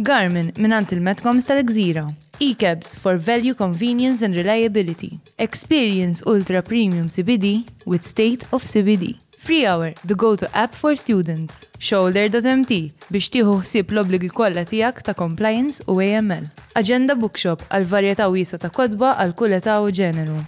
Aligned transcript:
Garmin 0.00 0.48
minant 0.56 0.84
il 0.92 1.00
metcom 1.04 1.40
tal-Gżira. 1.42 2.06
E-cabs 2.40 2.94
for 2.96 3.16
value, 3.18 3.52
convenience 3.54 4.22
and 4.22 4.34
reliability. 4.34 5.10
Experience 5.38 6.22
ultra 6.26 6.62
premium 6.62 7.06
CBD 7.08 7.64
with 7.86 8.02
state 8.02 8.42
of 8.52 8.64
CBD. 8.64 9.14
Free 9.38 9.66
Hour, 9.66 9.92
the 10.06 10.14
go-to 10.14 10.46
app 10.56 10.74
for 10.74 10.94
students. 10.96 11.64
Shoulder.mt 11.82 12.72
biex 13.12 13.28
tiħu 13.34 13.54
ħsieb 13.60 13.92
l-obligi 13.92 14.30
kollha 14.36 14.64
tiegħek 14.68 15.02
ta' 15.04 15.14
compliance 15.16 15.84
u 15.88 15.98
AML. 16.04 16.48
Agenda 16.80 17.12
Bookshop 17.16 17.68
għal 17.68 17.88
varjetà 17.92 18.30
wiesa 18.32 18.56
ta' 18.60 18.72
kodba 18.72 19.14
għal 19.20 19.34
kull 19.36 19.58
età 19.60 19.78
u 19.84 19.92
ġeneru. 19.92 20.40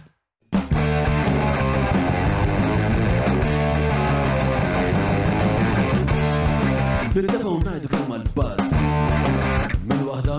Bil-defa 7.12 8.01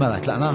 Mela, 0.00 0.16
tlaqna? 0.24 0.54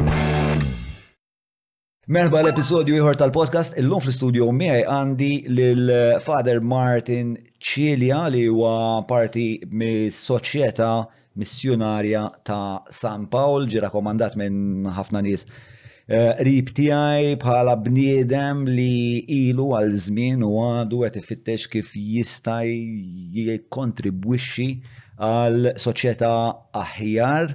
l-episodju 2.08 2.96
ieħor 2.98 3.18
tal-podcast, 3.22 3.78
illum 3.82 4.00
fl-studio 4.04 4.50
miegħi 4.64 4.82
għandi 4.88 5.32
lil 5.52 5.92
Father 6.26 6.62
Martin 6.74 7.34
Cilia 7.62 8.26
li 8.34 8.46
huwa 8.48 9.04
parti 9.08 9.48
mis-soċjetà 9.70 10.92
missjonarja 11.38 12.26
ta' 12.46 12.84
San 12.98 13.28
Paul, 13.32 13.66
ġi 13.70 13.80
rakomandat 13.86 14.36
minn 14.40 14.88
ħafna 14.98 15.22
nies 15.24 15.46
eh, 15.46 16.36
rib 16.48 16.68
tiegħi 16.76 17.36
bħala 17.42 17.76
bniedem 17.86 18.66
li 18.70 19.26
ilu 19.46 19.68
għal 19.78 19.96
żmien 20.08 20.40
u 20.46 20.50
għadu 20.66 20.98
qed 21.06 21.16
ifittex 21.22 21.62
kif 21.76 21.90
jista' 22.02 22.62
jikkontribwixxi 22.68 24.70
għal 25.18 25.64
soċjetà 25.82 26.32
aħjar. 26.78 27.46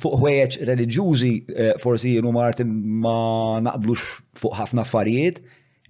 Fuq 0.00 0.14
ħwejjeġ 0.22 0.52
reliġjużi 0.70 1.32
eh, 1.52 1.72
forsi 1.82 2.08
jienu 2.14 2.30
Martin 2.32 2.70
ma 3.02 3.18
naqblux 3.64 4.02
fuq 4.40 4.54
ħafna 4.56 4.80
affarijiet, 4.86 5.36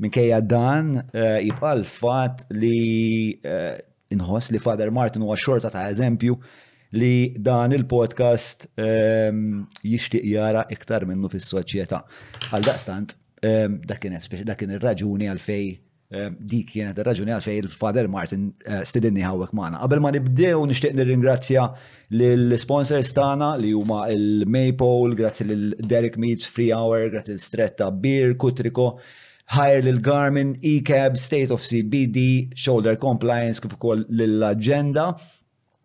minkejja 0.03 0.39
dan 0.50 0.86
eh, 0.98 1.39
jibqa' 1.48 1.75
l-fatt 1.78 2.36
li 2.55 2.80
inħoss 4.12 4.50
li 4.53 4.61
Father 4.61 4.91
Martin 4.92 5.23
huwa 5.25 5.39
xorta 5.41 5.70
ta' 5.73 5.86
eżempju 5.89 6.34
li 6.98 7.34
dan 7.38 7.72
il-podcast 7.72 8.66
ehm, 8.76 9.62
jixtieq 9.86 10.26
jara 10.34 10.66
iktar 10.74 11.06
minnu 11.08 11.30
fis-soċjetà. 11.32 12.02
Għal 12.52 12.66
daqstant, 12.68 13.14
ehm, 13.44 13.78
dak 13.88 14.02
kien 14.04 14.74
ir-raġuni 14.76 15.30
għalfej 15.32 15.70
ehm, 16.12 16.36
dik 16.52 16.74
kienet 16.74 17.00
ir-raġuni 17.00 17.32
għalfej 17.32 17.60
il-Father 17.62 18.10
Martin 18.12 18.50
eh, 18.67 18.83
stidinni 18.89 19.24
għawek 19.24 19.55
magħna. 19.56 19.80
Qabel 19.86 20.05
ma 20.05 20.12
nibdew 20.12 20.67
nixtieq 20.68 20.94
nirringrazzja 20.98 21.67
lill-sponsors 22.12 23.14
tagħna 23.17 23.55
li 23.62 23.72
huma 23.72 24.05
il-Maypole, 24.12 25.17
grazzi 25.17 25.48
l 25.48 25.72
Derek 25.80 26.20
Meets 26.20 26.46
Free 26.48 26.72
Hour, 26.77 27.08
grazzi 27.14 27.38
l-Stretta 27.38 27.88
Beer, 28.05 28.34
Kutriko, 28.36 28.98
Hajr 29.52 29.83
lil 29.84 29.98
Garmin, 30.05 30.55
E-Cab, 30.61 31.17
State 31.18 31.50
of 31.52 31.64
CBD, 31.67 32.50
Shoulder 32.55 32.96
Compliance 33.00 33.61
kif 33.64 33.74
ukoll 33.80 34.05
lill-Agenda 34.12 35.14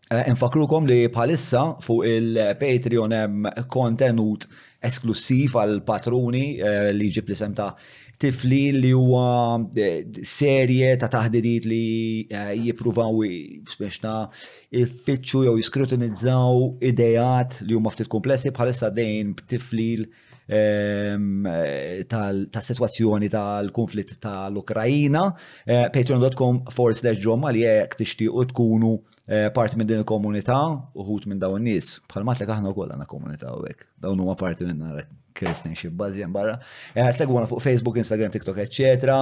Eh, 0.08 0.24
infakrukom 0.32 0.86
li 0.88 1.02
bħalissa 1.12 1.62
fuq 1.84 2.06
il-Patreon 2.08 3.14
hemm 3.18 3.48
kontenut 3.68 4.46
esklusiv 4.88 5.58
għal 5.60 5.82
patruni 5.84 6.46
eh, 6.64 6.94
li 6.96 7.10
ġib 7.12 7.28
li 7.28 7.36
sem 7.36 7.52
ta' 7.58 7.74
tifli 8.18 8.70
li 8.72 8.94
huwa 8.96 9.58
eh, 9.76 10.06
serje 10.24 10.94
ta' 11.02 11.10
taħdidit 11.12 11.68
li 11.68 11.88
jippruvaw 12.70 13.20
speċna 13.74 14.14
iffittxu 14.80 15.44
jew 15.50 15.58
jiskrutinizzaw 15.60 16.64
idejat 16.92 17.60
li 17.68 17.76
huma 17.76 17.92
ftit 17.92 18.08
komplessi 18.16 18.54
bħalissa 18.56 18.94
dejn 18.96 19.36
b'tiflil 19.42 20.06
ehm, 20.08 21.42
tal 22.08 22.46
situazzjoni 22.56 23.28
tal-konflitt 23.36 24.16
tal-Ukrajina. 24.24 25.28
Patreon.com 25.68 26.64
forward 26.72 26.96
slash 26.96 27.20
ġomma 27.28 27.52
li 27.58 27.68
jek 27.68 28.00
tixtiequ 28.06 28.48
tkunu 28.54 28.96
Eh, 29.30 29.50
parti 29.52 29.76
minn 29.78 29.88
din 29.90 30.00
il-komunità 30.00 30.56
uħut 30.96 31.26
minn 31.28 31.40
dawn 31.42 31.60
nies 31.68 31.98
bħalmat 32.08 32.40
għahna 32.46 32.56
aħna 32.56 32.70
wkoll 32.72 32.94
għandna 32.94 33.08
komunità 33.12 33.50
u 33.58 33.66
n 33.66 33.74
Dawn 34.00 34.22
huma 34.24 34.38
parti 34.40 34.64
minna 34.64 35.02
Kristin 35.36 35.74
bażi 36.00 36.24
hemm 36.24 36.32
barra. 36.32 36.54
Segwana 37.14 37.44
eh, 37.44 37.50
fuq 37.52 37.60
Facebook, 37.62 38.00
Instagram, 38.00 38.32
TikTok, 38.34 38.62
eċetera. 38.64 39.18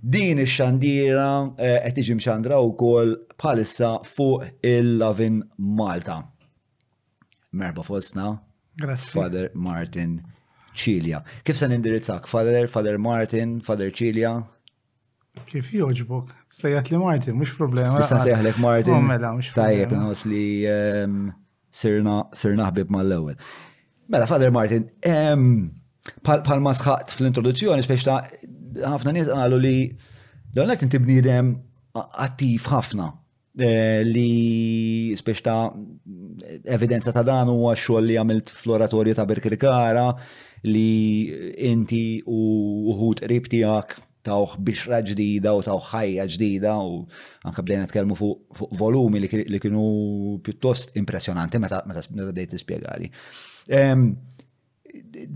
Din 0.00 0.38
ix-xandira 0.40 1.26
eh, 1.58 1.80
qed 1.84 1.98
tiġi 1.98 2.16
mxandra 2.20 2.60
wkoll 2.62 3.16
bħalissa 3.42 3.90
fuq 4.06 4.46
il-Lavin 4.62 5.42
Malta. 5.76 6.20
Merba 7.52 7.82
fostna. 7.84 8.28
Grazie. 8.76 9.10
Father 9.10 9.50
Martin 9.54 10.14
Cilia. 10.76 11.24
Kif 11.42 11.58
se 11.58 11.66
indirizzak? 11.74 12.30
Father, 12.30 12.70
Father 12.70 12.96
Martin, 13.02 13.58
Father 13.66 13.90
Cilia? 13.90 14.36
Kif 15.46 15.68
joġbok? 15.74 16.32
Slejat 16.50 16.90
li 16.90 16.98
Martin, 16.98 17.36
mux 17.38 17.52
problema. 17.58 18.00
Issa 18.02 18.18
seħlek 18.24 18.56
ah, 18.58 18.62
Martin. 18.66 18.94
Oh, 18.96 19.04
mela, 19.06 19.30
Tajjeb, 19.54 19.92
nħos 19.94 20.24
li 20.30 20.44
ehm, 20.68 21.18
sirna 21.70 22.70
ħbib 22.70 22.90
mal-ewel. 22.90 23.36
Mela, 24.10 24.26
Father 24.30 24.50
Martin, 24.54 24.88
ehm, 25.06 25.52
palma 26.26 26.72
sħaqt 26.74 27.14
fl-introduzzjoni, 27.14 27.84
spiex 27.86 28.06
ta' 28.08 28.18
ħafna 28.90 29.14
nies 29.20 29.30
għalu 29.34 29.60
li 29.62 29.74
l 29.90 30.62
għonet 30.64 30.82
inti 30.88 30.98
bnidem 31.02 31.52
attiv 31.96 32.66
ħafna 32.72 33.08
eh, 33.60 34.02
li 34.06 35.10
spiex 35.18 35.44
ta' 35.46 36.70
evidenza 36.74 37.14
ta' 37.14 37.22
dan 37.26 37.50
huwa 37.52 37.76
xogħol 37.78 38.08
li 38.10 38.18
għamilt 38.22 38.50
fl-oratorju 38.58 39.16
ta' 39.20 39.26
Berkirkara 39.30 40.06
li 40.70 41.26
inti 41.70 42.04
u 42.26 42.42
uħut 42.94 43.22
qrib 43.28 43.46
tiegħek 43.52 43.98
tawħ 44.26 44.56
bixra 44.64 44.98
ġdida 45.06 45.52
u 45.56 45.62
tawħ 45.64 45.86
ħajja 45.94 46.26
ġdida 46.34 46.74
u 46.88 46.96
anka 47.48 47.62
bdejna 47.64 47.88
tkellmu 47.90 48.16
fuq 48.18 48.68
volumi 48.80 49.22
li 49.24 49.60
kienu 49.62 49.84
pjuttost 50.44 50.96
impressionanti 51.00 51.60
meta 51.62 51.82
bdejt 51.86 52.52
tispjegali. 52.56 53.10
Ehm, 53.70 54.04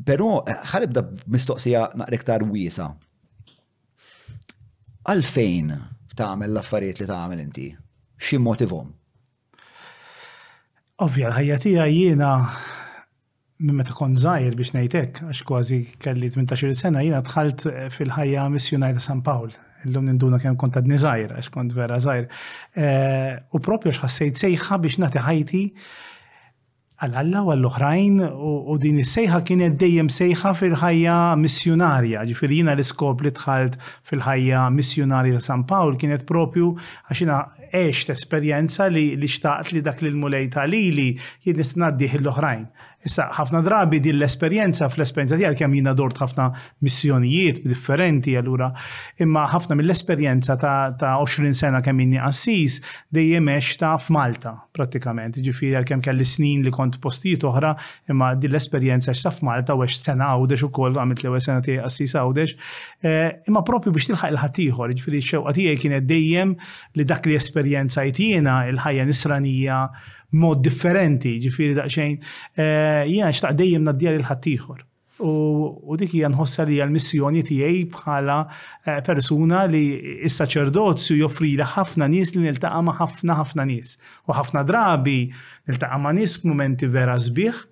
però 0.05 0.43
eh, 0.51 0.87
da 0.93 1.05
mistoqsija 1.37 1.87
naqrektar 2.03 2.45
wiesa. 2.51 2.91
Għalfejn 5.05 5.73
tagħmel 6.17 6.55
l-affarijiet 6.55 7.01
li 7.05 7.09
tagħmel 7.11 7.43
inti? 7.45 7.67
Xi 8.21 8.39
motivhom? 8.41 8.93
Ovvja, 11.05 11.29
l-ħajja 11.29 11.59
tiegħi 11.65 11.93
jiena 11.99 12.31
minn 13.63 13.77
meta 13.79 13.95
kont 13.95 14.19
żgħir 14.19 14.55
biex 14.59 14.73
nejtek, 14.75 15.21
għax 15.29 15.43
kważi 15.47 15.79
kelli 16.03 16.31
18 16.35 16.75
sena 16.75 17.05
jiena 17.05 17.21
dħalt 17.25 17.67
eh, 17.71 17.85
fil-ħajja 17.95 18.49
missjonarja 18.51 18.99
ta' 18.99 19.05
San 19.05 19.21
Pawl. 19.27 19.53
Illum 19.85 20.09
ninduna 20.09 20.41
kemm 20.43 20.57
kont 20.59 20.79
għadni 20.81 20.99
zaħir, 20.99 21.37
għax 21.39 21.53
kont 21.55 21.77
vera 21.77 21.99
żgħir. 22.03 22.27
Eh, 22.75 23.55
u 23.55 23.61
propju 23.63 23.93
x'ħassejt 23.95 24.43
sejħa 24.47 24.81
biex 24.87 24.99
nagħti 25.05 25.23
ħajti 25.29 25.63
għal-Alla 27.05 27.41
u 27.45 27.49
għall-oħrajn 27.53 28.19
u 28.71 28.75
din 28.81 29.01
is-sejħa 29.03 29.39
kienet 29.47 29.75
dejjem 29.81 30.09
sejħa 30.17 30.53
fil-ħajja 30.59 31.17
missjonarja, 31.43 32.23
ġifieri 32.31 32.61
jiena 32.61 32.75
l-iskop 32.79 33.23
li 33.27 33.31
dħalt 33.39 33.79
fil-ħajja 34.11 34.67
missjonarja 34.81 35.39
ta' 35.39 35.47
San 35.53 35.67
Pawl 35.69 35.99
kienet 36.01 36.27
propju 36.29 36.73
għax 37.07 37.23
jiena 37.23 37.43
għext 37.75 38.11
esperjenza 38.15 38.87
li 38.95 39.07
xtaqt 39.29 39.75
li 39.75 39.83
dak 39.83 40.03
li 40.05 40.11
l-mulej 40.13 40.51
tal-lili 40.57 41.11
jien 41.47 41.63
nista' 41.63 41.91
l-oħrajn. 41.93 42.67
Issa, 43.05 43.27
ħafna 43.37 43.61
drabi 43.65 43.99
din 44.01 44.17
l-esperienza 44.17 44.87
fl-esperienza 44.89 45.37
tiegħek 45.37 45.59
kemm 45.61 45.77
jina 45.77 45.93
dort 45.97 46.21
ħafna 46.23 46.47
missjonijiet 46.87 47.59
differenti 47.69 48.33
allura, 48.41 48.71
imma 49.21 49.43
ħafna 49.53 49.77
mill-esperjenza 49.77 50.57
ta', 50.61 50.95
ta 51.01 51.11
20 51.21 51.53
sena 51.59 51.83
kemm 51.85 52.01
jini 52.07 52.21
assis 52.31 52.79
dejjem 53.13 53.51
hemmx 53.51 53.75
ta' 53.83 53.91
f'Malta 54.01 54.55
pratikament. 54.77 55.37
Ġifieri 55.45 55.77
għal 55.83 55.89
kemm 55.93 56.05
kelli 56.07 56.25
snin 56.29 56.65
li 56.65 56.73
kont 56.75 56.97
postijiet 57.05 57.45
oħra, 57.49 57.75
imma 58.09 58.31
din 58.41 58.55
l-esperjenza 58.55 59.13
x'ta' 59.13 59.35
f'Malta 59.37 59.77
u 59.77 59.85
sena 59.85 60.31
għawdex 60.33 60.65
ukoll 60.71 60.97
għamilt 60.97 61.27
l 61.29 61.37
sena 61.45 61.61
tiegħi 61.67 61.85
assis 61.85 62.17
għawdex. 62.17 62.59
Eh, 63.05 63.49
imma 63.53 63.65
propju 63.69 63.93
biex 63.93 64.15
tilħaq 64.15 64.33
il-ħadd 64.33 64.63
ieħor, 64.65 64.97
ġifieri 64.97 65.21
xewqa 65.35 65.57
tiegħi 65.61 65.83
kienet 65.85 66.09
dejjem 66.09 66.57
li 66.97 67.09
dak 67.13 67.29
li 67.29 67.37
esperjenzajt 67.37 68.25
jiena 68.25 68.63
il-ħajja 68.73 69.09
nisranija 69.13 69.83
mod 70.39 70.63
differenti, 70.65 71.37
ġifiri 71.45 71.77
daqxejn, 71.79 72.17
eh, 72.59 73.05
jena 73.13 73.31
xtaq 73.33 73.55
dejjem 73.59 73.87
naddjar 73.89 74.19
il-ħattijħor. 74.19 74.83
U 75.25 75.95
dik 75.95 76.17
hija 76.19 76.29
nħossa 76.33 76.65
li 76.67 76.81
l-missjoni 76.83 77.45
tiegħi 77.47 77.85
bħala 77.95 78.39
eh, 78.51 78.99
persuna 79.07 79.61
li 79.71 79.83
s-saċerdozju 80.29 81.21
joffri 81.21 81.53
li 81.55 81.69
ħafna 81.77 82.09
nies 82.11 82.35
li 82.35 82.43
niltaqa' 82.49 82.83
ma' 82.83 82.97
ħafna 82.99 83.37
ħafna 83.41 83.67
nies. 83.71 83.95
U 84.29 84.35
ħafna 84.35 84.65
drabi 84.67 85.21
niltaqa' 85.71 86.01
ma' 86.03 86.13
nies 86.19 86.35
f'mumenti 86.43 86.91
vera 86.99 87.15
sbieħ 87.15 87.63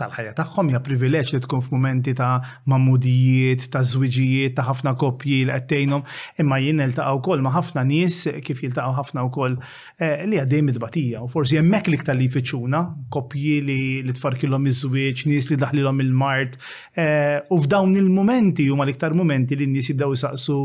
tal-ħajja 0.00 0.32
tagħhom 0.38 0.68
hija 0.72 0.80
privileġġ 0.86 1.34
li 1.36 1.40
tkun 1.44 1.62
f'mumenti 1.64 2.14
ta' 2.18 2.38
mammudijiet, 2.70 3.66
ta' 3.74 3.82
żwiġijiet, 3.92 4.54
ta' 4.58 4.66
ħafna 4.70 4.94
koppji 5.00 5.40
li 5.46 5.54
qedtejnhom, 5.58 6.04
imma 6.42 6.60
jien 6.62 6.80
niltaqgħu 6.82 7.18
wkoll 7.20 7.44
ma' 7.44 7.52
ħafna 7.56 7.84
nies 7.88 8.18
kif 8.46 8.62
jiltaqgħu 8.64 8.96
ħafna 9.00 9.26
wkoll 9.28 9.56
eh, 9.98 10.24
li 10.30 10.40
għaddej 10.40 10.64
mitbatija 10.70 11.22
u 11.26 11.30
forsi 11.32 11.58
hemmhekk 11.60 11.92
li 11.92 12.00
iktar 12.00 12.18
li 12.18 12.28
jfittxuna, 12.30 12.84
koppji 13.16 13.56
li 13.66 13.80
li 14.06 14.16
tfarkilhom 14.18 14.70
iż-żwieġ, 14.70 15.26
nies 15.30 15.50
li 15.52 15.60
daħlilhom 15.62 16.00
il-mart. 16.06 16.56
Eh, 16.94 17.38
u 17.52 17.58
f'dawn 17.62 17.96
il-mumenti 17.98 18.68
huma 18.72 18.86
l-iktar 18.86 19.16
mumenti 19.18 19.58
li 19.58 19.66
n-nies 19.70 19.90
jibdew 19.92 20.14
isaqsu 20.16 20.60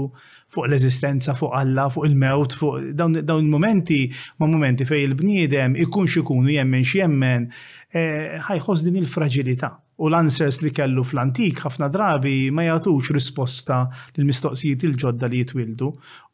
fuq 0.54 0.68
l-eżistenza, 0.70 1.34
fuq 1.36 1.54
Alla, 1.62 1.88
fuq 1.90 2.06
il-mewt, 2.10 2.54
fuq 2.54 2.92
dawn 2.98 3.48
momenti, 3.50 4.02
ma 4.38 4.46
momenti 4.46 4.86
fej 4.86 5.08
il-bniedem 5.10 5.76
ikun 5.86 6.10
xikunu 6.12 6.54
jemmen 6.54 6.86
xiemmen, 6.86 7.48
eh, 7.94 8.38
ħajħos 8.50 8.86
din 8.86 9.02
il-fragilità. 9.02 9.74
U 10.04 10.10
l 10.10 10.18
ansers 10.18 10.62
li 10.66 10.72
kellu 10.74 11.04
fl-antik 11.06 11.62
ħafna 11.64 11.86
drabi 11.94 12.50
ma 12.52 12.64
jagħtux 12.66 13.14
risposta 13.14 13.84
l-mistoqsijiet 14.18 14.86
il-ġodda 14.88 15.30
li 15.30 15.44
jitwildu. 15.44 15.92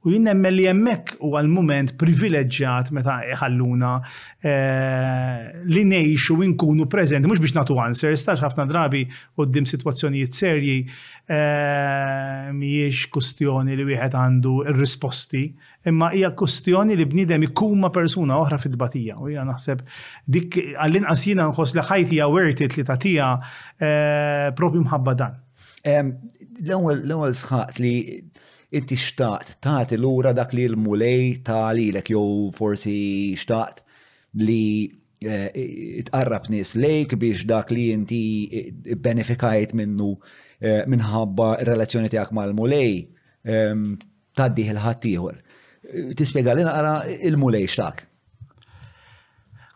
U 0.07 0.13
jien 0.13 0.23
nemmen 0.23 0.53
li 0.55 0.63
hemmhekk 0.63 1.15
huwa 1.27 1.41
l-mument 1.43 1.89
privileġġjat 1.99 2.93
meta 2.95 3.17
ħalluna 3.41 3.89
eh, 4.47 5.41
li 5.67 5.81
ngħixu 5.89 6.37
u 6.37 6.45
nkunu 6.53 6.85
preżenti, 6.91 7.27
mhux 7.27 7.41
biex 7.43 7.51
natu 7.57 7.75
għanser, 7.83 8.15
tax 8.15 8.39
ħafna 8.45 8.63
drabi 8.69 9.01
qudiem 9.35 9.67
sitwazzjonijiet 9.67 10.37
serji 10.39 10.77
eh, 11.25 12.47
miex 12.55 13.09
kustjoni 13.11 13.75
li 13.75 13.89
wieħed 13.91 14.15
għandu 14.21 14.55
r-risposti, 14.71 15.43
imma 15.91 16.13
hija 16.15 16.31
kustjoni 16.31 16.95
li 16.95 17.03
bniedem 17.11 17.49
ikun 17.49 17.83
ma' 17.83 17.91
persuna 17.91 18.39
oħra 18.39 18.61
fit 18.63 18.79
batija 18.79 19.19
U 19.19 19.27
hija 19.33 19.43
naħseb 19.51 19.83
dik 20.31 20.61
għall-inqas 20.79 21.27
nħos 21.35 21.51
nħoss 21.57 21.75
li 21.75 21.87
ħajti 21.91 22.21
hija 22.21 22.65
li 22.77 22.87
tatija 22.93 23.33
eh, 23.75 24.47
propju 24.55 24.87
mħabba 24.87 25.17
dan. 25.25 25.37
L-ewwel 25.79 27.33
sħat 27.39 27.77
li 27.79 27.91
inti 28.75 28.95
xtaqt 29.01 29.55
taħt 29.65 29.95
l-ura 29.97 30.33
dak 30.37 30.53
li 30.53 30.65
l-mulej 30.69 31.39
taħlilek 31.47 32.11
jew 32.13 32.49
forsi 32.55 32.95
xtaqt 33.41 33.81
li 34.45 34.61
eh, 35.25 35.49
itqarrab 36.03 36.49
nis 36.53 36.75
lejk 36.77 37.15
biex 37.21 37.47
dak 37.49 37.73
li 37.73 37.87
inti 37.95 38.21
eh, 38.53 38.95
benefikajt 39.09 39.73
minnu 39.77 40.11
eh, 40.61 40.83
minħabba 40.85 41.51
relazzjoni 41.69 42.11
tijak 42.13 42.33
mal-mulej 42.37 42.93
ehm, 43.45 43.93
taddiħ 44.37 44.69
il-ħattijħor. 44.75 45.37
Tispiega 46.15 46.53
li 46.53 46.63
naqra 46.67 46.93
il-mulej 47.27 47.65
xtaq. 47.73 48.08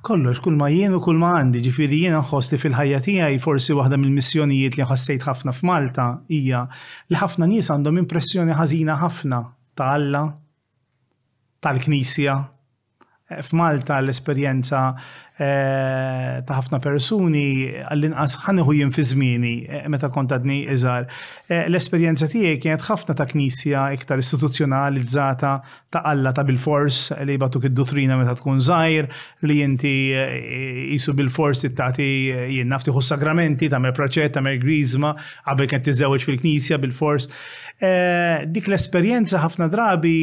Kollox, 0.03 0.41
kull 0.43 0.57
ma 0.59 0.67
jien 0.67 0.91
u 0.97 0.97
kull 0.99 1.15
ma 1.21 1.29
għandi, 1.39 1.61
ġifiri 1.63 2.01
jien 2.01 2.17
nħoss 2.17 2.51
li 2.51 2.59
fil-ħajja 2.59 2.99
tiegħi 3.05 3.37
forsi 3.45 3.75
waħda 3.77 3.99
mill-missjonijiet 4.01 4.75
li 4.81 4.87
ħassejt 4.89 5.27
ħafna 5.29 5.53
f'Malta 5.55 6.07
hija 6.35 6.65
li 7.13 7.21
ħafna 7.21 7.47
nies 7.53 7.71
għandhom 7.77 8.01
impressjoni 8.03 8.57
ħażina 8.59 8.97
ħafna 9.01 9.39
ta' 9.79 9.89
Alla, 9.95 10.25
tal-Knisja, 11.65 12.35
Eh, 13.29 13.37
f'Malta 13.41 14.01
l-esperjenza 14.03 14.79
eh, 15.39 16.41
ta' 16.43 16.55
ħafna 16.59 16.81
persuni 16.83 17.69
għall-inqas 17.87 18.33
ħaniħu 18.43 18.73
jien 18.75 18.91
fi 18.91 19.05
żmieni 19.07 19.51
eh, 19.63 19.85
meta 19.89 20.09
kont 20.11 20.33
għadni 20.35 20.57
iżgħar. 20.73 21.05
L-esperjenza 21.69 22.27
tiegħi 22.29 22.57
kienet 22.65 22.83
ħafna 22.83 23.15
ta' 23.17 23.27
knisja 23.31 23.85
iktar 23.95 24.19
istituzzjonalizzata 24.21 25.53
ta' 25.93 26.03
Alla 26.11 26.33
ta' 26.35 26.43
bil-fors 26.43 27.13
li 27.23 27.37
batuk 27.39 27.69
id-dottrina 27.71 28.19
meta 28.19 28.35
tkun 28.41 28.59
żgħir 28.67 29.07
li 29.47 29.57
inti 29.63 29.95
jisu 30.91 31.15
bil-fors 31.15 31.63
tagħti 31.77 32.09
jien 32.57 32.67
naftiħu 32.75 32.99
s-sagramenti 32.99 33.71
ta' 33.71 33.79
mer 33.79 33.95
proċett 33.95 34.35
ta' 34.35 34.43
mer 34.43 34.59
grizma 34.65 35.15
qabel 35.47 35.71
kien 35.71 35.85
tiżewġ 35.87 36.27
fil-knisja 36.27 36.81
bil-fors. 36.83 37.29
Dik 37.79 38.67
l-esperjenza 38.67 39.45
ħafna 39.47 39.69
drabi 39.71 40.17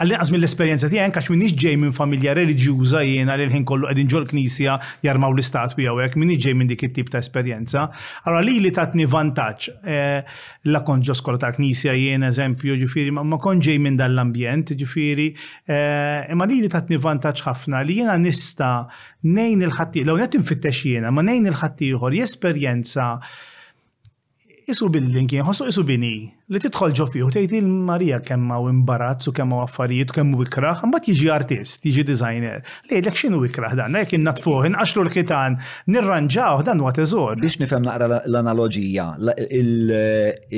għall-inqas 0.00 0.30
mill-esperienza 0.32 0.88
għen, 0.88 1.12
għax 1.18 1.28
minix 1.34 1.52
ġej 1.60 1.76
minn 1.82 1.92
familja 1.92 2.32
reliġjuża 2.38 3.02
jien 3.04 3.28
li 3.28 3.44
l-ħin 3.46 3.66
kollu 3.68 3.88
qegħdin 3.90 4.08
ġol 4.10 4.24
knisja 4.30 4.78
jarmaw 5.04 5.34
l-istatwi 5.34 5.84
hawnhekk, 5.88 6.16
minix 6.20 6.40
ġej 6.46 6.56
minn 6.56 6.70
dik 6.70 6.86
it-tip 6.88 7.10
ta' 7.12 7.20
esperjenza. 7.20 7.84
Allora 8.24 8.40
li 8.46 8.56
li 8.64 8.70
tatni 8.72 9.04
vantaċ 9.10 9.68
eh, 9.84 10.40
la 10.72 10.82
kont 10.86 11.04
ġo 11.06 11.16
skola 11.20 11.42
ta' 11.42 11.52
knisja 11.58 11.92
jien 11.98 12.24
eżempju 12.30 12.78
ġifieri 12.80 13.12
ma 13.18 13.40
kont 13.42 13.66
ġej 13.68 13.76
minn 13.84 14.00
dan 14.00 14.14
l-ambjent 14.16 14.72
ġifieri 14.80 15.28
eh, 15.68 16.32
imma 16.32 16.48
li 16.48 16.62
li 16.64 16.72
tatni 16.72 16.96
vantaċ 17.00 17.44
ħafna 17.50 17.84
li 17.86 18.00
jiena 18.00 18.16
nista' 18.16 18.88
nejn 19.28 19.66
il-ħaddieħor, 19.68 20.08
law 20.08 20.16
qed 20.24 20.40
infittex 20.40 20.86
jiena, 20.94 21.12
ma 21.12 21.20
nejn 21.26 21.50
il-ħaddieħor 21.52 22.20
jesperjenza 22.22 23.12
isu 24.70 24.88
bil 24.94 25.06
linki 25.14 25.38
jenħossu 25.38 25.66
isu 25.70 25.82
bini 25.86 26.10
li 26.50 26.60
titħol 26.62 26.92
ġo 26.96 27.04
fiħu 27.10 27.30
tejti 27.34 27.60
l-Marija 27.62 28.20
kemma 28.26 28.58
u 28.62 28.68
imbarazz 28.70 29.30
u 29.30 29.34
kemma 29.36 29.58
u 29.58 29.60
affarijiet 29.64 30.12
u 30.12 30.16
kemmu 30.18 30.38
wikraħ, 30.42 30.84
mbagħad 30.90 31.14
jiġi 31.14 31.28
artist, 31.34 31.86
jiġi 31.86 32.04
designer. 32.06 32.60
Lejlek 32.90 33.18
x'inhu 33.20 33.40
wikraħ 33.44 33.74
dan, 33.80 33.98
jekk 34.02 34.18
innatfuh, 34.20 34.66
inqaxlu 34.70 35.04
l-ħitan, 35.08 35.58
nirranġaw 35.94 36.62
dan 36.66 36.82
u 36.82 36.88
għatezor. 36.90 37.38
Biex 37.44 37.60
nifhem 37.64 37.86
naqra 37.86 38.08
l-analoġija, 38.30 39.06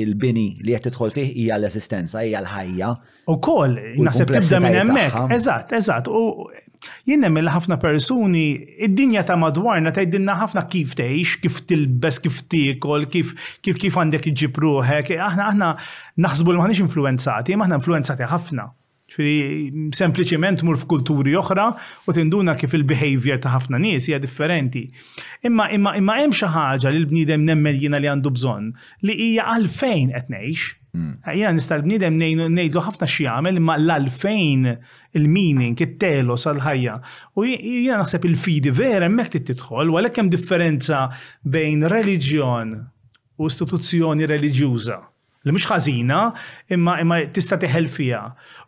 il-bini 0.01 0.47
li 0.65 0.75
qed 0.77 0.89
titħol 0.91 1.13
fiħ 1.17 1.31
hija 1.43 1.57
l-esistenza, 1.59 2.23
hija 2.25 2.43
l-ħajja. 2.43 2.91
U 3.33 3.39
koll, 3.39 3.79
naħseb 4.07 4.33
tibda 4.37 4.61
minn 4.65 4.81
hemmhekk. 4.83 5.27
Eżatt, 5.39 5.75
eżatt, 5.79 6.11
u 6.13 6.25
Jien 7.09 7.23
hemm 7.25 7.37
ħafna 7.53 7.77
persuni 7.81 8.41
id-dinja 8.87 9.23
ta' 9.29 9.37
madwarna 9.43 9.91
dinna 10.13 10.35
ħafna 10.41 10.63
kif 10.73 10.95
tgħix, 10.99 11.37
kif 11.45 11.61
tilbes, 11.71 12.19
kif 12.25 12.41
tiekol, 12.51 13.07
kif 13.15 13.33
kif 13.67 13.79
kif 13.83 13.97
għandek 14.03 14.29
iġib 14.33 14.61
ruħek. 14.65 15.15
Aħna 15.29 15.47
aħna 15.53 15.71
naħsbu 16.27 16.53
li 16.57 16.63
maħniġ 16.65 16.83
influenzati, 16.87 17.59
maħna 17.63 17.79
influenzati 17.81 18.29
ħafna 18.31 18.71
ċfiri, 19.13 19.87
sempliciment 19.95 20.63
mur 20.65 20.77
f'kulturi 20.81 21.35
oħra 21.37 21.67
u 22.09 22.15
tinduna 22.17 22.55
kif 22.59 22.73
il-behavior 22.77 23.39
ta' 23.43 23.51
ħafna 23.55 23.79
nies 23.81 24.09
hija 24.09 24.19
differenti. 24.23 24.85
Imma 25.45 25.67
imma 25.73 25.95
imma 26.01 26.17
hemm 26.21 26.33
xi 26.37 26.49
ħaġa 26.53 26.91
li 26.93 27.01
l-bniedem 27.03 27.43
nemmel 27.47 27.77
jiena 27.81 27.99
li 28.01 28.09
għandu 28.11 28.33
bżonn 28.37 28.71
li 29.07 29.17
hija 29.29 29.49
għalfejn 29.55 30.15
qed 30.17 30.33
ngħix. 30.33 30.63
Hmm. 30.93 31.13
Jiena 31.33 31.53
nista' 31.57 31.77
l-bniedem 31.79 32.17
ngħidlu 32.55 32.83
ħafna 32.87 33.07
xi 33.09 33.25
jagħmel 33.27 33.61
imma 33.61 33.77
l-għalfejn 33.81 34.67
il-meaning, 35.19 35.77
it-telos 35.85 36.47
għal-ħajja. 36.51 36.97
U 37.37 37.45
jiena 37.47 38.01
naħseb 38.03 38.27
il-fidi 38.29 38.73
vera 38.77 39.09
hemmhekk 39.09 39.43
titħol, 39.53 39.93
għalhekk 39.97 40.21
hemm 40.23 40.33
differenza 40.35 41.07
bejn 41.43 41.89
reliġjon 41.93 42.77
u 43.41 43.49
istituzzjoni 43.49 44.29
reliġjuża 44.29 45.01
li 45.47 45.51
mhux 45.51 45.65
ħażina 45.71 46.19
imma 46.75 46.97
imma 47.03 47.17
tista' 47.35 47.57
teħel 47.59 47.89
fiha. 47.91 48.21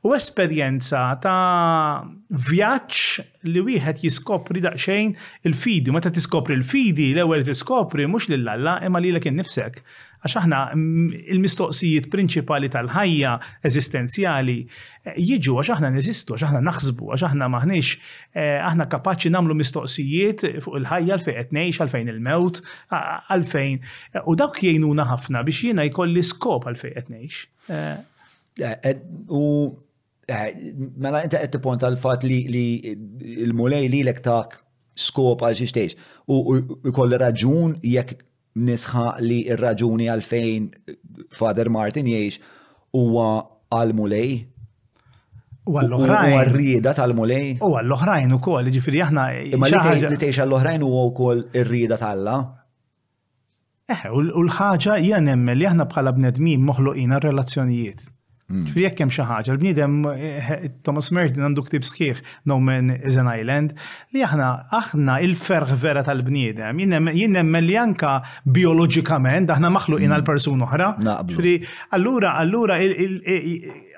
U 0.07 0.11
esperjenza 0.17 1.03
ta' 1.23 2.03
vjaġġ 2.49 3.47
li 3.51 3.63
wieħed 3.69 4.03
jiskopri 4.03 4.63
daqsxejn 4.65 5.13
il-fidi, 5.47 5.93
meta 5.95 6.11
tiskopri 6.11 6.57
l-fidi 6.59 7.09
l-ewwel 7.15 7.47
tiskopri 7.47 8.07
mhux 8.09 8.29
lil 8.33 8.49
alla 8.57 8.79
imma 8.87 9.01
lilek 9.03 9.31
innifsek. 9.31 9.79
nifsek 9.79 10.04
Għax 10.25 10.39
aħna 10.41 10.59
mm, 10.73 11.21
il-mistoqsijiet 11.35 12.07
prinċipali 12.09 12.69
tal-ħajja 12.73 13.31
eżistenzjali 13.69 14.55
eh, 14.65 15.15
jiġu 15.21 15.55
għax 15.61 15.69
aħna 15.75 15.91
neżistu, 15.93 16.33
għax 16.33 16.45
aħna 16.49 16.61
naħsbu, 16.65 17.09
għax 17.13 17.23
aħna 17.29 17.45
maħniex, 17.53 17.89
eh, 18.33 18.57
aħna 18.71 18.87
kapaċi 18.89 19.29
namlu 19.35 19.53
mistoqsijiet 19.61 20.39
fuq 20.65 20.73
il-ħajja 20.81 21.09
għal 21.19 21.25
fejn 21.29 21.37
qed 21.37 21.49
ngħix, 21.59 21.77
għalfejn 21.85 22.07
il-mewt, 22.15 22.55
għalfejn. 22.89 23.77
Eh, 23.77 24.21
u 24.25 24.31
dawk 24.41 24.57
jgħinuna 24.65 25.05
ħafna 25.13 25.45
biex 25.45 25.59
jiena 25.69 25.85
jkolli 25.91 26.23
skop 26.31 26.65
għalfejn 26.65 26.93
qed 26.97 27.07
ngħix. 27.13 27.35
U 29.29 29.77
mela 30.97 31.21
inta 31.21 31.37
qed 31.45 31.53
tipont 31.59 31.77
għal-fatt 31.85 32.25
li 32.25 32.97
l-mulej 33.51 33.85
li 33.93 34.01
l-ek 34.07 34.25
skop 34.97 35.43
għal 35.43 35.55
xi 35.59 35.67
xtejx. 35.69 35.93
U 36.33 36.55
jkolli 36.89 37.19
raġun 37.21 37.75
jekk 37.83 38.24
nisħaq 38.55 39.21
li 39.23 39.39
ir-raġuni 39.51 40.05
għalfejn 40.11 40.67
Father 41.35 41.69
Martin 41.69 42.07
jiex 42.07 42.39
huwa 42.95 43.29
għal-mulej. 43.75 44.35
U 45.65 45.77
għall-oħrajn. 45.81 46.31
U 46.33 46.39
għal-rida 46.39 46.93
tal-mulej. 46.95 47.47
U 47.65 47.73
għall-oħrajn 47.73 48.29
jiġifieri 48.29 48.29
eh, 48.29 48.35
u 48.35 48.43
koll, 48.47 48.71
ġifiri 48.77 49.01
aħna. 49.07 49.27
Ma 49.59 49.71
li 49.73 50.21
teħx 50.21 50.43
għall-oħrajn 50.45 50.85
u 50.85 51.07
koll 51.17 51.43
ir-rida 51.61 51.99
tal-la. 51.99 52.37
Eħe, 53.91 54.09
u 54.15 54.23
l-ħagġa 54.47 54.97
jgħan 55.03 55.31
emmel 55.35 55.59
li 55.61 55.65
aħna 55.69 55.85
bħala 55.91 56.13
bnedmin 56.17 56.61
moħluqina 56.65 57.19
relazzjonijiet. 57.21 58.05
Mm. 58.45 58.61
Ġifri 58.69 58.81
jekk 58.83 58.99
hemm 59.01 59.09
xi 59.15 59.23
ħaġa, 59.25 59.53
l-bniedem 59.55 59.93
eh, 60.11 60.65
Thomas 60.85 61.07
Merton 61.17 61.47
għandu 61.47 61.63
ktib 61.65 61.85
sħiħ 61.89 62.19
No 62.51 62.59
Man 62.61 62.91
is 62.99 63.15
an 63.17 63.25
Island 63.31 63.73
li 64.13 64.21
aħna 64.21 64.49
aħna 64.79 65.15
il-ferħ 65.25 65.71
vera 65.81 66.03
tal-bniedem. 66.05 66.81
Jien 67.15 67.39
hemm 67.39 67.57
li 67.65 67.79
anka 67.81 68.11
bioloġikament 68.45 69.49
aħna 69.49 69.71
maħluqin 69.79 70.05
mm. 70.05 70.13
għal 70.19 70.27
persuna 70.29 70.67
oħra. 70.67 70.91
allura 71.97 72.35
allura 72.45 72.77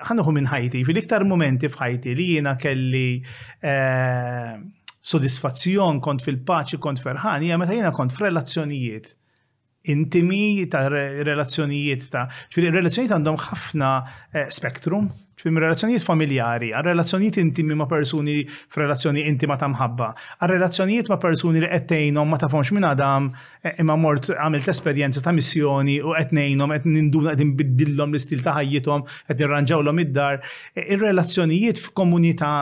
ħanuħu 0.08 0.36
minn 0.38 0.48
ħajti, 0.54 0.82
fil-iktar 0.88 1.28
momenti 1.28 1.68
f'ħajti 1.68 2.16
li 2.16 2.30
jiena 2.38 2.56
kelli 2.56 3.06
eh, 3.60 4.56
sodisfazzjon 5.12 6.00
kont 6.00 6.24
fil-paċi 6.24 6.80
kont 6.88 7.04
ferħan, 7.04 7.44
hija 7.50 7.60
meta 7.60 7.76
jiena 7.76 7.92
kont 7.92 8.16
f'relazzjonijiet 8.16 9.17
intimi 9.92 10.66
ta' 10.70 10.86
relazzjonijiet 10.90 12.06
ta' 12.12 12.26
relazzjonijiet 12.60 13.16
għandhom 13.18 13.40
ħafna 13.46 13.92
eh, 14.00 14.46
spektrum 14.60 15.08
ċfim 15.38 15.58
relazzjonijiet 15.62 16.02
familjari, 16.02 16.72
għal 16.74 16.86
relazzjonijiet 16.90 17.36
intimi 17.44 17.74
ma' 17.78 17.86
persuni 17.90 18.40
f'relazzjoni 18.74 19.22
intima 19.30 19.54
ta' 19.60 19.68
mħabba, 19.70 20.08
għal 20.42 20.52
relazzjonijiet 20.52 21.10
ma' 21.12 21.18
persuni 21.22 21.62
li 21.62 21.68
għettejnom 21.70 22.26
ma 22.30 22.38
tafhomx 22.42 22.72
minn 22.74 22.86
għadam 22.88 23.28
e, 23.62 23.72
imma 23.84 23.94
mort 24.02 24.30
għamilt 24.34 24.70
esperjenza 24.74 25.22
ta' 25.22 25.34
missjoni 25.36 25.98
u 26.02 26.16
għetnejnom, 26.18 26.74
għet 26.78 26.88
ninduna 26.90 27.36
għet 27.36 27.44
nbiddillom 27.52 28.16
l-istil 28.16 28.42
ta' 28.42 28.56
ħajjithom, 28.58 29.04
għet 29.30 29.42
nirranġawlom 29.44 30.02
id-dar, 30.06 30.40
e, 30.74 30.86
il-relazzjonijiet 30.96 31.82
f'komunità 31.86 32.52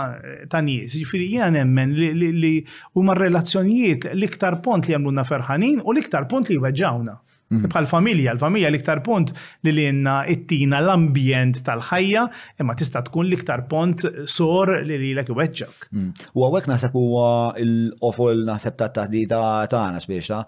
ta' 0.52 0.60
nies. 0.66 0.98
Ġifiri 1.00 1.30
jena 1.38 1.62
nemmen 1.62 1.96
li 1.96 2.58
huma 3.00 3.16
relazzjonijiet 3.16 4.10
l-iktar 4.12 4.60
pont 4.66 4.84
li 4.90 4.96
jagħmluna 4.98 5.24
ferħanin 5.24 5.80
u 5.80 5.94
l-iktar 5.96 6.28
pont 6.28 6.52
li 6.52 6.60
weġġawna. 6.60 7.16
Mhm. 7.50 7.68
Bħal 7.72 7.86
familja, 7.90 8.32
l-familja 8.34 8.70
l-iktar 8.72 9.00
punt 9.06 9.28
li 9.64 9.72
li 9.74 9.84
jenna 9.86 10.14
it-tina 10.34 10.80
l-ambjent 10.82 11.60
tal-ħajja, 11.68 12.24
imma 12.64 12.74
tista' 12.80 13.02
tkun 13.06 13.28
l-iktar 13.28 13.66
pont 13.70 14.02
sor 14.34 14.72
li 14.88 14.98
li 14.98 15.12
l-ek 15.14 15.30
għedġak. 15.36 15.76
Mhm. 15.92 16.26
U 16.34 16.42
għawek 16.48 16.66
nasab 16.72 16.96
huwa 16.98 17.28
l-ofol 17.62 18.42
nasab 18.48 18.76
ta' 18.80 18.90
taħdita 18.98 19.44
ta' 19.70 19.84
għana 19.84 20.02
spiex 20.02 20.26
ta' 20.26 20.46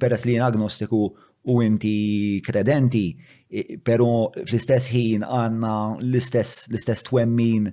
peress 0.00 0.24
li 0.24 0.38
agnostiku 0.40 1.02
u 1.50 1.60
inti 1.64 1.92
kredenti, 2.44 3.06
e, 3.50 3.76
pero 3.80 4.30
fl-istess 4.36 4.88
ħin 4.92 5.20
għanna 5.24 5.76
l-istess 6.00 7.02
twemmin 7.08 7.68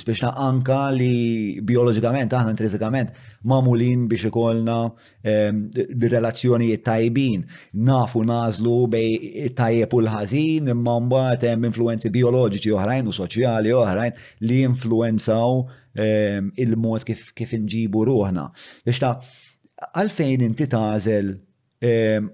speċna 0.00 0.32
anka 0.42 0.88
li 0.94 1.60
biologikament, 1.64 2.32
aħna 2.32 2.54
intrinsikament, 2.54 3.12
mamulin 3.48 4.06
biex 4.10 4.28
ikolna 4.30 4.76
ehm, 5.22 5.66
relazzjonijiet 6.10 6.84
tajbin. 6.86 7.44
Nafu 7.88 8.24
nażlu 8.26 8.76
bej 8.92 9.50
tajjeb 9.58 9.94
u 9.94 10.02
l-ħażin, 10.04 10.72
imma 10.74 10.96
mbagħad 11.06 11.50
hemm 11.50 11.68
influenzi 11.70 12.10
bioloġiċi 12.14 12.74
oħrajn 12.78 13.10
u 13.12 13.16
soċjali 13.18 13.74
oħrajn 13.76 14.24
li 14.48 14.60
influenzaw 14.68 15.62
ehm, 15.94 16.52
il-mod 16.66 17.06
kif, 17.12 17.30
kif 17.36 17.54
inġibu 17.58 18.06
ruħna. 18.10 18.48
Biex 18.86 19.04
ta' 19.04 19.16
għalfejn 19.94 20.44
inti 20.48 20.68
tażel 20.72 21.32
ehm, 21.84 22.32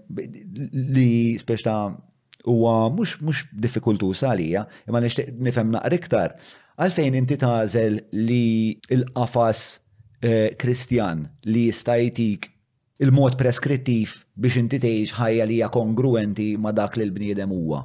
li 0.97 1.11
speċta 1.41 1.79
huwa 2.45 2.73
mhux 2.93 3.15
mhux 3.25 3.45
diffikultu 3.57 4.11
salija, 4.15 4.67
imma 4.85 5.01
nixtieq 5.01 5.31
nifhem 5.41 5.71
naqra 5.73 5.97
iktar 5.97 6.35
għalfejn 6.83 7.17
inti 7.19 7.37
tażel 7.39 7.99
li 8.25 8.75
il-qafas 8.97 9.61
eh, 10.25 10.51
kristjan 10.59 11.25
li 11.47 11.69
jistajtik 11.69 12.49
il-mod 13.05 13.37
preskrittiv 13.39 14.15
biex 14.35 14.61
inti 14.63 14.81
tgħix 14.83 15.17
ħajja 15.21 15.47
li 15.47 15.61
hija 15.61 15.71
kongruenti 15.75 16.49
ma 16.59 16.73
dak 16.75 16.97
li 16.99 17.07
l-bniedem 17.09 17.53
huwa. 17.55 17.83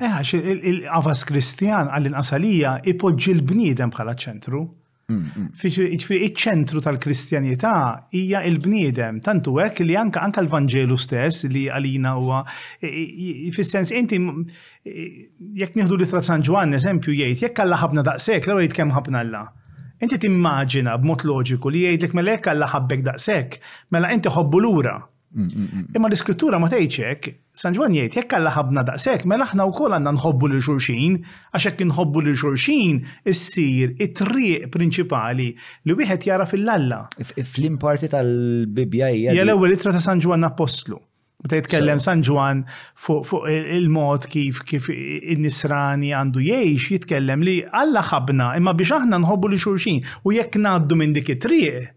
Eħax, 0.00 0.34
eh, 0.40 0.50
il-qafas 0.72 1.22
kristjan 1.30 1.92
għall-inqasalija 1.94 2.78
ipoġġi 2.94 3.36
l-bniedem 3.38 3.94
bħala 3.94 4.16
ċentru. 4.26 4.64
Ġifri, 5.08 5.84
iċ-ċentru 6.26 6.80
tal-Kristjanità 6.82 7.74
hija 8.18 8.40
il-bniedem, 8.48 9.20
tantu 9.22 9.52
hekk 9.60 9.84
li 9.86 9.94
anka 10.00 10.24
anka 10.26 10.42
l-Vanġelu 10.42 10.96
stess 10.98 11.44
li 11.46 11.62
għalina 11.70 12.16
huwa 12.18 12.40
fis-sens 13.54 13.94
inti 13.94 14.18
jekk 15.62 15.78
nieħdu 15.78 16.00
litra 16.02 16.24
San 16.26 16.42
Ġwan 16.42 16.74
eżempju 16.80 17.14
jgħid 17.20 17.46
jekk 17.46 17.62
alla 17.68 17.78
ħabna 17.84 18.02
daqshekk 18.10 18.50
l 18.50 18.58
jgħid 18.64 18.78
kemm 18.80 18.96
ħabna 18.98 19.22
alla. 19.22 19.44
Inti 20.02 20.18
timmaġina 20.26 20.98
b'mod 20.98 21.30
loġiku 21.30 21.70
li 21.70 21.86
jgħidlek 21.86 22.18
mela 22.18 22.34
jekk 22.40 22.56
alla 22.56 22.72
ħabbek 22.74 23.06
daqshekk, 23.12 23.60
mela 23.94 24.10
inti 24.10 24.34
ħobbu 24.34 24.64
lura. 24.66 24.98
Mm, 25.36 25.38
mm, 25.52 25.66
mm. 25.76 25.86
Imma 25.98 26.08
l-iskrittura 26.08 26.56
ma 26.60 26.68
tejċek, 26.72 27.26
San 27.60 27.74
Ġwan 27.76 27.92
jgħid 27.92 28.14
jekk 28.16 28.36
alla 28.38 28.50
ħabna 28.54 28.82
daqshekk, 28.88 29.26
mela 29.28 29.44
u 29.44 29.68
wkoll 29.68 29.92
għandna 29.96 30.14
nħobbu 30.16 30.48
lil 30.52 30.62
xulxin, 30.64 31.18
għax 31.52 31.64
hekk 31.70 31.82
inħobbu 31.86 32.22
lil 32.26 32.36
xulxin 32.40 33.00
issir 33.32 33.92
it-triq 34.06 34.70
prinċipali 34.72 35.48
li 35.84 35.96
wieħed 35.98 36.22
jara 36.30 36.46
fil-alla. 36.48 37.02
Flim 37.52 37.76
parti 37.80 38.08
tal-bibja 38.12 39.10
hija. 39.12 39.34
Hija 39.36 39.44
l-ewwel 39.44 39.76
itra 39.76 39.92
ta' 39.96 40.00
San 40.04 40.24
Ġwan 40.24 40.48
Apostlu. 40.48 41.02
Meta 41.44 41.60
jitkellem 41.60 42.00
San 42.00 42.22
Ġwan 42.24 42.62
fuq 42.96 43.44
il-mod 43.76 44.24
kif 44.32 44.62
kif 44.68 44.88
in-nisrani 44.92 46.14
għandu 46.16 46.44
jgħix 46.48 46.94
jitkellem 46.96 47.44
li 47.44 47.58
alla 47.82 48.00
ħabna 48.08 48.54
imma 48.56 48.72
biex 48.74 49.00
aħna 49.02 49.20
nħobbu 49.24 49.52
lil 49.52 49.60
xulxin 49.66 50.00
u 50.24 50.32
jekk 50.38 50.56
ngħaddu 50.64 50.96
minn 51.02 51.14
dik 51.20 51.34
it-triq 51.36 51.92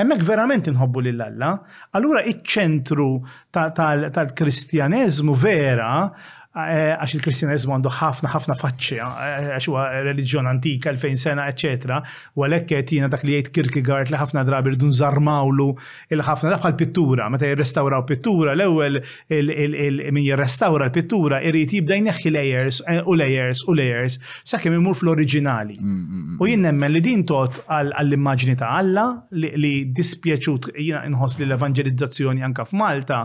Emmek 0.00 0.22
verament 0.28 0.66
inħobbu 0.68 1.02
lil 1.06 1.20
alla 1.26 1.50
Allura 1.96 2.22
iċ-ċentru 2.28 3.08
tal-Kristjaneżmu 3.58 5.36
vera 5.42 5.94
għax 6.56 7.12
il-Kristjaneżmu 7.18 7.74
għandu 7.74 7.90
ħafna 7.98 8.30
ħafna 8.32 8.54
faċċi, 8.56 8.96
għax 9.02 9.68
huwa 9.68 9.82
reliġjon 10.06 10.46
antika, 10.48 10.92
2000 10.96 11.20
sena, 11.20 11.44
eċetera, 11.52 11.98
u 12.38 12.46
għalhekk 12.46 12.70
qed 12.70 12.92
jiena 12.96 13.10
dak 13.12 13.24
li 13.28 13.34
jgħid 13.36 13.50
Kierkegaard 13.56 14.12
li 14.12 14.16
ħafna 14.16 14.44
drabi 14.48 14.72
rridu 14.72 14.88
nżarmawlu 14.88 15.66
il-ħafna 16.16 16.56
bħal 16.62 16.76
pittura, 16.80 17.28
meta 17.30 17.48
jirrestawraw 17.50 18.06
pittura, 18.08 18.54
l-ewwel 18.56 19.02
min 19.28 20.24
jirrestawra 20.24 20.88
l-pittura 20.88 21.42
irid 21.44 21.74
jibda 21.76 21.98
jneħħi 22.00 22.32
layers 22.34 22.80
eh, 22.88 23.02
u 23.04 23.16
layers 23.20 23.64
u 23.68 23.76
layers 23.76 24.16
sakemm 24.48 24.78
imur 24.80 24.96
fl-oriġinali. 24.96 25.76
Mm, 25.82 26.00
mm, 26.00 26.24
mm, 26.32 26.38
u 26.40 26.48
jien 26.50 26.64
nemmen 26.64 26.92
li 26.96 27.00
din 27.04 27.24
tot 27.28 27.60
għall-immaġni 27.66 28.56
ta' 28.60 28.64
Alla 28.78 29.02
li 29.34 29.74
dispjaċut 29.94 30.72
jiena 30.74 31.04
inħoss 31.08 31.38
li 31.40 31.46
l-evangelizzazzjoni 31.48 32.42
anka 32.46 32.64
f'Malta 32.68 33.20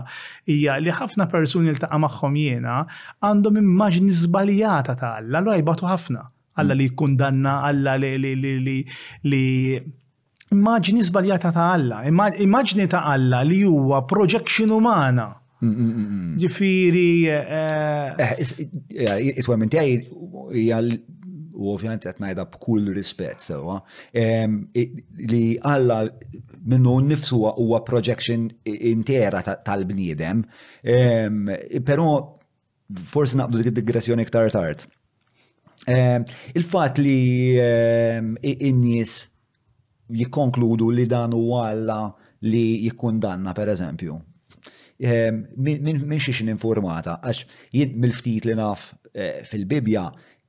hija 0.50 0.76
li 0.82 0.92
ħafna 0.94 1.26
persuni 1.32 1.68
l 1.72 1.80
taqa' 1.82 1.98
magħhom 2.04 2.36
jiena 2.42 2.76
għandhom 3.22 3.58
immaġni 3.62 4.12
zbaljata 4.18 4.94
ta' 4.98 5.14
Alla, 5.20 5.38
allora 5.40 5.56
jibatu 5.60 5.86
ħafna. 5.86 6.24
Alla 6.58 6.74
mm. 6.74 6.80
li 6.80 6.88
kundanna, 6.98 7.56
Alla 7.68 7.94
li 7.96 8.12
li 8.18 8.78
li 9.22 9.44
immaġni 10.52 11.04
zbaljata 11.06 11.52
ta' 11.54 11.68
Alla, 11.76 12.02
immaġni 12.10 12.88
ta' 12.92 13.04
Alla 13.14 13.42
li 13.46 13.62
huwa 13.62 14.02
projection 14.10 14.74
umana. 14.78 15.30
Mm, 15.62 15.86
mm, 15.86 16.34
Ġifiri. 16.42 17.06
Eh, 17.30 18.22
eh, 18.26 18.32
eh, 18.42 19.12
It-twemmin 19.28 19.70
tijaj 19.70 19.92
u 21.62 21.70
ovvjament 21.70 22.02
qed 22.02 22.18
ngħidha 22.18 22.48
b'kull 22.56 22.90
rispett 22.96 23.44
sewwa, 23.44 23.76
li 24.16 25.44
Alla 25.62 26.00
minnu 26.64 26.96
nnifsu 27.06 27.38
huwa 27.54 27.84
projection 27.86 28.48
intera 28.66 29.44
tal-bniedem. 29.46 30.42
Però 31.86 32.08
forsi 32.96 33.36
naqbdu 33.38 33.62
dik 33.62 33.76
digressjoni 33.76 34.22
iktar 34.22 34.50
tard. 34.50 34.84
Ehm, 35.86 36.22
il-fat 36.54 36.98
li 36.98 37.56
ehm, 37.58 38.34
in-nies 38.42 39.14
jikkonkludu 40.12 40.90
li 40.94 41.06
dan 41.10 41.32
huwa 41.34 41.68
alla 41.70 42.00
li 42.44 42.84
jikkundanna 42.86 43.52
per 43.52 43.68
eżempju. 43.74 44.16
Ehm, 45.02 45.42
Minn 45.56 46.18
xiexin 46.20 46.48
informata, 46.52 47.18
għax 47.24 47.46
jid 47.74 47.96
mil 47.96 48.12
ftit 48.14 48.44
li 48.46 48.54
naf 48.54 48.92
eh, 49.14 49.40
fil-Bibja, 49.48 50.04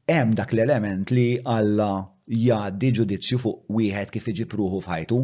hemm 0.08 0.36
dak 0.36 0.54
l-element 0.54 1.10
li 1.12 1.38
alla 1.44 2.04
jgħaddi 2.30 2.94
ġudizzju 3.00 3.40
fuq 3.40 3.74
wieħed 3.80 4.14
kif 4.14 4.30
iġi 4.32 4.46
pruħu 4.48 4.84
fħajtu, 4.86 5.24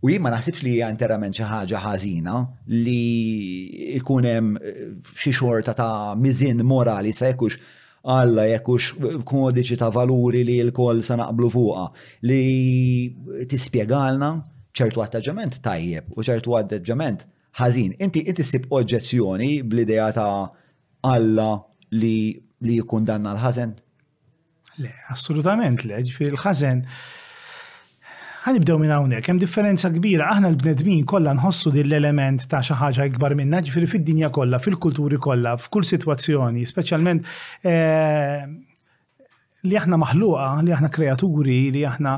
U 0.00 0.08
jien 0.08 0.22
ma 0.24 0.30
naħsibx 0.32 0.64
li 0.64 0.70
hija 0.78 0.86
interament 0.88 1.36
xi 1.36 1.44
ħaġa 1.44 1.80
ħażina 1.84 2.36
li 2.72 3.96
jkun 3.98 4.24
hemm 4.28 4.56
eh, 4.56 4.78
xi 5.12 5.32
xorta 5.36 5.74
ta' 5.76 6.14
miżin 6.20 6.62
morali 6.64 7.12
se 7.16 7.32
jekkux 7.34 7.58
Alla 8.10 8.46
jekkux 8.48 8.94
kodiċi 9.28 9.76
ta' 9.82 9.90
valuri 9.92 10.40
li 10.48 10.54
l-koll 10.64 11.02
sa 11.04 11.18
naqblu 11.20 11.50
fuqa 11.52 11.82
li 12.30 13.44
tispjegalna 13.50 14.30
ċertu 14.80 15.02
atteġġament 15.04 15.58
tajjeb 15.66 16.08
u 16.16 16.24
ċertu 16.24 16.54
atteġġament 16.56 17.26
ħażin. 17.60 17.92
Inti 18.00 18.24
inti 18.24 18.42
ssib 18.46 18.72
oġġezzjoni 18.72 19.52
bl-idea 19.68 20.06
ta' 20.16 20.48
Alla 21.12 21.50
li 21.92 22.14
li 22.64 22.80
jkundanna 22.80 23.34
l-ħażen? 23.36 23.76
Le, 24.80 24.90
assolutament 25.12 25.84
le, 25.84 26.00
ġifieri 26.00 26.32
l-ħażen 26.38 26.86
ħanibdew 28.40 28.78
minn 28.80 28.92
hawnhekk, 28.94 29.28
hemm 29.28 29.40
differenza 29.40 29.90
kbira, 29.92 30.30
aħna 30.32 30.48
l-bnedmin 30.54 31.04
kollha 31.08 31.34
nħossu 31.36 31.72
din 31.74 31.88
l-element 31.90 32.46
ta' 32.48 32.62
xi 32.64 32.76
ħaġa 32.80 33.06
ikbar 33.10 33.34
minna, 33.36 33.60
ġifieri 33.64 33.88
fid-dinja 33.90 34.30
kollha, 34.32 34.60
fil-kulturi 34.64 35.18
kollha, 35.20 35.52
f'kull 35.60 35.84
sitwazzjoni, 35.88 36.62
speċjalment 36.68 37.28
eh, 37.68 38.38
li 39.68 39.76
aħna 39.76 39.98
maħluqa, 40.00 40.46
li 40.64 40.72
aħna 40.78 40.88
kreaturi, 40.94 41.58
li 41.74 41.84
aħna 41.84 42.14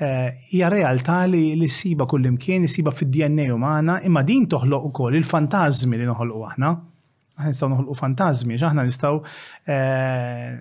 eh, 0.00 0.48
hija 0.56 0.70
realtà 0.72 1.18
li 1.28 1.44
li 1.60 1.68
siba 1.68 2.08
kullimkien, 2.08 2.64
li 2.64 2.72
siba 2.72 2.94
fid-DNA 2.96 3.50
umana, 3.52 4.00
imma 4.08 4.24
din 4.24 4.48
toħloq 4.48 4.88
ukoll 4.94 5.20
il-fantażmi 5.20 6.00
li 6.00 6.08
noħolqu 6.08 6.44
aħna. 6.54 6.72
Aħna 7.36 7.52
nistgħu 7.52 7.72
noħolqu 7.74 8.00
fantażmi, 8.00 8.56
x'aħna 8.64 8.88
nistgħu 8.88 9.20
eh, 9.76 10.52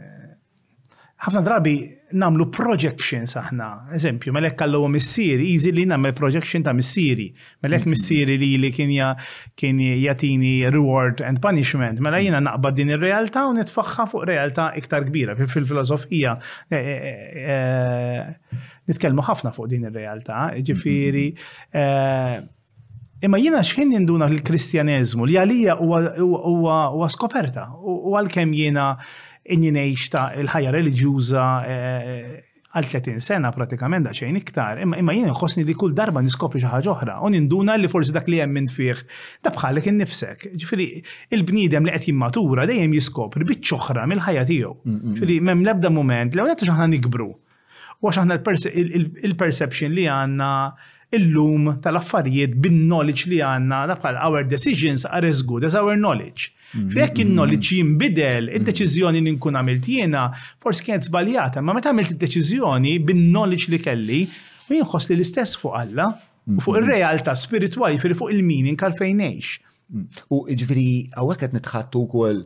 ħafna 1.30 1.46
drabi 1.48 1.80
namlu 2.14 2.46
projections 2.54 3.34
aħna. 3.40 3.68
Eżempju, 3.98 4.34
melek 4.36 4.56
kallu 4.60 4.84
missieri, 4.92 5.48
easy 5.56 5.72
li 5.74 5.86
namlu 5.90 6.14
projection 6.18 6.64
ta' 6.64 6.74
missieri. 6.74 7.28
Melek 7.66 7.84
mhm. 7.86 7.90
missieri 7.92 8.38
li 8.38 8.50
li 8.62 8.72
kien 8.72 8.92
jatini 8.92 10.70
reward 10.70 11.22
and 11.22 11.42
punishment. 11.42 12.00
Mela 12.00 12.20
jina 12.22 12.40
naqbad 12.40 12.78
din 12.78 12.94
ir-realtà 12.96 13.48
u 13.50 13.56
nitfaxħa 13.58 14.08
fuq 14.12 14.26
realtà 14.30 14.70
iktar 14.80 15.08
kbira. 15.10 15.36
Fil-filosofija 15.40 16.38
eh, 16.70 16.78
eh, 16.78 17.38
eh, 17.50 18.66
nitkellmu 18.92 19.26
ħafna 19.28 19.54
fuq 19.56 19.70
din 19.74 19.90
ir-realtà, 19.90 20.52
Ġifiri, 20.62 21.32
mhm. 21.74 22.52
Imma 23.24 23.40
jina 23.40 23.62
xħin 23.64 23.94
jinduna 23.96 24.28
l-kristjanizmu 24.30 25.26
li 25.26 25.38
għalija 25.40 25.78
huwa 25.80 27.08
skoperta 27.10 27.64
u 27.80 28.12
għal-kem 28.20 28.52
jina 28.54 28.90
in-jinejx 29.54 30.10
ta' 30.14 30.26
il-ħajja 30.42 30.72
reliġjuża 30.74 31.46
eh, 31.70 32.36
għal 32.76 32.88
30 32.92 33.22
sena 33.24 33.52
pratikament 33.56 34.04
da 34.08 34.12
xejn 34.16 34.40
iktar, 34.42 34.82
imma 34.84 34.98
imma 35.00 35.14
jien 35.16 35.30
inħossni 35.30 35.64
li 35.64 35.76
kull 35.80 35.94
darba 35.96 36.20
niskopri 36.26 36.60
xi 36.60 36.72
ħaġa 36.74 36.92
oħra 36.92 37.16
u 37.24 37.30
ninduna 37.32 37.78
li 37.80 37.88
forsi 37.92 38.12
dak 38.16 38.28
li 38.32 38.42
hemm 38.44 38.58
minn 38.58 38.68
fih 38.72 39.04
ta' 39.46 39.54
bħalek 39.56 39.88
innifsek. 39.94 40.50
Ġifieri 40.58 40.88
il-bniedem 41.38 41.88
li 41.88 41.94
qed 41.96 42.10
jimmatura 42.10 42.68
dejjem 42.68 42.98
jiskopri 42.98 43.48
biċċ 43.48 43.78
oħra 43.78 44.04
mill-ħajja 44.12 44.44
tiegħu. 44.50 44.74
Ġifieri 45.14 45.40
m'hemm 45.46 45.64
l-ebda 45.64 45.94
mument 45.96 46.36
li 46.36 46.44
għadet 46.44 46.68
aħna 46.74 46.90
nikbru. 46.98 47.30
U 48.02 48.10
għax 48.12 48.26
aħna 48.26 48.42
il-perception 48.42 49.96
li 49.96 50.10
għandna 50.12 50.52
illum 51.14 51.78
tal-affarijiet 51.84 52.56
bin-knowledge 52.62 53.28
li 53.30 53.40
għanna 53.46 53.82
bħal 54.00 54.18
our 54.26 54.46
decisions 54.50 55.06
are 55.06 55.30
as 55.30 55.44
good 55.46 55.64
as 55.68 55.76
our 55.78 55.96
knowledge. 55.96 56.52
Mm-hmm. 56.74 56.92
Fekk 56.96 57.22
il-knowledge 57.24 57.70
mm-hmm. 57.76 57.96
jimbidel, 57.96 58.46
mm-hmm. 58.50 58.56
il-deċizjoni 58.60 59.22
li 59.26 59.36
nkun 59.36 59.60
għamilt 59.60 59.90
jiena, 59.94 60.26
forsi 60.64 60.88
kienet 60.90 61.08
zbaljata, 61.10 61.62
ma 61.64 61.76
meta 61.78 61.92
għamilt 61.94 62.16
il-deċizjoni 62.16 62.96
bin-knowledge 63.12 63.72
li 63.76 63.82
kelli, 63.86 64.22
u 64.72 64.80
jinħos 64.80 65.10
li 65.12 65.18
l-istess 65.20 65.60
fuq 65.62 65.76
Alla 65.80 66.10
u 66.46 66.62
fuq 66.66 66.80
il-realtà 66.82 67.34
spirituali, 67.38 67.98
firri 68.02 68.18
fuq 68.18 68.32
il-meaning 68.36 68.78
għal-fejnejx. 68.80 69.54
Mm. 69.94 70.04
U 70.34 70.40
ġviri, 70.50 70.88
għawek 71.18 71.46
għet 71.48 71.56
nitħattu 71.60 72.02
kol, 72.10 72.42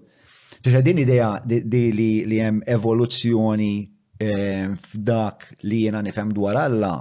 din 0.64 1.00
ideja 1.02 1.32
li 1.48 2.36
jem 2.38 2.60
evoluzzjoni 2.68 3.74
eh, 4.20 4.68
f'dak 4.92 5.48
li 5.68 5.82
jena 5.86 6.02
nifem 6.04 6.32
dwar 6.36 6.60
Alla, 6.66 6.98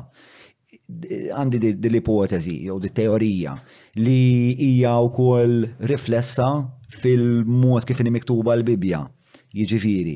għandi 0.89 1.73
dil-ipotezi 1.85 2.53
jew 2.65 2.79
di-teorija 2.81 3.55
li 4.01 4.57
hija 4.65 4.95
wkoll 5.11 5.59
riflessa 5.91 6.47
fil-mod 7.03 7.85
kif 7.85 8.01
inhi 8.01 8.13
miktuba 8.15 8.55
l-Bibja. 8.57 9.03
Jiġifieri, 9.59 10.15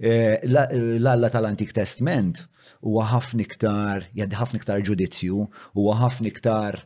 eh, 0.00 0.40
l-Alla 0.48 1.28
tal-Antik 1.32 1.72
Testament 1.76 2.40
huwa 2.84 3.04
ħafna 3.10 3.44
iktar, 3.44 4.06
jgħaddi 4.16 4.36
ħafna 4.36 4.60
iktar 4.60 4.82
ġudizzju, 4.84 5.44
huwa 5.76 5.94
ħafna 6.00 6.28
iktar 6.28 6.76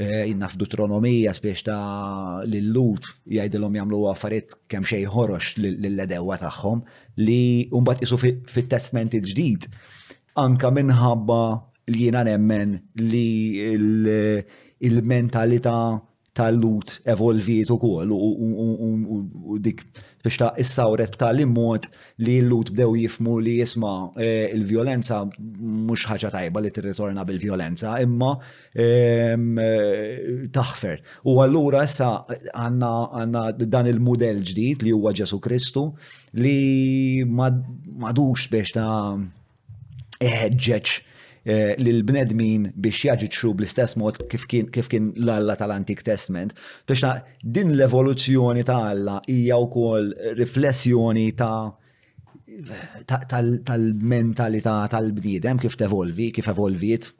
jinnaf 0.00 0.54
eh, 0.54 0.58
Deuteronomija 0.62 1.32
spiex 1.36 1.64
ta' 1.68 2.44
lill-lut 2.48 3.04
jgħidilhom 3.24 3.76
jagħmlu 3.80 4.02
affarijiet 4.12 4.54
kemm 4.68 4.88
xejn 4.88 5.12
ħorox 5.12 5.60
lill-edewa 5.64 6.38
tagħhom 6.44 6.84
li 7.24 7.40
mbagħad 7.72 8.08
isu 8.08 8.20
fit-testament 8.20 9.16
il-ġdid 9.20 9.68
anka 10.44 10.72
minħabba 10.80 11.42
li 11.90 12.04
jiena 12.06 12.22
nemmen 12.24 12.74
li 13.04 13.60
il-mentalità 14.88 15.76
tal-lut 16.34 16.96
evolviet 17.06 17.68
u 17.70 17.76
kol 17.78 18.10
u 18.10 19.58
dik 19.62 19.84
biex 20.24 20.36
ta' 20.40 20.48
issawret 20.58 21.12
tal-immod 21.20 21.84
li 22.26 22.40
l-lut 22.42 22.72
bdew 22.74 22.96
jifmu 23.04 23.36
li 23.38 23.58
jisma 23.60 23.92
eh, 24.18 24.48
il-violenza 24.56 25.20
mux 25.28 26.08
ħaġa 26.10 26.32
tajba 26.34 26.64
li 26.64 26.72
t-ritorna 26.74 27.22
bil-violenza 27.28 27.94
imma 28.02 28.32
eh, 28.72 29.36
taħfer. 30.50 31.04
U 31.28 31.38
għallura 31.44 31.84
issa 31.86 32.10
għanna 32.26 33.54
dan 33.68 33.92
il-modell 33.92 34.42
ġdid 34.42 34.82
li 34.88 34.96
huwa 34.96 35.14
Ġesu 35.14 35.38
Kristu 35.44 35.86
li 36.40 37.22
madux 37.28 38.48
biex 38.50 38.74
ta' 38.74 39.20
eħġeċ 40.24 41.00
Eh, 41.44 41.74
l-bnedmin 41.76 42.70
biex 42.72 43.02
jaġiċu 43.04 43.50
bl-istess 43.58 43.98
mod 44.00 44.16
kif 44.32 44.46
kien 44.48 45.10
l-Alla 45.20 45.58
tal-Antik 45.60 46.00
Testament. 46.06 46.54
Tuxna, 46.88 47.18
din 47.44 47.74
l-evoluzzjoni 47.76 48.64
ta' 48.64 48.78
Alla 48.92 49.18
hija 49.28 49.58
wkoll 49.66 50.08
riflessjoni 50.38 51.26
ta' 51.36 51.68
tal-mentalità 53.28 54.78
tal-bniedem 54.88 55.60
kif 55.60 55.76
tevolvi, 55.76 56.30
kif 56.32 56.48
evolviet. 56.48 57.10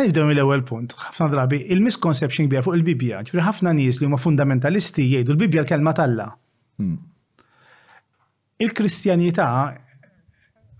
id 0.00 0.22
mill-ewwel 0.24 0.62
punt, 0.64 0.96
ħafna 0.96 1.28
drabi 1.34 1.58
il-misconception 1.74 2.48
kbir 2.48 2.64
fuq 2.64 2.78
il-Bibja, 2.78 3.20
ġifieri 3.28 3.44
ħafna 3.44 3.74
nies 3.76 3.98
li 4.00 4.06
huma 4.08 4.16
fundamentalisti 4.16 5.04
jgħidu 5.04 5.34
l-Bibja 5.36 5.66
l-kelma 5.66 5.92
tal-la. 5.98 6.30
Hmm. 6.80 6.96
Il-Kristjanità 8.56 9.50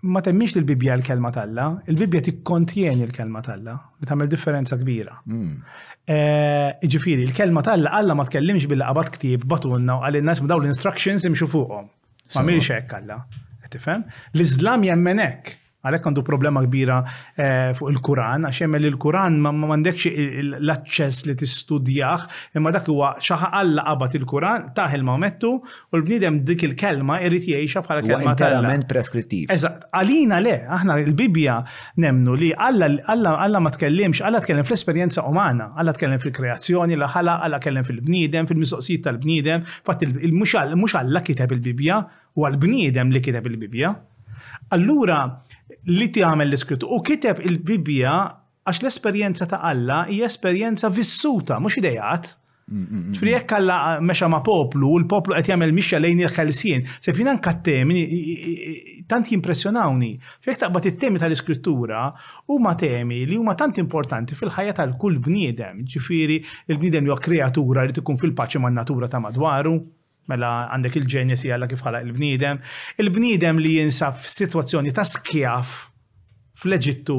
ma 0.02 0.20
temmix 0.20 0.56
l-Bibja 0.58 0.96
l-kelma 0.98 1.30
talla, 1.30 1.66
il-Bibja 1.86 2.20
tikkontjeni 2.26 3.06
l-kelma 3.06 3.40
talla, 3.46 3.74
li 4.02 4.08
tagħmel 4.08 4.30
differenza 4.30 4.78
kbira. 4.80 5.14
Mm. 5.30 5.52
Eh, 6.02 6.88
Ġifiri, 6.90 7.22
l-kelma 7.28 7.62
talla 7.66 7.92
alla 7.98 8.16
ma 8.18 8.26
tkellimx 8.26 8.66
bil-qabat 8.72 9.12
ktib 9.16 9.46
batunna 9.48 10.00
u 10.00 10.04
għalli 10.08 10.24
n-nas 10.24 10.42
daw 10.50 10.58
l-instructions 10.58 11.28
imxu 11.30 11.46
fuqhom. 11.54 11.86
Ma 12.34 12.46
mhilx 12.48 12.72
hekk 12.78 12.98
alla. 13.00 13.20
Tifhem? 13.72 14.02
L-Iżlam 14.36 14.82
jemmen 14.88 15.22
hekk. 15.22 15.54
Għalek 15.82 16.04
għandu 16.08 16.22
problema 16.22 16.60
kbira 16.62 17.00
eh, 17.34 17.72
fuq 17.74 17.90
il-Kuran, 17.90 18.44
għax 18.46 18.60
jemmel 18.62 18.84
il-Kuran 18.86 19.38
ma 19.42 19.50
mandekx 19.52 20.12
l-acċess 20.62 21.24
li 21.26 21.34
t-studjaħ, 21.40 22.26
imma 22.58 22.70
dak 22.74 22.86
huwa 22.92 23.12
xaħa 23.18 23.48
għalla 23.58 23.84
qabat 23.88 24.14
il-Kuran, 24.20 24.68
taħil 24.76 25.04
ma 25.08 25.16
mettu, 25.24 25.50
u 25.58 25.98
l-bnidem 25.98 26.38
dik 26.46 26.62
il-kelma 26.68 27.18
irrit 27.26 27.48
jiexha 27.50 27.82
bħala 27.82 28.04
kelma 28.06 28.34
ta' 28.38 28.52
element 28.60 28.86
preskrittiv. 28.92 29.50
Eżatt, 29.56 29.88
għalina 29.90 30.38
le, 30.44 30.54
aħna 30.78 31.00
il-Bibja 31.02 31.58
nemnu 32.06 32.36
li 32.38 32.52
għalla 32.54 33.62
ma 33.66 33.74
tkellimx, 33.74 34.22
għalla 34.22 34.42
tkellem 34.46 34.68
fl-esperienza 34.68 35.26
umana, 35.26 35.72
għalla 35.74 35.96
tkellem 35.98 36.22
fil-kreazzjoni, 36.22 37.00
la 37.02 37.10
ħala, 37.16 37.40
għalla 37.48 37.60
tkellem 37.64 37.90
fil-bnidem, 37.90 38.46
fil-mistoqsijiet 38.52 39.04
tal-bnidem, 39.08 39.66
fatt 39.82 40.06
il-mux 40.06 40.94
għalla 41.02 41.26
kiteb 41.26 41.56
il-Bibja, 41.58 41.98
u 42.38 42.46
għal-bnidem 42.48 43.10
li 43.12 43.20
kiteb 43.24 43.50
il-Bibja. 43.50 43.90
Allura, 44.72 45.18
li 45.90 46.10
ti 46.14 46.22
għamel 46.22 46.50
l-iskritu. 46.50 46.86
U 46.86 47.00
kiteb 47.04 47.40
il 47.48 47.58
bibija 47.66 48.12
għax 48.68 48.84
l-esperienza 48.84 49.48
ta' 49.50 49.62
Alla 49.66 50.04
hija 50.08 50.28
esperjenza 50.30 50.90
vissuta, 50.94 51.58
mhux 51.58 51.80
idejat. 51.82 52.36
Ġifri 52.72 53.32
jekk 53.34 53.54
Alla 53.58 53.76
meċa 54.00 54.28
ma' 54.30 54.40
poplu, 54.46 54.92
l-poplu 55.02 55.34
qed 55.34 55.50
jagħmel 55.50 55.72
mixja 55.74 55.98
lejn 56.00 56.22
il-ħelsien, 56.22 56.84
se 57.02 57.10
jien 57.12 57.28
anka 57.32 57.56
temi 57.66 58.04
tant 59.10 59.28
jimpressjonawni. 59.34 60.12
Fjek 60.46 60.60
taqbad 60.62 60.86
it-temi 60.92 61.20
tal-iskrittura 61.20 62.04
huma 62.54 62.76
temi 62.80 63.24
li 63.28 63.36
huma 63.36 63.56
tant 63.58 63.82
importanti 63.82 64.38
fil-ħajja 64.38 64.76
tal-kull 64.78 65.18
bniedem. 65.26 65.82
Ġifieri 65.84 66.38
il-bniedem 66.70 67.10
jew 67.10 67.18
kreatura 67.26 67.84
li 67.88 67.98
tkun 67.98 68.22
fil-paċi 68.22 68.62
man-natura 68.62 69.10
ta' 69.10 69.20
madwaru. 69.24 69.74
Mela 70.30 70.50
għandek 70.72 70.98
il-ġenjesi 71.00 71.50
għalla 71.52 71.66
kif 71.72 71.82
ħalaq 71.82 72.06
il-bnidem. 72.06 72.60
Il-bnidem 73.02 73.58
li 73.62 73.72
jinsab 73.80 74.20
f'sitwazzjoni 74.22 74.92
ta' 74.94 75.04
skjaf 75.08 75.72
fl-Eġittu 76.62 77.16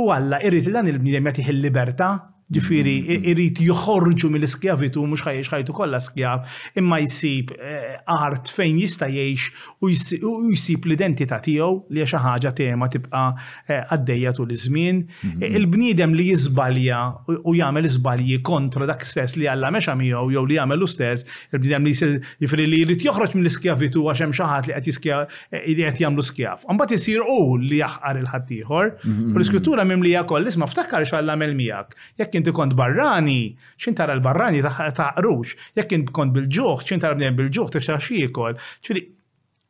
u 0.00 0.06
għalla 0.14 0.40
irrit 0.48 0.70
dan 0.72 0.88
il-bnidem 0.88 1.28
jagħtih 1.28 1.50
il-libertà 1.52 2.12
ġifiri, 2.50 2.92
mm, 3.04 3.10
mm. 3.14 3.26
irrit 3.30 3.60
joħorġu 3.62 4.28
mill-skjavitu, 4.34 5.02
mux 5.06 5.22
ħajiex 5.22 5.52
ħajtu 5.52 5.74
kolla 5.76 6.00
skjav, 6.02 6.42
imma 6.80 6.96
jisib 6.98 7.52
eh, 7.54 7.92
art 8.10 8.50
fejn 8.50 8.80
jista 8.82 9.06
jiex 9.10 9.52
u 9.86 9.90
jisib 9.92 10.88
l-identità 10.88 11.38
tiegħu 11.44 11.68
li 11.94 12.02
xi 12.02 12.18
ħaġa 12.24 12.52
tema 12.58 12.88
tibqa 12.90 13.20
eh, 13.68 13.84
għaddejja 13.84 14.32
tul 14.40 14.50
iż-żmien. 14.56 14.98
Mm-hmm. 15.06 15.46
Eh, 15.46 15.58
il-bniedem 15.60 16.16
li 16.18 16.26
jiżbalja 16.32 17.02
u 17.44 17.54
jagħmel 17.54 17.86
iżbalji 17.90 18.40
kontra 18.50 18.90
dak 18.90 19.06
stess 19.06 19.38
li 19.38 19.46
għalla 19.52 19.70
meċa 19.78 19.94
miegħu 20.02 20.34
jew 20.34 20.44
li 20.50 20.58
jagħmel 20.58 20.86
stess, 20.90 21.22
il 21.54 21.62
bnidem 21.62 21.86
li 21.86 21.94
jifri 21.94 22.66
li 22.66 22.82
jrid 22.82 23.06
joħroġ 23.06 23.36
mill-skjavitu 23.38 24.02
għax 24.10 24.24
hemm 24.26 24.34
xi 24.34 24.50
ħadd 24.50 24.72
li 24.74 25.84
qed 25.84 26.02
jagħmlu 26.02 26.26
skjav. 26.32 26.66
bat 26.82 26.90
isir 26.92 27.20
u 27.22 27.56
li 27.60 27.78
jaħqar 27.78 28.16
il 28.18 28.26
ħattijħor 28.30 28.78
U 28.80 29.06
mm-hmm. 29.06 29.36
l-iskrittura 29.36 29.84
mimlija 29.84 30.22
koll 30.24 30.48
isma' 30.48 30.66
ftakar 30.68 31.04
x'għalla 31.06 31.34
mel 31.38 31.54
miegħek 31.54 32.39
inti 32.40 32.52
kont 32.52 32.72
barrani, 32.80 33.54
xin 33.76 33.94
tara 33.94 34.14
l-barrani 34.16 34.60
taqrux, 34.64 35.54
jekk 35.76 35.92
inti 35.96 36.12
kont 36.16 36.34
bil-ġuħ, 36.34 36.84
xin 36.88 37.00
tara 37.02 37.16
bnejn 37.18 37.36
bil-ġuħ, 37.38 37.70
tifxa 37.76 37.98
xiekol. 38.06 38.58
ċviri, 38.84 39.02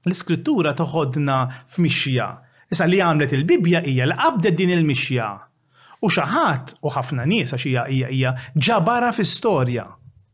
l-iskrittura 0.06 0.72
toħodna 0.78 1.36
f'mixja. 1.74 2.28
Issa 2.70 2.86
li 2.86 3.00
għamlet 3.02 3.32
il-Bibja 3.36 3.80
hija 3.90 4.06
li 4.12 4.16
qabdet 4.20 4.56
din 4.60 4.74
il-mixja. 4.76 5.28
U 6.00 6.08
xaħat 6.08 6.76
u 6.86 6.92
ħafna 6.94 7.26
nies 7.28 7.50
għax 7.56 7.66
hija 7.68 7.84
hija 7.90 8.34
ġabara 8.54 9.10
fl-istorja. 9.12 9.86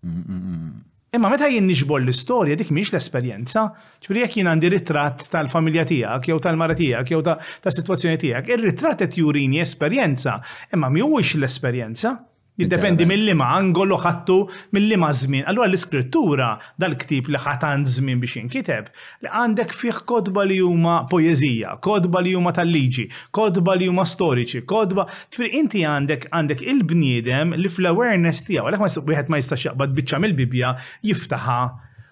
Mm, 0.05 0.22
mm, 0.29 0.42
mm. 0.53 0.86
Imma 1.16 1.31
meta 1.33 1.46
jien 1.48 1.64
nixbor 1.64 2.02
l-istorja 2.05 2.57
dik 2.61 2.68
miex 2.76 2.90
l-esperjenza, 2.92 3.62
ġifieri 4.05 4.22
jekk 4.26 4.35
jien 4.37 4.50
għandi 4.52 4.70
ritratt 4.74 5.24
tal-familja 5.33 5.87
tiegħek 5.90 6.29
jew 6.31 6.37
tal-mara 6.46 6.76
tiegħek 6.81 7.14
jew 7.14 7.22
ta' 7.31 7.72
situazzjoni 7.79 8.20
tiegħek, 8.26 8.52
ir-ritratt 8.59 9.07
qed 9.07 9.20
jurini 9.24 9.64
esperjenza, 9.64 10.37
imma 10.76 10.92
mhuwiex 10.92 11.37
l-esperjenza. 11.40 12.18
Jiddependi 12.57 13.05
mill-lima 13.09 13.47
angolo 13.53 13.97
ħattu 14.01 14.37
mill-lima 14.75 15.11
żmien. 15.16 15.42
Allura 15.51 15.66
l-iskrittura 15.69 16.47
dal-ktib 16.81 17.27
li 17.35 17.40
ħatan 17.45 17.83
żmien 17.99 18.23
biex 18.23 18.38
jinkiteb 18.40 18.87
li 19.25 19.29
għandek 19.40 19.75
fih 19.77 19.99
kodba 20.09 20.47
li 20.49 20.57
huma 20.64 21.03
poezija, 21.11 21.75
kodba 21.85 22.23
li 22.25 22.33
huma 22.38 22.55
tal-liġi, 22.57 23.05
kodba 23.37 23.75
li 23.77 23.90
huma 23.90 24.07
storiċi, 24.09 24.64
kodba. 24.73 25.05
Tfir 25.35 25.53
inti 25.61 25.85
għandek 25.85 26.31
għandek 26.33 26.64
il-bniedem 26.73 27.53
li 27.61 27.69
fl-awareness 27.77 28.47
tiegħu 28.49 28.71
għalhekk 28.71 29.05
wieħed 29.12 29.29
ma 29.35 29.42
jistax 29.45 29.69
jaqbad 29.69 29.97
biċċa 30.01 30.25
mill-bibja 30.25 30.75
jiftaħa 31.11 31.61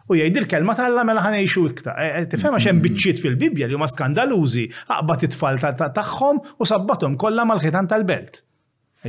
U 0.05 0.13
jgħid 0.19 0.37
il-kelma 0.37 0.75
tal-la 0.77 1.01
mela 1.09 1.23
ħanejxu 1.25 1.63
iktar. 1.71 1.95
E, 2.05 2.09
e, 2.19 2.27
tifhem 2.29 2.59
għax 2.59 2.67
hemm 2.69 2.83
mm. 2.83 2.91
biċċiet 2.91 3.23
fil-Bibja 3.25 3.71
li 3.71 3.73
huma 3.79 3.89
skandalużi, 3.89 4.67
aqba 4.93 5.17
it-tfal 5.25 5.57
tagħhom 5.65 6.43
u 6.61 6.69
sabbathom 6.69 7.17
kollha 7.17 7.49
mal-ħitan 7.49 7.89
tal-belt 7.89 8.43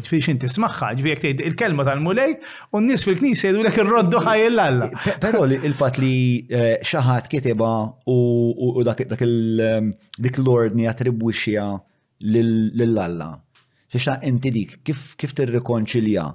ġifiri 0.01 0.21
xin 0.27 0.39
tismaxħa, 0.41 0.89
ġifiri 0.97 1.13
jek 1.13 1.41
il-kelma 1.49 1.86
tal-mulej, 1.88 2.36
u 2.75 2.81
n-nis 2.81 3.05
fil-knis 3.08 3.43
jedu 3.47 3.62
l-ek 3.63 3.79
il-roddu 3.84 4.21
ħaj 4.25 4.43
l-alla. 4.49 4.89
Pero 5.23 5.45
il-fat 5.47 5.99
li 6.01 6.13
eh, 6.51 6.81
xaħat 6.84 7.29
kiteba 7.31 7.71
u 8.12 8.86
dak 8.86 9.05
il-lordni 9.15 10.86
ehm, 10.88 10.91
attribwixja 10.91 11.67
l-alla. 12.25 13.36
Xiexa 13.91 14.19
inti 14.27 14.51
dik, 14.51 14.79
kif 14.88 15.34
tirrikonċilja? 15.38 16.31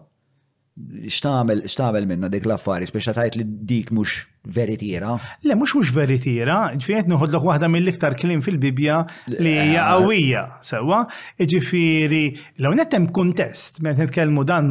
xtamel, 1.14 1.62
xtamel 1.68 2.06
minna 2.08 2.28
dik 2.32 2.46
l-affari, 2.48 2.86
speċa 2.88 3.14
tajt 3.16 3.36
li 3.40 3.44
dik 3.70 3.92
mux 3.96 4.20
veritiera. 4.56 5.14
Le, 5.46 5.56
mux 5.58 5.74
mux 5.76 5.90
veritiera, 5.94 6.58
ġifiet 6.76 7.08
nħodlok 7.10 7.48
għahda 7.52 7.70
mill-iktar 7.72 8.16
klim 8.20 8.42
fil-Bibja 8.44 9.00
li 9.38 9.52
hija 9.54 9.82
eh. 9.82 9.88
qawwija, 9.90 10.44
sewa, 10.64 11.02
ġifiri, 11.40 12.24
law 12.64 12.72
nettem 12.76 13.08
kontest, 13.16 13.82
meta 13.84 14.04
nitkellmu 14.06 14.46
dan 14.48 14.70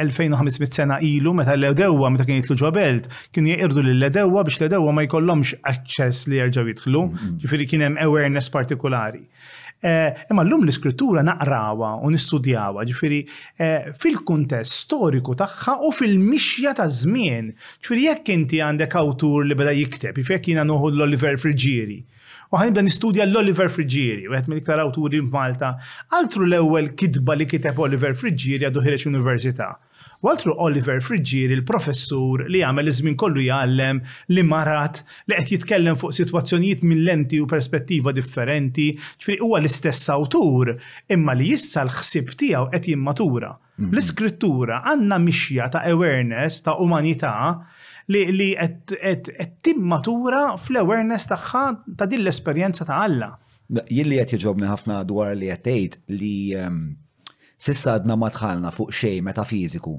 2500 0.00 0.68
eh, 0.68 0.70
sena 0.72 1.00
ilu 1.04 1.34
meta 1.36 1.56
l-edewa 1.58 2.12
meta 2.14 2.26
kien 2.28 2.38
jitlu 2.38 2.56
ġobelt 2.64 3.08
kienu 3.34 3.50
jgħirdu 3.52 3.82
l-edewa 3.90 4.44
biex 4.46 4.62
l-edewa 4.62 4.94
ma 4.94 5.04
jkollhomx 5.08 5.56
aċċess 5.70 6.30
li 6.30 6.40
jerġgħu 6.40 6.68
jidħlu, 6.72 7.04
mhm. 7.08 7.34
ġifiri 7.44 7.68
kien 7.72 7.86
hemm 7.88 8.00
awareness 8.06 8.52
partikolari. 8.54 9.24
Eh, 9.84 10.14
imma 10.30 10.40
l-lum 10.42 10.62
l-iskrittura 10.64 11.20
naqrawa 11.26 11.90
u 12.00 12.08
nistudjawa, 12.08 12.86
ġifiri, 12.88 13.18
eh, 13.60 13.90
fil-kuntest 14.00 14.78
storiku 14.80 15.34
tagħha 15.42 15.74
u 15.84 15.90
fil-mixja 15.98 16.72
ta' 16.78 16.86
żmien. 16.88 17.50
Ġifiri, 17.84 18.06
jekk 18.08 18.32
inti 18.32 18.62
għandek 18.64 18.96
awtur 19.02 19.44
li 19.44 19.52
beda 19.60 19.76
jikteb, 19.76 20.16
jekk 20.24 20.48
jina 20.54 20.64
noħu 20.70 20.88
l-Oliver 20.94 21.36
Frigiri. 21.36 21.98
U 22.50 22.56
għanibda 22.56 22.80
nistudja 22.88 23.26
l-Oliver 23.28 23.68
Frigiri, 23.76 24.24
u 24.24 24.32
għet 24.32 24.48
mill-iktar 24.54 24.80
awturi 24.86 25.20
f'Malta, 25.20 25.74
altru 26.16 26.48
l-ewwel 26.48 26.94
kitba 26.96 27.36
li 27.36 27.44
kiteb 27.44 27.78
Oliver 27.84 28.16
Frigiri 28.16 28.64
għadu 28.70 28.80
ħireċ 28.88 29.10
università. 29.12 29.74
Waltru 30.24 30.54
Oliver 30.64 31.02
Friġġieri, 31.04 31.52
il-professur 31.58 32.46
li 32.48 32.62
għamel 32.64 32.88
iż-żmien 32.88 33.16
kollu 33.20 33.42
jgħallem 33.44 33.98
li 34.32 34.44
marat 34.48 35.02
li 35.28 35.36
qed 35.36 35.50
jitkellem 35.52 35.98
fuq 36.00 36.14
sitwazzjonijiet 36.16 36.84
minn 36.88 37.02
lenti 37.04 37.42
u 37.44 37.48
perspettiva 37.50 38.14
differenti, 38.16 38.86
ġifieri 39.20 39.36
huwa 39.44 39.60
l-istess 39.60 40.08
awtur, 40.14 40.70
imma 41.12 41.34
li 41.36 41.50
jissa 41.50 41.84
l 41.84 41.92
ħsib 41.92 42.32
tiegħu 42.40 42.70
qed 42.72 42.88
jimmatura. 42.94 43.50
Mhm. 43.76 43.90
L-iskrittura 43.92 44.80
għandna 44.94 45.18
mixja 45.26 45.68
ta' 45.74 45.84
awareness 45.92 46.64
ta' 46.64 46.78
umanità 46.80 47.34
li 48.14 48.48
qed 48.56 49.60
timmatura 49.68 50.46
fl-awareness 50.56 51.28
tagħha 51.34 51.66
ta' 52.00 52.08
din 52.14 52.24
l-esperjenza 52.24 52.86
ta' 52.88 53.02
Alla. 53.04 53.28
Jien 53.92 54.08
li 54.08 54.16
qed 54.22 54.38
jiġobni 54.38 54.72
ħafna 54.72 55.02
dwar 55.04 55.36
li 55.36 55.52
qed 55.52 55.66
tgħid 55.68 56.02
li 56.16 56.36
ehm, 56.64 56.80
sissa 57.60 57.98
għadna 57.98 58.16
matħalna 58.24 58.70
tħallna 58.70 58.72
fuq 58.78 58.96
xej 59.02 59.20
metafiżiku 59.28 59.98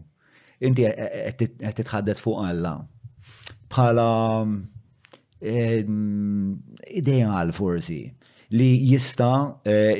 inti 0.69 0.83
qed 1.37 1.75
titħaddet 1.81 2.21
fuq 2.21 2.43
Alla. 2.49 2.73
Bħala 3.71 4.07
ideal 5.45 7.51
forsi 7.57 7.99
li 8.59 8.67
jista 8.89 9.29
eh, 9.67 9.93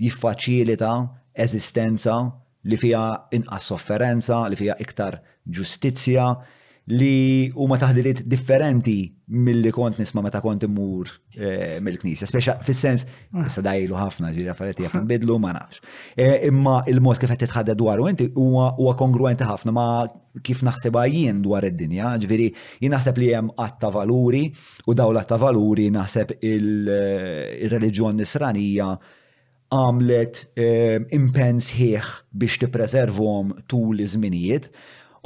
jiffaċilita 0.00 0.90
eżistenza 1.44 2.16
li 2.66 2.76
fija 2.80 3.02
inqas 3.36 3.64
sofferenza, 3.70 4.38
li 4.50 4.56
fija 4.58 4.74
iktar 4.82 5.14
ġustizzja, 5.56 6.26
li 6.94 7.50
huma 7.58 7.80
taħdiliet 7.82 8.20
differenti 8.30 9.08
mill-li 9.34 9.72
kont 9.74 9.96
nisma 9.98 10.22
meta 10.22 10.38
kont 10.42 10.62
imur 10.68 11.08
eh, 11.34 11.80
mill-knisja. 11.82 12.28
Speċa 12.30 12.54
fis-sens, 12.62 13.02
issa 13.42 13.62
dajlu 13.66 13.96
ħafna 13.98 14.28
ġiri 14.34 14.52
affarijiet 14.52 14.84
jaf 14.84 14.94
bidlu 15.10 15.34
ma 15.42 15.50
nafx. 15.56 15.80
Eh, 16.14 16.44
imma 16.46 16.84
il-mod 16.86 17.18
kif 17.18 17.32
qed 17.32 17.42
titħadda 17.42 17.74
dwar 17.80 18.04
inti 18.06 18.28
huwa 18.38 18.94
kongruenti 19.00 19.48
ħafna 19.48 19.74
ma 19.74 19.86
kif 20.46 20.62
naħseb 20.62 21.00
jien 21.10 21.40
dwar 21.42 21.66
id-dinja, 21.66 22.12
ġviri 22.22 22.46
jien 22.84 22.94
naħseb 22.94 23.18
li 23.18 23.32
hemm 23.34 23.50
għatta' 23.58 23.90
valuri 23.96 24.44
u 24.86 24.94
l-għatta' 24.94 25.40
valuri 25.42 25.88
naħseb 25.90 26.36
eh, 26.38 26.54
il-reliġjon 27.66 28.20
nisranija 28.22 28.92
għamlet 29.74 30.44
impens 31.16 31.72
ħieħ 31.80 32.12
biex 32.30 32.60
tippreservhom 32.62 33.50
tul 33.66 33.98
iż-żminijiet. 34.06 34.70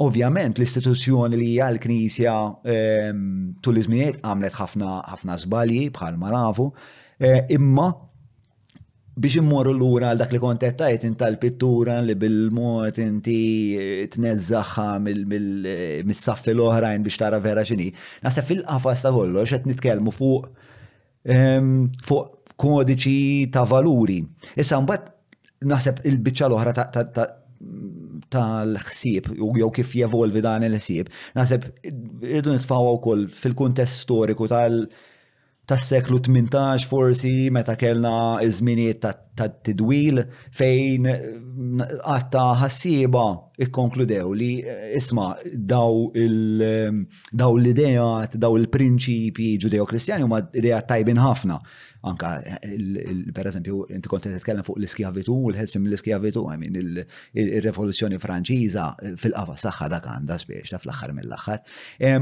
Ovvjament 0.01 0.57
l-istituzzjoni 0.59 1.37
li 1.37 1.49
għal 1.61 1.77
knisja 1.83 2.31
knisja 2.33 2.75
ehm, 2.75 3.33
tull-iżminijiet 3.63 4.21
għamlet 4.25 4.55
ħafna 4.57 4.93
ħafna 5.11 5.35
żbalji 5.43 5.83
bħal 5.95 6.17
ma 6.21 6.31
nafu, 6.33 6.65
eh, 7.21 7.43
imma 7.57 7.89
biex 9.21 9.41
immorru 9.41 9.75
l-ura 9.75 10.09
għal 10.09 10.21
dak 10.23 10.33
li 10.33 10.39
kontettajt 10.41 11.05
inta 11.05 11.27
l-pittura 11.29 11.99
li 12.05 12.15
bil-mod 12.17 12.97
inti 13.03 13.37
eh, 13.77 14.03
tnezzaħħa 14.15 14.87
mill-saffi 15.05 16.49
eh, 16.49 16.55
l-oħrajn 16.55 17.05
biex 17.05 17.21
tara 17.21 17.41
vera 17.43 17.65
ġini. 17.69 17.91
Nasa 18.25 18.41
fil-qafas 18.47 19.05
ta' 19.05 19.13
kollox 19.15 19.53
qed 19.53 19.69
nitkellmu 19.75 20.15
fuq 20.17 20.49
ehm, 21.27 21.91
fuq 22.07 22.55
kodiċi 22.57 23.51
ta' 23.53 23.67
valuri. 23.69 24.21
Issa 24.57 24.81
mbagħad 24.81 25.65
naħseb 25.69 26.05
il-biċċa 26.09 26.49
l-oħra 26.49 27.39
tal-ħsieb 28.33 29.31
u 29.39 29.51
jew 29.59 29.69
kif 29.77 29.95
jevolvi 30.01 30.43
dan 30.45 30.65
il-ħsieb. 30.67 31.11
Naħseb 31.37 31.69
irdu 31.87 32.55
nitfgħu 32.57 32.93
wkoll 32.97 33.27
fil-kuntest 33.43 34.05
storiku 34.05 34.49
tal- 34.51 34.85
tas-seklu 35.71 36.17
18 36.25 36.83
forsi 36.89 37.31
meta 37.53 37.77
kellna 37.79 38.13
iż-żminijiet 38.43 39.03
tat-tidwil 39.39 40.19
fejn 40.57 41.05
għatta 41.11 42.41
ħassiba 42.63 43.21
ikkonkludew 43.67 44.33
li 44.35 44.49
isma' 44.99 45.29
daw 45.71 46.01
il 46.17 46.65
daw 47.43 47.55
l-idejat, 47.61 48.35
daw 48.41 48.57
il-prinċipji 48.59 49.53
ġudeo-kristjani 49.67 50.27
huma 50.27 50.41
idejat 50.51 50.89
tajbin 50.91 51.21
ħafna 51.23 51.61
anka 52.07 52.29
eh, 52.39 53.29
per 53.35 53.47
eżempju, 53.51 53.77
inti 53.93 54.09
kont 54.11 54.23
titkellem 54.25 54.65
fuq 54.65 54.79
l-iskjavitu, 54.81 55.35
l-ħelsim 55.51 55.85
l-iskjavitu, 55.89 56.43
I 56.49 56.57
mean, 56.61 56.97
il-rivoluzjoni 57.41 58.19
franċiża 58.21 58.85
eh, 59.03 59.15
fil-qafas 59.21 59.65
saħħa 59.67 59.89
dak 59.95 60.09
għandha 60.15 60.39
spiex 60.41 60.73
ta' 60.75 60.81
fl-aħħar 60.81 61.13
mill-aħħar. 61.19 61.77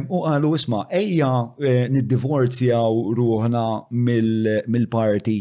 U 0.10 0.22
qalu 0.28 0.52
isma' 0.60 0.84
ejja 1.02 1.32
eh, 1.64 1.82
niddivorzjaw 1.94 3.10
ruħna 3.20 3.66
mill-parti 3.96 5.40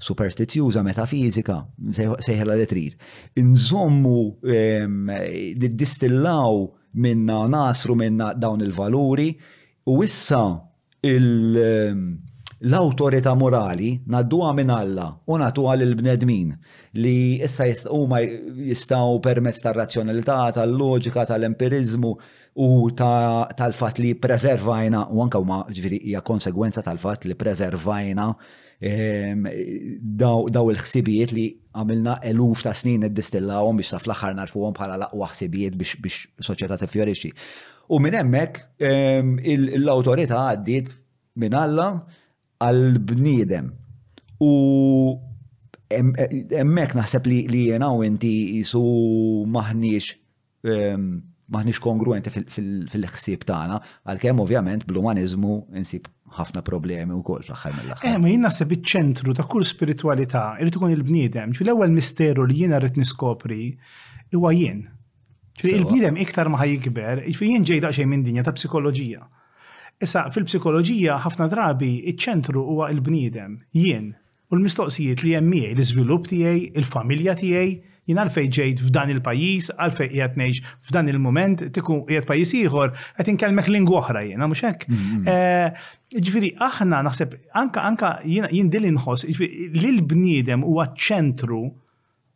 superstizjuża 0.00 0.80
metafizika, 0.82 1.56
sejħela 1.92 2.54
li 2.56 2.64
trid. 2.68 2.94
Inżommu 3.42 4.20
distillaw 5.82 6.56
minna 7.04 7.42
nasru 7.52 7.96
minna 8.00 8.30
dawn 8.32 8.64
il-valuri 8.64 9.28
u 9.92 9.98
issa 10.06 10.40
il- 11.04 11.58
l-autorita 12.68 13.32
morali 13.34 14.02
nadduha 14.12 14.50
minn 14.52 14.68
Alla 14.74 15.06
u 15.26 15.38
natuha 15.40 15.76
lil 15.80 15.94
bnedmin 15.96 16.50
li 16.94 17.40
issa 17.46 17.64
huma 17.88 18.20
jistaw 18.20 19.16
permezz 19.24 19.62
tar-razzjonalità, 19.64 20.50
tal-loġika, 20.56 21.24
tal-empirizmu 21.30 22.10
u 22.56 22.68
tal-fatt 22.92 24.02
li 24.02 24.10
preservajna 24.14 25.06
u 25.08 25.22
anke 25.24 25.40
huma 25.40 25.62
ġifieri 25.72 26.02
hija 26.10 26.20
konsegwenza 26.26 26.84
tal-fatt 26.84 27.24
li 27.30 27.34
preservajna 27.34 28.28
ehm, 28.80 29.46
daw 30.20 30.44
il-ħsibijiet 30.74 31.32
li 31.36 31.46
għamilna 31.72 32.18
eluf 32.34 32.66
ta' 32.68 32.74
snin 32.76 33.08
id-distillawhom 33.08 33.80
biex 33.80 33.94
sa 33.94 34.02
fl-aħħar 34.04 34.36
narfuhom 34.42 34.76
bħala 34.76 34.98
laqwa 35.06 35.30
ħsibijiet 35.32 35.80
biex 35.80 36.26
soċjetà 36.44 36.76
tiffjorixxi. 36.84 37.32
U 37.88 37.98
minn 38.04 38.18
hemmhekk 38.20 38.82
ehm, 38.84 39.38
l-awtorità 39.80 40.44
għaddiet 40.52 40.92
minn 41.40 41.54
Alla 41.56 41.94
għal-bniedem. 42.62 43.70
U 44.40 44.52
emmek 45.90 46.94
naħseb 46.94 47.26
li 47.30 47.64
jena 47.70 47.88
u 47.92 48.04
inti 48.06 48.30
jisu 48.60 48.82
maħniex 49.50 50.14
maħniex 51.50 51.80
kongruenti 51.82 52.30
fil-ħsieb 52.30 53.42
tagħna, 53.48 53.78
għalkemm 54.12 54.42
ovvjament 54.44 54.84
bl-umanizmu 54.86 55.54
insib 55.80 56.06
ħafna 56.36 56.62
problemi 56.62 57.10
u 57.16 57.24
kol 57.26 57.40
fl-axħar 57.42 57.74
mill-axħar. 57.80 58.10
Eh, 58.12 58.20
ma 58.22 58.30
jien 58.30 58.44
naħseb 58.46 58.76
iċ-ċentru 58.76 59.34
ta' 59.34 59.48
kull 59.50 59.66
spiritualità 59.66 60.44
irid 60.62 60.78
ikun 60.78 60.94
il-bniedem. 60.94 61.56
ċu 61.56 61.66
l-ewwel 61.66 61.90
misteru 61.96 62.46
li 62.46 62.60
jiena 62.60 62.78
rrid 62.78 63.00
niskopri 63.00 63.64
iwa 64.36 64.52
jien. 64.54 64.84
ċu 65.60 65.74
il-bniedem 65.74 66.20
iktar 66.22 66.48
maħi 66.54 66.76
jikber, 66.76 67.24
ċu 67.28 67.50
jien 67.50 67.66
ġejda 67.66 67.88
daqsxejn 67.88 68.08
minn 68.14 68.28
dinja 68.28 68.46
ta' 68.46 68.52
psikoloġija. 68.54 69.26
Issa, 70.00 70.22
fil-psikoloġija 70.32 71.18
ħafna 71.26 71.44
drabi 71.52 71.90
iċ-ċentru 72.08 72.60
huwa 72.72 72.86
l-bniedem, 72.94 73.58
jien, 73.76 74.06
u 74.48 74.56
l-mistoqsijiet 74.56 75.20
li 75.26 75.34
hemm 75.36 75.50
miegħi 75.52 75.74
l-iżvilupp 75.76 76.28
tiegħi, 76.30 76.62
il-familja 76.80 77.34
tiegħi, 77.36 77.74
jien 78.08 78.20
għalfej 78.24 78.46
ġejt 78.56 78.80
f'dan 78.86 79.12
il-pajjiż, 79.12 79.68
għalfej 79.76 80.08
qiegħed 80.14 80.40
ngħix 80.40 80.70
f'dan 80.88 81.12
il-moment, 81.12 81.66
tikun 81.76 82.00
qiegħed 82.08 82.28
pajjiż 82.32 82.54
ieħor, 82.62 82.94
qed 83.20 83.32
inkellmek 83.34 83.68
lingwa 83.74 84.00
oħra 84.00 84.24
jiena 84.24 84.48
mhux 84.48 84.64
hekk. 84.70 84.88
Mm, 84.88 85.10
mm. 85.18 85.34
Eh, 85.34 85.92
ġifieri 86.24 86.50
aħna 86.70 87.02
naħseb 87.10 87.36
anka 87.60 87.84
anka 87.92 88.14
jien 88.24 88.72
din 88.72 88.88
inħoss, 88.94 89.28
ġifieri 89.34 89.68
lil 89.76 90.00
bniedem 90.14 90.64
huwa 90.66 90.88
ċentru 90.96 91.60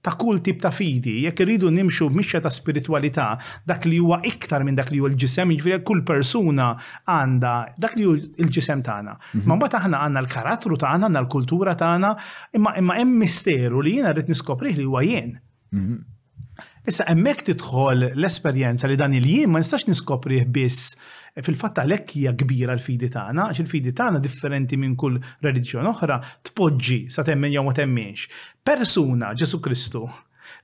ta' 0.04 0.14
kull 0.20 0.40
tip 0.44 0.60
ta' 0.60 0.70
fidi, 0.74 1.14
jekk 1.24 1.40
iridu 1.42 1.70
nimxu 1.72 2.10
mixja 2.12 2.40
ta' 2.44 2.52
spiritualità, 2.52 3.30
dak 3.64 3.86
li 3.88 3.96
huwa 4.02 4.18
iktar 4.28 4.60
minn 4.66 4.76
dak 4.76 4.90
li 4.92 5.00
huwa 5.00 5.08
l-ġisem, 5.14 5.54
jiġifieri 5.56 5.80
kull 5.88 6.02
persuna 6.06 6.66
għandha 7.08 7.54
dak 7.80 7.96
li 7.96 8.04
huwa 8.04 8.18
l-ġisem 8.44 8.84
tagħna. 8.84 9.14
Ma 9.14 9.40
mhm. 9.40 9.56
mbagħad 9.56 9.78
aħna 9.80 10.02
għandna 10.04 10.24
l-karattru 10.26 10.76
tagħna, 10.84 11.08
għandna 11.08 11.24
l-kultura 11.24 11.76
tagħna, 11.80 12.12
imma 12.60 12.76
imma 12.82 12.98
hemm 13.00 13.16
misteru 13.24 13.80
li 13.80 13.96
jiena 13.96 14.12
rrid 14.12 14.28
niskoprih 14.34 14.76
li 14.76 14.84
huwa 14.90 15.06
jien. 15.08 15.38
Mhm. 15.72 15.96
Issa 16.84 17.08
hemmhekk 17.08 17.46
tidħol 17.48 18.10
l-esperjenza 18.12 18.86
li 18.92 19.00
dan 19.00 19.16
il-jien 19.16 19.48
ma 19.48 19.62
nistax 19.62 19.88
niskoprih 19.88 20.44
biss 20.52 20.98
fil-fatt 21.42 21.80
għalek 21.82 22.12
hija 22.14 22.32
kbira 22.38 22.74
l-fidi 22.76 23.08
tagħna, 23.10 23.48
għax 23.50 23.62
il-fidi 23.64 23.92
tagħna 23.98 24.20
differenti 24.22 24.76
minn 24.78 24.94
kull 25.00 25.16
reliġjon 25.42 25.86
oħra 25.90 26.20
tpoġġi 26.50 26.98
sa 27.10 27.24
temmen 27.26 27.52
jew 27.56 27.64
ma 27.66 27.74
temmenx. 27.74 28.28
Persuna 28.64 29.32
Ġesu 29.34 29.58
Kristu 29.62 30.04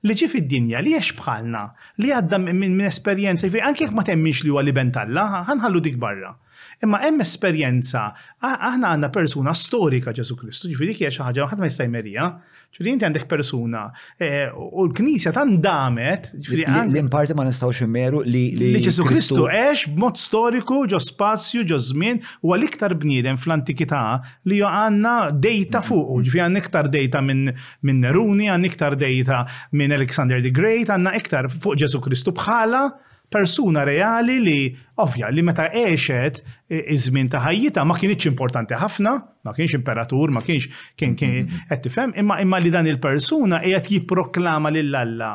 li 0.07 0.13
ġi 0.17 0.29
fid-dinja 0.31 0.79
li 0.81 0.95
jiex 0.95 1.17
bħalna 1.19 1.65
li 2.01 2.11
għadda 2.15 2.39
minn 2.45 2.81
esperjenza, 2.87 3.47
anke 3.51 3.83
jekk 3.85 3.95
ma 3.99 4.05
temminx 4.07 4.43
li 4.47 4.53
huwa 4.53 4.63
li 4.63 4.71
bentalla, 4.73 5.27
ħanħallu 5.49 5.83
dik 5.89 5.99
barra. 5.99 6.33
Imma 6.81 6.97
hemm 7.03 7.21
esperjenza, 7.21 8.07
aħna 8.41 8.89
għandna 8.95 9.09
persuna 9.13 9.51
storika 9.57 10.11
Ġesu 10.17 10.33
Kristu, 10.39 10.69
ġifieri 10.71 10.95
hija 10.97 11.11
xi 11.13 11.21
ħaġa 11.27 11.45
ħadd 11.51 11.61
ma 11.61 11.67
jista' 11.69 11.85
jmerija. 11.85 12.23
Ġifieri 12.71 12.93
inti 12.95 13.05
għandek 13.05 13.25
persuna 13.29 13.81
e, 14.17 14.29
u 14.49 14.85
l-Knisja 14.87 15.33
tan 15.35 15.57
damet, 15.61 16.31
ġifieri 16.41 16.63
l-imparti 16.87 17.35
ma 17.37 17.45
nistgħux 17.45 17.83
immeru 17.85 18.21
li 18.25 18.45
li 18.57 18.71
Ġesu 18.81 19.03
Kristu 19.05 19.43
għex 19.45 19.91
b'mod 19.93 20.17
storiku 20.23 20.79
ġo 20.89 21.01
spazju 21.03 21.65
ġo 21.69 21.77
żmien 21.91 22.23
u 22.41 22.55
għal-iktar 22.55 22.95
bniedem 22.97 23.35
fl-antikità 23.37 24.01
li 24.49 24.61
jo 24.63 24.71
għandna 24.71 25.13
dejta 25.43 25.83
fuq, 25.85 26.17
ġifieri 26.25 26.45
għandna 26.47 26.63
iktar 26.65 26.89
dejta 26.95 27.21
minn 27.27 28.01
Neruni, 28.07 28.47
għandna 28.55 28.71
iktar 28.71 28.97
dejta 28.97 29.43
minn 29.77 29.99
Alexander 29.99 30.41
the 30.41 30.49
Great, 30.55 30.89
għandna 30.89 31.13
iktar 31.21 31.51
fuq 31.53 31.75
Ġesu 31.83 32.01
Kristu 32.01 32.31
bħala 32.41 32.85
persuna 33.31 33.83
reali 33.87 34.39
li 34.43 34.57
ovvja 34.99 35.31
li 35.31 35.41
meta 35.43 35.69
eċet 35.71 36.41
iż-żmien 36.67 37.29
ta' 37.31 37.39
ħajjita 37.45 37.83
ma 37.87 37.95
kienx 37.95 38.27
importanti 38.27 38.75
ħafna, 38.75 39.13
ma 39.47 39.53
kienx 39.55 39.77
imperatur, 39.79 40.33
ma 40.35 40.43
kienx 40.43 40.67
kien 40.99 41.13
kien 41.17 41.37
mhm. 41.45 41.61
qed 41.69 41.85
tifhem, 41.87 42.11
imma 42.19 42.41
imma 42.43 42.59
li 42.59 42.73
dan 42.73 42.89
il-persuna 42.91 43.61
qiegħed 43.63 43.93
jipproklama 43.95 44.73
lil 44.75 44.99
Alla 45.01 45.31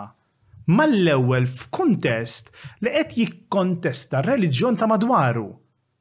mal-ewwel 0.77 1.47
f'kuntest 1.47 2.51
li 2.85 2.93
qed 2.99 3.15
jikkontesta 3.17 4.21
r-reliġjon 4.21 4.77
ta' 4.77 4.89
madwaru. 4.91 5.47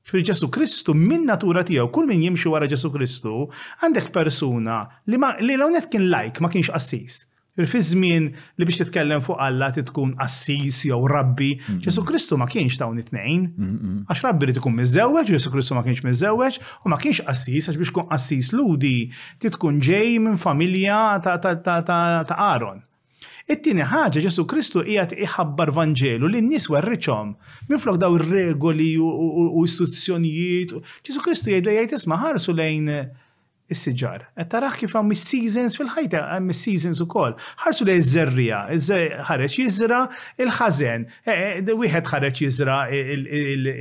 Fil 0.06 0.22
Ġesu 0.28 0.52
Kristu 0.54 0.94
minn 0.98 1.24
natura 1.32 1.64
tiegħu 1.66 1.88
kull 1.96 2.10
min 2.12 2.26
jimxi 2.28 2.52
wara 2.52 2.68
Ġesu 2.70 2.92
Kristu 2.94 3.48
għandek 3.80 4.12
persuna 4.14 4.82
li 5.08 5.18
ma 5.22 5.32
li 5.40 5.56
kien 5.90 6.10
lajk 6.12 6.44
ma 6.44 6.52
kienx 6.52 6.74
qassis 6.76 7.24
fi 7.64 7.80
żmien 7.82 8.26
li 8.32 8.66
biex 8.68 8.78
titkellem 8.84 9.22
fuq 9.24 9.38
Alla 9.40 9.70
titkun 9.72 10.14
assis 10.20 10.84
jew 10.90 11.06
rabbi, 11.08 11.54
Ġesu 11.80 12.02
mhm. 12.02 12.08
Kristu 12.10 12.38
ma 12.38 12.48
kienx 12.52 12.76
dawn 12.82 13.00
it-tnejn. 13.00 13.46
Mhm. 13.56 13.94
Għax 14.12 14.24
rabbi 14.28 14.50
rid 14.52 14.60
ikun 14.60 14.76
miżewweġ, 14.76 15.32
Ġesu 15.38 15.54
Kristu 15.54 15.78
ma 15.78 15.86
kienx 15.86 16.04
miżewweġ, 16.06 16.58
u 16.84 16.92
ma 16.92 17.00
kienx 17.00 17.22
assis 17.32 17.70
għax 17.72 17.80
biex 17.80 17.94
tkun 17.96 18.12
assis 18.16 18.52
ludi, 18.56 18.98
tkun 19.40 19.80
ġej 19.80 20.18
minn 20.26 20.38
familja 20.42 21.00
ta' 21.24 22.26
Aaron. 22.36 22.84
It-tieni 23.48 23.86
ħaġa 23.88 24.26
Ġesu 24.26 24.44
Kristu 24.50 24.84
qiegħed 24.84 25.16
iħabbar 25.24 25.72
Vanġelu 25.78 26.28
li 26.28 26.42
n-nies 26.44 26.66
werriċhom 26.74 27.36
minflok 27.70 28.02
daw 28.02 28.18
ir-regoli 28.20 28.96
u 29.00 29.64
istituzzjonijiet. 29.64 30.74
Ġesu 31.06 31.22
Kristu 31.24 31.54
jgħidu 31.54 31.72
jgħid 31.78 32.00
isma' 32.00 32.20
ħarsu 32.24 32.58
lejn 32.58 32.92
is-siġar. 33.74 34.22
Qed 34.38 34.50
taraħ 34.52 34.76
kif 34.82 34.94
hemm 34.96 35.14
seasons 35.18 35.76
fil-ħajta 35.80 36.20
hemm 36.36 36.54
seasons 36.58 37.00
ukoll. 37.06 37.34
Ħarsu 37.64 37.88
lej 37.88 38.02
iż-żerrija, 38.04 38.60
ħareġ 39.30 39.56
jiżra 39.64 40.02
il-ħażen, 40.46 41.08
wieħed 41.72 42.12
ħareġ 42.12 42.42
jiżra 42.46 42.78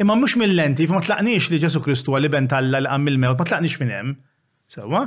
Imma 0.00 0.14
mhux 0.20 0.34
mill-lenti, 0.40 0.84
ma 0.88 1.00
tlaqniex 1.04 1.48
li 1.52 1.58
Ġesu 1.64 1.80
Kristu 1.84 2.12
għal-iben 2.16 2.46
tal-qam 2.52 3.04
mill-mewt, 3.08 3.40
ma 3.42 3.46
tlaqniex 3.50 3.80
minn 3.82 3.90
hemm. 3.96 4.14
Sawa, 4.70 5.00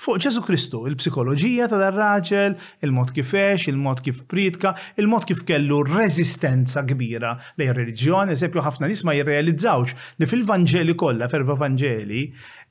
fuq 0.00 0.16
ġesu 0.24 0.40
Kristu, 0.40 0.78
il-psikoloġija 0.88 1.66
ta' 1.68 1.76
dar 1.76 1.92
raġel, 1.92 2.54
il-mod 2.86 3.10
kifex, 3.12 3.66
il-mod 3.68 3.98
kif 4.06 4.22
pritka, 4.32 4.70
il-mod 4.96 5.26
kif 5.28 5.42
kellu 5.44 5.82
rezistenza 5.84 6.80
kbira 6.88 7.34
lej 7.60 7.72
reliġjon, 7.76 8.32
eżempju 8.32 8.62
ħafna 8.64 8.88
nisma 8.88 9.12
jirrealizzawx 9.18 10.06
li 10.22 10.30
fil 10.30 10.46
vangeli 10.48 10.96
kollha, 10.96 11.28
ferva 11.28 11.58
vangeli 11.64 12.22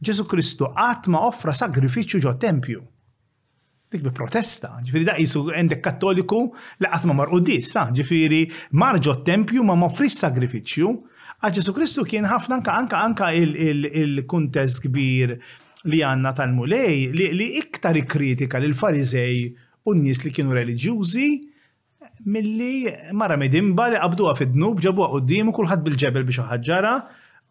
ġesu 0.02 0.26
Kristu 0.32 0.72
qatt 0.74 1.12
ma 1.14 1.22
offra 1.28 1.54
sagrifiċċju 1.54 2.24
ġo 2.26 2.34
tempju. 2.48 2.82
Dik 3.94 4.08
bi 4.10 4.16
protesta, 4.22 4.74
ġifiri 4.90 5.06
da 5.12 5.18
jisu 5.22 5.46
għendek 5.54 5.86
kattoliku 5.86 6.48
li 6.50 6.90
qatt 6.90 7.06
ma 7.12 7.20
marqudis, 7.22 7.76
ġifiri 8.02 8.42
marġo 8.74 9.20
tempju 9.22 9.62
ma 9.70 9.78
mofris 9.86 10.18
sagrifiċu. 10.26 10.96
sagrifiċċju, 10.98 11.00
għal 11.46 11.58
ġesu 11.62 11.78
Kristu 11.78 12.10
kien 12.10 12.26
ħafna 12.26 12.58
anka 12.64 12.80
anka 12.82 13.06
anka 13.06 13.30
il-kuntest 13.38 14.82
kbir 14.90 15.38
li 15.88 16.00
għanna 16.04 16.32
tal-mulej 16.36 16.96
li, 17.16 17.28
li 17.32 17.48
iktar 17.62 17.96
kritika 18.10 18.60
lil 18.60 18.74
farizej 18.76 19.54
u 19.88 19.94
n-nies 19.96 20.24
li 20.26 20.34
kienu 20.36 20.52
reliġjużi 20.58 21.28
milli 22.28 22.90
mara 23.16 23.38
medimba 23.40 23.88
li 23.94 24.02
qabduha 24.02 24.34
fid-dnub 24.36 24.82
ġabuha 24.84 25.12
qudiem 25.14 25.54
u 25.54 25.56
kulħadd 25.56 25.86
bil-ġebel 25.86 26.26
biex 26.28 26.44
ħaġġara 26.50 26.96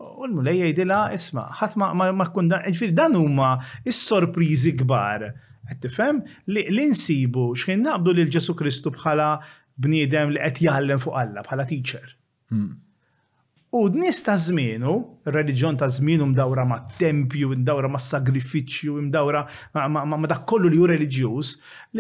u 0.04 0.26
l-mulej 0.28 0.60
jgħidilha 0.64 1.00
isma' 1.16 1.46
ħadd 1.62 1.78
ma, 1.80 1.90
ma, 1.96 2.10
ma 2.12 2.26
kun 2.34 2.50
dan, 2.52 2.66
ġifieri 2.68 2.94
dan 2.94 3.16
huma 3.18 3.54
s-sorpriżi 3.82 4.76
kbar. 4.82 5.24
Qed 5.68 5.80
tifhem 5.88 6.20
li 6.52 6.84
nsibu 6.92 7.48
x'kien 7.58 7.82
naqbdu 7.84 8.14
lil 8.16 8.28
Ġesu 8.32 8.54
Kristu 8.56 8.92
bħala 8.94 9.32
bniedem 9.80 10.36
li 10.36 10.44
qed 10.44 10.60
jgħallem 10.68 11.00
fuq 11.02 11.18
Alla 11.18 11.42
bħala 11.44 11.66
teacher. 11.68 12.06
Hmm. 12.52 12.76
U 13.70 13.82
d-nies 13.92 14.16
ta' 14.24 14.38
zminu, 14.40 14.94
religjon 15.28 15.34
reliġjon 15.34 15.76
ta' 15.82 15.88
zminu 15.92 16.24
mdawra 16.30 16.62
ma' 16.64 16.78
tempju, 16.96 17.50
mdawra 17.60 17.90
ma' 17.92 18.00
sagrifiċċju, 18.00 18.94
mdawra 19.10 19.42
ma' 19.92 20.18
da' 20.30 20.38
kollu 20.48 20.70
li 20.72 20.78
ju 20.80 20.86
religjus, 20.88 21.50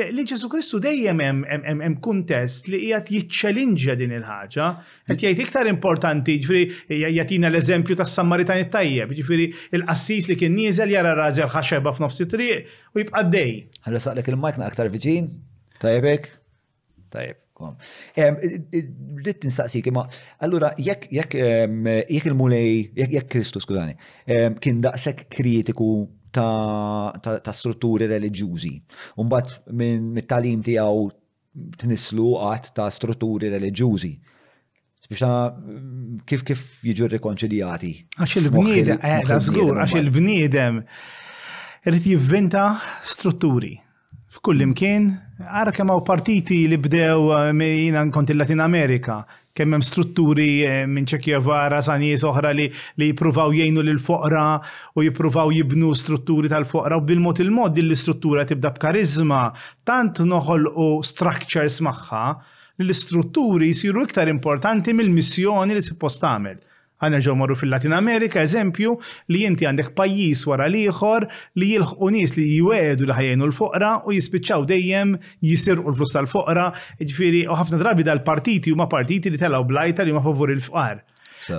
li 0.00 0.22
Ġesu 0.24 0.48
Kristu 0.48 0.78
dejjem 0.80 1.18
hemm 1.28 1.98
kuntest 2.00 2.70
li 2.72 2.80
qiegħed 2.86 3.12
jiċċelinġja 3.12 3.98
din 4.00 4.14
il-ħaġa, 4.16 4.68
jgħat 5.12 5.24
jgħid 5.28 5.42
iktar 5.44 5.68
importanti, 5.68 6.38
ġifieri 6.40 7.02
jagħtina 7.18 7.50
l-eżempju 7.52 7.98
tas-Samaritan 8.00 8.62
tajjeb 8.72 9.12
ġifiri 9.20 9.50
il-qassis 9.76 10.30
li 10.32 10.38
kien 10.40 10.56
nieżel 10.56 10.94
jara 10.96 11.12
l 11.18 11.50
ħaxeba 11.52 11.92
f'nofs 11.92 12.22
it-triq 12.24 12.64
u 12.96 13.04
jibqa' 13.04 13.26
dej. 13.28 13.52
Ħalla 13.84 14.00
saqlek 14.08 14.32
il-majkna 14.32 14.70
aktar 14.72 14.88
viġin? 14.96 15.28
Tajjebek? 15.84 16.30
Tajjeb. 17.12 17.42
Ritt 19.24 19.42
nistaqsik, 19.44 19.90
ma 19.90 20.04
allura 20.46 20.70
jekk 20.78 21.08
jekk 21.10 21.34
jekk 21.38 22.28
il-mulej, 22.30 22.92
jekk 22.94 23.26
Kristus, 23.32 23.66
skudani, 23.66 23.96
kien 24.62 24.80
daqsek 24.84 25.24
kritiku 25.34 26.04
ta' 26.34 27.54
strutturi 27.58 28.06
religjużi. 28.10 28.74
Umbat 29.18 29.56
minn 29.72 30.12
mit-talim 30.14 30.62
tiegħu 30.62 31.08
tnislu 31.82 32.28
għat 32.48 32.72
ta' 32.78 32.90
strutturi 32.98 33.50
religjużi. 33.58 34.12
biex 35.08 35.22
kif 36.28 36.42
kif 36.44 36.62
jiġu 36.84 37.06
rekonċiljati. 37.16 37.92
Għax 38.20 38.34
il-bniedem, 38.42 38.98
eh, 39.00 39.24
għax 39.24 39.96
il-bniedem, 39.96 40.82
rrit 41.88 42.04
jivvinta 42.06 42.78
strutturi 43.02 43.72
f'kull 44.28 44.60
imkien, 44.60 45.06
għara 45.40 45.72
kemm 45.72 45.88
hawn 45.90 46.02
partiti 46.04 46.58
li 46.68 46.76
bdew 46.76 47.30
eh, 47.32 47.52
jiena 47.64 48.02
kont 48.12 48.28
il-Latin 48.34 48.60
Amerika, 48.60 49.22
kemm 49.56 49.76
hemm 49.78 49.84
strutturi 49.86 50.48
eh, 50.68 50.82
minn 50.86 51.08
ċekjevara 51.08 51.78
sa 51.82 51.96
nies 51.98 52.26
oħra 52.28 52.52
li 52.52 52.66
li 53.00 53.08
jippruvaw 53.08 53.54
jgħinu 53.56 53.86
lil 53.88 54.00
foqra 54.04 54.42
u 55.00 55.06
jippruvaw 55.06 55.52
jibnu 55.56 55.94
strutturi 55.96 56.52
tal-foqra 56.52 57.00
u 57.00 57.06
bil-mod 57.08 57.40
il-mod 57.46 57.80
l 57.80 57.96
istruttura 57.96 58.44
tibda 58.44 58.74
b'karizma 58.76 59.40
tant 59.88 60.20
noħolqu 60.20 60.90
structures 61.08 61.80
magħha 61.88 62.24
li 62.34 62.84
l-istrutturi 62.84 63.72
jisiru 63.72 64.04
iktar 64.06 64.28
importanti 64.28 64.92
mill-missjoni 64.94 65.72
li 65.72 65.82
suppost 65.88 66.20
tagħmel. 66.22 66.66
Għanna 66.98 67.18
ġo 67.22 67.32
marru 67.38 67.54
fil-Latin 67.58 67.92
Amerika, 67.94 68.40
eżempju, 68.42 68.96
li 69.30 69.44
jinti 69.44 69.66
għandek 69.68 69.92
pajis 69.98 70.40
wara 70.50 70.64
liħor 70.70 71.28
li 71.62 71.68
jilħ 71.72 71.92
unis 72.04 72.32
li 72.34 72.46
jwedu 72.56 73.06
li 73.06 73.14
ħajenu 73.14 73.46
l-foqra 73.48 73.90
u 74.10 74.14
jispiċċaw 74.16 74.64
dejjem 74.66 75.12
u 75.14 75.92
l-flus 75.92 76.16
tal-foqra, 76.16 76.64
ġifiri, 76.98 77.44
u 77.46 77.54
ħafna 77.60 77.78
drabi 77.78 78.06
dal-partiti 78.08 78.74
u 78.74 78.80
ma 78.80 78.88
partiti 78.90 79.30
li 79.30 79.38
telaw 79.38 79.62
blajta 79.70 80.02
li 80.08 80.14
ma 80.16 80.24
favur 80.26 80.50
il-fqar. 80.56 81.04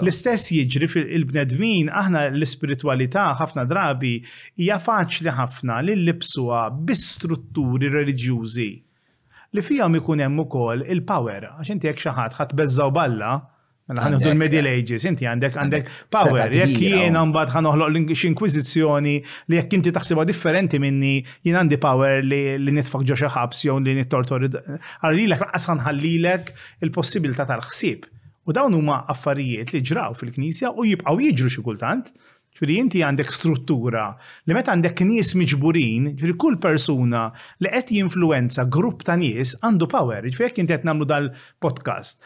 L-istess 0.02 0.52
jiġri 0.58 0.90
fil-bnedmin, 0.92 1.88
aħna 1.88 2.26
l-spiritualità 2.34 3.30
ħafna 3.40 3.64
drabi 3.70 4.18
hija 4.60 4.76
faċli 4.84 5.32
ħafna 5.38 5.80
li 5.88 5.96
libsuha 6.02 6.66
bi-strutturi 6.84 7.88
reliġjużi 7.96 8.70
li 9.58 9.64
fihom 9.66 9.96
ikun 9.98 10.20
hemm 10.22 10.44
ukoll 10.44 10.84
il-power 10.94 11.48
għax 11.56 11.72
inti 11.74 11.90
jekk 11.90 12.04
xi 12.04 12.12
ħadd 12.20 12.38
ħadd 12.38 12.58
beżżaw 12.60 12.92
balla 12.94 13.32
Mela 13.90 14.06
Għan 14.06 14.16
uħdu 14.20 14.30
l-Middle 14.36 14.70
eh, 14.70 14.80
Ages, 14.84 15.04
inti 15.10 15.26
għandek 15.26 15.56
għandek 15.58 15.88
power, 16.14 16.54
jekk 16.54 16.76
oh. 16.76 16.94
jien 16.94 17.18
uħloq 17.18 17.54
ħanoħloq 17.56 18.14
inkwizizjoni 18.30 19.16
li 19.50 19.58
jekk 19.58 19.78
inti 19.80 19.94
taħsibha 19.96 20.26
differenti 20.30 20.78
minni 20.84 21.14
jien 21.48 21.58
għandi 21.64 21.80
power 21.82 22.22
li 22.26 22.76
nitfak 22.78 23.02
ġoċa 23.02 23.26
ġo 23.26 23.34
xi 23.34 23.36
ħabs 23.40 23.64
jew 23.66 23.78
li 23.88 23.98
nittortor. 23.98 24.46
Għarrilek 24.52 25.40
laqas 25.48 25.70
ħallilek 25.90 26.54
il 26.86 26.94
possibilta 27.00 27.48
tal-ħsieb. 27.50 28.06
U 28.50 28.54
dawn 28.56 28.74
huma 28.78 29.02
affarijiet 29.10 29.74
li 29.76 29.82
ġraw 29.90 30.14
fil-Knisja 30.22 30.76
u 30.82 30.86
jibqgħu 30.94 31.22
jiġru 31.26 31.52
xi 31.56 31.66
kultant 31.66 32.14
ġifiri 32.60 32.76
inti 32.84 33.02
għandek 33.08 33.30
struttura 33.32 34.10
li 34.50 34.56
meta 34.56 34.74
għandek 34.74 35.04
nies 35.08 35.32
miġburin, 35.40 36.10
ġifiri 36.20 36.36
kull 36.40 36.58
persuna 36.62 37.30
li 37.64 37.70
qed 37.72 37.92
jinfluenza 37.96 38.66
grupp 38.68 39.04
ta' 39.08 39.16
nies 39.16 39.54
għandu 39.64 39.88
power, 39.90 40.28
ġifiri 40.28 40.50
jekk 40.50 40.60
inti 40.66 40.76
qed 40.76 40.88
nagħmlu 40.90 41.08
dal-podcast. 41.10 42.20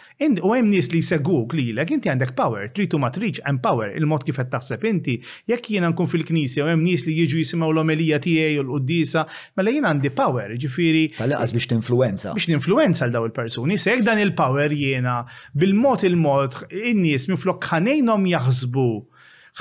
U 0.43 0.53
hemm 0.55 0.69
nies 0.71 0.89
li 0.95 1.01
jsegwuk 1.05 1.53
lilek 1.59 1.91
inti 1.93 2.09
għandek 2.09 2.33
power, 2.39 2.65
tritu 2.73 2.97
ma 2.99 3.11
triċ 3.13 3.43
hemm 3.45 3.61
power 3.61 3.93
il-mod 3.97 4.25
kif 4.25 4.39
qed 4.41 4.49
taħseb 4.55 4.85
inti, 4.89 5.17
jekk 5.51 5.69
jiena 5.75 5.91
nkun 5.93 6.09
fil-knisja 6.15 6.65
u 6.65 6.71
hemm 6.71 6.83
nies 6.87 7.05
li 7.07 7.17
jiġu 7.19 7.43
jisimgħu 7.43 7.69
l-omelija 7.75 8.19
tiegħi 8.25 8.57
u 8.59 8.63
l-quddisa, 8.65 9.25
mela 9.61 9.73
jien 9.77 9.85
għandi 9.89 10.13
power, 10.17 10.55
ġifiri. 10.59 11.03
Għalqas 11.21 11.53
biex 11.59 11.69
tinfluenza. 11.75 12.33
Biex 12.35 12.49
ninfluenza 12.53 13.05
l-daw 13.07 13.27
il-persuni, 13.29 13.77
se 13.79 13.97
dan 14.03 14.17
il-power 14.21 14.73
jiena 14.73 15.19
bil-mod 15.53 16.01
il-mod 16.09 16.63
in-nies 16.73 17.29
minflok 17.29 17.69
ħanejnhom 17.73 18.25
jaħsbu 18.31 18.87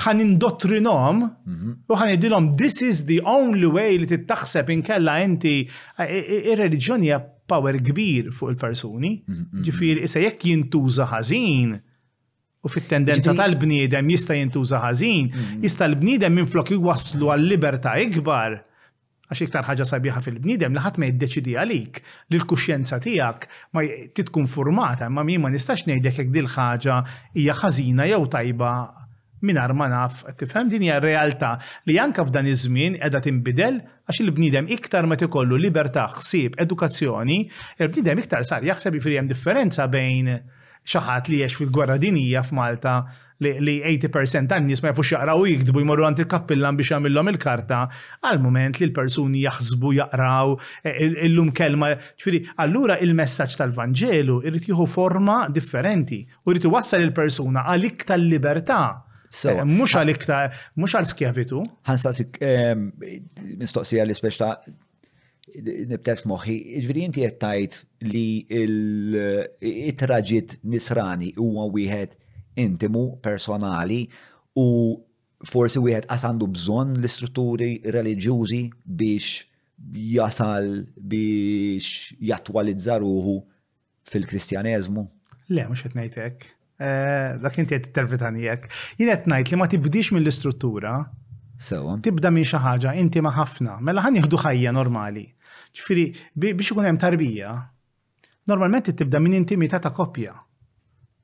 ħan 0.01 0.23
indottrinom 0.23 1.19
mhm. 1.21 1.73
u 1.91 1.97
ħan 1.99 2.11
idilom 2.15 2.47
this 2.57 2.79
is 2.81 3.05
the 3.05 3.19
only 3.29 3.69
way 3.69 3.99
li 4.01 4.07
tittaħseb 4.09 4.71
inkella 4.73 5.19
inti 5.21 5.51
ir-reliġjoni 6.01 7.11
hija 7.11 7.19
power 7.53 7.77
kbir 7.83 8.31
fuq 8.33 8.53
il-persuni. 8.55 9.11
Mhm, 9.27 9.43
mhm. 9.51 9.63
Ġifier 9.67 10.01
issa 10.07 10.21
jekk 10.23 10.47
jintuża 10.49 11.05
ħażin 11.11 11.75
u 12.63 12.71
fit-tendenza 12.71 13.33
tal-bniedem 13.37 14.09
jista' 14.15 14.37
jintuża 14.39 14.79
ħażin, 14.85 15.29
jista' 15.67 15.85
l-bniedem 15.89 16.37
minflok 16.41 16.71
jwaslu 16.77 17.29
għal-libertà 17.33 17.95
ikbar 18.07 18.55
għax 19.33 19.43
iktar 19.45 19.67
ħaġa 19.67 19.85
sabiħa 19.89 20.21
fil-bniedem 20.23 20.73
li 20.77 20.81
ħadd 20.81 20.99
ma 21.01 21.09
jiddeċidi 21.11 21.55
għalik 21.59 22.01
li 22.31 22.39
l-kuxjenza 22.39 22.97
tiegħek 23.03 23.45
ma 23.75 24.47
formata, 24.49 25.09
ma 25.11 25.23
mi 25.27 25.37
ma 25.37 25.51
nistax 25.53 25.85
ngħidlek 25.91 26.17
jekk 26.21 26.33
dil 26.39 26.49
ħaġa 26.55 26.97
hija 27.35 27.53
ħażina 27.61 28.07
jew 28.09 28.23
tajba 28.37 28.73
minar 29.43 29.73
ma 29.73 29.87
naf, 29.91 30.23
tifhem 30.39 30.69
din 30.71 30.81
hija 30.85 30.99
realtà 31.03 31.49
li 31.89 31.97
anka 31.99 32.23
f'dan 32.25 32.47
iż-żmien 32.47 32.95
qiegħda 33.01 33.19
tinbidel 33.27 33.81
għax 34.07 34.21
il-bniedem 34.23 34.69
iktar 34.71 35.05
meta 35.09 35.27
jkollu 35.27 35.57
libertà, 35.59 36.07
ħsieb, 36.15 36.55
edukazzjoni, 36.63 37.41
il-bniedem 37.83 38.21
iktar 38.23 38.47
sar 38.47 38.63
jaħseb 38.65 38.97
ifri 39.01 39.17
hemm 39.19 39.29
differenza 39.31 39.89
bejn 39.91 40.31
ħadd 40.87 41.29
li 41.31 41.37
jiex 41.43 41.55
fil-gwerra 41.61 41.95
dinija 41.99 42.41
f'Malta 42.43 42.95
li 43.43 43.77
80% 43.87 44.47
tan 44.51 44.63
nies 44.67 44.79
ma 44.83 44.91
jafux 44.91 45.09
jaqraw 45.13 45.43
jikdbu 45.49 45.81
jmorru 45.83 46.03
għand 46.09 46.21
il-kappillan 46.25 46.75
biex 46.79 46.91
jagħmilhom 46.93 47.31
il-karta 47.33 47.79
għal 48.27 48.39
mument 48.43 48.79
li 48.81 48.87
l-persuni 48.89 49.43
jaħsbu 49.45 49.93
jaqraw 50.01 50.53
e, 50.85 50.93
illum 51.27 51.51
kelma. 51.55 51.89
Ġifieri, 52.19 52.43
allura 52.63 52.97
il-messaġġ 53.03 53.57
tal-Vanġelu 53.61 54.37
irid 54.47 54.67
jieħu 54.69 54.87
forma 54.97 55.39
differenti 55.55 56.21
u 56.43 56.51
jrid 56.53 56.67
iwassal 56.71 57.03
il-persuna 57.07 57.63
għal 57.71 57.89
iktar 57.93 58.19
libertà 58.21 58.81
So, 59.33 59.49
mux 59.65 59.95
għal 59.97 60.11
iktar, 60.13 60.51
mux 60.77 60.93
għal 60.93 61.07
skjavitu. 61.09 61.63
Għansasik, 61.89 62.35
mistoqsija 63.57 64.03
għal 64.05 64.13
ispeċta, 64.13 64.49
nibtet 65.89 66.21
moħi, 66.29 66.53
ġviri 66.83 67.07
inti 67.07 67.23
jettajt 67.25 67.79
li 68.11 68.23
il-traġit 68.53 70.59
nisrani 70.69 71.31
huwa 71.39 71.63
wieħed 71.73 72.13
intimu, 72.61 73.05
personali 73.25 74.03
u 74.61 74.67
forsi 75.49 75.81
wieħed 75.81 76.05
għasandu 76.13 76.45
bżon 76.53 76.91
l-istrutturi 76.99 77.71
religjużi 77.95 78.61
biex 78.85 79.49
jasal 80.13 80.69
biex 80.95 82.13
jattualizza 82.29 82.99
ruħu 83.01 83.39
fil-kristjaneżmu? 84.13 85.07
Le, 85.57 85.65
mux 85.73 85.85
etnejtek. 85.89 86.51
Eh, 86.83 87.39
dak 87.39 87.55
inti 87.61 87.77
qed 87.77 87.85
tervitani 87.95 88.43
jekk. 88.43 88.65
Jien 88.99 89.09
qed 89.13 89.27
ngħid 89.31 89.53
li 89.55 89.59
ma 89.61 89.67
tibdix 89.71 90.09
mill-istruttura. 90.17 90.93
Sewa. 91.67 91.93
Tibda 92.03 92.31
minn 92.33 92.43
xi 92.47 92.59
ħaġa 92.59 92.91
inti 92.99 93.21
ma 93.23 93.31
ħafna, 93.31 93.77
mela 93.85 94.03
ħan 94.03 94.17
jieħdu 94.19 94.39
ħajja 94.41 94.73
normali. 94.75 95.23
Ġifieri 95.73 96.03
biex 96.53 96.73
ikun 96.73 96.89
hemm 96.89 96.99
tarbija, 96.99 97.51
normalment 98.51 98.89
tibda 98.91 99.21
minn 99.23 99.37
intimità 99.37 99.79
ta' 99.79 99.93
koppja. 99.95 100.33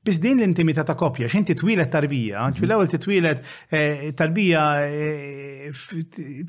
Biss 0.06 0.22
din 0.24 0.38
l-intimità 0.40 0.80
ta' 0.86 0.96
kopja, 0.96 1.26
x'inti 1.28 1.52
twilet 1.60 1.90
tarbija, 1.92 2.46
mhm. 2.46 2.56
fil 2.56 2.72
ewwel 2.72 2.88
titwilet 2.88 3.42
eh, 3.68 4.08
tarbija 4.16 4.64
eh, 4.86 5.68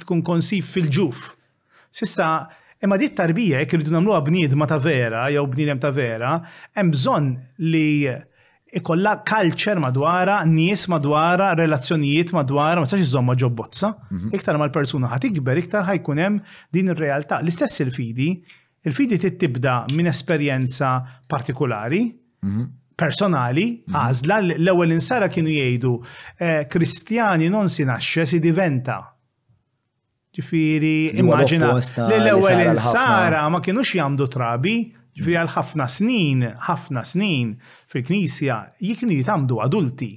tkun 0.05 0.23
konsif 0.23 0.71
fil-ġuf. 0.77 1.27
Sissa, 1.91 2.31
imma 2.79 2.95
dit 3.01 3.11
tarbija, 3.19 3.59
jek 3.65 3.75
rridu 3.75 3.91
namluha 3.91 4.21
bniedma 4.23 4.69
ta' 4.71 4.79
vera, 4.79 5.25
jew 5.35 5.43
bniedem 5.51 5.83
ta' 5.83 5.91
vera, 5.91 6.37
hemm 6.79 6.95
bżonn 6.95 7.33
li 7.73 7.85
ikolla 8.71 9.15
kalċer 9.27 9.79
madwara, 9.83 10.39
nies 10.47 10.85
madwara, 10.91 11.51
relazzjonijiet 11.59 12.31
madwara, 12.35 12.79
ma 12.83 12.87
sax 12.89 13.03
iżomma 13.03 13.35
ġobbozza. 13.39 13.93
Mhm. 14.09 14.33
Iktar 14.37 14.57
ma 14.59 14.67
l-persuna 14.69 15.09
ħat 15.11 15.29
iktar 15.31 15.85
ħajkun 15.87 16.19
hemm 16.23 16.39
din 16.71 16.87
ir-realtà. 16.93 17.41
L-istess 17.43 17.81
il-fidi, 17.85 18.29
il-fidi 18.85 19.17
tittibda 19.19 19.81
minn 19.91 20.07
esperjenza 20.07 20.93
partikolari, 21.27 22.03
mhm. 22.43 22.63
personali, 22.95 23.83
mhm. 23.87 23.97
għażla 24.01 24.39
l-ewwel 24.61 24.91
insara 24.95 25.27
kienu 25.27 25.49
jgħidu 25.51 25.95
eh, 26.39 26.63
Kristjani 26.69 27.49
non 27.49 27.67
si 27.69 27.83
nasce, 27.85 28.25
si 28.25 28.39
diventa. 28.39 29.01
Ġifiri, 30.31 31.17
immaġina 31.19 31.73
l-ewwel 31.75 32.61
insara 32.69 33.41
ma 33.51 33.59
kienux 33.59 33.95
jagħmlu 33.99 34.29
trabi, 34.31 34.77
ġifri 35.17 35.33
għal 35.35 35.49
ħafna 35.57 35.85
snin, 35.91 36.43
ħafna 36.69 37.01
snin 37.07 37.55
fil-Knisja 37.91 38.59
jikni 38.79 39.17
jitamdu 39.21 39.57
adulti. 39.63 40.11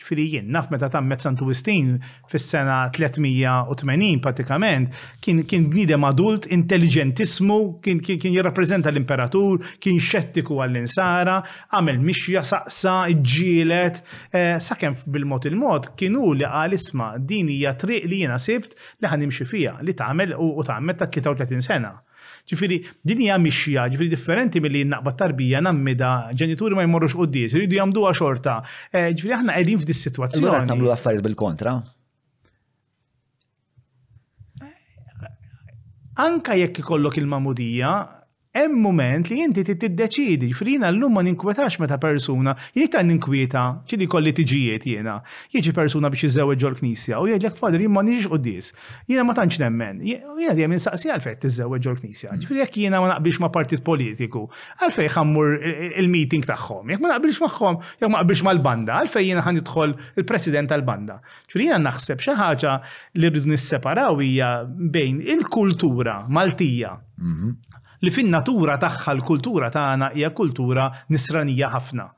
Ġifri 0.00 0.24
jien, 0.32 0.46
naf 0.48 0.70
meta 0.72 0.88
tammet 0.88 1.20
Santu 1.20 1.44
Wistin 1.44 1.98
fis-sena 2.32 2.86
380 2.96 4.22
pratikament, 4.24 4.94
kien, 5.20 5.42
kien 5.44 5.66
bnidem 5.68 6.06
adult 6.08 6.46
intelligentismu, 6.56 7.58
kien, 7.84 8.00
kien, 8.00 8.16
kien 8.22 8.32
jirrappreżenta 8.32 8.88
l-imperatur, 8.94 9.60
kien 9.80 10.00
xettiku 10.00 10.60
għall-insara, 10.64 11.36
għamel 11.76 12.00
mixja 12.06 12.40
saqsa, 12.48 12.94
ġielet, 13.34 14.00
eh, 14.32 14.56
sakemm 14.64 14.96
bil-mod 15.16 15.44
il-mod, 15.52 15.92
kienu 16.00 16.32
li 16.32 16.48
għal 16.48 16.78
isma' 16.80 17.12
din 17.20 17.52
hija 17.52 17.76
triq 17.82 18.08
li 18.08 18.22
jiena 18.24 18.40
sibt 18.40 18.78
li 19.00 19.08
ħanimxi 19.12 19.48
fija, 19.52 19.76
li 19.84 19.96
tagħmel 20.00 20.32
u 20.38 20.50
tagħmel 20.64 20.96
ta' 20.96 21.12
33 21.12 21.60
sena. 21.60 21.98
Ġifiri, 22.48 22.78
din 23.04 23.20
hija 23.24 23.36
mixja, 23.38 23.84
ġifiri 23.92 24.08
differenti 24.12 24.60
milli 24.64 24.84
naqbad 24.92 25.16
tarbija 25.22 25.60
nammida 25.64 26.10
ġenituri 26.40 26.76
ma 26.78 26.84
jmorrux 26.86 27.16
qudies, 27.18 27.56
iridu 27.58 27.78
jagħmluha 27.80 28.12
xorta. 28.20 28.56
Eh, 28.92 29.06
ġifiri 29.18 29.36
aħna 29.38 29.56
qegħdin 29.58 29.82
f'dis 29.82 30.04
situazzjoni. 30.08 30.46
Allura 30.46 30.62
nagħmlu 30.70 30.94
affarijiet 30.96 31.26
bil-kontra. 31.28 31.74
Anka 36.24 36.56
jekk 36.60 36.82
ikollok 36.82 37.18
il-mamudija, 37.22 37.92
hemm 38.54 38.80
moment 38.82 39.28
li 39.30 39.36
inti 39.44 39.62
tiddeċidi, 39.62 40.48
frina 40.58 40.88
jiġifieri 40.88 40.96
l-lum 40.96 41.12
ma 41.14 41.22
ninkwetax 41.22 41.76
meta 41.78 42.00
persuna, 42.02 42.56
jittar 42.74 43.04
ninkwieta, 43.06 43.60
ċili 43.86 44.08
kolli 44.10 44.32
tiġijiet 44.34 44.88
jena, 44.90 45.18
jieġi 45.54 45.72
persuna 45.76 46.10
biex 46.10 46.24
jizzewġ 46.26 46.58
ġol 46.64 46.74
knisja, 46.80 47.20
u 47.22 47.28
jgħidlek 47.30 47.60
fadri 47.60 47.86
ma 47.86 48.02
nix 48.02 48.26
u 48.26 48.38
dis, 48.42 48.72
jena 49.06 49.22
ma 49.28 49.36
tanċ 49.38 49.60
nemmen, 49.62 50.00
jena 50.02 50.56
di 50.58 50.66
għamin 50.66 50.82
saqsi 50.82 51.12
għalfej 51.14 51.36
tizzewġ 51.44 51.84
ġol 51.86 52.00
knisja, 52.00 52.34
ġifri 52.42 52.58
jek 52.64 52.78
jena 52.88 53.02
ma 53.04 53.12
naqbix 53.12 53.38
ma 53.44 53.52
partit 53.54 53.84
politiku, 53.86 54.48
għalfej 54.82 55.12
xammur 55.14 55.54
il-meeting 56.02 56.42
taħħom, 56.50 56.90
jek 56.96 57.04
ma 57.06 57.14
naqbix 57.14 57.38
maħħom, 57.46 57.78
jek 58.02 58.10
ma 58.10 58.18
naqbix 58.24 58.42
ma 58.48 58.56
l-banda, 58.58 58.98
għalfej 59.04 59.28
jena 59.30 59.46
għan 59.46 59.60
il-president 59.62 60.72
tal-banda. 60.74 61.20
Ġifri 61.46 61.70
jena 61.70 61.84
naħseb 61.86 62.22
xaħġa 62.26 62.74
li 63.14 63.30
rridu 63.30 63.46
nisseparaw 63.52 64.18
hija 64.22 64.50
bejn 64.66 65.22
il-kultura 65.36 66.24
Maltija 66.30 66.96
mhm 67.20 67.54
li 68.04 68.10
fin-natura 68.14 68.78
tagħha 68.80 69.14
l-kultura 69.16 69.70
tagħna 69.74 70.12
hija 70.16 70.32
kultura 70.36 70.86
nisranija 71.12 71.70
ħafna 71.74 72.08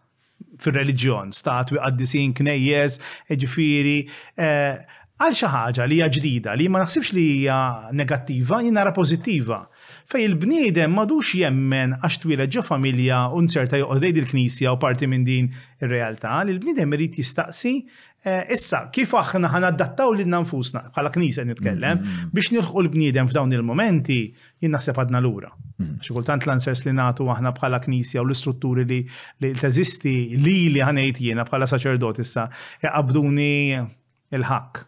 fir-reliġjon, 0.62 1.30
statwi 1.34 1.78
qaddisin 1.82 2.34
knejjes, 2.38 2.98
ġifieri 3.42 3.94
eh, 4.06 4.76
għal 5.22 5.34
xi 5.38 5.48
ħaġa 5.50 5.86
li 5.88 5.96
hija 5.98 6.08
ġdida 6.16 6.54
li 6.58 6.68
ma 6.70 6.82
naħsibx 6.84 7.14
li 7.16 7.24
hija 7.38 7.58
negattiva, 7.98 8.60
jien 8.62 8.74
nara 8.78 8.92
pożittiva. 8.94 9.62
Fej 10.12 10.26
il-bniedem 10.26 10.94
madux 10.94 11.32
jemmen 11.40 11.94
għax 11.98 12.20
twila 12.24 12.46
ġo 12.50 12.62
familja 12.66 13.24
u 13.36 13.42
certa 13.50 13.78
joqgħod 13.80 14.06
il-knisja 14.12 14.74
u 14.74 14.80
parti 14.82 15.08
minn 15.10 15.26
din 15.26 15.50
ir-realtà, 15.82 16.36
li 16.46 16.54
l-bniedem 16.58 16.94
irid 16.98 17.18
jistaqsi 17.22 17.76
Eh, 18.22 18.46
issa, 18.54 18.84
kif 18.94 19.10
aħna 19.18 19.48
ħan 19.50 19.64
adattaw 19.66 20.12
li 20.14 20.24
nfusna, 20.30 20.80
bħala 20.94 21.10
knisa 21.10 21.42
nitkellem, 21.42 21.96
mm, 21.98 22.02
mm, 22.06 22.10
mm. 22.12 22.30
biex 22.36 22.50
nilħu 22.54 22.82
l-bniedem 22.84 23.26
f'dawn 23.26 23.54
il-momenti, 23.56 24.18
jinn 24.62 24.76
naħseb 24.76 25.00
għadna 25.02 25.18
l-ura. 25.18 25.50
Xikultant 26.06 26.46
l-ansers 26.46 26.84
li 26.86 26.94
natu 26.94 27.26
aħna 27.34 27.50
bħala 27.56 27.80
knisja 27.82 28.22
u 28.22 28.26
l-istrutturi 28.28 28.84
li 28.92 29.00
l-teżisti 29.48 30.12
li 30.38 30.54
li 30.70 30.84
ħanejt 30.86 31.18
jiena 31.24 31.46
bħala 31.48 31.66
saċerdot 31.72 32.22
issa, 32.22 32.44
qabduni 32.84 33.80
il-ħak. 34.38 34.84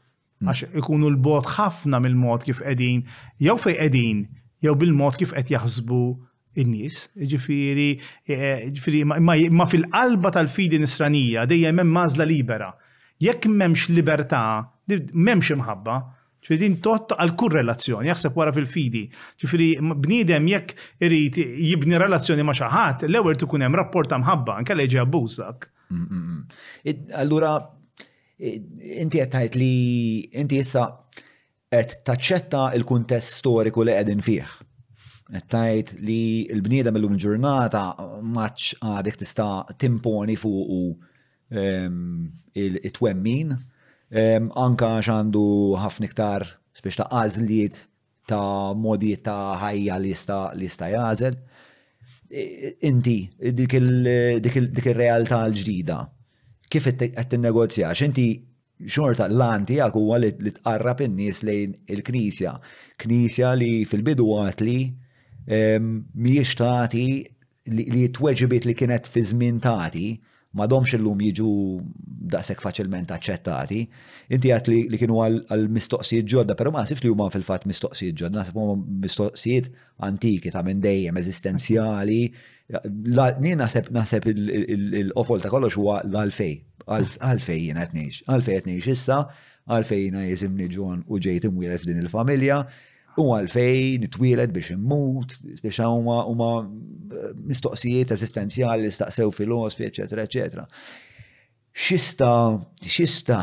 Għax 0.46 0.70
ikunu 0.84 1.10
l-bot 1.16 1.50
ħafna 1.56 1.98
mill-mod 2.06 2.46
kif 2.52 2.62
edin, 2.70 3.02
jew 3.42 3.58
fej 3.58 3.80
edin, 3.88 4.22
jew 4.62 4.76
bil-mod 4.78 5.18
kif 5.24 5.34
qed 5.34 5.50
jaħsbu 5.56 6.00
in-nies, 6.62 7.02
ġifiri, 7.34 7.88
eh, 8.30 8.70
jiġifieri 8.70 9.02
ma 9.18 9.66
fil-qalba 9.66 10.30
tal-fidi 10.38 10.78
nisranija 10.86 11.48
dejjem 11.50 11.82
hemm 11.82 11.96
mażla 11.98 12.30
libera 12.30 12.70
Jekk 13.22 13.46
memx 13.46 13.86
libertà, 13.94 14.40
memx 15.16 15.52
imħabba, 15.54 15.98
ċifiri 16.44 16.58
din 16.60 16.74
tot 16.84 17.14
għal 17.14 17.32
kur 17.40 17.54
relazzjoni, 17.56 18.10
jaħseb 18.10 18.34
wara 18.36 18.52
fil-fidi. 18.52 19.04
ċifiri 19.40 19.68
bnidem 19.94 20.48
jekk 20.50 21.06
irrit 21.06 21.36
jibni 21.38 21.96
relazzjoni 21.98 22.42
ma 22.44 22.52
xaħat, 22.58 23.06
l-ewel 23.08 23.36
tukun 23.40 23.62
hemm 23.64 23.76
rapporta 23.78 24.16
ta' 24.16 24.20
mħabba, 24.24 24.58
anke 24.60 24.74
leġi 24.76 25.00
abbużak. 25.04 25.70
Mm, 25.94 26.04
mm, 26.10 26.34
mm. 26.34 27.16
Allura, 27.22 27.54
inti 28.36 29.22
qed 29.22 29.30
tgħid 29.36 29.56
li 29.62 29.72
inti 30.42 30.58
issa 30.60 30.84
qed 31.70 32.02
taċċetta 32.06 32.66
il-kuntest 32.80 33.38
storiku 33.38 33.82
li 33.86 33.94
qegħdin 33.96 34.20
fih. 34.26 34.52
Qed 35.30 35.48
tgħid 35.54 35.96
li 36.04 36.20
l-bniedem 36.58 36.98
illum 37.00 37.16
ġurnata 37.24 37.86
maċ 38.26 38.78
għadek 38.84 39.22
tista' 39.22 39.52
timponi 39.80 40.36
fuq 40.36 40.70
u 40.82 40.84
Ehm, 41.54 42.26
il 42.56 42.78
twemmin 42.92 43.52
ehm, 44.10 44.50
anka 44.58 44.88
għandu 45.02 45.42
ħafna 45.78 46.08
iktar 46.10 46.44
spiex 46.74 46.98
ta' 46.98 47.06
għazliet 47.14 47.76
ta' 48.30 48.74
modi 48.78 49.12
ta' 49.22 49.54
ħajja 49.62 49.98
li 50.02 50.12
sta' 50.18 50.88
jazel. 50.94 51.36
Inti, 52.90 53.16
dik 53.38 53.74
il-realtà 53.78 55.38
l-ġdida, 55.46 55.98
kif 56.70 56.88
qed 56.98 57.36
negozja 57.38 57.92
X'inti 57.94 58.26
xorta 58.90 59.28
l-anti 59.30 59.78
għak 59.78 59.94
huwa 59.98 60.18
li 60.22 60.32
tqarrab 60.58 61.04
in-nies 61.06 61.44
lejn 61.46 61.76
il-Knisja. 61.94 62.56
Knisja 62.98 63.52
li 63.58 63.72
fil-bidu 63.86 64.26
għat 64.42 64.62
li 64.66 64.78
miex 65.46 66.48
ehm, 66.48 66.60
tagħti 66.62 67.06
li 67.94 68.06
t 68.12 68.18
weġibit 68.22 68.66
li 68.68 68.74
kienet 68.78 69.06
fi 69.06 69.22
żmien 69.30 69.62
tagħti 69.64 70.08
madomx 70.58 70.94
illum 70.96 71.18
jiġu 71.26 71.48
daqshekk 72.34 72.62
faċilment 72.64 73.12
aċċettati. 73.14 73.80
Inti 74.34 74.52
għat 74.54 74.70
li, 74.70 74.78
li 74.90 75.00
kienu 75.00 75.18
għal-mistoqsijiet 75.24 76.28
ġodda, 76.30 76.56
pero 76.56 76.72
ma 76.72 76.84
nasibx 76.84 77.04
li 77.04 77.12
huma 77.12 77.26
fil-fat 77.34 77.66
mistoqsijiet 77.70 78.16
ġodda, 78.20 78.40
nasib 78.40 78.58
huma 78.60 78.76
mistoqsijiet 79.04 79.68
antiki 80.08 80.52
ta' 80.54 80.62
minn 80.66 80.80
dejjem, 80.84 81.18
eżistenzjali. 81.22 82.20
Nien 83.44 83.60
nasib 83.60 83.90
naħseb 83.94 84.30
il-qofol 84.32 85.42
ta' 85.44 85.52
kollox 85.52 85.76
huwa 85.80 85.98
l-għalfej, 86.06 86.54
għalfej 86.88 87.66
jena 87.68 87.84
għetnejx, 87.84 88.24
għalfej 88.32 88.64
ngħix 88.64 88.92
issa, 88.96 89.20
għalfej 89.68 90.06
jena 90.08 90.24
jizimni 90.30 90.70
ġon 90.72 91.04
u 91.10 91.20
ġejt 91.26 91.50
imwiel 91.50 91.76
f'din 91.82 92.00
il-familja, 92.06 92.62
U 93.22 93.28
għalfej, 93.30 94.00
nitwieled 94.02 94.50
biex 94.54 94.72
immut, 94.74 95.36
biex 95.62 95.78
huma 95.84 96.20
huma 96.30 96.48
eh, 96.64 97.32
mistoqsijiet 97.46 98.12
eżistenzjali 98.16 98.90
staqsew 98.92 99.30
filosofi, 99.36 99.86
eċetera, 99.90 100.24
eċetera. 100.26 100.66
Xista, 101.84 102.30
xista, 102.86 103.40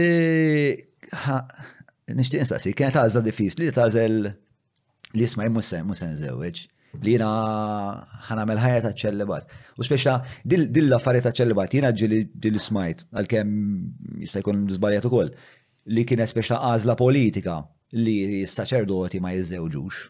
nishtiq 2.16 2.40
instaqsi, 2.44 2.72
kienet 2.78 2.96
għazza 3.02 3.24
diffiċli 3.26 3.68
li 3.68 3.74
tażel 3.76 4.18
li 4.24 5.24
jisma 5.24 5.46
jmussen, 5.48 5.86
musen 5.88 6.16
zewġ, 6.20 6.62
li 7.04 7.14
jina 7.16 7.28
ħana 8.30 8.46
ħajja 8.58 8.82
ta' 8.86 8.94
ċellibat. 9.04 9.50
U 9.78 9.84
speċa 9.88 10.14
dilla 10.46 10.96
affarijiet 11.00 11.28
ta' 11.30 11.34
ċellibat, 11.40 11.76
jina 11.80 11.92
ġili 11.92 12.22
ġili 12.40 12.60
smajt, 12.64 13.04
għal-kem 13.12 13.52
jista' 14.24 14.40
jkun 14.44 14.68
zbaljat 14.76 15.10
ukoll, 15.10 15.34
li 15.94 16.06
kienet 16.08 16.32
speċa 16.32 16.62
għazla 16.72 16.96
politika 17.00 17.58
li 17.96 18.44
s-saċerdoti 18.46 19.22
ma 19.24 19.32
jizzewġux. 19.36 20.08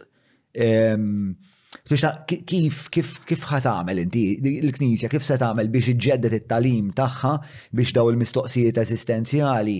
Kif 2.31 2.85
kif 2.93 3.09
kif 3.27 3.45
ħat 3.51 3.67
għamel 3.73 3.99
inti 4.05 4.23
l-Knisja, 4.63 5.11
kif 5.11 5.27
se 5.27 5.35
tagħmel 5.43 5.67
biex 5.75 5.91
iġġeddet 5.97 6.39
it-talim 6.39 6.93
tagħha 6.95 7.33
biex 7.75 7.91
daw 7.99 8.13
il-mistoqsijiet 8.15 8.79
eżistenzjali 8.85 9.77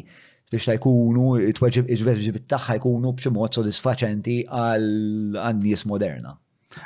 biex 0.52 0.68
ta' 0.68 0.76
jkunu, 0.76 1.38
it-tweġib 1.54 2.44
tagħha 2.52 2.76
jkunu 2.84 3.16
b'xi 3.16 3.32
mod 3.32 3.60
sodisfaċenti 3.62 4.40
għal 4.52 5.52
nies 5.64 5.88
moderna. 5.88 6.36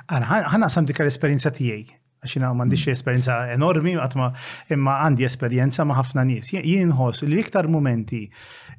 Għana, 0.09 0.41
għana 0.53 0.71
sam 0.71 0.87
dik 0.89 1.01
l-esperienza 1.03 1.51
tijaj, 1.53 1.85
għaxina 2.25 2.49
mandiċ 2.57 2.93
esperienza 2.95 3.35
enormi, 3.53 3.95
għatma 4.01 4.31
imma 4.73 4.95
għandi 5.05 5.25
esperienza 5.27 5.85
ma 5.85 5.97
ħafna 5.99 6.23
nis. 6.25 6.49
Jien 6.55 6.93
hos 6.97 7.21
li 7.27 7.37
iktar 7.37 7.67
momenti 7.69 8.23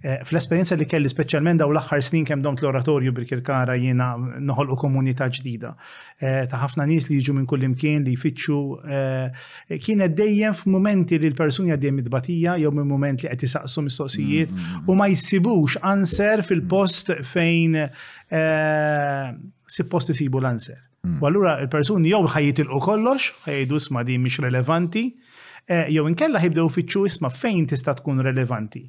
eh, 0.03 0.19
fl-esperienza 0.27 0.75
li 0.79 0.87
kelli 0.91 1.11
specialment 1.11 1.63
daw 1.63 1.71
l-axħar 1.71 2.03
snin 2.03 2.25
kem 2.27 2.43
domt 2.43 2.65
l-oratorju 2.65 3.15
bil-kirkara 3.15 3.77
jiena 3.79 4.09
noħol 4.19 4.73
u 4.75 4.79
komunità 4.83 5.29
ġdida. 5.31 5.71
Eh, 6.19 6.41
ta' 6.51 6.61
ħafna 6.65 6.89
nis 6.91 7.07
li 7.11 7.21
jiġu 7.21 7.37
minn 7.39 7.47
kullimkien 7.47 8.03
li 8.09 8.17
jfittxu 8.19 8.59
eh, 8.83 9.47
kienet 9.87 10.17
dejjem 10.19 10.57
f-momenti 10.57 11.21
li 11.23 11.31
l-persuni 11.31 11.71
għaddejjem 11.77 12.03
idbatija 12.03 12.57
jew 12.65 12.73
minn 12.81 12.91
moment 12.91 13.23
li 13.23 13.31
qed 13.31 13.47
saqsu 13.55 13.87
mistoqsijiet 13.87 14.59
u 14.91 14.99
ma 14.99 15.07
jsibux 15.13 15.79
anser 15.87 16.43
fil-post 16.47 17.15
fejn 17.35 17.79
si 19.67 19.85
post 19.87 20.11
l-anser. 20.19 20.83
U 21.07 21.09
mm. 21.09 21.23
allura 21.27 21.53
il-persuni 21.65 22.11
jew 22.11 22.23
il 22.43 22.73
kollox, 22.83 23.27
ħajjidu 23.47 23.79
sma 23.83 24.03
di 24.03 24.17
mhix 24.19 24.41
relevanti, 24.47 25.05
eh, 25.71 25.87
jew 25.95 26.07
inkella 26.11 26.41
ħibdew 26.43 26.67
fitxu 26.79 27.05
isma' 27.11 27.31
fejn 27.43 27.69
tista' 27.71 27.95
tkun 28.01 28.25
relevanti. 28.27 28.83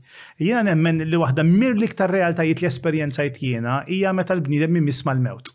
Jiena 0.47 0.63
nemmen 0.71 1.03
li 1.13 1.19
waħda 1.25 1.45
mir 1.51 1.77
liktar 1.81 2.09
realtajiet 2.17 2.63
li 2.65 2.69
esperjenzajt 2.71 3.37
jiena 3.45 3.83
hija 3.85 4.15
meta 4.17 4.33
l-bniedem 4.37 4.81
misma 4.89 5.13
l-mewt. 5.13 5.53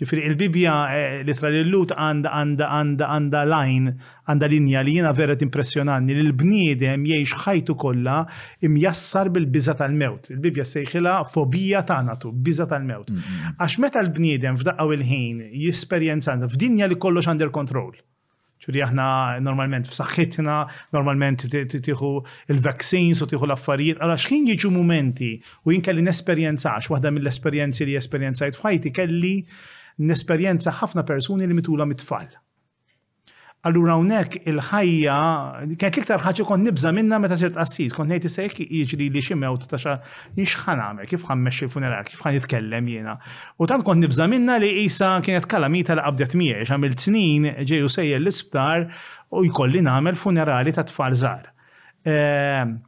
Ġifiri, 0.00 0.22
il-Bibja 0.30 0.74
eh, 0.96 1.18
li 1.26 1.34
tra 1.36 1.50
l-lut 1.52 1.90
għanda 1.92 2.30
għanda 2.40 2.68
għanda 2.76 3.08
għanda 3.12 3.40
lajn, 3.52 3.88
għanda 4.32 4.48
linja 4.48 4.80
li 4.86 4.94
jena 4.96 5.10
vera 5.12 5.34
impressjonanni 5.44 6.14
li 6.16 6.22
l-bniedem 6.24 7.04
jiex 7.10 7.34
ħajtu 7.44 7.76
kolla 7.84 8.22
imjassar 8.64 9.28
bil-biza 9.34 9.74
tal-mewt. 9.82 10.30
Il-Bibja 10.32 10.64
sejħila 10.64 11.18
fobija 11.34 11.82
tanatu, 11.84 12.32
biza 12.32 12.64
tal-mewt. 12.72 13.12
Mm-hmm. 13.12 13.54
Għax 13.60 13.76
meta 13.84 14.00
l-bniedem 14.06 14.56
f'daqqa 14.56 14.88
il-ħin 14.96 15.44
jisperjenzanta 15.66 16.48
f'dinja 16.54 16.88
li 16.88 16.96
kollox 16.96 17.28
under 17.34 17.50
kontroll 17.52 17.92
ċuri 18.62 18.82
aħna 18.86 19.04
normalment 19.42 19.88
f'saħħitna, 19.90 20.56
normalment 20.94 21.46
tiħu 21.80 22.12
il-vaccines 22.54 23.22
u 23.24 23.28
tiħu 23.32 23.48
l-affarijiet, 23.48 24.00
għara 24.02 24.18
xħin 24.22 24.48
jiġu 24.52 24.72
momenti 24.76 25.32
u 25.66 25.74
jien 25.74 25.84
kelli 25.86 26.04
nesperjenzax, 26.06 26.90
waħda 26.94 27.14
mill-esperjenzi 27.16 27.88
li 27.90 27.98
esperienzajt 27.98 28.58
f'ħajti 28.60 28.94
kelli 29.00 29.34
nesperjenza 30.06 30.78
ħafna 30.80 31.06
persuni 31.10 31.46
li 31.48 31.58
mitula 31.58 31.86
mit-tfal. 31.90 32.30
Allura 33.68 33.94
hawnhekk 33.94 34.40
il-ħajja 34.50 35.16
kienet 35.78 35.98
liktar 36.00 36.22
ħaġa 36.24 36.46
kon 36.48 36.64
nibza 36.66 36.90
minna 36.96 37.20
meta 37.22 37.36
sirt 37.38 37.54
qassis, 37.54 37.92
kon 37.94 38.08
ngħid 38.10 38.26
sejk 38.34 38.58
jiġri 38.66 39.06
li 39.14 39.22
xi 39.22 39.36
mewt 39.38 39.68
ta' 39.70 39.78
xa 39.78 39.92
ħan 40.64 41.02
kif 41.06 41.22
ħammexxi 41.28 41.68
meċi 41.68 41.70
funeral 41.70 42.02
kif 42.10 42.24
ħan 42.26 42.40
jitkellem 42.40 42.90
jiena. 42.90 43.14
U 43.62 43.68
tant 43.70 43.86
kon 43.86 44.02
nibza 44.02 44.26
minna 44.26 44.56
li 44.58 44.72
jisa 44.82 45.12
kienet 45.22 45.46
kalamita 45.46 45.94
l-abdet 45.94 46.34
qabdet 46.34 46.34
xamil 46.34 46.66
għamilt 46.66 47.06
snin 47.06 47.46
ġeju 47.70 47.92
sejja 47.94 48.18
l-isptar 48.18 48.88
u 49.30 49.46
jkolli 49.46 49.84
nagħmel 49.86 50.18
funerali 50.18 50.74
ta' 50.74 50.88
tfal 50.90 51.14
żgħar. 51.22 51.52
Ehm, 52.02 52.80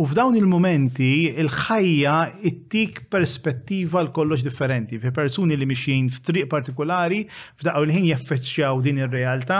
U 0.00 0.06
f'dawn 0.08 0.32
il-momenti 0.40 1.30
il-ħajja 1.42 2.12
ittik 2.48 3.02
perspettiva 3.12 4.00
l-kollox 4.00 4.40
differenti. 4.40 4.96
Fi 4.96 5.10
persuni 5.12 5.52
li 5.58 5.66
mixjin 5.68 6.06
f'triq 6.08 6.46
partikolari, 6.48 7.18
f'daqgħu 7.28 7.82
l-ħin 7.84 8.06
jaffeċċjaw 8.08 8.80
din 8.86 9.02
ir-realtà, 9.02 9.58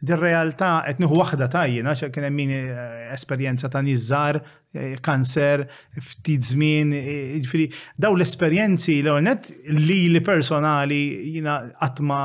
din 0.00 0.16
realtà 0.22 0.70
qed 0.86 1.02
nieħu 1.04 1.18
waħda 1.20 1.50
tajjina 1.52 1.92
għax 1.92 2.08
kien 2.14 2.24
hemm 2.30 2.40
min 2.40 2.54
eh, 2.56 3.04
esperjenza 3.18 3.68
ta' 3.68 3.82
nizzar, 3.84 4.38
eh, 4.72 4.96
kanser, 5.04 5.66
ftit 6.12 6.48
żmien, 6.54 6.94
eh, 6.96 7.10
jiġifieri 7.36 7.68
daw 8.06 8.16
l-esperjenzi 8.16 8.96
l 9.02 9.18
net 9.28 9.52
li 9.76 10.06
li 10.08 10.24
personali 10.24 11.02
jiena 11.36 11.58
qatt 11.84 12.00
ma' 12.00 12.24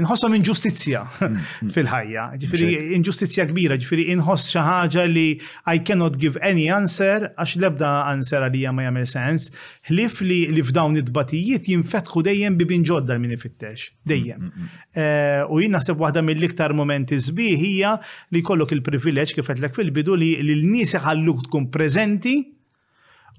inħossom 0.00 0.34
inġustizja 0.38 1.02
mm, 1.06 1.34
mm. 1.66 1.72
fil-ħajja, 1.74 2.22
ġifiri 2.42 2.68
inġustizja 2.96 3.44
kbira, 3.50 3.76
ġifiri 3.80 4.06
inħoss 4.14 4.48
xi 4.54 4.62
ħaġa 4.64 5.04
li 5.10 5.26
I 5.72 5.82
cannot 5.86 6.16
give 6.20 6.38
any 6.40 6.64
answer, 6.72 7.28
għax 7.36 7.58
lebda 7.62 7.90
answer 8.10 8.44
għalija 8.46 8.72
ma 8.76 8.86
jagħmel 8.86 9.06
sens, 9.10 9.48
ħlif 9.90 10.22
li 10.26 10.40
li 10.54 10.64
f'dawn 10.64 10.98
id-batijiet 11.02 11.68
jinfetħu 11.74 12.24
dejjem 12.30 12.56
bibin 12.60 12.86
ġodda 12.88 13.18
min 13.20 13.36
ifittex, 13.36 13.90
dejjem. 14.08 14.48
Mm, 14.48 14.74
eh, 14.96 15.52
u 15.52 15.60
jien 15.60 15.76
naħseb 15.76 16.00
waħda 16.06 16.24
mill-iktar 16.30 16.74
momenti 16.78 17.20
sbieħ 17.20 17.66
hija 17.68 17.94
li 18.32 18.42
kollok 18.42 18.72
il-privileġġ 18.78 19.38
kif 19.40 19.52
qedlek 19.54 19.76
fil-bidu 19.76 20.16
li 20.16 20.32
l-nies 20.40 20.96
iħalluk 20.98 21.46
tkun 21.48 21.68
preżenti 21.70 22.38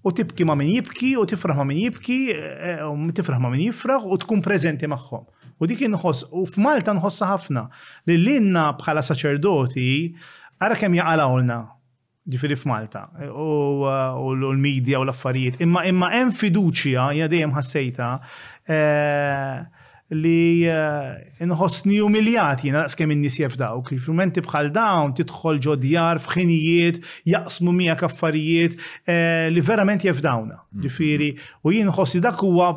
u 0.06 0.12
tibki 0.14 0.46
ma' 0.46 0.54
min 0.54 0.70
jibki 0.78 1.16
u 1.18 1.24
tifraħ 1.26 1.58
ma' 1.58 1.66
min 1.66 1.86
jibki 1.88 2.20
eh, 2.36 2.86
u 2.86 3.12
tifraħ 3.18 3.42
ma' 3.42 3.50
min 3.56 3.66
jifraħ 3.72 4.06
u 4.14 4.20
tkun 4.22 4.44
preżenti 4.46 4.86
magħhom. 4.92 5.26
U 5.60 5.68
dik 5.70 5.84
inħoss, 5.88 6.28
u 6.36 6.44
f'Malta 6.50 6.94
nħossa 6.98 7.30
ħafna 7.32 7.64
li 8.10 8.16
l-inna 8.20 8.66
bħala 8.82 9.04
saċerdoti 9.06 9.90
għara 10.60 10.78
kem 10.82 10.98
jaqalawna 11.00 11.62
ġifiri 12.32 12.58
f'Malta 12.58 13.06
u 13.32 14.34
l-medja 14.36 15.00
u 15.00 15.06
l-affarijiet. 15.06 15.62
Imma 15.64 15.86
imma 15.88 16.10
hemm 16.16 16.34
fiduċja, 16.36 17.08
ja 17.22 17.30
dejjem 17.32 17.54
ħassejta, 17.56 18.10
eh, 18.68 19.84
li 20.16 20.66
eh, 20.70 21.46
nħossni 21.50 22.02
umiljati 22.06 22.70
jena 22.74 22.82
kemm 22.98 23.14
in-nies 23.16 23.38
jefdaw. 23.42 23.80
Kifrumenti 23.88 24.44
bħal 24.46 24.74
dawn 24.76 25.14
tidħol 25.18 25.62
ġodjar 25.70 26.20
f'ħinijiet, 26.22 27.00
jaqsmu 27.32 27.72
miegħek 27.80 28.04
affarijiet 28.10 28.76
eh, 29.08 29.48
li 29.54 29.64
verament 29.66 30.04
jefdawna. 30.06 30.60
Mm-hmm. 30.60 30.84
Ġifiri, 30.86 31.32
u 31.64 31.74
jien 31.78 31.90
nħossi 31.94 32.22
dak 32.28 32.44
huwa 32.44 32.74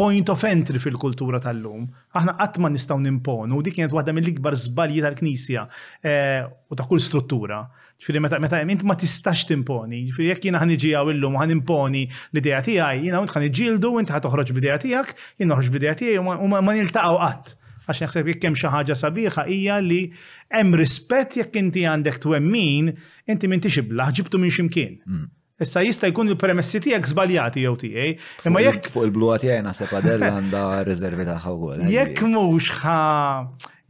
point 0.00 0.26
of 0.34 0.42
entry 0.48 0.78
fil-kultura 0.80 1.38
tal-lum. 1.42 1.84
Aħna 2.16 2.34
qatt 2.38 2.60
ma 2.62 2.70
nistgħu 2.72 2.98
nimponu, 3.04 3.58
dik 3.66 3.76
kienet 3.78 3.92
waħda 3.94 4.14
mill-ikbar 4.16 4.56
żbalji 4.64 5.02
tal-Knisja 5.04 5.64
eh, 6.04 6.44
u 6.72 6.78
ta' 6.78 6.86
kull 6.88 7.02
struttura. 7.04 7.62
Ġifieri 8.00 8.22
meta 8.24 8.38
meta 8.42 8.60
int 8.64 8.84
ma 8.88 8.96
tistax 8.98 9.44
timponi, 9.50 10.04
jina 10.12 10.30
jekk 10.32 10.48
jiena 10.48 10.62
il-lum, 10.66 11.12
illum 11.36 11.50
imponi 11.56 12.02
l-idea 12.32 12.62
tiegħi, 12.62 13.04
jiena 13.08 13.20
int 13.24 13.34
ħaniġġieldu, 13.36 13.92
int 14.02 14.12
ħatoħroġ 14.14 14.54
b'idea 14.56 14.78
tiegħek, 14.80 15.14
jien 15.38 15.52
noħroġ 15.52 15.70
b'idea 15.76 15.94
tiegħi 15.94 16.18
u 16.18 16.48
ma 16.54 16.60
niltaqgħu 16.74 17.20
għat. 17.28 17.54
Għax 17.86 18.00
naħseb 18.06 18.28
jekk 18.32 18.48
hemm 18.48 18.56
xi 18.58 18.72
ħaġa 18.72 18.96
sabiħa 18.96 19.46
hija 19.52 19.78
li 19.84 20.02
hemm 20.56 20.76
rispett 20.80 21.36
jekk 21.42 21.60
inti 21.66 21.84
għandek 21.84 22.20
twemmin, 22.24 22.94
inti 23.28 23.48
m'intix 23.50 23.82
iblaħ 23.84 24.16
ġibtu 24.22 24.40
minn 24.40 24.54
ximkien. 24.56 25.00
Mm. 25.04 25.26
Issa 25.64 25.82
jista' 25.88 26.10
jkun 26.10 26.32
il-premessi 26.32 26.80
tiegħek 26.84 27.10
żbaljati 27.12 27.64
jew 27.64 27.74
tiegħi. 27.82 28.08
Imma 28.50 28.62
jekk 28.66 28.90
fuq 28.94 29.06
il-bluwa 29.08 29.38
tiegħi 29.44 29.62
naħseb 29.68 29.94
għadella 29.98 30.30
għandha 30.38 30.64
riservi 30.90 31.28
tagħha 31.32 31.54
wkoll. 31.56 31.86
Jekk 31.96 32.26
mhux 32.36 32.70
ha 32.84 32.98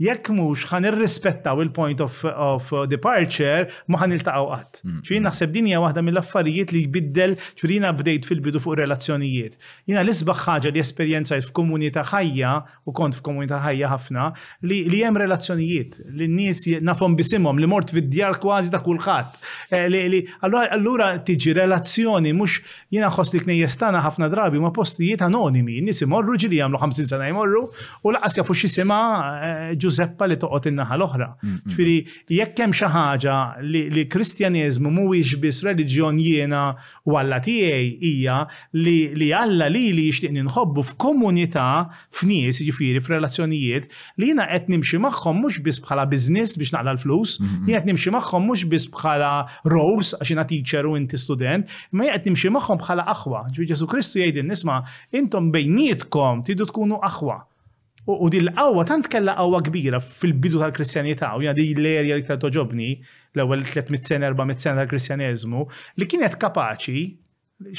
jekk 0.03 0.29
mhux 0.35 0.65
ħan 0.73 0.89
irrispettaw 0.89 1.61
il-point 1.63 2.01
of, 2.03 2.17
of 2.27 2.67
departure 2.91 3.69
ma 3.93 4.01
ħan 4.01 4.15
il-taqaw 4.17 4.47
qatt. 4.51 4.79
Mm, 4.83 4.91
mm. 4.91 5.03
Ġifieri 5.05 5.23
naħseb 5.25 5.53
din 5.55 5.69
hija 5.71 5.83
waħda 5.85 6.03
mill-affarijiet 6.09 6.73
li 6.75 6.83
jbiddel 6.89 7.35
ġurina 7.61 7.93
bdejt 7.95 8.27
fil-bidu 8.29 8.63
fuq 8.65 8.79
relazzjonijiet. 8.81 9.55
Jiena 9.89 10.03
l-isbaħ 10.03 10.41
ħaġa 10.49 10.73
li 10.75 10.83
esperjenzajt 10.83 11.47
f'komunità 11.49 12.03
ħajja 12.11 12.55
u 12.91 12.95
kont 12.99 13.21
f'komunità 13.21 13.61
ħajja 13.63 13.93
ħafna 13.93 14.27
li 14.67 14.81
li 14.91 15.03
hemm 15.07 15.21
relazzjonijiet 15.23 16.01
li 16.19 16.27
n-nies 16.29 16.65
nafhom 16.85 17.15
bisimhom 17.19 17.63
li 17.63 17.71
mort 17.71 17.95
fid-djar 17.95 18.41
kważi 18.43 18.73
ta' 18.75 18.83
kulħadd. 18.83 19.39
Eh, 19.79 20.27
allura 20.75 21.09
tiġi 21.25 21.55
relazzjoni 21.61 22.33
mhux 22.35 22.59
jiena 22.99 23.13
ħoss 23.15 23.37
li 23.37 23.45
knejjestana 23.45 24.03
ħafna 24.05 24.27
drabi 24.33 24.59
ma' 24.61 24.73
postijiet 24.75 25.23
anonimi, 25.23 25.79
n-nies 25.85 26.03
imorru 26.09 26.35
ġili 26.41 26.59
jagħmlu 26.59 26.83
50 26.83 27.07
sena 27.15 27.31
jmorru 27.31 27.69
u 28.03 28.17
laqas 28.17 28.41
jafu 28.41 28.57
xi 28.59 28.69
sema 28.81 28.99
eh, 29.23 29.83
Giuseppa 29.85 30.27
li 30.31 30.37
toqgħod 30.43 30.71
in-naħa 30.71 30.97
l-oħra. 30.99 31.27
Mm, 31.37 31.55
mm. 31.55 31.73
Ġifieri 31.73 31.97
jekk 32.39 32.63
hemm 32.65 32.75
xi 32.77 32.89
ħaġa 32.95 33.35
li 33.95 34.05
Kristjaneżmu 34.13 34.93
mhuwiex 34.95 35.39
biss 35.43 35.65
reliġjon 35.67 36.21
jiena 36.23 36.63
u 37.09 37.19
Alla 37.21 37.39
tiegħi 37.45 38.09
hija 38.09 38.39
li 38.81 39.29
Alla 39.41 39.69
li 39.73 39.83
li 39.97 40.07
jixtieqni 40.11 40.41
ninħobbu 40.43 40.85
f'komunità 40.91 41.67
f'nies, 42.19 42.63
jiġifieri 42.63 43.03
f'relazzjonijiet 43.05 43.91
li 44.23 44.31
jiena 44.33 44.49
qed 44.51 44.71
nimxi 44.73 45.01
magħhom 45.05 45.43
mhux 45.43 45.61
biss 45.67 45.83
bħala 45.85 46.07
biznis 46.11 46.57
biex 46.61 46.75
naqla 46.79 46.95
l-flus, 46.97 47.37
mm, 47.41 47.65
jiena 47.69 47.83
qed 47.83 47.93
nimxi 47.93 48.15
magħhom 48.17 48.49
mhux 48.51 48.67
biss 48.73 48.89
bħala 48.97 49.33
roles 49.71 50.15
għax 50.19 50.33
jiena 50.35 50.47
teacher 50.55 50.89
u 50.91 50.97
inti 51.01 51.21
student, 51.21 51.69
ma 51.95 52.09
qed 52.11 52.31
nimxi 52.33 52.53
magħhom 52.57 52.81
bħala 52.83 53.07
aħwa. 53.17 53.45
Ġifieri 53.51 53.73
Ġesu 53.75 53.91
Kristu 53.93 54.23
jgħidin 54.23 54.49
nisma' 54.55 54.81
intom 55.19 55.51
bejnietkom 55.55 56.45
tidu 56.47 56.67
tkunu 56.71 57.01
aħwa. 57.05 57.43
U 58.07 58.29
di 58.29 58.41
l-qawwa 58.45 58.85
tant 58.85 59.07
kella 59.09 59.33
qawwa 59.39 59.61
kbira 59.65 59.97
fil-bidu 59.99 60.59
tal-Kristjanità, 60.61 61.33
u 61.41 61.53
di 61.57 61.73
l-erja 61.73 62.15
li 62.15 62.23
ta' 62.23 62.37
toġobni 62.37 62.91
l-ewwel 63.33 63.65
300 63.65 64.05
sena 64.05 64.29
400 64.29 64.61
sena 64.61 64.77
tal-Kristjaneżmu 64.83 65.63
li 65.97 66.05
kienet 66.09 66.37
kapaċi 66.37 67.05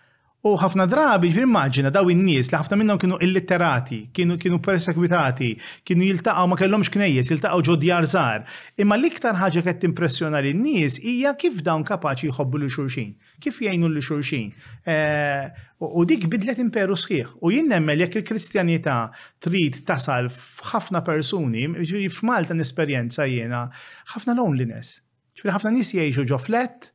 U 0.48 0.54
ħafna 0.56 0.86
drabi, 0.88 1.28
immaġina 1.36 1.90
daw 1.92 2.08
in-nies 2.08 2.48
li 2.48 2.56
ħafna 2.56 2.78
minnhom 2.80 3.00
kienu 3.02 3.18
illitterati, 3.26 3.98
kienu 4.16 4.38
kienu 4.40 4.62
persekwitati, 4.64 5.50
kienu 5.84 6.06
jiltaqgħu 6.08 6.46
ma 6.48 6.56
kellhomx 6.60 6.92
knejjes, 6.94 7.32
jiltaqgħu 7.34 7.64
ġo 7.68 7.74
djar 7.82 8.06
żgħar. 8.08 8.46
Imma 8.80 8.96
l-iktar 8.96 9.36
ħaġa 9.36 9.66
qed 9.66 9.82
timpressjona 9.84 10.40
lin-nies 10.46 11.02
hija 11.04 11.34
kif 11.42 11.58
dawn 11.66 11.84
kapaċi 11.84 12.32
jħobbu 12.32 12.62
lil 12.62 12.72
xulxin, 12.72 13.12
kif 13.44 13.60
jgħinu 13.66 13.90
lil 13.92 14.00
xulxin. 14.10 14.54
Eh, 14.94 15.60
u 15.84 16.06
dik 16.08 16.24
bidlet 16.32 16.62
imperu 16.64 16.96
sħiħ. 16.96 17.34
U 17.44 17.52
jien 17.52 17.68
nemmel 17.74 18.00
jekk 18.06 18.22
il-Kristjanità 18.22 18.98
trid 19.44 19.82
tasal 19.92 20.30
f'ħafna 20.32 21.04
persuni, 21.10 21.66
f'Malta 22.08 22.56
n-esperjenza 22.56 23.28
jiena, 23.28 23.66
ħafna 24.16 24.38
loneliness. 24.40 25.02
Ġifieri 25.36 25.58
ħafna 25.58 25.74
nies 25.76 25.92
jgħixu 26.00 26.26
ġo 26.32 26.40
flett, 26.46 26.94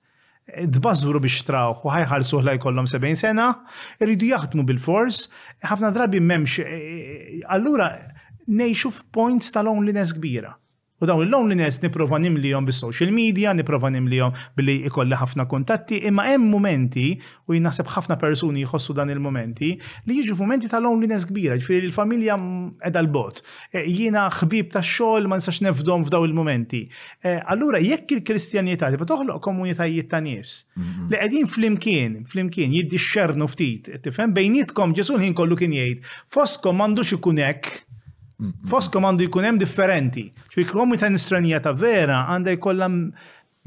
dbażżuru 0.68 1.20
biex 1.24 1.42
traw 1.48 1.72
u 1.86 1.92
ħajħal 1.92 2.24
suħla 2.30 2.54
jkollhom 2.58 2.88
70 2.90 3.20
sena, 3.20 3.46
irridu 4.00 4.28
jaħdmu 4.32 4.64
bil-fors, 4.68 5.22
ħafna 5.70 5.92
drabi 5.96 6.20
m'hemmx. 6.20 6.58
Eh, 6.60 6.74
eh, 6.74 7.30
eh, 7.38 7.54
allura 7.56 7.88
nejxu 8.46 8.92
f'points 8.98 9.54
tal-loneliness 9.56 10.12
kbira. 10.18 10.52
U 11.02 11.06
dawn 11.10 11.22
il-loneliness 11.24 11.80
niprofa 11.82 12.20
nimlihom 12.22 12.66
bis-social 12.68 13.10
media, 13.14 13.50
niprofa 13.52 13.88
nimlihom 13.90 14.34
billi 14.54 14.74
ikolli 14.86 15.16
ħafna 15.18 15.44
kontatti, 15.50 15.96
imma 16.06 16.22
hemm 16.28 16.44
momenti 16.52 17.06
u 17.50 17.56
jinaħseb 17.56 17.88
ħafna 17.90 18.14
persuni 18.20 18.62
jħossu 18.62 18.94
dan 18.94 19.10
il-momenti 19.10 19.72
li 20.06 20.18
jiġu 20.20 20.36
momenti 20.38 20.68
ta' 20.70 20.78
loneliness 20.84 21.26
kbira, 21.32 21.56
ġifieri 21.58 21.88
l-familja 21.88 22.36
qiegħda 22.38 22.94
mm, 23.02 23.08
l-bot. 23.08 23.40
E, 23.74 23.82
jiena 23.90 24.28
ħbib 24.36 24.68
ta' 24.76 24.84
xogħol 24.86 25.26
ma 25.32 25.40
nistax 25.40 25.64
nefdhom 25.66 26.06
f'daw 26.06 26.28
il-momenti. 26.30 26.84
E, 27.26 27.32
allura 27.54 27.80
jekk 27.82 28.14
il-Kristjanità 28.20 28.92
tibqa' 28.94 29.08
toħloq 29.16 29.42
komunitajiet 29.48 30.12
ta' 30.14 30.22
nies 30.28 30.54
mhm. 30.78 31.08
li 31.10 31.18
qegħdin 31.18 31.50
flimkien, 31.56 32.14
flimkien 32.30 32.78
jiddixxernu 32.78 33.50
ftit, 33.50 33.90
tifhem 34.06 34.30
bejnietkom 34.38 34.94
ġesu 34.94 35.18
ħin 35.18 35.34
kollu 35.42 35.58
kien 35.64 35.74
jgħid, 35.74 36.06
foskom 36.38 36.78
m'għandux 36.78 37.16
ikun 37.18 37.42
hekk 37.48 37.80
Mm-hmm. 38.34 38.66
Fos 38.70 38.88
għandu 38.90 39.26
jkun 39.28 39.44
hemm 39.46 39.60
differenti. 39.60 40.24
ċi 40.54 40.64
komi 40.66 40.98
ta' 40.98 41.08
nisranija 41.10 41.60
ta' 41.62 41.72
vera 41.78 42.24
għandha 42.34 42.54
jkollha 42.56 42.88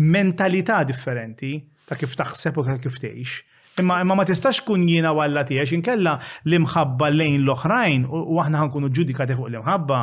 mentalità 0.04 0.82
differenti 0.84 1.54
ta' 1.88 1.96
kif 1.96 2.18
taħseb 2.20 2.60
u 2.60 2.66
ta' 2.68 2.78
kif 2.84 2.98
tgħix. 3.00 3.46
Imma 3.80 4.00
imma 4.04 4.16
ma 4.20 4.26
tistax 4.28 4.64
kun 4.68 4.84
jina 4.90 5.12
walla 5.16 5.46
tiegħek 5.48 5.78
inkella 5.78 6.18
l-imħabba 6.44 7.12
lejn 7.14 7.46
l-oħrajn 7.46 8.08
u 8.10 8.42
aħna 8.44 8.64
ħankunu 8.66 8.90
ġudikati 8.92 9.38
fuq 9.38 9.52
l-imħabba, 9.54 10.00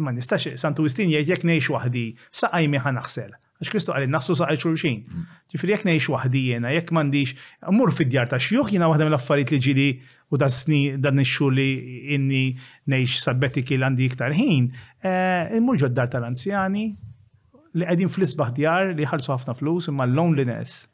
imma 0.00 0.10
e, 0.10 0.16
nistax 0.18 0.56
Santu 0.58 0.86
Wistin 0.88 1.12
jgħid 1.12 1.34
jekk 1.36 1.46
ngħix 1.52 1.74
waħdi 1.76 2.06
saqaj 2.40 2.70
mi 2.72 2.80
ħanaħsel. 2.82 3.36
Għax 3.62 3.70
Kristu 3.76 3.94
għalli 3.94 4.10
nassu 4.10 4.34
saqaj 4.34 4.58
xulxin. 4.64 5.02
Mm. 5.06 5.36
Ġifieri 5.52 5.74
jekk 5.76 5.86
ngħix 5.92 6.10
waħdi 6.16 6.44
jiena, 6.48 6.72
jekk 6.74 6.90
m'għandix 6.96 7.36
mur 7.76 7.92
fid-djar 7.94 8.32
ta' 8.32 8.40
xjuħ 8.42 8.72
jiena 8.74 8.88
waħda 8.90 9.06
mill-affarijiet 9.06 9.54
li 9.54 9.60
ġili 9.68 9.88
u 10.32 10.38
da 10.40 10.48
sni 10.48 10.80
dan 11.04 11.18
nixxu 11.20 11.48
li 11.58 11.66
inni 12.14 12.44
nejx 12.92 13.20
sabbeti 13.26 13.62
kil 13.68 13.84
għandi 13.86 14.08
iktar 14.08 14.32
ħin, 14.38 14.70
eh, 15.08 15.58
immur 15.58 15.76
ġoddar 15.82 16.08
tal-anzjani 16.14 16.86
li 17.76 17.88
għedin 17.92 18.10
fl-isbaħ 18.12 18.54
djar 18.56 18.94
li 18.96 19.08
ħalsu 19.12 19.34
ħafna 19.36 19.56
flus 19.58 19.90
imma 19.92 20.06
loneliness 20.08 20.86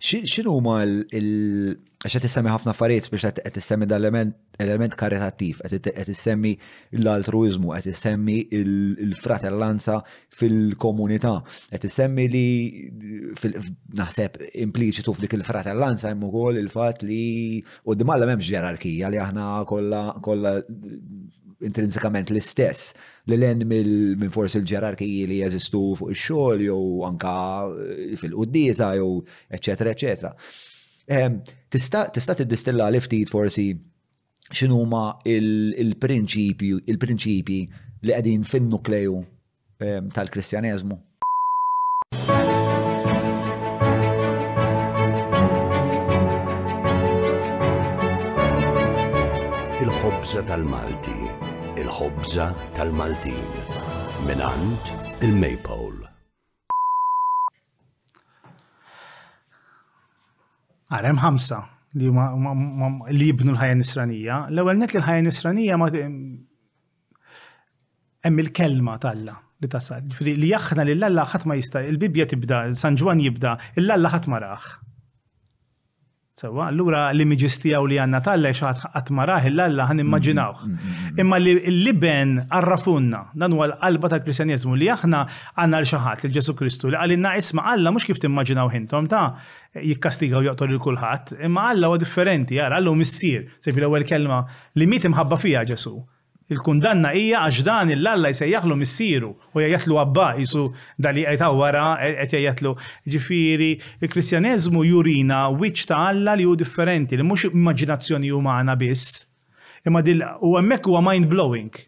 Xinu 0.00 0.60
ma 0.64 0.80
il- 0.82 1.76
għaxa 2.00 2.20
tissemmi 2.24 2.48
ħafna 2.48 2.72
affarijiet 2.72 3.10
biex 3.10 3.32
qed 3.36 3.50
tissemmi 3.52 3.84
dal-element 3.84 4.94
karitattiv, 4.96 5.58
qed 5.60 5.90
tissemmi 6.08 6.54
l-altruizmu, 6.96 7.74
qed 7.76 7.84
tissemmi 7.90 8.48
il 8.56 9.12
fratellanza 9.20 10.00
fil-komunità, 10.38 11.34
qed 11.68 11.82
tissemmi 11.84 12.24
li 12.32 12.48
naħseb 14.00 14.40
impliċitu 14.64 15.12
f'dik 15.12 15.36
il-fratellanza 15.36 16.08
hemm 16.08 16.24
ukoll 16.30 16.56
il-fatt 16.62 17.04
li 17.04 17.60
u 17.84 17.92
dimalla 17.94 18.24
m'hemmx 18.24 18.48
ġerarkija 18.48 19.12
li 19.12 19.20
aħna 19.20 19.50
kollha 19.68 20.02
kollha 20.24 20.54
intrinsikament 21.64 22.30
l-istess 22.32 22.94
li 23.30 23.36
l-en 23.36 23.60
minn 23.68 24.32
forsi 24.34 24.58
l-ġerarkiji 24.60 25.26
li 25.28 25.40
jeżistu 25.42 25.82
fuq 26.00 26.12
ix-xogħol 26.14 26.62
jew 26.66 27.02
anka 27.06 27.34
eh, 27.84 28.16
fil-quddiesa 28.20 28.92
jew 28.98 29.20
eċetera 29.56 29.94
eċetera. 29.94 30.32
Ehm, 31.10 31.40
tista' 31.70 32.34
tiddistilla 32.38 32.88
li 32.94 33.02
ftit 33.04 33.32
forsi 33.32 33.68
x'inhuma 34.50 35.18
il-prinċipji 35.36 36.88
il-prinċipji 36.90 37.60
li 38.00 38.16
qegħdin 38.16 38.44
fin-nukleju 38.48 39.20
ehm, 39.84 40.10
tal-Kristjaneżmu. 40.16 41.00
il-ħobza 49.80 50.42
tal-Malti 50.44 51.48
il-ħobza 51.90 52.44
tal-Maltin 52.76 53.48
minant 54.26 54.90
il-Maypole. 55.26 56.08
Għarem 60.94 61.18
ħamsa 61.22 61.58
li 61.98 62.06
li 62.06 62.12
jibnu 63.30 63.50
l-ħajja 63.54 63.76
nisranija. 63.80 64.36
l 64.50 64.56
ewwel 64.62 64.76
net 64.84 64.90
li 64.94 65.00
l-ħajja 65.00 65.22
nisranija 65.26 65.74
ma 65.82 65.86
hemm 65.96 68.38
il-kelma 68.44 68.94
talla 69.02 69.34
li 69.58 69.68
tasal. 69.74 70.02
Li 70.20 70.48
jaħna 70.52 70.82
li 70.86 70.94
l-alla 70.94 71.24
ħadd 71.32 71.44
ma 71.48 71.54
jista' 71.58 71.82
il-Bibja 71.90 72.26
tibda, 72.36 72.62
San 72.78 72.94
Ġwan 72.94 73.20
jibda, 73.26 73.58
l-alla 73.82 74.08
ħadd 74.14 74.26
ma 74.30 74.38
raħ. 74.46 74.64
Sewa, 76.40 76.66
allura 76.72 77.00
l-images 77.12 77.56
tiegħu 77.60 77.88
li 77.90 77.96
għandna 78.00 78.20
tal-lex 78.24 78.62
maraħ 79.18 79.48
il-alla 79.50 79.84
għan 79.90 80.02
immaġinawħ. 80.04 80.60
Mm, 80.68 80.76
mm, 80.76 80.92
mm, 80.92 81.22
imma 81.24 81.40
li 81.84 81.92
ben 82.04 82.30
għarrafunna, 82.48 83.20
dan 83.42 83.56
huwa 83.56 83.66
l-qalba 83.68 84.10
tal-kristjanizmu 84.14 84.78
li 84.80 84.88
aħna 84.94 85.20
għanna 85.60 85.82
l-xaħat 85.82 86.24
l-ġesu 86.30 86.54
Kristu 86.60 86.90
li 86.92 86.98
għalinna 87.00 87.34
isma 87.42 87.66
Alla 87.74 87.90
mux 87.92 88.06
kif 88.08 88.18
timmaġinaw 88.22 88.70
ħintom 88.72 89.10
ta' 89.12 89.24
jikkastiga 89.82 90.40
u 90.40 90.46
joqtol 90.48 90.72
il-kulħat, 90.78 91.34
imma 91.48 91.66
Alla 91.74 91.90
huwa 91.90 92.00
differenti, 92.00 92.56
għara, 92.56 92.80
Alla 92.80 92.94
missir, 92.96 93.50
sebi 93.60 93.82
l-ewel 93.82 94.06
kelma 94.08 94.40
li 94.80 94.86
mit 94.88 95.04
imħabba 95.10 95.36
fija 95.38 95.66
ġesu. 95.74 95.98
Il-kundanna 96.50 97.12
hija 97.14 97.44
għax 97.46 97.60
dan 97.66 97.92
il-alla 97.94 98.30
jaħlu 98.34 98.74
missiru 98.78 99.28
u 99.54 99.60
jgħajatlu 99.62 99.98
għabba 100.02 100.24
jisu 100.40 100.64
dali 100.98 101.22
għajta 101.30 101.50
wara 101.54 101.84
għet 102.06 102.32
jgħajatlu 102.40 102.72
ġifiri. 103.14 103.68
Il-kristjaneżmu 104.02 104.82
jurina 104.88 105.44
wiċ 105.54 105.84
ta' 105.92 106.00
alla 106.10 106.34
li 106.34 106.48
hu 106.48 106.56
differenti 106.58 107.18
li 107.20 107.26
mhux 107.26 107.52
immaġinazzjoni 107.52 108.32
umana 108.34 108.74
biss. 108.80 109.22
Imma 109.86 110.02
dil 110.02 110.26
u 110.42 110.56
hemmhekk 110.58 110.90
huwa 110.90 111.04
mind 111.12 111.30
blowing 111.30 111.78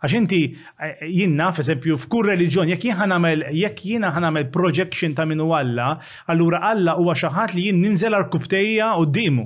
għax 0.00 0.12
inti 0.16 0.42
eh, 0.48 1.00
jinna, 1.12 1.50
f'esempio, 1.52 1.92
f'kull 2.00 2.30
religjon, 2.32 2.70
jekk 2.72 2.86
jien 2.88 2.96
ħanamel, 2.98 3.46
jekk 3.52 3.82
jiena 3.92 4.08
ħanamel 4.16 4.46
projection 4.50 5.12
ta' 5.14 5.26
minnu 5.28 5.50
Alla, 5.52 5.90
allura 6.32 6.64
Alla 6.72 6.94
huwa 6.96 7.12
xi 7.14 7.28
ħadd 7.30 7.52
li 7.58 7.66
jien 7.68 7.82
ninżel 7.84 8.16
arkubtejja 8.16 8.94
u 8.96 9.04
dimu. 9.06 9.44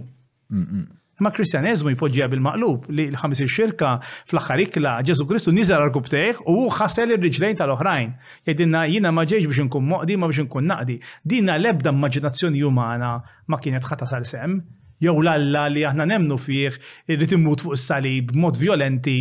Ma 1.22 1.30
kristjanizmu 1.30 1.92
jpoġġija 1.94 2.26
bil-maqlub 2.30 2.86
li 2.90 3.04
l-ħamis 3.12 3.42
xirka 3.54 3.90
fl-axħar 4.26 4.60
ikla 4.64 4.94
Ġesu 5.06 5.26
Kristu 5.30 5.52
nizar 5.54 5.78
għal 5.84 5.92
kupteħ 5.94 6.40
u 6.50 6.54
ħasel 6.74 7.14
il 7.14 7.20
riġlejn 7.22 7.54
tal-oħrajn. 7.60 8.08
Jedinna 8.48 8.80
jina 8.90 9.10
ma 9.14 9.22
biex 9.30 9.46
nkun 9.68 9.82
moqdi 9.92 10.14
ma 10.18 10.26
biex 10.30 10.40
nkun 10.48 10.66
naqdi. 10.72 10.96
Dinna 11.22 11.54
lebda 11.62 11.90
immaġinazzjoni 11.94 12.62
umana 12.66 13.12
ma 13.46 13.56
kienet 13.62 13.84
ħata 13.86 14.06
sal-sem. 14.10 14.58
Jew 15.02 15.14
l-alla 15.20 15.68
li 15.70 15.84
aħna 15.86 16.04
nemnu 16.08 16.36
fih 16.38 16.74
li 17.14 17.26
timmut 17.30 17.60
fuq 17.62 17.72
is-salib 17.78 18.34
mod 18.34 18.58
violenti 18.58 19.14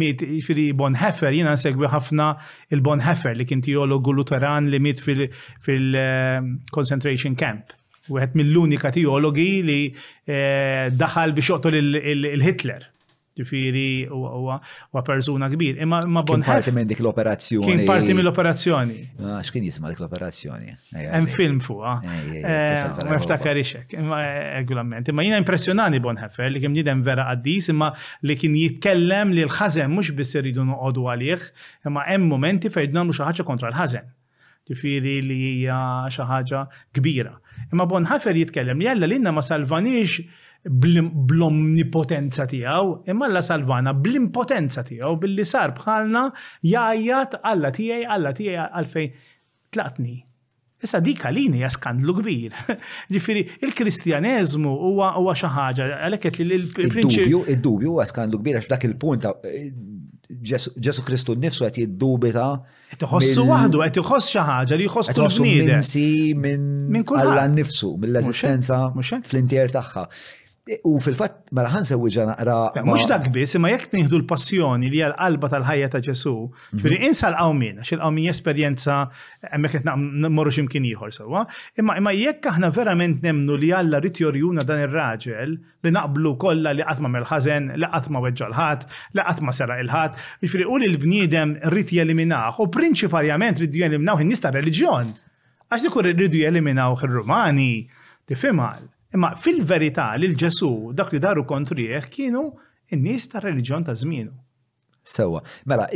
mit 0.00 0.22
bon 0.22 0.72
Bonheffer 0.80 1.32
jina 1.32 1.52
nsegwi 1.58 1.86
ħafna 1.92 2.32
il-Bonheffer 2.72 3.34
li 3.36 3.44
kien 3.44 3.60
teologu 3.64 4.12
Luteran 4.16 4.68
li 4.72 4.80
mit 4.80 5.00
fil-concentration 5.04 7.32
eh, 7.32 7.36
camp 7.40 7.64
u 8.12 8.18
għet 8.20 8.34
mill-unika 8.38 8.90
teologi 8.94 9.50
li 9.64 9.76
eh, 9.94 10.88
daħal 10.94 11.32
biex 11.36 11.52
joqtol 11.54 11.78
il-Hitler. 11.80 12.90
Ġifiri 13.34 14.04
u 14.14 15.00
persuna 15.02 15.48
kbir. 15.50 15.80
Imma 15.82 15.98
ma 16.06 16.20
bon. 16.22 16.38
Kien 16.38 16.44
parti 16.54 16.70
minn 16.70 16.86
dik 16.86 17.00
l-operazzjoni. 17.02 17.66
Kien 17.66 17.80
parti 17.88 18.14
minn 18.14 18.22
l-operazzjoni. 18.22 18.98
Ah, 19.26 19.40
x'kien 19.42 19.64
jisma 19.66 19.90
dik 19.90 19.98
l-operazzjoni. 20.04 20.70
Hemm 20.94 21.26
film 21.34 21.58
fuqa. 21.64 21.96
Ah. 21.98 22.30
Eh, 22.30 23.02
ma 23.10 23.18
ftakar 23.18 23.58
ixek. 23.58 23.96
Imma 23.98 24.20
eh, 24.22 24.44
regolament. 24.60 25.10
jiena 25.10 25.40
impressjonani 25.42 25.98
Bon 26.04 26.14
li 26.54 26.60
kien 26.62 26.76
jidem 26.78 27.02
vera 27.02 27.26
qaddis 27.32 27.72
imma 27.74 27.90
li 28.22 28.38
kien 28.38 28.54
jitkellem 28.54 29.34
li 29.34 29.42
l-ħażen 29.48 29.90
mhux 29.90 30.14
biss 30.20 30.38
iridu 30.38 30.62
noqogħdu 30.70 31.10
għalih, 31.16 31.48
imma 31.90 32.06
hemm 32.12 32.30
momenti 32.30 32.70
fejn 32.70 32.94
nagħmlu 33.00 33.18
xi 33.18 33.26
ħaġa 33.32 33.48
kontra 33.50 33.74
l-ħażen. 33.74 34.14
Ġifiri 34.70 35.18
li 35.26 35.40
hija 35.56 35.82
xi 36.06 36.22
ħaġa 36.30 36.68
kbira. 36.94 37.34
Imma 37.74 38.06
ħafer 38.08 38.36
jitkellem 38.38 38.78
li 38.80 38.88
għalla 38.92 39.06
l-inna 39.08 39.32
ma 39.34 39.42
salvanix 39.42 40.22
bl-omnipotenza 40.64 42.46
tijaw, 42.48 42.92
imma 43.12 43.26
la 43.28 43.42
salvana 43.44 43.92
bl-impotenza 43.94 44.84
tijaw, 44.86 45.16
billi 45.20 45.44
sar 45.44 45.74
bħalna 45.76 46.28
jajjat 46.68 47.40
għalla 47.42 47.72
tijaj, 47.78 48.06
għalla 48.14 48.32
tijaj 48.38 48.62
għalfej 48.70 49.10
tlaqtni. 49.74 50.14
Issa 50.84 51.00
dik 51.00 51.20
kalini 51.24 51.62
skandlu 51.72 52.14
kbir. 52.18 52.54
Ġifieri 53.12 53.42
il-Kristjaneżmu 53.64 54.70
huwa 54.80 55.10
huwa 55.16 55.34
xi 55.38 55.50
ħaġa 55.52 55.88
għalhekk 56.06 56.42
li 56.44 56.58
l-prinċipju. 56.62 57.42
Id-dubju 57.56 57.94
huwa 57.94 58.06
skandlu 58.08 58.40
kbir 58.42 58.60
għax 58.62 58.70
dak 58.74 58.86
il-punt 58.88 59.26
Ġesu 60.24 61.02
Kristu 61.04 61.34
nnifsu 61.36 61.66
qed 61.66 61.82
jiddubita 61.82 62.46
Qed 62.94 63.40
waħdu, 63.48 63.80
qed 63.82 64.00
iħoss 64.02 64.28
xi 64.30 64.42
ħaġa 64.50 64.78
li 64.78 64.86
jħoss 64.88 65.14
kull 65.16 65.42
bniedem. 65.42 65.82
Minn 66.94 67.04
kulħadd. 67.08 67.54
nifsu, 67.58 67.92
mill-eżistenza 68.04 68.80
fl-intjer 69.26 69.72
tagħha. 69.78 70.08
U 70.88 70.94
fil-fatt, 70.96 71.50
mela 71.52 71.68
ħan 71.68 71.84
sewi 71.84 72.08
naqra. 72.24 72.54
Mux 72.88 73.02
dak 73.10 73.26
biss, 73.34 73.52
imma 73.58 73.68
jekk 73.74 73.92
nieħdu 73.98 74.16
l-passjoni 74.22 74.88
li 74.88 75.02
għal-qalba 75.04 75.50
tal-ħajja 75.52 75.90
ta' 75.92 76.00
ġesu, 76.06 76.32
mhm. 76.40 76.80
firri 76.80 77.00
insa 77.04 77.28
l-qawmin, 77.28 77.82
għax 77.82 77.90
il 77.98 78.04
min 78.16 78.24
jesperjenza 78.30 78.94
hemmhekk 79.50 79.82
qed 79.82 79.90
morru 80.32 80.54
x'imkien 80.56 80.86
ieħor 80.88 81.12
sewwa, 81.18 81.42
imma 81.82 81.98
imma 82.00 82.14
jekk 82.16 82.48
aħna 82.54 82.70
verament 82.78 83.20
nemnu 83.28 83.58
li 83.60 83.70
Alla 83.80 84.00
rid 84.00 84.16
dan 84.22 84.80
ir-raġel 84.86 85.52
li 85.84 85.90
naqblu 85.92 86.32
kollha 86.40 86.72
li 86.78 86.86
qatt 86.88 87.02
ma 87.04 87.10
mill-ħażen, 87.12 87.68
li 87.76 87.88
qatt 87.92 88.08
ma 88.12 88.22
weġġa' 88.24 88.48
l-ħadd, 88.48 88.86
li 89.18 89.26
qatt 89.28 89.44
ma 89.44 89.52
sera 89.52 89.76
il 89.84 89.90
ħat 89.92 90.16
jiġifieri 90.40 90.64
u 90.70 90.78
li 90.80 90.88
l-bniedem 90.94 91.56
rrid 91.74 91.92
jeliminaħ 91.92 92.64
u 92.64 92.70
prinċipalment 92.72 93.60
rridu 93.60 93.82
jeliminaw 93.84 94.16
in-nies 94.24 94.40
ta' 94.40 94.54
reliġjon. 94.56 95.12
Għax 95.68 95.86
dikur 95.90 96.08
rridu 96.14 96.40
jeliminaw 96.40 96.96
ir-Rumani, 97.02 97.70
tifhimha 98.24 98.72
Imma 99.14 99.34
fil-verità 99.38 100.10
li 100.18 100.26
l-ġesu 100.32 100.70
dak 100.98 101.12
li 101.14 101.20
daru 101.22 101.44
kontru 101.46 101.78
jieħ 101.84 102.08
kienu 102.10 102.40
n-nies 102.96 103.28
ta' 103.30 103.42
reliġjon 103.44 103.84
ta' 103.86 103.94
żmienu. 104.02 104.34
Sewa, 105.14 105.42
mela, 105.70 105.86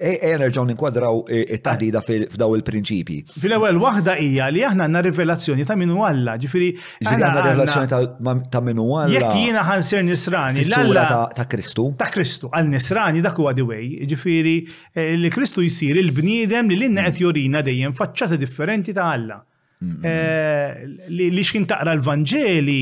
Ejja 0.00 0.36
nerġgħu 0.38 0.62
ninkwadraw 0.68 1.22
it-taħdida 1.56 2.02
f'daw 2.06 2.52
il-prinċipji. 2.60 3.24
Fil-ewwel 3.42 3.80
waħda 3.82 4.12
hija 4.22 4.46
li 4.54 4.60
aħna 4.62 4.84
għandna 4.86 5.00
rivelazzjoni 5.08 5.64
ta' 5.66 5.74
minu 5.80 6.04
Alla, 6.06 6.36
ġifieri 6.38 6.68
għandna 7.00 7.48
rivelazzjoni 7.48 8.46
ta' 8.52 8.62
minu 8.68 8.86
Alla. 9.00 9.10
Jekk 9.16 9.40
jiena 9.40 9.64
ħanser 9.66 10.04
nisrani 10.06 10.62
l 10.62 10.78
għalla 10.78 11.06
ta' 11.34 11.48
Kristu. 11.50 11.88
Ta' 11.98 12.06
Kristu, 12.12 12.52
għal 12.54 12.70
nisrani 12.70 13.24
dak 13.24 13.42
huwa 13.42 13.56
diwej, 13.58 14.04
ġifieri 14.12 14.54
eh, 14.94 15.16
li 15.18 15.32
Kristu 15.34 15.66
jsir 15.66 15.98
il-bniedem 16.04 16.70
li 16.70 16.78
l-inna 16.78 17.08
qed 17.08 17.24
jorina 17.24 17.64
dejjem 17.66 17.96
faċċata 17.98 18.38
differenti 18.44 18.94
ta' 18.94 19.08
Alla. 19.16 19.40
Eh, 19.80 20.70
li 21.08 21.40
xkin 21.42 21.64
taqra 21.72 21.94
l-Vanġeli 21.96 22.80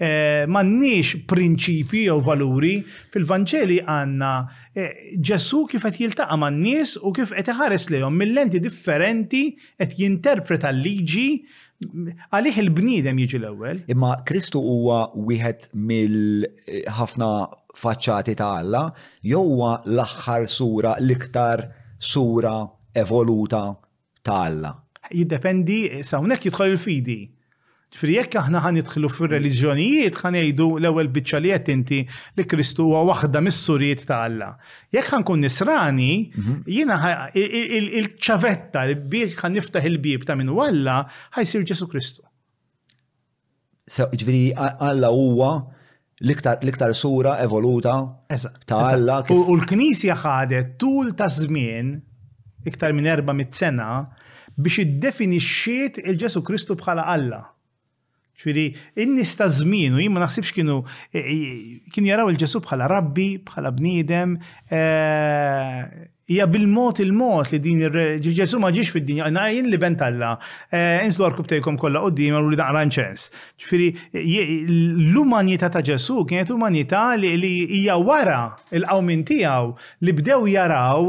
eh, 0.00 0.46
mannix 0.48 1.10
prinċipi 1.28 2.06
jew 2.06 2.16
valuri 2.24 2.78
fil-Vanġeli 3.12 3.76
għanna 3.84 4.30
eh, 4.72 4.94
Ġesu 5.20 5.60
kif 5.68 5.84
qed 5.84 6.00
jiltaqa' 6.06 6.38
man-nies 6.40 6.94
u 7.04 7.12
kif 7.18 7.34
qed 7.36 7.50
iħares 7.52 7.90
lejhom 7.92 8.16
mill-lenti 8.16 8.62
differenti 8.64 9.42
qed 9.60 9.98
jinterpreta 10.00 10.72
l-liġi 10.72 11.26
għalih 12.32 12.62
il-bniedem 12.64 13.20
jiġi 13.26 13.42
l-ewwel. 13.42 13.84
Imma 13.92 14.14
Kristu 14.24 14.64
huwa 14.64 15.02
wieħed 15.20 15.68
mill-ħafna 15.76 17.28
faċċati 17.78 18.38
ta' 18.40 18.54
Alla, 18.62 18.86
jew 19.20 19.44
huwa 19.52 19.76
l-aħħar 19.84 20.48
sura 20.48 20.96
l-iktar 20.96 21.66
sura 22.00 22.56
evoluta 23.04 23.66
ta' 24.24 24.42
Alla 24.48 24.76
jiddependi, 25.14 26.04
sa 26.04 26.20
unek 26.24 26.46
jidħol 26.48 26.72
il-fidi. 26.76 27.18
Ġifri 27.88 28.14
jekk 28.18 28.36
aħna 28.36 28.60
ħan 28.66 28.74
nidħlu 28.76 29.08
fir-reliġjonijiet 29.08 30.16
ħan 30.20 30.34
jgħidu 30.36 30.66
l-ewwel 30.76 31.08
biċċa 31.12 31.38
li 31.40 31.52
qed 31.56 31.70
inti 31.72 32.00
li 32.36 32.44
Kristu 32.44 32.84
huwa 32.84 33.00
waħda 33.08 33.40
mis-surijiet 33.46 34.02
ta' 34.10 34.18
Alla. 34.28 34.50
Jekk 34.92 35.22
kun 35.24 35.40
nisrani, 35.40 36.10
mhm. 36.36 36.56
jina 36.68 37.30
il-ċavetta 37.32 38.82
li 38.90 38.98
bieħ 39.14 39.38
ħan 39.40 39.56
niftaħ 39.56 39.88
il-bib 39.92 40.28
ta' 40.28 40.36
minn 40.36 40.52
Alla 40.52 40.98
ħajsir 41.38 41.64
Ġesu 41.72 41.88
Kristu. 41.88 42.26
Ġifri 43.88 44.42
Alla 44.60 45.08
huwa 45.08 45.54
l-iktar 46.20 46.92
sura 46.92 47.38
evoluta 47.40 47.96
ta' 48.66 48.82
Alla. 48.92 49.22
U 49.32 49.56
l-Knisja 49.56 50.18
ħadet 50.26 50.76
tul 50.76 51.14
ta' 51.16 51.32
żmien 51.32 51.96
iktar 52.68 52.92
minn 52.92 53.08
erba' 53.08 53.32
mit-sena 53.32 54.02
biex 54.62 54.78
iddefinixxiet 54.82 56.00
il-Ġesu 56.04 56.42
Kristu 56.46 56.76
bħala 56.80 57.06
Alla. 57.14 57.44
ċviri, 58.38 58.68
in-nis 59.02 59.32
ta' 59.34 59.48
żmien 59.50 59.96
u 59.96 59.98
jimma 59.98 60.20
naħsibx 60.22 60.52
kienu 60.54 60.76
e, 61.10 61.18
e, 61.18 61.38
kien 61.90 62.06
jaraw 62.06 62.28
il-Ġesu 62.30 62.60
bħala 62.62 62.86
rabbi, 62.92 63.40
bħala 63.48 63.72
bniedem, 63.74 64.36
e, 64.70 64.78
hija 66.30 66.46
bil-mod 66.46 67.00
il-mod 67.02 67.50
li 67.50 67.58
din 67.64 67.80
ġesu 68.22 68.60
ma 68.62 68.70
ġiex 68.70 68.94
fid-dinja, 68.94 69.30
na 69.34 69.48
jien 69.50 69.66
li 69.72 69.78
bent 69.82 70.04
alla, 70.06 70.34
inslu 71.02 71.24
għarkub 71.24 71.48
tejkom 71.50 71.78
kolla 71.80 72.02
u 72.06 72.10
din 72.14 72.36
għarru 72.36 72.52
li 72.52 72.58
daqran 72.60 72.92
ċens. 72.94 73.24
Ġifiri, 73.62 73.86
l-umanità 75.08 75.72
ta' 75.74 75.80
ġesu 75.82 76.22
kienet 76.28 76.52
umanità 76.54 77.08
li 77.18 77.32
hija 77.80 77.96
wara 77.98 78.42
il-qawmin 78.70 79.24
tijaw 79.26 79.72
li 80.04 80.14
bdew 80.20 80.44
jaraw 80.52 81.00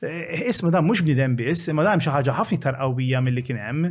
Eh, 0.00 0.48
isma 0.48 0.70
dan 0.72 0.86
mhux 0.88 1.02
bniedem 1.04 1.34
biss, 1.36 1.66
imma 1.68 1.82
dan 1.84 2.00
xi 2.00 2.08
ħaġa 2.08 2.32
ħafna 2.38 2.56
tar 2.64 2.76
qawwija 2.80 3.18
milli 3.20 3.42
kien 3.44 3.58
hemm. 3.60 3.88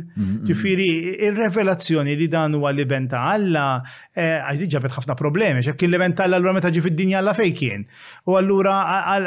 Ġifieri 0.48 0.86
ir-revelazzjoni 1.28 2.16
li 2.18 2.26
dan 2.32 2.56
huwa 2.58 2.72
l-ibn 2.72 3.04
ta' 3.12 3.20
Alla 3.30 3.66
eh, 4.10 4.66
ġabet 4.74 4.90
ħafna 4.96 5.14
problemi, 5.14 5.62
x'hekk 5.62 5.86
il-ibn 5.86 6.16
ta' 6.18 6.26
Alla 6.26 6.40
allura 6.42 6.56
meta 6.56 6.72
ġi 6.74 6.82
fid-dinja 6.82 7.20
Alla 7.20 7.30
fejn 7.38 7.52
kien. 7.60 7.84
U 8.26 8.34
allura 8.40 8.72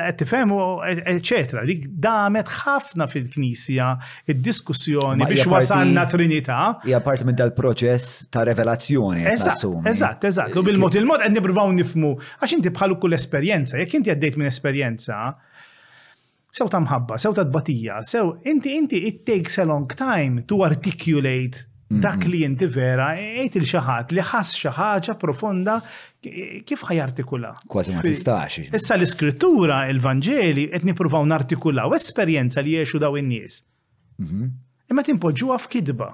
qed 0.09 0.17
tifhem 0.25 0.51
e-, 0.57 0.97
eċetera. 1.13 1.63
Dik 1.71 1.85
damet 2.03 2.51
ħafna 2.51 3.07
fil-Knisja 3.07 3.87
id-diskussjoni 4.35 5.23
biex 5.31 5.47
wasalna 5.55 6.03
Trinità. 6.11 6.59
Hija 6.83 6.99
parti 7.07 7.23
minn 7.31 7.39
dal-proċess 7.39 8.27
ta' 8.27 8.43
revelazzjoni. 8.51 9.23
Eżatt, 9.31 10.19
eżatt. 10.27 10.59
U 10.59 10.67
bil-mod 10.67 10.99
il-mod 10.99 11.23
qed 11.23 11.37
nibruvaw 11.39 11.71
nifmu 11.79 12.11
għax 12.41 12.57
inti 12.59 12.75
bħalu 12.75 12.99
kull 13.05 13.15
esperjenza, 13.15 13.79
jekk 13.79 14.01
inti 14.01 14.15
għaddejt 14.17 14.41
minn 14.43 14.51
esperjenza, 14.51 15.29
sew 16.53 16.69
ta' 16.69 16.81
mħabba, 16.85 17.15
sew 17.21 17.33
ta' 17.35 17.45
tbatija, 17.49 17.95
sew 18.05 18.35
inti 18.51 18.73
inti 18.77 18.99
it 19.09 19.21
takes 19.25 19.55
a 19.61 19.65
long 19.65 19.87
time 19.97 20.43
to 20.49 20.59
articulate 20.65 21.63
dak 21.93 22.23
li 22.29 22.39
inti 22.45 22.65
vera, 22.73 23.11
ejt 23.41 23.57
il-xaħat 23.59 24.13
li 24.17 24.21
ħass 24.25 24.57
xaħġa 24.63 25.13
profonda 25.21 25.77
kif 26.25 26.85
artikula. 26.89 27.51
Kważi 27.69 27.93
ma 27.93 28.01
tistax. 28.01 28.69
Issa 28.73 28.95
l-iskrittura, 28.97 29.81
il-Vangeli, 29.93 30.67
qed 30.73 30.87
nippruvaw 30.89 31.25
nartikulaw 31.29 31.93
esperjenza 31.97 32.63
li 32.65 32.73
jiexu 32.79 33.01
daw 33.01 33.17
in-nies. 33.19 33.59
Mm-hmm. 34.17 34.57
Imma 34.89 35.05
għaf 35.05 35.65
f'kidba. 35.67 36.09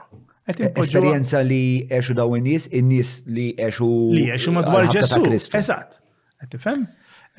E-, 0.51 0.71
esperjenza 0.83 1.43
li 1.47 1.61
jiexu 1.87 2.15
daw 2.17 2.35
in-nies, 2.35 2.67
in-nies 2.75 3.13
li 3.31 3.53
jiexu. 3.55 3.91
Li 4.17 4.25
jiexu 4.33 4.55
madwar 4.59 4.91
Ġesu. 4.91 5.23
Eżatt. 5.61 6.01
Qed 6.43 6.57
tifhem? 6.57 6.87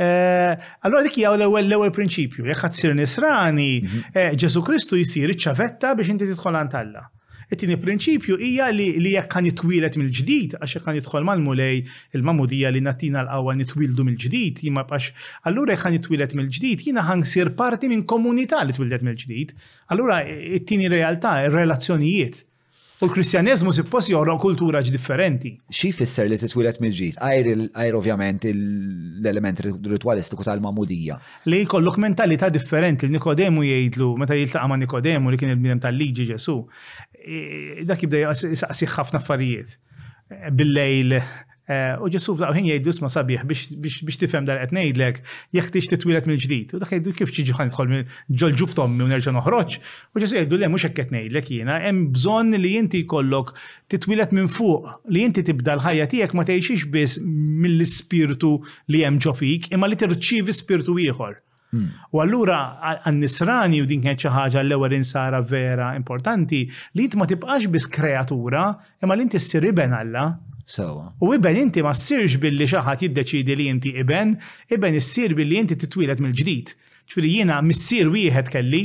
Eh, 0.00 0.58
allora 0.80 1.02
dik 1.04 1.18
hija 1.20 1.28
l-ewwel 1.36 1.90
prinċipju, 1.92 2.46
jekk 2.48 2.62
qed 2.64 2.72
tsir 2.78 2.94
nisrani, 2.96 3.66
Ġesu 3.84 4.14
mhm. 4.14 4.62
eh, 4.62 4.64
Kristu 4.70 4.96
jsir 4.96 5.32
iċċavetta 5.34 5.90
biex 5.98 6.14
inti 6.14 6.28
tidħol 6.30 6.56
għantalla. 6.62 7.02
It-tieni 7.50 7.76
e 7.76 7.80
prinċipju 7.84 8.38
hija 8.46 8.70
li 8.72 9.10
jekk 9.12 9.28
kan 9.34 9.44
jitwilet 9.50 9.98
mill-ġdid 10.00 10.56
għax 10.56 10.78
jek 10.78 10.86
kan 10.88 10.96
jidħol 10.96 11.26
mal-mulej 11.28 11.82
il-mamudija 12.16 12.72
li 12.72 12.80
natina 12.86 13.26
l 13.26 13.34
għawa 13.34 13.58
nitwildu 13.60 14.06
mill-ġdid, 14.08 14.64
jien 14.64 14.78
ma 14.78 14.86
allura 14.88 15.76
jek 15.76 15.84
kan 15.84 15.98
jitwilet 15.98 16.32
mill-ġdid, 16.38 16.86
jiena 16.88 17.04
ħansir 17.10 17.52
parti 17.60 17.90
minn 17.92 18.06
komunità 18.14 18.62
li 18.64 18.72
twildet 18.72 19.04
mill-ġdid. 19.04 19.52
Allura 19.92 20.22
it-tieni 20.30 20.88
e, 20.88 20.94
e, 20.94 20.96
realtà, 20.96 21.34
ir-relazzjonijiet 21.50 22.46
U 23.02 23.06
l 23.06 23.22
si 23.22 23.36
suppost 23.70 24.10
jorra 24.10 24.36
kultura 24.36 24.82
differenti. 24.82 25.58
Xi 25.72 25.88
fisser 25.90 26.26
li 26.28 26.36
t-twilet 26.36 26.82
mill-ġid? 26.84 27.16
Għajr 27.72 27.94
ovvjament 27.96 28.44
l-element 28.52 29.62
ritualistiku 29.88 30.44
tal-mamudija. 30.44 31.16
Li 31.48 31.62
jkollok 31.64 31.96
mentalità 31.96 32.50
differenti. 32.52 33.08
Nikodemu 33.08 33.64
jgħidlu, 33.64 34.10
meta 34.20 34.36
jiltaqa' 34.36 34.68
ma' 34.68 34.76
Nikodemu 34.84 35.32
li 35.32 35.40
kien 35.40 35.54
il-bniem 35.54 35.80
tal-liġi 35.80 36.28
Ġesu, 36.34 36.58
dak 37.88 38.04
jibda 38.04 38.20
jaqsi 38.36 38.90
ħafna 38.92 39.22
affarijiet. 39.24 39.78
Bil-lejl 40.52 41.16
Eh, 41.70 41.92
u 42.02 42.08
ġesuf 42.10 42.40
ħin 42.42 42.64
jgħidu 42.66 42.92
sma 42.96 43.06
sabiħ 43.12 43.42
biex 43.46 44.16
tifhem 44.18 44.46
dar 44.48 44.58
qed 44.64 44.72
ngħidlek 44.74 45.20
jeħtiex 45.54 45.90
titwilet 45.92 46.26
mill-ġdid. 46.26 46.72
U 46.74 46.80
dak 46.82 46.90
jgħidu 46.96 47.12
kif 47.20 47.32
ġiġi 47.36 47.54
ħan 47.58 47.70
idħol 47.70 47.92
ġol 48.42 48.56
ġuftommi 48.62 49.04
u 49.06 49.10
nerġa' 49.12 49.34
noħroġ. 49.36 49.76
U 50.16 50.22
ġesu 50.24 50.38
jgħidu 50.40 50.58
le 50.62 50.70
mhux 50.72 50.88
hekk 50.88 51.04
qed 51.04 51.14
ngħidlek 51.20 51.52
jiena, 51.54 51.76
hemm 51.84 52.08
bżonn 52.16 52.58
li 52.58 52.72
inti 52.80 53.04
jkollok 53.04 53.54
titwilet 53.92 54.34
minn 54.34 54.50
fuq, 54.50 54.90
li 55.14 55.22
inti 55.28 55.46
tibda 55.46 55.76
l-ħajja 55.78 56.08
tiegħek 56.16 56.34
ma 56.40 56.46
tgħixix 56.50 56.90
biss 56.90 57.22
mill-ispirtu 57.22 58.52
li 58.90 59.04
hemm 59.06 59.22
ġofik, 59.22 59.70
imma 59.70 59.86
li 59.92 60.00
tirċievi 60.02 60.56
spirtu 60.58 60.98
ieħor. 61.06 61.38
Hmm. 61.70 61.86
U 62.10 62.18
allura 62.18 62.58
għan-nisrani 62.96 63.78
u 63.78 63.86
din 63.86 64.02
kienet 64.02 64.24
xi 64.26 64.34
ħaġa 64.34 64.64
l-ewwel 64.66 64.98
insara 64.98 65.38
vera 65.46 65.92
importanti 65.94 66.64
li 66.98 67.06
int 67.06 67.14
ma 67.14 67.30
tibqax 67.30 67.70
biss 67.70 67.86
kreatura 67.94 68.72
imma 69.06 69.14
li 69.14 69.28
inti 69.28 69.38
s 69.38 69.52
iben 69.60 69.94
Alla 69.94 70.32
Sewa. 70.70 71.12
U 71.18 71.32
iben 71.34 71.56
inti 71.66 71.82
ma 71.82 71.92
ssirx 71.98 72.38
billi 72.42 72.66
xaħat 72.70 73.02
jiddeċidi 73.04 73.56
li 73.58 73.66
inti 73.70 73.90
iben, 73.98 74.36
iben 74.70 74.98
issir 74.98 75.34
billi 75.34 75.58
inti 75.58 75.76
titwilet 75.82 76.22
mill-ġdid. 76.22 76.74
Ġifieri 77.10 77.32
jiena 77.40 77.56
missier 77.66 78.10
wieħed 78.12 78.52
kelli, 78.54 78.82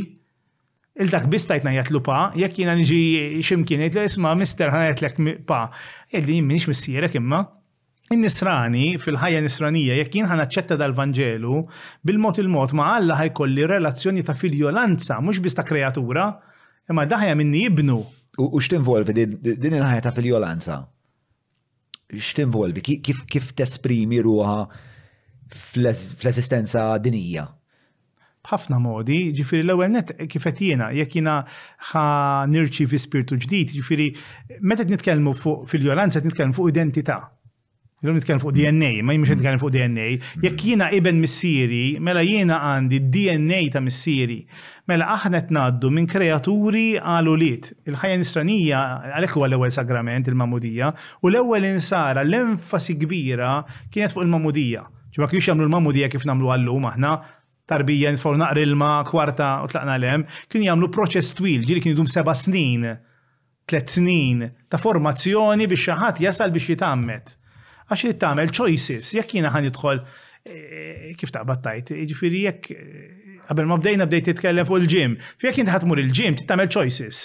il-dak 1.04 1.28
bistajt 1.30 1.68
najat 1.68 1.92
lupa, 1.94 2.32
jekk 2.42 2.64
jiena 2.64 2.74
niġi 2.80 3.44
ximkien 3.46 3.84
li 3.86 3.92
isma 4.06 4.34
mister 4.40 4.74
ħanajat 4.74 5.04
lek 5.06 5.20
pa, 5.46 5.68
il-din 6.10 6.48
minix 6.50 6.66
missierek 6.72 7.20
imma. 7.22 7.44
In-nisrani, 8.14 8.96
fil-ħajja 9.02 9.40
nisranija, 9.46 9.96
jekk 10.00 10.18
jien 10.20 10.28
ħanaċċetta 10.30 10.76
dal-Vangelu, 10.82 11.60
bil-mod 12.06 12.42
il-mod 12.44 12.76
ma' 12.78 12.92
Alla 12.98 13.18
ħajkolli 13.22 13.66
relazzjoni 13.70 14.26
ta' 14.28 14.38
filjolanza, 14.38 15.20
mhux 15.26 15.42
biss 15.42 15.58
ta' 15.58 15.66
kreatura, 15.66 16.28
imma 16.94 17.06
daħja 17.10 17.38
minni 17.42 17.66
jibnu. 17.66 18.02
U 18.42 18.52
x'tinvolvi 18.62 19.16
din 19.22 19.72
il-ħajja 19.74 20.06
ta' 20.06 20.14
filjolanza? 20.18 20.84
x'tinvolvi, 22.14 22.82
kif 22.82 23.26
kif 23.28 23.52
tesprimi 23.58 24.22
ruha 24.24 24.64
fl-esistenza 25.50 26.90
dinija? 27.04 27.48
b'ħafna 28.46 28.78
modi, 28.78 29.32
ġifiri 29.34 29.64
l-ewel 29.66 29.90
net 29.90 30.12
kifet 30.30 30.60
jena, 30.68 30.92
jek 30.94 31.16
jena 31.18 31.40
ħa 31.90 32.04
nirċi 32.52 32.86
fi 32.92 33.00
spiritu 33.02 33.40
ġdid, 33.42 33.72
ġifiri, 33.80 34.06
meta 34.62 34.86
nitkellmu 34.86 35.34
fuq 35.42 35.64
fil-violenza, 35.72 36.22
nitkellmu 36.22 36.54
fuq 36.54 36.70
identità. 36.70 37.18
Illum 38.06 38.18
nitkellem 38.20 38.40
fuq 38.42 38.52
DNA, 38.54 38.90
ma 39.08 39.14
jimx 39.16 39.32
nitkellem 39.34 39.60
fuq 39.62 39.72
DNA. 39.74 40.06
Jekk 40.46 40.62
jiena 40.68 40.90
iben 40.94 41.18
missieri, 41.24 41.98
mela 42.06 42.22
jiena 42.24 42.60
għandi 42.70 43.00
DNA 43.16 43.62
ta' 43.74 43.82
missieri. 43.86 44.38
Mela 44.90 45.08
aħna 45.16 45.42
qed 45.46 45.54
ngħaddu 45.58 45.90
minn 45.96 46.10
kreaturi 46.12 46.84
għal 47.02 47.32
ulit. 47.32 47.72
Il-ħajja 47.90 48.20
nisranija 48.22 48.82
għalhekk 49.16 49.40
huwa 49.40 49.50
l-ewwel 49.50 49.74
sagrament 49.74 50.30
il-mamudija 50.30 50.92
u 51.24 51.32
l-ewwel 51.32 51.66
insara 51.72 52.22
l-enfasi 52.28 52.94
kbira 53.02 53.56
kienet 53.94 54.14
fuq 54.14 54.28
il-mamudija. 54.28 54.86
Ġibak 55.16 55.26
ma 55.26 55.34
jamlu 55.34 55.48
jagħmlu 55.48 55.72
l-mamudija 55.72 56.12
kif 56.14 56.28
nagħmlu 56.30 56.52
għallum 56.54 56.86
aħna 56.92 57.16
tarbija 57.66 58.12
nfor 58.14 58.38
naqrilma, 58.38 58.92
kwarta 59.10 59.56
u 59.66 59.72
tlaqna 59.72 59.96
lem, 59.98 60.28
kien 60.52 60.68
jagħmlu 60.68 60.92
proċess 60.94 61.34
twil, 61.40 61.66
ġiri 61.66 61.82
kien 61.82 61.96
idum 61.96 62.06
seba' 62.06 62.36
snin, 62.38 62.86
tlet 63.66 63.90
snin 63.90 64.46
ta' 64.70 64.78
formazzjoni 64.78 65.66
biex 65.72 65.88
xi 65.88 65.98
ħadd 65.98 66.22
jasal 66.28 66.54
biex 66.54 66.70
jitammet 66.76 67.34
għax 67.94 68.06
li 68.06 68.14
tagħmel 68.22 68.54
choices, 68.56 69.12
jekk 69.18 69.36
jiena 69.38 69.52
ħan 69.54 69.68
jidħol 69.70 70.00
eh, 70.02 71.14
kif 71.20 71.34
taqbad 71.36 71.62
tajt, 71.66 71.92
jiġifieri 72.02 72.40
jekk 72.48 72.70
eh, 72.74 73.08
qabel 73.46 73.68
ma 73.70 73.78
bdejna 73.78 74.08
bdejt 74.10 74.32
titkellem 74.34 74.66
fuq 74.66 74.80
il-ġim, 74.82 75.18
jekk 75.44 75.62
inti 75.62 75.74
ħadmur 75.76 76.02
il-ġim 76.02 76.40
tagħmel 76.50 76.72
choices. 76.74 77.24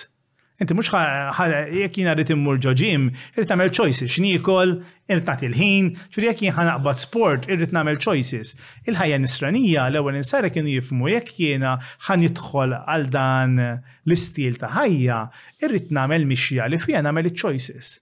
Inti 0.61 0.75
mhux 0.77 0.91
jekk 0.93 1.97
jiena 1.97 2.13
rrid 2.13 2.35
immur 2.35 2.59
ġo 2.61 2.75
ġim, 2.77 3.07
irid 3.33 3.49
tagħmel 3.49 3.71
choices 3.73 4.13
x'nikol, 4.13 4.75
irrid 5.09 5.31
nagħti 5.31 5.49
il-ħin, 5.49 5.89
ġifieri 6.13 6.29
jekk 6.35 6.45
jien 6.45 6.57
ħanaqbad 6.59 7.01
sport, 7.01 7.49
irrid 7.49 7.73
nagħmel 7.73 8.03
choices. 8.05 8.53
Il-ħajja 8.85 9.23
nisranija 9.25 9.87
l-ewwel 9.89 10.21
insara 10.21 10.53
kienu 10.53 10.77
jifmu 10.77 11.09
jekk 11.15 11.39
jiena 11.41 11.79
ħan 12.11 12.29
jidħol 12.29 12.77
għal 12.85 13.09
dan 13.17 13.57
l-istil 13.65 14.61
ta' 14.61 14.75
ħajja, 14.77 15.23
irrid 15.65 15.89
nagħmel 15.97 16.29
mixja 16.35 16.69
li 16.69 16.83
fija 16.85 17.01
nagħmel 17.09 17.33
il-choices 17.33 17.97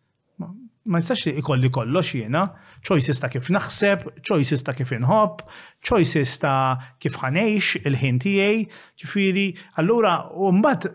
ma 0.92 0.98
jistax 1.00 1.26
ikolli 1.40 1.68
kollox 1.74 2.12
jiena, 2.16 2.44
choices 2.86 3.20
ta' 3.20 3.28
kif 3.32 3.48
naħseb, 3.54 4.04
choices 4.24 4.64
ta' 4.66 4.74
kif 4.78 4.92
inħobb, 4.96 5.42
choices 5.84 6.32
ta' 6.42 6.96
kif 7.02 7.16
ħanejx 7.22 7.82
il-ħin 7.90 8.20
tiegħi, 8.24 8.62
ġifieri, 9.02 9.46
allura 9.82 10.14
u 10.32 10.50
mbagħad 10.56 10.92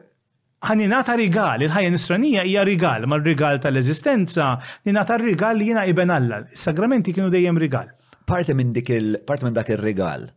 ħaninata 0.68 1.16
rigal, 1.20 1.66
il-ħajja 1.68 1.92
nisranija 1.94 2.46
hija 2.50 2.64
rigal, 2.70 3.06
ma 3.12 3.20
rigal 3.22 3.60
tal-eżistenza, 3.66 4.48
ninata 4.88 5.18
rigal 5.22 5.60
li 5.62 5.68
jiena 5.70 5.84
iben 5.92 6.14
Alla. 6.18 6.42
Is-sagramenti 6.56 7.14
kienu 7.14 7.28
dejjem 7.34 7.60
rigal. 7.62 7.92
Parti 8.26 8.56
minn 8.58 8.72
dik 8.74 8.90
il 8.96 9.12
parti 9.28 9.44
minn 9.46 9.56
dak 9.58 9.70
ir-rigal 9.76 10.30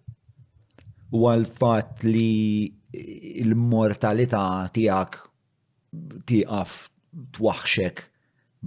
u 1.16 1.30
l-fatt 1.30 2.02
li 2.04 2.66
l-mortalità 3.46 4.42
tiegħek 4.74 5.22
tieqaf 6.26 6.76
twaħxek 7.38 8.04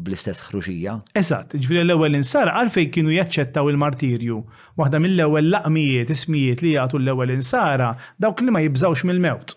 bl-istess 0.03 0.39
ħruġija? 0.47 0.93
Eżatt, 1.19 1.55
ġifiri 1.59 1.81
l-ewel 1.83 2.15
insar 2.19 2.49
għalfej 2.51 2.87
kienu 2.95 3.13
jaċċettaw 3.15 3.69
il-martirju. 3.73 4.37
Waħda 4.79 4.99
mill-ewel 5.03 5.51
laqmijiet, 5.53 6.11
ismijiet 6.15 6.63
li 6.65 6.73
jgħatu 6.75 7.01
l-ewel 7.01 7.33
insara, 7.35 7.91
dawk 8.17 8.41
li 8.45 8.53
ma 8.55 8.61
jibżawx 8.63 9.05
mill-mewt. 9.09 9.55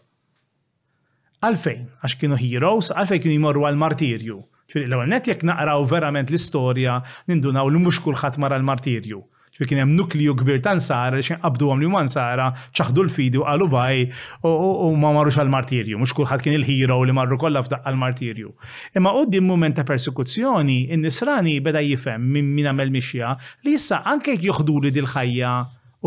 Għalfejn, 1.43 1.85
għax 2.07 2.19
kienu 2.23 2.39
heroes, 2.43 2.91
għalfejn 2.97 3.23
kienu 3.27 3.41
jmorru 3.41 3.69
għal-martirju. 3.71 4.41
ċifiri 4.73 4.87
l-ewel 4.89 5.11
net 5.13 5.27
jek 5.29 5.43
naqraw 5.47 5.83
verament 5.91 6.31
l-istoria 6.33 7.01
nindunaw 7.29 7.69
l-mux 7.69 7.99
kulħadd 8.07 8.39
mara 8.41 8.57
l-martirju 8.59 9.19
ġvi 9.53 9.67
kien 9.69 9.83
hemm 9.83 9.91
nukliju 9.99 10.33
kbir 10.41 10.63
ta' 10.65 10.73
nsara 10.79 11.19
li 11.21 11.27
xinqabdu 11.27 11.67
għam 11.69 11.83
li 11.83 11.89
ma 11.93 12.01
nsara 12.07 12.47
ċaħdu 12.73 13.03
l-fidi 13.05 13.37
u 13.41 13.43
qalu 13.45 13.67
baj 13.69 14.01
u 14.49 14.93
ma 14.97 15.11
marrux 15.13 15.37
għal-martirju, 15.43 15.99
mux 16.01 16.15
kulħadd 16.17 16.45
kien 16.47 16.57
il-ħiro 16.57 16.97
li 17.05 17.13
marru 17.17 17.37
kollha 17.43 17.61
f'daqqa 17.67 17.93
l-martirju. 17.93 18.49
Imma 18.97 19.13
qoddi 19.19 19.43
moment 19.45 19.77
ta' 19.77 19.85
persekuzzjoni, 19.85 20.79
in-nisrani 20.97 21.59
beda 21.69 21.85
jifhem 21.85 22.25
minn 22.33 22.49
min 22.57 22.71
għamel 22.73 22.95
mixja 22.97 23.35
li 23.67 23.77
issa 23.77 24.01
anke 24.15 24.33
jekk 24.39 24.49
joħdu 24.49 24.79
li 24.87 24.95
dil-ħajja 24.97 25.53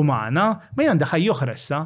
umana, 0.02 0.50
ma 0.74 0.88
jgħandha 0.88 1.12
ħajja 1.14 1.36
oħressa. 1.38 1.84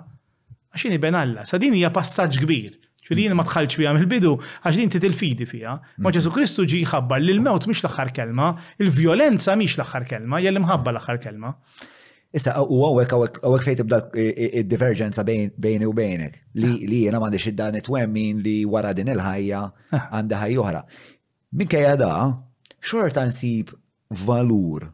Għaxini 0.72 1.02
ben 1.04 1.18
Alla, 1.20 1.44
sa 1.50 1.58
din 1.60 1.76
hija 1.76 1.90
passaġġ 1.92 2.44
kbir 2.46 2.79
ċuri 3.10 3.34
ma 3.34 3.44
tħalċ 3.44 3.78
fija 3.80 3.94
mill-bidu, 3.96 4.34
għax 4.64 4.76
din 4.78 4.90
titil-fidi 4.94 5.46
fija. 5.50 5.74
Ma 5.98 6.10
mhm. 6.10 6.14
ġesu 6.16 6.32
Kristu 6.34 6.66
ġi 6.70 6.82
ħabbar 6.86 7.22
li 7.24 7.34
l-mewt 7.36 7.66
miex 7.70 7.84
l-axar 7.84 8.12
kelma, 8.14 8.52
il-violenza 8.82 9.56
miex 9.58 9.78
l-axar 9.80 10.06
kelma, 10.08 10.42
jgħal 10.44 10.62
mħabba 10.64 10.94
l-axar 10.94 11.22
kelma. 11.24 11.54
Issa, 12.32 12.54
u 12.62 12.78
għawek 12.86 13.16
għawek 13.44 13.64
fejt 13.66 13.82
ibda 13.84 14.04
eh, 14.14 14.30
eh, 14.38 14.52
il-divergenza 14.62 15.24
bejni 15.26 15.88
u 15.90 15.96
bejnek. 15.98 16.36
Li 16.62 16.76
ah. 16.86 16.98
jena 17.08 17.22
mandi 17.24 17.40
xiddan 17.42 17.80
it-wemmin 17.80 18.44
li 18.46 18.60
wara 18.70 18.92
din 18.94 19.10
il-ħajja 19.16 19.64
ah. 19.96 20.06
għanda 20.20 20.44
ħaj 20.44 20.60
uħra. 20.62 20.84
Minkejja 21.64 21.96
da, 21.98 22.12
xorta 22.78 23.26
nsib 23.32 23.74
valur 24.28 24.86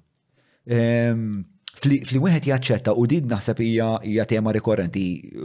fli 1.90 2.18
wieħed 2.22 2.48
jaċċetta 2.50 2.94
u 2.98 3.04
din 3.06 3.28
naħseb 3.30 3.60
hija 3.62 4.26
tema 4.26 4.52
rikorrenti 4.56 5.04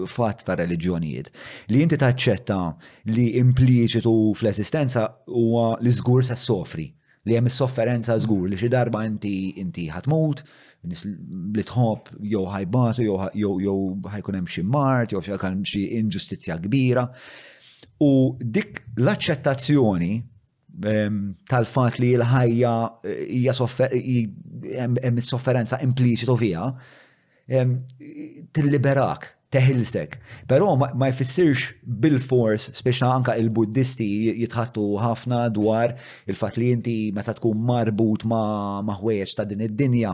fatt 0.09 0.45
ta' 0.49 0.57
reliġjonijiet 0.61 1.29
li 1.75 1.83
inti 1.85 1.99
taċċetta 2.01 2.59
li 3.15 3.27
impliċitu 3.43 4.15
fl-esistenza 4.39 5.05
huwa 5.29 5.75
li 5.85 5.93
żgur 5.93 6.25
se 6.25 6.37
sofri 6.41 6.87
li 7.29 7.37
hemm 7.37 7.51
is-sofferenza 7.51 8.17
żgur 8.25 8.49
li 8.49 8.57
xi 8.61 8.71
darba 8.73 9.03
inti 9.07 9.35
inti 9.61 9.85
ħatmut, 9.93 10.41
nis 10.89 11.03
li 11.05 11.65
tħobb 11.69 12.23
jew 12.33 12.47
ħajbatu 12.55 13.05
jew 13.07 13.53
jew 13.67 13.75
ħajkun 14.09 14.41
hemm 14.41 14.53
xi 14.57 14.65
mart 14.65 15.13
jew 15.13 15.21
xi 15.21 15.85
inġustizzja 16.01 16.57
kbira. 16.65 17.05
U 18.01 18.39
dik 18.41 18.81
l-aċċettazzjoni 18.97 20.13
tal-fat 21.51 21.99
li 21.99 22.13
l-ħajja 22.17 22.75
eh, 23.07 23.25
hija 23.41 23.55
hemm 24.87 25.21
sofferenza 25.25 25.81
impliċitu 25.85 26.37
fija, 26.41 26.71
tilliberak, 27.51 29.25
teħilsek. 29.51 30.13
Però 30.47 30.69
ma 30.79 31.09
jfissirx 31.11 31.81
bil-fors, 31.83 32.69
speċna 32.79 33.09
anka 33.11 33.35
il-Buddisti 33.41 34.07
jitħattu 34.45 34.85
ħafna 35.03 35.49
dwar 35.51 35.97
il-fat 36.31 36.59
li 36.61 36.69
inti 36.77 36.95
meta 37.17 37.35
tkun 37.35 37.59
marbut 37.67 38.23
ma 38.31 38.45
maħweġ 38.87 39.35
ta' 39.35 39.49
din 39.51 39.65
id-dinja. 39.67 40.13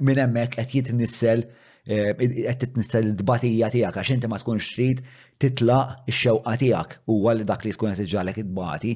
Minn 0.00 0.22
hemmhekk 0.22 0.56
qed 0.56 0.72
jitnissel 0.78 1.44
eh, 1.84 2.14
qed 2.16 2.60
titnissel 2.64 3.12
id-batija 3.12 3.68
tiegħek 3.76 4.00
għax 4.00 4.14
inti 4.16 4.32
ma 4.32 4.40
tkunx 4.40 4.72
trid 4.78 5.04
titlaq 5.42 5.90
ix-xewqa 6.10 6.54
tiegħek 6.60 6.94
huwa 7.12 7.34
li 7.36 7.44
dak 7.46 7.64
li 7.66 7.72
tkun 7.74 7.92
qed 7.94 8.04
iġġalek 8.04 8.40
id-bati. 8.42 8.92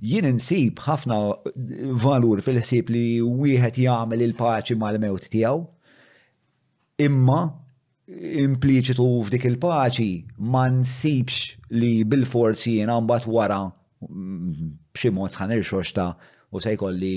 jien 0.00 0.28
insib 0.30 0.82
ħafna 0.86 1.16
eh, 1.34 1.92
valur 2.04 2.42
fil-ħsieb 2.46 2.90
li 2.94 3.04
wieħed 3.22 3.80
jagħmel 3.82 4.22
il-paċi 4.28 4.76
mal-mewt 4.80 5.28
tiegħu. 5.34 5.64
Imma 7.06 7.40
impliċitu 8.46 9.04
f'dik 9.26 9.48
il-paċi 9.50 10.10
ma 10.38 10.66
nsibx 10.70 11.72
li 11.74 11.92
bil-forsi 12.04 12.78
jien 12.78 12.92
għambat 12.94 13.26
wara 13.26 13.60
mm, 13.66 14.72
b'xi 14.94 15.12
mod 15.12 15.34
sħanir 15.34 15.66
ta' 15.98 16.12
u 16.54 16.60
se 16.62 16.76
jkolli 16.76 17.14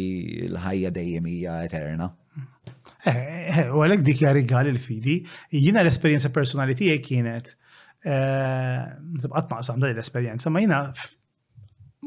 l-ħajja 0.50 0.90
dejjem 0.90 1.28
hija 1.30 1.60
eterna. 1.70 2.10
Eh, 3.06 3.14
eh, 3.56 3.66
u 3.70 3.78
għalek 3.86 4.02
dik 4.04 4.26
jarigal 4.26 4.68
il-fidi, 4.68 5.22
jina 5.54 5.80
l-esperienza 5.84 6.30
personali 6.34 6.74
tiegħek 6.76 7.06
kienet 7.06 7.54
Zibqat 8.06 9.44
eh, 9.44 9.48
naqsam 9.52 9.80
dan 9.82 9.94
l-esperienza, 9.96 10.50
ma 10.50 10.62
jina 10.64 10.78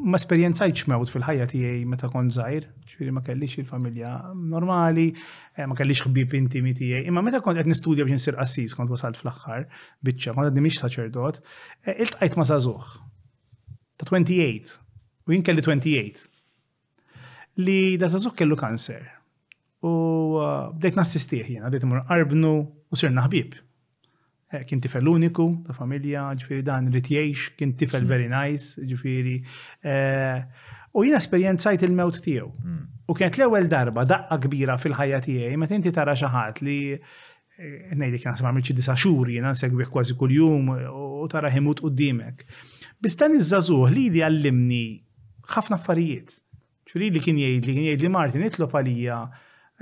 ma 0.02 0.16
esperienzajċ 0.16 0.86
mewt 0.88 1.10
fil-ħajja 1.12 1.46
tiegħi 1.52 1.82
meta 1.86 2.08
kont 2.10 2.32
żgħir, 2.32 2.64
ġifieri 2.88 3.12
ma 3.12 3.20
kellix 3.26 3.58
il-familja 3.60 4.12
normali, 4.54 5.04
eh, 5.52 5.66
ma 5.68 5.76
kellix 5.76 6.00
ħbieb 6.06 6.36
intimi 6.38 6.72
tiegħi, 6.78 7.04
imma 7.10 7.20
meta 7.26 7.42
kont 7.44 7.60
qed 7.60 7.68
nistudja 7.70 8.06
biex 8.08 8.16
insir 8.16 8.38
qassis 8.40 8.74
kont 8.78 8.90
wasalt 8.92 9.20
fl-aħħar 9.20 9.66
biċċa, 10.08 10.32
kont 10.34 10.48
qed 10.54 10.60
mhix 10.64 10.80
saċerdot, 10.86 11.42
eh, 11.84 11.98
iltqajt 12.06 12.38
ma' 12.40 12.46
żagħżugħ 12.50 12.88
ta' 14.02 14.08
28 14.08 14.78
u 15.28 15.34
jien 15.36 15.44
kelli 15.46 15.66
28 15.66 16.22
li 17.68 17.78
da 18.00 18.08
żagħżugħ 18.08 18.38
kellu 18.40 18.56
kanser. 18.58 19.04
U 19.82 19.90
bdejt 20.78 20.94
nassistih 20.94 21.42
jiena, 21.50 21.68
bdejt 21.68 21.84
imur 21.86 22.04
qarbnu 22.08 22.52
u 22.92 22.96
sirna 22.96 23.26
ħbieb 23.28 23.58
Eh, 24.52 24.64
kien 24.68 24.80
tifel 24.84 25.06
uniku 25.08 25.46
ta' 25.64 25.72
familja, 25.72 26.26
ġifiri 26.36 26.62
dan 26.66 26.90
ritjiex, 26.92 27.50
kien 27.56 27.70
tifel 27.80 28.04
very 28.08 28.26
nice, 28.28 28.76
ġifiri. 28.88 29.36
Eh, 29.92 30.40
u 30.92 31.04
jien 31.06 31.16
esperienzajt 31.16 31.86
il-mewt 31.88 32.20
tiegħu. 32.26 32.48
Hmm. 32.66 32.82
U 33.08 33.16
kienet 33.16 33.38
l-ewwel 33.38 33.68
darba 33.74 34.04
daqqa 34.08 34.38
kbira 34.44 34.76
fil-ħajja 34.80 35.22
tiegħi, 35.26 35.56
meta 35.62 35.76
inti 35.78 35.92
tara 35.98 36.12
xi 36.18 36.28
ħadd 36.34 36.60
li 36.68 36.76
eh, 36.92 37.78
ngħidlek 37.96 38.24
kien 38.26 38.34
naħseb 38.34 38.50
għamil 38.50 38.66
xi 38.68 38.76
disa' 38.82 38.96
xhur 38.98 39.32
nsegwih 39.48 39.88
kważi 39.94 40.16
kuljum 40.20 40.68
u 40.68 41.30
tara 41.32 41.48
ħimut 41.52 41.80
qudiemek. 41.86 42.44
Bistan 43.02 43.38
iż-żagħżugħ 43.40 43.88
li 43.96 44.06
li 44.12 44.24
għallimni 44.28 44.84
ħafna 45.56 45.80
affarijiet. 45.80 46.38
ċuri 46.92 47.08
li 47.08 47.22
kien 47.24 47.40
jgħid 47.40 47.64
li 47.70 47.78
kien 47.78 47.88
jgħid 47.88 48.04
li 48.04 48.12
Martin 48.12 48.44
itlob 48.50 48.76
għalija 48.76 49.18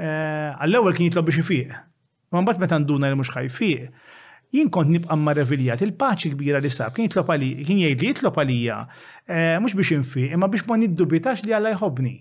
għall-ewwel 0.00 0.94
kien 0.96 1.10
jitlob 1.10 1.26
biex 1.26 1.42
ifiq. 1.42 1.76
Ma 2.30 2.42
mbagħad 2.44 2.62
meta 2.62 2.78
nduna 2.78 3.10
li 3.10 3.18
mhux 3.18 3.34
ħajfiq 3.34 4.18
jien 4.50 4.70
kont 4.72 4.90
nibqa' 4.90 5.16
marreviljat 5.18 5.82
il-paċi 5.84 6.32
kbira 6.34 6.58
li 6.62 6.70
sab 6.72 6.94
kien 6.96 7.06
jitlob 7.06 7.28
għalija, 7.30 7.64
kien 7.68 7.80
jgħidli 7.84 8.08
jitlob 8.10 8.38
għalija 8.42 8.78
eh, 8.90 9.56
mhux 9.62 9.76
biex 9.78 9.92
infi, 9.96 10.24
imma 10.34 10.48
biex 10.50 10.66
ma 10.68 10.78
niddubitax 10.80 11.44
li 11.46 11.54
Alla 11.56 11.74
jħobni. 11.76 12.14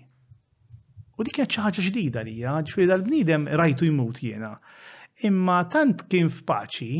U 1.20 1.24
dik 1.26 1.38
kienet 1.40 1.52
xi 1.56 1.62
ħaġa 1.66 1.84
ġdida 1.88 2.22
li 2.24 2.34
hija, 2.38 2.54
ġifieri 2.66 2.88
dal-bniedem 2.90 3.48
rajtu 3.60 3.88
jmut 3.90 4.22
jiena. 4.24 4.52
Imma 5.26 5.58
tant 5.72 6.04
kien 6.10 6.30
f'paċi 6.30 6.92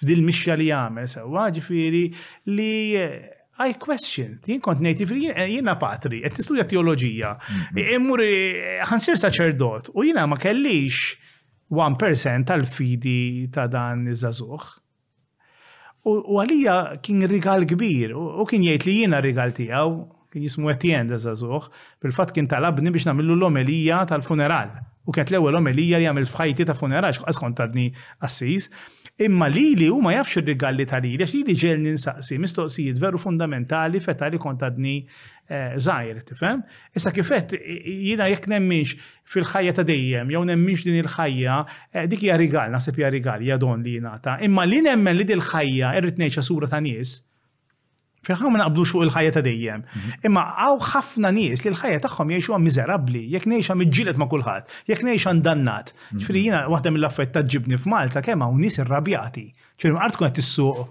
f'dil 0.00 0.24
mixja 0.26 0.56
li 0.58 0.66
jagħmel 0.72 1.06
sewwa, 1.08 1.46
ġifieri 1.54 2.04
li 2.56 2.70
eh, 2.98 3.36
I 3.60 3.74
question, 3.76 4.38
jien 4.48 4.60
kont 4.64 4.78
native, 4.80 5.12
eh, 5.34 5.46
jiena 5.52 5.74
patri, 5.76 6.22
qed 6.24 6.38
nistudja 6.40 6.64
teoloġija, 6.64 7.34
mhm. 7.38 7.82
immur 7.98 8.22
ħansir 8.88 9.20
saċerdot 9.20 9.92
u 9.94 10.06
jiena 10.08 10.24
ma 10.32 10.40
kellix 10.40 11.12
1% 11.76 12.44
tal-fidi 12.50 13.48
ta' 13.54 13.66
dan 13.70 14.06
iż-żagħżugħ. 14.10 14.68
U 16.10 16.14
għalija 16.40 16.76
kien 17.04 17.26
rigal 17.28 17.66
kbir, 17.68 18.14
u 18.16 18.44
kien 18.48 18.64
jgħid 18.64 18.86
li 18.88 18.94
jiena 19.02 19.20
rigal 19.22 19.52
tiegħu, 19.54 19.98
kien 20.32 20.46
jismu 20.46 20.70
Etienne 20.72 21.18
żagħżugħ, 21.22 21.66
fil-fatt 22.02 22.34
kien 22.34 22.48
talabni 22.50 22.92
biex 22.94 23.06
nagħmlu 23.10 23.36
l-omelija 23.38 24.02
tal-funeral. 24.12 24.74
U 25.08 25.12
kien 25.14 25.28
l-ewwel 25.28 25.58
omelija 25.60 26.00
li 26.00 26.08
jagħmel 26.08 26.26
f'ħajti 26.30 26.66
ta' 26.70 26.76
funeral, 26.78 27.14
x'qas 27.14 27.38
kont 27.40 27.60
assis. 27.60 28.70
Imma 29.20 29.50
li 29.52 29.74
li 29.76 29.90
u 29.92 29.98
ma 30.00 30.14
jafx 30.14 30.38
ir-rigalli 30.40 30.86
tal-li, 30.88 31.10
għax 31.20 31.34
li 31.36 31.40
li 31.50 31.56
ġel 31.60 31.82
mistoqsijiet 32.40 32.98
veru 33.02 33.18
fundamentali 33.20 34.00
fetali 34.00 34.40
kontadni 34.40 34.94
Eh, 35.50 35.72
zaħir, 35.82 36.20
tifhem? 36.28 36.60
Issa 36.94 37.10
kifet, 37.10 37.56
jina 37.90 38.28
jek 38.30 38.44
nemmix 38.48 38.92
fil-ħajja 39.32 39.72
ta' 39.80 39.84
dejjem, 39.88 40.28
jew 40.30 40.42
nemmix 40.46 40.84
din 40.86 41.00
il-ħajja, 41.00 41.56
eh, 41.90 42.04
dik 42.12 42.22
hija 42.28 42.36
rigal, 42.38 42.70
naħseb 42.76 43.00
hija 43.00 43.08
rigal, 43.10 43.42
hija 43.42 43.56
don 43.58 43.82
li 43.82 43.96
jingħata. 43.96 44.36
Imma 44.46 44.62
li 44.70 44.78
nemmen 44.86 45.18
li 45.18 45.26
din 45.26 45.40
il-ħajja 45.40 45.90
irrid 45.98 46.22
ngħixha 46.22 46.44
sura 46.46 46.68
ta' 46.70 46.78
nies, 46.84 47.16
fil-ħaw 48.28 48.52
ma 48.52 48.60
naqblux 48.62 48.92
fuq 48.94 49.08
il-ħajja 49.08 49.34
ta' 49.38 49.42
dejjem. 49.48 49.82
Mhm. 49.96 50.14
Imma 50.30 50.46
għaw 50.68 50.78
ħafna 50.86 51.34
nies 51.34 51.66
li 51.66 51.70
l-ħajja 51.72 52.04
tagħhom 52.06 52.30
jgħixuha 52.36 52.60
miżerabbli, 52.68 53.24
jekk 53.34 53.50
ngħixha 53.56 53.78
miġġieled 53.82 54.22
ma' 54.22 54.30
kulħadd, 54.36 54.70
jekk 54.92 55.02
ngħixha 55.08 55.34
ndannat. 55.40 55.90
Mhm. 56.12 56.22
Ġifieri 56.22 56.46
jiena 56.46 56.62
waħda 56.70 56.94
mill-affett 56.94 57.34
ta' 57.34 57.42
ġibni 57.42 57.82
f'Malta 57.82 58.22
kemm 58.22 58.46
hawn 58.46 58.62
nies 58.62 58.78
irrabjati. 58.84 59.48
Ġifieri 59.74 59.98
mqart 59.98 60.14
tkun 60.14 60.30
qed 60.30 60.38
tissuq 60.40 60.86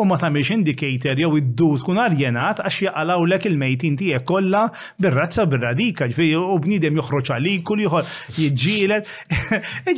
u 0.00 0.04
ma 0.08 0.16
tamiex 0.18 0.48
indikator 0.58 1.14
jew 1.24 1.32
iddu 1.40 1.68
tkun 1.80 1.98
arjenat 2.04 2.62
għax 2.64 2.76
jaqalaw 2.86 3.24
lek 3.32 3.46
il-mejtin 3.50 3.98
tiegħek 4.00 4.24
kollha 4.32 4.62
bir-razza 5.02 5.44
bir-radika, 5.52 6.08
u 6.54 6.56
bniedem 6.64 6.96
joħroġ 7.00 7.32
għalik 7.36 7.64
kull 7.68 7.84
ieħor 7.84 8.08
jiġġieled. 8.38 9.10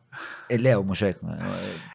Lew, 0.67 0.83
mhux 0.83 1.07
hekk. 1.07 1.95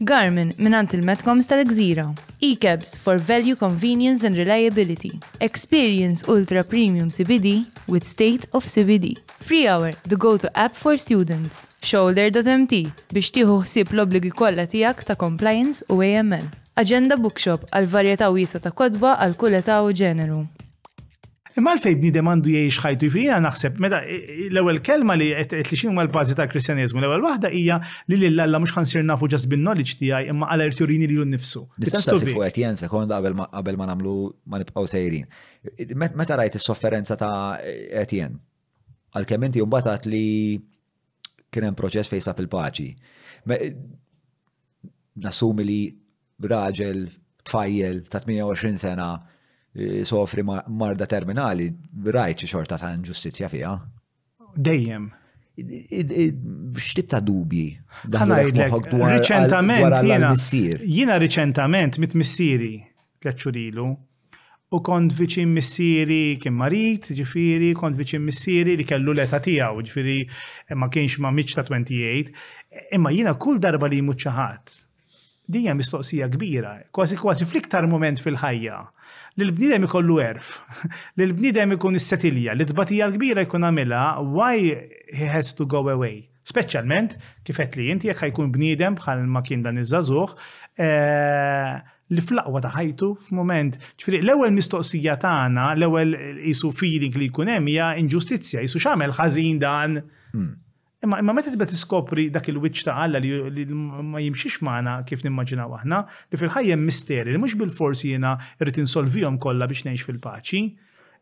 Garmin 0.00 0.52
minant 0.58 0.86
il-Metcoms 0.94 1.46
tal-Gżira. 1.48 2.14
E-cabs 2.40 2.96
for 2.96 3.18
value, 3.18 3.56
convenience 3.56 4.22
and 4.22 4.36
reliability. 4.36 5.18
Experience 5.40 6.22
ultra 6.28 6.62
premium 6.62 7.08
CBD 7.10 7.66
with 7.88 8.04
state 8.06 8.46
of 8.54 8.64
CBD. 8.64 9.18
Free 9.40 9.66
hour, 9.66 9.92
the 10.04 10.16
go-to 10.16 10.56
app 10.56 10.76
for 10.76 10.96
students. 10.96 11.66
Shoulder.mt 11.82 12.70
biex 13.10 13.32
tiħu 13.34 13.58
xsib 13.66 13.90
l-obligi 13.98 14.30
kolla 14.30 14.68
tijak 14.70 15.02
ta' 15.02 15.18
compliance 15.18 15.82
u 15.90 15.98
AML. 15.98 16.46
Agenda 16.78 17.18
Bookshop 17.18 17.66
għal 17.74 17.90
varjetà 17.90 18.30
jisa 18.38 18.62
ta' 18.62 18.70
kodba 18.70 19.16
għal 19.18 19.34
kull 19.38 19.58
età 19.58 19.82
u 19.82 19.90
ġeneru. 19.90 20.44
Imma 21.56 21.72
l-fej 21.76 21.94
bnidem 21.98 22.28
għandu 22.28 22.50
jiex 22.52 22.82
ħajtu 22.84 23.06
jifrina 23.08 23.36
naħseb, 23.40 23.78
meta 23.80 24.00
l-ewel 24.04 24.80
kelma 24.84 25.14
li 25.18 25.28
qed 25.36 25.60
li 25.70 25.78
xinu 25.80 25.94
l 26.02 26.10
bazi 26.12 26.36
ta' 26.36 26.46
kristjanizmu, 26.50 27.00
l-ewel 27.00 27.24
waħda 27.24 27.50
hija 27.56 27.78
li 28.12 28.18
l-alla 28.28 28.60
mhux 28.60 28.74
ħansir 28.76 29.04
nafu 29.08 29.28
ġas 29.32 29.46
bin-knowledge 29.48 29.96
tiegħi 30.00 30.28
imma 30.34 30.50
għal 30.52 30.66
irturini 30.66 31.08
li 31.08 31.16
nnifsu. 31.24 31.62
Distanza 31.80 32.16
si 32.20 32.28
fuq 32.34 32.44
qed 32.50 32.60
jien 32.62 32.78
sekonda 32.82 33.20
għabel 33.22 33.78
ma 33.80 33.86
nagħmlu 33.94 34.16
ma 34.52 34.60
nibqgħu 34.62 34.90
sejrin. 34.92 35.24
Meta 36.02 36.36
rajt 36.40 36.60
is-sofferenza 36.60 37.16
ta' 37.22 37.34
għal 38.02 38.28
Għalkemm 39.16 39.44
inti 39.46 39.62
mbagħad 39.64 40.04
li 40.12 40.20
kien 41.48 41.64
hemm 41.64 41.76
proċess 41.78 42.10
fejn 42.12 42.24
sab 42.26 42.42
il-paċi. 42.42 42.90
Nassumi 45.24 45.64
li 45.64 45.78
raġel 46.44 47.06
tfajjel 47.48 48.02
ta' 48.12 48.20
28 48.28 48.76
sena 48.84 49.08
Eh, 49.72 50.02
sofri 50.04 50.42
marda 50.42 51.04
terminali, 51.06 51.68
rajċi 52.12 52.48
xorta 52.48 52.78
ta' 52.80 52.90
ġustizja 53.04 53.50
fija. 53.52 53.74
Dejjem. 54.56 55.10
Xtib 56.78 57.08
ta' 57.12 57.20
dubji? 57.20 57.68
Riċentament, 58.08 60.00
jina 60.80 61.18
riċentament, 61.20 61.98
mit 62.00 62.14
missiri, 62.16 62.72
tleċurilu, 63.20 63.84
u 64.72 64.82
kont 64.88 65.12
viċin 65.18 65.52
missieri 65.52 66.22
kien 66.40 66.56
marit, 66.56 67.10
ġifiri, 67.20 67.72
kont 67.76 67.96
viċin 67.98 68.24
missieri 68.24 68.76
li 68.78 68.84
kellu 68.88 69.12
leta 69.14 69.36
eta 69.36 69.44
tijaw, 69.44 69.82
ġifiri, 69.84 70.18
eh, 70.68 70.74
ma 70.74 70.88
kienx 70.88 71.18
ma 71.20 71.30
miċ 71.34 71.54
ta' 71.58 71.66
28, 71.68 72.32
imma 72.94 73.12
jina 73.12 73.34
kull 73.36 73.58
darba 73.60 73.86
li 73.88 74.00
muċċaħat, 74.00 74.78
dinja 75.48 75.74
mistoqsija 75.74 76.28
kbira, 76.28 76.78
kważi 76.92 77.18
kważi 77.20 77.46
fliktar 77.48 77.86
moment 77.88 78.20
fil-ħajja 78.20 78.86
li 79.38 79.46
l-bnidem 79.46 79.84
ikollu 79.86 80.16
erf, 80.22 80.48
li 81.16 81.24
l-bnidem 81.30 81.76
ikun 81.76 81.98
is-setilja, 81.98 82.54
li 82.58 82.66
tbatija 82.66 83.06
l-kbira 83.10 83.44
jkun 83.46 83.66
għamila, 83.68 84.00
why 84.34 84.58
he 85.20 85.30
has 85.30 85.52
to 85.60 85.66
go 85.70 85.84
away. 85.88 86.24
Speċjalment, 86.48 87.14
kifet 87.46 87.76
li 87.78 87.86
inti 87.92 88.08
jekk 88.10 88.22
ħajkun 88.24 88.50
bnidem 88.54 88.96
bħal 88.98 89.22
ma 89.30 89.42
kien 89.46 89.62
dan 89.62 89.76
iż-żazuħ, 89.82 90.32
eh, 90.82 91.74
li 92.16 92.24
flaqwa 92.24 92.62
ta' 92.64 92.70
ħajtu 92.74 93.10
f'moment. 93.28 93.76
Ġifieri 94.00 94.22
l-ewwel 94.24 94.54
mistoqsija 94.56 95.18
tagħna, 95.22 95.66
l-ewwel 95.76 96.16
isu 96.50 96.72
feeling 96.74 97.20
li 97.20 97.28
jkun 97.30 97.52
hemm 97.52 97.68
hija 97.70 97.90
inġustizzja, 98.00 98.64
isu 98.66 98.80
x'għamel 98.80 99.12
ħażin 99.20 99.60
dan. 99.62 100.00
Hmm. 100.32 100.50
Imma 101.00 101.18
imma 101.20 101.32
meta 101.36 101.46
tibda 101.52 101.66
tiskopri 101.70 102.24
dak 102.34 102.48
il-wiċċ 102.50 102.86
ta' 102.88 102.94
Alla 103.06 103.20
li 103.22 103.66
ma 103.70 104.18
jimxiex 104.18 104.56
magħna 104.66 104.94
kif 105.06 105.20
nimmaġinaw 105.22 105.76
aħna, 105.78 106.00
li 106.34 106.40
fil-ħajja 106.40 106.78
misteri 106.80 107.30
li 107.30 107.38
mhux 107.38 107.54
bil-forsi 107.60 108.10
jiena 108.16 108.32
irrid 108.58 108.80
insolvihom 108.82 109.36
kollha 109.44 109.68
biex 109.70 109.84
ngħix 109.86 110.08
fil-paċi. 110.08 110.64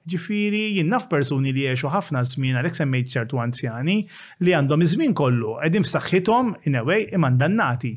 Ġifiri, 0.09 0.63
jinnaf 0.79 1.11
persuni 1.11 1.53
li 1.53 1.67
jiexu 1.67 1.91
ħafna 1.93 2.23
żmien 2.33 2.57
għalhekk 2.63 2.79
semmejt 2.81 3.13
ċertu 3.19 3.43
anzjani 3.43 3.99
li 4.47 4.57
għandhom 4.57 4.87
iż-żmien 4.87 5.15
kollu 5.21 5.59
qegħdin 5.61 5.85
f'saħħithom 5.91 6.55
inewej 6.71 7.11
imma 7.19 7.31
dannati. 7.37 7.93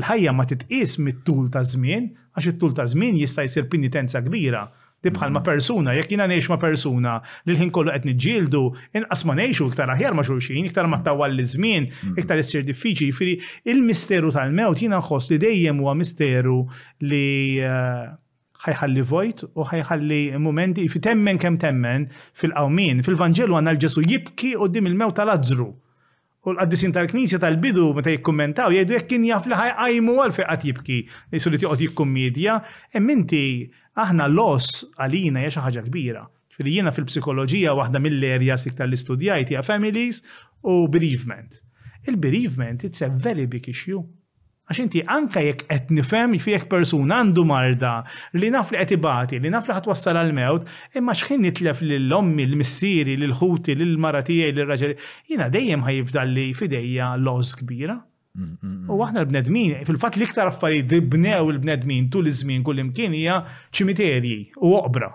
Il-ħajja 0.00 0.32
ma 0.32 0.48
titqis 0.48 0.96
mit-tul 1.04 1.52
ta' 1.52 1.66
żmien 1.74 2.14
għax 2.32 2.54
it-tul 2.54 2.72
ta' 2.78 2.88
żmien 2.94 3.20
jista' 3.20 3.44
jsir 3.44 3.68
pinitenza 3.68 4.24
kbira 4.24 4.70
Tibħal 5.04 5.30
ma' 5.32 5.40
persuna, 5.44 5.92
jekk 5.96 6.12
jina 6.14 6.26
ma' 6.28 6.56
persuna 6.60 7.14
li 7.48 7.54
l-ħin 7.54 7.70
kollu 7.72 7.92
għetni 7.94 8.12
ġildu, 8.20 8.60
inqas 9.00 9.22
ma' 9.24 9.36
neħxu 9.38 9.68
iktar 9.72 9.92
aħjar 9.94 10.16
ma' 10.16 10.24
xulxin, 10.28 10.66
iktar 10.68 10.88
ma' 10.92 11.00
tawal 11.06 11.32
li 11.36 11.46
zmin, 11.48 11.86
mm. 11.88 12.18
iktar 12.20 12.40
jessir 12.40 12.66
diffiċi, 12.68 13.08
firri 13.16 13.38
il-misteru 13.72 14.32
tal-mewt 14.34 14.82
jina 14.84 15.00
nħoss 15.00 15.32
li 15.32 15.38
dejjem 15.46 15.80
huwa 15.80 15.94
misteru 15.96 16.58
li 17.08 17.60
eh, 17.64 18.08
ħajħalli 18.66 19.06
vojt 19.08 19.46
u 19.56 19.64
ħajħalli 19.72 20.20
momenti 20.38 20.84
fi 20.92 21.00
temmen 21.08 21.40
kem 21.40 21.56
temmen 21.64 22.10
fil-qawmin. 22.36 23.00
Fil-Vangelu 23.06 23.56
għanna 23.56 23.78
l-ġesu 23.78 24.04
jibki 24.04 24.52
u 24.60 24.68
dim 24.68 24.90
il-mew 24.92 25.16
tal-azzru. 25.16 25.70
U 26.40 26.52
l-qaddisin 26.54 26.92
tal-knisja 26.96 27.36
tal-bidu 27.40 27.88
meta 27.96 28.12
jikkommentaw 28.14 28.72
jgħidu 28.74 28.94
jekk 28.98 29.08
kien 29.14 29.24
jaf 29.32 29.48
li 29.48 29.56
ħajmu 29.60 30.18
għal 30.22 30.36
feqat 30.36 30.68
jibki. 30.70 31.00
Isu 31.36 31.52
li 31.52 31.58
tiqgħod 31.60 31.86
jikkommedja, 31.86 32.60
emminti 33.00 33.40
inti 33.48 33.79
Aħna 33.98 34.26
los 34.30 34.70
għalina 35.02 35.40
hija 35.42 35.50
xi 35.56 35.62
ħaġa 35.64 35.82
kbira. 35.88 36.20
Ġifieri 36.52 36.74
jiena 36.76 36.92
fil-psikoloġija 36.94 37.72
waħda 37.74 37.98
mill-areas 38.04 38.66
iktar 38.70 38.88
li 38.90 38.98
studjajt 39.00 39.50
hija 39.50 39.64
families 39.66 40.20
u 40.70 40.74
bereavement. 40.86 41.58
Il-bereavement 42.06 42.84
it's 42.86 43.02
a 43.02 43.08
very 43.10 43.46
big 43.50 43.66
issue. 43.72 44.02
Għax 44.70 44.80
inti 44.84 45.00
anka 45.10 45.40
jekk 45.42 45.64
qed 45.72 45.88
nifhem 45.96 46.36
fih 46.38 46.68
persuna 46.70 47.16
għandu 47.24 47.42
marda 47.50 47.94
li 48.38 48.52
naf 48.54 48.70
li 48.70 48.78
qed 48.78 48.92
ibati, 48.98 49.40
li 49.42 49.50
naf 49.50 49.66
li 49.66 49.74
wassal 49.90 50.20
għall-mewt, 50.20 50.68
imma 51.00 51.16
x'ħin 51.16 51.42
nitlef 51.48 51.80
lill-ommi, 51.90 52.46
l-missieri, 52.46 53.16
lill 53.18 53.34
ħuti 53.40 53.74
lill-mara 53.80 54.22
tiegħi, 54.22 54.54
lir 54.60 54.70
raġel 54.70 54.94
jiena 55.32 55.50
dejjem 55.50 55.82
ħajibda 55.88 56.24
fidejja 56.60 57.14
loż 57.26 57.56
kbira. 57.64 57.98
U 58.30 59.00
aħna 59.02 59.24
l-bnedmin, 59.24 59.72
fil-fat 59.88 60.16
l-iktar 60.20 60.50
affarijiet 60.52 61.08
bnew 61.10 61.48
il-bnedmin 61.50 62.06
tul 62.14 62.28
iż-żmien 62.30 62.62
kull 62.66 62.78
imkien 62.78 63.14
hija 63.18 63.40
ċimiterji 63.74 64.36
u 64.62 64.70
oqbra. 64.78 65.08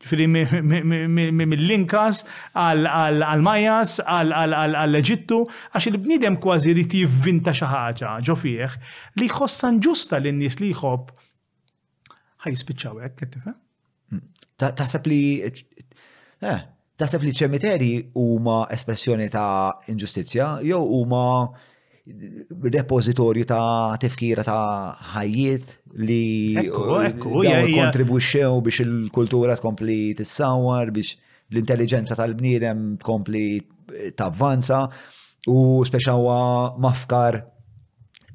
Fili 0.00 0.24
mill-Inkas 0.32 2.22
għal-Majas 2.56 3.98
għall-Eġittu 4.00 5.42
għax 5.44 5.88
il-bniedem 5.92 6.38
kważi 6.40 6.72
rid 6.80 6.96
jivvinta 7.02 7.52
xi 7.52 7.68
ħaġa 7.68 8.14
ġo 8.24 8.38
fih 8.42 8.78
li 9.20 9.28
xossan 9.28 9.76
ġusta 9.84 10.22
lin-nies 10.24 10.56
li 10.62 10.70
jħobb 10.72 11.12
ħajspiċċaw 12.46 13.02
hekk 13.04 13.20
qed 13.28 13.42
eh? 13.44 13.58
Taħseb 14.70 15.12
li 15.12 15.20
eh, 15.44 16.62
taħseb 16.96 17.24
li 17.26 17.34
ċemiteri 17.36 17.92
huma 18.16 18.62
espressjoni 18.72 19.28
ta' 19.36 19.74
inġustizzja 19.92 20.56
jew 20.64 20.80
huma 20.80 21.26
repozitorju 22.72 23.44
ta' 23.46 23.96
tifkira 24.00 24.42
ta' 24.46 24.94
ħajjiet 25.12 25.70
li 26.02 26.68
kontribuxxew 27.74 28.60
biex 28.66 28.84
il-kultura 28.84 29.56
tkompli 29.58 29.98
tissawar, 30.18 30.90
biex 30.94 31.14
l-intelligenza 31.52 32.14
tal-bniedem 32.18 32.98
tkompli 33.02 33.44
tavvanza 34.18 34.84
u 35.52 35.58
speċawa 35.88 36.38
mafkar 36.82 37.40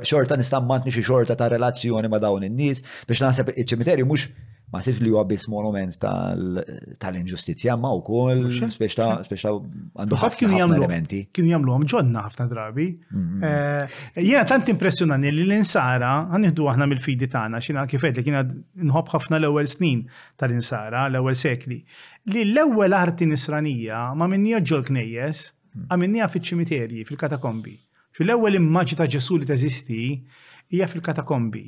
xorta 0.09 0.37
nistammantni 0.39 0.93
xi 0.95 1.03
xorta 1.09 1.35
ta' 1.39 1.49
relazzjoni 1.51 2.11
ma' 2.12 2.20
dawn 2.22 2.45
in-nies 2.47 2.85
biex 3.09 3.22
naħseb 3.24 3.49
iċ-ċimiterju 3.55 4.07
mhux 4.07 4.26
ma 4.70 4.83
sif 4.85 4.99
li 5.03 5.11
huwa 5.11 5.24
biss 5.26 5.49
monument 5.51 5.97
tal-inġustizja 5.99 7.74
ma 7.83 7.91
wkoll 7.99 8.45
ta' 9.01 9.11
għandu 9.26 10.20
ħafna 10.22 10.61
elementi. 10.76 11.22
Kienu 11.33 11.55
jagħmluhom 11.57 11.87
ġodna 11.95 12.26
ħafna 12.29 12.47
drabi. 12.53 12.87
Mm-hmm. 13.11 14.14
Eh, 14.20 14.29
jiena 14.29 14.45
tant 14.53 14.70
impressjonani 14.70 15.33
li 15.35 15.47
l-insara 15.49 16.12
ħanieħdu 16.37 16.68
aħna 16.76 16.91
mill-fidi 16.93 17.31
tagħna 17.35 17.64
xina 17.70 17.87
kif 17.91 18.07
li 18.12 18.22
kiena 18.29 18.45
inħobb 18.87 19.14
ħafna 19.16 19.41
l-ewwel 19.43 19.72
snin 19.72 20.07
tal-insara, 20.39 21.07
l-ewwel 21.14 21.41
sekli. 21.47 21.81
Li 22.31 22.47
l-ewwel 22.53 22.95
arti 23.03 23.26
nisranija 23.33 24.11
ma 24.14 24.29
minnija 24.31 24.61
ġol 24.62 24.85
knejjes 24.93 25.49
Għamilniha 25.77 26.27
fiċ-ċimiterji, 26.35 27.01
fil-katakombi. 27.09 27.73
Fil-ewwel 28.19 28.57
immaġi 28.59 28.97
ta' 29.01 29.07
Ġesu 29.14 29.37
li 29.43 29.47
teżisti 29.51 29.99
hija 30.75 30.89
fil-katakombi. 30.93 31.64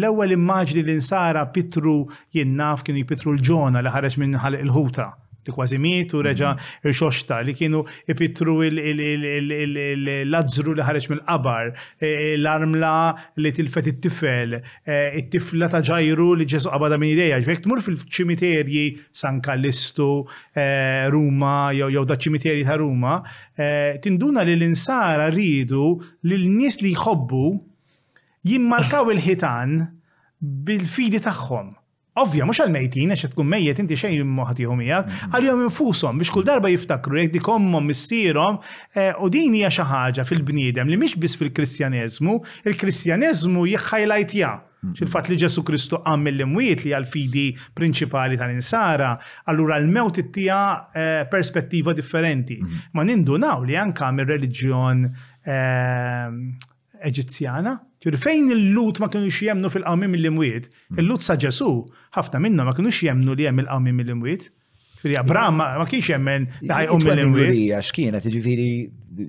L-ewwel 0.00 0.36
immaġni 0.38 0.82
li 0.88 0.98
nsara 1.00 1.46
Pitru 1.58 1.94
jinnaf 2.38 2.82
kienu 2.88 3.04
Pitru 3.12 3.32
l-ġona 3.36 3.82
li 3.86 3.92
ħareġ 3.98 4.18
minn 4.24 4.38
il-ħuta 4.40 5.08
li 5.46 5.52
kważi 5.52 5.76
miet 5.80 6.14
u 6.16 6.20
reġa 6.24 6.52
xoxta 6.84 7.36
mhm. 7.40 7.46
li 7.46 7.54
kienu 7.58 7.80
ipittru 8.08 8.52
l-azzru 8.64 10.72
li 10.76 10.82
ħareġ 10.86 11.04
mill-qabar, 11.12 11.66
e, 11.98 12.08
e, 12.08 12.12
l-armla 12.38 12.92
li 13.42 13.50
tilfet 13.56 13.86
it-tifel, 13.94 14.50
e, 14.56 14.58
it-tifla 15.20 15.66
ta' 15.72 15.82
ġajru 15.84 16.28
li 16.40 16.46
ġesu 16.48 16.68
qabada 16.72 16.96
minn 17.00 17.12
ideja. 17.14 17.34
Ġvek 17.44 17.58
tmur 17.66 17.80
fil-ċimiterji 17.84 18.84
San 19.12 19.36
Kallistu, 19.44 20.12
Ruma, 21.12 21.56
jew 21.76 22.04
da' 22.08 22.18
ċimiterji 22.18 22.64
ta' 22.66 22.78
Ruma, 22.80 23.14
tinduna 24.02 24.40
li 24.46 24.54
l-insara 24.56 25.26
rridu 25.32 25.86
li 26.24 26.36
l-nies 26.40 26.74
li 26.80 26.90
jħobbu 26.96 27.44
jimmarkaw 28.48 29.04
il-ħitan 29.14 29.70
bil-fidi 30.40 31.20
tagħhom 31.24 31.68
Ovvja, 32.22 32.44
mux 32.46 32.60
għal-mejtin, 32.62 33.10
għax 33.10 33.32
tkun 33.32 33.48
mejjet 33.50 33.80
inti 33.82 33.96
xej 33.98 34.20
moħat 34.22 34.60
jihomijak, 34.62 35.08
mhm. 35.08 35.30
għal-jom 35.34 35.62
infusom 35.64 36.20
biex 36.20 36.30
kull 36.30 36.44
darba 36.46 36.70
jiftakru, 36.70 37.18
jek 37.18 37.32
dikommom 37.34 37.88
missirom, 37.90 38.60
eh, 38.94 39.10
u 39.18 39.26
din 39.34 39.56
hija 39.58 39.70
xi 39.74 39.86
ħaġa 39.88 40.24
fil-bniedem 40.28 40.92
li 40.92 40.98
mhix 41.00 41.18
biss 41.18 41.40
fil 41.40 41.50
kristjanizmu 41.50 42.36
il-Kristjaneżmu 42.70 43.64
jihħajlajtja. 43.72 44.50
Mhm. 44.84 44.94
Xil-fat 45.00 45.30
li 45.32 45.38
Ġesu 45.42 45.64
Kristu 45.66 45.98
għam 46.04 46.22
mill-imwiet 46.28 46.84
li 46.86 46.92
għal-fidi 46.94 47.48
prinċipali 47.74 48.38
tal-insara, 48.38 49.16
allura 49.50 49.80
l-mewt 49.82 50.20
it-tija 50.22 50.62
eh, 50.94 51.24
perspettiva 51.26 51.96
differenti. 51.98 52.60
Mhm. 52.62 52.86
Ma 52.94 53.02
nindunaw 53.10 53.66
li 53.66 53.74
anka 53.74 54.12
mir-reliġjon 54.14 55.02
ehm, 55.50 56.38
Eġizzjana, 57.04 57.74
fejn 58.04 58.50
il-lut 58.52 58.98
ma 59.00 59.08
kienu 59.12 59.28
xiemnu 59.32 59.68
fil-qamim 59.72 60.10
mill 60.12 60.28
mwiet 60.32 60.68
il-lut 61.00 61.24
sa' 61.24 61.36
Ġesu 61.40 61.70
ħafna 62.14 62.40
minna 62.44 62.64
ma 62.66 62.74
kienux 62.78 63.00
jemnu 63.08 63.34
li 63.38 63.48
hemm 63.48 63.64
il-qawmi 63.64 63.94
mill-imwiet. 63.98 64.46
Abram 65.20 65.58
ma 65.60 65.84
kienx 65.88 66.06
jemmen 66.12 66.46
li 66.64 66.70
ħajqum 66.72 67.06
mill-imwiet. 67.08 67.56
X'kienet, 67.84 68.28
ġifieri 68.36 68.68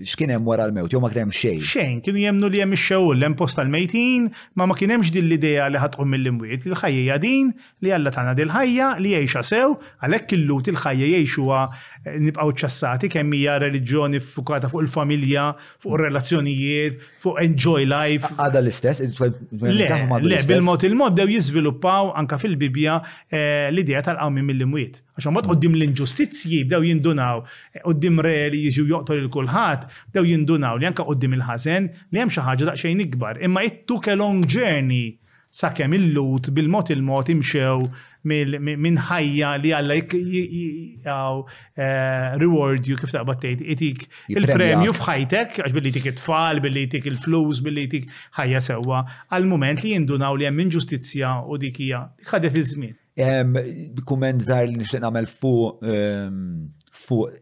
x'kien 0.03 0.29
hemm 0.33 0.45
wara 0.47 0.65
l-mewt, 0.69 0.91
jew 0.93 0.99
ma 1.03 1.09
kien 1.11 1.23
hemm 1.25 1.33
xejn. 1.39 1.59
Xejn, 1.69 1.99
kienu 2.05 2.21
jemnu 2.25 2.49
li 2.51 2.61
hemm 2.63 2.73
ix-xewwel 2.77 3.25
hemm 3.25 3.35
post 3.39 3.59
l-mejtin, 3.63 4.29
ma 4.59 4.67
ma 4.71 4.75
kien 4.79 4.91
hemmx 4.93 5.11
din 5.15 5.27
l-idea 5.29 5.67
li 5.73 5.81
ħatqum 5.81 6.09
mill-imwiet, 6.15 6.65
il-ħajja 6.69 7.19
din 7.25 7.51
li 7.85 7.93
Alla 7.95 8.11
tagħna 8.15 8.33
din 8.37 8.49
ħajja 8.53 8.87
li 9.03 9.11
jgħixha 9.15 9.41
sew, 9.51 9.75
għalhekk 10.03 10.35
illut 10.37 10.67
il-ħajja 10.73 11.05
jgħixuha 11.13 11.61
eh, 12.03 12.19
nibqgħu 12.25 12.55
ċassati 12.63 13.09
kemm 13.13 13.37
hija 13.39 13.53
reliġjoni 13.65 14.19
ffukata 14.23 14.69
fuq 14.73 14.83
il-familja, 14.85 15.45
fuq 15.81 15.95
ir-relazzjonijiet, 15.99 16.97
fuq 17.23 17.39
enjoy 17.45 17.85
life. 17.89 18.31
Għada 18.35 18.59
l-istess, 18.63 19.19
le, 19.21 20.45
bil-mod 20.53 20.87
il-mod 20.89 21.15
dew 21.17 21.29
jiżviluppaw 21.37 22.11
anka 22.21 22.41
fil-Bibja 22.41 22.99
eh, 23.29 23.67
l-idea 23.71 24.03
tal-qawmi 24.09 24.43
mill-imwiet. 24.51 25.04
Għax 25.15 25.29
mod 25.31 25.45
għoddim 25.47 25.75
l-inġustizji 25.77 26.63
bdew 26.67 26.85
jindunaw, 26.91 27.39
eh, 27.73 27.81
għoddim 27.87 28.15
re 28.19 28.49
li 28.51 28.59
jiġu 28.65 28.85
joqtol 28.89 29.19
il-kulħat, 29.23 29.81
bdew 30.11 30.23
jindunaw 30.33 30.73
li 30.81 30.85
anka 30.89 31.03
għoddim 31.07 31.33
il-ħazen 31.37 31.83
li 32.11 32.17
hemm 32.19 32.31
xi 32.33 32.41
ħaġa 32.43 32.63
daqsxejn 32.73 32.97
ikbar. 33.07 33.33
Imma 33.47 33.59
it 33.63 33.77
took 33.87 34.05
a 34.11 34.13
long 34.19 34.39
journey 34.43 35.07
sakemm 35.55 35.93
il-lut 35.95 36.45
bil-mod 36.51 36.89
il-mod 36.91 37.29
imxew 37.31 37.79
minn 38.27 38.97
ħajja 39.07 39.49
li 39.61 39.69
għalla 39.77 39.95
eh, 39.95 40.03
reward 42.41 42.81
you 42.91 42.95
kif 42.99 43.11
taqbad 43.15 43.37
tgħid 43.45 43.59
itik 43.75 43.99
il-premju 44.35 44.91
f'ħajtek 44.99 45.49
għax 45.63 45.73
billi 45.79 45.91
tik 45.95 46.05
it-tfal, 46.11 46.55
billi 46.59 46.89
tik 46.91 47.05
il-flus, 47.13 47.63
billi 47.63 47.87
tik 47.93 48.11
ħajja 48.39 48.59
sewwa 48.67 48.99
għal 49.31 49.47
mument 49.53 49.79
li 49.85 49.95
jindunaw 49.95 50.35
li 50.35 50.43
hemm 50.49 50.59
inġustizzja 50.67 51.37
u 51.47 51.55
dik 51.63 51.79
hija 51.87 52.03
ħadet 52.33 52.51
iż-żmien 52.59 53.04
kumen 53.15 54.39
zar 54.43 54.65
li 54.67 54.75
nishtiq 54.75 54.99
nagħmel 55.01 55.27
fuq 55.31 56.89
fuq 56.95 57.37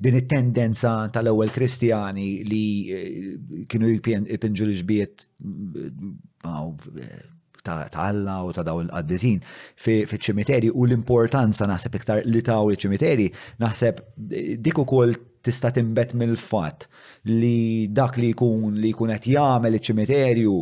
din 0.00 0.16
it-tendenza 0.16 0.92
tal-ewwel 1.12 1.50
Kristjani 1.52 2.44
li 2.48 2.64
eh, 2.92 3.66
kienu 3.68 3.90
jipinġu 3.90 4.66
li 4.68 4.76
ġbiet 4.80 5.26
eh, 5.44 6.48
eh, 6.48 7.20
ta' 7.62 7.88
Alla 8.06 8.38
u 8.48 8.54
ta' 8.56 8.64
daw 8.64 8.80
l-qaddizin 8.80 9.42
fiċ-ċimiteri 9.84 10.70
u 10.72 10.86
l-importanza 10.86 11.68
naħseb 11.68 11.98
iktar 12.00 12.22
li 12.24 12.40
ta' 12.42 12.56
l-ċimiteri 12.62 13.26
naħseb 13.60 14.00
dik 14.64 14.80
ukoll 14.84 15.12
tista' 15.44 15.72
timbet 15.76 16.14
mill-fatt 16.16 16.88
li 17.28 17.90
dak 17.92 18.16
li 18.16 18.32
jkun 18.32 18.80
li 18.80 18.94
jkun 18.96 19.12
qed 19.18 19.30
jagħmel 19.36 19.76
iċ-ċimiterju 19.76 20.56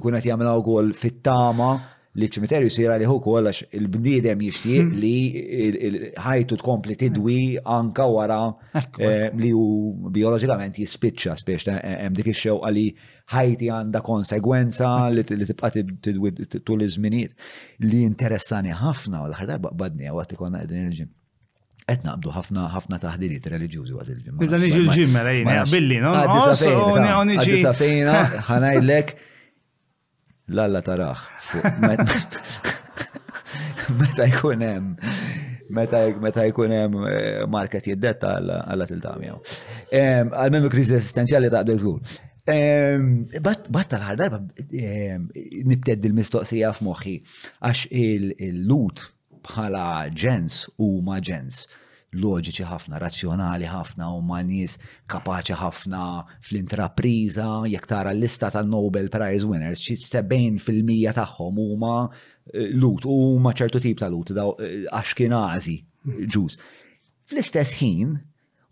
jkun 0.00 0.16
qed 0.16 0.30
jagħmel 0.32 0.54
ukoll 0.64 0.94
fit-tama 0.96 1.74
li 2.16 2.28
ċimiterju 2.32 2.70
sira 2.72 2.94
li 2.98 3.04
huku 3.06 3.34
għallax 3.36 3.66
il 3.76 3.88
bnidem 3.92 4.40
jishtiq 4.42 4.92
li 4.96 6.12
ħajtu 6.16 6.56
tkompli 6.62 6.96
tidwi 6.98 7.36
anka 7.68 8.06
wara 8.10 8.40
li 9.38 9.50
u 9.52 9.92
biologikament 10.14 10.80
jispicċa 10.80 11.36
spiex 11.42 11.68
hemm 11.74 12.16
dik 12.16 12.32
ix-xew 12.32 12.56
għalli 12.64 12.86
ħajti 13.34 13.70
għanda 13.74 14.00
konsegwenza 14.06 14.92
li 15.12 15.22
tibqa 15.26 15.70
tidwi 15.76 16.32
tul 16.64 16.86
iż-żminijiet 16.88 17.34
li 17.84 18.02
interessani 18.08 18.72
ħafna 18.72 19.22
u 19.22 19.28
l-aħħar 19.28 19.52
darba 19.52 19.74
qbadni 19.76 20.08
għawat 20.08 20.36
konna 20.40 20.62
qegħdin 20.64 20.86
il-ġim. 20.90 21.12
Qed 21.88 22.02
naqdu 22.04 22.32
ħafna 22.32 22.66
ħafna 22.68 22.98
taħdidiet 23.04 23.46
reliġjużi 23.52 23.94
waqt 23.96 24.10
il-ġim. 24.16 24.40
Bil-reliġju 24.42 24.84
l-ġim 24.84 25.14
mela 25.16 25.64
billi, 25.70 26.00
no? 26.04 26.12
Għaddi 26.16 27.62
safejna, 27.64 28.20
Lalla 30.48 30.80
alla 30.80 30.80
taraħ. 30.80 31.24
Meta 33.98 34.26
jkun 34.32 34.62
hemm 34.64 35.16
meta 35.68 36.46
jkun 36.48 36.72
hemm 36.72 37.02
eh, 37.10 37.42
market 37.48 37.88
jiddetta 37.90 38.34
għalla 38.40 38.86
til-damjaw. 38.88 39.38
Għalmenu 39.92 40.70
kriżi 40.72 40.96
esistenzjali 40.96 41.50
ta' 41.52 41.60
żgur. 41.68 42.00
Bat 43.44 43.90
tal 43.92 44.08
darba 44.16 44.40
nibtedd 45.68 46.08
il-mistoqsija 46.08 46.72
f'moħħi 46.78 47.16
għax 47.60 47.84
il-lut 47.90 49.04
bħala 49.44 49.84
ġens 50.10 50.64
u 50.80 50.92
ma 51.04 51.20
ġens 51.20 51.60
loġiċi 52.14 52.64
ħafna, 52.64 52.98
razzjonali 53.02 53.68
ħafna, 53.68 54.06
u 54.16 54.22
ma 54.24 54.38
nies 54.46 54.78
kapaċi 55.12 55.56
ħafna 55.60 56.00
fl-intrapriża, 56.40 57.46
jek 57.68 57.86
tara 57.90 58.14
l-lista 58.14 58.50
ta' 58.50 58.62
Nobel 58.64 59.10
Prize 59.12 59.46
winners, 59.46 59.82
xi 59.82 59.96
sebbejn 60.14 60.56
fil-mija 60.58 61.12
tagħhom 61.18 61.60
huma 61.66 61.96
eh, 62.48 62.70
lut, 62.72 63.04
huma 63.04 63.52
ċertu 63.52 63.80
tip 63.84 64.00
ta' 64.00 64.08
lut, 64.08 64.32
daw 64.32 64.54
għaxkinazi 64.64 65.76
eh, 65.76 66.22
ġuż. 66.24 66.56
Fl-istess 67.28 67.76
ħin, 67.82 68.16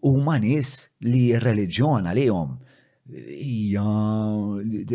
huma 0.07 0.39
nies 0.41 0.87
li 1.05 1.27
r-reliġjon 1.37 2.09
għalihom 2.13 2.57
hija 3.13 3.83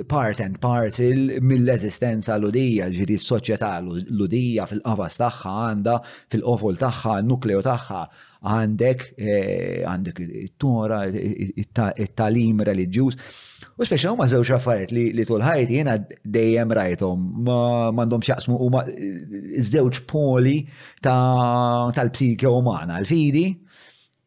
part 0.07 0.39
and 0.43 0.57
parcel 0.59 1.17
mill-eżistenza 1.47 2.35
l-udija, 2.35 2.89
ġiri 2.91 3.15
s-soċjetà 3.15 3.69
l-udija 3.85 4.65
fil-qafas 4.67 5.15
tagħha 5.21 5.53
għandha, 5.69 5.93
fil-qofol 6.33 6.75
tagħha, 6.81 7.13
nukleo 7.29 7.61
tagħha 7.63 8.01
għandek 8.51 9.05
eh, 9.15 9.83
għandek 9.87 10.19
it-tora, 10.27 10.99
it-talim 11.07 12.65
reliġjuż. 12.67 13.19
U 13.79 13.87
speċa 13.87 14.11
huma 14.11 14.27
żewġ 14.27 14.51
affarijiet 14.57 14.91
li 14.95 15.05
li 15.15 15.23
tul 15.29 15.45
ħajti 15.45 15.75
jiena 15.79 15.95
dejjem 16.35 16.75
rajthom 16.81 17.25
m'għandhom 17.47 18.25
x'jaqsmu 18.27 18.59
huma 18.67 18.83
żewġ 19.71 20.03
poli 20.11 20.57
tal-psikja 21.05 22.51
umana, 22.59 22.99
l-fidi 22.99 23.53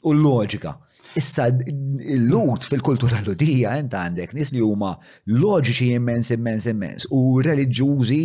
u 0.08 0.16
l-loġika. 0.16 0.78
Issa 1.18 1.46
l-lut 1.50 2.64
fil-kultura 2.68 3.20
ludija 3.26 3.76
int 3.80 3.94
għandek 3.94 4.32
nis 4.34 4.50
li 4.54 4.62
huma 4.62 4.94
loġiċi 5.30 5.92
immens 5.96 6.32
immens 6.34 6.66
immens 6.70 7.06
u 7.14 7.20
reliġjużi 7.44 8.18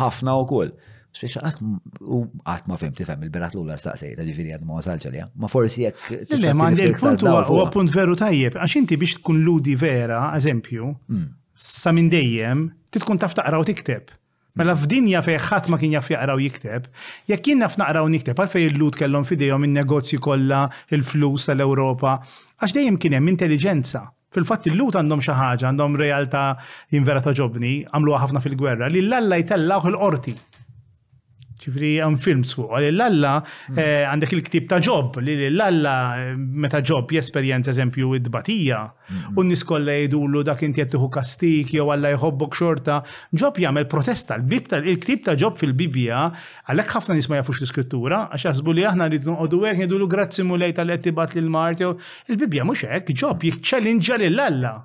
ħafna 0.00 0.36
wkoll. 0.46 0.72
Speċa 1.10 1.42
għat 1.42 2.68
ma 2.70 2.78
fem 2.80 2.94
tifem 2.96 3.26
il-berat 3.26 3.56
l-ulla 3.58 3.76
ta' 3.82 3.94
ġifiri 3.98 4.54
għad 4.54 4.62
ma 4.64 4.76
wasalċa 4.78 5.24
Ma 5.42 5.50
forsi 5.50 5.82
jek. 5.82 5.98
Le, 6.38 6.52
ma 6.54 6.68
għandek 6.70 7.00
punt 7.02 7.24
u 7.26 7.34
għapunt 7.34 7.92
veru 7.94 8.14
tajjeb, 8.16 8.56
għax 8.62 8.78
inti 8.84 8.96
biex 9.00 9.18
tkun 9.18 9.42
ludi 9.44 9.74
vera, 9.76 10.28
eżempju, 10.38 10.94
mm. 11.12 11.26
sa 11.52 11.92
minn 11.92 12.08
dejjem, 12.14 12.68
titkun 12.94 13.18
taf 13.20 13.34
taqra 13.36 13.58
u 13.60 13.66
tikteb. 13.68 14.14
Mela 14.58 14.74
f'dinja 14.74 15.20
fej 15.22 15.36
ħadd 15.46 15.68
ma 15.70 15.78
kien 15.78 15.92
jaf 15.94 16.08
jaqraw 16.10 16.40
jikteb, 16.42 16.88
jekk 17.30 17.44
kien 17.46 17.60
naf 17.62 17.76
naqraw 17.78 18.08
nikteb 18.10 18.14
nikteb 18.34 18.40
għalfej 18.42 18.64
il-lut 18.70 18.98
kellhom 18.98 19.28
fidejhom 19.28 19.66
in-negozji 19.68 20.18
kollha, 20.24 20.64
il-flus 20.90 21.46
tal-Ewropa, 21.46 22.16
għax 22.58 22.74
dejjem 22.80 22.98
kien 23.04 23.16
hemm 23.20 23.30
intelligenza. 23.36 24.02
Fil-fatt 24.34 24.66
il-lut 24.72 24.98
għandhom 24.98 25.22
xi 25.22 25.38
ħaġa, 25.38 25.70
għandhom 25.70 25.98
realtà 26.02 26.44
invera 26.98 27.22
ta' 27.22 27.34
ġobni, 27.34 27.76
għamluha 27.94 28.24
ħafna 28.26 28.42
fil-gwerra, 28.46 28.90
li 28.90 29.04
l-alla 29.06 29.38
jtellawh 29.42 29.86
il-qorti 29.94 30.36
ċifri 31.62 31.90
għan 32.02 32.14
film 32.20 32.42
sfuq, 32.46 32.70
għalli 32.78 32.90
l-alla 32.94 33.32
mm. 33.40 33.78
eh, 33.78 34.04
għandek 34.08 34.32
il-ktib 34.36 34.68
ta' 34.70 34.78
ġob, 34.84 35.18
li 35.24 35.34
l-alla 35.50 35.94
eh, 36.16 36.32
meta 36.36 36.80
ġob 36.86 37.12
jesperienza 37.16 37.72
eżempju 37.74 38.14
id-batija, 38.20 38.80
u 39.38 39.42
niskolla 39.44 39.96
jidullu 40.00 40.42
dak 40.46 40.62
inti 40.66 40.82
jettuħu 40.84 41.10
kastik, 41.16 41.72
jew 41.76 41.88
għalla 41.94 42.14
jħobbok 42.14 42.56
xorta, 42.60 43.00
ġob 43.36 43.60
jgħamil 43.62 43.88
protesta, 43.92 44.38
il-ktib 44.80 45.24
ta' 45.26 45.36
ġob 45.40 45.58
fil-Bibja, 45.60 46.22
għallek 46.70 46.94
ħafna 46.96 47.18
nisma 47.20 47.40
jafux 47.42 47.60
l-iskrittura, 47.62 48.24
għax 48.32 48.46
jasbu 48.50 48.76
li 48.78 48.86
aħna 48.92 49.10
rridu 49.10 49.34
għoddu 49.36 49.64
għek 49.70 49.84
jidullu 49.84 50.08
grazzi 50.16 50.46
mulej 50.48 50.76
tal-ettibat 50.80 51.36
l-mart, 51.42 51.84
il-Bibja 52.28 52.66
mux 52.68 52.86
għek, 52.88 53.12
ġob 53.24 53.48
jikċelinġa 53.50 54.22
l-alla 54.30 54.76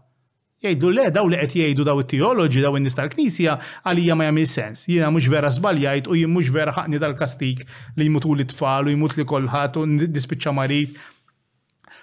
jgħidu 0.63 0.89
le 0.95 1.03
daw 1.11 1.27
li 1.27 1.37
qed 1.41 1.51
jgħidu 1.59 1.83
daw 1.83 1.99
it-teoloġi 1.99 2.61
daw 2.63 2.77
in-nies 2.79 2.95
tal-Knisja 2.95 3.55
għalija 3.89 4.15
ma 4.15 4.27
jagħmel 4.29 4.47
sens. 4.47 4.85
Jiena 4.87 5.09
mhux 5.11 5.27
vera 5.33 5.49
żbaljajt 5.51 6.07
u 6.07 6.15
jien 6.15 6.31
mhux 6.31 6.53
vera 6.55 6.73
ħaqni 6.77 6.99
dal-kastik 7.01 7.65
li 7.99 8.07
jmutu 8.07 8.35
l 8.37 8.47
tfal 8.47 8.87
u 8.87 8.93
jmut 8.95 9.17
li 9.19 9.25
kolħat 9.27 9.81
u 9.81 9.85
dispiċċa 10.05 10.53
marit. 10.55 10.95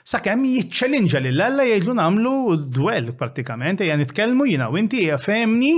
Sakemm 0.05 0.43
jiċċellinġa 0.51 1.20
lil 1.23 1.39
Alla 1.41 1.62
jgħidlu 1.65 1.93
nagħmlu 1.97 2.33
dwell 2.77 3.12
prattikament 3.16 3.81
ejja 3.85 3.95
nitkellmu 4.01 4.49
jiena 4.51 4.66
u 4.73 4.77
inti 4.81 5.05
femni 5.23 5.73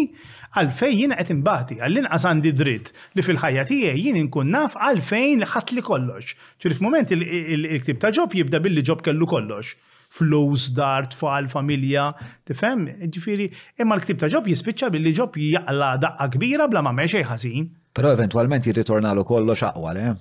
għalfejn 0.59 0.96
jiena 0.98 1.18
qed 1.20 1.30
imbagħti 1.34 1.78
għall-inqas 1.82 2.26
għandi 2.30 2.52
dritt 2.56 2.94
li 3.18 3.22
fil-ħajja 3.26 3.66
tiegħi 3.70 4.06
jien 4.09 4.20
inkun 4.24 4.48
naf 4.55 4.74
għalfejn 4.80 5.44
li 5.46 5.51
ħadd 5.55 5.76
li 5.76 5.84
kollox. 5.92 6.34
Ġifieri 6.56 6.78
f'mument 6.80 7.14
il-ktib 7.22 8.01
ta' 8.02 8.14
ġob 8.16 8.34
jibda 8.40 8.62
billi 8.64 8.82
ġob 8.88 9.05
kellu 9.06 9.28
kollox 9.30 9.76
flus, 10.18 10.62
dar, 10.80 11.06
tfal, 11.12 11.48
familja, 11.54 12.04
tifhem? 12.48 12.84
Ġifieri, 13.14 13.48
imma 13.82 13.98
l-ktib 13.98 14.20
ta' 14.22 14.30
ġob 14.34 14.46
jispiċċa 14.52 14.92
billi 14.94 15.14
ġob 15.18 15.38
jaqla 15.48 15.92
daqqa 16.04 16.28
kbira 16.36 16.68
bla 16.70 16.84
ma' 16.86 16.94
xejn 17.02 17.26
ħażin. 17.32 17.68
Però 17.96 18.12
eventwalment 18.14 18.66
jirritornalu 18.70 19.26
kollox 19.26 19.66
aqwa, 19.72 19.96
le? 19.98 20.12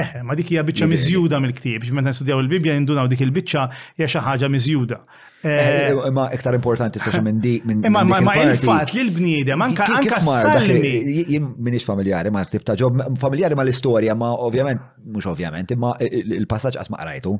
Eh, 0.00 0.20
ma 0.24 0.36
dik 0.38 0.52
hija 0.52 0.62
biċċa 0.64 0.86
miżjuda 0.88 1.40
mill-ktieb, 1.42 1.82
meta 1.96 2.12
nistudjaw 2.12 2.38
il-Bibja 2.44 2.76
indunaw 2.78 3.08
dik 3.10 3.24
il-biċċa 3.24 3.64
hija 3.98 4.06
xi 4.08 4.22
ħaġa 4.28 4.50
miżjuda. 4.54 5.00
Eh, 5.40 5.48
eh, 5.48 5.96
imma 6.10 6.28
iktar 6.36 6.54
importanti 6.56 7.00
speċi 7.00 7.20
minn 7.24 7.40
di 7.42 7.54
minn 7.64 7.82
Imma 7.88 8.04
ma 8.04 8.36
il-fatt 8.44 8.92
li 8.94 9.02
l-bniedem 9.06 9.66
anke 9.66 9.86
anka 9.96 10.20
salmi. 10.26 10.94
Jien 11.32 11.50
m'iniex 11.56 11.84
familjari 11.88 12.30
ma 12.32 12.44
ta' 12.44 12.76
ġob 12.76 13.02
familjari 13.24 13.56
ma 13.58 13.64
l-istorja 13.66 14.14
ma 14.22 14.30
ovvjament 14.46 14.80
mhux 15.08 15.26
ovvjament 15.32 15.70
imma 15.76 15.94
il-passaġġ 16.00 16.80
qatt 16.82 16.92
ma 16.92 17.02
qrajtu. 17.04 17.36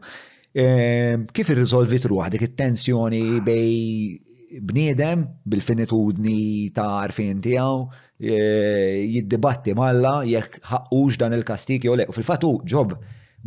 Ehm, 0.58 1.28
kif 1.30 1.52
irriżolvit 1.52 2.08
ruħ 2.10 2.30
dik 2.34 2.42
it-tensjoni 2.48 3.22
bej 3.46 4.58
bniedem 4.66 5.20
bil-finitudni 5.46 6.38
ta' 6.74 6.88
arfin 7.04 7.38
tiegħu 7.38 7.84
e, 8.18 8.38
jiddibatti 9.14 9.76
malla 9.78 10.16
jekk 10.26 10.56
ħaqqux 10.72 11.18
dan 11.22 11.36
il-kastik 11.38 11.86
jew 11.86 11.94
u 12.02 12.16
Fil-fatu 12.16 12.50
ġob 12.66 12.96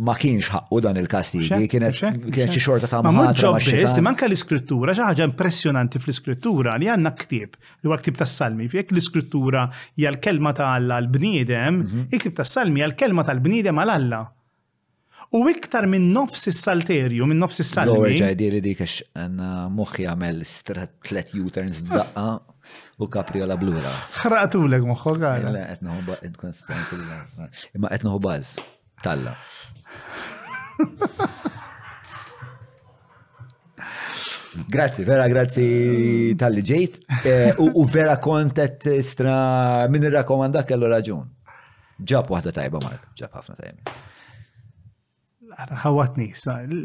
ma 0.07 0.15
kienx 0.15 0.47
ħaqqu 0.53 0.79
dan 0.85 1.01
il 1.01 1.09
kastik 1.11 1.49
kienet 1.73 2.55
xi 2.55 2.61
xorta 2.63 2.87
ta' 2.89 3.01
ma' 3.03 3.33
biss, 3.57 3.99
manka 4.01 4.25
l-iskrittura, 4.29 4.95
xi 4.95 5.03
ħaġa 5.03 5.27
impressjonanti 5.27 5.99
fl-iskrittura 6.01 6.77
li 6.79 6.87
għandna 6.87 7.11
ktieb, 7.19 7.57
li 7.83 7.89
huwa 7.91 7.97
ktieb 7.99 8.15
tas-salmi, 8.23 8.69
fjek 8.71 8.95
l-iskrittura 8.95 9.65
hija 9.99 10.13
l-kelma 10.15 10.55
ta' 10.55 10.71
Alla 10.77 11.01
l-bniedem, 11.03 11.73
mhm. 11.83 12.07
il-ktieb 12.15 12.39
tas-salmi 12.39 12.79
hija 12.79 12.87
l-kelma 12.93 13.27
tal-bniedem 13.27 13.83
għal 13.83 13.93
Alla 13.99 14.21
u 15.33 15.41
iktar 15.49 15.85
minn 15.89 16.11
nofs 16.13 16.43
is-salterju, 16.51 17.25
minn 17.29 17.39
nofs 17.41 17.59
is-salmi. 17.63 17.89
Lower 17.93 18.13
ġajdi 18.21 18.49
li 18.53 18.59
dik 18.61 18.83
għax 18.85 18.97
għanna 19.17 19.49
moħi 19.73 20.05
għamel 20.11 20.43
tlet 20.67 21.33
U-turns 21.39 21.79
daqqa 21.89 22.25
u 23.01 23.07
kapriola 23.15 23.57
blura. 23.57 23.93
Xraqtulek 24.19 24.85
moħħu 24.91 25.15
għara. 25.17 25.53
Le, 25.55 25.63
etnuħu 25.77 26.03
baz, 26.11 26.61
imma 27.79 27.91
etnuħu 27.97 28.21
baz, 28.27 28.51
talla. 29.05 29.33
Grazzi, 34.69 35.01
vera 35.07 35.25
grazzi 35.33 35.65
tal-li 36.37 36.61
ġejt. 36.61 37.01
Eh, 37.25 37.57
u 37.57 37.87
vera 37.89 38.19
kontet 38.21 38.85
stra 39.09 39.89
minn 39.89 40.05
il-rakomandak 40.11 40.69
kellu 40.69 40.93
raġun. 40.93 41.25
Ġab 42.05 42.29
waħda 42.35 42.53
tajba, 42.59 42.83
Mark, 42.85 43.09
ġab 43.17 43.41
ħafna 43.41 43.57
tajba 43.63 44.01
ħawatni, 45.57 46.29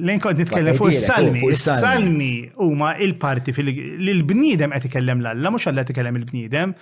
lejn 0.04 0.20
kont 0.22 0.38
nitkellem 0.42 0.76
fuq 0.76 0.92
is-salmi, 0.92 1.42
is-salmi 1.52 2.50
huma 2.62 2.92
il-parti 3.02 3.52
fil-bniedem 3.56 4.72
qed 4.76 4.88
ikellem 4.90 5.22
l-alla, 5.24 5.50
mhux 5.52 5.68
alla 5.70 5.84
tikellem 5.88 6.16
il-bniedem. 6.20 6.74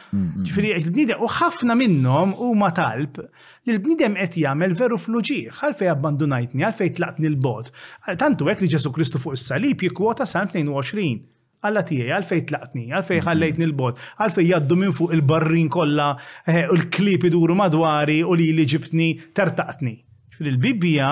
Ġifieri 0.47 0.73
il-bniedem 0.81 1.23
u 1.27 1.31
ħafna 1.31 1.77
minnhom 1.79 2.35
huma 2.41 2.73
talb 2.77 3.21
li 3.23 3.77
l-bniedem 3.77 4.17
qed 4.21 4.39
jagħmel 4.45 4.75
veru 4.79 4.99
fluġieħ, 4.99 5.63
għalfej 5.69 5.93
abbandunajtni, 5.95 6.65
għalfej 6.71 6.93
tlaqtni 6.99 7.31
l-bot. 7.33 7.73
Tantu 8.21 8.51
hekk 8.53 8.65
li 8.67 8.73
Ġesu 8.77 8.93
Kristu 8.95 9.23
fuq 9.23 9.39
is-salib 9.39 9.87
jikkwota 9.87 10.27
Salm 10.27 10.53
22 10.55 11.33
Alla 11.67 11.81
tiegħi 11.83 12.13
għalfej 12.13 12.43
tlaqtni, 12.51 12.83
għalfej 12.95 13.23
ħallejtni 13.27 13.65
l-bot, 13.71 13.97
għalfej 14.23 14.47
jaddu 14.53 14.77
minn 14.79 14.93
fuq 14.95 15.17
il-barrin 15.17 15.71
kollha 15.73 16.11
eh, 16.47 16.67
u 16.69 16.77
l-klip 16.77 17.25
iduru 17.27 17.57
madwari 17.59 18.21
u 18.23 18.37
li 18.39 18.53
li 18.55 18.67
ġibtni 18.71 19.09
tertaqtni 19.35 19.97
fil-Bibbija 20.39 21.11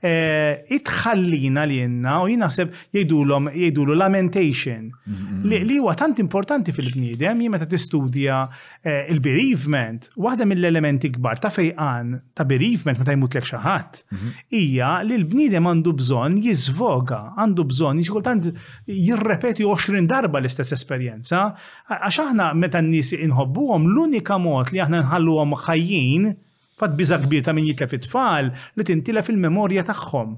eh, 0.00 0.64
itħallina 0.76 1.64
li 1.68 1.78
jenna 1.82 2.18
u 2.24 2.28
jinaħseb 2.32 2.74
jgħidulhom 2.94 3.50
jgħidulu 3.52 3.96
lamentation 3.98 4.88
mm-hmm. 4.90 5.66
li 5.68 5.78
huwa 5.82 5.94
tant 5.98 6.20
importanti 6.22 6.74
fil-bniedem 6.76 7.44
jien 7.44 7.54
meta 7.54 7.68
tistudja 7.70 8.40
eh, 8.86 9.04
il-bereavement 9.12 10.10
waħda 10.22 10.48
mill-elementi 10.50 11.10
kbar 11.16 11.40
ta' 11.42 11.52
fejqan 11.54 12.12
ta' 12.36 12.48
bereavement 12.48 13.02
meta 13.02 13.16
jmutlek 13.16 13.48
xi 13.48 13.60
ħadd 13.64 14.02
mm-hmm. 14.02 14.46
hija 14.60 14.92
li 15.06 15.18
l-bniedem 15.22 15.70
għandu 15.72 15.96
bżonn 16.02 16.40
jiżvoga, 16.46 17.20
għandu 17.40 17.68
bżonn 17.72 18.04
tant 18.26 18.46
jirrepeti 18.90 19.64
20 19.66 20.06
darba 20.10 20.40
l-istess 20.40 20.74
esperjenza 20.76 21.48
għax 21.92 22.22
aħna 22.26 22.50
meta 22.58 22.80
n-nies 22.82 23.14
inħobbuhom 23.20 23.86
l-unika 23.92 24.38
mod 24.42 24.72
li 24.74 24.82
aħna 24.82 25.04
nħalluhom 25.06 25.54
ħajjin 25.66 26.32
Fat 26.76 26.92
biża 26.96 27.18
kbir 27.24 27.42
ta' 27.42 27.54
min 27.56 27.64
jitlef 27.70 27.92
it-tfal 27.96 28.50
li 28.76 28.84
tintila 28.84 29.22
fil-memorja 29.24 29.84
tagħhom. 29.88 30.32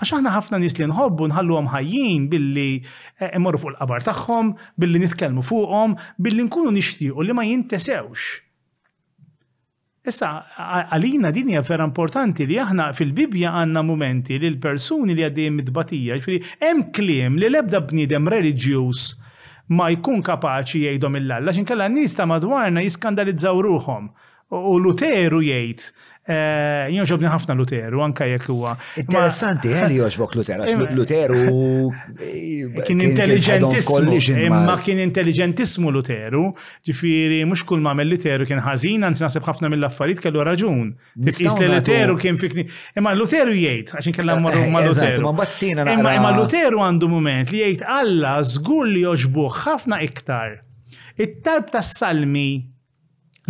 Għax 0.00 0.12
aħna 0.16 0.32
ħafna 0.36 0.58
nies 0.60 0.74
li 0.76 0.88
nħobbu 0.90 1.28
nħalluhom 1.30 1.70
ħajjin 1.72 2.26
billi 2.32 2.68
eh, 2.76 3.30
imorru 3.38 3.60
fuq 3.62 3.72
il-qabar 3.72 4.04
tagħhom, 4.04 4.50
billi 4.76 5.00
nitkellmu 5.06 5.44
fuqhom, 5.48 5.94
billi 6.20 6.44
nkunu 6.44 6.74
nixtiequ 6.76 7.24
li 7.24 7.36
ma 7.36 7.46
jintesewx. 7.48 8.26
Issa, 10.12 10.28
għalina 10.92 11.32
din 11.32 11.52
hija 11.54 11.64
vera 11.70 11.88
importanti 11.88 12.46
li 12.48 12.56
aħna 12.60 12.90
fil-Bibja 12.96 13.52
għandna 13.62 13.84
momenti 13.88 14.36
li 14.40 14.48
l-persuni 14.52 15.16
li 15.16 15.24
għaddejjem 15.24 15.58
mitbatija, 15.62 16.16
ġifieri 16.20 16.56
hemm 16.66 16.84
kliem 16.96 17.36
li 17.40 17.48
l-ebda 17.48 17.80
bniedem 17.88 18.28
reliġjuż 18.36 19.08
ma 19.78 19.88
jkun 19.94 20.20
kapaċi 20.26 20.84
jgħidhom 20.86 21.16
il-lalla, 21.20 21.52
xinkella 21.56 21.88
n-nies 21.92 22.16
ta' 22.20 22.28
madwarna 22.28 22.84
jiskandalizzaw 22.84 23.60
ruhom 23.68 24.08
U 24.50 24.72
Luteru 24.82 25.38
jgħid 25.46 25.82
eh, 26.26 26.88
Jien 26.90 27.26
ħafna 27.30 27.54
Luteru, 27.54 28.00
anka 28.02 28.26
jekk 28.26 28.48
huwa. 28.50 28.72
Interessanti, 28.98 29.70
għalli 29.70 30.00
joġbok 30.00 30.32
Luteru, 30.40 30.64
għax 30.66 30.88
Luteru 30.98 31.44
eh, 31.86 32.80
kien 32.88 33.02
intelligentissimu, 33.06 34.16
imma 34.48 34.74
kien 34.82 34.98
intelligentissimu 35.04 35.92
Luteru, 35.94 36.48
ġifiri, 36.86 37.44
mux 37.46 37.62
kull 37.66 37.84
ma' 37.86 37.94
Luteru 38.02 38.48
kien 38.50 38.58
ħażin, 38.66 39.06
għanzi 39.06 39.26
nasib 39.28 39.46
ħafna 39.46 39.70
mill-affarijiet 39.76 40.24
kellu 40.26 40.42
raġun. 40.50 40.90
Bis 41.14 41.38
li 41.46 41.70
Luteru 41.70 42.18
kien 42.18 42.40
fikni. 42.42 42.66
Imma 42.98 43.14
Luteru 43.14 43.54
jgħid, 43.54 43.94
għaxin 44.00 44.18
kellam 44.18 44.42
marru 44.48 44.66
ma' 44.72 44.82
eh, 44.82 44.90
Luteru. 44.90 45.94
Imma 45.94 46.34
Luteru 46.40 46.82
għandu 46.88 47.12
moment 47.14 47.54
li 47.54 47.62
jgħid 47.68 47.86
Alla 48.00 48.34
żgur 48.56 48.90
li 48.96 49.06
joġbuħ 49.06 49.62
ħafna 49.62 50.02
iktar. 50.10 50.58
It-talb 51.20 51.70
tas-salmi 51.74 52.48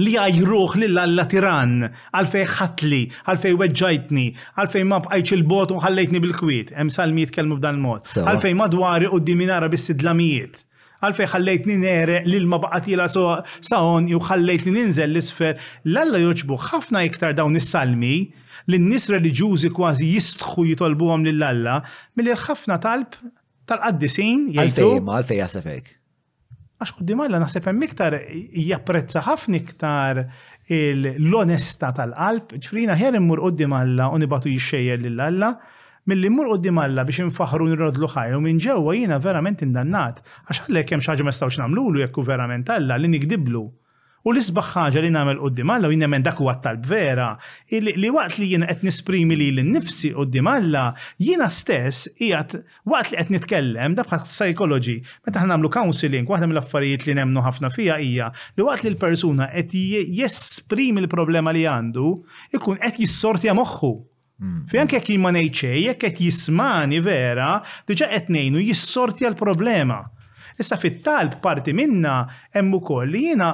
li 0.01 0.15
għajruħ 0.21 0.79
li 0.81 0.87
l-alla 0.91 1.25
tiran, 1.31 1.75
għalfej 2.17 2.49
ħatli, 2.57 3.01
għalfej 3.31 3.57
weġġajtni, 3.63 4.25
għalfej 4.63 4.87
ma 4.91 4.99
bqajċ 5.05 5.35
il-bot 5.37 5.75
u 5.77 5.81
ħallejtni 5.85 6.23
bil-kwiet, 6.25 6.73
hemm 6.77 7.15
mi 7.17 7.25
jitkellmu 7.27 7.59
b'dan 7.61 7.79
mod, 7.83 8.11
għalfej 8.21 8.57
madwari 8.61 9.11
u 9.17 9.21
diminara 9.31 9.69
bis-sidlamijiet, 9.73 10.63
għalfej 11.07 11.31
ħallejtni 11.35 11.79
nere 11.85 12.19
li 12.29 12.41
l-ma 12.41 12.81
saħon 13.11 14.11
u 14.17 14.21
ħallejtni 14.29 14.75
ninżel 14.79 15.11
l-isfer, 15.15 15.59
l-alla 15.87 16.21
joġbu 16.25 16.59
ħafna 16.71 17.05
iktar 17.09 17.37
dawn 17.39 17.57
is-salmi 17.61 18.15
li 18.71 18.77
n-nis 18.79 19.09
religjużi 19.11 19.71
kważi 19.75 20.11
jistħu 20.15 20.69
jitolbuhom 20.73 21.25
lill-alla, 21.27 21.81
mill-ħafna 22.21 22.77
talb 22.85 23.17
tal-qaddisin 23.71 24.49
jgħidu. 24.53 24.61
Għalfej, 24.67 25.01
ma 25.07 25.19
għalfej 25.21 25.39
jasafek. 25.43 25.97
Għax 26.81 26.95
għoddim 26.97 27.21
Alla 27.21 27.39
naħseb 27.43 27.67
hemm 27.69 27.83
iktar 27.85 28.15
japprezza 28.67 29.21
ħafna 29.27 29.59
iktar 29.61 30.21
l-onesta 30.71 31.91
tal-qalb, 31.99 32.55
ġfrina 32.57 32.95
ħjar 32.97 33.19
immur 33.19 33.43
għoddim 33.45 33.75
Alla 33.77 34.07
u 34.15 34.21
nibatu 34.23 34.49
jixxejjer 34.49 35.03
lil 35.05 35.21
Alla 35.27 35.51
mill-li 36.09 36.31
mmur 36.33 36.55
għoddim 36.55 36.81
Alla 36.81 37.05
biex 37.05 37.27
infaħru 37.27 37.69
nirrodlu 37.75 38.09
ħajja 38.15 38.39
u 38.39 38.41
minn 38.47 38.63
ġewwa 38.65 38.97
jiena 38.97 39.21
verament 39.21 39.61
indannat. 39.67 40.25
Għax 40.47 40.65
għallek 40.65 40.95
hemm 40.97 41.05
xi 41.05 41.13
ħaġa 41.13 41.29
ma 41.29 41.35
nistgħux 41.35 41.61
nagħmlulu 41.65 42.05
jekk 42.07 42.25
verament 42.33 42.73
Alla 42.81 42.97
li 42.97 43.13
nikdiblu. 43.19 43.67
U 44.25 44.35
l-isbaħ 44.35 44.69
ħaġa 44.75 45.01
li 45.05 45.11
namel 45.15 45.39
qoddim 45.41 45.71
Alla 45.73 45.89
u 45.89 45.95
jinnemen 45.95 46.21
dak 46.25 46.41
huwa 46.45 46.53
talb 46.61 46.85
vera, 46.87 47.31
li 47.73 48.11
waqt 48.13 48.37
li 48.43 48.51
jiena 48.53 48.67
qed 48.69 48.85
nisprimi 48.85 49.37
li 49.39 49.47
l-nifsi 49.55 50.11
qoddim 50.17 50.49
Alla, 50.53 50.89
jiena 51.21 51.47
stess 51.61 52.11
qiegħed 52.19 52.59
waqt 52.93 53.15
li 53.15 53.21
qed 53.21 53.33
nitkellem 53.37 53.95
da 53.97 54.05
bħal 54.09 54.21
psychology, 54.27 54.99
meta 55.25 55.41
ħna 55.45 55.55
nagħmlu 55.55 55.71
counseling, 55.79 56.29
waħda 56.29 56.51
mill-affarijiet 56.51 57.09
li 57.09 57.17
nemnu 57.17 57.47
ħafna 57.49 57.73
fija 57.73 57.97
hija 58.05 58.29
li 58.59 58.69
waqt 58.69 58.85
li 58.91 58.93
l-persuna 58.95 59.49
qed 59.55 59.77
jesprimi 60.21 61.01
l-problema 61.07 61.57
li 61.57 61.65
għandu, 61.69 62.11
ikun 62.59 62.77
qed 62.85 63.01
jissortja 63.01 63.57
moħħu. 63.57 63.93
Mm. 64.41 64.61
Fi 64.69 64.81
anke 64.85 64.97
jekk 65.01 65.17
ma 65.21 65.33
ngħidxej, 65.37 65.81
jekk 65.87 66.07
qed 66.11 66.23
jismani 66.29 67.01
vera, 67.05 67.55
diġa' 67.89 68.13
qed 68.19 68.33
ngħinu 68.37 68.61
jissortja 68.69 69.33
l-problema. 69.33 70.03
Issa 70.61 70.77
fit-talb 70.77 71.39
parti 71.41 71.73
minna 71.73 72.21
hemm 72.53 72.75
ukoll 72.83 73.09
li 73.15 73.25
jiena 73.31 73.53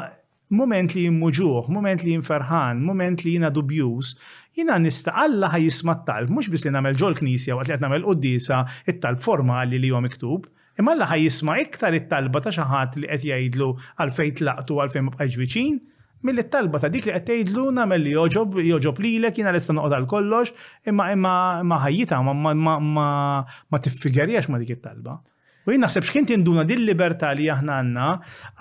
moment 0.51 0.93
li 0.95 1.03
jimmuġuħ, 1.07 1.69
moment 1.75 2.03
li 2.05 2.13
jimferħan, 2.13 2.83
moment 2.87 3.23
li 3.25 3.33
jina 3.37 3.49
dubjuż, 3.51 4.13
jina 4.59 4.77
nista 4.79 5.13
Alla 5.19 5.49
ħaj 5.51 5.63
jisma 5.65 5.95
t-talb, 6.05 6.31
mux 6.31 6.49
bis 6.53 6.65
li 6.67 6.71
namel 6.75 6.95
ġol 6.97 7.17
knisja, 7.19 7.55
għat 7.57 7.67
li 7.67 7.75
għat 7.77 7.83
namel 7.87 8.05
qoddisa, 8.07 8.61
it-talb 8.87 9.21
formali 9.25 9.79
li 9.83 9.89
jom 9.91 10.07
miktub, 10.07 10.47
imma 10.79 10.93
Alla 10.95 11.09
ħaj 11.11 11.23
jisma 11.27 11.59
iktar 11.65 11.95
it-talba 11.99 12.41
ta' 12.47 12.53
xaħat 12.55 12.97
li 13.03 13.09
għet 13.17 13.27
jgħidlu 13.31 13.71
għalfej 14.05 14.33
tlaqtu 14.41 14.79
għalfej 14.85 15.07
mabqaġ 15.09 15.39
viċin, 15.43 15.79
mill 16.27 16.43
talba 16.51 16.79
ta' 16.83 16.91
dik 16.95 17.07
li 17.07 17.13
qed 17.13 17.27
tgħidlu 17.33 17.67
nagħmel 17.81 18.03
li 18.07 18.15
joġob 18.17 18.57
joġob 18.71 18.99
lilek 19.05 19.37
jiena 19.43 19.53
lesta 19.59 19.75
noqgħod 19.75 19.99
għal 19.99 20.11
kollox, 20.15 20.55
imma 20.93 21.11
imma 21.15 21.79
ħajjita 21.83 22.23
ma 22.23 22.33
ma 22.33 22.55
ma 22.55 22.79
ma 22.81 23.07
ma 23.71 23.79
dik 23.79 24.77
it-talba. 24.79 25.21
U 25.67 25.75
jien 25.75 25.83
naħseb 25.83 26.05
xkien 26.07 26.27
tinduna 26.31 26.63
din 26.67 26.85
libertà 26.87 27.33
li 27.35 27.49
aħna 27.51 27.77
għandna, 27.81 28.09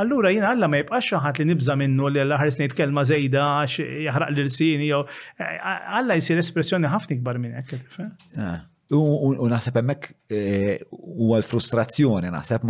allura 0.02 0.32
jina 0.34 0.50
għalla 0.50 0.70
ma 0.72 0.80
jibqax 0.80 1.10
xi 1.12 1.20
ħadd 1.22 1.42
li 1.44 1.48
nibza 1.52 1.76
minnu 1.78 2.08
li 2.10 2.22
l-aħħar 2.24 2.54
snejt 2.56 2.74
kelma 2.80 3.04
żejda 3.06 3.44
għax 3.60 3.76
jaħraq 4.08 4.32
l-irsini 4.34 4.88
jew 4.90 5.02
eh, 5.06 5.60
alla 6.00 6.18
jsir 6.18 6.42
espressjoni 6.42 6.90
ħafna 6.90 7.18
ikbar 7.20 7.38
minn 7.44 7.60
hekk. 7.62 7.82
Eh? 8.02 8.40
Ah. 8.42 8.64
U 8.96 9.46
naħseb 9.50 9.78
emmek 9.84 10.10
eh, 10.30 10.80
u 10.94 11.30
għal 11.38 11.46
frustrazzjoni 11.46 12.34
naħseb 12.34 12.66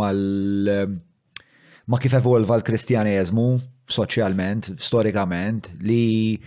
ma 1.86 2.02
kif 2.02 2.14
evolva 2.18 2.58
l-Kristjaneżmu 2.60 3.48
soċjalment, 3.96 4.72
storikament, 4.82 5.70
li 5.80 6.40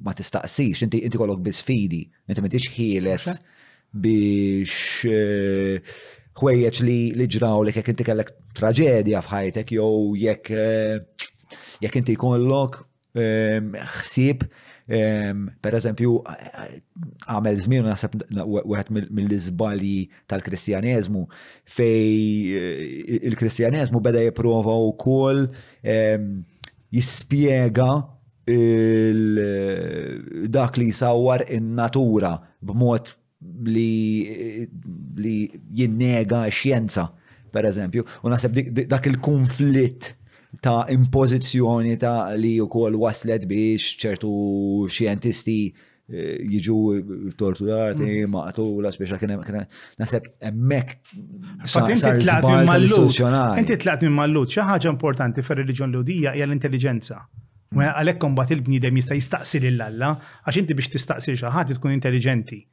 ma 0.04 0.14
tistaqsix, 0.16 0.84
inti 0.86 1.04
inti 1.08 1.20
kollok 1.20 1.42
bisfidi, 1.46 2.02
inti 2.30 2.44
m'intix 2.44 2.68
ħieles 2.76 3.28
biex 4.04 5.06
eh, 5.10 5.80
ħwejjeġ 6.40 6.82
li 6.88 7.00
li 7.20 7.30
ġraw 7.36 7.64
li 7.66 7.74
jekk 7.76 7.94
inti 7.96 8.08
kellek 8.08 8.34
traġedja 8.60 9.24
f'ħajtek 9.26 9.74
jew 9.78 10.18
jekk 10.28 10.52
eh, 10.52 11.00
jekk 11.86 12.02
inti 12.04 12.18
jkollok 12.20 12.82
eh, 13.16 13.88
ħsieb 14.00 14.48
Per 14.90 15.76
eżempju, 15.78 16.16
għamel 17.30 17.60
żmien 17.62 17.84
naħseb 17.86 18.16
wieħed 18.42 18.88
mill 19.14 19.36
izbali 19.38 19.98
tal 20.26 20.42
kristjanizmu 20.42 21.22
fej 21.70 22.56
eh, 22.58 22.80
il 23.30 23.38
kristjanizmu 23.38 24.02
beda 24.02 24.24
jipprova 24.26 24.80
wkoll 24.88 25.44
jispjega 26.98 27.90
eh, 28.50 29.22
dak 30.58 30.82
li 30.82 30.90
jisawar 30.90 31.46
in-natura 31.54 32.34
b'mod 32.60 33.14
li, 33.70 33.92
li 35.22 35.38
jinnega 35.84 36.48
xjenza, 36.50 37.12
per 37.50 37.66
eżempju. 37.70 38.06
U 38.26 38.30
naħseb 38.30 38.58
dak 38.90 39.08
il-konflitt 39.10 40.14
ta' 40.60 40.86
impożizzjoni 40.90 41.96
ta' 41.98 42.34
li 42.36 42.58
wkoll 42.64 42.98
waslet 43.00 43.46
biex 43.50 43.86
ċertu 44.02 44.32
xjentisti 44.90 45.58
eh, 45.70 46.40
jiġu 46.56 46.78
tortu 47.38 47.68
d-arti, 47.68 48.10
mm. 48.26 48.34
maqtu, 48.34 48.66
la' 48.82 48.90
naħseb 48.90 50.30
hemmhekk. 50.42 51.14
Inti 51.68 52.00
nasib 52.00 52.48
minn 52.48 52.72
mallut. 52.72 53.20
Inti 53.62 53.78
tlaqt 53.78 54.08
minn 54.08 54.18
mallut. 54.18 54.50
Xi 54.56 54.66
ħaġa 54.72 54.90
importanti 54.96 55.46
fer 55.46 55.62
reliġjon 55.62 55.94
Lewdija 55.94 56.34
hija 56.36 56.50
l-intelliġenza. 56.50 57.22
Mm. 57.70 57.84
Għalhekk 57.92 58.24
kombat 58.26 58.56
il 58.58 58.64
bnidem 58.66 58.98
jista' 58.98 59.20
jistaqsi 59.20 59.62
l 59.70 59.78
alla 59.86 60.16
għax 60.48 60.62
inti 60.64 60.74
biex 60.76 60.96
tistaqsi 60.98 61.38
xa 61.38 61.54
ħadd 61.60 61.78
tkun 61.78 61.94
intelligenti 61.94 62.64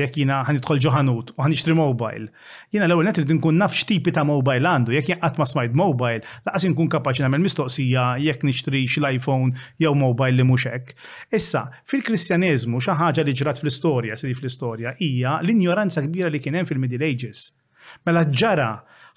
jekk 0.00 0.16
jina 0.22 0.40
jitħol 0.48 0.80
ġoħanut 0.84 1.32
u 1.36 1.46
jishtri 1.52 1.74
mobile. 1.76 2.28
Jina 2.72 2.86
l-ewwel 2.88 3.08
netri 3.08 3.24
nkun 3.28 3.58
naf 3.60 3.74
x'tipi 3.76 4.12
ta' 4.14 4.24
mobile 4.26 4.68
għandu, 4.68 4.94
jekk 4.96 5.12
jgħat 5.16 5.38
ma 5.40 5.46
smajt 5.48 5.76
mobile, 5.78 6.22
laqas 6.46 6.66
inkun 6.68 6.90
kapaċi 6.92 7.24
nagħmel 7.26 7.44
mistoqsija 7.46 8.04
jekk 8.24 8.46
nixtrix 8.48 8.98
l-iPhone 9.00 9.52
jew 9.82 9.94
mobile 10.04 10.38
li 10.40 10.46
mhux 10.48 10.68
hekk. 10.72 10.94
Issa, 11.38 11.64
fil 11.88 12.04
kristjanizmu 12.06 12.80
xi 12.82 12.96
ħaġa 13.00 13.26
li 13.26 13.36
ġrat 13.42 13.60
fl-istorja, 13.62 14.16
sidi 14.20 14.36
fl-istorja, 14.38 14.96
hija 15.00 15.38
l-injoranza 15.42 16.04
kbira 16.06 16.32
li 16.32 16.40
kien 16.42 16.56
hemm 16.60 16.70
fil-Middle 16.70 17.06
Ages. 17.08 17.50
Mela 18.06 18.24
ġara 18.30 18.72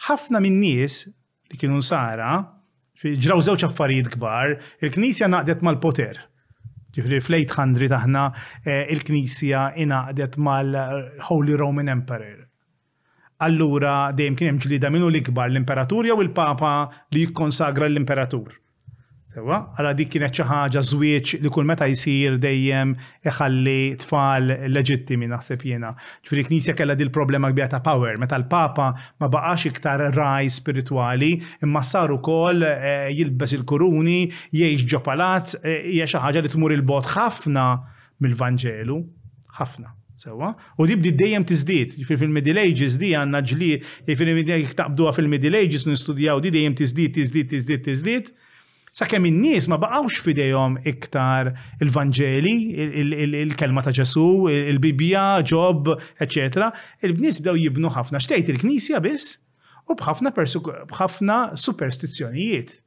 ħafna 0.09 0.41
min-nies 0.43 1.05
li 1.53 1.59
kienu 1.61 1.79
nsara 1.79 2.33
ġraw 2.95 3.41
żewġ 3.43 3.63
affarijiet 3.67 4.11
kbar, 4.15 4.55
il-Knisja 4.81 5.27
naqdet 5.29 5.61
mal-poter 5.67 6.17
Ġifri 6.95 7.17
fl-800 7.23 7.89
taħna 7.93 8.21
eh, 8.63 8.85
il-Knisja 8.95 9.63
inaqdet 9.85 10.37
mal-Holy 10.47 11.55
eh, 11.55 11.59
Roman 11.61 11.91
Emperor. 11.93 12.43
Allura 13.45 13.95
dejjem 14.15 14.37
kien 14.39 14.53
hemm 14.53 14.61
ġlida 14.65 14.91
minnu 14.95 15.11
l-ikbar 15.11 15.51
l-Imperatur 15.51 16.07
jew 16.11 16.17
il-Papa 16.23 16.73
li 17.15 17.25
jikkonsagra 17.25 17.89
l-Imperatur. 17.91 18.55
Sewa, 19.35 19.57
għala 19.75 19.89
dik 19.99 20.13
kienet 20.13 20.31
xi 20.37 20.43
ħaġa 20.47 20.81
żwieġ 20.89 21.31
li 21.43 21.49
kull 21.51 21.65
meta 21.67 21.85
jsir 21.91 22.37
dejjem 22.39 22.93
iħalli 23.27 23.97
tfal 23.99 24.45
leġittimi 24.71 25.27
naħseb 25.27 25.65
jiena. 25.67 25.89
Ġifieri 26.23 26.45
knisja 26.47 26.75
kellha 26.77 26.95
dil 26.95 27.11
problema 27.11 27.49
kbira 27.51 27.67
ta' 27.73 27.81
power, 27.83 28.15
meta 28.21 28.39
l-Papa 28.39 28.85
ma 29.19 29.27
baqax 29.33 29.67
iktar 29.73 30.05
raj 30.15 30.47
spiritwali, 30.55 31.33
imma 31.67 31.81
sar 31.83 32.13
ukoll 32.15 32.63
eh, 32.63 33.09
jilbes 33.17 33.57
il-kuruni, 33.57 34.21
jgħix 34.55 34.87
ġo 34.93 35.03
palazz, 35.03 35.57
eh, 35.67 35.81
hija 35.97 36.07
xi 36.13 36.23
ħaġa 36.23 36.45
li 36.45 36.53
tmur 36.55 36.75
il-bot 36.77 37.11
ħafna 37.17 37.67
mill-Vanġelu, 38.23 39.01
ħafna. 39.59 39.91
Sewa, 40.25 40.53
u 40.79 40.85
di 40.87 40.95
bdi 40.95 41.11
dejjem 41.11 41.43
tiżdied, 41.43 41.97
fil-Middle 42.07 42.63
Ages 42.69 42.95
di 43.01 43.09
għandna 43.19 43.41
ġli, 43.43 43.73
fil-Middle 44.07 44.55
Ages 44.61 44.77
taqbduha 44.79 45.11
fil-Middle 45.17 45.59
Ages 45.59 45.83
nistudjaw 45.91 46.39
di 46.41 46.53
dejjem 46.55 46.77
tiżdied, 46.79 47.17
tiżdied, 47.19 47.51
tiżdied, 47.51 47.83
tiżdied, 47.89 48.31
sakke 48.95 49.19
in-nies 49.19 49.65
ma 49.67 49.77
baqgħux 49.81 50.21
fidejhom 50.23 50.77
iktar 50.87 51.49
il-Vanġeli, 51.83 52.53
il-kelma 53.41 53.83
ta' 53.83 53.93
Ġesu, 53.95 54.27
il-Bibja, 54.53 55.25
Ġob, 55.51 55.91
eċetera. 56.25 56.69
il 57.03 57.17
bnis 57.19 57.41
bdew 57.43 57.57
jibnu 57.65 57.91
ħafna 57.97 58.21
xtejt 58.23 58.53
il-Knisja 58.55 59.01
biss 59.03 59.35
u 59.89 59.97
bħafna 59.99 60.31
bħafna 60.33 61.39
superstizzjonijiet. 61.59 62.79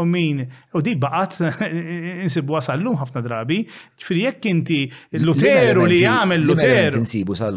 U 0.00 0.04
min, 0.08 0.44
u 0.72 0.80
di 0.86 0.92
baqat 0.96 1.40
nsibu 2.28 2.56
għasallum 2.60 3.00
ħafna 3.02 3.24
drabi, 3.24 3.62
ġifri 4.00 4.22
jekk 4.28 4.50
inti 4.52 4.82
Luteru 5.24 5.88
li 5.90 6.04
jagħmel 6.04 6.46
Luteru. 6.46 7.00
Nsibu 7.04 7.36
sal 7.36 7.56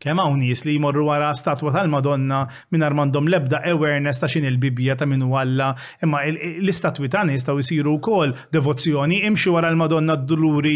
Kemm 0.00 0.16
hawn 0.22 0.38
nies 0.40 0.62
li 0.64 0.78
jmorru 0.78 1.02
wara 1.04 1.26
statwa 1.36 1.70
tal-Madonna 1.74 2.38
mingħajr 2.72 2.94
m'għandhom 2.96 3.26
l-ebda 3.28 3.58
awareness 3.70 4.22
ta' 4.22 4.28
xin 4.32 4.46
il-Bibja 4.48 4.94
ta' 4.96 5.04
min 5.10 5.26
alla, 5.40 5.66
imma 6.06 6.22
l-istatwi 6.30 7.10
ta' 7.12 7.20
jistgħu 7.28 7.56
jsiru 7.66 7.92
wkoll 7.98 8.32
devozzjoni 8.56 9.18
imxi 9.28 9.52
wara 9.52 9.68
l-Madonna 9.74 10.16
d-duluri 10.22 10.72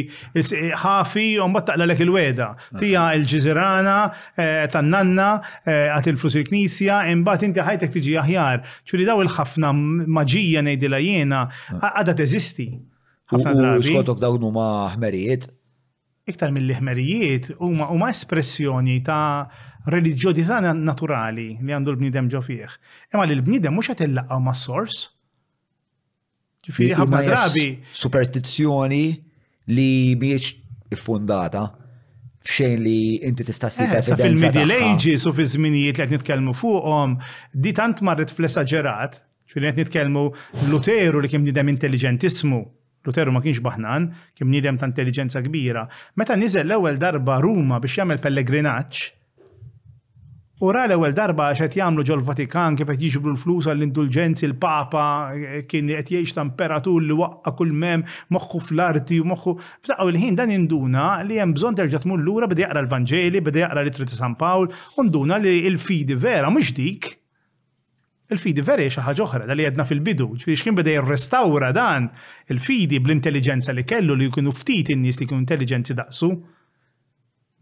ħafi 0.84 1.24
u 1.40 1.48
mbagħad 1.48 1.70
taqlalek 1.72 2.04
il-weda. 2.04 2.50
Tija 2.76 3.06
l-ġiżirana 3.16 3.96
eh, 4.36 4.68
tan-nanna 4.76 5.30
eh, 5.40 5.88
għat 5.96 6.10
il-flus 6.12 6.36
il-Knisja 6.42 7.00
imbagħad 7.16 7.48
inti 7.48 7.64
ħajtek 7.64 7.96
tiġi 7.96 8.18
aħjar. 8.26 8.60
Ċuri 8.84 9.08
daw 9.08 9.24
il-ħafna 9.24 9.72
maġija 10.20 10.66
ngħidilha 10.68 11.00
jiena 11.08 11.46
għadha 11.80 12.18
teżisti. 12.20 12.68
U 13.32 13.40
skotok 13.40 14.20
dawn 14.20 14.50
huma 14.52 14.72
ħmerijiet 14.98 15.48
iktar 16.28 16.52
mill-liħmerijiet 16.56 17.50
huma 17.60 17.88
huma 17.92 18.08
espressjoni 18.12 18.98
ta' 19.04 19.44
reliġjodità 19.92 20.58
naturali 20.72 21.48
li 21.60 21.74
għandu 21.76 21.92
l-bnidem 21.92 22.30
ġo 22.32 22.40
fih. 22.46 22.76
Imma 23.12 23.26
li 23.28 23.36
l-bnidem 23.38 23.74
mhux 23.76 23.90
qed 23.92 24.04
illaqgħu 24.08 24.38
ma' 24.46 24.56
sors. 24.56 25.02
Ġifieri 26.64 27.72
Superstizzjoni 27.92 29.02
li 29.68 29.90
mhijiex 30.20 30.94
iffundata 30.96 31.66
f'xejn 32.44 32.80
li 32.84 32.96
inti 33.24 33.44
tista' 33.44 33.68
ssib 33.72 33.92
eh, 33.96 34.00
Sa 34.04 34.16
fil-Middle 34.20 34.74
Ages 34.84 35.28
u 35.28 35.32
fi 35.36 35.44
żminijiet 35.48 35.98
li 36.00 36.06
qed 36.06 36.12
nitkellmu 36.16 36.56
fuqhom, 36.56 37.18
di 37.52 37.72
tant 37.76 38.00
marret 38.04 38.32
fl-esaġerat, 38.36 39.20
fil 39.48 39.68
qed 39.68 39.80
nitkellmu 39.80 40.24
Luteru 40.68 41.20
li 41.24 41.30
kien 41.32 41.44
bniedem 41.44 41.72
intelligentismu, 41.72 42.62
Luteru 43.04 43.30
ma 43.36 43.40
kienx 43.44 43.58
baħnan, 43.64 44.08
kim 44.38 44.50
nidem 44.52 44.78
ta' 44.80 44.88
intelligenza 44.88 45.42
kbira. 45.44 45.84
Meta 46.16 46.36
nizel 46.40 46.70
l-ewel 46.70 46.96
darba 47.00 47.36
Ruma 47.42 47.76
biex 47.84 47.98
jagħmel 48.00 48.22
pellegrinaċ, 48.24 49.02
u 50.64 50.70
ra 50.72 50.84
l-ewel 50.86 51.12
darba 51.12 51.50
għaxet 51.50 51.74
jagħmlu 51.76 52.04
ġol 52.08 52.22
Vatikan 52.24 52.78
kif 52.78 52.88
qed 52.88 53.02
jiġbru 53.04 53.34
l-flus 53.34 53.66
għall-indulġenzi 53.68 54.46
l-Papa 54.48 55.02
kien 55.68 55.90
qed 55.90 56.12
jgħix 56.14 56.32
ta' 56.38 56.44
imperatur 56.46 57.04
li 57.04 57.16
waqqa 57.18 57.52
kull 57.58 57.74
mem 57.84 58.06
moħħu 58.32 58.60
fl-arti 58.68 59.18
u 59.20 59.26
moħħu. 59.34 59.54
F'daqgħu 59.84 60.14
il-ħin 60.14 60.38
dan 60.40 60.54
induna 60.56 61.08
li 61.26 61.42
hemm 61.42 61.52
bżonn 61.58 61.76
terġa' 61.82 62.00
tmur 62.06 62.22
lura 62.24 62.48
bida 62.48 62.64
jaqra 62.68 62.80
l-Vanġeli, 62.86 63.44
bida 63.44 63.66
jaqra 63.66 63.84
l-Itri 63.84 64.08
ta' 64.08 64.16
San 64.22 64.38
Pawl, 64.40 64.70
u 64.96 65.04
nduna 65.04 65.42
li 65.44 65.58
l-fidi 65.68 66.16
vera 66.16 66.48
mhux 66.54 66.72
dik 66.80 67.10
il-fidi 68.32 68.62
veri 68.64 68.88
xi 68.88 69.02
ħaġa 69.04 69.22
oħra 69.24 69.54
li 69.54 69.66
għedna 69.68 69.84
fil-bidu, 69.88 70.26
ġifieri 70.40 70.62
kien 70.66 70.76
beda 70.78 70.92
jirrestawra 70.94 71.70
dan 71.76 72.06
il-fidi 72.54 73.00
bl-intelligenza 73.04 73.74
li 73.76 73.84
kellu 73.84 74.16
li 74.16 74.30
jkunu 74.30 74.52
ftit 74.56 74.92
in-nies 74.94 75.20
li 75.20 75.28
kienu 75.28 75.42
intelligenti 75.44 75.96
daqsu 75.98 76.30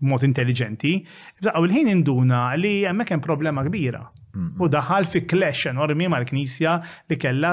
mod 0.06 0.22
intelligenti, 0.26 0.94
bżaqgħu 1.42 1.66
il-ħin 1.68 1.88
induna 1.96 2.44
li 2.58 2.72
hemmhekk 2.86 3.14
hemm 3.16 3.22
problema 3.26 3.62
kbira. 3.66 4.02
Mhm. 4.34 4.56
U 4.62 4.68
daħal 4.72 5.06
fi 5.06 5.24
clash 5.30 5.66
enormi 5.70 6.08
mal-Knisja 6.10 6.76
li 7.10 7.16
kellha 7.22 7.52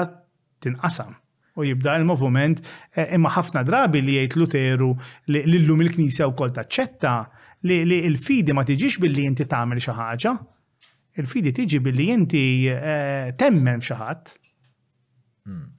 tinqasam 0.60 1.14
u 1.60 1.64
jibda 1.66 1.96
il-movement 1.98 2.60
e, 2.94 3.04
imma 3.18 3.30
ħafna 3.36 3.64
drabi 3.66 4.00
li 4.06 4.16
jgħid 4.22 4.38
Luteru 4.40 4.92
li 5.34 5.42
l-lum 5.58 5.82
il-Knisja 5.84 6.28
wkoll 6.30 6.54
taċċetta 6.56 7.16
li 7.68 7.82
l-fidi 8.06 8.52
ma 8.56 8.64
tiġix 8.64 9.00
billi 9.02 9.26
inti 9.28 9.46
tagħmel 9.50 9.82
xi 9.82 9.94
ħaġa, 9.98 10.34
il-fidi 11.20 11.52
tiġi 11.54 11.78
billi 11.84 12.06
inti 12.14 12.44
eh, 12.72 13.32
temmen 13.38 13.84
f'xaħat. 13.84 14.36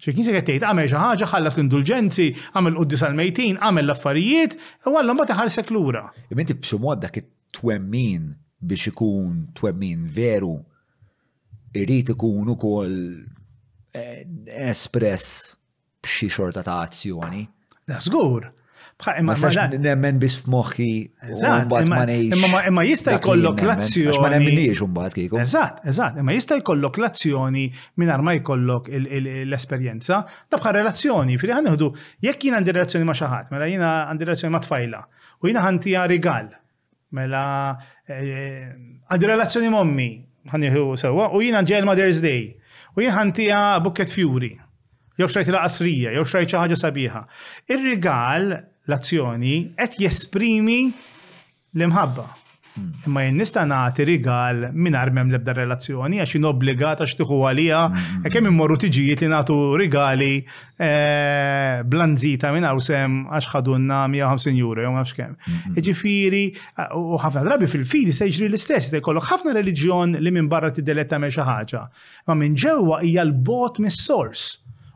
ċek 0.02 0.18
jinsi 0.18 0.34
għettejt, 0.36 0.64
għamel 0.68 0.88
xaħġa, 0.92 1.28
ħallas 1.32 1.56
l-indulġenzi, 1.56 2.24
għamel 2.60 2.80
uddis 2.82 3.04
għal-mejtin, 3.06 3.60
għamel 3.64 3.86
l-affarijiet, 3.86 4.56
u 4.90 4.96
għallam 5.00 5.20
bat 5.22 5.32
ħalsek 5.38 5.70
l-ura. 5.72 6.02
Iminti 6.34 6.56
b'xumod 6.58 7.04
dak 7.06 7.22
it-twemmin 7.22 8.26
biex 8.68 8.92
ikun 8.92 9.38
twemmin 9.58 10.10
veru, 10.12 10.58
irrit 11.78 12.12
ikun 12.16 12.52
u 12.52 12.58
kol 12.62 12.92
eh, 13.96 14.26
espress 14.68 15.54
b'xi 16.04 16.30
xorta 16.36 16.66
ta' 16.68 16.80
azzjoni. 16.90 17.46
Da' 17.88 18.02
zgur. 18.04 18.50
Imma 19.20 19.36
nemmen 19.80 20.20
bis 20.22 20.36
f'moħħi. 20.44 20.88
Imma 21.72 22.84
jista' 22.86 23.16
jkollok 23.18 23.64
l-azzjoni. 23.64 24.18
Ma 24.22 24.30
nemminniex 24.36 24.86
imbagħad 24.86 25.20
Eżatt, 25.42 25.82
eżatt, 25.90 26.22
imma 26.22 26.36
jista' 26.36 26.60
jkollok 26.62 27.00
l-azzjoni 27.02 27.64
mingħajr 28.02 28.24
ma 28.28 28.36
jkollok 28.38 28.90
l-esperjenza 28.94 30.20
Tabħa 30.52 30.74
relazzjoni. 30.80 31.38
Fri 31.42 31.54
ħan 31.58 31.70
jekk 32.28 32.48
jina 32.48 32.60
għandi 32.62 32.76
relazzjoni 32.78 33.10
ma' 33.10 33.18
xaħat, 33.18 33.52
mela 33.56 33.70
jiena 33.72 33.92
għandi 34.12 34.30
relazzjoni 34.30 34.54
ma' 34.56 34.64
tfajla 34.68 35.04
u 35.42 35.48
jiena 35.50 35.64
ħantija 35.68 36.06
rigal. 36.14 36.52
Mela 37.18 37.46
eh, 38.08 38.68
għandi 39.10 39.28
relazzjoni 39.36 39.70
mommi 39.74 40.10
ħan 40.52 40.68
sewa 41.00 41.32
u 41.34 41.42
jiena 41.42 41.64
ġejjel 41.64 41.88
Mother's 41.90 42.22
Day 42.24 42.52
u 42.96 43.02
jien 43.06 43.16
ħantija 43.18 43.64
Bucket 43.84 44.14
fjuri. 44.14 44.54
Jew 45.20 45.28
xrajt 45.28 45.50
la 45.52 45.66
qasrija, 45.66 46.14
jew 46.16 46.22
xrajt 46.26 46.50
xi 46.54 46.58
ħaġa 46.58 46.78
sabiħa. 46.80 47.20
Ir-rigal 47.76 48.46
l-azzjoni 48.90 49.74
qed 49.78 49.98
jesprimi 50.02 50.86
l-imħabba. 51.78 52.26
Imma 53.06 53.26
nista 53.36 53.66
nagħti 53.68 54.06
rigal 54.08 54.62
minn 54.80 54.96
armem 54.96 55.28
lebda 55.34 55.52
relazzjoni 55.54 56.22
għax 56.24 56.40
obbligat 56.50 57.02
għax 57.04 57.18
tiħu 57.20 57.40
għalija 57.50 57.80
mm-hmm. 57.88 58.32
kemm 58.32 58.50
immorru 58.54 58.78
tiġijiet 58.80 59.22
li 59.26 59.30
nagħtu 59.34 59.58
rigali 59.82 60.30
eh, 60.40 61.84
blanzita 61.84 62.54
minn 62.56 62.70
sem 62.82 63.20
għax 63.28 63.52
ħadunna 63.52 64.00
150 64.16 64.64
euro 64.64 64.86
jew 64.88 64.96
għax 65.02 65.14
kemm. 65.20 65.36
Mm-hmm. 65.38 65.86
Ġifieri 65.90 66.42
u 67.04 67.20
ħafna 67.22 67.44
drabi 67.50 67.70
fil-fidi 67.76 68.16
se 68.16 68.32
jiġri 68.32 68.50
l-istess, 68.54 68.94
se 68.96 69.04
jkollok 69.04 69.30
ħafna 69.36 69.54
reliġjon 69.60 70.18
li 70.24 70.34
minn 70.40 70.48
barra 70.50 70.72
tiddeletta 70.74 71.20
me 71.22 71.30
xi 71.30 71.44
ħaġa. 71.52 71.84
Ma 72.32 72.40
minn 72.40 72.56
ġewwa 72.58 73.04
hija 73.06 73.28
l-bot 73.28 73.84
mis-sors. 73.84 74.50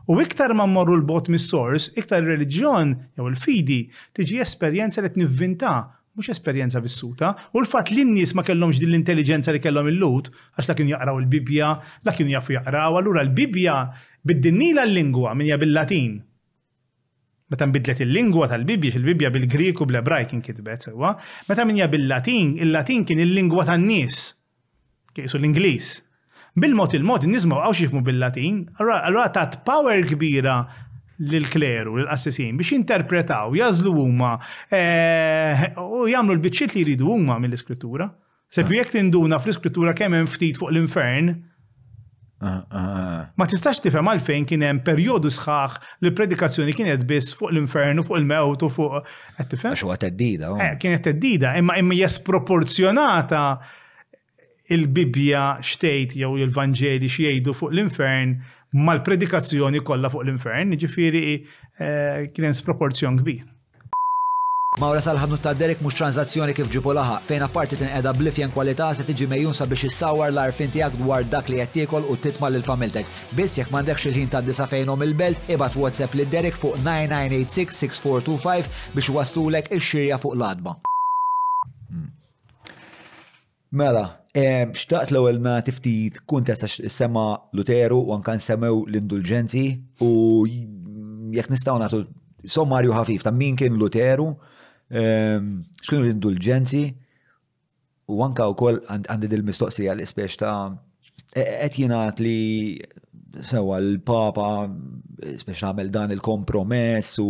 U 0.08 0.14
iktar 0.22 0.52
ma 0.54 0.64
mmorru 0.70 0.94
l-bot 1.00 1.26
mis-sors, 1.34 1.90
iktar 1.98 2.22
il-reliġjon 2.22 2.92
jew 3.18 3.24
il-fidi 3.26 3.78
tiġi 4.14 4.38
esperjenza 4.44 5.02
li 5.02 5.10
t-nivvinta 5.10 5.72
mux 6.16 6.30
esperjenza 6.32 6.78
vissuta, 6.80 7.32
u 7.52 7.60
l-fat 7.60 7.90
li 7.92 8.04
n-nis 8.06 8.30
ma 8.38 8.44
kellomx 8.46 8.78
din 8.80 8.92
l-intelligenza 8.94 9.52
li 9.52 9.58
kellom 9.60 9.90
il-lut, 9.90 10.30
għax 10.56 10.70
la 10.70 10.76
jaqraw 10.94 11.18
il-Bibja, 11.24 11.72
la 12.06 12.14
kienu 12.14 12.32
jafu 12.36 12.54
jaqraw, 12.54 12.96
allura 13.02 13.24
l-Bibja 13.26 13.80
bid-dinnila 14.26 14.86
l-lingwa 14.86 15.34
minja 15.36 15.58
bil-Latin. 15.60 16.16
Meta 17.50 17.66
nbidlet 17.66 18.00
il-lingwa 18.06 18.48
tal-Bibja, 18.50 18.94
fil-Bibja 18.96 19.34
bil-Griku 19.34 19.84
bl-Ebraj 19.90 20.30
kien 20.30 20.40
kitbet 20.42 20.86
sewa, 20.86 21.16
meta 21.50 21.66
minja 21.66 21.90
bil-Latin, 21.90 22.56
il-Latin 22.62 23.04
kien 23.06 23.20
il-lingwa 23.26 23.66
tan-nies, 23.68 24.22
kiesu 25.14 25.38
l-Ingliż. 25.42 26.05
Bil-mod 26.56 26.94
il-mod, 26.96 27.24
nizmaw 27.28 27.58
għaw 27.66 27.74
xifmu 27.76 28.00
bil-Latin, 28.04 28.62
għallura 28.80 29.26
tat 29.34 29.58
power 29.66 29.98
kbira 30.08 30.54
l-kleru, 31.20 31.98
l-assessin, 32.06 32.56
biex 32.56 32.70
interpretaw, 32.78 33.52
jazlu 33.58 33.92
huma 34.00 34.34
eh, 34.72 35.66
u 35.80 36.06
jamlu 36.08 36.38
l-bicċiet 36.38 36.74
li 36.78 36.86
jridu 36.86 37.10
huma 37.12 37.36
mill-iskrittura. 37.42 38.08
Sepp 38.52 38.72
jek 38.72 38.94
tinduna 38.94 39.36
fl-iskrittura 39.42 39.92
kemm 39.98 40.16
hemm 40.16 40.30
ftit 40.32 40.56
fuq 40.56 40.72
l-infern, 40.72 41.34
ah, 42.40 42.48
ah, 42.48 42.66
ah. 42.72 43.22
ma 43.36 43.50
tistax 43.52 43.82
tifhem 43.84 44.08
għalfejn 44.14 44.48
kien 44.48 44.64
hemm 44.64 44.80
perjodu 44.86 45.28
sħaħ 45.36 45.76
li 46.08 46.14
predikazzjoni 46.16 46.72
kienet 46.78 47.04
biss 47.10 47.36
fuq 47.36 47.52
l 47.52 47.66
infernu 47.66 48.04
fuq 48.06 48.22
il-mewt 48.24 48.64
u 48.64 48.72
fuq 48.72 49.02
qed 49.42 49.52
tifhem. 49.52 49.76
Xogħol 49.82 50.00
teddida. 50.08 50.52
Oh. 50.56 50.60
Eh, 50.64 50.72
kienet 50.80 51.04
teddida, 51.10 51.52
imma 51.60 51.76
imma 51.84 52.00
jesproporzjonata 52.06 53.44
il-Bibja 54.68 55.58
xtejt 55.62 56.12
jew 56.18 56.36
il 56.42 56.50
vangeli 56.50 57.06
xiejdu 57.06 57.52
fuq 57.54 57.70
l-infern 57.70 58.34
mal-predikazzjoni 58.86 59.80
kollha 59.82 60.10
fuq 60.10 60.22
l-infern, 60.26 60.72
ġifieri 60.74 61.22
eh, 61.78 62.30
kien 62.34 62.54
sproporzjon 62.54 63.16
kbir. 63.22 63.44
Mawra 64.76 65.00
sal-ħadnu 65.00 65.38
ta' 65.40 65.54
Derek 65.56 65.80
mux 65.80 65.94
tranzazzjoni 65.96 66.52
kif 66.52 66.68
ġipu 66.68 66.92
laħa, 66.92 67.20
fejn 67.28 67.42
apparti 67.46 67.76
tin 67.78 67.86
tinqeda 67.86 68.12
blifjen 68.18 68.52
kwalità 68.52 68.86
se 68.98 69.02
tiġi 69.08 69.26
mejjunsa 69.30 69.64
biex 69.70 69.82
issawwar 69.88 70.30
l-arfin 70.34 70.72
tiegħek 70.74 70.94
dwar 71.00 71.22
dak 71.32 71.46
li 71.48 71.56
qed 71.62 71.72
tiekol 71.78 72.02
u 72.04 72.14
titma' 72.20 72.50
lil 72.52 72.66
familtek. 72.66 73.06
Biss 73.38 73.56
jekk 73.62 73.70
m'għandekx 73.72 74.00
il-ħin 74.10 74.30
ta' 74.34 74.44
disa 74.44 74.66
fejnhom 74.68 75.00
il-belt, 75.06 75.38
ibad 75.54 75.72
WhatsApp 75.80 76.12
lid 76.18 76.30
Derek 76.34 76.56
fuq 76.60 76.74
9986-6425 76.82 78.66
biex 78.98 79.08
waslulek 79.16 79.66
ix-xirja 79.78 80.16
fuq 80.20 80.34
l-adba. 80.36 80.72
Mela, 83.76 84.06
xtaqt 84.72 85.10
l 85.12 85.18
ewwel 85.20 85.36
na 85.44 85.58
tiftit 85.64 86.22
kun 86.28 86.44
testa 86.48 86.66
sema 86.68 87.24
Luteru 87.56 87.98
u 88.08 88.14
anka 88.14 88.32
nsemmew 88.38 88.86
l-indulġenzi 88.88 89.64
u 90.06 90.08
jekk 91.36 91.50
nistgħu 91.52 91.74
nagħtu 91.82 92.00
sommarju 92.54 92.94
ħafif 92.96 93.26
ta' 93.26 93.34
min 93.36 93.58
kien 93.60 93.76
Luteru, 93.80 94.30
x'kienu 94.88 96.06
l-indulġenzi 96.06 96.82
u 98.16 98.22
anka 98.24 98.48
wkoll 98.54 98.80
għandi 98.96 99.30
dil-mistoqsija 99.34 99.92
l-ispex 99.98 100.40
ta' 100.40 100.54
e-, 101.36 101.44
qed 101.44 101.76
jingħad 101.82 102.24
li 102.24 102.36
sewa 103.44 103.78
l-Papa 103.80 104.48
biex 105.16 105.62
għamel 105.64 105.90
dan 105.92 106.12
il-kompromess 106.14 107.16
u 107.22 107.26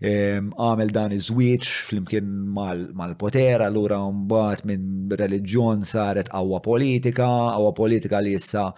ehm, 0.00 0.52
għamel 0.60 0.92
dan 0.94 1.14
iż-żwieġ 1.16 1.68
flimkien 1.88 2.28
mal-potera 2.54 3.68
l-ura 3.70 3.98
mbagħad 4.08 4.64
minn 4.70 4.86
reliġjon 5.14 5.84
saret 5.88 6.30
qawwa 6.32 6.60
politika, 6.64 7.26
qawwa 7.54 7.72
politika 7.76 8.20
li 8.24 8.34
issa 8.38 8.68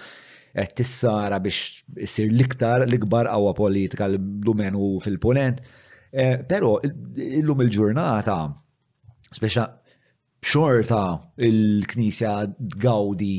qed 0.56 0.72
tissara 0.80 1.40
biex 1.44 1.82
issir 2.04 2.30
l-iktar 2.32 2.86
l-ikbar 2.86 3.28
qawwa 3.30 3.52
politika 3.58 4.08
l-lumenu 4.08 4.94
fil-punent. 5.04 5.60
E, 6.16 6.38
però 6.48 6.78
illum 6.82 7.66
il-ġurnata 7.66 8.40
speċa 9.36 9.66
xorta 10.46 11.02
il-Knisja 11.44 12.36
gawdi 12.80 13.34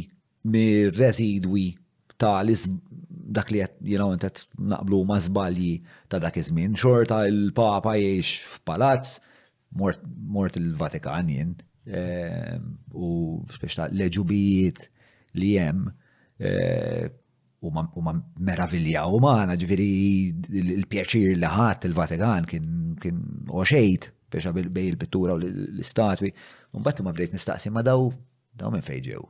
mir-residwi 0.47 1.71
ta' 2.21 2.43
dak 3.27 3.49
li 3.51 3.59
qed 3.59 3.75
you 3.93 4.07
naqblu 4.71 4.99
ma' 5.09 5.19
żbalji 5.21 5.71
ta' 6.09 6.19
dak 6.23 6.37
iż-żmien. 6.39 6.75
Xorta 6.77 7.17
il-Papa 7.27 7.95
jgħix 7.99 8.47
f'palazz, 8.57 9.15
mort 9.75 10.59
il-Vatikan 10.59 11.29
jien 11.29 11.51
ehm, 11.85 12.71
u 12.95 13.11
speċta 13.51 13.89
leġubijiet 13.91 14.85
li 15.39 15.51
hemm 15.59 15.91
eh, 16.39 17.07
u 17.67 17.71
ma 17.73 18.13
meravilja 18.47 19.07
u 19.09 19.19
maħna 19.19 19.57
ġviri 19.59 19.89
il-pjaċir 20.79 21.35
li 21.41 21.51
ħadd 21.59 21.89
il-Vatikan 21.89 22.47
kien 22.47 23.19
oċejt 23.49 24.09
biex 24.31 24.51
bej 24.51 24.89
il-pittura 24.93 25.35
u 25.35 25.39
l-istatwi. 25.43 26.31
Un 26.75 26.83
ma 26.85 27.15
bdejt 27.17 27.33
nistaqsi 27.37 27.71
ma 27.71 27.81
daw 27.83 28.07
daw 28.57 28.71
minn 28.73 28.81
fejġew 28.83 29.23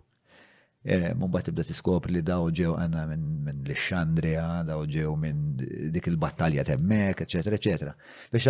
Eh, 0.90 1.12
Mumba 1.20 1.42
tibda 1.46 1.64
tiskopri 1.68 2.14
li 2.16 2.22
daw 2.30 2.44
ġew 2.58 2.72
għanna 2.80 3.02
minn 3.10 3.66
l-Xandria, 3.68 4.44
daw 4.70 4.86
ġew 4.94 5.16
minn 5.20 5.40
dik 5.92 6.06
il-battalja 6.14 6.64
temmek, 6.70 7.26
etc. 7.26 7.52
etc. 7.58 7.90
Biex 8.32 8.48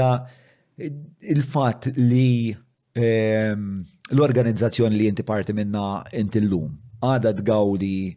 il-fat 1.34 1.88
li 2.12 2.52
ehm, 2.94 3.64
l-organizzazzjoni 4.14 5.00
li 5.00 5.08
inti 5.10 5.26
parti 5.32 5.56
minna 5.58 5.88
inti 6.22 6.38
l-lum 6.44 6.78
għada 7.02 7.34
tgawdi 7.40 8.14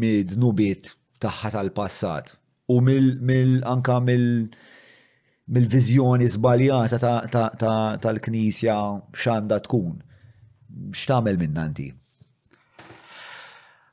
mid-nubiet 0.00 0.88
taħħa 1.26 1.52
tal-passat 1.58 2.32
u 2.72 2.80
mill-anka 2.88 3.20
mill- 3.28 3.68
anka 3.76 3.98
mill 4.08 4.26
mil 5.56 5.68
vizjoni 5.76 6.24
zbaljata 6.24 7.52
tal-knisja 8.00 8.82
xanda 9.12 9.60
tkun. 9.68 9.96
X'tagħmel 10.96 11.36
minn 11.44 11.54
nanti? 11.60 11.90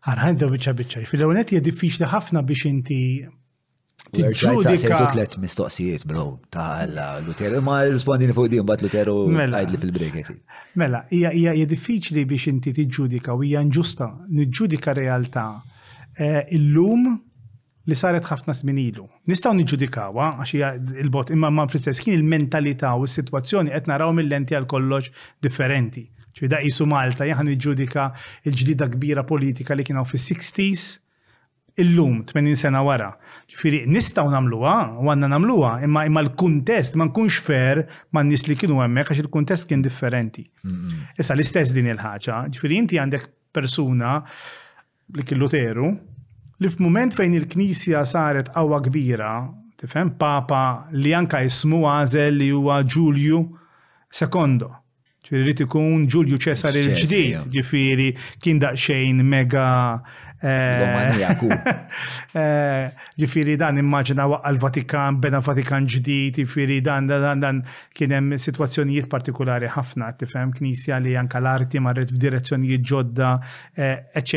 ħarħan 0.08 0.38
daw 0.40 0.50
bieċa 0.54 0.74
bieċa. 0.80 1.04
Fil-għonet 1.10 1.52
hija 1.54 1.64
diffiċli 1.66 2.08
ħafna 2.12 2.42
biex 2.46 2.70
inti 2.70 3.00
tiġudika. 4.16 5.00
tlet 5.14 5.38
mistoqsijiet 5.42 6.06
bro 6.08 6.26
ta' 6.50 6.86
Lutero, 7.26 7.62
ma' 7.66 7.84
rispondini 7.90 8.34
fuq 8.38 8.52
din 8.54 8.66
bat 8.70 8.84
Lutero 8.86 9.16
mela. 9.28 9.62
għajdli 9.64 9.82
fil-breketi. 9.84 10.38
Mela, 10.82 11.06
hija 11.10 11.54
diffiċli 11.66 12.26
biex 12.30 12.52
inti 12.54 12.74
tiġudika 12.78 13.34
u 13.34 13.42
hija 13.44 13.64
nġusta, 13.66 14.12
niġudika 14.30 14.94
realtà 14.94 15.48
eh, 16.18 16.44
illum 16.58 17.10
li 17.86 17.94
saret 17.94 18.26
ħafna 18.26 18.54
sminilu. 18.58 19.04
Nistaw 19.30 19.54
niġudikawa, 19.58 20.36
għax 20.42 20.56
hija 20.58 20.72
il-bot 21.02 21.34
imma 21.34 21.50
ma 21.54 21.68
fl-istess 21.70 22.02
kien 22.02 22.16
il-mentalità 22.18 22.94
u 22.98 23.06
s-sitwazzjoni 23.10 23.74
qed 23.74 23.90
naraw 23.90 24.14
mill-lenti 24.18 24.58
għal 24.58 24.70
kollox 24.70 25.12
differenti 25.42 26.08
ċi 26.36 26.50
da 26.52 26.60
jisu 26.64 26.86
Malta, 26.90 27.26
jahan 27.28 27.48
iġudika 27.54 28.10
il-ġdida 28.48 28.90
kbira 28.94 29.24
politika 29.28 29.76
li 29.76 29.86
kienaw 29.88 30.06
fi' 30.10 30.20
60 30.20 30.76
s 30.76 30.88
illum 31.84 32.22
80 32.28 32.60
sena 32.60 32.82
wara. 32.88 33.10
Firi 33.56 33.84
nistaw 33.88 34.28
namluwa, 34.32 34.74
u 35.00 35.10
għanna 35.12 35.30
namluwa, 35.32 35.74
imma 35.88 36.06
imma 36.08 36.24
l-kuntest 36.26 36.96
ma 37.00 37.08
nkunx 37.08 37.40
fer 37.44 37.84
ma 38.16 38.24
n-nis 38.24 38.46
li 38.48 38.56
kienu 38.60 38.82
għemmek, 38.84 39.12
għax 39.14 39.24
il-kuntest 39.26 39.68
kien 39.72 39.84
differenti. 39.84 40.44
Issa 41.20 41.36
l-istess 41.36 41.74
din 41.76 41.88
il-ħagġa, 41.94 42.42
ġifiri, 42.56 42.80
inti 42.84 43.00
għandek 43.02 43.28
persuna 43.56 44.14
li 45.16 45.24
kellu 45.28 45.50
teru, 45.52 45.90
li 46.64 46.72
f'mument 46.72 47.16
fejn 47.16 47.36
il-knisja 47.42 48.04
saret 48.08 48.52
qawwa 48.56 48.80
kbira, 48.88 49.34
tifhem 49.80 50.14
papa 50.20 50.62
li 50.96 51.12
anka 51.16 51.44
jismu 51.44 51.84
għazel 51.92 52.40
li 52.40 52.48
huwa 52.56 52.80
Ġulju 52.88 53.44
sekondo 54.16 54.72
ċiri 55.26 55.46
rrit 55.46 55.64
ikun 55.66 56.06
Ġulju 56.12 56.40
Ċesar 56.46 56.78
il-ġdid, 56.82 57.48
ġifiri 57.56 58.12
kien 58.42 58.60
daqxejn 58.62 59.24
mega. 59.26 59.66
Eh, 60.46 61.22
eh, 61.24 62.92
ġifiri 63.18 63.56
dan 63.58 63.80
immaġina 63.82 64.26
waqqa 64.30 64.52
l-Vatikan, 64.52 65.16
bena 65.24 65.40
Vatikan 65.42 65.88
ġdid, 65.90 66.42
ġifiri 66.44 66.82
dan 66.86 67.08
dan 67.08 67.40
dan 67.42 67.62
kien 67.96 68.14
hemm 68.14 68.36
situazzjonijiet 68.44 69.08
partikolari 69.10 69.72
ħafna, 69.72 70.12
tifhem 70.20 70.52
knisja 70.54 71.00
li 71.02 71.16
anka 71.18 71.40
l-arti 71.42 71.82
marret 71.82 72.12
f'direzzjonijiet 72.14 72.84
ġodda, 72.92 73.32
ecc. 73.74 74.36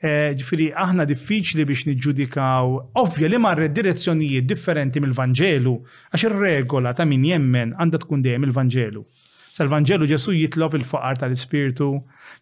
Eh, 0.00 0.34
ġifiri 0.40 0.72
aħna 0.84 1.06
diffiċli 1.12 1.68
biex 1.68 1.86
niġġudikaw, 1.92 2.74
ovvja 3.04 3.30
li 3.30 3.38
marret 3.44 3.76
direzzjonijiet 3.76 4.50
differenti 4.50 5.04
mill-Vanġelu, 5.04 5.76
għax 6.14 6.26
ir-regola 6.26 6.96
ta' 6.96 7.04
min 7.06 7.24
jemmen 7.30 7.76
għandha 7.76 8.02
tkun 8.02 8.24
dejjem 8.26 8.50
il-Vanġelu. 8.50 9.04
Sal-Vangelu 9.56 10.04
Ġesu 10.10 10.34
jitlob 10.36 10.74
il-faqar 10.76 11.16
tal-Ispirtu, 11.22 11.86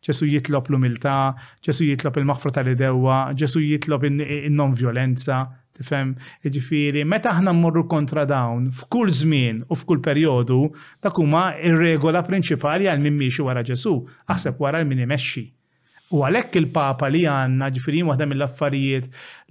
Ġesu 0.03 0.27
jitlob 0.27 0.67
l-umiltà, 0.73 1.15
Ġesu 1.63 1.87
jitlob 1.87 2.17
il-maħfra 2.19 2.51
tal-idewa, 2.57 3.19
Ġesu 3.39 3.63
jitlob 3.63 4.07
in-non-violenza, 4.09 5.45
tifhem, 5.75 6.15
ġifiri, 6.55 7.05
meta 7.11 7.31
aħna 7.35 7.51
mmorru 7.55 7.85
kontra 7.91 8.23
dawn 8.31 8.69
f'kull 8.81 9.11
żmien 9.23 9.63
u 9.69 9.79
f'kull 9.79 9.99
perjodu, 10.03 10.59
dak 11.03 11.19
huma 11.19 11.49
ir-regola 11.67 12.21
prinċipali 12.29 12.87
għal 12.91 13.03
min 13.05 13.17
miexi 13.21 13.47
wara 13.47 13.63
Ġesu, 13.67 13.95
aħseb 14.35 14.59
wara 14.63 14.83
l 14.83 14.91
min 14.91 15.03
imexxi. 15.07 15.47
U 16.15 16.21
għalhekk 16.27 16.61
il-Papa 16.61 17.09
li 17.11 17.25
għandna 17.31 17.73
ġifieri 17.75 18.05
waħda 18.11 18.27
mill-affarijiet 18.31 19.09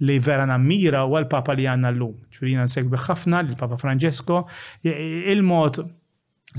li 0.08 0.18
vera 0.24 0.44
nammira 0.48 1.02
u 1.04 1.16
l-Papa 1.20 1.56
li 1.58 1.66
għandna 1.68 1.90
llum. 1.96 2.14
Ġifieri 2.32 2.56
nsegbi 2.62 3.02
ħafna 3.08 3.42
lill-Papa 3.44 3.76
Franġesko 3.82 4.44
il-mod 5.34 5.82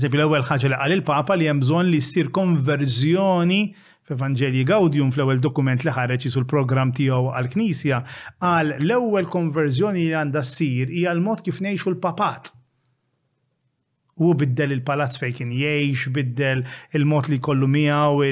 Zebbi 0.00 0.18
l-ewwel 0.20 0.42
ħaġa 0.44 0.68
li 0.68 0.76
qal 0.80 0.92
il-Papa 0.98 1.36
li 1.40 1.46
hemm 1.48 1.62
bżonn 1.62 1.88
li 1.88 1.98
ssir 2.04 2.28
konverżjoni 2.38 3.58
f'Evangelji 4.06 4.64
Gaudium 4.68 5.08
fl-ewwel 5.14 5.40
dokument 5.40 5.80
li 5.86 5.94
ħareġ 5.96 6.26
sul 6.34 6.44
programm 6.50 6.90
tiegħu 6.96 7.30
għall-Knisja 7.38 8.00
għal 8.48 8.74
l-ewwel 8.82 9.30
konverżjoni 9.32 10.02
li 10.04 10.12
għandha 10.20 10.42
ssir 10.44 10.92
hija 10.92 11.14
l-mod 11.16 11.40
kif 11.46 11.62
ngħixu 11.64 11.94
l-papat. 11.94 12.52
U 14.20 14.34
biddel 14.36 14.76
il-palazz 14.76 15.16
fejn 15.20 15.34
kien 15.40 15.54
jgħix, 15.56 16.12
biddel 16.16 16.62
il-mod 17.00 17.32
li 17.32 17.40
kollu 17.44 17.68
miegħu 17.72 18.22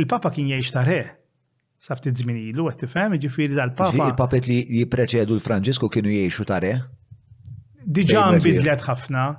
il-papa 0.00 0.32
kien 0.38 0.48
jgħix 0.54 0.72
ta' 0.78 0.86
re. 0.88 1.00
zmini, 1.84 2.48
ftit 2.48 2.58
u 2.62 2.66
għet 2.72 2.80
t-fem, 2.86 3.20
ġifiri 3.20 3.60
dal-papa. 3.60 4.08
Il-papet 4.08 4.48
li 4.48 4.58
jippreċedu 4.80 5.36
l-Franġisku 5.36 5.92
kienu 5.92 6.16
jgħixu 6.16 6.48
ta' 6.48 6.62
re? 6.64 6.74
Diġà 7.84 8.28
nbidlet 8.40 8.88
ħafna. 8.88 9.30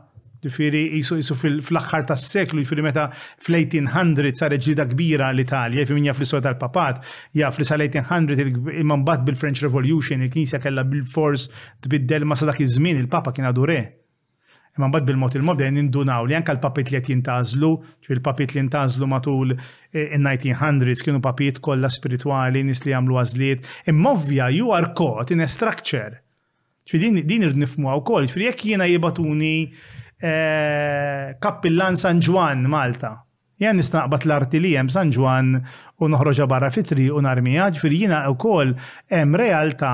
Ġifiri 0.44 0.80
jisu 0.98 1.15
jisu 1.22 1.36
fl-axħar 1.40 2.03
tas 2.10 2.24
seklu 2.34 2.60
ġifiri 2.65 2.84
meta 2.84 3.06
fl-1800 3.15 4.40
saret 4.41 4.64
ġida 4.65 4.86
kbira 4.91 5.30
l-Italja, 5.32 5.86
jifim 5.86 6.03
jaf 6.10 6.20
l 6.20 6.44
tal-papat, 6.44 6.99
jaf 7.40 7.60
li 7.61 7.68
sal-1800 7.70 8.80
imman 8.84 9.06
bat 9.07 9.24
bil-French 9.24 9.64
Revolution, 9.64 10.24
il-Knisja 10.26 10.60
kella 10.64 10.84
bil-fors 10.84 11.48
tbiddel 11.88 12.28
ma 12.28 12.36
sadak 12.36 12.60
iż-żmien 12.65 12.99
il-Papa 13.06 13.32
kien 13.38 13.48
għadu 13.49 13.70
re. 13.72 13.80
Imman 14.76 14.90
bat 14.91 15.03
bil-mot 15.07 15.36
il 15.38 15.44
mod 15.48 15.60
dejn 15.61 15.78
indunaw 15.80 16.26
li 16.28 16.34
anka 16.36 16.56
l-papit 16.57 16.90
li 16.91 16.98
qed 16.99 17.11
jintażlu, 17.14 17.70
ġifiri 18.03 18.20
l-papit 18.20 18.56
li 18.57 18.64
jintażlu 18.65 19.07
matul 19.07 19.53
eh, 19.56 20.18
in-1900s 20.18 21.06
kienu 21.07 21.22
papit 21.24 21.61
kollha 21.64 21.88
spirituali, 21.94 22.65
nis 22.68 22.82
li 22.84 22.91
jagħmlu 22.91 23.22
għażliet, 23.22 23.70
imma 23.94 24.15
ovvja 24.18 24.49
you 24.60 24.74
are 24.76 24.91
caught 24.98 25.32
in 25.32 25.45
a 25.48 25.48
structure. 25.48 26.20
Ġifiri 26.84 27.22
din 27.24 27.45
irnifmu 27.48 27.88
għaw 27.88 28.02
kol, 28.03 28.26
ġifiri 28.28 28.49
jekk 28.52 28.65
jiena 28.74 28.90
jibatuni 28.91 29.53
Eh, 30.26 31.36
Kappillan 31.38 31.98
San 32.00 32.18
Juan 32.24 32.62
Malta. 32.64 33.12
Jan 33.60 33.76
nistaqbat 33.76 34.24
l-arti 34.24 34.60
li 34.64 34.70
jem 34.72 34.88
San 34.88 35.10
Juan 35.12 35.58
u 36.00 36.08
noħroġa 36.08 36.45
barra 36.48 36.70
fitri 36.72 37.10
u 37.12 37.20
narmija, 37.20 37.66
ġifiri 37.76 37.98
jina 38.06 38.22
u 38.32 38.38
kol 38.40 38.72
em 39.12 39.36
realta 39.36 39.90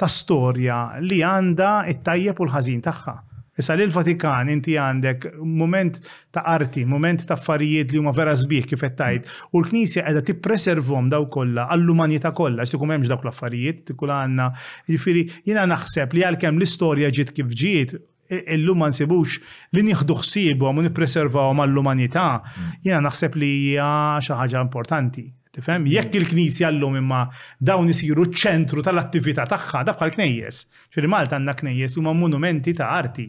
ta' 0.00 0.08
storja 0.08 0.78
li 1.04 1.18
għanda 1.20 1.68
it-tajjeb 1.92 2.40
u 2.40 2.46
l-ħazin 2.48 2.80
taħħa. 2.86 3.14
Issa 3.60 3.76
li 3.76 3.84
l-Vatikan 3.90 4.54
inti 4.54 4.78
għandek 4.80 5.28
moment 5.44 6.00
ta' 6.32 6.46
arti, 6.54 6.86
moment 6.88 7.26
ta' 7.28 7.36
affarijiet 7.36 7.92
li 7.92 8.00
huma 8.00 8.16
vera 8.16 8.32
sbieħ 8.40 8.70
kif 8.72 8.86
qed 8.86 9.10
u 9.50 9.60
l-Knisja 9.60 10.06
qiegħda 10.08 10.24
tippreservhom 10.30 11.12
daw 11.12 11.28
kollha 11.28 11.68
għall-umanità 11.76 12.32
kollha 12.32 12.64
x'tikun 12.64 12.96
hemmx 12.96 13.12
dawk 13.12 13.28
l-affarijiet, 13.28 13.84
tikul 13.92 14.16
għandna. 14.16 14.48
Jiġifieri 14.88 15.28
jiena 15.52 15.68
naħseb 15.74 16.16
li 16.16 16.24
għalkemm 16.32 16.60
l-istorja 16.62 17.12
ġiet 17.12 17.36
kif 17.36 17.52
ġiet, 17.52 17.96
illum 18.28 18.78
ma 18.80 18.88
nsibux 18.90 19.38
li 19.74 19.82
nieħdu 19.86 20.16
ħsieb 20.22 20.62
u 20.66 20.72
nippreservaw 20.82 21.54
mal-umanità, 21.58 22.26
mm. 22.40 22.84
jiena 22.86 23.00
naħseb 23.08 23.36
li 23.40 23.50
hija 23.68 23.88
xi 24.22 24.36
ħaġa 24.40 24.62
importanti. 24.64 25.26
Tifhem? 25.54 25.84
Jekk 25.86 26.16
il-Knisja 26.18 26.66
llum 26.74 26.96
imma 26.98 27.18
dawn 27.62 27.86
isiru 27.86 28.24
ċentru 28.34 28.82
tal-attività 28.82 29.44
tagħha 29.46 29.84
da 29.86 29.92
bħal 29.94 30.10
knejjes. 30.16 30.64
Fil 30.90 31.06
Malta 31.06 31.36
għandna 31.38 31.54
knejjes 31.60 31.94
huma 32.00 32.10
monumenti 32.10 32.74
ta' 32.74 32.88
arti. 32.90 33.28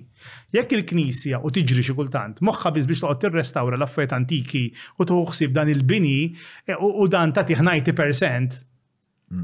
Jekk 0.55 0.73
il-Knisja 0.79 1.37
u 1.45 1.51
tiġri 1.53 1.85
xi 1.85 1.93
kultant, 1.93 2.41
moħħa 2.41 2.73
biss 2.79 2.89
biex 2.89 3.05
toqgħod 3.05 3.21
tirrestawra 3.27 3.77
l-affarijiet 3.77 4.17
antiki 4.17 4.63
u 4.97 5.05
toħsib 5.05 5.53
dan 5.53 5.69
il-bini 5.69 6.15
e, 6.31 6.73
u 6.81 7.05
dan 7.07 7.35
tagħti 7.37 7.59
ħnajti 7.61 7.93
persent. 8.01 8.63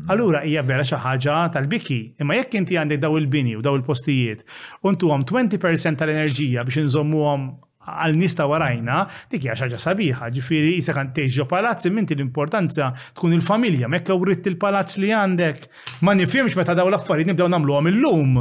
Allura 0.08 0.44
hija 0.46 0.62
vera 0.66 0.84
xi 0.86 0.98
ħaġa 1.04 1.38
tal-biki, 1.56 1.96
imma 2.22 2.36
jekk 2.38 2.60
inti 2.62 2.78
għandek 2.78 3.02
daw 3.02 3.16
il-bini 3.18 3.56
u 3.58 3.64
daw 3.66 3.74
il-postijiet, 3.80 4.44
untu 4.86 5.10
għom 5.12 5.26
20% 5.26 5.98
tal-enerġija 6.02 6.62
biex 6.68 6.84
inżommuhom 6.86 7.48
għal 7.90 8.16
nista 8.22 8.46
warajna, 8.48 9.00
dik 9.34 9.48
hija 9.50 9.56
ħaġa 9.64 9.80
sabiħa, 9.82 10.30
ġifieri 10.38 10.76
isek 10.78 11.02
għand 11.02 11.16
teġġo 11.18 11.48
palazz 11.50 11.90
minti 11.98 12.14
l-importanza 12.16 12.92
tkun 13.18 13.34
il-familja, 13.40 13.90
mekk 13.90 14.14
urrit 14.22 14.46
il-palazz 14.54 15.02
li 15.02 15.12
għandek. 15.18 15.66
Ma 16.06 16.14
nifhimx 16.14 16.56
meta 16.62 16.78
daw 16.78 16.88
l-affarijiet 16.94 17.34
nibdew 17.34 17.50
nagħmluhom 17.58 17.90
illum. 17.96 18.38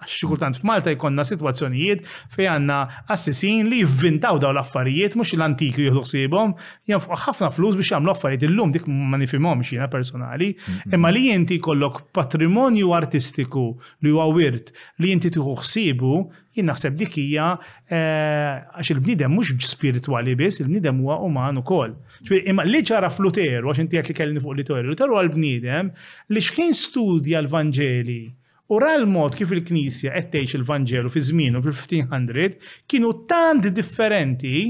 Għax 0.00 0.14
xikultant 0.22 0.56
f'Malta 0.56 0.92
jkonna 0.94 1.24
situazzjonijiet 1.28 2.06
fej 2.32 2.46
għanna 2.48 2.76
assisin 3.12 3.68
li 3.68 3.82
jivvintaw 3.82 4.38
daw 4.40 4.54
l-affarijiet, 4.54 5.12
mux 5.20 5.34
l-antiki 5.36 5.84
juħdu 5.88 6.02
xsibom, 6.06 6.54
jenfuq 6.88 7.18
ħafna 7.26 7.50
flus 7.52 7.76
biex 7.78 7.90
jgħamlu 7.92 8.12
affarijiet 8.14 8.46
illum 8.48 8.72
dik 8.72 8.88
ma 8.88 9.20
nifimom 9.20 9.60
xina 9.66 9.90
personali, 9.92 10.54
mm-hmm. 10.54 10.96
imma 10.96 11.12
li 11.12 11.24
jinti 11.28 11.58
kollok 11.64 12.00
patrimonju 12.16 12.94
artistiku 12.96 13.66
li 14.06 14.14
huwa 14.14 14.30
li 14.40 15.12
jinti 15.12 15.34
tuħu 15.36 15.58
xsibu, 15.60 16.14
jien 16.56 16.70
naħseb 16.70 16.96
dik 17.02 17.20
hija 17.20 17.50
eh, 17.84 18.56
għax 18.80 18.94
il-bnidem 18.96 19.36
mhux 19.36 19.52
spirituali 19.74 20.32
biss, 20.38 20.62
il-bnidem 20.64 21.04
huwa 21.04 21.20
uman 21.28 21.60
ukoll. 21.60 21.92
Imma 22.40 22.64
li 22.64 22.80
ġara 22.82 23.12
fluteru, 23.12 23.68
għax 23.68 23.84
inti 23.84 24.00
qed 24.00 24.08
li 24.08 24.16
kellni 24.22 24.42
fuq 24.44 24.56
li 24.56 24.64
toru, 24.66 24.96
l 24.96 25.22
għal-bnidem 25.22 25.92
li 26.32 26.46
xkien 26.48 26.72
studja 26.76 27.44
l 27.44 27.52
vangeli 27.52 28.22
U 28.70 28.78
ra 28.78 28.92
l-mod 28.96 29.34
kif 29.34 29.50
il-Knisja 29.50 30.12
qed 30.14 30.28
tgħix 30.30 30.54
il-Vanġelu 30.60 31.10
fi 31.10 31.20
żmienu 31.30 31.58
fil-1500 31.64 32.68
kienu 32.92 33.08
tant 33.30 33.66
differenti 33.74 34.60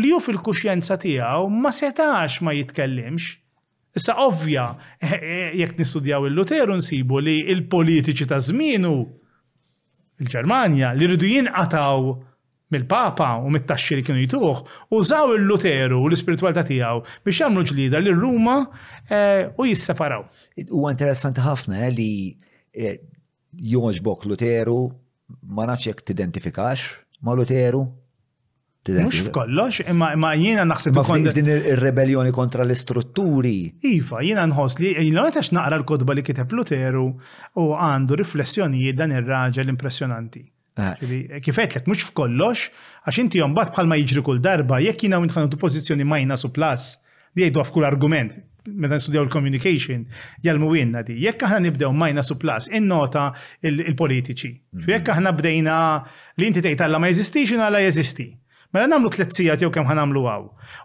li 0.00 0.08
ju 0.12 0.20
fil-kuxjenza 0.24 0.96
tiegħu 1.04 1.50
ma 1.52 1.68
setax 1.74 2.38
ma 2.46 2.54
jitkellimx. 2.56 3.26
Issa 4.00 4.14
ovvja, 4.22 4.70
jekk 5.60 5.76
nistudjaw 5.82 6.24
il-Luteru 6.30 6.78
nsibu 6.80 7.20
li 7.26 7.36
il-politiċi 7.52 8.30
ta' 8.32 8.40
żmienu 8.48 8.94
il-Ġermanja 10.24 10.94
li 10.96 11.10
rridu 11.10 11.28
jinqataw 11.28 12.08
mill-Papa 12.72 13.34
u 13.44 13.52
mit-taxxi 13.52 13.98
li 14.00 14.04
kienu 14.06 14.22
jituħ, 14.22 14.60
użaw 14.96 15.34
il-Luteru 15.36 16.00
u 16.00 16.08
l-ispiritualità 16.08 16.64
tiegħu 16.70 17.04
biex 17.28 17.42
jagħmlu 17.42 17.68
ġlida 17.68 18.00
lil 18.00 18.16
Ruma 18.16 18.60
eh, 19.10 19.44
u 19.60 19.66
jisseparaw. 19.68 20.22
U 20.70 20.86
interessanti 20.88 21.42
ħafna 21.44 21.82
eh, 21.88 21.90
li 21.98 22.10
eh, 22.70 23.00
joġbok 23.56 24.26
Luteru, 24.28 24.84
ma 25.50 25.66
nafx 25.66 25.86
jekk 25.88 26.02
tidentifikax 26.06 26.92
ma 27.24 27.34
Luteru. 27.34 27.82
Mux 28.90 29.18
f'kollox, 29.26 29.82
imma 29.92 30.30
jiena 30.40 30.62
naħseb 30.64 30.96
ikon. 31.02 31.26
Din 31.36 31.50
ir-rebellioni 31.52 32.30
kontra 32.32 32.64
l-istrutturi. 32.64 33.68
Iva, 33.90 34.22
jiena 34.24 34.46
nħos 34.48 34.78
li 34.80 34.94
jiena 34.96 35.26
għetax 35.28 35.50
naqra 35.52 35.76
l-kodba 35.82 36.16
li 36.16 36.24
kiteb 36.26 36.54
Luteru 36.56 37.02
u 37.60 37.66
għandu 37.76 38.16
riflessjonijiet 38.22 38.96
dan 38.96 39.12
ir-raġel 39.18 39.68
impressjonanti. 39.74 40.46
Eh. 40.80 41.04
Kifet 41.44 41.76
li 41.76 41.82
mux 41.92 42.08
f'kollox, 42.08 42.70
għax 43.04 43.20
inti 43.20 43.42
jombat 43.42 43.74
bħalma 43.76 44.00
jiġri 44.00 44.24
kull 44.24 44.40
darba, 44.40 44.80
jekk 44.80 45.04
jiena 45.10 45.20
u 45.20 45.28
tu 45.52 45.60
pozizjoni 45.60 46.04
majna 46.04 46.40
su 46.40 46.48
plas, 46.48 46.96
li 47.36 47.44
jgħidu 47.44 47.60
għaf 47.60 47.74
kull 47.76 47.84
argument, 47.84 48.38
meta 48.78 48.96
nstudjaw 48.98 49.24
il-communication, 49.26 50.04
jgħalmu 50.44 50.70
għinna 50.78 51.02
di. 51.06 51.16
Jekk 51.24 51.46
aħna 51.48 51.60
nibdew 51.66 51.90
majna 51.96 52.24
su 52.26 52.36
plus, 52.40 52.68
innota 52.74 53.30
il-politiċi. 53.66 54.52
Jekk 54.86 55.10
mhm. 55.12 55.14
aħna 55.16 55.34
bdejna 55.40 55.78
li 56.40 56.50
inti 56.50 56.64
tgħid 56.64 56.86
għalla 56.86 57.02
ma 57.02 57.10
jeżistix 57.12 57.56
għalla 57.58 57.82
jeżisti. 57.88 58.28
Mela 58.70 58.86
namlu 58.86 59.10
t-letzijat 59.10 59.64
jew 59.64 59.68
kemm 59.74 59.88
ħanamlu 59.88 60.20
għaw. 60.30 60.42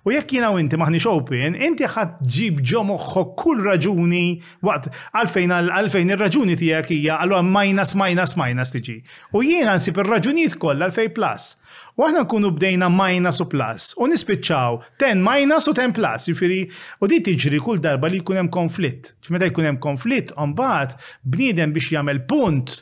U 0.09 0.13
jekk 0.15 0.39
jina 0.39 0.47
u 0.49 0.57
inti 0.57 0.77
maħni 0.81 0.97
open, 1.05 1.53
inti 1.67 1.85
ħad 1.85 2.15
ġib 2.35 2.63
ġo 2.71 2.81
moħħok 2.91 3.35
kull 3.37 3.61
raġuni 3.67 4.21
waqt 4.65 4.89
għalfejn 5.21 5.53
għalfejn 5.59 6.15
ir-raġuni 6.15 6.55
tiegħek 6.57 6.95
hija 6.95 7.19
allura 7.21 7.43
minus 7.45 7.93
minus 7.99 8.33
minus 8.41 8.73
tiġi. 8.73 8.97
U 9.37 9.43
jiena 9.45 9.77
nsib 9.77 10.01
ir-raġunijiet 10.01 10.57
kollha 10.57 10.89
għalfejn 10.89 11.13
plus. 11.13 11.51
U 11.99 12.07
aħna 12.09 12.25
nkunu 12.25 12.49
bdejna 12.57 12.89
minus 12.89 13.43
u 13.45 13.49
plus 13.53 13.91
u 14.01 14.09
nispiċċaw 14.09 14.81
10 15.05 15.21
minus 15.29 15.69
u 15.69 15.75
10 15.77 15.93
plus, 15.93 16.25
Jifiri, 16.31 16.59
u 16.97 17.05
di 17.07 17.21
tiġri 17.23 17.61
kull 17.61 17.83
darba 17.85 18.09
li 18.09 18.23
jkun 18.25 18.41
hemm 18.41 18.51
konflitt. 18.57 19.13
Meta 19.29 19.45
jkun 19.53 19.69
hemm 19.69 19.81
konflitt, 19.87 20.33
mbagħad 20.33 20.97
bniedem 21.21 21.77
biex 21.77 21.93
jagħmel 21.99 22.25
punt 22.33 22.79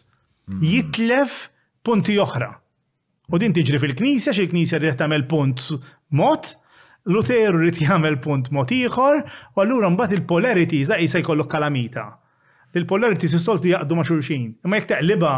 jitlef 0.64 1.50
punti 1.84 2.16
oħra. 2.24 2.54
U 3.34 3.40
din 3.42 3.50
tiġri 3.56 3.80
fil-knisja, 3.82 4.30
xi 4.38 4.44
knisja 4.52 4.78
rrit 4.78 5.00
tagħmel 5.00 5.24
punt 5.30 5.64
mod, 6.18 6.52
Luteru 7.10 7.58
rrit 7.64 7.80
jagħmel 7.82 8.20
punt 8.22 8.52
mod 8.54 8.70
ieħor, 8.78 9.24
u 9.58 9.64
allura 9.64 9.90
mbagħad 9.90 10.20
il-polarities 10.20 10.92
da 10.92 11.00
jista' 11.02 11.24
jkollok 11.24 11.50
kalamita. 11.56 12.04
Il-polarities 12.78 13.34
is-soltu 13.40 13.74
jaqdu 13.74 13.98
ma' 13.98 14.06
xulxin, 14.06 14.46
imma 14.62 14.78
jekk 14.78 14.94
taqliba 14.94 15.34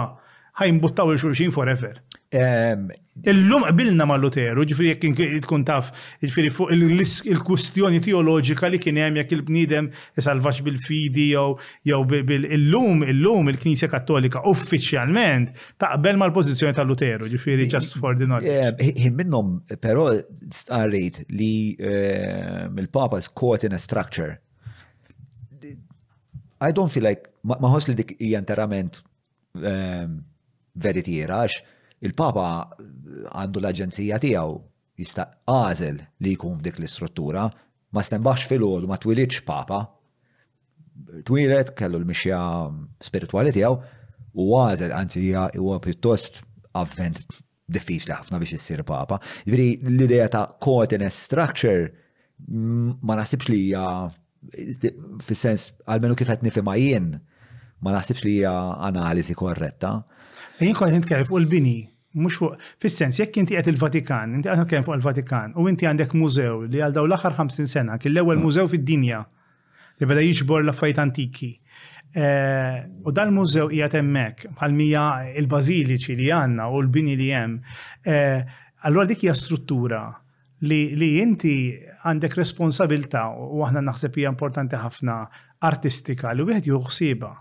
ħajnbuttaw 0.59 1.13
il-xulxin 1.15 1.55
forever. 1.55 2.01
Ehm, 2.35 2.89
illum 3.31 3.63
qbilna 3.71 4.03
ma' 4.09 4.17
lutero 4.19 4.63
ġifri 4.67 4.89
jek 4.89 5.03
tkun 5.45 5.61
taf, 5.63 5.91
ġifri 6.19 6.49
fuq 6.51 6.73
il-kwistjoni 6.75 8.01
teoloġika 8.03 8.67
li 8.67 8.79
kien 8.83 8.97
hemm 8.99 9.19
jekk 9.21 9.35
il-bniedem 9.37 9.85
isalvax 10.19 10.59
bil-fidi 10.65 11.29
jew 11.31 11.99
bil-lum 12.11 13.05
illum 13.07 13.47
il-Knisja 13.53 13.87
Kattolika 13.93 14.41
uffiċjalment 14.51 15.53
taqbel 15.79 16.19
mal-pożizzjoni 16.19 16.75
ta' 16.75 16.83
lutero 16.83 17.29
ġifri 17.31 17.69
just 17.71 17.95
for 18.01 18.17
the 18.19 18.27
knowledge. 18.27 18.51
Ehm, 18.51 18.83
Him 18.99 19.15
minnhom 19.21 19.55
però 19.79 20.09
starrejt 20.51 21.21
li 21.31 21.71
ehm, 21.79 22.75
il-Papa 22.83 23.21
is 23.23 23.29
caught 23.31 23.63
in 23.63 23.77
a 23.77 23.79
structure. 23.79 24.41
I 26.59 26.73
don't 26.75 26.91
feel 26.91 27.07
like 27.07 27.31
ma 27.47 27.55
li 27.63 27.95
dik 27.95 28.17
hija 28.19 28.43
interament 28.43 28.99
veritiera 30.83 31.39
għax 31.45 31.63
il-Papa 32.06 32.48
għandu 33.36 33.61
l-Aġenzija 33.61 34.19
tiegħu 34.22 34.56
jista' 35.02 35.26
għażel 35.52 36.02
li 36.23 36.36
jkun 36.36 36.60
f'dik 36.60 36.80
l-istruttura, 36.80 37.45
ma 37.95 38.03
stembax 38.03 38.48
fil-għodu, 38.49 38.88
ma 38.90 38.98
twilitx 39.02 39.41
Papa, 39.48 39.82
twilet 41.27 41.73
kellu 41.76 41.99
l-mixja 41.99 42.38
spirituali 43.03 43.52
tiegħu 43.56 44.40
u 44.40 44.57
għażel 44.65 44.94
anzi 44.95 45.26
huwa 45.34 45.82
pjuttost 45.84 46.41
avvent 46.80 47.23
diffiċli 47.72 48.14
ħafna 48.14 48.38
biex 48.41 48.57
issir 48.60 48.84
Papa. 48.88 49.18
Ġifieri 49.48 49.82
l-idea 49.95 50.27
ta' 50.32 50.45
coordinate 50.61 51.14
structure 51.15 51.88
mm, 52.40 53.02
ma 53.03 53.15
naħsibx 53.19 53.49
li 53.52 53.61
hija 53.69 53.86
fis-sens 55.26 55.72
għalmenu 55.90 56.18
kif 56.19 56.30
qed 56.30 56.45
nifhimha 56.45 56.76
jien 56.77 57.07
ma 57.84 57.95
naħsibx 57.95 58.23
li 58.27 58.36
hija 58.40 58.53
analiżi 58.88 59.36
korretta. 59.38 59.95
Jien 60.61 60.77
kont 60.77 60.94
nitkellem 60.94 61.27
fuq 61.27 61.41
il-bini 61.41 61.77
mux 62.19 62.29
fuq, 62.35 62.55
fil-sens, 62.81 63.17
jekk 63.19 63.39
inti 63.41 63.57
għet 63.59 63.69
il-Vatikan, 63.73 64.35
inti 64.39 64.49
għet 64.51 64.83
fuq 64.85 64.95
il-Vatikan, 64.97 65.53
u 65.59 65.67
inti 65.69 65.87
għandek 65.89 66.13
mużew 66.17 66.65
li 66.71 66.81
għal 66.81 66.95
daw 66.95 67.07
l-axar 67.09 67.35
50 67.37 67.67
sena, 67.71 67.97
kien 67.99 68.15
l 68.15 68.23
ewwel 68.23 68.39
mużew 68.41 68.67
fid-dinja 68.71 69.21
li 69.99 70.09
beda 70.09 70.23
jiġbor 70.23 70.63
l-affajt 70.63 70.99
antiki. 71.03 71.51
Eh, 72.15 72.79
u 73.03 73.11
dal 73.15 73.33
mużew 73.35 73.67
jgħat 73.75 73.97
emmek, 73.99 74.45
bħal-mija 74.57 75.03
il-baziliċi 75.43 76.15
li 76.21 76.29
għanna 76.31 76.69
u 76.71 76.81
l-bini 76.85 77.17
li 77.19 77.29
jem, 77.33 77.57
eh, 78.07 78.45
allora 78.87 79.09
dik 79.11 79.25
hija 79.27 79.35
struttura 79.35 80.05
li 80.71 81.09
inti 81.19 81.75
għandek 82.07 82.37
responsabilta 82.39 83.27
u 83.35 83.59
aħna 83.67 83.81
naħseb 83.89 84.15
hija 84.21 84.31
importanti 84.31 84.79
ħafna 84.79 85.17
artistika 85.67 86.31
li 86.33 86.45
wieħed 86.47 86.71
juħsiba. 86.71 87.33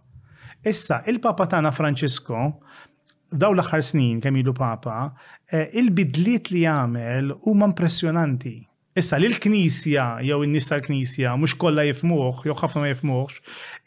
Issa, 0.68 1.02
il-Papa 1.08 1.46
tagħna 1.46 1.70
Franċisko 1.76 2.40
daw 3.40 3.52
l-axar 3.56 3.82
snin 3.82 4.20
kemm 4.22 4.38
ilu 4.40 4.52
papa, 4.54 4.98
eh, 5.54 5.68
il-bidliet 5.78 6.50
li 6.54 6.62
jagħmel 6.64 7.32
huma 7.46 7.68
impressjonanti. 7.70 8.56
Issa 9.00 9.18
li 9.18 9.26
l-Knisja 9.28 10.04
jew 10.22 10.36
in-nies 10.46 10.68
tal-Knisja 10.70 11.32
mhux 11.40 11.56
kollha 11.62 11.82
jifmuh, 11.88 12.44
jew 12.46 12.54
ħafna 12.60 12.84
ma 12.84 12.92
jifmuhx, 12.92 13.40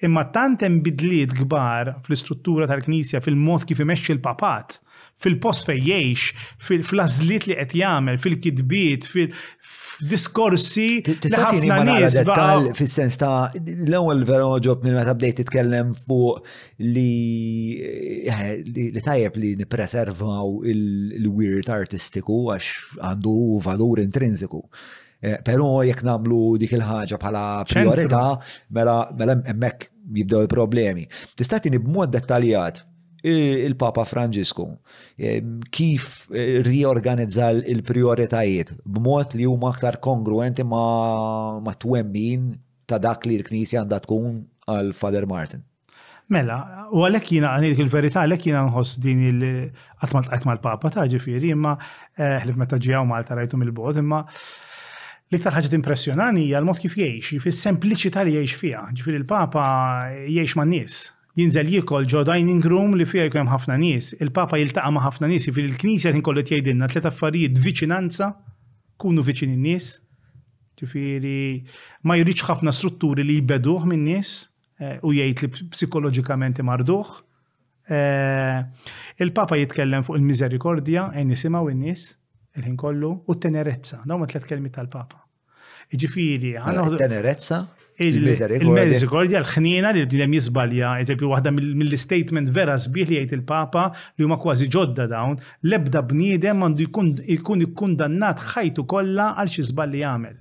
imma 0.03 0.26
tant 0.36 0.65
hemm 0.68 0.82
bidliet 0.84 1.38
kbar 1.38 1.94
fl-istruttura 2.03 2.68
tal-Knisja 2.68 3.22
fil-mod 3.24 3.64
kif 3.69 3.80
imexxi 3.86 4.18
l-papat 4.18 4.82
fil-post 5.22 5.65
fej 5.69 5.80
jgħix, 5.81 6.48
fil-azliet 6.64 7.48
li 7.49 7.56
qed 7.57 7.73
jagħmel, 7.80 8.19
fil-kidbiet, 8.22 9.07
fil-diskorsi. 9.10 10.88
Tisatini 11.23 11.72
dettal 12.03 12.69
fil-sens 12.77 13.18
ta' 13.22 13.48
l-ewwel 13.57 14.22
vera 14.30 14.52
ġob 14.68 14.85
minn 14.85 14.98
meta 14.99 15.15
bdejt 15.18 15.39
titkellem 15.41 15.95
fuq 16.03 16.45
li 16.85 17.11
eh, 18.30 18.45
li 18.68 19.02
tajjeb 19.03 19.41
li 19.41 19.56
nippreservaw 19.64 20.60
il-weird 20.73 21.72
artistiku 21.80 22.44
għax 22.53 23.02
għandu 23.02 23.35
valur 23.65 24.03
intrinsiku. 24.06 24.61
Eh, 25.18 25.39
però 25.41 25.80
jekk 25.81 26.06
namlu 26.06 26.44
dik 26.61 26.76
il-ħaġa 26.77 27.18
bħala 27.23 27.45
priorità, 27.72 28.26
mela, 28.77 28.99
mela 29.18 29.38
hemmhekk 29.49 29.89
jibdew 30.14 30.44
il-problemi. 30.45 31.07
Tista' 31.35 31.57
tieni 31.64 31.81
b'mod 31.81 32.14
dettaljat 32.14 32.84
il-Papa 33.30 34.04
Franġisku. 34.06 34.66
Eh, 35.20 35.40
kif 35.72 36.28
eh, 36.32 36.60
riorganizza 36.66 37.49
il-prioritajiet 37.52 38.76
b'mod 38.86 39.34
li 39.38 39.48
huma 39.48 39.72
aktar 39.74 39.99
kongruenti 40.04 40.66
ma, 40.68 40.84
ma 41.64 41.74
twemmin 41.76 42.52
ta' 42.88 42.99
dak 43.04 43.26
li 43.28 43.40
l-Knisja 43.41 43.84
għandha 43.84 44.04
tkun 44.06 44.38
għal 44.68 44.94
Father 44.98 45.26
Martin. 45.30 45.64
Mela, 46.32 46.58
u 46.91 47.06
għalek 47.08 47.30
jina, 47.38 47.54
għanik 47.56 47.80
il-verita, 47.80 48.26
għalek 48.28 48.49
jina 48.49 48.66
nħoss 48.68 48.98
din 49.04 49.22
il-għatmal 49.30 50.28
għatma 50.36 50.58
papa 50.64 50.90
ta' 50.91 51.06
ġifiri, 51.08 51.54
imma 51.56 51.76
eh, 51.80 52.40
ħlif 52.44 52.58
meta 52.60 52.80
ġijaw 52.80 53.06
Malta 53.08 53.38
rajtu 53.40 53.60
mill 53.62 53.72
bogħod 53.76 54.02
imma 54.04 54.24
l-iktar 55.28 55.56
ħagġa 55.56 55.76
impressjonani 55.80 56.45
hija 56.49 56.60
l-mod 56.62 56.80
kif 56.84 56.95
jgħix, 56.99 57.40
fis 57.44 57.62
sempliċità 57.64 58.24
li 58.28 58.36
jgħix 58.41 58.60
fiha. 58.60 58.86
Ġifiri 58.99 59.22
il-papa 59.24 59.68
jgħix 60.28 60.60
man 60.60 60.74
nies 60.76 60.99
jinżel 61.38 61.69
jikol 61.69 62.05
ġo 62.09 62.23
dining 62.26 62.65
room 62.72 62.95
li 62.97 63.05
fija 63.05 63.27
jkun 63.27 63.49
ħafna 63.51 63.76
nies. 63.81 64.11
Il-Papa 64.18 64.57
jiltaqa' 64.57 64.89
ma' 64.95 65.03
ħafna 65.05 65.30
nies 65.30 65.47
fil 65.53 65.68
il-Knisja 65.69 66.11
ħin 66.15 66.23
kollu 66.26 66.41
jgħidilna 66.41 66.88
tliet 66.89 67.05
affarijiet 67.09 67.59
viċinanza, 67.61 68.31
kunu 68.97 69.22
viċin 69.26 69.53
in-nies, 69.53 69.91
ġifieri 70.81 71.35
ma 72.09 72.18
jridx 72.18 72.49
ħafna 72.49 72.73
strutturi 72.73 73.26
li 73.26 73.38
jbeduh 73.43 73.85
minn 73.89 74.03
nies 74.09 74.34
eh, 74.81 74.97
u 75.05 75.14
jgħid 75.14 75.45
li 75.45 75.69
psikoloġikament 75.76 76.64
marduh. 76.65 77.14
Eh, 77.85 79.22
Il-Papa 79.23 79.55
jitkellem 79.61 80.03
fuq 80.07 80.18
il-miserikordja, 80.19 81.11
għen 81.14 81.30
nisimaw 81.35 81.69
n 81.72 81.84
nies 81.85 82.09
il-ħin 82.57 82.73
kollu, 82.77 83.14
u 83.30 83.34
t-tenerezza, 83.38 84.01
Daw 84.09 84.18
ma 84.18 84.26
tlet 84.27 84.49
kelmi 84.49 84.73
tal-Papa. 84.73 85.22
għanna. 85.93 86.95
t 86.97 86.97
Tenerezza? 86.97 87.61
il-mezzikordja 87.98 89.40
l-ħnina 89.41 89.91
li 89.95 90.03
l-bnidem 90.03 90.34
jizbalja, 90.38 90.91
eżempju 91.06 91.30
waħda 91.32 91.52
mill-statement 91.57 92.52
vera 92.53 92.76
sbieħ 92.78 93.10
li 93.11 93.18
jgħid 93.22 93.36
il-Papa 93.40 93.86
li 94.19 94.26
huma 94.28 94.38
kważi 94.41 94.68
ġodda 94.74 95.07
dawn, 95.10 95.38
lebda 95.72 96.03
bniedem 96.06 96.61
għandu 96.68 96.86
jkun 96.88 97.64
ikkundannat 97.65 98.44
ħajtu 98.52 98.86
kollha 98.94 99.32
għal 99.41 99.49
xi 99.53 99.65
żballi 99.72 99.98
li 99.98 100.03
jagħmel. 100.03 100.36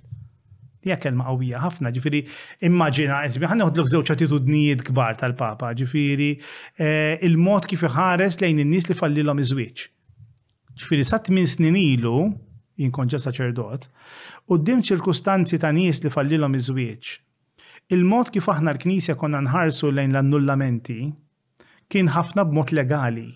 Hija 0.86 0.98
kelma 1.02 1.24
qawwija 1.26 1.60
ħafna, 1.64 1.90
ġifieri 1.96 2.20
immaġina, 2.68 3.24
ħan 3.26 3.62
noħodlu 3.64 3.86
f'żewġ 3.88 4.12
attitudnijiet 4.14 4.84
kbar 4.90 5.16
tal-Papa, 5.18 5.72
ġifieri 5.80 6.28
e, 6.76 6.90
il-mod 7.26 7.66
kif 7.72 7.86
iħares 7.88 8.38
lejn 8.44 8.62
in-nies 8.62 8.86
li 8.92 8.98
fallilhom 9.00 9.40
iż-żwieġ. 9.42 9.86
Ġifieri 10.76 11.08
sa 11.08 11.18
tmien 11.24 11.48
snin 11.50 11.80
ilu, 11.80 12.14
jinkon 12.78 13.10
ġa 13.10 13.18
saċerdot, 13.24 13.88
u 14.52 14.58
d 14.62 14.76
ċirkustanzi 14.84 15.58
ta' 15.58 15.72
nies 15.74 16.04
li 16.04 16.12
fallilhom 16.14 16.54
iż-żwieġ 16.60 17.16
Il-mod 17.94 18.32
kif 18.34 18.48
aħna 18.50 18.72
l-Knisja 18.74 19.14
konna 19.18 19.38
nħarsu 19.44 19.92
lejn 19.94 20.10
l-annullamenti 20.14 21.00
kien 21.86 22.08
ħafna 22.10 22.42
b'mod 22.48 22.72
legali. 22.74 23.26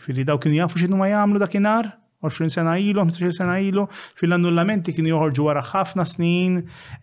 Firri 0.00 0.24
daw 0.24 0.38
kienu 0.40 0.62
jafu 0.62 0.80
xinu 0.80 0.96
ma 0.96 1.10
jagħmlu 1.12 1.40
dakinhar 1.42 1.90
20 2.24 2.52
sena 2.54 2.74
ilu, 2.80 3.00
15 3.04 3.32
sena 3.36 3.54
ilu, 3.64 3.84
fil-annullamenti 4.16 4.92
kienu 4.96 5.12
joħorġu 5.14 5.44
wara 5.50 5.60
ħafna 5.64 6.04
snin, 6.08 6.56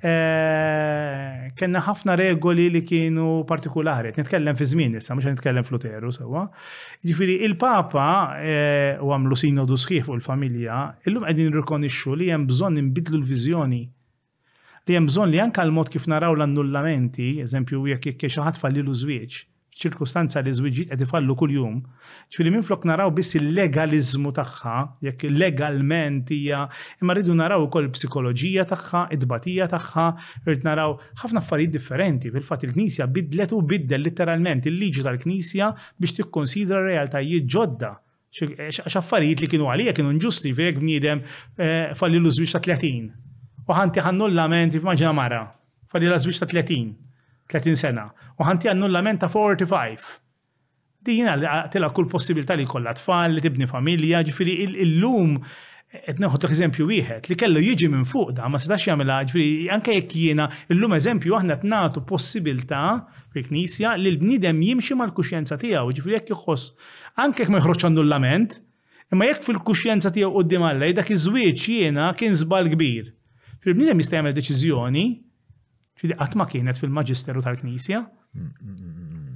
eh, 0.05 1.47
kena 1.57 1.81
ħafna 1.87 2.13
regoli 2.21 2.67
li 2.73 2.81
kienu 2.85 3.41
partikolari. 3.49 4.11
Nitkellem 4.17 4.57
fi 4.57 4.67
zmin, 4.73 4.97
issa, 4.99 5.13
mux 5.17 5.25
nitkellem 5.29 5.65
fluteru, 5.65 6.11
sawa. 6.17 6.45
Ġifiri, 7.01 7.09
Ġifieri 7.13 7.37
il-Papa 7.51 8.07
eh, 8.41 9.01
u 9.01 9.13
għamlu 9.13 9.37
sinodu 9.43 9.77
sħiħ 9.83 10.05
fuq 10.09 10.19
il-familja, 10.21 10.81
illum 11.09 11.25
qegħdin 11.29 11.53
rikonixxu 11.61 12.13
li 12.23 12.29
hemm 12.33 12.45
bżonn 12.49 12.77
inbidlu 12.81 13.17
l-viżjoni 13.21 13.85
li 14.89 14.95
hemm 14.95 15.07
bżonn 15.09 15.33
li 15.33 15.39
anke 15.43 15.63
l-mod 15.67 15.89
kif 15.91 16.05
naraw 16.09 16.35
l-annullamenti, 16.37 17.33
eżempju 17.43 17.83
jekk 17.91 18.07
jekk 18.11 18.25
xi 18.31 18.43
ħadd 18.45 18.59
fallilu 18.61 18.93
żwieġ, 18.95 19.37
ċirkustanza 19.77 20.41
li 20.41 20.53
żwieġiet 20.57 20.89
qed 20.93 21.03
ifallu 21.05 21.35
kuljum. 21.37 21.75
Ġifieri 22.33 22.53
minflok 22.53 22.85
naraw 22.89 23.11
biss 23.13 23.35
il 23.37 23.51
legaliżmu 23.57 24.31
tagħha, 24.39 24.75
jekk 25.09 25.27
legalment 25.33 26.31
hija, 26.33 26.63
imma 27.01 27.13
rridu 27.19 27.35
naraw 27.37 27.67
ukoll 27.67 27.89
psikoloġija 27.93 28.65
tagħha, 28.71 29.03
idbatija 29.17 29.67
tagħha, 29.75 30.07
rrid 30.47 30.65
naraw 30.65 30.95
ħafna 31.21 31.43
affarijiet 31.43 31.75
differenti. 31.75 32.31
Fil-fatt 32.33 32.65
il-Knisja 32.69 33.07
bidlet 33.11 33.53
u 33.53 33.61
biddel 33.67 34.01
litteralment 34.07 34.65
il-liġi 34.71 35.05
tal-Knisja 35.09 35.71
biex 35.99 36.17
tikkonsidra 36.21 36.81
realtajiet 36.87 37.45
ġodda 37.53 37.93
xaffarijiet 38.37 39.39
li 39.41 39.47
kienu 39.49 39.69
għalija 39.71 39.93
kienu 39.97 40.11
nġusti 40.17 40.51
fejk 40.53 40.81
bniedem 40.81 41.21
eh, 41.23 41.93
falli 41.97 42.19
l-użwix 42.19 42.53
ta' 42.53 42.59
30 42.67 43.26
U 43.67 43.75
ħanti 43.75 43.99
ħannullament 43.99 44.77
f'maġna 44.79 45.09
mara, 45.11 45.41
fali 45.91 46.07
la 46.07 46.15
ta' 46.17 46.47
30, 46.53 46.91
30 47.51 47.75
sena, 47.79 48.05
u 48.39 48.45
ħanti 48.47 48.69
ħannullament 48.71 49.19
ta' 49.25 49.29
45. 49.33 50.07
Dina 51.07 51.33
tela 51.71 51.89
kull 51.95 52.07
possibilità 52.11 52.55
li 52.55 52.63
kollha 52.65 52.93
tfal, 52.95 53.35
li 53.35 53.43
tibni 53.43 53.67
familja, 53.67 54.21
ġifiri 54.23 54.53
il-lum 54.85 55.33
qed 56.07 56.19
neħu 56.19 56.39
eżempju 56.47 56.87
wieħed 56.87 57.27
li 57.31 57.35
kellu 57.39 57.59
jiġi 57.63 57.87
minn 57.91 58.07
fuq 58.07 58.31
da 58.37 58.47
ma 58.51 58.59
setax 58.59 58.89
jagħmilha 58.89 59.17
ġifieri 59.29 59.69
anke 59.75 59.95
jekk 59.95 60.15
jiena 60.19 60.49
illum 60.73 60.95
eżempju 60.97 61.35
aħna 61.37 61.55
qed 61.57 61.67
nagħtu 61.73 62.01
possibilità 62.11 62.81
fil-Knisja 63.31 63.93
li 63.99 64.11
l-bniedem 64.13 64.61
jimxi 64.67 64.97
mal-kuxjenza 64.99 65.57
tiegħu, 65.63 65.91
ġifieri 65.95 66.19
jekk 66.19 66.35
jħoss 66.35 67.19
anke 67.23 67.43
jekk 67.45 67.55
ma 67.55 67.63
jħroġ 67.63 67.87
annullament, 67.91 68.59
imma 69.11 69.27
jekk 69.31 69.47
fil-kuxjenza 69.51 70.11
tiegħu 70.15 70.35
quddiem 70.41 70.67
Alla 70.71 70.91
dak 71.01 71.13
iż-żwieġ 71.15 71.67
jiena 71.71 72.11
kien 72.19 72.35
żbal 72.35 72.67
kbir. 72.75 73.13
Fil-bniedem 73.65 73.99
jista' 74.01 74.17
jagħmel 74.19 74.35
deċiżjoni 74.37 75.03
ċidi 75.97 76.17
qatt 76.19 76.35
ma 76.37 76.45
kienet 76.49 76.77
fil-Maġisteru 76.77 77.41
tal-Knisja. 77.45 78.01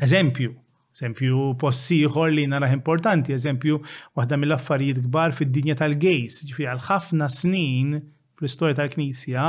Eżempju, 0.06 0.52
eżempju 0.96 1.40
possiħor 1.64 2.34
li 2.36 2.44
naraħ 2.52 2.76
importanti, 2.78 3.34
eżempju 3.38 3.80
waħda 4.20 4.38
mill-affarijiet 4.38 5.02
kbar 5.08 5.34
fid-dinja 5.38 5.78
tal-gejs, 5.82 6.44
ġifi 6.52 6.68
għal 6.70 6.84
ħafna 6.86 7.32
snin 7.34 7.96
fl-istorja 8.38 8.78
tal-Knisja, 8.82 9.48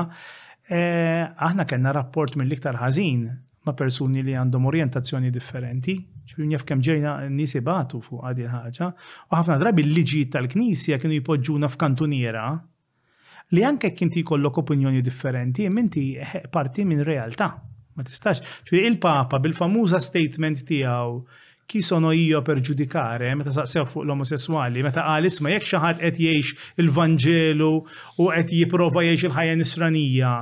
eh, 0.68 1.20
aħna 1.20 1.68
kellna 1.68 1.92
rapport 1.98 2.38
mill-iktar 2.40 2.80
ħażin 2.80 3.26
ma' 3.66 3.76
persuni 3.78 4.24
li 4.24 4.32
għandhom 4.40 4.64
orientazzjoni 4.72 5.30
differenti, 5.30 5.94
ċifri 6.32 6.48
njef 6.48 6.64
kem 6.66 6.80
ġejna 6.82 7.18
nisi 7.30 7.60
batu 7.62 8.00
fuq 8.02 8.24
għadil 8.30 8.48
ħaġa, 8.56 8.88
u 9.28 9.36
ħafna 9.36 9.58
drabi 9.60 9.84
l-liġi 9.84 10.24
tal-knisja 10.32 10.96
kienu 11.02 11.20
jipoġġuna 11.20 11.68
f'kantuniera, 11.76 12.48
li 13.52 13.64
anke 13.68 13.90
kinti 13.92 14.20
jkollok 14.24 14.58
opinjoni 14.62 15.02
differenti, 15.04 15.68
minti 15.70 16.06
eh, 16.16 16.36
parti 16.52 16.84
minn 16.88 17.04
realtà. 17.04 17.50
Ma 17.92 18.04
tistax. 18.08 18.40
Ġifieri 18.64 18.88
il-Papa 18.94 19.40
bil-famuża 19.44 19.98
statement 20.00 20.62
tiegħu 20.68 21.16
ki 21.68 21.82
sono 21.84 22.10
io 22.16 22.40
per 22.44 22.60
giudicare, 22.64 23.28
meta 23.36 23.52
saqsew 23.52 23.84
fuq 23.90 24.04
l-omosessuali, 24.06 24.80
meta 24.84 25.04
qal 25.04 25.28
isma' 25.28 25.52
jekk 25.52 25.68
xi 25.70 25.80
ħadd 25.82 26.00
qed 26.00 26.22
jgħix 26.24 26.72
il-Vanġelu 26.82 27.68
u 27.76 28.26
qed 28.32 28.54
jipprova 28.56 29.04
jgħix 29.06 29.28
il-ħajja 29.28 29.58
nisranija, 29.60 30.32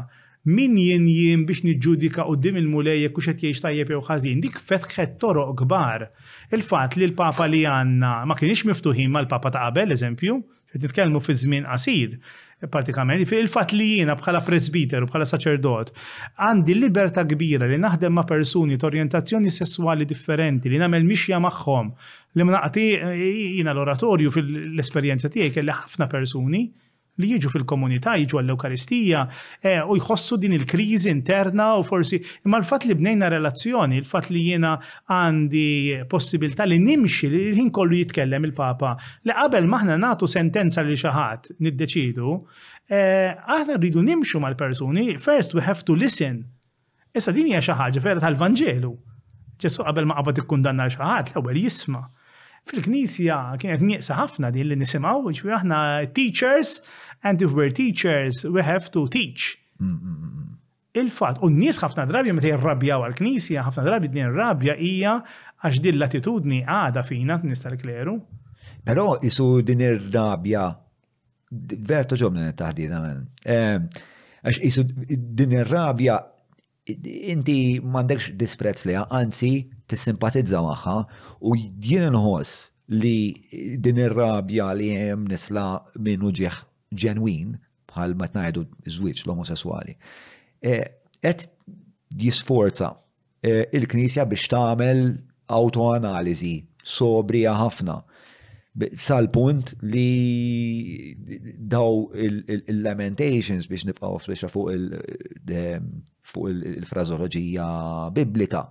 min 0.56 0.76
jien 0.80 1.04
jien 1.10 1.42
biex 1.48 1.66
niġġudika 1.66 2.24
u 2.32 2.36
dim 2.40 2.58
il 2.62 2.70
mulej 2.70 3.02
jekk 3.08 3.18
qed 3.28 3.42
jgħix 3.44 3.64
tajjeb 3.66 3.90
jew 3.94 4.00
ħażin, 4.08 4.40
dik 4.46 4.62
fetħet 4.68 5.18
toroq 5.22 5.50
kbar. 5.64 6.06
Il-fatt 6.54 6.98
li 7.02 7.08
l-Papa 7.10 7.50
li 7.50 7.64
għandna 7.66 8.14
ma 8.30 8.38
kienx 8.38 8.62
miftuħin 8.70 9.10
mal-Papa 9.14 9.50
ta' 9.58 9.66
qabel, 9.66 9.94
eżempju, 9.98 10.38
qed 10.70 10.86
nitkellmu 10.86 11.18
fi 11.22 11.34
żmien 11.44 11.66
qasir, 11.66 12.14
pratikament. 12.68 13.20
Il-fat 13.32 13.72
li 13.72 13.86
jiena 13.96 14.16
bħala 14.18 14.42
presbiter 14.44 15.04
bħala 15.08 15.26
saċerdot 15.30 15.92
għandi 16.44 16.76
libertà 16.76 17.24
kbira 17.28 17.68
li 17.70 17.78
naħdem 17.80 18.12
ma' 18.18 18.26
persuni 18.28 18.76
t'orjentazzjoni 18.78 19.50
sessuali 19.52 20.04
differenti 20.08 20.68
li 20.68 20.80
nagħmel 20.82 21.08
mixja 21.08 21.38
magħhom 21.40 21.90
li 22.36 22.44
ma 22.48 22.60
eh, 22.68 22.92
jiena 23.56 23.72
l-oratorju 23.72 24.32
fil-esperjenza 24.34 25.28
tiegħi 25.32 25.54
kelli 25.58 25.78
ħafna 25.80 26.06
persuni 26.10 26.66
li 27.18 27.28
jiġu 27.34 27.50
fil-komunità, 27.52 28.14
jiġu 28.20 28.38
għall-Eukaristija 28.40 29.22
eh, 29.62 29.80
u 29.90 29.96
jħossu 29.98 30.38
din 30.42 30.54
il-kriżi 30.56 31.10
interna 31.12 31.72
u 31.80 31.84
forsi 31.86 32.20
imma 32.46 32.60
l-fatt 32.62 32.86
li 32.88 32.96
bnejna 32.98 33.28
relazzjoni, 33.32 33.98
l-fatt 34.02 34.30
li 34.34 34.44
jiena 34.50 34.76
għandi 35.10 36.06
possibilità 36.12 36.68
li 36.68 36.78
nimxi 36.82 37.30
li 37.32 37.42
l-ħin 37.50 37.70
kollu 37.74 37.98
jitkellem 38.04 38.46
il-Papa 38.50 38.94
li 39.28 39.36
qabel 39.40 39.68
maħna 39.70 39.98
natu 40.00 40.28
sentenza 40.30 40.84
li 40.86 40.96
xaħat 41.00 41.54
niddeċidu, 41.58 42.34
eh, 42.92 43.28
aħna 43.34 43.80
rridu 43.80 44.04
nimxu 44.06 44.40
mal-persuni, 44.42 45.18
first 45.18 45.54
we 45.56 45.64
have 45.66 45.84
to 45.86 45.94
listen. 45.98 46.44
Issa 47.16 47.32
din 47.34 47.48
hija 47.50 47.60
xi 47.64 47.74
ħaġa 47.80 48.02
vera 48.04 48.22
tal-Vanġelu. 48.22 48.90
Ġesu 49.60 49.82
qabel 49.84 50.06
ma 50.08 50.16
qabad 50.22 50.38
ikkundanna 50.44 50.86
xi 50.94 51.00
ħadd 51.02 51.34
l-ewwel 51.34 51.58
jisma' 51.66 52.04
fil-knisja 52.68 53.38
kienet 53.60 53.84
nieqsa 53.84 54.16
ħafna 54.20 54.50
din 54.54 54.70
li 54.72 54.76
nisimgħu 54.80 55.32
ġifiri 55.34 55.56
aħna 55.60 55.78
teachers, 56.16 56.76
and 57.22 57.42
if 57.44 57.54
we're 57.56 57.74
teachers, 57.74 58.42
we 58.44 58.64
have 58.66 58.90
to 58.96 59.06
teach. 59.08 59.54
Mm, 59.80 59.94
mm, 59.94 60.18
mm, 60.30 60.46
il 61.00 61.08
fatt 61.14 61.40
u 61.44 61.48
n-nies 61.50 61.80
ħafna 61.84 62.06
drabi 62.10 62.34
meta 62.36 62.50
jirrabjaw 62.50 63.06
għal-knisja, 63.08 63.64
ħafna 63.68 63.86
drabi 63.86 64.10
din 64.12 64.32
rabja 64.34 64.74
hija 64.76 65.18
għax 65.62 65.80
din 65.84 65.98
l-attitudni 66.00 66.62
għada 66.66 67.04
fina 67.06 67.38
nista 67.42 67.70
l-kleru. 67.72 68.18
Però 68.84 69.14
isu 69.26 69.60
din 69.66 69.80
ir-rabja, 69.84 70.66
vertu 71.86 72.16
ġomna 72.20 72.52
taħdina 72.56 73.00
men, 73.10 73.22
ehm, 73.44 73.88
għax 74.46 74.60
isu 74.66 74.84
din 75.10 75.56
ir-rabja, 75.60 76.18
inti 76.90 77.56
m'għandekx 77.80 78.32
disprezz 78.38 78.86
li 78.88 78.96
anzi, 78.98 79.52
tissimpatizza 79.90 80.60
magħha 80.62 80.92
u 81.50 81.54
jien 81.82 82.06
nħoss 82.14 82.58
li 83.00 83.14
din 83.82 83.98
ir-rabja 84.04 84.66
li 84.78 84.88
hemm 84.94 85.26
nisla 85.30 85.66
minn 86.06 86.22
uġieħ 86.30 86.56
ġenwin 87.04 87.48
bħal 87.90 88.10
ma 88.18 88.26
tnajdu 88.30 88.60
żwieġ 88.90 89.18
l-omosessuali. 89.26 89.94
Qed 90.62 91.38
jisforza 92.20 92.90
e, 92.94 92.96
il-Knisja 93.76 94.22
biex 94.30 94.44
tagħmel 94.52 95.00
autoanaliżi 95.54 96.54
sobrija 96.96 97.52
ħafna 97.60 97.96
sal-punt 99.04 99.66
li 99.92 100.10
daw 101.74 101.88
il-lamentations 102.26 103.64
biex 103.70 103.82
nibqaw 103.90 104.14
fuq 104.20 104.60
il-frazologija 106.50 107.68
biblika 108.14 108.62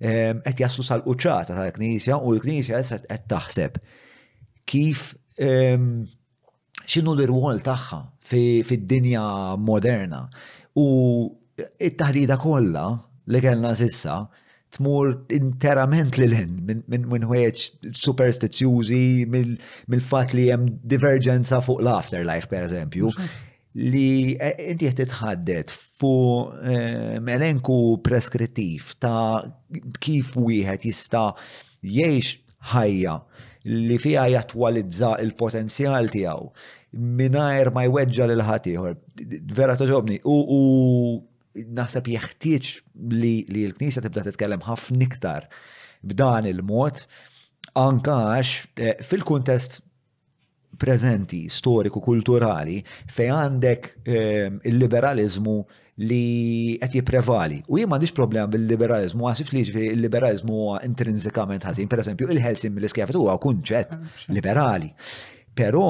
qed 0.00 0.60
jaslu 0.62 0.84
sal-quċċata 0.86 1.56
tal-Knisja 1.56 2.18
u 2.22 2.34
l-Knisja 2.36 2.78
issa 2.84 3.00
qed 3.02 3.24
taħseb 3.30 3.78
kif 4.68 5.08
x'inhu 5.38 7.14
l-irwol 7.16 7.62
tagħha 7.66 7.98
fid-dinja 8.28 9.24
moderna 9.70 10.26
u 10.78 10.84
it-taħdida 11.58 12.38
kollha 12.38 12.84
li 13.26 13.42
kellna 13.42 13.74
sissa 13.74 14.20
tmur 14.76 15.10
interament 15.34 16.18
li 16.20 16.26
l-in 16.28 16.54
minn 16.84 17.06
min 17.10 17.26
superstizjużi 18.06 19.00
mill-fat 19.26 20.34
li 20.36 20.46
jem 20.50 20.68
divergenza 20.84 21.62
fuq 21.64 21.80
l-afterlife 21.82 22.48
per 22.52 22.66
eżempju 22.68 23.10
li 23.78 24.34
eh, 24.38 24.56
inti 24.72 24.88
qed 24.88 24.98
titħaddet 25.02 25.72
fu 25.98 26.12
melenku 27.24 27.78
eh, 27.96 28.00
preskrittiv 28.06 28.94
ta' 29.02 29.42
kif 30.02 30.34
wieħed 30.38 30.88
jista' 30.88 31.28
jgħix 31.84 32.42
ħajja 32.74 33.14
li 33.88 33.98
fija 34.02 34.26
jattualizza 34.34 35.12
il-potenzjal 35.22 36.10
tiegħu 36.14 36.50
mingħajr 36.98 37.68
ma 37.74 37.82
jweġġa 37.84 38.26
lil 38.30 38.42
ħaddieħor. 38.48 38.94
Vera 39.54 39.74
toġobni 39.76 40.16
u 40.26 40.60
naħseb 41.78 42.06
jeħtieġ 42.14 42.70
li, 43.14 43.34
l-Knisja 43.50 44.04
tibda 44.06 44.24
titkellem 44.30 44.62
ħafna 44.66 45.04
iktar 45.06 45.48
b'dan 46.06 46.46
il-mod 46.52 47.02
anka 47.78 48.16
għax 48.38 48.56
eh, 48.80 48.96
fil-kuntest 49.04 49.82
preżenti, 50.76 51.48
storiku, 51.48 52.00
kulturali, 52.00 52.80
fej 53.12 53.30
għandek 53.32 53.88
ehm, 54.04 54.58
il-liberalizmu 54.68 55.54
li 56.08 56.76
qed 56.78 56.94
jipprevali. 57.00 57.62
U 57.66 57.78
jien 57.80 57.88
m'għandix 57.90 58.14
problema 58.14 58.46
bil-liberalizmu, 58.52 59.24
għasib 59.26 59.50
li 59.56 59.64
il-liberalizmu 59.94 60.54
huwa 60.62 60.78
intrinsikament 60.86 61.64
ħażin, 61.66 61.88
pereżempju 61.90 62.28
il-Helsin 62.34 62.74
mill-iskjafet 62.76 63.16
huwa 63.18 63.38
kunċett 63.42 63.96
ah, 63.96 64.04
liberali. 64.34 64.92
Però 65.58 65.88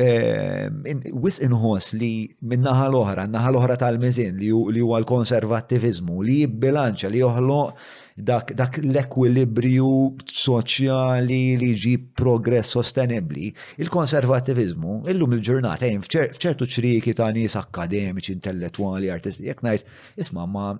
ehm, 0.00 1.02
wis 1.12 1.40
inħoss 1.44 1.92
li 2.00 2.14
minnaħa 2.40 2.86
l-oħra, 2.92 3.26
naħa 3.32 3.50
l-oħra 3.52 3.76
tal 3.84 3.98
miżin 4.00 4.38
li 4.40 4.80
huwa 4.86 5.02
l-konservattivizmu 5.02 6.22
li 6.24 6.40
jibbilanċa 6.46 7.10
li 7.12 7.20
joħloq 7.20 8.00
dak, 8.16 8.52
dak 8.56 8.78
l-ekwilibrju 8.82 9.90
soċjali 10.28 11.40
li 11.60 11.70
ġi 11.82 11.92
progress 12.18 12.74
sostenibli. 12.76 13.52
Il-konservativizmu, 13.82 15.02
illum 15.12 15.36
il-ġurnata, 15.38 15.88
jim 15.90 16.04
fċertu 16.04 16.68
ċriki 16.68 17.14
ta' 17.18 17.30
nis 17.34 17.56
akademiċi, 17.60 18.34
intellettuali, 18.38 19.10
artisti, 19.12 19.48
jek 19.48 19.62
najt, 19.66 19.86
isma 20.22 20.46
ma 20.50 20.72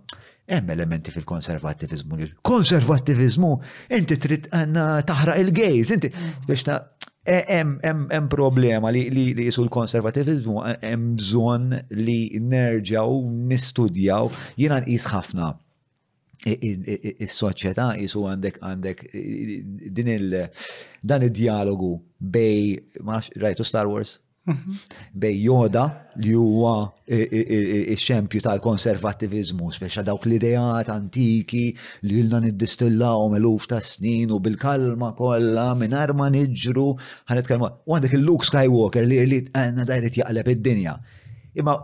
hemm 0.49 0.73
elementi 0.75 1.13
fil-konservativizmu. 1.15 2.31
Konservativizmu, 2.45 3.53
inti 3.97 4.19
trid 4.21 4.51
eh, 4.53 4.67
taħraq 5.09 5.41
il-gejz, 5.47 5.95
inti 5.97 6.13
biex 6.49 6.69
ta' 6.69 6.81
hemm 7.23 7.77
e, 8.11 8.19
problema 8.27 8.91
li 8.91 9.05
li 9.15 9.29
jisu 9.45 9.63
l-konservativizmu 9.69 10.59
hemm 10.81 11.13
bżonn 11.21 11.77
li 12.03 12.41
nerġaw 12.43 13.13
nistudjaw 13.47 14.27
jiena 14.59 14.81
nqis 14.83 15.07
ħafna 15.13 15.53
is-soċjetà 16.49 17.91
jisu 18.01 18.25
għandek 18.27 18.59
għandek 18.65 19.03
din 19.99 20.11
il 20.17 20.33
dan 21.13 21.27
id-dialogu 21.29 21.93
bej 22.19 22.99
rajtu 23.43 23.65
Star 23.67 23.87
Wars 23.87 24.17
mhm. 24.47 24.79
bej 25.23 25.37
Yoda 25.45 25.85
li 26.19 26.35
huwa 26.35 26.75
ix-xempju 27.07 28.43
tal 28.47 28.59
konservativizmu 28.65 29.71
speċa 29.77 30.03
dawk 30.07 30.27
l-idejat 30.27 30.91
antiki 30.91 31.67
li 32.09 32.19
jilna 32.19 33.13
u 33.15 33.29
meluf 33.37 33.69
ta' 33.71 33.81
snin 33.85 34.33
u 34.35 34.41
bil-kalma 34.43 35.13
kollha 35.19 35.71
mingħajr 35.79 36.17
ma 36.19 36.29
niġru 36.33 36.89
ħanet 37.31 37.47
kalma. 37.47 37.71
U 37.87 37.95
għandek 37.97 38.19
il-Luke 38.19 38.45
Skywalker 38.49 39.07
li 39.07 39.23
li 39.27 39.41
għanna 39.53 39.87
dajrit 39.89 40.19
jaqleb 40.19 40.57
id-dinja. 40.57 40.99
Imma 41.55 41.77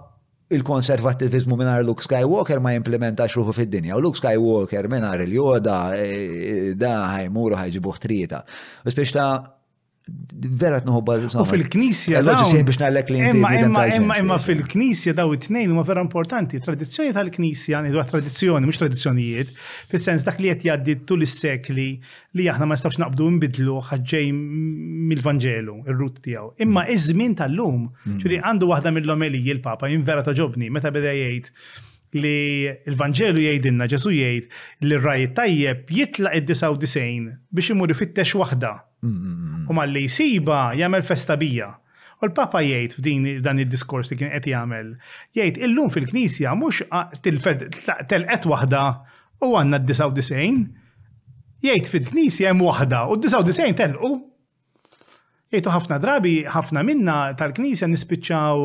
il-konservativizmu 0.51 1.57
minar 1.57 1.83
Luke 1.85 2.03
Skywalker 2.05 2.61
ma 2.65 2.73
jimplementa 2.73 3.27
ruħu 3.29 3.53
fid-dinja. 3.59 3.97
U 3.97 4.03
Luke 4.05 4.19
Skywalker 4.19 4.89
minar 4.89 5.21
il-joda 5.21 5.79
e, 5.97 6.09
e, 6.09 6.57
da 6.79 6.95
ħajmuru 7.13 7.59
ħajġibuħ 7.61 8.03
trieta. 8.05 8.45
U 8.89 8.95
vera 10.59 10.79
t-nħobba. 10.83 11.17
U 11.43 11.45
fil-knisja. 11.49 12.21
Imma 14.19 14.39
fil-knisja 14.43 15.15
daw 15.19 15.33
it-tnejn 15.37 15.73
huma 15.73 15.85
vera 15.89 16.03
importanti. 16.05 16.61
Tradizzjoni 16.65 17.13
tal-knisja, 17.17 17.81
nidu 17.85 18.03
tradizzjoni, 18.13 18.69
mhux 18.69 18.83
tradizzjonijiet, 18.85 19.53
fis-sens 19.91 20.25
dak 20.27 20.39
li 20.43 20.53
qed 20.53 20.67
jgħaddi 20.69 20.97
tul 21.09 21.27
is-sekli 21.27 21.89
li 22.39 22.47
aħna 22.53 22.69
ma 22.71 22.79
nistgħux 22.79 23.01
naqbdu 23.03 23.29
nbidlu 23.39 23.81
ħaġġej 23.89 24.31
mill 25.11 25.25
vangelu 25.27 25.77
ir-rut 25.89 26.23
tiegħu. 26.25 26.53
Imma 26.67 26.87
iż-żmien 26.95 27.37
tal-lum, 27.43 27.85
mm. 28.07 28.19
ġuri 28.23 28.41
għandu 28.45 28.71
waħda 28.73 28.95
mill-omeliji 28.99 29.57
l-Papa 29.59 29.91
jinvera 29.93 30.25
toġobni 30.27 30.71
meta 30.75 30.93
beda 30.95 31.13
jgħid 31.17 31.53
li 32.19 32.37
l 32.89 32.95
vangelu 32.97 33.43
jgħidilna 33.43 33.89
Ġesu 33.93 34.15
jgħid 34.17 34.87
li 34.87 34.97
r-rajt 34.97 35.35
tajjeb 35.37 35.93
jitla 35.93 36.33
id-99 36.39 37.35
biex 37.53 37.75
imur 37.75 37.93
fittex 37.99 38.33
waħda 38.41 38.77
U 39.05 39.75
ma 39.77 39.85
li 39.87 40.03
jisiba 40.07 40.73
jagħmel 40.79 41.05
festa 41.07 41.37
bija. 41.39 41.69
U 42.19 42.27
l-Papa 42.27 42.63
jgħid 42.67 42.97
f'din 42.99 43.27
dan 43.45 43.61
id-diskors 43.63 44.11
li 44.11 44.19
kien 44.19 44.33
qed 44.33 44.49
jagħmel, 44.51 44.89
jgħid 45.39 45.61
illum 45.69 45.93
fil-Knisja 45.95 46.55
mhux 46.59 46.89
telqet 47.23 48.49
waħda 48.51 48.83
u 49.47 49.53
għandna 49.61 49.81
d-99, 49.87 50.59
jgħid 51.63 51.93
fil-Knisja 51.95 52.51
hemm 52.51 52.67
waħda 52.73 53.05
u 53.15 53.21
d-99 53.23 53.77
telqu 53.85 54.13
Jgħidu 55.49 55.71
ħafna 55.73 55.97
drabi, 55.97 56.33
ħafna 56.45 56.83
minna 56.85 57.15
tal-knisja 57.41 57.87
nispiċċaw 57.89 58.65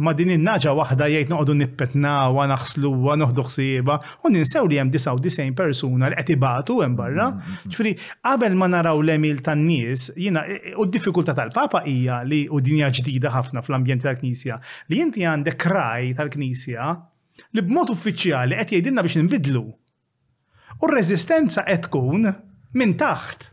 ma 0.00 0.14
din 0.16 0.30
in-naġa 0.32 0.72
waħda 0.78 1.08
jgħid 1.12 1.28
noqogħdu 1.34 1.56
nippetna 1.60 2.12
u 2.32 2.46
naħslu 2.48 2.88
u 3.02 3.10
għanuħdu 3.12 3.44
ħsieba 3.48 3.96
u 4.24 4.30
ninsew 4.32 4.70
li 4.70 4.78
hemm 4.80 4.94
99 4.96 5.52
persuna 5.58 6.08
li 6.08 6.16
qed 6.22 6.32
ibatu 6.38 6.78
hemm 6.80 6.96
barra. 6.96 7.26
Mhm. 7.28 7.68
Ġifieri 7.74 7.92
qabel 8.24 8.56
ma 8.62 8.70
naraw 8.72 9.02
l-emil 9.04 9.42
tan-nies, 9.44 10.06
jiena 10.16 10.46
u 10.72 10.86
d-diffikultà 10.88 11.36
tal-Papa 11.36 11.84
hija 11.92 12.22
li 12.24 12.46
u 12.48 12.64
dinja 12.64 12.88
ġdida 12.96 13.28
ħafna 13.36 13.60
fl-ambjent 13.66 14.08
tal-Knisja 14.08 14.56
li 14.88 15.02
inti 15.04 15.28
għandek 15.28 15.58
kraj 15.66 16.14
tal-Knisja 16.16 16.88
li 17.58 17.60
b'mod 17.60 17.92
uffiċjali 17.92 18.56
qed 18.62 18.72
jgħidilna 18.78 19.04
biex 19.04 19.20
nbidlu. 19.28 19.66
U 20.80 20.84
r-reżistenza 20.88 21.68
qed 21.68 21.90
tkun 21.90 22.30
minn 22.72 22.96
taħt 22.96 23.50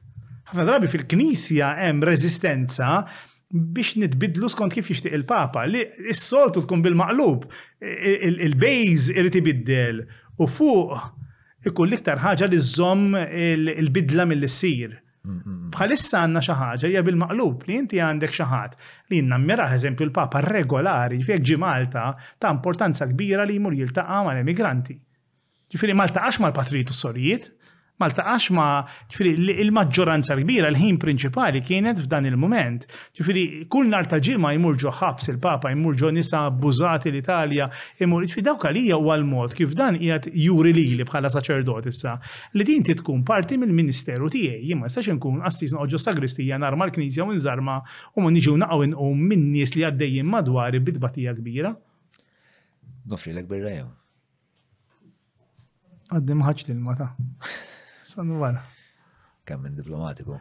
ħafna 0.49 0.65
drabi 0.65 0.89
fil-knisja 0.89 1.67
hemm 1.83 2.05
rezistenza 2.07 3.03
biex 3.49 3.97
nitbidlu 4.01 4.49
skont 4.49 4.73
kif 4.73 4.89
jixtieq 4.91 5.15
il-Papa 5.17 5.63
li 5.69 5.83
s-soltu 6.13 6.63
tkun 6.65 6.83
bil-maqlub 6.85 7.45
il-bejz 7.81 9.09
irid 9.15 9.39
ibiddel 9.41 10.01
u 10.37 10.47
fuq 10.49 10.95
ikun 11.69 11.89
l-iktar 11.89 12.21
ħaġa 12.23 12.47
li 12.53 12.59
żomm 12.71 13.15
il-bidla 13.19 14.25
mill-issir. 14.29 14.93
Bħalissa 15.73 16.21
xi 16.39 16.53
ħaġa 16.61 16.89
hija 16.89 17.01
bil-maqlub 17.05 17.65
li 17.67 17.75
inti 17.81 17.99
għandek 18.01 18.31
xi 18.37 18.45
ħadd 18.53 18.77
li 19.11 19.21
nammira 19.27 19.65
eżempju 19.75 20.05
l-Papa 20.07 20.41
regolari 20.47 21.17
fjek 21.25 21.43
ġi 21.51 21.57
Malta 21.61 22.07
ta' 22.39 22.53
importanza 22.55 23.09
kbira 23.11 23.45
li 23.49 23.57
jmur 23.59 23.75
jiltaqa' 23.77 24.21
mal-emigranti. 24.29 24.95
Ġifieri 25.69 25.93
Malta 25.97 26.23
għax 26.25 26.39
mal-patritu 26.45 26.93
u 26.93 26.97
sorijiet 26.97 27.51
Malta 27.99 28.23
għax 28.31 28.45
ma, 28.55 28.65
ġifiri, 29.11 29.31
il-maġġoranza 29.59 30.37
kbira, 30.39 30.69
l-ħin 30.71 30.97
prinċipali 31.01 31.59
kienet 31.67 31.97
f'dan 32.05 32.29
il-moment. 32.29 32.85
Ġifiri, 33.19 33.41
kull 33.71 33.89
nar 33.91 34.07
ta' 34.07 34.21
ġimma 34.23 34.53
ħabs 34.55 35.27
il-Papa, 35.33 35.71
jmur 35.73 35.97
ġo 35.99 36.11
nisa 36.15 36.45
abbużati 36.47 37.11
l-Italja, 37.11 37.67
jmur, 37.99 38.23
ġifiri, 38.29 38.45
dawk 38.47 38.65
għalija 38.69 38.95
u 39.01 39.09
għal-mod, 39.11 39.53
kif 39.57 39.73
dan 39.75 39.97
jgħat 39.99 40.29
juri 40.31 40.71
li 40.77 40.85
li 40.95 41.03
bħala 41.09 41.27
saċerdot 41.33 41.89
issa, 41.91 42.13
li 42.55 42.63
din 42.69 42.83
tkun 42.87 43.25
parti 43.27 43.57
mill-ministeru 43.59 44.29
tiegħi, 44.31 44.63
jimma 44.71 44.87
jistax 44.87 45.15
nkun 45.17 45.41
assis 45.43 45.73
noqġo 45.75 45.99
sagristija 45.99 46.57
nar 46.63 46.77
l-Knisja 46.79 47.25
u 47.27 47.33
nżarma 47.35 47.79
u 48.15 48.21
ma 48.23 48.31
niġu 48.31 48.55
naqaw 48.63 48.83
inqu 48.87 49.09
minn 49.17 49.49
nies 49.51 49.75
li 49.75 49.83
għaddejjin 49.89 50.25
madwar 50.37 50.71
bidbatija 50.79 51.35
kbira. 51.35 51.73
Nofri 53.11 53.35
l-ekbirra 53.35 53.75
jew. 53.75 53.91
Għaddim 56.15 56.47
ħaċ 56.47 56.71
l-mata. 56.71 57.11
San 58.09 58.29
wara. 58.41 58.61
Kemm 59.45 59.61
minn 59.65 59.75
diplomatiku. 59.77 60.37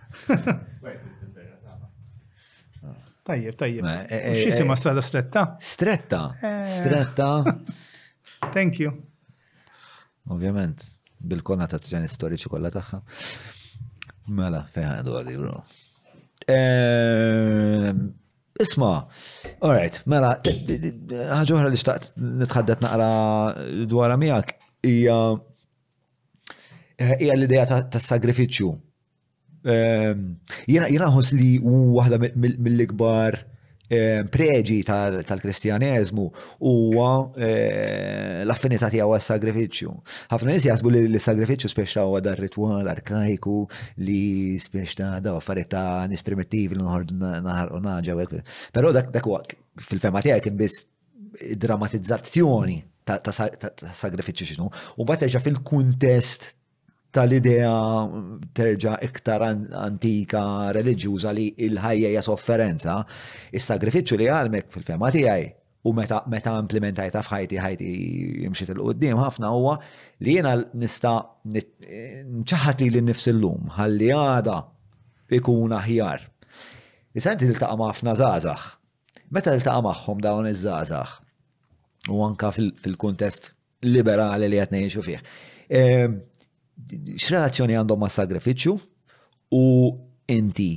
Tajjeb, 3.28 3.58
tajjeb. 3.60 3.84
E, 3.84 4.04
e, 4.08 4.44
Xisima 4.46 4.72
e, 4.72 4.76
strada 4.80 5.02
stretta? 5.04 5.42
Stretta. 5.60 6.20
Eh. 6.40 6.64
Stretta. 6.78 7.26
Thank 8.54 8.78
you. 8.80 8.94
Ovvjament, 10.32 10.80
bil-konnotazzjoni 11.18 12.08
storiċi 12.12 12.48
kollha 12.54 12.72
tagħha. 12.72 13.02
Mela, 14.38 14.62
fejn 14.72 14.88
għadu 14.94 15.18
għalli, 15.20 15.36
bro. 15.42 15.60
Ehm, 16.54 18.00
isma, 18.60 18.94
alright, 19.60 20.00
mela, 20.08 20.34
ħagħuħra 21.40 21.68
li 21.72 21.82
xtaqt 21.84 22.14
nitħaddet 22.44 22.84
naqra 22.84 23.06
dwar 23.92 24.16
miegħek 24.20 24.56
hija 24.88 25.20
hija 26.98 27.34
l-idea 27.36 27.66
ta' 27.68 28.00
sagrifiċċju. 28.02 28.70
Ehm, 29.68 30.26
Jena 30.70 31.10
ħos 31.12 31.30
li 31.36 31.58
waħda 31.62 32.18
mill-ikbar 32.36 33.36
ehm, 33.90 34.28
preġi 34.34 34.78
tal-kristjaneżmu 34.86 36.24
huwa 36.62 37.10
ehm, 37.38 38.42
l-affinità 38.46 38.90
tiegħu 38.94 39.14
għas-sagrifiċċju. 39.16 39.94
Ħafna 40.34 40.52
nies 40.54 40.66
jaħsbu 40.70 40.92
li 40.94 41.04
l-sagrifiċċju 41.08 41.72
speċta 41.74 42.06
huwa 42.08 42.22
dar 42.24 42.40
ritwal 42.42 42.90
arkaiku 42.90 43.60
li 44.02 44.56
speċta 44.62 45.16
da 45.22 45.36
affarijiet 45.38 45.70
ta' 45.74 46.04
nies 46.10 46.26
primittivi 46.26 46.74
li 46.78 46.82
noħordu 46.82 47.18
naħarqu 47.22 47.82
naġa 47.86 48.18
u 48.24 48.42
Però 48.74 48.94
dak 48.98 49.22
huwa 49.22 49.42
fil-fema 49.78 50.22
tiegħek 50.24 50.48
kien 50.50 50.58
biss 50.58 50.86
drammatizzazzjoni 51.62 52.80
ta' 53.04 53.20
sagrifiċċju. 53.38 54.54
xinu. 54.58 54.70
U 54.98 55.04
bat 55.06 55.22
fil-kuntest 55.28 56.54
tal-idea 57.14 57.68
mm, 57.68 58.42
terġa 58.56 58.96
iktar 59.08 59.42
antika 59.48 60.42
reliġjuża 60.76 61.30
li 61.36 61.46
il-ħajja 61.56 62.10
hija 62.12 62.22
sofferenza, 62.24 62.98
is-sagrifiċċju 63.54 64.18
li 64.20 64.28
għalmek 64.28 64.68
fil-fema 64.74 65.10
tiegħi 65.14 65.48
u 65.88 65.92
meta 65.96 66.20
meta 66.28 66.52
implementajta 66.60 67.22
f'ħajti 67.24 67.60
ħajti 67.64 67.90
jimxiet 68.44 68.72
il 68.74 68.82
qoddim 68.84 69.20
ħafna 69.22 69.52
huwa 69.54 69.76
li 70.26 70.34
jiena 70.36 70.56
nista' 70.76 71.14
nċaħat 71.52 72.82
li 72.82 72.90
l-nifs 72.92 73.28
illum 73.32 73.70
ħalli 73.78 74.10
għada 74.12 74.58
ikun 75.38 75.72
aħjar. 75.78 76.26
Issa 77.14 77.32
inti 77.34 77.46
tiltaqa' 77.48 77.76
ħafna 77.80 78.16
żgħażagħ. 78.18 78.66
Meta 79.32 79.52
tiltaqa' 79.54 79.80
magħhom 79.86 80.20
dawn 80.26 80.50
iż-żgħażagħ 80.52 81.16
u 82.12 82.22
anka 82.26 82.52
fil-kuntest 82.58 83.54
liberali 83.86 84.48
li 84.50 84.60
qed 84.60 84.74
ngħixu 84.82 85.04
fih. 85.06 85.22
Ehm, 85.68 86.20
x'relazzjoni 87.18 87.76
għandhom 87.78 88.00
ma' 88.02 88.10
sagrifiċċju 88.12 88.74
u 89.56 89.62
inti 90.32 90.68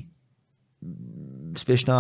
spiexna 1.61 1.97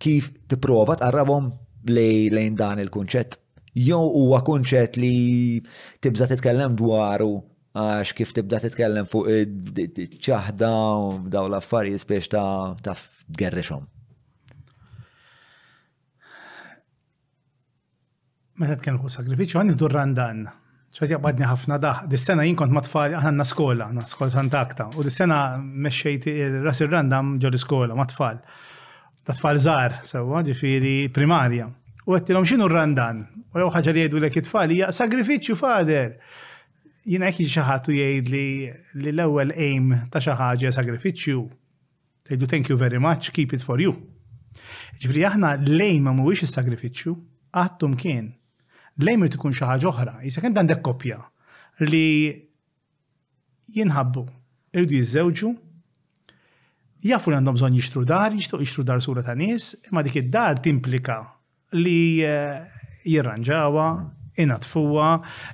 kif 0.00 0.30
tipprova 0.48 0.96
arrabom 1.04 1.50
lejn 1.90 2.56
dan 2.58 2.80
il-kunċett. 2.80 3.36
Jew 3.74 4.00
huwa 4.02 4.40
kunċett 4.44 4.96
li 5.00 5.62
tibda 6.02 6.26
titkellem 6.30 6.74
dwaru 6.78 7.34
għax 7.76 8.14
kif 8.18 8.32
tibda 8.34 8.58
titkellem 8.64 9.06
fuq 9.08 9.28
ċaħda 10.18 10.72
u 10.74 11.12
daw 11.30 11.46
l-affarijiet 11.52 12.02
spiex 12.02 12.32
ta' 12.32 12.74
taf 12.82 13.04
gerrixhom. 13.30 13.86
Meta 18.60 18.76
tkellem 18.76 19.00
fuq 19.04 19.14
sagrifiċċju 19.14 19.62
għandi 19.62 19.78
dur 19.80 19.94
randan 19.94 20.46
ċaħt 20.90 21.12
jgħabadni 21.12 21.46
ħafna 21.46 21.76
daħ. 21.82 21.98
Dis-sena 22.10 22.44
jinkont 22.46 22.72
ma 22.74 22.80
tfal, 22.82 23.14
għanna 23.14 23.44
skola, 23.46 23.86
na 23.94 24.02
skola 24.02 24.30
Sant'Akta. 24.34 24.88
U 24.98 25.04
dis-sena 25.06 25.40
meċċejt 25.60 26.26
il-rasir 26.32 26.90
randam 26.90 27.36
ġol 27.42 27.58
skola, 27.62 27.94
ma 27.94 28.06
tfal. 28.10 28.40
Ta' 29.24 29.36
tfal 29.38 29.58
zar, 29.62 29.98
sewa, 30.06 30.40
ġifiri 30.46 30.96
primarja. 31.14 31.68
U 32.06 32.16
għettilom 32.16 32.46
xinu 32.48 32.66
randan? 32.72 33.20
U 33.52 33.60
għu 33.60 33.68
ħagġa 33.76 33.94
li 33.94 34.04
jgħidu 34.04 34.20
l-ek 34.22 34.42
tfal, 34.48 34.74
hija 34.74 34.90
sagrifiċċju 34.96 35.58
fader. 35.62 36.10
Jina 37.10 37.30
ekki 37.30 37.46
xaħat 37.54 37.90
u 37.92 37.96
jgħid 37.96 38.34
li 38.42 39.12
l-ewel 39.14 39.54
aim 39.54 39.92
ta' 40.10 40.20
xaħġa 40.26 40.74
sagrifiċċju. 40.74 41.46
jgħidu 42.30 42.50
thank 42.50 42.68
you 42.72 42.80
very 42.80 42.98
much, 42.98 43.30
keep 43.36 43.54
it 43.54 43.62
for 43.62 43.78
you. 43.84 43.94
Ġifiri 45.00 45.22
aħna 45.30 45.54
l-aim 45.70 46.10
ma 46.10 46.16
mhuwiex 46.18 46.48
is-sagrifiċċju, 46.48 47.14
għattum 47.62 47.94
kien 48.00 48.32
lejn 48.98 49.20
lejmer 49.20 49.28
tkun 49.32 49.52
xi 49.54 49.64
ħaġa 49.66 49.86
oħra, 49.90 50.14
jisek 50.24 50.42
kien 50.46 50.56
għandek 50.56 50.82
koppja 50.84 51.18
li 51.86 52.04
jinħabbu, 53.74 54.24
irdu 54.74 54.94
jiżewġu, 54.96 55.50
jafu 57.06 57.30
li 57.30 57.36
għandhom 57.38 57.54
bżonn 57.56 57.76
jixtru 57.78 58.02
dar, 58.04 58.32
jixtru 58.34 58.60
jixtru 58.60 58.84
dar 58.84 59.00
sura 59.00 59.22
ta' 59.24 59.34
nies, 59.38 59.70
imma 59.88 60.02
dik 60.02 60.16
id-dar 60.24 60.58
timplika 60.60 61.20
li 61.72 62.20
eh, 62.22 62.58
jirranġawa, 63.06 63.86
inatfuwa, 64.40 65.06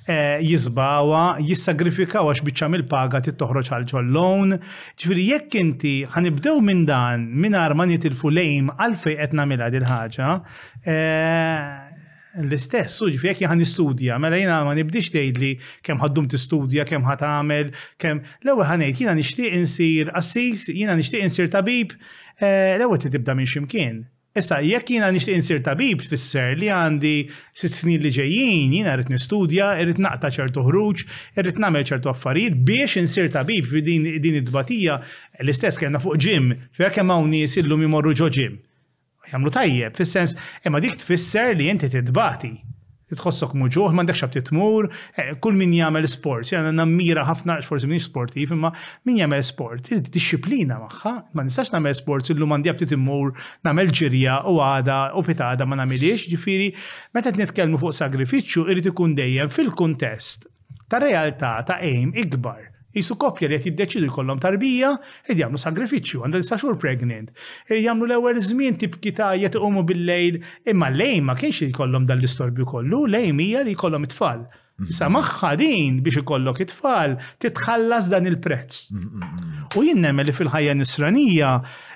eh, 0.08 0.40
jizbawa, 0.46 1.36
jissagrifikawa 1.42 2.32
x'biċċa 2.38 2.68
mill-paga 2.70 3.20
tit 3.20 3.32
tit-toħroċ 3.34 3.70
għal 3.72 3.86
ġollon. 3.92 4.56
Ġifieri 4.98 5.24
jekk 5.30 5.56
inti 5.62 5.94
ħanibdew 6.12 6.56
minn 6.62 6.84
dan 6.86 7.26
mingħajr 7.42 7.74
ma 7.74 7.86
jitilfu 7.90 8.30
lejm 8.30 8.70
għalfej 8.76 9.18
qed 9.22 9.34
nagħmilha 9.40 9.70
din 9.76 9.88
ħaġa, 9.90 10.30
eh, 10.86 11.85
l-istess, 12.44 13.00
u 13.02 13.08
ġifjek 13.08 13.40
jgħan 13.44 13.60
nistudja, 13.62 14.16
mela 14.20 14.36
jina 14.40 14.58
ma 14.66 14.72
nibdix 14.76 15.10
tgħid 15.14 15.38
li 15.40 15.50
kemm 15.86 16.02
ħaddum 16.04 16.26
tistudja, 16.32 16.84
kemm 16.88 17.06
ħad 17.08 17.24
għamel, 17.28 17.70
kemm 18.02 18.24
l-ewwel 18.44 18.68
ħanejt 18.70 19.00
jiena 19.04 19.14
nixtieq 19.16 19.56
insir 19.60 20.10
assis, 20.20 20.66
jiena 20.72 20.96
nixtieq 20.98 21.24
insir 21.24 21.48
tabib, 21.52 21.94
eh, 22.40 22.74
l-ewwel 22.76 23.00
tibda 23.06 23.36
minn 23.38 23.48
ximkien. 23.48 24.02
Issa, 24.36 24.58
jekk 24.60 24.92
jiena 24.98 25.08
nixtieq 25.14 25.38
insir 25.38 25.62
tabib 25.64 26.02
tfisser 26.04 26.52
li 26.60 26.68
għandi 26.68 27.14
sitt 27.56 27.72
snin 27.78 28.02
li 28.04 28.12
ġejjin, 28.12 28.74
jiena 28.82 28.98
rrid 28.98 29.08
nistudja, 29.14 29.70
rrid 29.80 30.02
naqta 30.04 30.28
ċertu 30.36 30.66
ħruġ, 30.66 31.06
rrid 31.40 31.62
nagħmel 31.62 31.86
ċertu 31.88 32.12
affarijiet 32.12 32.60
biex 32.68 33.00
insir 33.00 33.32
tabib 33.32 33.72
fi 33.72 33.80
din 33.86 34.04
id-dbatija 34.20 35.00
l-istess 35.40 35.80
kellna 35.80 36.04
fuq 36.04 36.20
ġim, 36.28 36.52
fejn 36.76 36.96
kemm 37.00 37.16
hawn 37.16 37.32
nies 37.32 37.56
illum 37.64 37.88
imorru 37.88 38.12
ġo 38.20 38.28
ġim. 38.36 38.60
Jamlu 39.30 39.50
tajjeb, 39.54 39.96
fis-sens 39.98 40.36
imma 40.66 40.80
dik 40.82 40.98
tfisser 41.00 41.54
li 41.58 41.66
inti 41.72 41.88
titbati. 41.90 42.52
Titħossok 43.06 43.52
muġuħ, 43.60 43.92
m'għandekx 43.94 44.18
xab 44.18 44.32
titmur, 44.34 44.86
eh, 45.18 45.34
kull 45.42 45.54
min 45.60 45.70
jagħmel 45.76 46.08
sport, 46.10 46.50
jana 46.50 46.72
nammira 46.74 47.22
ħafna 47.28 47.60
forsi 47.62 47.86
minni 47.86 48.02
sportiv, 48.02 48.54
imma 48.56 48.72
min 49.06 49.20
jagħmel 49.20 49.44
sport, 49.46 49.92
disciplina 50.14 50.80
magħha, 50.82 51.12
ma 51.30 51.44
nistax 51.46 51.70
nagħmel 51.76 51.94
sport 52.00 52.32
illum 52.34 52.56
għandi 52.56 52.72
għabti 52.74 52.88
timmur, 52.96 53.30
nagħmel 53.66 53.94
ġirja 54.02 54.40
u 54.50 54.58
għada 54.66 54.98
u 55.22 55.26
pitada 55.30 55.68
ma 55.70 55.78
nagħmilix, 55.84 56.26
ġifieri 56.34 56.72
meta 57.14 57.30
t 57.30 57.42
nitkellmu 57.44 57.78
fuq 57.82 57.94
sagrifiċċju 58.02 58.66
irid 58.74 58.90
ikun 58.92 59.14
dejjem 59.22 59.54
fil-kuntest 59.54 60.50
ta' 60.90 61.02
realtà 61.02 61.54
ta' 61.66 61.78
aim 61.86 62.10
ikbar 62.14 62.74
Jisu 62.96 63.16
kopja 63.20 63.48
li 63.50 63.56
qed 63.58 63.68
jiddeċidu 63.68 64.08
jkollhom 64.08 64.38
tarbija 64.40 64.94
qed 65.26 65.40
jagħmlu 65.42 65.60
sagrifiċċju 65.60 66.22
għandha 66.24 66.40
disa 66.42 66.56
xhur 66.60 66.76
pregnant. 66.80 67.32
Jagħmlu 67.68 68.06
l-ewwel 68.08 68.38
żmien 68.40 68.78
tibki 68.80 69.12
jiet 69.12 69.56
umu 69.60 69.82
bil-lejl, 69.86 70.38
imma 70.72 70.88
lejn 70.94 71.26
ma 71.28 71.34
kienx 71.36 71.66
jkollhom 71.70 72.06
dan 72.08 72.22
l-istorbju 72.22 72.66
kollu, 72.70 73.02
lejn 73.12 73.42
hija 73.44 73.64
li 73.68 73.74
jkollhom 73.76 74.08
it-tfal. 74.08 74.46
Mhm. 74.76 74.92
Sa 74.92 75.08
maħħa 75.08 75.50
din 75.56 76.00
biex 76.04 76.22
ikollok 76.22 76.62
it-tfal 76.66 77.14
titħallas 77.40 78.08
dan 78.12 78.26
il-prezz. 78.28 78.90
Mhm, 78.90 79.08
mhm, 79.12 79.66
U 79.76 79.82
jien 79.82 80.00
li 80.00 80.32
fil-ħajja 80.36 80.72
nisranija 80.76 81.52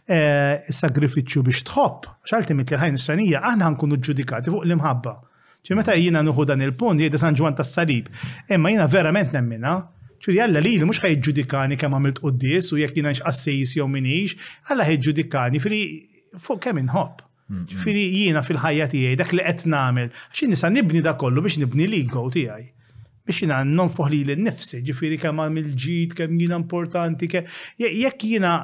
eh, 0.07 0.65
sagrifiċċju 0.73 1.43
biex 1.49 1.63
tħobb. 1.69 2.09
Xaltimit 2.29 2.71
li 2.73 2.77
ħajja 2.81 2.93
nisranija 2.97 3.41
aħna 3.51 3.73
nkunu 3.75 3.97
ġudikati 4.01 4.51
fuq 4.53 4.65
l-imħabba. 4.65 5.17
ċi 5.61 5.77
meta 5.77 5.95
jina 6.01 6.23
nuħu 6.25 6.47
dan 6.49 6.63
il-punt, 6.65 7.01
jgħida 7.05 7.19
San 7.21 7.35
Ġwan 7.37 7.55
tas-Salib. 7.61 8.09
Imma 8.49 8.71
jina 8.73 8.87
verament 8.89 9.35
nemmina 9.37 9.77
ċuri 10.21 10.41
għalla 10.45 10.61
li 10.63 10.75
mux 10.85 11.01
ħajġudikani 11.03 11.79
kemm 11.81 11.97
għamilt 11.97 12.21
qoddis 12.25 12.69
u 12.77 12.81
jekk 12.83 12.99
jina 13.01 13.13
nxqassejs 13.15 13.75
jew 13.79 13.87
minix, 13.89 14.37
għalla 14.69 14.87
ħajġudikani 14.91 15.61
fili 15.65 15.83
fuq 16.39 16.61
kemm 16.67 16.81
inħobb. 16.85 17.23
Hmm, 17.51 17.65
hmm. 17.67 17.81
Fili 17.83 18.05
jina 18.15 18.45
fil-ħajja 18.47 18.85
tiegħi 18.93 19.15
dak 19.23 19.33
li 19.39 19.45
qed 19.49 19.65
nagħmel, 19.73 20.11
għax 20.31 20.51
nisa 20.53 20.69
nibni 20.71 21.01
da 21.03 21.17
kollu 21.19 21.43
biex 21.47 21.59
nibni 21.63 21.89
l-ego 21.89 22.27
tiegħi. 22.37 22.69
Biex 23.31 23.43
jiena 23.45 23.63
non 23.65 23.91
li 24.13 24.21
l-nifsi, 24.29 24.83
ġifieri 24.87 25.19
kemm 25.21 25.41
għamil 25.47 25.73
ġid, 25.77 26.15
kemm 26.21 26.39
jiena 26.41 26.61
importanti, 26.61 27.27
jekk 27.33 28.25
jiena 28.29 28.55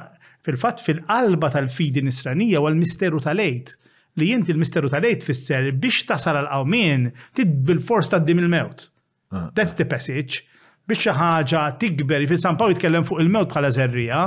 fil-fatt 0.47 0.81
fil-qalba 0.85 1.49
tal-fidi 1.57 2.03
nisranija 2.07 2.61
u 2.63 2.69
għal-misteru 2.69 3.19
tal-ejt 3.25 3.73
li 4.21 4.31
jinti 4.31 4.53
l-misteru 4.55 4.89
tal-ejt 4.89 5.25
fisser 5.27 5.73
biex 5.75 6.05
tasal 6.07 6.39
għal-qawmin 6.45 7.09
tid 7.37 7.57
bil-fors 7.67 8.11
ta' 8.13 8.21
dim 8.23 8.45
il-mewt. 8.45 8.91
Ah, 9.35 9.49
That's 9.55 9.73
ah. 9.75 9.81
the 9.83 9.87
passage 9.87 10.45
biex 10.87 11.03
xi 11.03 11.13
ħaġa 11.19 11.63
tikber, 11.81 12.25
fi 12.31 12.37
San 12.39 12.57
Pawl 12.59 12.75
jitkellem 12.75 13.05
fuq 13.07 13.21
il-mewt 13.25 13.51
bħala 13.51 13.71
zerrija, 13.75 14.21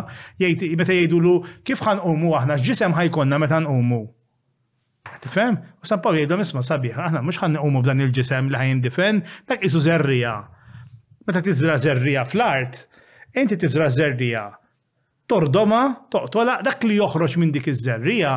meta 0.80 0.96
jgħidulu 0.96 1.34
kif 1.68 1.84
ħanqumu 1.86 2.34
aħna 2.36 2.58
x'ġisem 2.60 2.96
ħajkonna 2.98 3.40
meta 3.40 3.62
nqumu. 3.64 4.02
Tifhem? 5.24 5.58
U 5.84 5.88
San 5.88 6.02
Pawl 6.04 6.20
jgħidhom 6.20 6.44
isma' 6.44 6.64
sabiħ, 6.68 7.00
aħna 7.08 7.24
mhux 7.24 7.40
ħanqumu 7.46 7.82
b'dan 7.86 8.04
il-ġisem 8.04 8.52
li 8.52 8.76
difen 8.84 9.22
dak 9.48 9.64
isu 9.70 9.82
zerrija. 9.88 10.36
Meta 11.30 11.42
tiżra 11.46 11.78
zerrija 11.80 12.28
fl-art, 12.28 12.84
inti 13.40 13.56
tiżra 13.58 13.88
zerrija. 13.96 14.44
Tordoma, 15.30 15.82
toqtola, 16.12 16.60
dak 16.66 16.84
li 16.88 17.00
joħroġ 17.00 17.38
minn 17.40 17.54
dik 17.56 17.70
iż-żerrija 17.72 18.36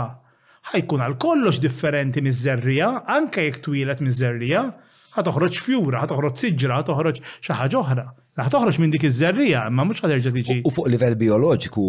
ħajkun 0.71 1.03
għal 1.09 1.19
kollox 1.19 1.59
differenti 1.59 2.23
miż-żerrija, 2.23 2.89
anke 3.11 3.47
jekk 3.49 3.63
twilet 3.65 4.03
miż-żerrija, 4.05 4.67
ħa 5.13 5.51
fjura, 5.51 6.07
ħa 6.07 6.31
siġra, 6.35 6.81
ħa 6.81 6.87
toħroġ 6.87 7.23
xi 7.41 7.53
ħaġa 7.53 7.79
oħra. 7.85 8.05
Ħa 8.41 8.49
toħroġ 8.49 8.79
minn 8.81 8.93
dik 8.95 9.07
iż-żerrija, 9.11 9.67
imma 9.69 9.85
mhux 9.85 10.03
ħaderġa 10.07 10.33
tiġi. 10.39 10.59
U 10.65 10.73
fuq 10.73 10.89
livell 10.89 11.17
bioloġiku 11.21 11.87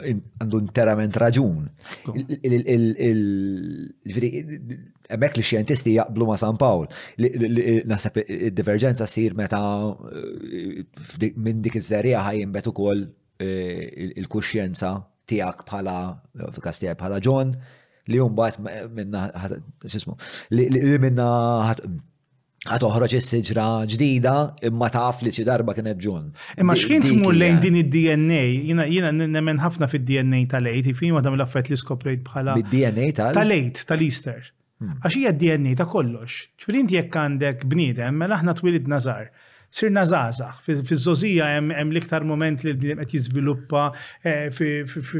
għandu 0.00 0.60
interament 0.62 1.16
raġun. 1.16 1.66
Emmek 5.10 5.36
li 5.36 5.42
xjentisti 5.42 5.96
jaqblu 5.96 6.26
ma 6.30 6.38
San 6.38 6.56
Pawl. 6.56 6.86
Nasab 7.90 8.20
il-divergenza 8.26 9.06
sir 9.10 9.34
meta 9.34 9.58
eh, 10.12 11.32
minn 11.34 11.64
dik 11.66 11.80
iż-żerija 11.82 12.22
ħajinbet 12.28 12.70
ukoll 12.70 13.08
eh, 13.42 14.14
il-kuxjenza 14.22 14.94
tiegħek 15.30 15.66
bħala 15.66 15.98
fikas 16.54 16.78
tiegħek 16.84 16.98
bħala 17.02 17.18
John 17.26 17.56
li 18.10 18.18
jumbat 18.18 18.56
minna 18.90 19.28
ħat, 19.38 19.58
xismu, 19.86 20.14
li 20.54 20.94
minna 21.02 21.28
ħat, 21.68 21.82
ħat 22.68 22.82
uħroġ 22.84 23.14
is-siġra 23.16 23.66
ġdida 23.88 24.32
imma 24.68 24.90
taf 24.92 25.22
li 25.24 25.30
xi 25.32 25.46
darba 25.48 25.72
kienet 25.72 26.00
ġun. 26.02 26.26
Imma 26.60 26.74
x'kien 26.76 27.06
tmur 27.06 27.32
lejn 27.32 27.60
din 27.62 27.78
id-DNA, 27.80 28.42
jiena 28.68 28.84
jiena 28.88 29.12
nemmen 29.16 29.60
ħafna 29.62 29.88
fid-DNA 29.88 30.42
tal 30.52 30.66
lejt 30.68 30.90
fi 30.98 31.08
ma 31.14 31.22
dam 31.24 31.38
l-affett 31.38 31.72
li 31.72 31.78
skoprejt 31.80 32.26
bħala. 32.26 32.58
Bid-DNA 32.60 33.14
tal? 33.16 33.32
Tal-8, 33.38 33.86
tal-Easter. 33.88 34.50
Hmm. 34.80 34.94
Għax 35.04 35.16
hija 35.20 35.32
d-DNA 35.36 35.72
ta' 35.76 35.86
kollox. 35.88 36.36
Ċfir 36.60 36.76
inti 36.82 36.98
jekk 37.00 37.16
għandek 37.20 37.64
bniedem, 37.68 38.20
mela 38.20 38.36
aħna 38.40 38.54
twilid 38.60 38.92
nazar. 38.92 39.30
sirna 39.70 40.02
zazax. 40.04 40.64
Fiż-żożija 40.66 41.46
hemm 41.54 41.70
l-iktar 41.92 42.24
moment 42.26 42.58
li 42.64 42.72
l-bniedem 42.72 43.04
qed 43.04 43.12
jiżviluppa 43.14 43.82
eh, 44.26 44.48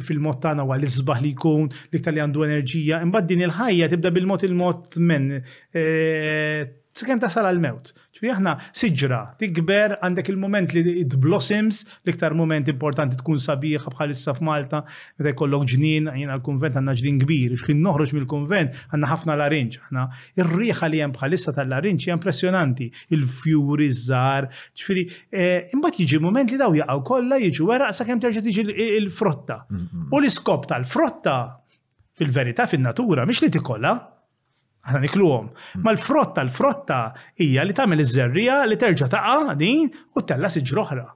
fil-mod 0.03 0.41
tagħna 0.43 0.65
huwa 0.67 0.75
l-isbaħ 0.75 1.21
li 1.23 1.31
jkun, 1.37 1.69
l-iktar 1.93 2.17
li 2.17 2.19
għandu 2.25 2.43
enerġija. 2.49 2.99
Imbagħad 3.07 3.29
din 3.31 3.45
il-ħajja 3.47 3.89
tibda 3.93 4.11
bil-mod 4.17 4.43
il-mod 4.49 4.99
eh, 4.99 6.80
Sekem 6.93 7.21
tasal 7.23 7.47
l 7.55 7.61
mewt 7.63 7.93
ċviri 8.19 8.31
aħna 8.35 8.53
siġra, 8.75 9.19
tikber 9.39 9.93
għandek 10.03 10.27
il-moment 10.33 10.73
li 10.75 10.81
it 11.05 11.15
blossoms, 11.23 11.85
l-iktar 12.03 12.35
moment 12.37 12.67
importanti 12.69 13.15
tkun 13.21 13.39
sabiħ 13.41 13.87
bħalissa 13.95 14.35
f'Malta, 14.35 14.81
meta 15.23 15.31
jkollok 15.33 15.65
ġnien, 15.71 16.11
għajna 16.11 16.37
l-konvent 16.41 16.77
għanna 16.81 16.95
ġnien 16.99 17.21
kbir, 17.23 17.55
xħin 17.63 17.81
noħroġ 17.87 18.15
mill-konvent 18.19 18.83
għanna 18.91 19.11
ħafna 19.13 19.39
larinċ, 19.41 19.81
għanna 19.87 20.05
ir-riħa 20.43 20.91
li 20.91 21.01
jem 21.05 21.15
bħalissa 21.17 21.55
tal-larinċ 21.61 22.09
hija 22.11 22.19
impressjonanti, 22.19 22.91
il-fjuri, 23.17 23.91
żar, 24.03 24.51
ċviri, 24.83 25.07
eh, 25.33 25.75
imbat 25.79 26.03
jiġi 26.03 26.21
moment 26.27 26.51
li 26.53 26.59
daw 26.61 26.75
jaqaw 26.83 27.07
kollha 27.15 27.39
jiġu 27.47 27.71
wera 27.71 27.93
sakemm 27.95 28.21
terġa' 28.27 28.43
tiġi 28.49 28.67
il-frotta. 28.99 29.63
Mm-hmm. 29.71 30.13
U 30.13 30.19
l-iskop 30.27 30.67
tal-frotta 30.75 31.39
fil-verità 32.19 32.67
fin-natura, 32.69 33.25
mhix 33.31 33.47
li 33.47 33.55
tikolla, 33.57 33.95
Għana 34.89 35.03
nikluhom. 35.05 35.49
Mm. 35.51 35.83
Ma 35.85 35.93
l-frotta, 35.95 36.43
l-frotta 36.47 37.01
hija 37.45 37.65
li 37.67 37.77
tagħmel 37.77 38.03
iż-żerrija 38.05 38.61
li 38.69 38.79
terġa' 38.81 39.11
taqa' 39.13 39.57
din 39.61 39.91
u 40.17 40.23
tella 40.25 40.49
siġroħra. 40.55 41.07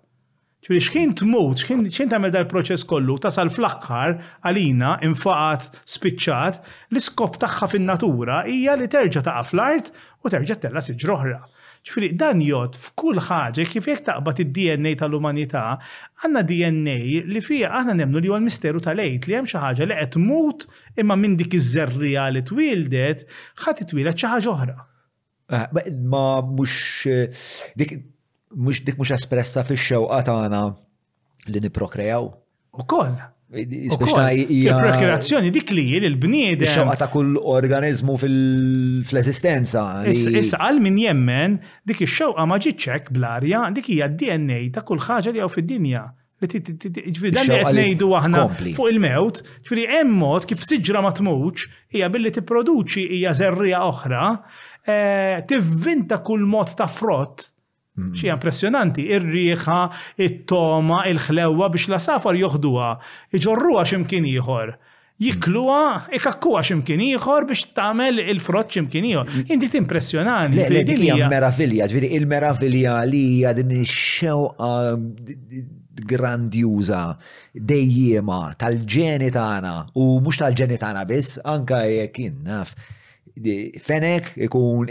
Ġifieri 0.65 0.81
x'kien 0.85 1.11
tmut, 1.20 1.61
x'kien 1.65 2.09
tagħmel 2.12 2.32
dal-proċess 2.32 2.86
kollu 2.89 3.19
tasal 3.20 3.51
fl-aħħar 3.53 4.15
għalina 4.49 4.95
infaqat 5.09 5.74
spiċċat 5.97 6.61
l-iskop 6.93 7.41
tagħha 7.43 7.69
fin-natura 7.74 8.43
hija 8.49 8.77
li 8.81 8.89
terġa' 8.93 9.24
taqa' 9.28 9.45
fl-art 9.51 9.91
u 10.24 10.32
terġa' 10.36 10.61
tella 10.65 10.82
siġroħra 10.89 11.41
ċifri, 11.85 12.09
dan 12.16 12.40
jod 12.44 12.77
f'kull 12.81 13.19
ħaġa 13.20 13.66
kif 13.69 13.86
jek 13.90 14.02
taqbad 14.06 14.40
id-DNA 14.47 14.94
tal-umanità, 15.01 15.65
għanna 16.24 16.43
DNA 16.48 16.97
li 17.28 17.43
fija 17.44 17.70
aħna 17.81 17.97
nemnu 17.98 18.23
li 18.24 18.31
huwa 18.31 18.39
misteru 18.44 18.81
tal-ejt 18.81 19.28
li 19.28 19.36
hemm 19.36 19.48
xi 19.48 19.61
ħaġa 19.61 19.89
li 19.90 19.98
qed 20.01 20.15
tmut 20.16 20.65
imma 21.02 21.19
minn 21.20 21.36
dik 21.40 21.59
iż-żerrija 21.59 22.31
li 22.32 22.43
twildet 22.48 23.27
ħadd 23.66 23.85
itwilet 23.85 24.16
xi 24.19 24.32
ħaġa 24.32 24.52
oħra. 24.55 24.77
Eh, 25.52 25.78
ma 26.09 26.24
mhux 26.48 27.06
eh, 27.12 27.44
dik 27.77 27.98
mhux 28.56 28.81
dik 28.89 29.01
mhux 29.02 29.12
espressa 29.19 29.66
fix-xewqa 29.69 30.23
tagħna 30.31 30.65
li 31.52 31.65
nipprokrejaw. 31.69 32.32
Ukoll 32.81 33.12
il 33.59 34.74
Prokreazzjoni 34.76 35.51
dik 35.55 35.70
li 35.72 35.85
il-bniedem. 36.01 36.66
Xoqa 36.68 36.97
ta' 36.98 37.09
kull 37.12 37.36
organizmu 37.39 38.16
fil-esistenza. 38.20 39.85
Issa 40.10 40.60
għal 40.64 40.81
min 40.82 40.98
jemmen 40.98 41.56
dik 41.86 42.02
ix-xewqa 42.06 42.47
ma 42.51 42.59
ġiċċek 42.59 43.12
bl-arja 43.14 43.68
dik 43.76 43.90
hija 43.94 44.09
dna 44.10 44.60
ta' 44.74 44.82
kull 44.86 45.02
ħaġa 45.05 45.32
li 45.36 45.43
għaw 45.44 45.52
fid-dinja. 45.55 46.05
dan 46.44 47.47
li 47.48 47.59
għetnejdu 47.60 48.10
aħna 48.20 48.44
fuq 48.59 48.81
il-mewt, 48.93 49.39
ċviri 49.64 49.85
emmot 50.02 50.44
kif 50.51 50.64
siġra 50.68 51.01
ma 51.01 51.12
tmuċ, 51.16 51.68
hija 51.94 52.09
billi 52.12 52.32
tipproduċi 52.36 53.06
hija 53.16 53.32
zerrija 53.39 53.81
oħra, 53.86 54.24
eh, 54.86 55.40
tivvinta 55.48 56.18
kull 56.26 56.44
mod 56.44 56.74
ta' 56.76 56.86
frott 56.90 57.48
Mm-hmm. 57.98 58.14
Xi 58.18 58.26
impressjonanti, 58.32 59.04
ir 59.14 59.22
riħa 59.22 59.82
it-toma, 60.24 61.04
il 61.06 61.20
ħlewa 61.22 61.68
biex 61.70 61.92
la 61.92 62.00
safar 62.02 62.34
joħduha, 62.40 62.88
iġorruha 63.38 63.84
x'imkien 63.86 64.26
ieħor. 64.32 64.72
Jikluwa, 65.22 66.08
ikakkuwa 66.18 66.64
x'imkien 66.66 67.04
ieħor 67.04 67.46
biex 67.52 67.68
tagħmel 67.76 68.18
il-frott 68.34 68.74
x'imkien 68.74 69.06
ieħor. 69.12 69.30
Mm-hmm. 69.30 69.54
Inti 69.54 69.78
impressionanti 69.78 70.64
Le, 70.72 70.82
dik 70.88 71.04
hija 71.06 71.30
meravilja, 71.30 71.86
ġviri 71.92 72.10
il-meravilja 72.18 72.96
li 73.06 73.22
hija 73.36 73.54
din 73.60 73.70
ix-xewqa 73.78 74.96
grandjuża 76.10 77.04
dejjema 77.54 78.42
tal-ġeni 78.58 79.30
tagħna 79.38 79.76
u 80.02 80.08
mhux 80.18 80.42
tal-ġeni 80.42 80.82
tagħna 80.82 81.06
biss, 81.12 81.38
anka 81.46 81.84
jekk 81.86 82.32
naf 82.50 82.74
fenek 83.82 84.36
ikun 84.36 84.86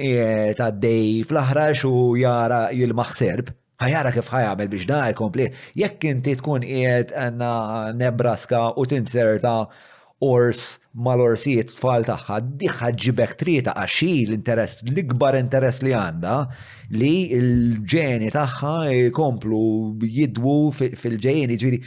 ta' 0.58 0.72
dej 0.72 1.24
fl-aħrax 1.26 1.86
u 1.88 2.16
jara 2.20 2.70
jil-maħserb. 2.76 3.52
Ħajara 3.80 4.12
kif 4.16 4.30
ħajamel 4.30 4.68
biex 4.70 4.86
da' 4.88 5.12
jkompli. 5.14 5.48
Jekk 5.80 6.04
inti 6.12 6.36
tkun 6.40 6.62
qiegħed 6.68 7.12
għanna 7.18 7.52
Nebraska 7.98 8.74
u 8.80 8.86
tinserta 8.86 9.56
ors 10.24 10.80
mal-orsijiet 10.94 11.72
tfal 11.76 12.06
tagħha, 12.08 12.38
diħħa 12.64 12.92
ġibek 13.00 13.34
trieta 13.40 13.74
għaxi 13.82 14.10
l-interess, 14.28 14.84
l-ikbar 14.88 15.36
interess 15.40 15.82
li 15.84 15.92
għandha 15.98 16.36
li 16.96 17.14
l-ġeni 17.40 18.30
tagħha 18.32 18.76
jkomplu 19.10 19.60
jidwu 20.04 20.56
fil-ġeni 20.80 21.58
ġiri 21.60 21.82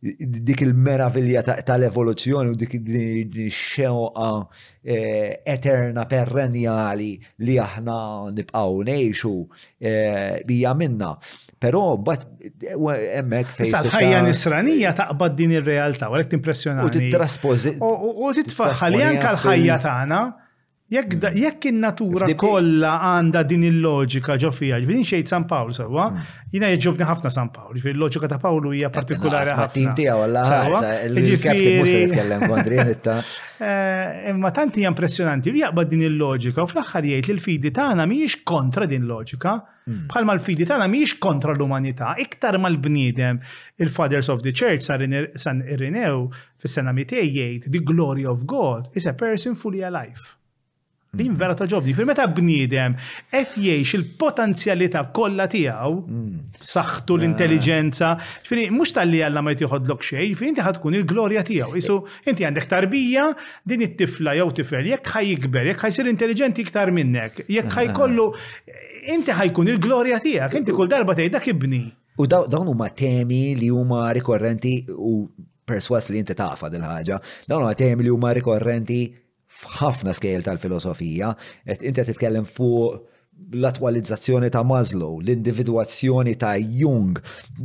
dik 0.00 0.60
il-meravilja 0.62 1.40
tal-evoluzzjoni 1.66 2.50
u 2.52 2.54
dik 2.54 2.76
xewqa 3.50 4.28
eh, 4.86 5.42
eterna 5.44 6.04
perrenjali 6.06 7.10
li 7.42 7.56
aħna 7.58 7.96
nibqaw 8.36 8.76
nejxu 8.86 9.32
eh, 9.82 10.38
bija 10.46 10.74
minna. 10.78 11.16
Pero, 11.58 11.96
bat, 11.98 12.22
emmek 13.18 13.48
fej. 13.58 13.70
Sal-ħajja 13.72 14.20
nisranija 14.28 14.94
taqbad 15.00 15.34
din 15.40 15.56
il-realtà, 15.58 16.06
għalek 16.12 16.30
t-impressjonani. 16.30 16.86
U 16.86 16.94
t-traspozi. 17.10 17.74
U 17.82 18.30
t-tfaxħal, 18.38 19.00
janka 19.00 19.34
l-ħajja 19.34 19.80
taħna. 19.88 20.22
Jekk 20.88 21.12
mm. 21.20 21.34
jekk 21.36 21.66
in-natura 21.68 22.26
kollha 22.40 22.94
għandha 23.06 23.40
din 23.48 23.64
il-loġika 23.68 24.38
ġo 24.40 24.48
fiha, 24.56 24.78
ġifieri 24.80 25.04
xejn 25.10 25.26
San 25.28 25.44
Pawl 25.50 25.74
sewwa, 25.76 26.06
mm. 26.14 26.46
jiena 26.54 26.70
jġobni 26.72 27.04
ħafna 27.10 27.32
San 27.34 27.50
Pawl, 27.52 27.74
ġifieri 27.76 27.92
il-loġika 27.98 28.30
ta' 28.32 28.38
Pawlu 28.40 28.72
hija 28.72 28.88
partikulari 28.94 29.52
ħafna. 29.52 29.74
Tin 29.74 29.90
tiegħu 29.98 30.22
alla 30.28 30.44
ħaġa, 30.48 30.80
il 31.08 31.18
mhux 31.18 31.92
jitkellem 31.92 32.46
kontri 32.48 32.80
Imma 34.30 34.52
tant 34.56 34.78
hija 34.80 34.92
impressjonanti, 34.94 35.52
jaqbad 35.60 35.92
din 35.92 36.06
il-loġika 36.08 36.64
u 36.64 36.70
fl-aħħar 36.72 37.10
jgħid 37.10 37.28
li 37.28 37.36
l-fidi 37.36 37.74
tagħna 37.76 38.08
mhijiex 38.08 38.38
kontra 38.48 38.88
din 38.88 39.04
loġika. 39.10 39.54
Mm. 39.90 40.08
Bħalma 40.08 40.38
l-fidi 40.38 40.64
tagħna 40.72 40.88
mhijiex 40.94 41.18
kontra 41.20 41.52
l-umanità, 41.52 42.14
iktar 42.24 42.56
mal-bniedem 42.64 43.42
il-Fathers 43.84 44.32
of 44.32 44.40
the 44.40 44.56
Church 44.56 44.88
San 44.88 45.60
Irinew 45.68 46.26
fis-sena 46.64 46.96
200 46.96 47.28
jgħid 47.28 47.70
the 47.76 47.84
glory 47.92 48.24
of 48.24 48.46
God 48.48 48.88
is 48.96 49.04
a 49.06 49.12
person 49.12 49.52
fully 49.52 49.84
alive. 49.84 50.37
Din 51.18 51.34
vera 51.34 51.54
ta' 51.58 51.66
ġobni, 51.66 51.92
fil 51.98 52.06
meta 52.06 52.28
bniedem 52.30 52.94
qed 53.32 53.54
jgħix 53.58 53.96
il-potenzjalità 53.98 55.00
kollha 55.16 55.48
tiegħu, 55.50 55.96
saħtu 56.62 57.16
eh. 57.16 57.18
l-intelligenza, 57.20 58.12
fili, 58.46 58.68
mhux 58.74 58.94
tal-li 58.94 59.22
għalla 59.26 59.42
ma 59.42 59.54
jtieħodlok 59.56 60.06
xej 60.10 60.28
fili, 60.38 60.52
inti 60.52 60.62
ħatkun 60.62 60.98
il-glorja 61.00 61.42
tiegħu. 61.48 61.78
Isu 61.80 61.96
inti 62.30 62.46
għandek 62.46 62.68
tarbija 62.70 63.24
din 63.66 63.82
it-tifla 63.88 64.36
jew 64.38 64.46
tifel, 64.60 64.90
jekk 64.94 65.12
ħajjikber, 65.18 65.66
jekk 65.72 65.88
ħajsir 65.88 66.10
intelligenti 66.12 66.66
iktar 66.68 66.94
minnek, 66.94 67.42
jekk 67.50 67.74
ħajkollu 67.80 68.28
eh. 68.38 68.80
inti 69.16 69.34
ħajkun 69.34 69.72
il-glorja 69.74 70.22
tiegħek, 70.22 70.58
inti 70.62 70.76
kull 70.78 70.92
darba 70.92 71.18
tgħid 71.18 71.34
dak 71.34 71.50
ibni. 71.56 71.82
U 72.18 72.26
dawn 72.30 72.68
huma 72.70 72.92
temi 72.98 73.56
li 73.58 73.70
huma 73.74 74.06
rikorrenti 74.14 74.80
u 74.94 75.24
perswas 75.66 76.12
li 76.14 76.20
inti 76.22 76.38
tafa 76.38 76.70
dil-ħaġa, 76.72 77.22
dawn 77.50 77.64
huma 77.66 77.74
temi 77.78 78.06
li 78.06 78.14
huma 78.14 78.30
rikorrenti 78.38 79.02
f'ħafna 79.58 80.12
skejl 80.14 80.44
tal-filosofija, 80.46 81.32
inti 81.80 82.04
titkellem 82.10 82.44
fuq 82.48 82.98
l-attualizzazzjoni 83.38 84.48
ta' 84.50 84.64
Maslow, 84.66 85.20
l-individuazzjoni 85.22 86.32
ta' 86.40 86.56
Jung, 86.80 87.20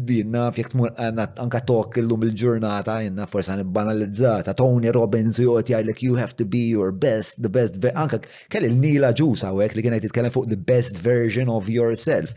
jenna 0.06 0.44
fjek 0.54 0.70
tmur 0.70 0.92
anka 1.02 1.62
tok 1.70 1.98
illum 2.04 2.26
il-ġurnata, 2.28 3.00
jenna 3.02 3.26
forsa 3.30 3.56
banalizzata, 3.78 4.54
Tony 4.60 4.92
Robbins 4.94 5.40
u 5.42 5.56
għajlek 5.58 6.04
you 6.06 6.18
have 6.22 6.36
to 6.38 6.46
be 6.46 6.62
your 6.70 6.92
best, 6.94 7.42
the 7.42 7.50
best, 7.50 7.80
anka 7.96 8.22
kelli 8.54 8.70
l-nila 8.70 9.10
ġusa 9.18 9.50
għek 9.56 9.80
li 9.80 9.86
kienet 9.88 10.06
jitkellem 10.08 10.36
fuq 10.36 10.50
the 10.54 10.60
best 10.74 10.98
version 11.02 11.50
of 11.50 11.70
yourself. 11.74 12.34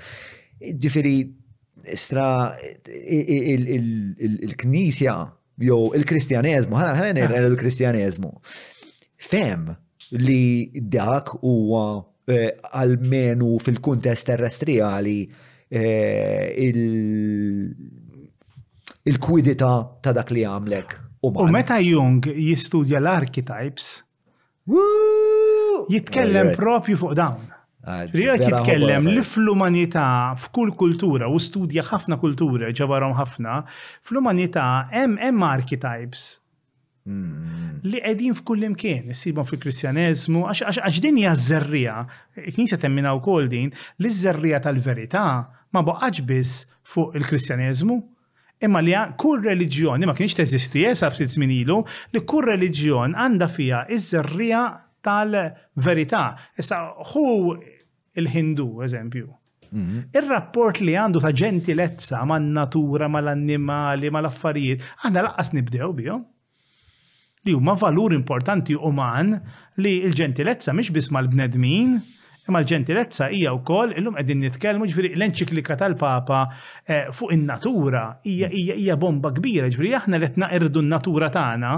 Ġifiri, 0.63 1.17
istra 1.93 2.29
il-knisja, 4.33 5.19
jew 5.61 5.81
il-kristjanezmu, 6.01 6.77
ħana 6.81 7.45
il-kristjanezmu. 7.51 7.53
il, 7.53 7.53
il, 7.53 8.17
il, 8.17 8.17
il, 8.17 8.33
il, 8.33 8.33
il, 8.33 8.73
fem 9.27 9.67
li 10.25 10.71
dak 10.87 11.33
huwa 11.43 11.85
għalmenu 12.31 13.51
eh, 13.57 13.63
fil-kuntest 13.65 14.29
terrestriali 14.31 15.19
eh, 15.71 16.47
il-kwidita 19.11 19.71
ta' 20.03 20.15
dak 20.17 20.31
li 20.35 20.45
għamlek. 20.47 20.97
U 21.27 21.49
meta 21.51 21.81
Jung 21.83 22.27
jistudja 22.31 23.01
l-archetypes, 23.01 23.89
jitkellem 25.91 26.53
propju 26.55 26.99
fuq 27.01 27.17
dawn. 27.19 27.47
Ah, 27.87 28.03
Rijat 28.11 28.43
jitkellem 28.49 29.07
li 29.15 29.23
fl-umanità 29.23 30.07
f'kull 30.39 30.73
kultura 30.79 31.29
u 31.31 31.39
studja 31.43 31.85
ħafna 31.87 32.19
kultura 32.23 32.73
ġabarom 32.75 33.15
ħafna, 33.19 33.61
fl-umanità 34.07 34.69
hemm 34.95 35.47
archetypes 35.47 36.25
Mm-hmm. 37.07 37.75
li 37.87 37.99
qegħdin 38.03 38.33
f'kull 38.35 38.65
imkien, 38.67 39.11
issibhom 39.15 39.47
fil 39.47 39.61
kristjanizmu 39.63 40.41
għax 40.51 40.97
din 41.05 41.21
hija 41.21 41.37
żerrija, 41.39 41.93
il-Knisja 42.43 42.81
temmina 42.83 43.13
wkoll 43.21 43.47
din, 43.53 43.71
li 44.03 44.11
żerrija 44.11 44.59
tal-verità 44.65 45.23
ma 45.75 45.85
boqqax 45.87 46.25
biss 46.27 46.65
fuq 46.83 47.15
il 47.21 47.29
kristjanizmu 47.31 48.01
imma 48.67 48.83
li 48.83 48.97
kull 49.23 49.45
reliġjon, 49.47 50.03
ma 50.09 50.17
kienx 50.19 50.35
teżisti 50.41 50.83
jesa 50.89 51.07
eh, 51.07 51.15
f'sit 51.15 51.37
żmien 51.39 51.55
ilu, 51.61 51.79
li 52.11 52.25
kull 52.27 52.51
reliġjon 52.51 53.15
għandha 53.15 53.51
fija 53.55 53.85
iż-żerrija 53.95 54.65
tal-verità. 55.07 56.25
Issa 56.59 56.81
ħu 57.13 57.25
il-Hindu, 58.19 58.67
eżempju. 58.83 59.29
Mm-hmm. 59.69 60.09
Ir-rapport 60.17 60.83
li 60.83 60.97
għandu 60.99 61.23
ta' 61.23 61.31
ġentilezza 61.37 62.25
man 62.27 62.51
natura, 62.57 63.07
mal-annimali, 63.13 64.11
mal-affarijiet, 64.17 64.89
għandha 65.05 65.27
laqqas 65.31 65.55
nibdew 65.61 65.93
bihom 66.01 66.27
li 67.47 67.53
huma 67.55 67.75
valur 67.85 68.13
importanti 68.17 68.75
uman 68.75 69.33
li 69.83 69.93
l-ġentilezza 70.11 70.75
mhix 70.75 70.91
biss 70.97 71.13
mal-bnedmin, 71.15 71.97
imma 72.49 72.61
l-ġentilezza 72.63 73.31
hija 73.33 73.55
wkoll 73.61 73.95
illum 73.99 74.19
qegħdin 74.19 74.43
nitkellmu 74.47 74.89
ġifieri 74.91 75.13
l-enċiklika 75.15 75.79
tal-Papa 75.81 76.41
eh, 76.45 77.13
fuq 77.15 77.37
in-natura 77.37 78.05
hija 78.27 78.51
hija 78.53 78.99
bomba 79.03 79.33
kbira, 79.39 79.71
ġifieri 79.73 79.95
aħna 80.01 80.21
qed 80.25 80.41
naqirdu 80.43 80.83
n-natura 80.83 81.31
tagħna 81.37 81.75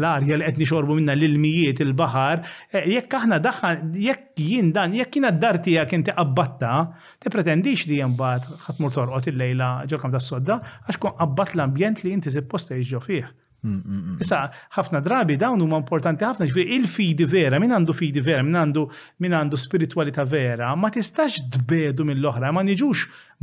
l-arja 0.00 0.38
li 0.40 0.46
qed 0.46 0.62
nixorbu 0.62 0.94
minna 0.96 1.12
l-ilmijiet 1.16 1.82
il-baħar, 1.84 2.44
eh, 2.72 2.84
jekk 2.94 3.18
aħna 3.18 3.40
daħħal, 3.44 3.82
jekk 4.06 4.44
jien 4.46 4.70
dan, 4.76 4.94
jekk 4.96 5.18
jien 5.18 5.26
d-dar 5.34 5.58
tiegħek 5.66 5.98
inti 5.98 6.14
qabbatta, 6.16 6.72
te 7.20 7.34
pretendix 7.34 7.84
li 7.90 7.98
mbagħad 8.14 8.62
ħatmur 8.68 8.96
torqod 8.96 9.28
il-lejla 9.34 9.72
ġokam 9.92 10.14
tas-sodda 10.14 10.60
għax 10.86 11.02
kun 11.02 11.18
qabbat 11.18 11.56
l-ambjent 11.58 12.06
li 12.06 12.14
inti 12.16 12.32
supposta 12.32 12.78
jiġġo 12.78 13.02
fih. 13.10 13.28
Mm, 13.64 13.76
mm, 13.84 14.02
mm, 14.08 14.20
Issa, 14.24 14.38
ħafna 14.72 15.00
drabi 15.04 15.34
dawn 15.36 15.60
huma 15.60 15.76
importanti 15.82 16.24
ħafna 16.24 16.46
ġifi 16.48 16.62
il-fidi 16.78 17.26
vera, 17.28 17.58
min 17.60 17.74
għandu 17.76 17.92
fidi 17.96 18.22
vera, 18.24 18.40
min 18.46 18.54
għandu 18.56 18.84
min 19.20 19.34
għandu 19.36 19.58
spiritualità 19.60 20.24
vera, 20.24 20.70
ma 20.80 20.88
tistax 20.94 21.42
tbedu 21.58 22.06
mill-oħra, 22.08 22.54
ma 22.56 22.62
niġux 22.64 23.02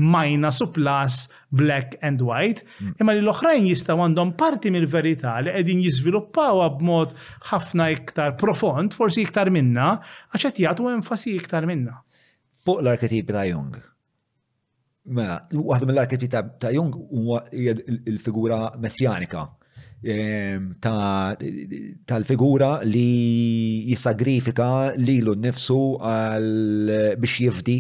majna 0.10 0.50
su 0.52 0.66
plus 0.74 1.20
black 1.60 2.00
and 2.02 2.24
white, 2.26 2.64
imma 2.98 3.14
li 3.14 3.22
l-oħrajn 3.22 3.68
jistgħu 3.70 4.02
għandhom 4.08 4.32
parti 4.42 4.72
mill-verità 4.74 5.36
li 5.46 5.54
qegħdin 5.54 5.84
jiżviluppawha 5.86 6.72
b'mod 6.80 7.14
ħafna 7.52 7.88
iktar 7.94 8.34
profond, 8.42 8.98
forsi 8.98 9.22
iktar 9.22 9.52
minna, 9.54 10.00
għax 10.34 10.48
qed 10.50 10.64
jagħtu 10.66 10.90
enfasi 10.96 11.36
iktar 11.38 11.70
minna. 11.70 12.00
Fuq 12.66 12.82
l-arketipi 12.82 13.38
ta' 13.38 13.46
Jung. 13.52 13.78
Mela, 15.14 15.38
waħda 15.54 15.92
mill-arketipi 15.94 16.34
ta' 16.34 16.74
Jung 16.74 16.90
huwa 17.06 17.44
il-figura 17.54 18.64
messjanika 18.82 19.46
tal-figura 20.04 22.82
li 22.86 23.88
jisagrifika 23.90 24.94
li 24.96 25.20
l 25.22 25.34
nifsu 25.42 25.98
biex 27.18 27.38
jifdi 27.42 27.78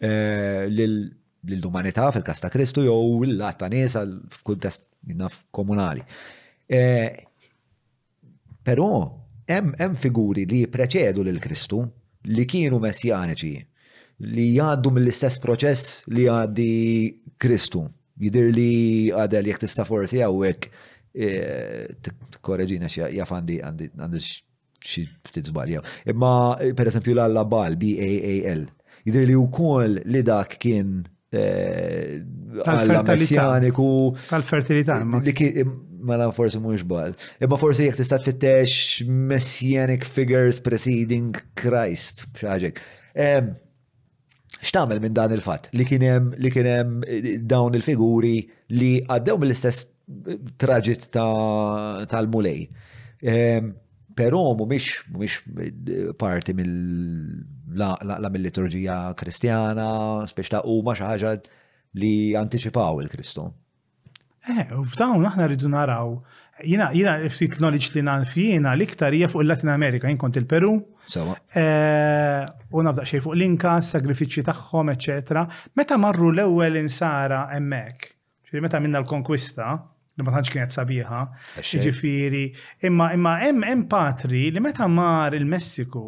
eh, 0.00 0.68
l-umanità 0.70 2.12
fil-kas 2.14 2.40
ta' 2.42 2.48
Kristu 2.50 2.82
jew 2.86 3.24
l-att 3.26 3.58
ta' 3.60 3.68
nisa 3.68 4.04
f'kuntest 4.30 4.80
naf 5.14 5.40
komunali. 5.50 6.02
Eh, 6.68 7.24
però 8.62 8.88
hemm 9.46 9.94
figuri 9.94 10.46
li 10.46 10.64
preċedu 10.66 11.22
lil 11.26 11.38
Kristu 11.40 11.82
li 12.26 12.44
kienu 12.50 12.78
messjaniċi 12.82 13.58
li 14.30 14.46
jgħaddu 14.56 14.90
mill-istess 14.96 15.38
proċess 15.42 16.02
li 16.08 16.24
għaddi 16.26 16.72
Kristu. 17.38 17.84
Jidir 18.16 18.48
li 18.56 19.10
għadel 19.12 19.46
jek 19.50 19.58
tista 19.60 19.84
forsi 19.84 20.18
għawek 20.24 20.70
E, 21.16 21.96
t-korreġina 22.36 22.90
xie 22.92 23.06
għandi 23.08 23.54
għandi 23.64 24.18
xie 24.86 25.06
ftit 25.24 25.46
zbalja. 25.48 25.80
Imma 26.12 26.32
per 26.76 26.90
esempio 26.90 27.14
l-alla 27.16 27.46
bal, 27.48 27.78
B-A-A-L, 27.80 28.66
jidri 29.08 29.22
li 29.30 29.36
u 29.38 29.46
koll 29.48 29.96
li 30.04 30.20
dak 30.26 30.58
kien 30.60 30.90
e, 31.32 32.18
għalla 32.66 33.00
messjaniku. 33.08 33.88
Tal-fertilità. 34.28 35.00
Mela 36.06 36.28
forsi 36.36 36.60
mux 36.62 36.84
bal. 36.86 37.16
Imma 37.42 37.56
forsi 37.58 37.88
jek 37.88 37.96
tista' 38.02 38.20
tfittex 38.20 39.06
messianic 39.08 40.04
figures 40.06 40.60
preceding 40.62 41.32
Christ, 41.56 42.26
xaġek. 42.36 42.84
Xtamel 44.60 45.00
minn 45.02 45.16
dan 45.16 45.32
il-fat 45.34 45.68
li 45.76 45.84
li 45.88 46.50
kienem 46.52 47.00
dawn 47.48 47.74
il-figuri 47.76 48.36
li 48.76 48.92
għaddew 49.04 49.40
mill-istess 49.42 49.94
traġit 50.56 51.08
tal-mulej. 52.08 52.68
Ehm, 53.20 53.70
Pero 54.16 54.54
mhumiex 54.56 54.84
mhumiex 55.12 55.42
eh, 55.60 56.12
parti 56.16 56.52
mill-la 56.56 57.90
mill-liturġija 58.32 59.10
kristjana, 59.14 60.24
spiex 60.24 60.48
ta' 60.54 60.62
huma 60.64 60.94
xi 60.96 61.04
ħaġa 61.04 61.32
li 62.00 62.32
anticipaw 62.32 63.02
il-Kristu. 63.02 63.42
Eh, 64.48 64.70
u 64.72 64.86
f'dawn 64.88 65.26
aħna 65.28 65.50
rridu 65.50 65.68
naraw. 65.68 66.14
Jina, 66.64 66.88
jina 66.96 67.18
ftit 67.28 67.58
knowledge 67.60 67.92
li 67.98 68.02
nan 68.06 68.24
fjina 68.24 68.72
l-iktar 68.72 69.12
hija 69.12 69.28
fuq 69.28 69.42
il-Latin 69.44 69.68
Amerika, 69.74 70.08
jien 70.08 70.16
kont 70.16 70.36
il-Peru. 70.40 70.72
Sawa. 71.06 71.36
Eh, 71.52 72.46
u 72.72 72.82
nafdaq 72.88 73.04
xejn 73.10 73.20
fuq 73.26 73.34
l-Inka, 73.36 73.76
sagrifiċċji 73.84 74.46
tagħhom, 74.48 74.94
eċetera. 74.96 75.44
Meta 75.76 75.98
marru 76.00 76.32
l-ewwel 76.32 76.80
insara 76.80 77.50
hemmhekk, 77.52 78.14
ġifieri 78.48 78.62
meta 78.64 78.80
minna 78.80 78.98
l-konkwista, 79.04 79.74
li 80.18 80.22
ma 80.26 80.30
tantx 80.34 80.50
kienet 80.52 80.72
sabiħa. 80.76 81.18
Ġifieri, 81.82 82.44
imma 82.88 83.10
imma 83.16 83.34
hemm 83.42 83.64
hemm 83.68 83.82
patri 83.90 84.46
li 84.54 84.62
meta 84.64 84.88
mar 84.88 85.36
il-Messiku 85.36 86.04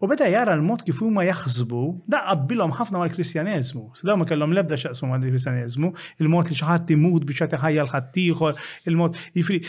u 0.00 0.08
beda 0.08 0.30
jara 0.32 0.54
l-mod 0.56 0.80
kif 0.86 1.02
huma 1.04 1.24
jaħsbu 1.28 1.80
qabbilhom 2.10 2.72
ħafna 2.78 2.98
mal-Kristjaneżmu. 3.02 3.82
Daw 4.02 4.16
ma 4.18 4.24
kellhom 4.26 4.54
l-ebda 4.56 4.78
xaqsu 4.82 5.08
mal-Kristjaneżmu, 5.10 5.92
il-mod 6.24 6.48
li 6.50 6.56
xi 6.58 6.64
ħadd 6.66 6.94
imut 6.96 7.28
biex 7.28 7.44
qed 7.46 7.58
iħajja 7.60 7.84
l-ħadd 7.86 8.20
ieħor, 8.24 8.62
il-mod 8.90 9.20
jiġifieri 9.20 9.60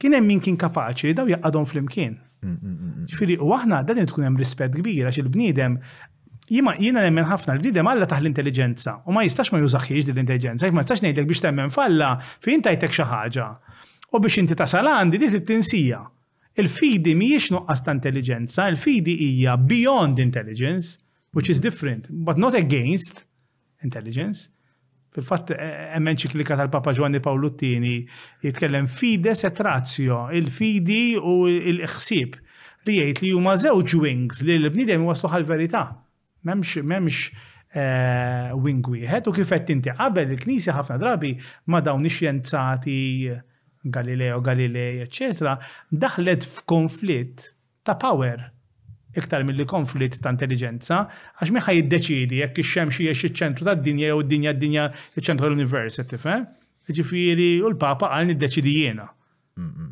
kien 0.00 0.16
hemm 0.16 0.32
min 0.34 0.42
kien 0.44 0.58
kapaċi 0.60 1.08
li 1.12 1.16
daw 1.20 1.30
jaqadhom 1.32 1.68
flimkien. 1.72 2.18
Mm, 2.42 2.52
mm, 2.58 2.76
mm, 2.90 3.08
Ġifiri, 3.12 3.34
u 3.44 3.50
aħna 3.52 3.82
dan 3.84 4.02
tkun 4.08 4.24
hemm 4.26 4.38
rispett 4.40 4.72
kbira 4.80 5.10
għax 5.12 5.20
il-bniedem 5.22 5.74
jima 6.50 6.74
jina 6.82 7.00
nemmen 7.04 7.24
ħafna 7.28 7.54
l-bnidem 7.56 7.86
għalla 7.88 8.06
taħ 8.10 8.22
l-intelligenza 8.24 8.94
u 9.06 9.14
ma 9.14 9.22
jistax 9.24 9.52
ma 9.54 9.60
jużaxħiex 9.62 10.08
l-intelligenza, 10.10 10.66
ma 10.74 10.82
jistax 10.82 11.04
nejdlek 11.04 11.28
biex 11.30 11.44
temmen 11.44 11.70
falla 11.74 12.14
fejn 12.42 12.64
tajtek 12.66 12.94
xaħġa 12.98 13.46
u 14.10 14.20
biex 14.24 14.40
inti 14.42 14.56
tasal 14.58 14.90
għandi 14.90 15.20
dit 15.22 15.36
it-tinsija. 15.40 16.00
Il-fidi 16.60 17.12
miex 17.14 17.52
nuqqas 17.54 17.84
ta' 17.86 17.92
intelligenza, 17.94 18.64
il-fidi 18.68 19.14
hija 19.28 19.52
beyond 19.62 20.18
intelligence, 20.18 20.98
which 21.36 21.48
is 21.52 21.60
different, 21.62 22.08
but 22.10 22.36
not 22.42 22.56
against 22.58 23.22
intelligence. 23.86 24.48
Fil-fatt, 25.14 25.54
e, 25.54 25.62
e, 25.62 25.68
emmen 25.96 26.18
ċiklika 26.18 26.58
tal-Papa 26.58 26.92
Giovanni 26.94 27.22
Paoluttini 27.22 27.96
jitkellem 28.46 28.86
fides 28.90 29.42
et 29.48 29.62
ratio, 29.66 30.26
il-fidi 30.36 31.14
u 31.18 31.40
l-ħsieb 31.48 32.36
li 32.86 32.98
jgħid 32.98 33.24
li 33.28 33.32
huma 33.36 33.54
żewġ 33.58 33.96
wings 34.02 34.44
li 34.46 34.58
l-bniedem 34.58 35.06
waslu 35.06 35.30
għal-verità. 35.30 35.86
Memx, 36.44 36.76
memx 36.82 37.32
eh, 37.76 38.50
wing 38.56 38.80
wieħed 38.92 39.28
u 39.30 39.34
kif 39.36 39.52
qed 39.54 39.72
inti 39.74 39.92
qabel 39.96 40.32
il-Knisja 40.36 40.74
ħafna 40.78 40.96
drabi 41.00 41.30
ma 41.70 41.80
dawn 41.84 42.06
ix-xjenzati 42.08 42.96
Galileo 43.84 44.40
Galilei, 44.44 45.00
eccetera, 45.06 45.54
daħlet 45.88 46.44
f'konflitt 46.44 47.46
ta' 47.84 47.96
power 47.96 48.42
iktar 49.16 49.46
mill 49.48 49.64
konflitt 49.66 50.18
ta' 50.22 50.32
intelligenza, 50.34 51.04
għax 51.40 51.52
miħaj 51.56 51.78
jiddeċidi 51.80 52.42
jekk 52.42 52.60
ix-xemx 52.64 53.00
hija 53.04 53.14
ċentru 53.40 53.68
tad-dinja 53.70 54.10
jew 54.12 54.18
id-dinja 54.24 54.52
d-dinja 54.56 54.88
iċ-ċentru 55.18 55.46
tal-univers, 55.48 55.96
tifhem? 56.10 56.44
Eh? 56.44 56.92
Ġifieri 57.00 57.50
u 57.62 57.72
l-Papa 57.72 58.12
għal 58.16 58.32
niddeċidi 58.32 58.76
jiena. 58.80 59.08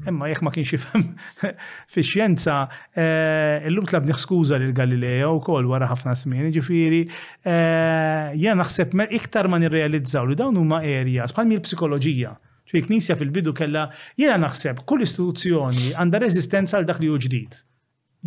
Imma 0.09 0.29
jekk 0.31 0.43
ma 0.45 0.51
kienx 0.55 0.71
ifhem 0.77 1.03
fi 1.93 2.03
xjenza, 2.07 2.55
eh, 2.95 3.61
illum 3.67 3.87
tlab 3.91 4.07
skuża 4.23 4.57
lil 4.59 4.73
Galileo 4.77 5.35
wkoll 5.41 5.67
wara 5.69 5.89
ħafna 5.91 6.15
smin, 6.17 6.47
jiġifieri 6.49 7.01
eh, 7.45 8.35
jien 8.39 8.57
naħseb 8.61 8.95
iktar 9.19 9.49
ma 9.53 9.59
nirrealizzaw 9.61 10.25
li 10.31 10.37
dawn 10.39 10.57
huma 10.57 10.81
areas 10.81 11.35
bħal 11.37 11.47
mill-psikoloġija. 11.51 12.33
Fi 12.71 12.81
knisja 12.85 13.17
fil-bidu 13.19 13.53
kella 13.57 13.87
jiena 14.21 14.39
naħseb 14.47 14.85
kull 14.89 15.03
istituzzjoni 15.05 15.91
għandha 15.99 16.23
reżistenza 16.27 16.79
għal 16.79 16.89
dak 16.93 17.03
li 17.03 17.11
hu 17.13 17.19
ġdid. 17.27 17.61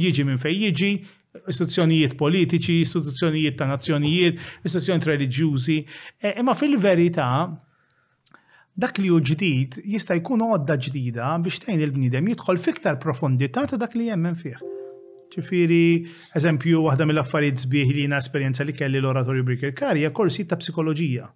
Jiġi 0.03 0.25
minn 0.27 0.41
fejn 0.41 0.65
jiġi, 0.67 0.91
istituzzjonijiet 1.47 2.17
politiċi, 2.19 2.81
istituzzjonijiet 2.85 3.57
ta' 3.61 3.69
nazzjonijiet, 3.71 4.39
istituzzjonijiet 4.67 5.11
reliġjużi. 5.15 5.79
Eh, 6.19 6.39
imma 6.43 6.57
fil-verità 6.59 7.31
dak 8.79 8.95
li 9.03 9.09
hu 9.11 9.17
ġdid 9.27 9.77
jista' 9.93 10.15
jkun 10.21 10.43
għodda 10.45 10.77
ġdida 10.85 11.31
biex 11.43 11.59
tgħin 11.65 11.81
il-bniedem 11.85 12.29
jidħol 12.31 12.61
fiktar 12.67 12.99
profondità 13.03 13.65
ta' 13.67 13.77
dak 13.81 13.95
li 13.99 14.07
jemmen 14.07 14.37
fih. 14.39 14.61
Ċifiri, 15.31 15.81
eżempju, 16.39 16.81
waħda 16.87 17.07
mill-affarijiet 17.09 17.63
sbieħ 17.65 17.91
li 17.95 18.05
jiena 18.05 18.19
esperjenza 18.23 18.67
li 18.67 18.75
kelli 18.75 18.99
l-oratorju 19.03 19.45
Breaker 19.47 19.75
Karja, 19.81 20.11
korsi 20.15 20.43
ta' 20.47 20.59
psikoloġija 20.59 21.29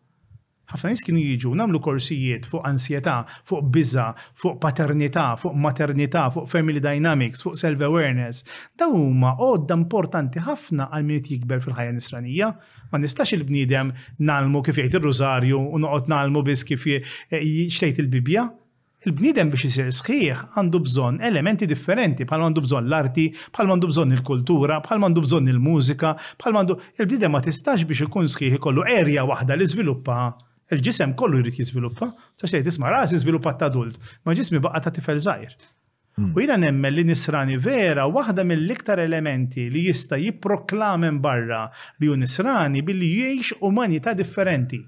ħafna 0.72 0.92
nies 0.92 1.04
kienu 1.06 1.22
jiġu 1.22 1.50
nagħmlu 1.60 1.80
korsijiet 1.86 2.48
fuq 2.50 2.64
ansjetà, 2.68 3.16
fuq 3.46 3.68
biża, 3.76 4.06
fuq 4.42 4.58
paternità, 4.64 5.26
fuq 5.42 5.58
maternità, 5.66 6.24
fuq 6.34 6.50
family 6.50 6.82
dynamics, 6.84 7.44
fuq 7.46 7.60
self-awareness. 7.62 8.44
Daw 8.82 8.96
huma 8.98 9.36
għodda 9.38 9.78
importanti 9.84 10.42
ħafna 10.48 10.90
għal 10.96 11.08
min 11.12 11.22
jikber 11.24 11.62
fil-ħajja 11.64 11.96
nisranija. 12.00 12.50
Ma 12.92 13.00
nistax 13.02 13.36
il-bniedem 13.38 13.94
nalmu 14.26 14.64
kif 14.66 14.80
jgħid 14.82 15.00
ir-rużarju 15.00 15.58
u 15.70 15.82
noqgħod 15.84 16.12
nalmu 16.16 16.46
biss 16.50 16.66
kif 16.70 16.86
jgħid 16.86 17.36
eh, 17.36 18.02
il-bibja. 18.02 18.48
Il-bniedem 19.06 19.52
biex 19.54 19.68
isir 19.68 19.92
sħiħ 19.94 20.40
għandu 20.58 20.80
bżonn 20.88 21.20
elementi 21.28 21.68
differenti, 21.70 22.26
bħal 22.26 22.48
għandu 22.48 22.64
bżonn 22.66 22.88
l-arti, 22.90 23.28
bħal 23.54 23.70
għandu 23.76 23.90
bżonn 23.92 24.16
il-kultura, 24.16 24.80
bħal 24.82 25.06
għandu 25.06 25.22
bżonn 25.28 25.52
il-mużika, 25.54 26.16
bħal 26.42 26.58
għandu. 26.64 26.80
Il-bniedem 26.98 27.38
ma 27.38 27.44
tistax 27.46 27.86
biex 27.86 28.08
ikun 28.10 28.26
sħiħ 28.34 28.58
ikollu 28.58 28.88
erja 28.96 29.28
waħda 29.30 29.60
li 29.60 29.70
żviluppa 29.70 30.18
Il-ġisem 30.74 31.14
kollu 31.18 31.44
jrid 31.44 31.60
jizviluppa, 31.62 32.08
sa 32.34 32.50
xejn 32.50 32.64
tisma' 32.66 32.90
ras 32.90 33.12
jiżviluppa 33.14 33.52
ta' 33.60 33.68
adult, 33.70 33.98
ma 34.26 34.34
ġismi 34.40 34.62
baqa' 34.66 34.82
ta' 34.88 34.94
tifel 34.96 35.20
żgħir. 35.22 35.52
Hmm. 36.16 36.32
U 36.34 36.42
jiena 36.42 36.56
nemmen 36.58 36.94
li 36.96 37.04
nisrani 37.06 37.58
vera 37.62 38.08
waħda 38.10 38.46
mill-iktar 38.50 39.02
elementi 39.04 39.68
li 39.70 39.84
jista' 39.86 40.18
jipproklamen 40.24 41.20
barra 41.26 41.66
li 42.00 42.10
hu 42.10 42.16
nisrani 42.22 42.82
billi 42.88 43.10
jgħix 43.20 43.60
umanità 43.70 44.16
differenti. 44.18 44.80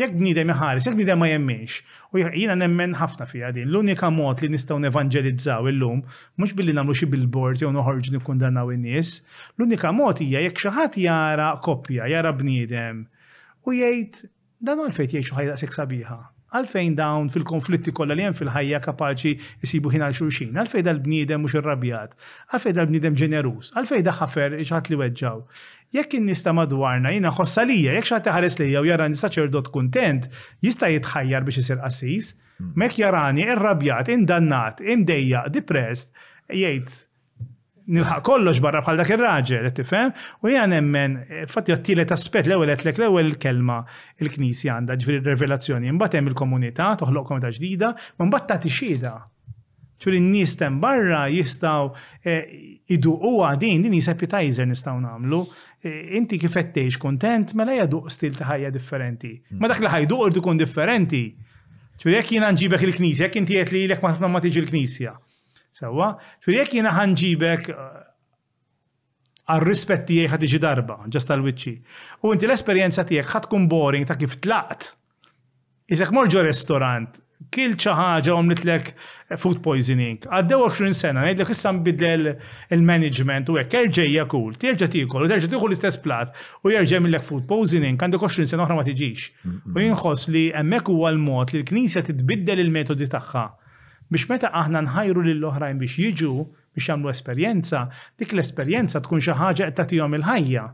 Jekk 0.00 0.16
bniedem 0.16 0.50
iħares, 0.52 0.84
jekk 0.88 0.96
bniedem 1.00 1.20
ma 1.22 1.28
jemmiex. 1.30 1.78
U 2.12 2.20
jiena 2.22 2.54
nemmen 2.58 2.94
ħafna 2.98 3.26
fiha 3.30 3.50
din. 3.56 3.68
L-unika 3.72 4.10
mod 4.16 4.42
li 4.44 4.50
nistgħu 4.54 4.78
nevanġelizzaw 4.88 5.68
illum 5.70 6.02
mhux 6.40 6.52
billi 6.58 6.74
nagħmlu 6.76 6.96
xi 6.98 7.08
billboard 7.12 7.60
jew 7.62 7.70
noħorġu 7.76 8.14
nikkundannaw 8.18 8.72
in-nies. 8.76 9.16
L-unika 9.58 9.92
mod 9.96 10.20
hija 10.24 10.40
jekk 10.46 10.60
xi 10.66 10.74
ħadd 10.76 11.00
jara 11.04 11.50
koppja, 11.62 12.08
jara 12.14 12.32
bniedem 12.36 13.06
u 13.68 13.76
jgħid 13.76 14.24
Dan 14.60 14.82
għalfejn 14.84 15.08
jgħixu 15.14 15.32
ħajja 15.38 15.54
sekk 15.56 15.72
sabiħa. 15.76 16.16
Għalfejn 16.50 16.96
dawn 16.98 17.28
fil-konflitti 17.32 17.92
kollha 17.96 18.12
li 18.18 18.24
hemm 18.26 18.36
fil-ħajja 18.36 18.80
kapaċi 18.84 19.30
jsibu 19.64 19.92
ħin 19.94 20.02
għal 20.04 20.16
xulxin. 20.18 20.58
Għalfejn 20.58 20.86
dal-bniedem 20.90 21.40
mhux 21.40 21.54
irrabjat. 21.60 22.12
Għalfejn 22.52 22.76
dal-bniedem 22.80 23.16
ġenerus. 23.22 23.70
Għalfejn 23.80 24.06
da 24.10 24.14
ħafer 24.20 24.58
iġħat 24.58 24.90
li 24.92 24.98
weġġaw. 25.00 25.38
Jekk 25.96 26.20
in-nista 26.20 26.52
madwarna 26.58 27.14
jina 27.16 27.32
ħossalija, 27.38 27.94
jekk 27.96 28.10
xaħat 28.12 28.32
ħares 28.34 28.60
lejja 28.60 28.84
u 28.84 28.90
jara 28.92 29.08
saċerdot 29.24 29.72
kuntent, 29.78 30.28
jista' 30.66 30.92
jitħajjar 30.92 31.48
biex 31.48 31.62
jisir 31.62 31.80
qasis. 31.86 32.34
Hmm. 32.60 32.74
Mek 32.82 33.00
jarani 33.00 33.46
irrabjat, 33.48 34.12
indannat, 34.12 34.84
imdejja, 34.84 35.46
depressed, 35.56 36.12
jgħid 36.50 37.06
nilħaq 37.94 38.22
kollox 38.24 38.60
barra 38.64 38.80
bħal 38.84 39.00
dak 39.02 39.12
ir-raġel, 39.14 39.68
tifhem? 39.74 40.12
U 40.44 40.50
hija 40.50 40.64
nemmen, 40.70 41.18
fatti 41.50 41.74
għat-tielet 41.74 42.14
aspett 42.14 42.48
l-ewwel 42.50 42.74
qed 42.78 42.92
l-ewwel 43.00 43.34
kelma 43.42 43.80
il-Knisja 44.22 44.76
għandha 44.78 44.98
ġifieri 45.00 45.22
r-revelazzjoni, 45.24 45.90
imbagħad 45.90 46.20
hemm 46.20 46.30
il-komunità, 46.32 46.90
toħloq 47.02 47.28
komunità 47.32 47.50
ġdida, 47.56 47.92
ma 48.20 48.28
mbagħad 48.30 48.50
tagħti 48.54 48.74
xieda. 48.78 49.14
Ċur 50.00 50.16
in-nies 50.16 50.54
tem 50.56 50.78
barra 50.80 51.26
jistgħu 51.28 51.90
eh, 52.22 52.52
iduqu 52.96 53.32
għadin 53.44 53.82
din 53.84 53.98
hija 53.98 54.14
appetizer 54.14 54.64
nistgħu 54.70 54.96
nagħmlu. 55.04 55.40
Eh, 55.84 56.16
inti 56.16 56.38
kif 56.40 56.56
qed 56.56 56.72
tgħix 56.78 57.00
kuntent 57.02 57.52
mela 57.58 57.76
jaduq 57.82 58.08
stil 58.12 58.38
ta' 58.38 58.48
ħajja 58.54 58.72
differenti. 58.78 59.34
Ma 59.60 59.68
dak 59.68 59.82
li 59.84 59.90
ħajduq 59.92 60.24
irdu 60.30 60.44
kun 60.46 60.60
differenti. 60.62 61.24
Ċur 62.00 62.14
jekk 62.16 62.38
jiena 62.38 62.48
nġibek 62.54 62.86
il-Knisja, 62.88 63.26
jekk 63.28 63.42
inti 63.42 63.60
qed 63.60 63.74
li 63.76 63.84
lek 63.92 64.00
ma 64.00 64.40
tiġi 64.40 64.64
l-Knisja. 64.64 65.18
Sewa, 65.72 66.08
fir 66.44 66.56
jek 66.60 66.72
jina 66.80 66.90
ħanġibek 66.96 67.70
eh, 67.70 68.02
għal 69.54 69.64
rispet 69.66 70.04
tiegħi 70.08 70.32
ħad 70.34 70.46
iġi 70.48 70.60
darba, 70.64 70.96
ġast 71.10 71.30
tal-wiċċi. 71.30 71.74
U 72.26 72.34
inti 72.34 72.48
l-esperjenza 72.48 73.04
tiegħek 73.10 73.34
ħad 73.36 73.46
tkun 73.48 73.68
boring 73.70 74.06
ta' 74.08 74.18
kif 74.18 74.38
tlaqt. 74.42 74.96
iżek 75.90 76.10
morġo 76.14 76.42
restorant, 76.46 77.16
kil 77.50 77.72
ċaħġa 77.74 78.32
u 78.32 79.36
food 79.38 79.60
poisoning. 79.62 80.18
Għaddew 80.28 80.58
20 80.66 80.92
sena, 80.94 81.22
ngħidlek 81.22 81.50
issa 81.54 81.70
nbidel 81.76 82.32
il-management 82.74 83.48
u 83.52 83.56
hekk 83.60 83.74
erġejja 83.84 84.24
kull, 84.26 84.54
terġa' 84.58 84.88
tijkol, 84.90 85.24
u 85.24 85.28
terġa' 85.30 85.50
tieħu 85.54 85.66
l-istess 85.68 85.98
plat 86.02 86.34
u 86.66 86.70
jerġa' 86.74 87.00
millek 87.04 87.22
food 87.22 87.46
poisoning, 87.46 87.94
għandek 87.98 88.20
20 88.26 88.46
sena 88.50 88.62
oħra 88.66 88.76
ma 88.80 88.84
tiġix. 88.88 89.30
U 89.74 89.78
jinħoss 89.82 90.30
li 90.34 90.48
hemmhekk 90.54 90.90
huwa 90.90 91.10
l-mod 91.14 91.54
li 91.54 91.62
l-Knisja 91.64 92.02
titbiddel 92.10 92.62
il-metodi 92.64 93.06
tagħha 93.14 93.46
biex 94.10 94.26
meta 94.30 94.50
aħna 94.58 94.80
nħajru 94.88 95.22
lill 95.28 95.44
oħrajn 95.50 95.78
biex 95.78 95.98
jiġu 96.04 96.30
biex 96.74 96.88
jagħmlu 96.90 97.12
esperjenza, 97.12 97.82
dik 98.18 98.34
l-esperjenza 98.34 99.02
tkun 99.04 99.22
xi 99.22 99.36
ħaġa 99.38 99.68
qed 99.70 99.76
tagħtihom 99.80 100.18
il-ħajja, 100.18 100.64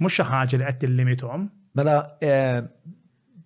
mhux 0.00 0.18
xi 0.18 0.26
ħaġa 0.30 0.60
li 0.60 0.66
qed 0.68 0.82
tillimithom. 0.84 1.46
Mela 1.80 1.96
eh, 2.24 2.60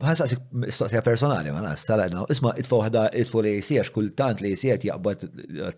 ħansaqsik 0.02 1.06
personali 1.06 1.50
ma 1.52 1.60
mela, 1.60 1.72
nas 1.76 1.86
salajna, 1.88 2.26
isma' 2.34 2.54
itfa' 2.62 2.80
waħda 2.82 3.04
itfu 3.22 3.42
li 3.46 3.54
jsiex 3.62 3.94
kultant 3.94 4.42
li 4.44 4.52
jsiet 4.56 4.88
jaqbad 4.90 5.24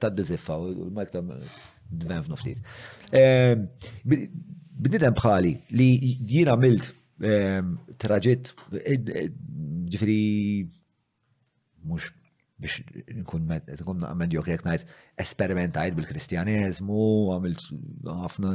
tad-diżiffa 0.01 0.57
u 0.65 0.71
l-malta 0.89 1.21
dvenf 1.29 2.31
f'noftit. 2.31 2.73
Eh, 3.13 3.57
bnidem 4.83 5.17
bħali 5.19 5.53
li 5.77 5.91
jiena 6.33 6.57
milt 6.57 6.89
eh, 7.21 7.61
traġitt 8.01 8.55
ġifri 9.93 10.21
mux 11.85 12.11
biex 12.63 13.23
nkun 13.23 13.45
medjokri 14.19 14.55
jek 14.55 14.63
najt 14.67 14.85
esperimentajt 15.23 15.97
bil-kristjanizmu, 15.97 17.01
għamil 17.35 17.57
ħafna 18.23 18.53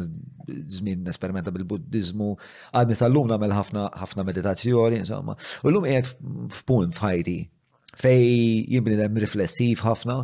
zmin 0.77 1.09
esperimenta 1.11 1.53
bil-buddizmu, 1.55 2.29
għadni 2.77 2.97
tal-lum 3.01 3.33
għamil 3.35 3.55
ħafna 3.57 4.27
meditazzjoni, 4.29 5.01
insomma. 5.03 5.35
U 5.63 5.69
l-lum 5.71 5.89
jgħet 5.89 6.13
f'punt 6.61 6.97
f'ħajti 6.97 7.37
fej 8.03 8.81
dem 8.95 9.19
riflessiv 9.23 9.83
ħafna, 9.89 10.19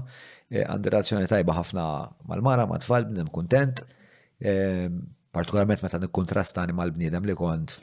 e, 0.53 0.61
għandi 0.63 0.95
razzjoni 0.95 1.31
tajba 1.31 1.57
ħafna 1.59 1.87
mal-mara, 2.31 2.67
ma' 2.69 2.81
tfal, 2.83 3.07
bnidem 3.09 3.31
kontent, 3.33 3.83
e, 4.39 4.89
partikolarment 5.33 5.81
meta 5.83 5.99
nikkontrastani 6.01 6.75
mal-bnidem 6.77 7.25
li 7.25 7.35
kont 7.39 7.77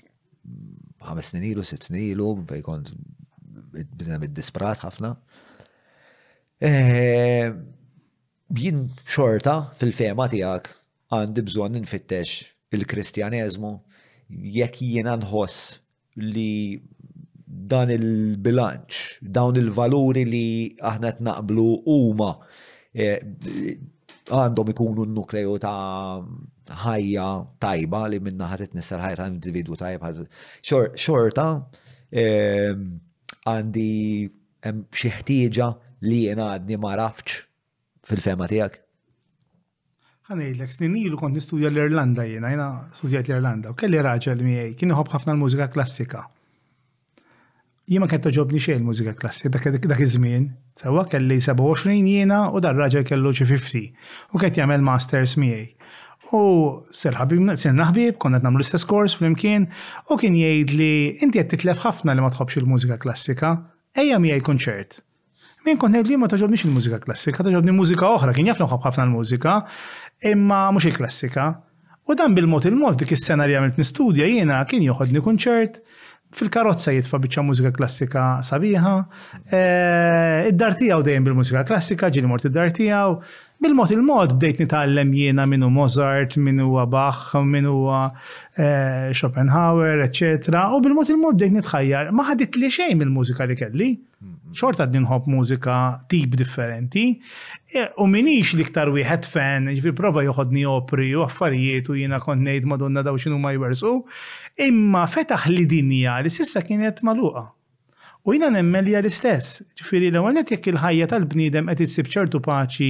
ħames 1.01 1.33
snin 1.33 1.45
ilu, 1.51 1.65
sitt 1.67 1.89
snin 1.91 2.07
ilu, 2.13 2.33
fej 2.49 2.63
kont 2.67 2.93
bnidem 3.81 4.29
id-disprat 4.29 4.81
ħafna. 4.85 5.15
Eh, 6.61 7.49
jien 8.53 8.81
xorta 9.09 9.55
fil-fema 9.81 10.27
tijak 10.29 10.67
għandi 11.09 11.45
bżon 11.47 11.79
nfittex 11.87 12.43
il-kristjanizmu 12.77 13.71
jekk 14.59 14.83
jiena 14.85 15.15
nħoss 15.23 15.71
li 16.21 16.77
dan 17.73 17.89
il-bilanċ, 17.95 19.01
dawn 19.25 19.57
il-valuri 19.63 20.27
li 20.29 20.43
aħna 20.91 21.15
naqblu 21.31 21.65
huma 21.89 22.29
eh, 22.93 23.17
għandhom 24.29 24.75
ikunu 24.77 25.09
n-nukleju 25.09 25.57
ta' 25.65 26.21
ħajja 26.85 27.29
tajba 27.57 28.03
li 28.13 28.21
minna 28.21 28.53
ħadet 28.53 28.77
nisser 28.77 29.01
ħajja 29.03 29.19
ta' 29.23 29.31
individu 29.33 29.81
tajba. 29.81 30.13
Xorta, 30.93 31.49
eh, 32.13 32.77
għandi 33.49 33.93
xi 34.61 35.17
ħtieġa 35.19 35.73
li 36.07 36.23
jena 36.27 36.51
għadni 36.57 36.79
ma 36.81 36.95
rafċ 36.99 37.37
fil-fema 38.09 38.47
tijak? 38.51 38.79
Għanejlek, 40.31 40.71
snin 40.73 40.95
ilu 40.97 41.19
kont 41.19 41.35
nistudja 41.35 41.71
l-Irlanda 41.73 42.25
jena, 42.29 42.51
jena 42.55 42.69
studjat 42.95 43.29
l-Irlanda, 43.29 43.73
u 43.75 43.79
kelli 43.79 44.01
raġel 44.05 44.45
għaj, 44.45 44.75
kienu 44.81 44.95
ħob 44.99 45.11
ħafna 45.17 45.35
l-mużika 45.35 45.67
klassika. 45.75 46.25
Jema 47.91 48.07
kent 48.07 48.23
toġobni 48.29 48.61
xej 48.63 48.77
l-mużika 48.79 49.17
klassika, 49.19 49.59
dak 49.75 49.91
iż-żmien, 50.05 50.45
sewa 50.79 51.03
kelli 51.11 51.41
27 51.43 52.15
jena 52.15 52.45
u 52.55 52.63
dar 52.63 52.79
raġel 52.79 53.03
kellu 53.09 53.33
xi 53.35 53.49
50, 53.51 53.99
u 54.35 54.39
kien 54.45 54.55
jagħmel 54.63 54.87
masters 54.87 55.35
għaj. 55.41 55.67
U 56.31 56.41
ser 56.95 57.17
ħabib, 57.19 57.43
ser 57.59 57.75
naħbib, 57.75 58.15
konna 58.23 58.39
namlu 58.39 58.61
l-istess 58.63 58.87
kors 58.87 59.17
fl-imkien, 59.19 59.67
u 60.15 60.19
kien 60.21 60.37
jgħid 60.39 60.77
li 60.79 60.93
inti 61.27 61.41
qed 61.43 61.51
titlef 61.57 61.83
ħafna 61.83 62.15
li 62.15 62.23
ma 62.23 62.31
tħobbx 62.31 62.63
il-mużika 62.63 63.01
klassika, 63.03 63.51
mi 63.99 64.31
għaj 64.31 64.45
konċert. 64.47 65.01
Min 65.67 65.77
kon 65.77 65.93
li 65.93 66.17
ma 66.17 66.29
taġobni 66.31 66.57
il-mużika 66.57 67.01
klassika, 67.05 67.45
taġobni 67.45 67.73
mużika 67.77 68.09
oħra, 68.15 68.33
kien 68.37 68.47
jafna 68.49 68.67
ħafna 68.71 69.05
l-mużika, 69.09 69.57
imma 70.33 70.61
mhux 70.73 70.89
il-klassika. 70.89 71.49
U 72.11 72.17
dan 72.17 72.33
bil-mod 72.35 72.65
il-mod 72.71 72.97
dik 73.01 73.13
is-sena 73.17 73.45
li 73.47 73.55
għamilt 73.59 73.77
nistudja 73.79 74.27
jiena 74.29 74.63
kien 74.71 74.83
joħodni 74.87 75.21
kunċert 75.27 75.81
fil-karozza 76.37 76.93
jitfa 76.95 77.19
biċċa 77.25 77.45
mużika 77.49 77.73
klassika 77.77 78.25
sabiħa, 78.47 78.93
eh, 79.47 80.49
id-dar 80.53 80.75
tiegħu 80.79 81.03
dejjem 81.07 81.25
bil-mużika 81.31 81.65
klassika, 81.69 82.11
ġieli 82.15 82.27
mort 82.31 82.45
id-dar 82.47 82.71
tiegħu, 82.77 83.17
bil-mod 83.61 83.91
il-mod 83.97 84.37
bdejt 84.37 84.61
nitgħallem 84.63 85.11
jiena 85.19 85.45
minnu 85.51 85.69
Mozart, 85.75 86.37
minnu 86.39 86.71
Bach, 86.91 87.35
minnu 87.45 87.75
eh, 88.57 89.11
Schopenhauer, 89.13 90.05
eċetera, 90.07 90.69
u 90.77 90.81
bil-mod 90.85 91.11
il-mod 91.11 91.35
bdejt 91.41 91.57
nitħajjar. 91.59 92.13
Ma 92.15 92.29
ħadit 92.31 92.57
li 92.61 92.71
xejn 92.79 92.99
mill-mużika 93.03 93.45
li 93.51 93.57
kelli, 93.59 93.91
xorta 94.55 94.85
għad 94.85 94.97
nħobb 95.01 95.29
mużika 95.31 95.77
tip 96.11 96.35
differenti, 96.39 97.05
eh, 97.75 97.89
u 97.99 98.07
minix 98.11 98.55
liktar 98.59 98.91
wieħed 98.95 99.27
fan, 99.31 99.67
ġifir 99.75 99.95
prova 99.99 100.25
joħodni 100.29 100.65
opri 100.69 101.11
u 101.17 101.23
affarijiet 101.27 101.89
u 101.91 101.95
jiena 101.99 102.19
kont 102.23 102.43
ngħid 102.47 102.67
madonna 102.71 103.03
daw 103.07 103.15
x'inhu 103.19 103.39
ma 103.43 103.53
jwersu, 103.57 103.99
imma 104.67 105.07
fetaħ 105.09 105.49
li 105.55 105.65
dinja 105.73 106.19
li 106.21 106.31
sissa 106.31 106.61
kienet 106.67 107.03
maluqa. 107.07 107.47
U 108.29 108.35
jina 108.37 108.51
nemmelja 108.53 109.01
l-istess, 109.01 109.63
ġifiri 109.81 110.11
l 110.13 110.19
għanet 110.21 110.51
jekk 110.53 110.67
il-ħajja 110.75 111.07
tal-bnidem 111.09 111.71
qed 111.71 111.83
itsib 111.87 112.11
ċertu 112.13 112.43
paċi 112.45 112.89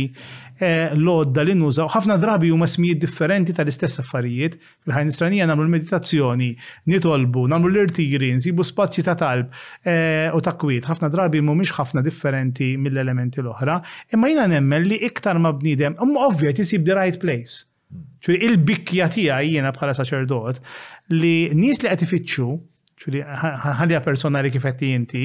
eh, 0.59 0.89
l-odda 0.99 1.45
li 1.47 1.55
u 1.55 1.71
ħafna 1.95 2.17
drabi 2.19 2.51
huma 2.51 2.67
smijiet 2.67 2.99
differenti 3.05 3.55
tal-istess 3.55 4.03
affarijiet, 4.03 4.57
fil-ħajn 4.83 5.13
istranija 5.15 5.47
namlu 5.47 5.69
l-meditazzjoni, 5.69 6.49
nitolbu, 6.91 7.45
namlu 7.55 7.71
l-irtiri, 7.71 8.33
nsibu 8.41 8.67
spazji 8.67 9.07
ta' 9.07 9.15
talb 9.23 9.55
eh, 9.87 10.35
u 10.35 10.43
ta' 10.43 10.57
kwiet, 10.59 10.91
ħafna 10.91 11.13
drabi 11.15 11.39
mhumiex 11.47 11.79
ħafna 11.79 12.03
differenti 12.09 12.73
mill-elementi 12.83 13.45
l-oħra, 13.47 13.79
imma 14.11 14.35
jina 14.35 14.51
nemmen 14.59 14.91
li 14.91 14.99
iktar 15.07 15.39
ma' 15.47 15.55
bnidem, 15.63 15.95
um 16.03 16.19
ovvjat 16.27 16.59
jisib 16.65 16.83
the 16.91 16.99
right 17.05 17.23
place. 17.23 17.69
ċuri 18.23 18.45
il-bikja 18.47 19.09
tijaj 19.11 19.49
jiena 19.51 19.73
bħala 19.75 19.95
saċerdot, 19.99 20.61
li 21.15 21.37
nies 21.59 21.81
li 21.83 21.91
qed 21.91 22.05
ifittxu, 22.07 22.47
ċuri 23.01 23.21
ħalja 23.25 24.03
personali 24.05 24.51
kif 24.53 24.65
qed 24.69 24.87
inti, 24.95 25.23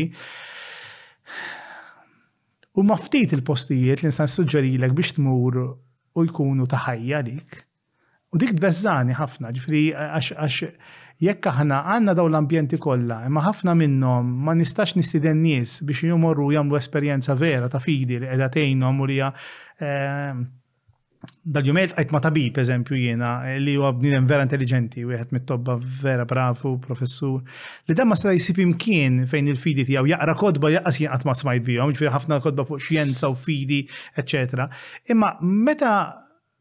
u 2.76 2.84
maftit 2.84 3.36
il-postijiet 3.38 4.02
li 4.04 4.10
nistan 4.12 4.28
suġġerilek 4.32 4.96
biex 4.98 5.16
tmur 5.16 5.60
u 5.64 6.26
jkunu 6.28 6.66
taħajja 6.72 7.22
dik. 7.30 7.62
U 8.36 8.40
dik 8.42 8.56
tbeżżani 8.58 9.16
ħafna, 9.16 9.52
ġifri 9.56 9.84
għax 9.96 10.64
jekk 11.24 11.48
aħna 11.54 11.78
għanna 11.94 12.16
daw 12.20 12.28
l-ambjenti 12.28 12.76
kollha, 12.84 13.22
imma 13.30 13.46
ħafna 13.46 13.78
minnhom 13.80 14.34
ma 14.44 14.52
nistax 14.60 14.98
nistiden 15.00 15.40
nies 15.46 15.78
biex 15.88 16.10
jomorru 16.10 16.50
jagħmlu 16.52 16.76
esperjenza 16.80 17.38
vera 17.40 17.70
ta' 17.72 17.80
fidi 17.80 18.20
li 18.20 18.26
qiegħda 18.28 18.50
tgħinhom 18.58 19.00
u 19.00 19.08
li 19.08 19.22
ehm, 19.24 20.42
dal-jumejt 21.48 21.96
għajt 21.98 22.12
ma 22.16 22.22
tabib, 22.24 22.58
eżempju, 22.62 22.98
jena, 23.08 23.30
li 23.62 23.76
huwa 23.78 23.92
bnidem 23.96 24.28
vera 24.30 24.46
intelligenti, 24.46 25.04
u 25.06 25.14
mit 25.34 25.46
tobba 25.48 25.78
vera 25.80 26.26
bravu, 26.30 26.76
professur, 26.82 27.42
li 27.88 27.94
damma 27.96 28.16
ma 28.16 28.20
sara 28.20 28.36
jisib 28.38 28.60
imkien 28.64 29.26
fejn 29.32 29.48
il-fidi 29.54 29.86
tijaw, 29.90 30.06
jaqra 30.10 30.36
kodba 30.40 30.70
jaqqas 30.76 31.00
jenqat 31.02 31.26
ma 31.26 31.34
smajt 31.38 31.66
bijom, 31.68 31.94
ġifir 31.96 32.14
ħafna 32.14 32.42
kodba 32.46 32.68
fuq 32.70 32.84
xjenza 32.86 33.30
u 33.34 33.40
fidi, 33.40 33.82
eccetera. 34.22 34.70
Imma 35.12 35.34
meta 35.42 35.96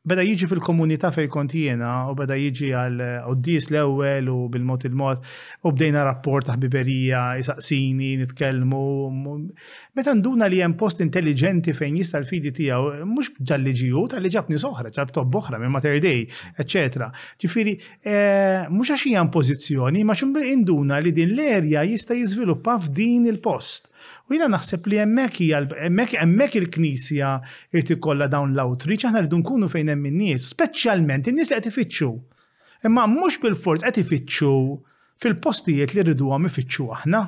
beda 0.04 0.20
jiġi 0.20 0.46
fil-komunità 0.50 1.08
fej 1.16 1.30
kont 1.32 1.54
jiena 1.56 1.90
u 2.12 2.14
beda 2.18 2.36
jiġi 2.36 2.66
għal 2.76 2.98
qoddis 3.30 3.70
l-ewwel 3.70 4.26
u 4.28 4.40
bil-mod 4.52 4.82
il-mod 4.84 5.22
u 5.64 5.72
bdejna 5.72 6.02
rapport 6.04 6.44
ta' 6.50 6.58
biberija, 6.60 7.22
isaqsini, 7.40 8.10
nitkellmu. 8.20 8.82
Meta 9.96 10.12
nduna 10.14 10.50
li 10.52 10.60
hemm 10.60 10.76
post 10.76 11.00
intelligenti 11.00 11.72
fejn 11.78 11.96
jista' 12.02 12.20
l-fidi 12.20 12.52
tiegħu 12.58 13.06
mhux 13.14 13.32
ġalli 13.40 13.72
ġiju, 13.80 14.04
tal-li 14.12 14.32
ġabni 14.36 14.60
soħra, 14.60 14.92
ġab 14.92 15.32
oħra 15.40 15.62
minn 15.62 15.72
Mater 15.72 15.96
Day, 16.04 16.26
eċetera. 16.60 17.08
Ġifieri 17.40 17.74
eh, 18.04 18.68
mhux 18.68 18.92
għax 18.98 19.08
hija 19.08 19.24
pożizzjoni, 19.38 20.04
ma 20.04 20.18
xum 20.20 20.36
induna 20.44 21.00
li 21.00 21.16
din 21.16 21.32
l-erja 21.32 21.86
jista' 21.94 22.20
jiżviluppa 22.20 22.76
f'din 22.90 23.24
il-post. 23.32 23.88
U 24.24 24.32
jina 24.34 24.46
naħseb 24.48 24.86
li 24.88 24.98
emmek 25.02 25.44
emmek 26.16 26.56
il-knisja 26.60 27.32
irti 27.76 27.96
kolla 28.00 28.28
dawn 28.32 28.54
l-outreach, 28.54 29.04
aħna 29.04 29.20
rridu 29.24 29.40
nkunu 29.42 29.68
fejn 29.68 29.92
hemm 29.92 30.08
in-nies, 30.10 30.46
speċjalment 30.54 31.28
in-nies 31.28 31.50
li 31.52 31.58
qed 31.58 31.68
ifittxu. 31.70 32.08
Imma 32.88 33.04
mhux 33.10 33.36
bil-forz 33.42 33.84
qed 33.84 34.00
ifittxu 34.00 34.52
fil-postijiet 35.20 35.92
li 35.98 36.06
rridu 36.06 36.30
għam 36.32 36.48
ifittxu 36.48 36.88
aħna. 36.98 37.20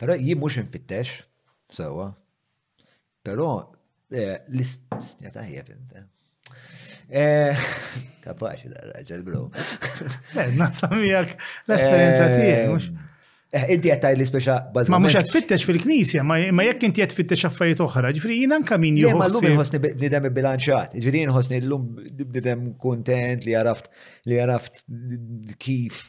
Però 0.00 0.16
jien 0.20 0.40
mhux 0.42 0.58
infittex 0.60 1.16
sewwa. 1.78 2.10
Però 3.24 3.48
eh, 4.12 4.42
l-istja 4.52 5.32
tajjeb 5.32 5.70
inti. 5.76 6.04
Eh, 7.12 7.64
Kapaxi 8.24 8.68
da 8.70 8.90
raġel 8.92 9.24
blow. 9.26 9.48
Eh, 10.36 10.52
l-esperienza 11.70 12.28
tiegħek. 12.28 13.08
Eh, 13.52 13.68
inti 13.76 13.90
qed 13.92 14.00
tgħid 14.02 14.16
li 14.18 14.24
speċa 14.28 14.54
Ma 14.88 14.96
mhux 15.02 15.16
qed 15.18 15.26
tfittex 15.28 15.66
fil-Knisja, 15.68 16.22
ma 16.24 16.64
jekk 16.64 16.86
inti 16.88 17.02
qed 17.02 17.12
tfittex 17.12 17.42
affarijiet 17.50 17.82
oħra, 17.84 18.12
ġifieri 18.16 18.38
jien 18.38 18.54
anke 18.56 18.78
min 18.80 18.96
jieħu. 18.96 19.18
Ma 19.20 19.26
llum 19.28 19.44
inħossni 19.50 19.80
bnidem 19.82 20.28
ibbilanċat, 20.30 20.94
ġifieri 20.96 21.20
jien 21.26 21.34
ħossni 21.36 21.58
llum 21.66 21.90
bnidem 22.22 22.64
kuntent 22.80 23.44
li 23.44 23.52
għaraft 23.60 23.90
li 24.32 24.38
għaraft 24.40 24.80
kif 25.60 26.00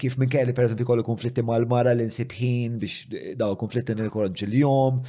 kif 0.00 0.14
minn 0.20 0.28
kelli 0.32 0.52
per 0.56 0.64
esempio 0.66 0.84
kollu 0.86 1.02
konflitti 1.06 1.42
mal-mara 1.46 1.92
li 1.96 2.06
nsibħin 2.08 2.78
biex 2.82 3.34
daw 3.40 3.54
konflitti 3.60 3.94
nirkorġi 3.98 4.48
l-jom 4.48 5.00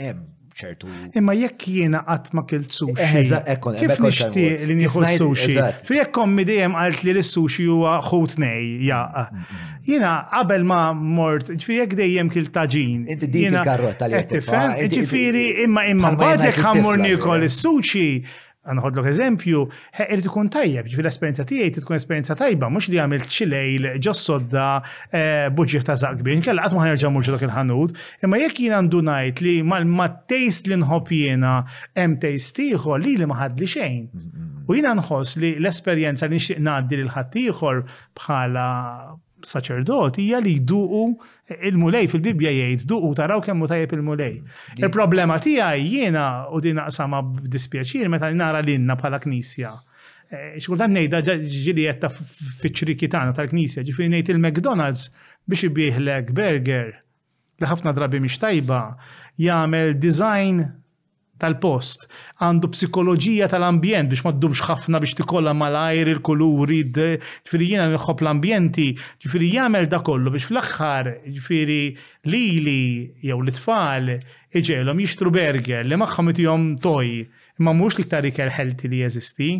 hemm 0.00 0.28
ċertu. 0.60 0.90
Imma 1.18 1.34
jekk 1.36 1.66
jiena 1.72 2.00
qatt 2.06 2.32
ma 2.36 2.44
kilt 2.48 2.74
sushi. 2.76 3.24
Eh, 3.40 3.58
kif 3.80 4.00
nixtieq 4.04 4.66
li 4.68 4.76
nieħu 4.82 5.04
sushi? 5.22 5.56
Fijek 5.88 6.12
kommi 6.16 6.44
dejjem 6.48 6.74
qalt 6.80 7.04
li 7.06 7.14
l-sushi 7.16 7.68
huwa 7.70 7.98
nej, 8.44 8.68
ja. 8.88 9.00
Jiena 9.86 10.12
qabel 10.34 10.64
ma 10.68 10.80
mort, 10.92 11.50
ġifirek 11.50 11.94
dejjem 11.98 12.28
kil 12.32 12.50
taġin. 12.56 13.06
Inti 13.10 13.26
dik 13.28 13.48
il-karrotta 13.54 14.06
li 14.12 14.20
eh, 14.20 14.86
Ġifieri 14.98 15.46
imma 15.64 15.86
imma 15.90 16.12
bad 16.20 16.44
jekk 16.48 16.60
ħammur 16.68 17.00
nikol 17.00 17.46
is-sushi 17.48 18.08
għanħodlok 18.68 19.06
eżempju, 19.08 19.60
irrid 20.04 20.26
ikun 20.28 20.48
tajjeb, 20.52 20.88
l 20.92 21.08
esperienza 21.08 21.46
tiegħi 21.48 21.70
tkun 21.80 21.96
esperienza 21.96 22.34
tajba, 22.36 22.68
mhux 22.68 22.90
li 22.92 22.98
għamilt 23.00 23.30
xilejl 23.36 23.86
ġossodda 24.04 24.66
eh, 24.82 25.46
buġġieħ 25.56 25.86
ta' 25.88 25.96
zaq 26.02 26.18
kbir, 26.20 26.34
inkella 26.40 26.66
qatt 26.66 26.76
ma 26.76 26.84
ħanerġa' 26.84 27.12
mhux 27.14 27.30
dak 27.32 27.46
il-ħanut, 27.46 27.94
imma 28.28 28.42
jekk 28.42 28.60
jien 28.66 28.76
għandu 28.82 29.00
ngħid 29.08 29.42
li 29.46 29.54
mal-tejst 29.72 30.68
li 30.70 30.76
nħobb 30.82 31.14
jiena 31.20 31.54
hemm 31.96 32.18
tejst 32.26 32.60
ieħor 32.66 33.00
li 33.06 33.16
li 33.22 33.30
ma 33.32 33.40
ħadli 33.40 33.70
xejn. 33.76 34.04
U 34.68 34.76
jiena 34.76 34.92
nħoss 35.00 35.40
li 35.40 35.54
l-esperjenza 35.56 36.28
li 36.28 36.36
nixtieq 36.36 36.60
ngħaddi 36.60 37.00
lil 37.00 37.12
ħadd 37.16 37.42
ieħor 37.46 37.82
bħala 38.20 38.68
Saċerdot 39.46 40.18
hija 40.20 40.38
li 40.42 40.56
jduqu 40.60 41.02
il-mulej 41.70 42.08
fil-Bibja 42.12 42.52
jgħid, 42.54 42.84
duqu 42.90 43.10
taraw 43.18 43.40
kemm 43.44 43.66
tajjeb 43.68 43.94
il-mulej. 43.96 44.34
Il-problema 44.80 45.38
tiegħi 45.42 45.88
jiena 46.00 46.26
u 46.54 46.60
din 46.64 46.78
naqsama 46.80 47.22
b'dispjaċir 47.26 48.08
meta 48.12 48.30
nara 48.36 48.62
lilna 48.64 48.96
bħala 49.00 49.20
Knisja. 49.22 49.72
E, 50.30 50.58
xkultant 50.62 50.94
ngħidha 50.94 51.22
ġili 51.40 51.88
qed 51.88 52.12
fiċ-ċriki 52.14 53.10
tagħna 53.10 53.36
tal-Knisja, 53.38 53.84
ġifieri 53.88 54.10
ngħid 54.14 54.34
il-McDonald's 54.36 55.08
biex 55.50 55.66
ibieħlek 55.70 56.34
burger 56.38 56.92
li 57.60 57.68
ħafna 57.70 57.92
drabi 57.96 58.20
mhix 58.24 58.40
tajba 58.44 58.82
jagħmel 59.46 59.96
design 60.00 60.62
tal-post, 61.40 62.04
għandu 62.44 62.68
psikologija 62.74 63.48
tal-ambjent 63.50 64.10
biex 64.12 64.24
ma 64.26 64.32
ddumx 64.36 64.60
ħafna 64.68 65.00
biex 65.02 65.16
tikolla 65.22 65.54
mal-ajr, 65.56 66.10
il-kuluri, 66.14 66.80
ġifiri 66.94 67.70
jena 67.72 67.88
nħob 67.94 68.24
l-ambjenti, 68.24 68.88
ġifiri 69.24 69.48
jgħamil 69.54 69.88
da 69.92 70.02
kollu 70.06 70.32
biex 70.36 70.50
fl-axħar, 70.50 71.12
ġifiri 71.36 71.80
lili 72.30 72.78
jew 73.26 73.38
l-tfal 73.40 74.12
iġelom 74.60 75.02
jixtru 75.04 75.32
berger 75.34 75.86
li 75.88 75.98
magħhom 76.04 76.32
itihom 76.34 76.68
toj, 76.84 77.10
imma 77.60 77.74
mhux 77.80 78.00
ktarik 78.04 78.36
ikel 78.36 78.52
ħelti 78.58 78.90
li 78.92 79.02
jeżisti. 79.04 79.50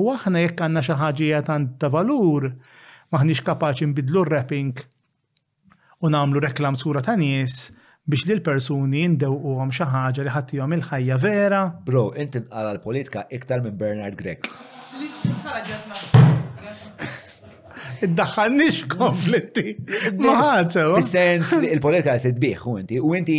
U 0.00 0.06
aħna 0.14 0.44
jekk 0.44 0.62
għandna 0.68 0.86
xi 0.86 0.94
ħaġija 1.00 1.42
tant 1.50 1.74
ta' 1.82 1.90
valur, 1.90 2.46
maħniex 3.10 3.42
kapaċi 3.50 3.90
nbidlu 3.90 4.22
r-rapping 4.28 4.78
u 6.00 6.08
nagħmlu 6.14 6.40
reklam 6.46 6.76
sura 6.80 7.02
ta' 7.04 7.16
nies 7.18 7.66
biex 8.10 8.26
li 8.28 8.34
l-persuni 8.38 9.00
jindew 9.04 9.34
għom 9.52 9.70
xaħġa 9.76 10.24
li 10.26 10.60
għom 10.64 10.74
il-ħajja 10.76 11.18
vera. 11.22 11.60
Bro, 11.86 12.02
inti 12.22 12.42
għala 12.48 12.72
l-politika 12.78 13.24
iktar 13.38 13.62
minn 13.64 13.76
Bernard 13.82 14.16
Grek. 14.20 14.48
nix 18.58 18.82
konflitti. 18.98 19.76
Maħadsa. 20.24 20.86
Sens 21.12 21.54
il-politika 21.60 22.18
t-tbiħ 22.26 22.68
u 22.74 22.78
inti. 22.82 23.00
U 23.10 23.14
inti 23.20 23.38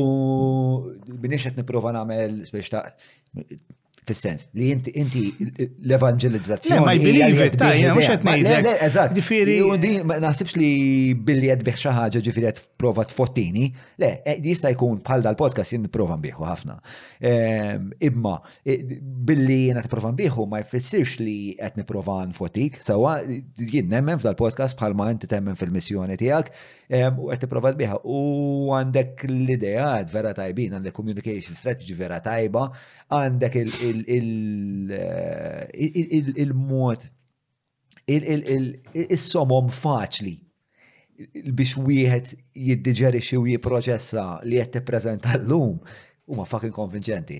u 0.00 0.04
biniex 1.24 1.48
qed 1.50 1.56
nipprova 1.60 1.92
nagħmel 1.98 2.42
biex 2.52 2.72
ta' 2.74 2.84
fil-sens 4.06 4.46
li 4.52 4.70
inti 4.70 4.92
inti 5.00 5.22
l-evangelizzazzjoni. 5.88 6.84
Ma 6.84 6.92
jbilivi, 6.98 7.48
ta' 7.56 7.72
jena 7.74 7.94
mux 7.96 8.08
għetnejdek. 8.12 8.68
Eżat, 8.86 9.14
ġifiri. 9.16 9.54
Ma 10.06 10.18
naħsibx 10.22 10.56
li 10.60 10.70
billi 11.26 11.48
għed 11.54 11.64
biħxa 11.66 11.94
ħagġa 11.96 12.22
ġifiri 12.26 12.48
għed 12.50 12.60
prova 12.80 13.06
tfottini, 13.08 13.70
le, 14.02 14.10
e, 14.26 14.36
jista 14.44 14.70
jkun 14.74 15.00
bħal 15.06 15.24
dal-podcast 15.28 15.76
jinn 15.76 15.88
prova 15.94 16.18
biħu 16.20 16.44
ħafna. 16.44 16.76
Ehm, 17.20 17.88
imma, 18.10 18.34
e, 18.60 18.76
billi 19.24 19.58
jena 19.70 19.84
t-prova 19.86 20.12
biħu 20.16 20.46
ma 20.50 20.60
jfessirx 20.66 21.20
li 21.24 21.38
għed 21.56 21.80
niprova 21.80 22.18
nfottik, 22.28 22.80
sawa 22.84 23.16
jinn 23.24 23.88
nemmen 23.94 24.20
f'dal-podcast 24.20 24.76
bħal 24.82 24.96
ma 25.00 25.08
inti 25.14 25.30
temmen 25.30 25.56
fil-missjoni 25.56 26.18
tijak 26.20 26.52
ehm, 26.92 27.16
u 27.24 27.32
għed 27.32 27.46
t-prova 27.46 27.72
biħa 27.80 28.02
u 28.04 28.20
għandek 28.76 29.26
l 29.30 29.54
ideat 29.56 30.10
vera 30.12 30.34
tajbin, 30.36 30.74
għandek 30.80 30.92
communication 30.96 31.56
strategy 31.56 31.94
vera 31.96 32.18
tajba, 32.20 32.66
għandek 33.14 33.56
il 33.86 33.93
il-mod 36.42 37.04
eh, 38.06 38.72
il-somom 39.04 39.68
faċli 39.72 40.38
biex 41.54 41.76
wieħed 41.78 42.32
jiddiġeri 42.68 43.20
xi 43.22 43.36
u 43.38 43.44
jipproċessa 43.46 44.24
li 44.42 44.58
qed 44.58 44.72
tippreżenta 44.80 45.36
llum 45.42 45.76
huma 46.24 46.46
fucking 46.48 46.72
konvinċenti. 46.72 47.36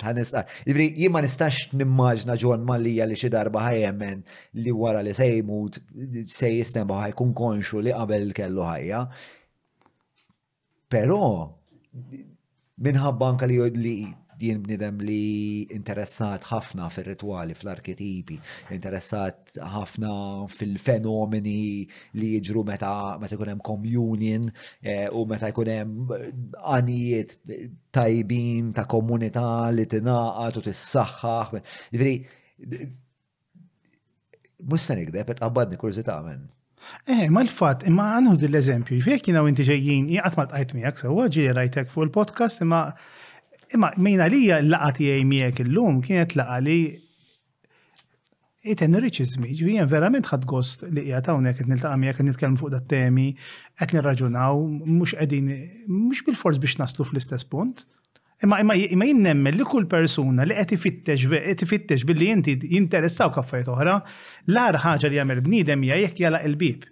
Ġifri, 0.00 0.86
jien 0.96 1.12
ma 1.12 1.20
nistax 1.20 1.66
nimmaġna 1.76 2.34
ġon 2.40 2.62
Mallija 2.64 3.04
li 3.06 3.18
xi 3.20 3.28
darba 3.32 3.66
ħajjemmen 3.66 4.22
li 4.64 4.72
wara 4.74 5.02
li 5.04 5.12
se 5.14 5.26
jmut 5.36 5.76
se 6.32 6.50
jistemba 6.50 7.02
ħajkun 7.04 7.34
konxu 7.36 7.84
li 7.84 7.92
qabel 7.94 8.32
kellu 8.36 8.64
ħajja. 8.66 9.02
Però 10.88 11.20
minħabba 12.82 13.28
anka 13.28 13.46
li 13.52 13.60
jien 14.42 14.62
bnidem 14.64 14.96
li 15.02 15.62
interessat 15.74 16.44
ħafna 16.50 16.88
fil-ritwali, 16.92 17.54
fl 17.58 17.70
arketipi 17.72 18.38
interessat 18.74 19.56
ħafna 19.72 20.12
fil-fenomeni 20.52 21.84
li 22.20 22.30
jiġru 22.36 22.64
meta 22.68 22.92
meta 23.22 23.36
jkun 23.36 23.52
hemm 23.54 23.64
communion 23.68 24.48
eh, 24.82 25.06
u 25.12 25.24
meta 25.30 25.50
jkun 25.52 25.72
hemm 25.72 26.16
għanijiet 26.62 27.36
tajbin 27.96 28.72
ta' 28.76 28.86
komunità 28.90 29.48
li 29.74 29.86
tingħaqad 29.92 30.58
u 30.58 30.64
tissaħħaħ. 30.70 31.54
Jiġri, 31.94 32.14
mhux 34.62 34.88
se 34.88 34.98
nikdeb 34.98 35.28
qed 35.36 35.40
qabbadni 35.42 35.78
kurzita 35.80 36.18
men. 36.26 36.46
Eh, 37.06 37.28
ma 37.30 37.44
l-fat, 37.44 37.84
imma 37.86 38.08
għanħu 38.16 38.38
dil-eżempju, 38.42 38.96
fek 39.04 39.28
jina 39.30 39.44
u 39.44 39.46
inti 39.50 39.62
ġejjin, 39.68 40.08
jgħat 40.16 40.36
ma 40.40 40.44
t-għajt 40.50 40.72
miegħek 40.80 40.98
sewa 41.04 41.28
ġiri 41.30 41.52
rajtek 41.60 41.92
fuq 41.92 42.08
il-podcast, 42.08 42.64
imma 42.64 42.82
Imma 43.74 43.90
mina 44.04 44.26
li 44.28 44.44
laqa 44.72 44.90
tiegħi 44.98 45.22
miegħek 45.28 45.64
illum 45.64 46.00
kienet 46.04 46.34
laqa 46.36 46.56
li 46.64 46.76
it 48.72 48.82
enrichizmi, 48.84 49.54
ġvijen 49.58 49.88
verament 49.90 50.28
ħad 50.28 50.44
gost 50.46 50.84
li 50.92 51.06
hija 51.08 51.22
hawnhekk 51.26 51.62
qed 51.64 51.70
niltaqa' 51.72 51.98
miegħek 52.02 52.20
qed 52.20 52.28
nitkellem 52.28 52.58
fuq 52.60 52.72
dat 52.76 52.86
temi, 52.92 53.30
qed 53.80 53.96
nirraġunaw, 53.96 54.60
mhux 54.84 55.16
qegħdin 55.18 55.48
mhux 55.88 56.20
bil-fors 56.28 56.60
biex 56.62 56.76
naslu 56.84 57.08
fl-istess 57.08 57.48
punt. 57.50 57.84
Imma 58.44 58.60
imma 58.62 58.76
imma 58.84 59.08
jinnemmen 59.08 59.56
li 59.56 59.66
kull 59.72 59.88
persuna 59.90 60.46
li 60.46 60.56
qed 60.60 60.76
ifittex 60.76 61.26
qed 61.32 61.66
ifittex 61.66 62.06
billi 62.06 62.28
inti 62.36 62.58
jinteressaw 62.76 63.32
kaffajt 63.34 63.70
oħra, 63.72 63.96
l-ar 64.52 64.78
ħaġa 64.84 65.08
li 65.10 65.18
jagħmel 65.20 65.42
bniedem 65.46 65.86
hija 65.88 65.98
jekk 66.06 66.26
jala 66.28 66.44
il-bib. 66.46 66.84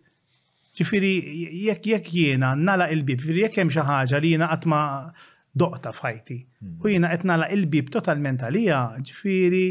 Ġifieri 0.81 1.15
jekk 1.69 1.93
jekk 1.97 2.15
jiena 2.17 2.55
nala 2.57 2.89
il-bib, 2.95 3.29
jekk 3.45 3.61
hemm 3.63 3.75
xi 3.75 3.85
ħaġa 3.93 4.23
li 4.25 4.35
jiena 4.35 4.51
qatt 4.55 4.67
ma' 4.71 4.87
doqta 5.59 5.93
fħajti. 5.93 6.37
U 6.39 6.71
hmm. 6.79 6.95
jina 6.95 7.11
qed 7.11 7.27
nagħlaq 7.29 7.55
il-bib 7.57 7.91
totalment 7.95 8.43
għalija, 8.47 8.81
ġifieri 9.07 9.63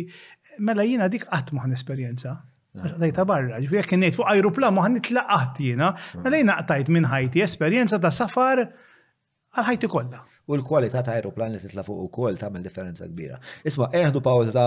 mela 0.65 0.84
jina 0.84 1.07
dik 1.07 1.27
qatt 1.30 1.53
ma 1.56 1.68
esperjenza. 1.73 2.38
Dajta 2.80 3.23
ah. 3.23 3.27
barra, 3.30 3.60
ġifieri 3.64 3.84
jekk 3.84 3.99
ngħid 4.01 4.18
fuq 4.19 4.31
ajruplan 4.34 4.76
ma 4.76 4.84
ħanitlaqat 4.88 5.61
jiena, 5.64 5.93
ah. 5.93 6.23
mela 6.26 6.41
jina 6.41 6.57
qtajt 6.64 6.91
minn 6.95 7.07
ħajti 7.10 7.45
esperjenza 7.45 7.99
ta' 8.03 8.11
safar 8.11 8.65
għal 8.65 9.68
ħajti 9.72 9.89
kollha. 9.91 10.23
U 10.49 10.57
l-kwalità 10.57 11.03
ta' 11.06 11.15
ajruplan 11.22 11.56
li 11.56 11.61
titla' 11.64 11.84
fuq 11.88 12.03
ukoll 12.10 12.38
tagħmel 12.41 12.65
differenza 12.65 13.07
kbira. 13.10 13.39
Isma' 13.64 13.89
eħdu 14.03 14.19
eh, 14.19 14.26
pawża 14.27 14.65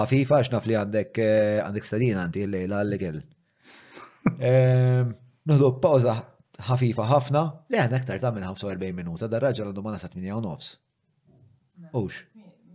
ħafifa 0.00 0.42
x'naf 0.48 0.66
li 0.68 0.76
għandek 0.80 1.22
eh, 1.24 1.56
għandek 1.62 1.86
stadina 1.88 2.26
inti 2.28 2.44
l-lejla 2.48 2.82
għall-ikel. 2.82 3.22
Nħdu 4.30 5.70
ehm, 5.70 5.80
pawża 5.82 6.18
ħafifa 6.68 7.06
ħafna, 7.08 7.40
li 7.70 7.80
għan 7.80 7.96
ektar 7.98 8.20
ta' 8.20 8.30
minn 8.34 8.46
45 8.46 8.94
minuta, 8.96 9.28
da' 9.30 9.40
raġel 9.42 9.70
għandu 9.70 9.84
ma' 9.84 9.94
nasat 9.94 10.16
8 10.18 10.36
u 10.36 10.40
nofs. 10.44 10.70
Ux. 11.92 12.20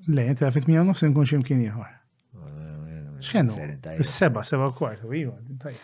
Le, 0.08 0.26
ta' 0.38 0.52
fit 0.54 0.66
8 0.68 0.82
u 0.82 0.86
nofs 0.90 1.04
nkun 1.08 1.28
ximkien 1.30 1.62
jħor. 1.68 1.92
Xenu? 3.20 3.56
Seba, 4.06 4.44
seba 4.44 4.72
kwart, 4.76 5.06
u 5.08 5.14
jgħu, 5.14 5.18
iva, 5.22 5.76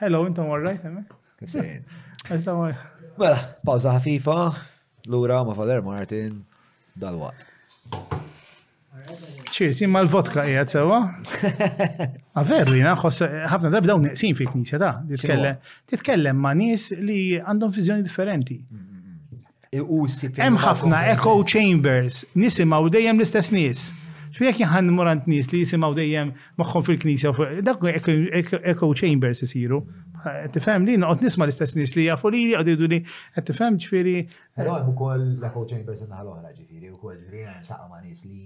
Hello, 0.00 0.22
intom 0.26 0.48
all 0.48 0.64
right, 0.64 0.84
emmek? 0.84 1.10
Kisejn. 1.40 1.84
Mela, 3.20 3.36
pawza 3.64 3.94
ħafifa, 3.98 4.38
l-ura 5.08 5.42
ma' 5.44 5.54
Fader 5.58 5.84
Martin, 5.84 6.42
dal-wat 7.00 7.48
ċirsi 9.54 9.88
ma 9.90 10.02
l-vodka 10.04 10.44
jgħat 10.48 10.74
sewa. 10.74 10.98
Għaveru 12.38 12.76
jina, 12.78 12.94
ħafna 12.98 13.70
drabi 13.72 13.90
dawn 13.90 14.04
neqsin 14.06 14.36
fil 14.38 14.50
knisja 14.52 14.80
ta' 14.82 14.96
titkellem 15.90 16.38
ma' 16.38 16.54
nies 16.58 16.90
li 16.98 17.18
għandhom 17.40 17.74
fizjoni 17.76 18.06
differenti. 18.06 18.60
Mm-hmm. 18.60 18.98
E 19.70 20.42
Hemm 20.42 20.58
ħafna 20.58 21.04
echo 21.12 21.36
chambers, 21.46 22.24
nisimaw 22.34 22.88
dejjem 22.90 23.18
l-istess 23.20 23.52
nies. 23.54 23.88
Xu 24.34 24.44
jek 24.48 24.60
jħan 24.62 24.90
morant 24.94 25.26
nies 25.30 25.48
li 25.50 25.64
jisimaw 25.64 25.90
dejjem 25.94 26.32
maħħom 26.58 26.86
fil-knisja, 26.86 27.32
dak 27.66 27.82
echo 28.66 28.92
chambers 28.98 29.42
jisiru 29.46 29.80
tifhem 30.54 30.86
li 30.86 30.96
naqgħod 31.00 31.24
nisma' 31.26 31.46
l-istess 31.46 31.76
nies 31.78 31.94
li 31.96 32.04
jafu 32.08 32.30
li 32.34 32.42
qed 32.52 32.68
jgħidu 32.72 32.88
li 32.92 32.98
qed 33.36 33.46
tifhem 33.50 33.78
ġifieri. 33.82 34.14
Però 34.58 34.76
hemm 34.78 34.90
ukoll 34.92 35.24
l-echo 35.38 35.64
chambers 35.70 36.02
naħa 36.10 36.24
l-oħra 36.26 36.52
ġifieri 36.58 36.90
wkoll 36.94 37.18
ġifieri 37.24 37.46
niltaqa' 37.46 37.80
eh, 37.80 37.88
ma' 37.88 38.02
nies 38.04 38.24
li 38.28 38.44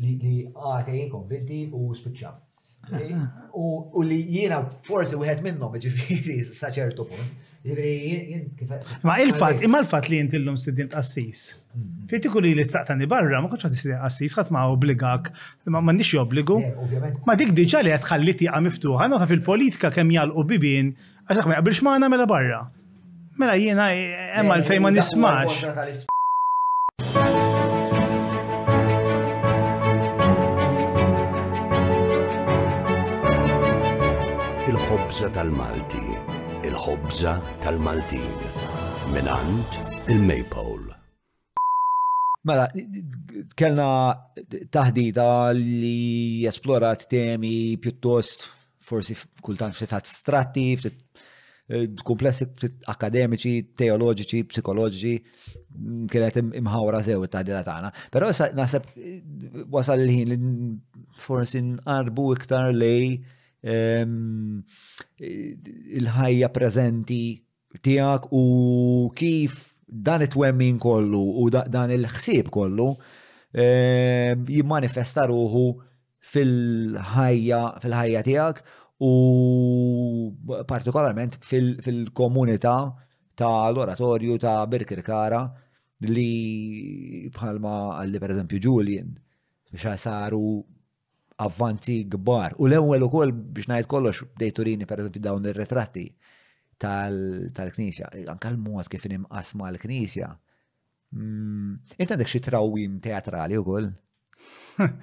li 0.00 0.44
ah, 0.52 0.78
għatejn 0.78 1.10
konvinti 1.14 1.62
u 1.76 1.88
spiċċam. 1.98 2.38
U 3.60 4.02
li 4.06 4.16
jiena 4.32 4.60
forsi 4.86 5.18
wieħed 5.20 5.44
minnhom 5.44 5.74
ġifieri 5.84 6.38
saċertu 6.60 7.04
punt. 7.10 7.46
Ma 9.04 9.18
il-fat, 9.20 9.60
imma 9.66 9.82
il-fat 9.84 10.08
li 10.08 10.20
jint 10.20 10.34
illum 10.38 10.56
student 10.58 10.94
assis. 10.96 11.42
Mm-hmm. 11.74 12.08
Firtikuli 12.10 12.54
li 12.56 12.64
t-taqtani 12.64 13.08
barra, 13.10 13.42
ma 13.44 13.50
konċa 13.52 13.70
t-student 13.74 14.04
assis, 14.06 14.34
għat 14.40 14.52
ma 14.56 14.64
obbligak, 14.72 15.28
ma 15.74 15.82
mandix 15.84 16.14
jobbligu. 16.14 16.56
Eh, 16.66 17.08
ma 17.28 17.36
dik 17.38 17.52
diġa 17.58 17.82
li 17.84 17.92
għat 17.94 18.06
xalliti 18.10 18.48
għam 18.50 18.70
miftuħa, 18.70 19.10
nota 19.12 19.26
fil-politika 19.30 19.92
kem 19.94 20.14
jalqu 20.16 20.46
bibin, 20.54 20.94
għaxħak 21.28 21.50
ma 21.52 21.58
jgħabilx 21.58 21.84
maħna 21.90 22.12
mela 22.16 22.30
barra. 22.32 22.62
Mela 23.40 23.60
jiena, 23.60 23.90
eh, 23.92 24.08
eh, 24.16 24.40
emma 24.40 24.56
l-fej 24.62 24.80
ma 24.86 24.94
nismax. 24.94 26.08
Il-ħobza 35.10 35.34
tal-Malti, 35.34 36.00
il-ħobza 36.68 37.30
tal-Maltin, 37.64 38.26
minant 39.10 39.78
il-Maypole. 40.06 40.92
Mela, 42.46 42.68
kellna 43.58 43.86
taħdita 44.70 45.24
li 45.58 46.46
esplorat 46.46 47.08
temi 47.10 47.74
pjuttost 47.82 48.46
forsi 48.86 49.16
kultant 49.42 49.74
ftit 49.74 49.96
astratti, 49.98 50.68
ftit 50.78 51.02
eh, 51.74 51.88
komplessi 52.06 52.46
ftit 52.52 52.86
akademiċi, 52.94 53.64
teoloġiċi, 53.82 54.44
psikoloġiċi, 54.54 55.18
mm, 55.74 56.06
kienet 56.14 56.38
imħawra 56.62 57.02
sew 57.08 57.26
it 57.26 57.34
taħdita 57.34 57.64
tagħna. 57.66 57.90
Però 58.14 58.30
naħseb 58.30 58.88
eh, 58.94 59.18
wasal 59.74 60.06
il-ħin 60.06 60.32
li 60.36 60.72
forsi 61.26 61.66
nqarbu 61.72 62.30
iktar 62.38 62.70
lej 62.78 63.10
il-ħajja 66.00 66.48
preżenti 66.52 67.22
tiegħek 67.84 68.28
u 68.32 68.44
kif 69.14 69.58
dan 69.84 70.22
it-twemmin 70.24 70.78
kollu 70.80 71.20
u 71.42 71.48
dan 71.50 71.90
il-ħsieb 71.92 72.48
kollu 72.50 72.90
jimmanifesta 73.52 75.26
ruħu 75.28 75.64
fil-ħajja 76.32 77.60
fil-ħajja 77.84 78.22
tiegħek 78.30 78.62
u 79.00 79.12
partikolarment 80.72 81.36
fil-komunità 81.44 82.76
ta' 83.40 83.68
l-oratorju 83.72 84.38
ta' 84.40 84.56
Birkirkara 84.68 85.44
li 86.08 87.28
bħalma 87.34 87.74
għalli 88.00 88.20
per 88.20 88.34
eżempju 88.36 88.60
Julian 88.64 89.14
biex 89.70 89.96
saru 90.06 90.60
avvanzi 91.40 92.04
gbar. 92.10 92.52
U 92.60 92.68
l-ewwel 92.68 93.04
ukoll 93.08 93.32
biex 93.32 93.70
ngħid 93.70 93.88
kollox 93.90 94.26
dejturini 94.40 94.86
pereżempju 94.88 95.22
dawn 95.24 95.48
ir-retratti 95.50 96.06
tal-Knisja, 96.80 98.08
anka 98.32 98.52
l-mod 98.54 98.88
kif 98.90 99.04
imqasma 99.08 99.70
l-Knisja. 99.74 100.30
Mm, 101.12 101.74
inti 102.00 102.12
għandek 102.14 102.30
xi 102.30 102.42
trawim 102.46 102.98
teatrali 103.04 103.58
wkoll? 103.60 103.88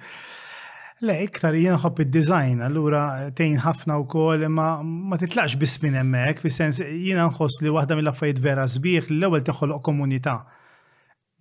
Le, 1.06 1.14
iktar 1.22 1.54
jien 1.54 1.76
ħobb 1.78 2.00
id-design, 2.06 2.62
allura 2.66 3.28
tejn 3.38 3.60
ħafna 3.62 4.00
wkoll 4.02 4.48
ma 4.50 4.68
ma 4.82 5.18
titlaqx 5.20 5.58
biss 5.60 5.76
minn 5.84 5.94
hemmhekk, 6.00 6.40
fis-sens 6.42 6.80
jiena 6.84 7.28
nħoss 7.28 7.60
li 7.62 7.70
waħda 7.74 7.98
mill-affarijiet 8.00 8.42
vera 8.42 8.64
sbieħ 8.66 9.12
l-ewwel 9.14 9.44
teħħoloq 9.46 9.84
komunità. 9.90 10.38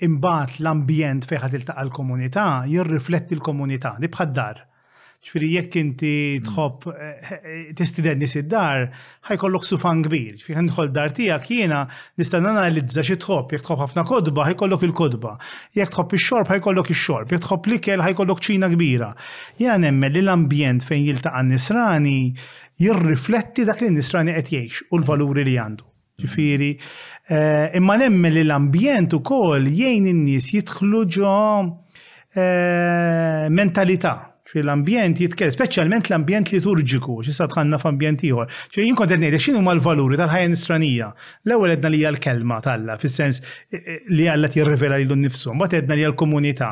Imbagħad 0.06 0.60
l-ambjent 0.62 1.26
fejn 1.26 1.42
ħad 1.42 1.54
tiltaqa' 1.56 1.86
l-komunità 1.88 2.46
jirrifletti 2.70 3.38
l-komunità, 3.40 3.96
li 3.98 4.10
bħad 4.14 4.34
dar 4.38 4.67
ċfiri 5.28 5.48
jekk 5.58 5.76
inti 5.76 6.12
mm. 6.38 6.46
tħobb 6.46 6.86
eh, 6.94 7.56
tistiden 7.76 8.20
nis 8.22 8.36
id-dar, 8.40 8.86
ħajkollok 9.30 9.66
sufan 9.68 10.04
kbir. 10.06 10.38
Ċfiri 10.40 10.64
nħol 10.70 10.92
dar 10.96 11.14
tijak 11.16 11.50
jiena 11.52 11.82
nistan 12.20 12.48
analizza 12.48 13.04
xie 13.06 13.18
tħobb, 13.22 13.58
Jek 13.58 13.66
tħob 13.68 13.84
ħafna 13.84 14.06
kodba, 14.08 14.46
ħajkollok 14.52 14.86
il-kodba. 14.88 15.34
Jekk 15.76 15.96
tħobb 15.98 16.16
il-xorb, 16.18 16.54
ħajkollok 16.56 16.94
il-xorb. 16.94 17.36
Jekk 17.36 17.48
tħobb 17.48 17.70
l-ikel, 17.72 18.06
ħajkollok 18.08 18.46
ċina 18.48 18.72
kbira. 18.74 19.10
Jena 19.60 19.76
nemmel 19.88 20.16
li 20.16 20.24
l-ambjent 20.24 20.88
fejn 20.88 21.04
jiltaqa' 21.10 21.44
nisrani 21.52 22.20
jirrifletti 22.84 23.66
dak 23.68 23.84
li 23.84 23.92
nisrani 23.98 24.36
qed 24.40 24.64
u 24.94 25.02
l-valuri 25.02 25.44
li 25.50 25.58
għandu. 25.60 25.86
Ġifiri, 26.18 26.72
eh, 27.30 27.76
imma 27.78 28.00
nemmen 28.02 28.34
li 28.34 28.42
l-ambjent 28.48 29.14
ukoll 29.20 29.68
jgħin 29.70 30.08
in-nies 30.10 30.48
jidħlu 30.56 31.04
ġo 31.20 31.36
eh, 32.34 33.46
mentalità 33.54 34.16
ċi 34.48 34.62
l-ambjent 34.64 35.20
jitkell' 35.20 35.52
speċjalment 35.52 36.08
l-ambjent 36.10 36.52
liturġiku, 36.56 37.18
xi 37.26 37.34
sa 37.36 37.48
tħanna 37.52 37.80
f'ambjent 37.82 38.22
ieħor. 38.30 38.48
ċi 38.72 38.86
jien 38.86 38.96
kont 38.96 39.12
qed 39.12 39.24
ngħid 39.24 39.40
x'inhu 39.42 39.64
l-valuri 39.76 40.20
tal-ħajja 40.22 40.52
nisranija. 40.54 41.10
L-ewwel 41.48 41.76
edna 41.76 41.92
li 41.92 42.00
hija 42.04 42.12
l-kelma 42.14 42.62
talla, 42.64 42.96
fis-sens 43.02 43.42
e, 43.42 43.78
e, 43.82 43.98
li 44.16 44.28
Alla 44.32 44.48
tirrivela 44.52 44.98
lilu 45.02 45.16
nnifsu, 45.20 45.52
mbagħad 45.56 45.78
edna 45.84 45.96
li 45.98 46.04
l-komunità, 46.08 46.70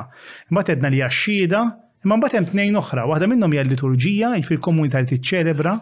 mbagħad 0.51 0.75
edna 0.77 0.89
li 0.93 0.99
hija 1.01 1.07
x-xhieda, 1.11 1.61
imma 2.05 2.17
mbagħad 2.21 2.37
hemm 2.39 2.49
tnejn 2.53 2.75
oħra, 2.79 3.05
waħda 3.11 3.29
minnhom 3.33 3.55
hija 3.57 3.63
l-liturġija, 3.65 4.29
jiġifieri 4.39 4.59
l-komunità 4.61 5.01
li 5.03 5.09
tiċċelebra, 5.13 5.75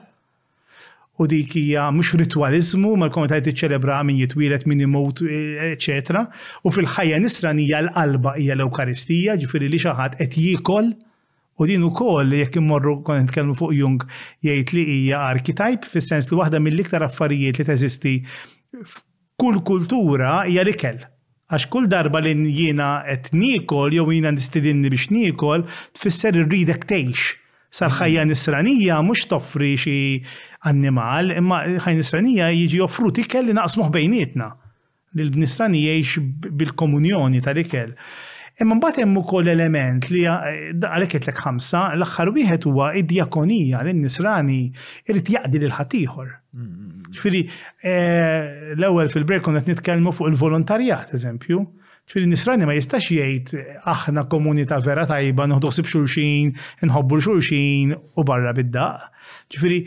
u 1.21 1.25
dik 1.29 1.55
hija 1.59 1.89
mhux 1.93 2.13
ritwalizmu 2.21 2.93
mal-komunità 3.01 3.37
li 3.41 3.45
tiċċelebra 3.49 3.99
min 4.07 4.17
jitwielet 4.21 4.65
min 4.69 4.81
imut 4.85 5.21
e, 5.21 5.45
eċetera. 5.75 6.25
U 6.65 6.71
fil-ħajja 6.73 7.19
nisranija 7.25 7.83
l-qalba 7.87 8.37
hija 8.41 8.55
l-Ewkaristija, 8.57 9.35
ġifieri 9.43 9.69
li 9.69 9.81
xi 9.85 9.93
ħadd 9.99 10.21
qed 10.23 10.41
jiekol 10.47 10.93
U 11.53 11.65
din 11.69 11.83
ukoll 11.85 12.33
jekk 12.39 12.55
immorru 12.57 12.95
kon 13.05 13.19
nitkellmu 13.21 13.53
fuq 13.59 13.73
Jung 13.77 14.01
jgħid 14.45 14.71
li 14.73 14.83
hija 14.87 15.19
archetype 15.27 15.89
fis-sens 15.91 16.25
li 16.31 16.39
waħda 16.39 16.61
mill-iktar 16.65 17.05
affarijiet 17.05 17.59
li 17.61 17.65
teżisti 17.67 18.13
f'kull 18.93 19.59
kultura 19.67 20.39
hija 20.49 20.63
l-ikel. 20.65 20.97
Għax 21.53 21.67
kull 21.69 21.85
darba 21.91 22.23
li 22.25 22.33
jiena 22.49 22.87
qed 23.05 23.29
nikol 23.37 23.93
jew 23.93 24.07
jiena 24.15 24.31
nistidinni 24.33 24.89
biex 24.89 25.11
nikol 25.13 25.67
tfisser 25.93 26.41
irridek 26.41 26.87
tgħix. 26.89 27.27
Sal-ħajja 27.73 28.23
mhm. 28.25 28.33
nisranija 28.33 28.97
mhux 29.05 29.27
toffri 29.29 29.73
xi 29.77 29.95
annimal, 30.69 31.35
imma 31.37 31.61
ħajja 31.85 31.99
nisranija 32.01 32.49
jiġi 32.53 32.81
offrut 32.85 33.21
ikel 33.27 33.49
li 33.51 33.57
naqsmuh 33.59 33.93
bejnietna. 33.93 34.51
lil 35.13 35.27
nisranija 35.37 35.91
jgħix 35.93 36.53
bil-komunjoni 36.59 37.43
tal-ikel. 37.45 37.91
Imma 38.61 38.75
mbagħad 38.77 38.99
hemm 39.01 39.17
ukoll 39.17 39.49
element 39.49 40.07
li 40.13 40.27
eh, 40.29 40.73
għalhekk 40.77 41.15
qedlek 41.15 41.39
ħamsa, 41.41 41.79
l-aħħar 41.95 42.29
wieħed 42.35 42.67
huwa 42.69 42.91
id-djakonija 42.99 43.79
l 43.81 43.93
nisrani 43.97 44.57
irid 45.09 45.31
jaqdi 45.35 45.61
lil 45.63 45.73
ħaddieħor. 45.73 46.27
Ġifieri 47.15 47.41
eh, 47.81 48.75
l-ewwel 48.77 49.09
fil-break 49.13 49.45
kont 49.47 49.57
qed 49.63 49.73
nitkellmu 49.73 50.13
fuq 50.13 50.29
il-volontarjat 50.35 51.15
eżempju. 51.17 51.63
Ġifieri 52.05 52.29
nisrani 52.29 52.69
ma 52.69 52.77
jistax 52.77 53.09
jgħid 53.17 53.57
eh, 53.57 53.75
aħna 53.89 54.27
komunità 54.29 54.77
vera 54.85 55.07
tajba 55.09 55.49
noħdoqsib 55.55 55.89
xulxin, 55.89 56.53
inħobbu 56.85 57.23
xulxin 57.25 57.95
u 57.97 58.27
barra 58.27 58.53
bid-daq. 58.53 59.09
Ġifieri 59.49 59.81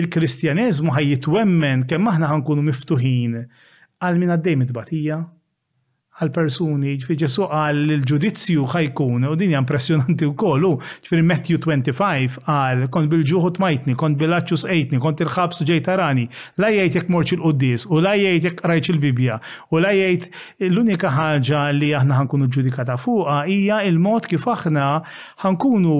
il-Kristjaneżmu 0.00 0.96
ħajjitwemmen 0.96 1.84
kemm 1.90 2.14
aħna 2.14 2.32
ħankunu 2.38 2.64
miftuħin 2.72 3.42
għal 4.00 4.16
min 4.24 4.32
għaddej 4.38 4.62
mitbatija, 4.64 5.26
għal 6.18 6.32
persuni, 6.34 6.92
ġifiri 6.98 7.16
ġesu 7.22 7.46
għal 7.46 7.92
il-ġudizzju 7.96 8.64
ħajkun, 8.72 9.26
u 9.30 9.36
din 9.38 9.52
impressionanti 9.54 10.26
u 10.26 10.32
kollu, 10.38 10.72
ġifiri 11.04 11.24
Matthew 11.26 11.60
25 11.62 12.38
għal, 12.50 12.84
kont 12.94 13.10
bil-ġuħut 13.12 13.60
majtni, 13.62 13.94
kont 13.98 14.18
bil-laċċu 14.20 14.60
sejtni, 14.64 15.00
kont 15.02 15.22
il-ħabsu 15.24 15.66
ġej 15.68 15.82
tarani, 15.86 16.26
la 16.60 16.72
jgħid 16.74 16.98
jek 17.00 17.12
morċ 17.14 17.38
il-qoddis, 17.38 17.86
u 17.92 18.00
la 18.02 18.16
jgħid 18.18 18.50
jek 18.50 18.62
rajċ 18.72 18.94
il-Bibja, 18.96 19.38
u 19.70 19.82
la 19.82 19.94
jgħid 19.94 20.30
l-unika 20.72 21.12
ħaġa 21.16 21.62
li 21.78 21.92
aħna 22.00 22.18
ħankunu 22.24 22.50
ġudikata 22.58 22.98
fuqa 23.02 23.38
hija 23.52 23.80
il-mod 23.86 24.26
kif 24.32 24.48
aħna 24.56 24.88
ħankunu 25.44 25.96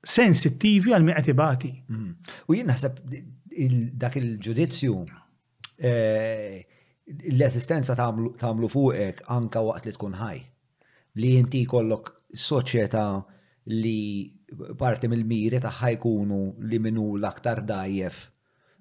sensittivi 0.00 0.92
għal 0.96 1.08
meqetibati. 1.10 1.72
Mm. 1.88 2.32
U 2.48 2.56
jien 2.56 2.68
naħseb 2.68 3.00
dak 4.00 4.20
il-ġudizzju 4.20 5.00
eh, 5.80 6.60
l-esistenza 7.36 7.94
tagħmlu 7.98 8.68
fuqek 8.74 9.24
anka 9.36 9.62
waqt 9.68 9.86
li 9.90 9.94
tkun 9.96 10.16
ħaj. 10.20 10.40
Li 11.22 11.30
inti 11.40 11.62
kollok 11.70 12.12
soċjetà 12.44 13.04
li 13.80 13.98
parti 14.78 15.10
mill-miri 15.10 15.60
taħħa 15.64 15.90
jkunu 15.96 16.38
li 16.70 16.78
minu 16.86 17.08
l-aktar 17.18 17.62
dajjef. 17.66 18.20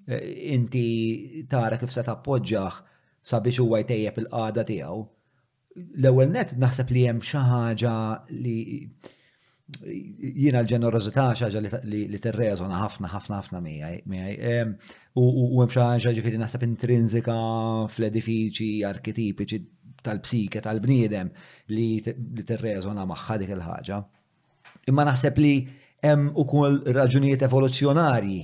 E, 0.08 0.20
inti 0.54 0.88
tara 1.52 1.78
kif 1.82 1.94
se 1.94 2.06
tappoġġaħ 2.08 2.80
sabiex 3.32 3.64
huwa 3.64 3.82
jtejjeb 3.84 4.22
il-qada 4.24 4.66
tiegħu. 4.70 5.02
L-ewwel 6.02 6.32
net 6.36 6.56
naħseb 6.62 6.92
li 6.96 7.06
hemm 7.10 7.26
xi 7.26 7.42
ħaġa 7.50 7.96
li 8.44 8.58
jina 10.36 10.60
l-ġenerozità 10.64 11.26
xaġa 11.40 11.62
li 11.92 12.20
t 12.24 12.32
rezona 12.34 12.80
ħafna 12.84 13.10
ħafna 13.14 13.38
ħafna 13.40 13.60
miħaj. 13.62 14.38
U 15.18 15.62
hemm 15.62 15.74
xaġa 15.76 16.14
ġifiri 16.18 16.40
naħseb 16.42 16.66
intrinsika 16.68 17.36
fl-edifiċi 17.94 18.70
arketipiċi 18.90 19.60
tal-psike 20.04 20.62
tal-bniedem 20.66 21.30
li 21.76 21.88
t 22.02 22.58
rezona 22.64 23.06
maħħa 23.06 23.38
dik 23.44 23.54
il-ħaġa. 23.56 24.00
Imma 24.90 25.06
naħseb 25.10 25.40
li 25.44 25.54
hemm 26.02 26.32
ukoll 26.40 26.82
raġunijiet 26.96 27.46
evoluzzjonarji, 27.48 28.40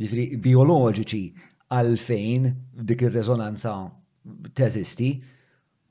ġifri 0.00 0.28
bioloġiċi 0.36 1.24
għalfejn 1.70 2.50
dik 2.90 3.04
ir-rezonanza 3.08 3.74
teżisti, 4.56 5.12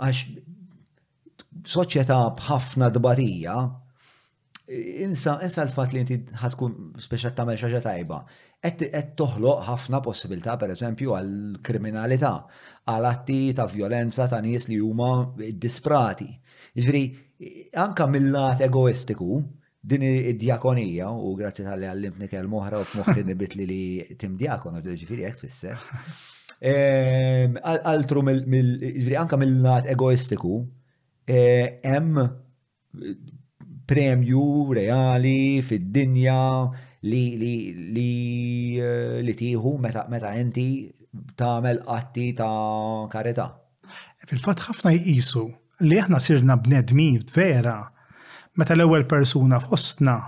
għax 0.04 0.26
soċjetà 1.74 2.20
bħafna 2.38 2.92
dbatija 2.96 3.56
insa, 4.70 5.40
insa 5.42 5.64
l-fat 5.66 5.94
li 5.96 6.02
inti 6.04 6.18
ħatkun 6.42 6.78
speċa 7.02 7.32
tamel 7.36 7.58
xaġa 7.60 7.80
tajba. 7.84 8.20
Et 8.60 8.84
toħloq 9.18 9.64
ħafna 9.66 10.02
possibilità, 10.04 10.58
per 10.60 10.74
eżempju, 10.74 11.14
għal-kriminalità, 11.16 12.34
għal-atti 12.92 13.38
ta' 13.56 13.66
violenza 13.72 14.28
ta' 14.30 14.42
nies 14.44 14.68
li 14.70 14.78
huma 14.84 15.12
disprati. 15.56 16.28
Ġifri, 16.78 17.04
anka 17.80 18.08
mill-lat 18.12 18.62
egoistiku, 18.68 19.40
din 19.80 20.04
id-djakonija, 20.10 21.08
u 21.16 21.32
grazzi 21.40 21.64
tal-li 21.66 21.88
għallimtni 21.88 22.28
kell-moħra 22.28 22.82
u 22.84 22.88
f-moħri 22.88 23.24
nibit 23.30 23.56
li 23.56 23.66
li 23.70 23.82
tim 24.20 24.36
djakonu, 24.38 24.82
ġviri, 24.84 25.24
għek 25.30 25.40
tfisser. 25.40 25.90
Ehm, 26.70 27.56
altru 27.64 28.22
mill-lat 29.40 29.88
egoistiku, 29.96 30.60
hemm 31.32 32.18
eh, 32.28 33.14
premju 33.90 34.74
reali 34.78 35.38
fid-dinja 35.68 36.42
li 37.10 37.24
li 37.42 37.54
li 37.96 38.10
eh, 38.86 39.18
li 39.26 39.34
tieħu 39.42 39.72
meta 39.82 40.04
meta 40.14 40.30
inti 40.38 40.66
tagħmel 41.40 41.82
qatti 41.88 42.28
ta' 42.38 43.08
karità. 43.12 43.48
Fil-fatt 44.30 44.62
ħafna 44.68 44.94
jqisu 45.00 45.44
li 45.90 45.98
aħna 46.04 46.20
sirna 46.22 46.60
bnedmin 46.62 47.18
vera 47.34 47.80
meta 48.60 48.76
l-ewwel 48.78 49.08
persuna 49.10 49.58
fostna 49.64 50.20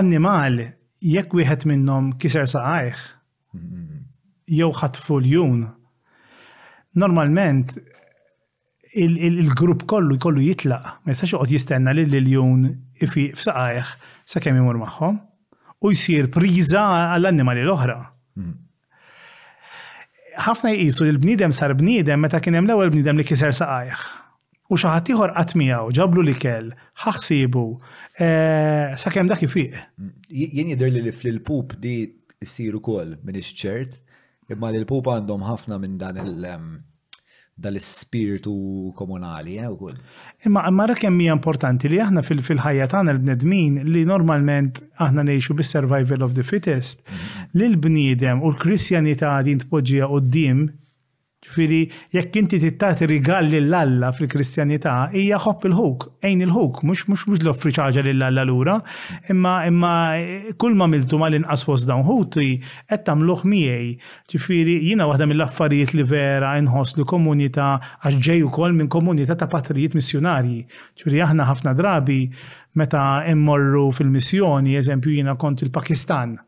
annimali 0.00 0.64
jekk 1.04 1.34
wieħed 1.42 1.66
minnhom 1.68 2.14
kiser 2.20 2.48
saqajh 2.48 3.04
jew 4.56 4.70
ħatfu 4.80 5.18
l-jun. 5.20 5.64
Normalment 7.02 7.74
il-grupp 8.96 9.82
kollu 9.88 10.16
jkollu 10.18 10.42
jitlaq, 10.44 10.84
ma 11.04 11.12
jistax 11.12 11.32
joqgħod 11.34 11.52
jistenna 11.56 11.94
lil 11.96 12.10
liljun 12.12 12.66
ifi 13.02 13.26
f'saqajh 13.34 13.90
sakemm 14.30 14.60
imur 14.62 14.78
magħhom 14.82 15.16
u 15.84 15.92
jsir 15.92 16.28
priża 16.34 16.82
għall-annimali 17.14 17.64
l-oħra. 17.66 17.96
Ħafna 20.46 20.72
jqisu 20.74 21.06
li 21.06 21.12
l-bniedem 21.14 21.52
sar 21.54 21.74
bniedem 21.78 22.22
meta 22.22 22.40
kien 22.42 22.56
hemm 22.58 22.70
l-ewwel 22.70 22.92
bniedem 22.94 23.18
li 23.20 23.26
kiser 23.26 23.54
saqajh. 23.54 24.04
U 24.72 24.78
xi 24.80 24.88
ħadd 24.90 25.12
ieħor 25.12 25.34
qatt 25.36 25.56
miegħu 25.60 25.90
ġablu 25.98 26.24
li 26.24 26.34
kell, 26.40 26.70
ħaħsibu, 27.04 27.64
eh, 28.22 29.10
kemm 29.16 29.30
dak 29.34 29.44
ifiq. 29.48 29.76
Jien 30.30 30.72
jidher 30.72 30.90
li 30.94 31.12
fil-pup 31.12 31.76
di 31.82 31.96
ssir 32.42 32.78
ukoll 32.78 33.18
minn 33.24 33.42
ċert, 33.44 33.98
imma 34.54 34.72
l-pup 34.74 35.10
għandhom 35.14 35.46
ħafna 35.50 35.78
minn 35.82 35.98
dan 36.00 36.18
il- 36.22 36.44
dal-spiritu 37.54 38.92
komunali, 38.94 39.56
eh, 39.58 39.66
u 39.66 39.76
kull. 39.76 39.96
Imma 40.44 40.68
marra 40.70 40.94
kemm 40.98 41.18
hija 41.22 41.34
importanti 41.38 41.88
li 41.88 42.00
aħna 42.02 42.24
fil-ħajja 42.26 42.88
tagħna 42.94 43.14
l-bnedmin 43.14 43.78
li 43.94 44.02
normalment 44.04 44.82
aħna 44.98 45.24
ngħixu 45.28 45.54
bis-survival 45.62 46.26
of 46.26 46.34
the 46.34 46.42
fittest, 46.50 47.02
mm-hmm. 47.06 47.48
li 47.54 47.70
l-bniedem 47.70 48.42
u 48.42 48.50
l-Kristjanità 48.50 49.36
din 49.46 49.62
tpoġġija 49.62 50.10
qudiem 50.12 50.66
Ġifiri, 51.44 51.78
jekk 52.16 52.36
inti 52.40 52.56
tittati 52.58 53.04
rigal 53.06 53.50
l 53.52 53.74
alla 53.76 54.10
fil-Kristjanità, 54.16 55.10
hija 55.12 55.36
ħobb 55.44 55.66
il-ħuk, 55.68 56.06
ejn 56.24 56.40
il-ħuk, 56.46 56.80
mux 56.88 57.04
mux 57.10 57.26
mux 57.28 57.42
l-offri 57.44 57.72
ċaġa 57.76 58.04
lill-alla 58.06 58.44
l-ura, 58.46 58.78
imma 59.30 59.52
imma 59.68 59.90
kull 60.56 60.76
ma 60.78 60.88
miltu 60.88 61.18
ma 61.20 61.28
l-inqas 61.28 61.66
fos 61.68 61.84
dawn 61.88 62.04
ħuti, 62.08 62.48
qed 62.88 63.04
tagħmluh 63.06 63.44
miegħi. 63.50 63.92
Ġifiri, 64.32 64.78
jiena 64.88 65.08
waħda 65.10 65.28
mill-affarijiet 65.34 65.94
li 65.98 66.06
vera 66.14 66.54
inħoss 66.62 66.96
li 67.00 67.06
komunità 67.12 67.68
għax 68.00 68.24
ġej 68.24 68.46
ukoll 68.48 68.76
minn 68.80 68.88
komunità 68.88 69.36
ta' 69.36 69.50
patrijiet 69.52 69.92
missjonarji. 70.00 70.64
Ġifiri, 71.02 71.22
aħna 71.28 71.48
ħafna 71.52 71.76
drabi 71.78 72.22
meta 72.80 73.04
immorru 73.30 73.90
fil-missjoni, 73.94 74.78
eżempju 74.80 75.18
jiena 75.20 75.36
kont 75.36 75.62
il-Pakistan. 75.68 76.38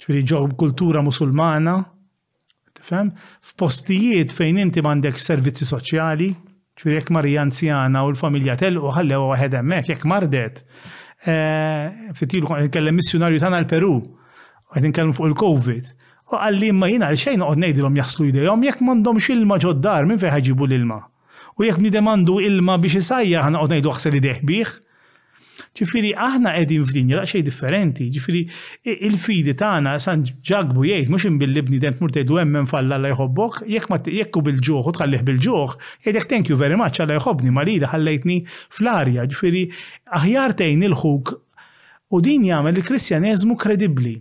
Ġifiri, 0.00 0.24
ġew 0.32 0.46
kultura 0.58 1.04
musulmana, 1.04 1.82
Tifhem? 2.80 3.10
F'postijiet 3.44 4.32
fejn 4.36 4.58
inti 4.64 4.82
m'għandek 4.82 5.20
servizzi 5.20 5.68
soċjali, 5.68 6.30
ċfir 6.80 6.96
jekk 6.96 7.12
marja 7.14 7.44
anzjana 7.44 8.04
u 8.06 8.12
l-familja 8.14 8.56
telqu 8.60 8.92
ħallew 8.96 9.28
waħed 9.32 9.58
hemmhekk, 9.60 9.92
jekk 9.92 10.06
mardet. 10.10 10.62
Eh, 11.20 12.12
Fitilu 12.16 12.48
kellem 12.48 12.66
nitkellem 12.68 12.96
missjonarju 13.00 13.40
tagħna 13.44 13.62
l-Peru, 13.64 13.92
qed 14.72 14.84
nitkellem 14.86 15.14
fuq 15.18 15.28
il-COVID. 15.32 15.92
U 16.30 16.38
għalli 16.40 16.70
imma 16.72 16.88
jina 16.92 17.08
għal-xejn 17.10 17.42
għod 17.44 17.62
nejdilom 17.64 17.96
jaxlu 18.00 18.28
idejom, 18.30 18.64
jek 18.68 18.84
mandom 18.86 19.18
xilma 19.20 19.58
ġoddar 19.60 20.06
minn 20.08 20.20
fejn 20.22 20.34
ħagġibu 20.36 20.68
l-ilma. 20.70 21.00
U 21.58 21.66
jek 21.66 21.80
nidemandu 21.82 22.38
ilma 22.46 22.78
biex 22.80 23.00
isajja 23.04 23.42
ħana 23.44 23.60
għod 23.60 23.76
nejdu 23.76 23.90
għaxsel 23.92 24.20
ideħ 24.20 24.44
biħ, 24.48 24.76
Ġifiri, 25.78 26.08
aħna 26.26 26.52
edin 26.58 26.82
f'dinja 26.82 27.18
laqxej 27.20 27.42
differenti, 27.46 28.06
ġifiri, 28.16 28.40
il-fidi 29.06 29.52
tagħna 29.60 29.92
san 30.02 30.24
ġagbu 30.26 30.82
jgħid, 30.88 31.12
mhux 31.14 31.26
imbilli 31.30 31.62
bnidem 31.68 31.94
tmur 32.00 32.10
tgħidu 32.16 32.40
emmen 32.42 32.66
falla 32.70 32.98
la 32.98 33.12
jħobbok, 33.12 33.60
jekk 33.76 33.90
ma 33.92 34.00
jekku 34.16 34.42
bil-ġuħ 34.48 34.88
u 34.90 34.92
tħallih 34.98 35.22
bil-ġuħ, 35.28 35.76
jgħidlek 36.02 36.26
thank 36.32 36.50
you 36.50 36.58
very 36.58 36.78
much 36.80 36.98
għalla 37.04 37.20
jħobbni 37.20 37.54
marida 37.60 37.92
ħallejtni 37.94 38.40
fl-arja, 38.50 39.28
ġifiri, 39.30 39.64
aħjar 40.18 40.56
tgħin 40.58 40.82
il-ħuk 40.90 41.32
u 41.38 42.20
din 42.26 42.48
jagħmel 42.50 42.82
il 42.82 42.88
kristjanizmu 42.90 43.58
kredibbli. 43.62 44.16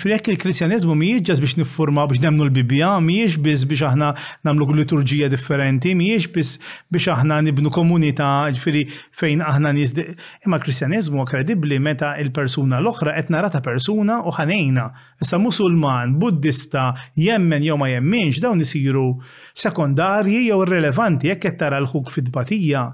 Firek 0.00 0.24
il-Kristjanizmu 0.32 0.94
miex 0.96 1.36
biex 1.40 1.54
niffurma 1.60 2.06
biex 2.08 2.22
nemnu 2.24 2.46
l-Bibja, 2.46 2.94
miex 3.04 3.36
biex 3.42 3.66
biex 3.68 3.82
aħna 3.84 4.08
namlu 4.48 4.64
liturġija 4.78 5.28
differenti, 5.28 5.92
miex 5.98 6.30
biex 6.32 6.56
biex 6.88 7.10
aħna 7.12 7.36
nibnu 7.50 7.68
komunità 7.74 8.30
ġifiri 8.54 8.84
fejn 9.18 9.42
aħna 9.44 9.72
nizdi. 9.76 10.06
Imma 10.46 10.58
kristjanizmu 10.62 11.26
kredibli 11.28 11.76
meta 11.84 12.14
il-persuna 12.22 12.78
l-oħra 12.80 13.12
qed 13.18 13.32
nara 13.34 13.50
ta' 13.52 13.60
persuna 13.60 14.22
u 14.24 14.32
ħanejna. 14.38 14.86
Issa 15.20 15.40
musulman, 15.44 16.16
buddista, 16.18 16.86
jemmen 17.12 17.66
jew 17.68 17.76
ma 17.76 17.90
jemminx 17.92 18.40
dawn 18.46 18.64
isiru 18.64 19.04
sekondarji 19.52 20.46
jew 20.48 20.62
irrelevanti 20.64 21.28
jekk 21.28 21.50
qed 21.50 21.60
tara 21.60 21.82
l-ħuk 21.84 22.08
fid-batija 22.10 22.86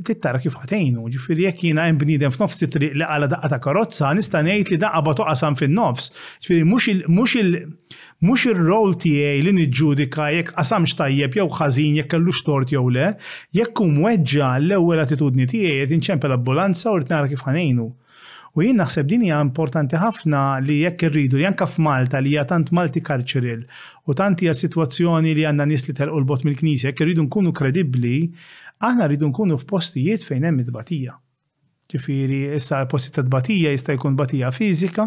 tittara 0.00 0.40
kif 0.40 0.54
ħatejnu, 0.56 1.02
ġifiri 1.12 1.44
jek 1.50 1.58
jina 1.68 1.84
jem 1.84 1.98
bnidem 2.00 2.32
f'nofsi 2.32 2.68
triq 2.72 2.94
li 2.96 3.04
għala 3.04 3.26
daqqa 3.28 3.50
ta' 3.52 3.58
karozza, 3.60 4.12
nista' 4.16 4.40
ngħid 4.46 4.72
li 4.72 4.78
daqqa 4.80 5.02
batu 5.10 5.26
qasam 5.28 5.58
fin-nofs. 5.58 6.08
Ġifiri 6.40 7.04
mhux 8.22 8.46
il-rol 8.52 8.94
tiegħi 9.04 9.42
li 9.44 9.54
niġġudika 9.60 10.30
jekk 10.38 10.56
qasam 10.56 10.88
xtajjeb 10.88 11.36
jew 11.40 11.48
ħażin 11.58 12.00
jekk 12.00 12.14
kellux 12.14 12.40
tort 12.46 12.72
jew 12.72 12.86
le, 12.94 13.10
jekk 13.52 13.76
kum 13.82 14.00
weġġa 14.06 14.54
l-ewwel 14.62 15.04
attitudni 15.04 15.44
tiegħi 15.50 16.00
qed 16.06 16.24
l 16.30 16.38
ambulanza 16.38 16.88
u 16.90 16.96
rtnara 17.02 17.28
kif 17.28 17.44
ħanejnu. 17.44 17.90
U 18.52 18.60
jien 18.60 18.76
naħseb 18.76 19.06
din 19.08 19.22
hija 19.24 19.38
importanti 19.40 19.96
ħafna 19.96 20.40
li 20.60 20.82
jekk 20.82 21.06
irridu 21.08 21.38
li 21.40 21.46
anka 21.48 21.64
f'Malta 21.64 22.18
li 22.20 22.34
hija 22.34 22.42
tant 22.50 22.68
Malti 22.76 23.00
karċeril 23.00 23.62
u 24.04 24.12
tant 24.18 24.42
hija 24.44 24.52
sitwazzjoni 24.52 25.32
li 25.38 25.46
għandna 25.48 25.64
nies 25.70 25.86
li 25.88 25.94
telqu 25.96 26.20
l-bot 26.20 26.44
mill-Knisja, 26.44 26.90
jekk 26.90 27.00
irridu 27.06 27.24
nkunu 27.30 27.54
kredibbli 27.56 28.26
aħna 28.86 29.06
rridu 29.08 29.28
nkunu 29.30 29.56
f'postijiet 29.60 30.24
fejn 30.26 30.46
hemm 30.48 30.62
it-tbatija. 30.64 31.14
Ġifieri 31.92 32.38
issa 32.56 32.82
posti 32.88 33.12
ta' 33.14 33.24
tbatija 33.26 33.72
jista' 33.74 33.94
jkun 33.98 34.16
tbatija 34.16 34.50
fiżika, 34.56 35.06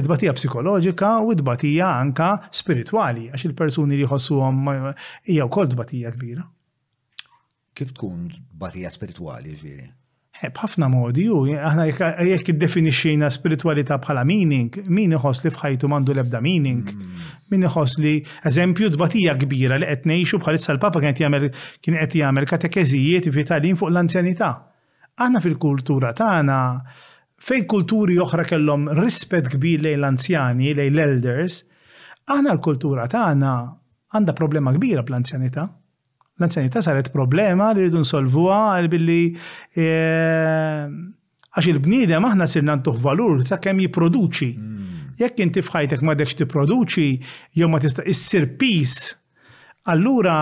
id-batija 0.00 0.34
psikoloġika 0.36 1.10
u 1.26 1.34
id-batija 1.34 1.90
anka 2.00 2.30
spirituali 2.56 3.28
għax 3.30 3.48
il-persuni 3.50 3.98
li 4.00 4.06
jħossuhom 4.06 4.72
eh, 4.74 4.90
hija 5.34 5.48
wkoll 5.50 5.72
dbatija 5.74 6.14
kbira. 6.16 6.46
Kif 7.76 7.94
tkun 7.96 8.28
batija 8.58 8.90
spirituali 8.94 9.54
ġifieri? 9.54 9.88
Eh, 10.40 10.48
b'ħafna 10.56 10.86
modi 10.88 11.26
u 11.28 11.42
aħna 11.52 11.84
jekk 12.24 12.54
definixina 12.56 13.28
spiritualita 13.30 13.98
bħala 14.00 14.22
meaning, 14.24 14.70
min 14.88 15.12
iħos 15.12 15.42
li 15.44 15.50
fħajtu 15.52 15.88
mandu 15.92 16.14
l-ebda 16.14 16.38
meaning, 16.40 16.78
mm. 16.80 17.26
min 17.52 17.66
iħos 17.68 17.98
li 18.00 18.12
eżempju 18.48 18.88
d-batija 18.94 19.34
kbira 19.42 19.76
li 19.82 19.88
qed 19.90 20.06
ngħixu 20.08 20.40
bħalissa 20.40 20.72
l-Papa 20.76 21.02
kien 21.04 21.34
qed 21.36 22.16
jagħmel 22.22 22.48
katekezijiet 22.48 23.28
vitalin 23.36 23.76
fuq 23.76 23.92
l-anzjanità. 23.92 24.48
Aħna 25.20 25.42
fil-kultura 25.44 26.14
tagħna 26.16 26.60
fejn 27.44 27.66
kulturi 27.68 28.16
oħra 28.24 28.46
kellhom 28.48 28.88
rispett 28.96 29.50
kbir 29.58 29.84
lejn 29.84 30.00
l-anzjani, 30.00 30.72
lejn 30.72 30.96
l-elders, 30.96 31.60
aħna 32.32 32.56
l-kultura 32.56 33.04
tagħna 33.12 33.52
għandha 34.16 34.36
problema 34.40 34.72
kbira 34.72 35.04
bl-anzjanità 35.04 35.68
l-anzjanità 36.40 36.80
saret 36.82 37.10
problema 37.14 37.68
li 37.74 37.84
rridu 37.86 38.00
nsolvuha 38.02 38.60
għal 38.78 38.88
billi 38.92 39.20
e, 39.76 39.86
għax 41.52 41.70
il-bniedem 41.74 42.26
aħna 42.30 42.48
sirna 42.50 42.78
ntuħ 42.80 42.98
valur 43.04 43.44
ta' 43.46 43.60
kemm 43.62 43.84
jipproduċi. 43.84 44.50
Mm. 44.56 45.14
Jekk 45.20 45.44
inti 45.44 45.62
fħajtek 45.66 46.04
ma 46.06 46.14
dekx 46.16 46.38
tipproduċi 46.40 47.08
jew 47.60 47.68
ma 47.68 47.80
tista' 47.82 48.06
issir 48.08 48.46
pis, 48.58 49.10
allura 49.92 50.36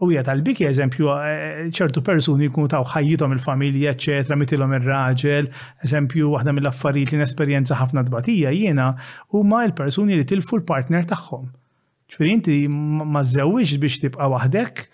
u 0.00 0.08
jgħat 0.12 0.30
għal 0.34 0.44
biki 0.44 0.66
eżempju 0.68 1.08
e, 1.12 1.32
ċertu 1.76 2.02
persuni 2.04 2.48
jkunu 2.50 2.68
taw 2.72 2.84
ħajjithom 2.92 3.34
il-familja, 3.38 3.94
eċetera, 3.96 4.36
mitilhom 4.40 4.76
ir-raġel, 4.80 5.48
eżempju 5.88 6.34
waħda 6.34 6.56
mill-affarijiet 6.58 7.14
li 7.16 7.22
nesperjenza 7.24 7.78
ħafna 7.80 8.04
dbatija 8.08 8.52
jiena 8.58 8.92
huma 9.36 9.64
l-persuni 9.70 10.16
li 10.20 10.28
tilfu 10.28 10.60
l-partner 10.60 11.08
tagħhom 11.14 11.48
ċuri 12.14 12.30
inti 12.36 12.56
ma 12.68 13.22
zewiġ 13.26 13.76
biex 13.82 14.02
tibqa 14.02 14.28
waħdek, 14.32 14.84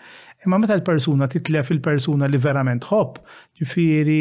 imma 0.47 0.61
meta 0.63 0.77
l-persuna 0.77 1.29
titlef 1.33 1.71
il-persuna 1.73 2.29
li 2.31 2.41
verament 2.41 2.87
ħobb, 2.91 3.23
ġifieri 3.61 4.19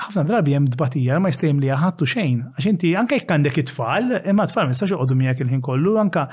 ħafna 0.00 0.22
drabi 0.28 0.54
hemm 0.56 0.70
dbatija 0.72 1.18
ma 1.20 1.28
jistajem 1.28 1.58
li 1.60 1.72
ħattu 1.76 2.06
xejn. 2.08 2.38
Għax 2.54 2.70
inti 2.70 2.92
anke 2.96 3.18
jekk 3.18 3.34
għandek 3.34 3.58
it-tfal, 3.64 4.08
imma 4.30 4.46
t-tfal 4.48 4.68
ma 4.70 4.74
jistax 4.74 4.94
uqdu 4.96 5.18
miegħek 5.20 5.44
il-ħin 5.44 5.64
kollu, 5.66 5.98
anke 6.00 6.24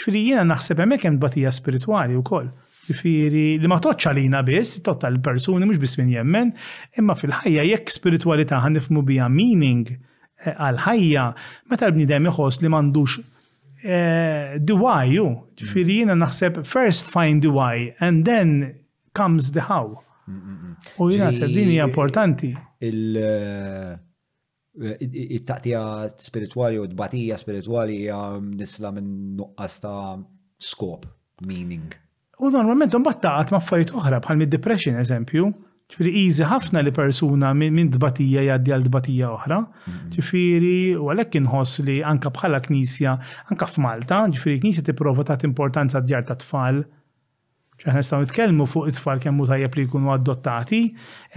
ġifiri 0.00 0.22
jiena 0.28 0.44
naħseb 0.52 0.84
hemmhekk 0.84 1.08
hemm 1.08 1.18
dbatija 1.20 1.52
spiritwali 1.56 2.18
wkoll. 2.20 2.52
Ġifiri, 2.86 3.46
li 3.58 3.66
ma 3.70 3.80
toċċa 3.82 4.12
jina 4.14 4.44
biss, 4.46 4.78
totta 4.86 5.08
l-persuni 5.10 5.66
mhux 5.66 5.80
biss 5.82 5.98
minn 5.98 6.12
jemmen, 6.14 6.52
imma 7.02 7.16
fil-ħajja 7.18 7.64
jekk 7.72 7.90
spiritualità 7.96 8.60
nifmu 8.70 9.02
bija 9.08 9.26
meaning 9.26 9.88
eh, 9.90 10.52
għal-ħajja, 10.54 11.26
meta 11.72 11.88
l-bnidem 11.90 12.30
jħoss 12.30 12.62
li 12.62 12.70
m'għandux 12.70 13.18
the 13.86 14.74
eh, 14.74 14.76
why 14.76 15.06
ju, 15.10 15.24
ġifiri 15.58 15.84
mm-hmm. 15.84 16.02
jina 16.02 16.14
naħseb 16.18 16.54
first 16.66 17.04
find 17.14 17.42
the 17.42 17.50
why 17.52 17.94
and 18.00 18.24
then 18.24 18.74
comes 19.16 19.50
the 19.52 19.60
how. 19.68 19.86
U 20.98 21.10
jina 21.12 21.28
naħseb 21.30 21.50
din 21.54 21.68
hija 21.74 21.84
importanti. 21.88 22.50
Il-taqtija 22.84 25.82
eh, 26.06 26.08
spirituali 26.20 26.78
u 26.82 26.84
d-batija 26.90 27.36
spirituali 27.40 27.94
hija 28.02 28.20
nisla 28.42 28.90
minn 28.96 29.10
nuqqas 29.38 29.74
ta' 29.84 30.22
skop, 30.58 31.02
meaning. 31.46 31.88
U 32.40 32.42
normalment 32.52 32.94
un 32.96 33.04
batta 33.06 33.30
ma' 33.52 33.60
affarijiet 33.62 33.94
oħra 33.96 34.16
bħal 34.24 34.36
mid-depression 34.42 34.94
eżempju 35.04 35.42
ċifiri 35.94 36.12
easy 36.20 36.46
ħafna 36.50 36.80
li 36.82 36.90
persuna 36.90 37.52
minn 37.54 37.92
dbatija 37.94 38.42
jaddi 38.48 38.72
għal 38.74 38.86
dbatija 38.88 39.28
oħra. 39.36 39.58
ċifiri, 40.16 40.74
mm-hmm. 40.74 41.02
u 41.04 41.10
għalek 41.12 41.36
inħoss 41.40 41.80
li 41.86 42.00
anka 42.02 42.32
bħala 42.34 42.58
knisja, 42.66 43.12
anka 43.52 43.68
f'Malta, 43.70 44.18
ċifiri 44.34 44.60
knisja 44.64 44.86
tipprova 44.88 45.24
ta' 45.28 45.36
importanza 45.46 46.02
d-djar 46.02 46.26
ta' 46.26 46.38
tfal. 46.42 46.80
ċaħna 47.80 48.00
nistaw 48.02 48.22
nitkellmu 48.24 48.64
fuq 48.72 48.86
it-tfal 48.90 49.20
kemmu 49.22 49.46
tajjeb 49.46 49.74
li 49.78 49.82
jkunu 49.86 50.10
adottati, 50.16 50.82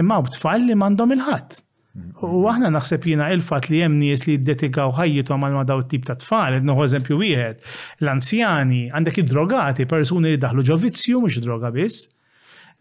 imma 0.02 0.18
u 0.24 0.30
tfal 0.34 0.64
li 0.66 0.76
mandom 0.82 1.11
il 1.14 1.22
ħat 1.28 1.58
mm-hmm. 1.58 2.22
U 2.24 2.42
aħna 2.50 2.72
naħseb 2.74 3.06
jina 3.11 3.28
il-fat 3.36 3.68
li 3.69 3.82
hemm 3.86 4.00
nies 4.02 4.24
li 4.26 4.38
d-detikaw 4.42 4.94
ħajjithom 5.02 5.44
għal 5.45 5.58
ma 5.60 5.66
daw 5.69 5.84
tip 5.94 6.08
ta' 6.10 6.16
tfal, 6.24 6.56
id 6.58 6.72
eżempju 6.88 7.18
wieħed, 7.22 7.60
l-anzjani, 8.02 8.84
għandek 8.98 9.19
id-drogati, 9.24 9.86
persuni 9.86 10.32
li 10.34 10.40
daħlu 10.42 10.64
ġovizzju 10.74 11.22
mhux 11.26 11.44
droga 11.45 11.69
biss 11.76 12.08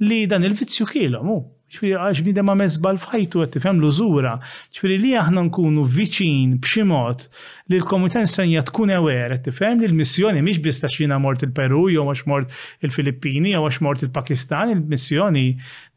li 0.03 0.27
dan 0.31 0.45
il-vizzju 0.47 0.87
kielhom 0.93 1.27
mu. 1.27 1.39
Ġifieri 1.69 1.97
għax 2.01 2.21
bide 2.25 2.41
ma 2.47 2.55
meżbal 2.57 2.97
f'ħajtu 2.97 3.43
qed 3.43 3.51
tifhem 3.59 3.77
l-użura. 3.81 4.39
Ġifieri 4.73 4.95
li 5.03 5.11
aħna 5.21 5.43
nkunu 5.51 5.83
viċin 5.85 6.55
b'xi 6.63 6.85
mod 6.89 7.27
li 7.69 7.77
l-komunità 7.77 8.23
insanja 8.25 8.63
tkun 8.65 8.95
ewer 8.95 9.35
qed 9.35 9.51
tifhem 9.51 9.83
li 9.83 9.91
l-missjoni 9.91 10.41
mhix 10.47 10.63
biss 10.65 10.87
xina 10.95 11.19
mort 11.21 11.43
il-Peru 11.45 11.83
jew 11.93 12.07
għax 12.09 12.23
mort 12.31 12.55
il-Filippini 12.87 13.53
jew 13.53 13.65
għax 13.67 13.81
mort 13.85 14.07
il-Pakistan, 14.07 14.73
il-missjoni 14.79 15.45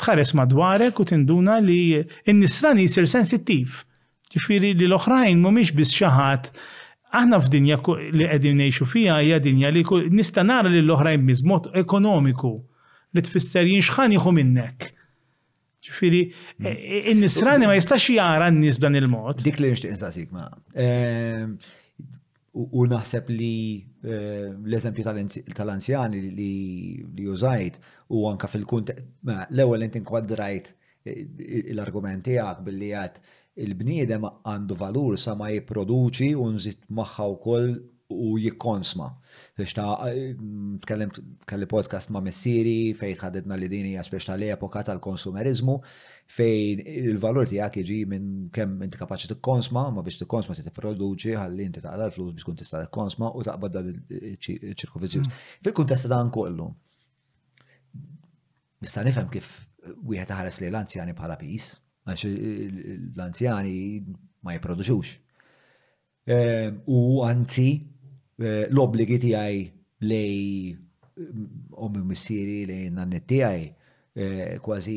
tħares 0.02 0.36
madwarek 0.42 1.00
u 1.00 1.08
tinduna 1.14 1.60
li 1.64 1.80
n-nisrani 2.34 2.88
jsir 2.92 3.08
sensittiv. 3.08 3.80
Ġifieri 4.36 4.74
li 4.76 4.90
l-oħrajn 4.92 5.38
mhumiex 5.40 5.72
biss 5.80 5.96
xi 5.96 6.10
ħadd 6.12 6.52
aħna 7.22 7.40
f'dinja 7.46 7.80
li 8.10 8.26
qegħdin 8.28 8.60
ngħixu 8.60 8.90
fiha 8.92 9.22
hija 9.24 9.40
dinja 9.48 9.72
li 9.72 9.86
nista' 10.20 10.44
nara 10.44 10.68
li 10.68 10.84
l-oħrajn 10.84 11.32
mod 11.48 11.72
ekonomiku 11.80 12.58
li 13.16 13.22
tfisser 13.26 13.66
jinxħan 13.68 14.16
jħu 14.18 14.34
minnek. 14.38 14.90
Ġifiri, 15.82 16.20
in-nisrani 17.12 17.68
ma 17.68 17.76
jistax 17.76 18.10
jara 18.16 18.50
n-nis 18.52 18.78
dan 18.80 18.96
il-mod. 19.00 19.42
Dik 19.44 19.58
li 19.60 19.72
nixtieq 19.72 19.96
insaqsik 19.96 20.32
ma. 20.36 20.46
U 22.62 22.84
naħseb 22.92 23.30
li 23.32 23.54
l-eżempju 24.04 25.56
tal-anzjani 25.58 26.22
li 26.38 27.28
użajt 27.36 27.80
u 28.12 28.26
anka 28.32 28.50
fil-kunt, 28.52 28.94
l-ewwel 28.94 29.88
inti 29.88 30.02
nkwadrajt 30.04 30.72
l-argument 31.74 32.28
tiegħek 32.30 32.64
billi 32.68 32.92
għat 33.02 33.22
il-bniedem 33.66 34.28
għandu 34.32 34.78
valur 34.80 35.18
sa 35.20 35.34
ma 35.36 35.50
jipproduċi 35.52 36.30
u 36.40 36.46
nżid 36.54 36.86
magħha 36.94 37.28
wkoll 37.34 37.74
u 38.12 38.38
jikkonsma 38.44 39.10
biex 39.62 39.74
ta' 39.78 40.10
eh, 40.10 40.34
tkellimt 40.84 41.20
kelli 41.50 41.66
podcast 41.70 42.10
ma' 42.14 42.22
Messiri 42.26 42.94
fejn 42.98 43.16
tħaddidna 43.18 43.58
li 43.60 43.68
dini 43.72 43.94
hija 43.94 44.04
ta' 44.26 44.36
li 44.40 44.50
epoka 44.54 44.84
tal-konsumerizmu 44.88 45.76
fejn 46.36 46.82
il-valur 47.04 47.50
tiegħek 47.50 47.82
iġi 47.84 47.98
minn 48.10 48.30
kemm 48.56 48.84
inti 48.86 49.00
kapaċi 49.02 49.32
t-konsma 49.36 49.86
ma 49.94 50.04
biex 50.06 50.22
t-konsma 50.24 50.56
tipproduċi 50.58 50.74
t-produċi 50.74 51.38
għalli 51.42 51.68
inti 51.70 51.84
taqla 51.84 52.10
l-flus 52.10 52.36
biex 52.38 52.48
kun 52.50 52.60
tista' 52.62 52.84
t-konsma 52.88 53.32
u 53.38 53.44
taqbad 53.48 53.78
dan 53.78 53.92
il-ċirkufizzjus. 53.92 55.28
Mm. 55.28 55.42
Fil-kuntest 55.68 56.10
dan 56.12 56.32
kollu, 56.34 56.70
nista' 58.82 59.06
nifhem 59.06 59.30
kif 59.34 59.52
wieħed 60.08 60.32
ħares 60.38 60.62
li 60.62 60.72
l-anzjani 60.72 61.16
bħala 61.18 61.38
pis, 61.42 61.74
għax 62.08 62.28
l-anzjani 62.30 63.78
ma 64.46 64.56
jipproduċux. 64.58 65.18
Ehm, 66.32 66.84
u 66.86 66.98
anzi, 67.26 67.70
Eh, 68.42 68.66
l-obligi 68.74 69.20
tiegħi 69.22 69.58
lej 70.08 70.72
eh, 70.72 70.76
ommi 71.86 72.02
missieri 72.08 72.62
lej 72.66 72.88
nannet 72.96 73.26
tiegħi 73.30 73.64
eh, 74.18 74.54
kważi 74.66 74.96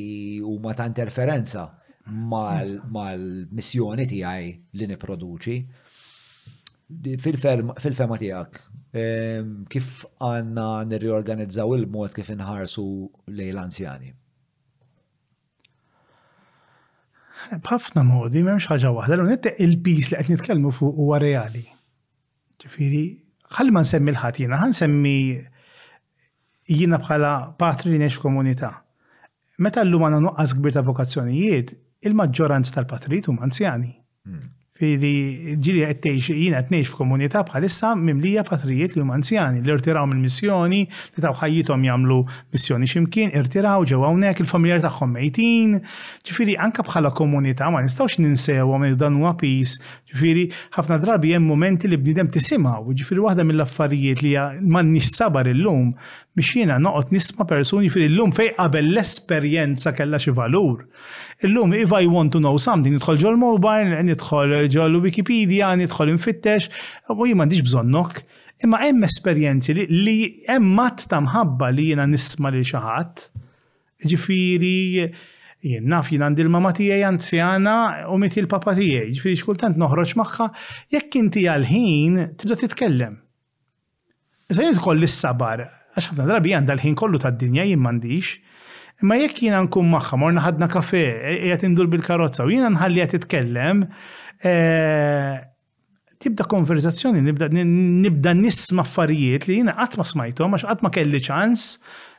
huma 0.48 0.72
ta' 0.72 0.86
interferenza 0.88 1.66
mal-missjoni 2.08 4.04
mm. 4.06 4.12
tiegħi 4.14 4.48
li 4.80 4.86
niproduċi. 4.92 5.58
Fil-fema 7.24 8.16
tiegħek, 8.20 8.56
kif 9.72 9.86
għanna 10.28 10.66
nirriorganizzaw 10.90 11.72
il-mod 11.78 12.12
kif 12.14 12.28
inħarsu 12.34 12.84
lej 13.34 13.50
l-anzjani? 13.54 14.10
Bħafna 17.64 18.04
modi, 18.06 18.44
memx 18.44 18.68
ħaġa 18.74 18.92
waħda, 18.98 19.16
l 19.18 19.24
unette 19.26 19.54
il-pis 19.64 20.12
li 20.12 20.22
t 20.28 20.34
nitkellmu 20.34 20.70
fuq 20.76 21.00
huwa 21.06 21.18
reali. 21.24 21.64
Ġifiri, 22.62 23.02
ħalli 23.54 23.72
ma 23.74 23.82
nsemmi 23.84 24.12
l-ħatina, 24.14 24.58
ħan 24.62 24.74
semmi 24.80 25.18
jina 26.80 26.98
bħala 27.02 27.32
patri 27.60 27.92
li 27.94 28.00
neċ 28.04 28.22
komunità. 28.22 28.72
Meta 29.64 29.84
l 29.84 29.92
lumana 29.94 30.20
nuqqas 30.24 30.56
kbir 30.58 30.74
ta' 30.78 30.84
vokazzjonijiet, 30.88 31.76
il-maġġoranza 32.08 32.74
tal-patrit 32.78 33.30
huma 33.30 33.46
anzjani. 33.46 33.92
Hmm. 34.26 34.53
Fili 34.74 35.54
ġili 35.62 35.84
għettejx 35.86 36.32
jina 36.34 36.58
għettejx 36.58 36.72
nejx 36.74 36.90
f'komunità 36.96 37.44
bħalissa 37.46 37.92
mimlija 37.94 38.42
patrijiet 38.48 38.96
li 38.96 39.04
huma 39.04 39.14
anzjani 39.14 39.60
li 39.62 39.70
rtiraw 39.70 40.08
mill-missjoni 40.10 40.80
li 41.14 41.22
taw 41.22 41.30
ħajjithom 41.38 41.84
jagħmlu 41.86 42.16
missjoni 42.50 42.88
ximkien, 42.90 43.30
irtiraw 43.38 43.86
ġew 43.86 44.00
hawnhekk 44.02 44.42
il-familjar 44.42 44.82
tagħhom 44.82 45.14
mejtin. 45.14 45.76
Ġifieri 46.26 46.58
anke 46.66 46.82
bħala 46.90 47.14
komunità 47.14 47.70
ma 47.70 47.84
nistgħux 47.86 48.18
ninsewhom 48.24 48.88
li 48.88 48.98
dan 48.98 49.14
huwa 49.20 49.36
pis. 49.38 49.76
Ġifieri 50.14 50.48
ħafna 50.74 50.98
drabi 51.06 51.36
hemm 51.36 51.46
momenti 51.54 51.86
li 51.90 51.94
bniedem 51.98 52.34
tisimgħu, 52.34 52.98
ġifieri 52.98 53.22
waħda 53.28 53.46
mill-affarijiet 53.46 54.24
li 54.26 54.34
m'għandniex 54.58 55.14
sabar 55.18 55.54
illum 55.54 55.94
biex 56.34 56.54
jiena 56.58 56.76
noqgħod 56.82 57.12
nisma' 57.14 57.44
persuni 57.46 57.88
fil 57.94 58.08
illum 58.08 58.32
fej 58.34 58.48
qabel 58.56 58.88
l-esperjenza 58.90 59.92
kellha 59.94 60.18
xi 60.22 60.32
valur. 60.34 60.80
Illum 61.46 61.74
if 61.78 61.92
I 61.94 62.06
want 62.10 62.32
to 62.34 62.40
know 62.42 62.56
something, 62.58 62.94
nidħol 62.96 63.20
ġol 63.22 63.38
mobile, 63.38 64.00
nidħol 64.08 64.56
ġol 64.74 64.98
Wikipedia, 65.04 65.70
nidħol 65.78 66.10
infittex, 66.16 66.66
u 67.14 67.28
jien 67.28 67.38
m'għandix 67.38 67.64
bżonnok. 67.68 68.18
Imma 68.66 68.80
hemm 68.84 69.04
esperjenzi 69.06 69.74
li 69.78 70.16
hemm 70.48 70.74
matt 70.78 71.06
ta' 71.10 71.20
mħabba 71.22 71.70
li 71.74 71.88
jiena 71.92 72.08
nisma' 72.10 72.50
lil 72.54 72.66
xi 72.66 72.82
ħadd. 72.82 73.22
Ġifieri 74.10 74.74
jien 75.64 75.86
naf 75.88 76.10
jien 76.12 76.24
għandi 76.26 76.44
l 76.48 76.74
tiegħi 76.80 77.06
anzjana 77.10 77.76
u 78.12 78.18
mit 78.20 78.34
il-papa 78.36 78.74
tiegħi, 78.76 79.14
ġifieri 79.16 79.38
xkultant 79.38 79.78
noħroġ 79.80 80.16
magħha 80.20 80.48
jekk 80.96 81.20
inti 81.22 81.46
għal-ħin 81.48 82.18
tibda 82.42 82.58
titkellem. 82.64 83.16
Iżda 84.50 84.66
jien 84.66 84.76
tkoll 84.82 84.98
l-sabar 85.00 85.62
Għax 85.94 86.08
ħafna 86.10 86.24
drabi 86.26 86.54
għandha 86.58 86.74
l-ħin 86.76 86.96
kollu 86.98 87.20
tad-dinja 87.22 87.64
jien 87.68 87.80
m'għandix. 87.80 88.32
Ma 89.06 89.18
jekk 89.18 89.42
jiena 89.46 89.60
nkun 89.64 89.88
magħha 89.92 90.18
morna 90.18 90.42
ħadna 90.42 90.68
kafe, 90.72 91.02
qiegħed 91.42 91.66
indur 91.68 91.90
bil-karozza 91.92 92.46
u 92.46 92.50
jiena 92.52 92.70
nħalli 92.74 93.02
qed 93.04 93.14
titkellem, 93.16 93.84
e, 94.42 94.54
tibda 96.24 96.46
konverzazzjoni, 96.50 97.22
nibda, 97.26 97.48
nibda 97.54 98.34
nisma 98.38 98.82
affarijiet 98.86 99.46
li 99.50 99.60
jiena 99.60 99.76
qatt 99.78 99.98
ma 100.00 100.06
smajthom 100.10 100.56
għax 100.58 100.66
qatt 100.72 100.86
ma 100.86 100.92
kelli 100.94 101.22
ċans 101.30 101.68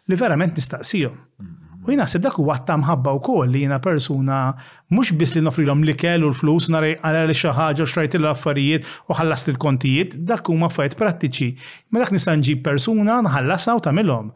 li 0.10 0.20
verament 0.24 0.60
nistaqsihom. 0.62 1.16
Mm-hmm. 1.42 1.65
U 1.86 1.92
jina 1.94 2.08
sib 2.10 2.24
dak 2.26 2.38
u 2.42 2.48
għattam 2.50 2.82
ħabba 2.88 3.12
u 3.14 3.20
kol 3.22 3.50
li 3.54 3.60
jina 3.62 3.78
persuna 3.84 4.38
mux 4.98 5.12
bis 5.20 5.36
li 5.36 5.42
nofrilom 5.46 5.84
li 5.86 5.94
kellu 6.02 6.32
l-flus 6.32 6.66
narej 6.74 6.96
għal 6.98 7.30
li 7.30 7.36
xaħġa 7.38 7.84
u 7.84 7.88
xrajt 7.92 8.18
l-affarijiet 8.18 8.88
u 9.12 9.18
ħallast 9.20 9.52
il-kontijiet, 9.54 10.16
dak 10.26 10.50
u 10.50 10.56
maffajt 10.58 10.98
prattiċi. 10.98 11.50
Ma 11.54 12.00
mela 12.00 12.08
dak 12.08 12.16
nisanġi 12.18 12.56
persuna 12.66 13.20
nħallasa 13.28 13.78
u 13.78 13.84
tamilom. 13.86 14.32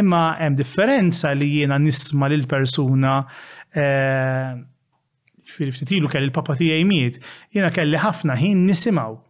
Imma 0.00 0.24
hemm 0.42 0.58
differenza 0.60 1.32
li 1.32 1.48
jiena 1.58 1.80
nisma 1.80 2.28
lil 2.28 2.44
persuna 2.50 3.16
eh, 3.72 4.52
fil-ftitilu 5.56 6.10
kelli 6.12 6.28
l-papa 6.28 6.58
tijaj 6.60 6.84
miet, 6.88 7.20
jiena 7.54 7.72
kelli 7.72 8.02
ħafna 8.04 8.36
ħin 8.44 8.66
nisimaw 8.68 9.23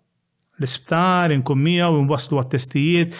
l-isptar, 0.60 1.32
inkummija 1.34 1.88
u 1.90 1.98
inwaslu 2.02 2.38
għat-testijiet 2.38 3.16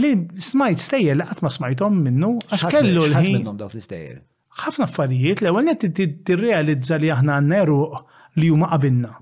li 0.00 0.12
smajt 0.48 0.80
stejjer 0.82 1.18
li 1.20 1.26
qatt 1.28 1.42
ma 1.44 1.50
smajthom 1.52 1.98
minnu 2.06 2.30
għax 2.48 2.70
kellu 2.72 3.02
l-ħin. 3.10 3.34
minnhom 3.40 3.58
dawk 3.60 3.74
l-istejjer. 3.76 4.22
Ħafna 4.62 4.88
affarijiet 4.88 5.42
l-ewwel 5.44 5.68
qed 5.74 6.00
tirrealizza 6.26 6.96
li 6.98 7.12
aħna 7.14 7.36
n 7.42 7.52
neru 7.52 7.80
li 8.40 8.48
huma 8.52 8.70
qabilna. 8.72 9.12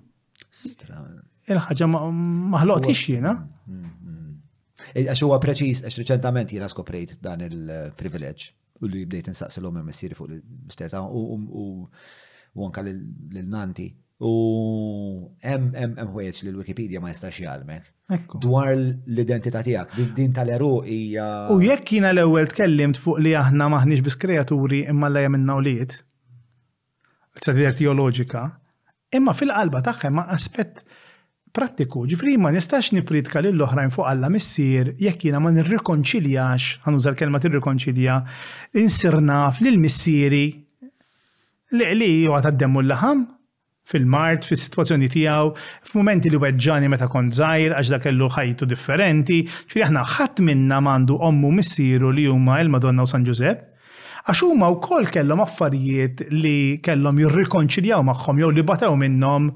Il-ħaġa 1.46 1.90
maħloqt 1.90 2.92
jiena. 2.94 3.32
Mm, 3.66 3.90
mm. 4.06 4.38
E, 4.94 5.04
għax 5.10 5.24
huwa 5.26 5.40
preċiż 5.42 5.84
għax 5.86 5.98
riċentament 6.02 6.54
jiena 6.54 6.70
skoprejt 6.70 7.18
dan 7.22 7.42
il-privileġġ 7.48 8.48
u 8.84 8.90
li 8.92 9.04
bdejt 9.08 9.30
insaqsilhom 9.34 9.78
hemm 9.80 9.90
messiri 9.90 10.14
fuq 10.16 10.30
l-istejjer 10.30 10.96
u 11.06 12.64
anka 12.64 12.84
l 12.86 13.48
nanti 13.52 13.90
U 14.20 15.28
hemm 15.42 15.74
hemm 15.76 15.96
hemm 15.96 16.16
li 16.18 16.50
l-Wikipedia 16.50 17.00
ma 17.04 17.10
jistax 17.12 17.36
jgħalmek. 17.36 17.90
Dwar 18.40 18.70
l-identità 18.72 19.60
tiegħek, 19.66 20.14
din 20.16 20.32
tal-eru 20.32 20.70
hija. 20.88 21.24
U 21.52 21.58
jekk 21.60 21.92
jiena 21.98 22.14
l-ewwel 22.14 22.48
tkellimt 22.48 22.96
fuq 22.96 23.20
li 23.20 23.34
aħna 23.36 23.66
maħniex 23.74 24.04
biss 24.06 24.16
kreaturi 24.22 24.84
imma 24.88 25.10
lejja 25.12 25.32
minna 25.34 25.58
uliet. 25.60 25.98
Tsadir 27.42 27.76
teoloġika, 27.76 28.46
imma 29.20 29.34
fil-qalba 29.36 29.82
tagħha 29.84 30.12
ma' 30.16 30.26
aspett 30.32 30.80
prattiku, 31.56 32.06
ġifri 32.08 32.38
ma 32.40 32.54
nistax 32.56 32.94
nipritka 32.96 33.44
lill 33.44 33.60
oħrajn 33.68 33.92
fuq 33.92 34.06
alla 34.08 34.32
missier 34.32 34.94
jekk 34.96 35.26
jiena 35.28 35.42
ma 35.44 35.52
nirrikonċiljax, 35.52 36.78
ħanuża 36.88 37.12
l-kelma 37.12 37.40
tirrikonċilja, 37.44 38.16
insirnaf 38.80 39.60
lill 39.64 39.76
missieri 39.82 40.46
li 41.76 41.92
li 42.00 42.10
d-demmu 42.24 42.80
l-laħam 42.80 43.26
fil-mart, 43.90 44.44
fil-situazzjoni 44.50 45.08
tijaw, 45.12 45.52
f-momenti 45.90 46.32
li 46.32 46.40
weġġani 46.42 46.90
meta 46.90 47.06
kont 47.12 47.36
zaħir, 47.38 47.74
għax 47.78 47.92
da 47.94 48.00
kellu 48.02 48.28
ħajtu 48.34 48.68
differenti, 48.72 49.40
ċiri 49.70 49.84
aħna 49.86 50.02
ħadd 50.16 50.42
minna 50.48 50.80
mandu 50.82 51.18
ommu 51.28 51.52
missieru 51.60 52.10
li 52.10 52.26
huma 52.30 52.58
il-Madonna 52.64 53.06
u 53.06 53.10
San 53.12 53.24
Giuseppe, 53.26 53.70
għax 54.26 54.42
huma 54.48 54.72
wkoll 54.74 55.06
kellhom 55.14 55.44
affarijiet 55.46 56.24
li 56.34 56.56
kellhom 56.86 57.20
jirrikonċiljaw 57.22 58.02
magħhom 58.10 58.42
jew 58.42 58.52
li 58.58 58.66
batew 58.66 58.90
minnhom 58.98 59.52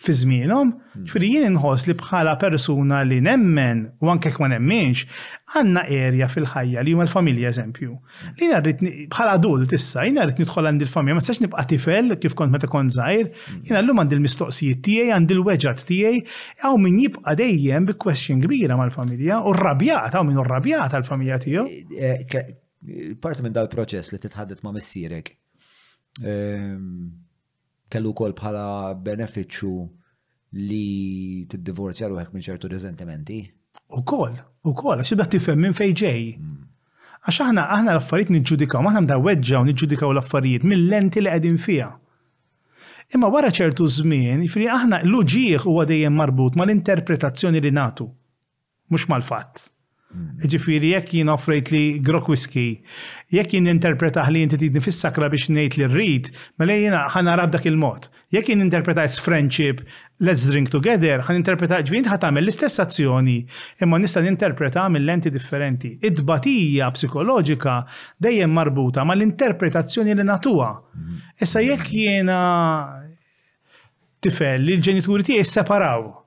fi 0.00 0.12
żmienhom, 0.16 0.70
mm. 0.72 1.06
ġifieri 1.08 1.28
jien 1.34 1.42
inħoss 1.50 1.86
li 1.88 1.94
bħala 2.00 2.32
persuna 2.40 3.02
li 3.04 3.18
nemmen 3.24 3.82
u 4.00 4.08
anke 4.12 4.30
ma 4.40 4.48
nemmenx 4.48 5.04
għandna 5.52 5.82
erja 5.92 6.28
fil-ħajja 6.32 6.84
li 6.86 6.94
huma 6.96 7.04
l-familja 7.04 7.50
eżempju. 7.52 7.98
Li 8.40 8.48
narrit, 8.52 8.80
bħala 9.12 9.34
dul 9.44 9.66
tissa, 9.70 10.06
jiena 10.08 10.24
rrit 10.24 10.40
nitħol 10.40 10.70
għandi 10.70 10.86
il 10.88 10.92
familja 10.94 11.18
ma 11.18 11.24
stax 11.26 11.42
nibqa' 11.44 11.66
tifel 11.74 12.14
kif 12.22 12.34
kont 12.38 12.54
meta 12.54 12.70
kont 12.72 12.94
żgħir, 12.96 13.28
mm. 13.36 13.60
jiena 13.68 13.84
llum 13.84 14.00
għandi 14.02 14.16
l-mistoqsijiet 14.18 14.80
tiegħi, 14.88 15.12
għandi 15.18 15.36
l-weġġat 15.36 15.84
tiegħi, 15.92 16.24
għaw 16.64 16.80
min 16.86 17.00
jibqa' 17.04 17.36
dejjem 17.44 17.90
bi 17.92 17.98
question 18.06 18.44
kbira 18.46 18.80
mal-familja 18.80 19.42
u 19.44 19.52
rrabjat, 19.58 20.14
hawn 20.16 20.32
min 20.32 20.40
rrabjat 20.46 20.96
għall-familja 20.96 21.42
tiegħu. 21.44 21.70
Eh, 21.70 22.20
eh, 22.24 22.60
eh, 22.88 23.16
parti 23.20 23.44
minn 23.44 23.52
dal-proċess 23.56 24.14
li 24.16 24.22
titħaddet 24.24 24.64
ma' 24.64 24.72
missierek 24.78 25.34
ehm, 26.24 26.86
kellu 27.90 28.12
kol 28.18 28.32
bħala 28.38 28.66
beneficju 29.06 29.72
li 30.60 31.44
t-divorzja 31.50 32.08
ruħek 32.10 32.34
minn 32.34 32.46
ċertu 32.46 32.70
rezentimenti? 32.72 33.40
U 33.98 34.02
kol, 34.06 34.34
u 34.66 34.72
kol, 34.74 35.00
għax 35.02 35.14
ibda 35.14 35.26
tifhem 35.34 35.64
minn 35.64 35.74
fejġej. 35.76 36.24
Mm. 36.36 36.68
Għax 37.26 37.40
aħna 37.46 37.64
aħna 37.76 37.94
l-affarijiet 37.96 38.32
niġġudikaw, 38.36 38.86
aħna 38.90 39.02
mdawweġġa 39.06 39.62
u 39.64 39.68
niġġudikaw 39.70 40.14
l-affarijiet 40.14 40.66
mill-lenti 40.70 41.22
li 41.24 41.34
qegħdin 41.34 41.58
fija. 41.64 41.90
Imma 43.16 43.30
wara 43.34 43.50
ċertu 43.54 43.88
żmien, 44.00 44.42
jifri 44.46 44.68
aħna 44.70 45.02
l-uġieħ 45.08 45.66
huwa 45.66 45.86
dejjem 45.90 46.14
marbut 46.18 46.58
mal-interpretazzjoni 46.58 47.60
li 47.62 47.74
natu, 47.74 48.06
mhux 48.94 49.08
mal-fatt. 49.10 49.68
Mm. 50.10 50.42
Ġifiri, 50.50 50.88
jekk 50.90 51.12
jien 51.14 51.28
offrejt 51.30 51.68
li 51.70 51.80
grok 52.02 52.26
whisky, 52.32 52.80
jekk 53.30 53.52
jien 53.54 53.68
interpretaħ 53.70 54.32
li 54.34 54.40
jinti 54.42 54.56
tidni 54.58 54.80
fis-sakra 54.82 55.28
biex 55.30 55.52
nejt 55.54 55.76
li 55.78 55.86
rrid, 55.86 56.32
mela 56.58 56.74
jina 56.74 57.04
ħan 57.04 57.14
ħanarab 57.28 57.52
dak 57.54 57.68
il-mod. 57.70 58.08
Jekk 58.34 58.48
jien 58.50 58.72
it's 59.04 59.20
friendship, 59.20 59.84
let's 60.20 60.48
drink 60.50 60.68
together, 60.68 61.20
ħan 61.22 61.36
interpretaħ 61.38 61.84
ġvint 61.86 62.08
ħatamel 62.10 62.42
l-istess 62.42 62.80
azzjoni, 62.82 63.44
imma 63.82 63.98
nista' 63.98 64.20
ninterpreta 64.20 64.88
minn 64.88 65.06
lenti 65.06 65.30
differenti. 65.30 65.96
Id-batija 66.02 66.90
psikoloġika 66.90 67.86
dejjem 68.18 68.50
marbuta 68.50 69.04
ma 69.04 69.14
l-interpretazzjoni 69.14 70.12
li 70.14 70.24
natuwa. 70.24 70.72
Mm. 70.94 71.22
Issa 71.38 71.62
jekk 71.62 71.86
jiena 71.86 72.40
tifel 74.20 74.60
li 74.66 74.74
l-ġenituri 74.74 75.22
tiegħi 75.24 75.46
separaw 75.48 76.18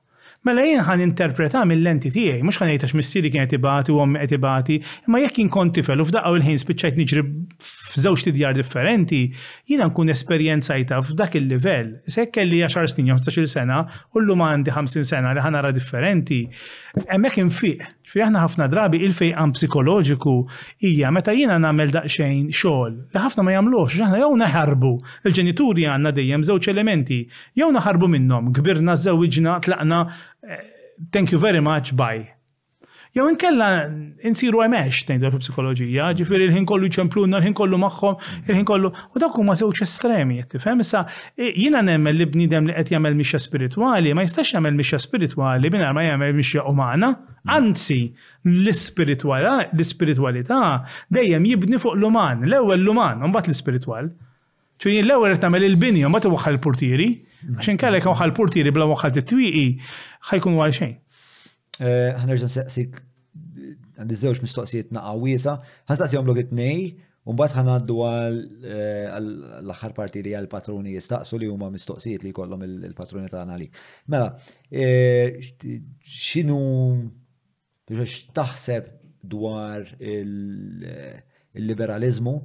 Mela 0.48 0.64
jien 0.66 0.82
ħan 0.84 1.02
interpreta 1.06 1.62
mill-lenti 1.68 2.10
tiegħi, 2.12 2.42
mhux 2.44 2.60
ħan 2.60 2.70
ngħidx 2.74 2.96
missieri 3.00 3.30
kien 3.32 3.46
qed 3.46 3.56
ibati 3.56 3.94
u 3.94 4.02
ommi 4.04 4.20
qed 4.26 4.34
ibati, 4.36 4.76
imma 5.08 5.22
jekk 5.24 5.40
inkont 5.46 5.72
tifel 5.78 6.04
u 6.04 6.08
f'daqqa 6.10 6.34
il-ħin 6.40 6.60
spiċċajt 6.60 6.98
niġri 7.00 7.24
f'żewġ 7.64 8.26
tidjar 8.28 8.58
differenti, 8.58 9.22
jiena 9.72 9.88
nkun 9.88 10.12
esperjenzajta 10.12 11.00
f'dak 11.08 11.40
il-livell. 11.40 11.94
Se 12.12 12.28
kelli 12.28 12.60
10 12.66 12.92
snin 12.92 13.14
jew 13.14 13.20
15-il 13.22 13.48
sena, 13.56 13.80
u 14.12 14.26
llum 14.26 14.44
għandi 14.50 14.76
50 14.76 15.08
sena 15.14 15.32
li 15.38 15.48
ħanara 15.48 15.72
differenti, 15.80 16.42
hemmhekk 17.08 17.44
infiq 17.46 17.88
Fi 18.10 18.20
aħna 18.22 18.42
ħafna 18.44 18.66
drabi 18.72 19.00
il-fejqan 19.08 19.54
psikoloġiku 19.56 20.34
hija 20.86 21.12
meta 21.16 21.32
jiena 21.36 21.56
nagħmel 21.64 21.94
daqsxejn 21.96 22.50
xogħol 22.52 22.98
li 23.14 23.24
ħafna 23.24 23.46
ma 23.46 23.56
jagħmlux, 23.56 23.96
aħna 24.08 24.22
jew 24.24 24.30
naħarbu. 24.44 24.92
Il-ġenituri 25.30 25.88
għandna 25.94 26.12
dejjem 26.20 26.46
żewġ 26.50 26.72
elementi, 26.76 27.22
jew 27.60 27.72
naħarbu 27.78 28.12
minnhom, 28.18 28.52
kbirna 28.60 28.98
żewġna, 29.08 29.58
tlaqna 29.66 30.06
eh, 30.44 30.64
thank 31.16 31.32
you 31.32 31.40
very 31.40 31.62
much, 31.64 31.96
bye. 31.96 32.33
Jow 33.14 33.28
inkella 33.30 33.68
insiru 34.26 34.64
għemex 34.64 35.04
tejn 35.06 35.20
fil-psikoloġija, 35.30 36.08
ġifiri 36.18 36.48
il-ħin 36.48 36.64
kollu 36.66 36.88
ċempluna, 36.96 37.38
l 37.38 37.46
ħin 37.46 37.54
kollu 37.60 37.78
magħhom, 37.84 38.16
il-ħin 38.50 38.66
kollu 38.66 38.90
u 38.90 39.22
dak 39.22 39.36
huma 39.38 39.54
żewġ 39.60 39.82
estremi 39.86 40.40
qed 40.42 40.56
tifhem 40.56 40.82
issa 40.82 41.04
jiena 41.38 41.84
nemmel 41.86 42.18
li 42.18 42.26
bniedem 42.34 42.72
li 42.72 42.74
qed 42.74 42.96
jagħmel 42.96 43.14
mixja 43.20 43.38
spiritwali 43.44 44.16
ma 44.18 44.26
jistax 44.26 44.56
jagħmel 44.56 44.74
mixja 44.80 44.98
spiritwali 45.06 45.70
mingħajr 45.76 45.94
ma 45.94 46.08
jagħmel 46.08 46.34
mixja 46.40 46.64
umana, 46.74 47.12
anzi 47.54 48.00
l-ispiritwalità 48.50 49.70
dejjem 51.14 51.48
jibni 51.52 51.82
fuq 51.86 51.94
l-uman, 52.00 52.42
l-ewwel 52.50 52.82
l-uman, 52.82 53.22
mbagħad 53.30 53.54
l-ispiritwal. 53.54 54.10
ċuni 54.82 55.04
l-ewwel 55.06 55.38
qed 55.38 55.46
nagħmel 55.46 55.68
il-binja, 55.70 56.10
mbagħad 56.10 56.34
waħħal 56.34 56.58
il-portieri, 56.58 57.10
għaxin 57.60 57.78
kellek 57.78 58.10
waħħal 58.10 58.34
il-portieri 58.34 58.74
bla 58.74 58.90
waħħal 58.90 59.22
it-twieqi 59.22 59.68
ħajkun 60.34 60.58
għal 60.66 60.78
xejn. 60.82 61.03
Eh, 61.84 62.16
ħanerġa 62.20 62.48
nsaqsik 62.48 62.96
għandi 64.00 64.16
żewġ 64.22 64.38
mistoqsijiet 64.46 64.90
naqa' 64.96 65.18
wiesa, 65.24 65.54
ħanstaqsihom 65.92 66.28
lok 66.32 66.40
it-tnej, 66.46 66.80
Umbat 67.32 67.52
ħanaddu 67.56 67.96
għal-axar 68.04 69.92
eh, 69.94 69.96
parti 69.96 70.22
li 70.26 70.32
għal-patruni 70.36 70.90
jistaqsu 70.98 71.34
li 71.40 71.48
huma 71.48 71.68
mistoqsijiet 71.72 72.22
li 72.28 72.32
kollom 72.36 72.62
il-patruni 72.68 73.28
ta' 73.32 73.44
għalik. 73.48 73.72
Mela, 74.12 74.26
eh, 74.68 75.28
xinu 76.04 76.58
taħseb 78.40 78.84
dwar 79.36 79.80
il-liberalizmu 80.18 82.36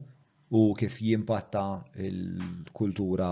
u 0.61 0.63
kif 0.79 0.95
jimpatta 1.09 1.67
il-kultura 2.11 3.31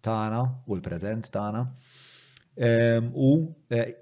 tagħna 0.00 0.40
u 0.64 0.68
l-preżent 0.80 1.24
tagħna. 1.36 1.62
Ehm, 2.56 3.06
u 3.14 3.54
eh, 3.70 3.94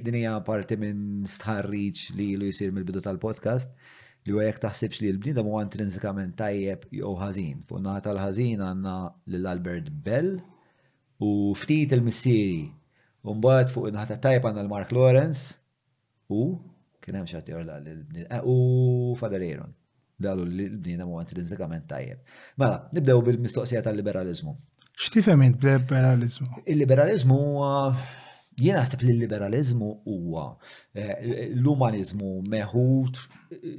dinija 0.00 0.38
parti 0.44 0.76
minn 0.80 1.26
stħarriċ 1.28 2.14
li 2.16 2.32
lu 2.40 2.48
jisir 2.48 2.72
mill-bidu 2.72 3.02
tal-podcast 3.04 3.68
li 4.26 4.32
għajek 4.32 4.60
taħsibx 4.64 5.00
li 5.04 5.10
l-bnidem 5.12 5.46
u 5.50 5.60
intrinsikament 5.60 6.36
tajjeb 6.40 6.86
jew 6.92 7.12
ħażin. 7.20 7.60
Fuq 7.68 7.82
naħa 7.84 8.02
tal-ħażin 8.06 8.62
għandna 8.64 8.94
l-Albert 9.34 9.92
Bell 10.08 10.32
u 11.20 11.34
ftit 11.56 11.92
il-missieri. 11.98 12.64
Umbad 13.28 13.68
fuq 13.74 13.92
naħa 13.92 14.16
tajjeb 14.16 14.46
għanna 14.48 14.64
l-Mark 14.64 14.96
Lawrence 14.96 15.52
u 16.32 16.42
kien 17.04 17.20
hemm 17.20 17.28
xi 17.28 17.36
l-bnidem 17.36 18.24
eh, 18.24 18.40
u 18.44 18.56
Father 19.20 19.44
Aaron 19.44 19.76
li 20.20 20.64
l-bnidem 20.72 21.08
u 21.12 21.20
intrinsikament 21.20 21.86
tajjeb. 21.92 22.24
Mela, 22.56 22.88
nibdew 22.96 23.20
bil-mistoqsija 23.28 23.84
tal-liberalizmu. 23.84 24.56
X'tifhem 25.02 25.40
int 25.44 25.62
liberalizmu? 25.68 26.62
Il-liberalizmu 26.72 27.36
huwa 27.40 27.96
jien 28.60 28.76
naħseb 28.76 29.00
li 29.06 29.14
l-liberalizmu 29.14 29.86
huwa 30.04 30.42
eh, 30.92 31.52
l-umanizmu 31.56 32.32
meħud 32.52 33.20
eh, 33.22 33.78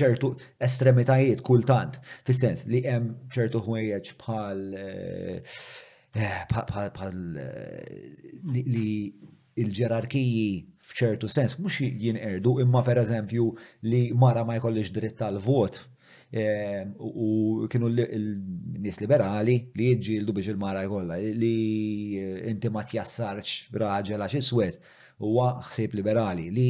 ċertu 0.00 0.34
estremitajiet 0.66 1.40
kultant, 1.46 1.96
fis-sens 2.28 2.66
li 2.68 2.82
hemm 2.84 3.14
ċertu 3.32 3.62
ħwejjeġ 3.64 4.10
bħal 4.20 4.60
eh, 4.82 5.40
bħal 6.52 7.16
li 8.74 8.90
il-ġerarkiji 9.60 10.44
fċertu 10.90 11.30
sens, 11.32 11.56
mhux 11.58 11.80
jinqerdu, 12.00 12.58
imma 12.62 12.84
pereżempju 12.86 13.48
li 13.88 14.02
mara 14.20 14.44
ma 14.44 14.58
jkollix 14.60 14.92
dritt 14.96 15.16
tal-vot 15.24 15.80
Ehm, 16.32 16.92
u 17.02 17.66
kienu 17.66 17.88
l-nis 17.90 19.00
liberali 19.02 19.56
li 19.74 19.88
jġildu 19.98 20.32
biex 20.36 20.52
il-mara 20.52 20.84
jkolla 20.86 21.16
li 21.18 21.54
inti 22.46 22.70
ma 22.70 22.84
tjassarx 22.86 23.64
raġela 23.74 24.28
għax 24.28 24.36
iswed 24.38 24.76
huwa 25.24 25.48
ħsieb 25.72 25.96
liberali 25.98 26.44
li 26.54 26.68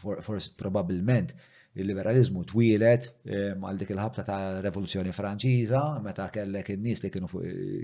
forse 0.00 0.54
probabilment 0.56 1.34
il-liberalizmu 1.76 2.46
twilet 2.48 3.10
ehm, 3.28 3.66
għal 3.68 3.82
dik 3.82 3.92
il-ħabta 3.92 4.24
ta' 4.24 4.40
rivoluzzjoni 4.64 5.12
franċiża 5.12 5.82
meta 6.08 6.30
kellek 6.32 6.70
in-nies 6.78 7.04
li 7.04 7.10
kienu 7.12 7.28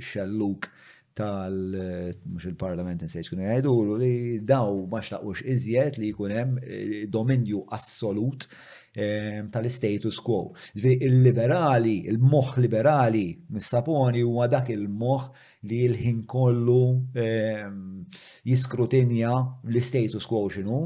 xelluk 0.00 0.70
tal 1.14 1.60
mhux 1.74 2.48
il-parlament 2.54 3.04
insejġ 3.04 3.28
kienu 3.34 3.44
jgħidu 3.50 3.76
li 4.00 4.14
daw 4.48 4.80
ma 4.88 5.04
xtaqux 5.04 5.44
iżjed 5.56 6.00
li 6.00 6.14
jkun 6.14 6.32
hemm 6.40 6.56
eh, 6.64 7.04
dominju 7.18 7.66
assolut 7.76 8.48
Ehm, 8.96 9.48
tal-status 9.50 10.20
quo. 10.22 10.52
Il-liberali, 10.78 12.06
il-moħ 12.14 12.60
liberali 12.62 13.24
mis-saponi 13.50 14.22
huwa 14.22 14.46
dak 14.46 14.68
il-moħ 14.70 15.24
li 15.66 15.80
l-ħin 15.88 16.20
kollu 16.30 17.08
ehm, 17.10 18.04
jiskrutinja 18.46 19.32
l-status 19.66 20.28
quo 20.30 20.44
xinu 20.46 20.78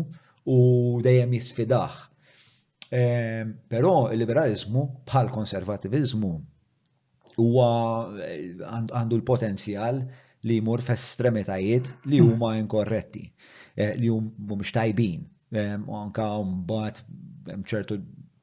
u 0.49 0.57
dejjem 1.05 1.37
jisfidaħ. 1.37 2.01
Ehm, 2.97 3.53
però 3.69 3.93
il-liberalizmu 4.17 4.87
bħal 5.05 5.29
konservativizmu 5.37 6.33
huwa 7.45 7.69
eh, 8.25 8.43
għandu 8.57 9.21
l-potenzjal 9.21 10.01
li 10.49 10.57
jmur 10.63 10.81
f'estremitajiet 10.81 11.93
li 12.09 12.23
hmm. 12.25 12.33
huma 12.39 12.55
inkorretti, 12.57 13.27
eh, 13.77 13.93
li 14.01 14.09
huma 14.09 14.33
mhumiex 14.39 14.73
tajbin, 14.79 15.27
anka 15.59 16.31
mbagħad 16.45 17.05
ċertu 17.67 17.99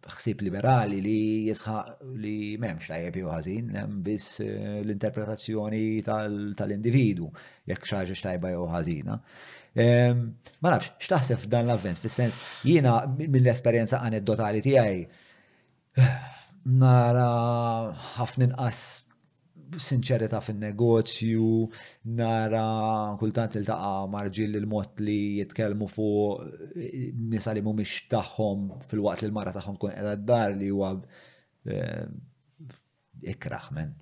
ħsib 0.06 0.44
liberali 0.46 1.00
li 1.02 1.18
jisħaq 1.50 2.06
li 2.22 2.36
memx 2.62 2.92
tajjeb 2.92 3.18
jew 3.24 3.30
ħażin, 3.34 3.72
hemm 3.80 4.02
biss 4.06 4.40
eh, 4.46 4.82
l-interpretazzjoni 4.84 5.82
tal-individu 6.06 7.30
jekk 7.70 7.90
xaġi 7.92 8.18
xtajba 8.20 8.52
jew 8.54 8.68
ħażina. 8.70 9.18
Ehm, 9.82 10.22
ma 10.62 10.76
nafx, 10.76 10.94
x'taħseb 11.08 11.42
f'dan 11.44 11.66
l-avvent, 11.72 11.98
fis-sens 12.04 12.38
jiena 12.64 13.00
mill-esperjenza 13.18 14.04
aneddotali 14.06 14.62
tiegħi 14.64 16.04
nara 16.86 17.26
ħafnin 18.16 18.54
inqas 18.54 18.86
sinċerita 19.74 20.40
fin-negozju, 20.44 21.48
nara 22.18 22.64
kultant 23.20 23.56
il-taqa 23.60 24.06
marġil 24.12 24.58
il-mot 24.60 25.00
li 25.04 25.20
jitkelmu 25.42 25.88
fuq 25.92 26.78
nisa 27.34 27.54
li 27.56 27.64
mumiex 27.66 28.08
taħħom 28.14 28.66
fil-waqt 28.92 29.24
li 29.26 29.30
l-mara 29.30 29.54
taħħom 29.56 29.80
kun 29.82 29.94
edha 29.96 30.16
d-dar 30.22 30.56
li 30.60 30.70
huwa 30.72 30.92
eh, 31.68 32.06
ikraħ 33.36 33.70
men. 33.82 33.94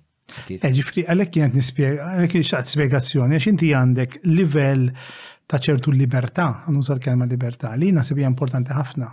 Eh, 0.48 0.70
ġifri, 0.72 1.04
għalek 1.10 1.36
jent 1.42 1.56
nispiega, 1.58 2.12
għalek 2.14 2.38
spiegazzjoni, 2.44 3.36
għax 3.38 3.50
inti 3.52 3.72
għandek 3.76 4.20
livell 4.30 4.88
ta' 5.46 5.60
ċertu 5.60 5.92
libertà, 5.92 6.48
għannuża 6.66 6.96
l-kelma 6.98 7.28
libertà, 7.28 7.74
li 7.76 7.92
nasib 7.92 8.20
importanti 8.24 8.72
ħafna. 8.74 9.10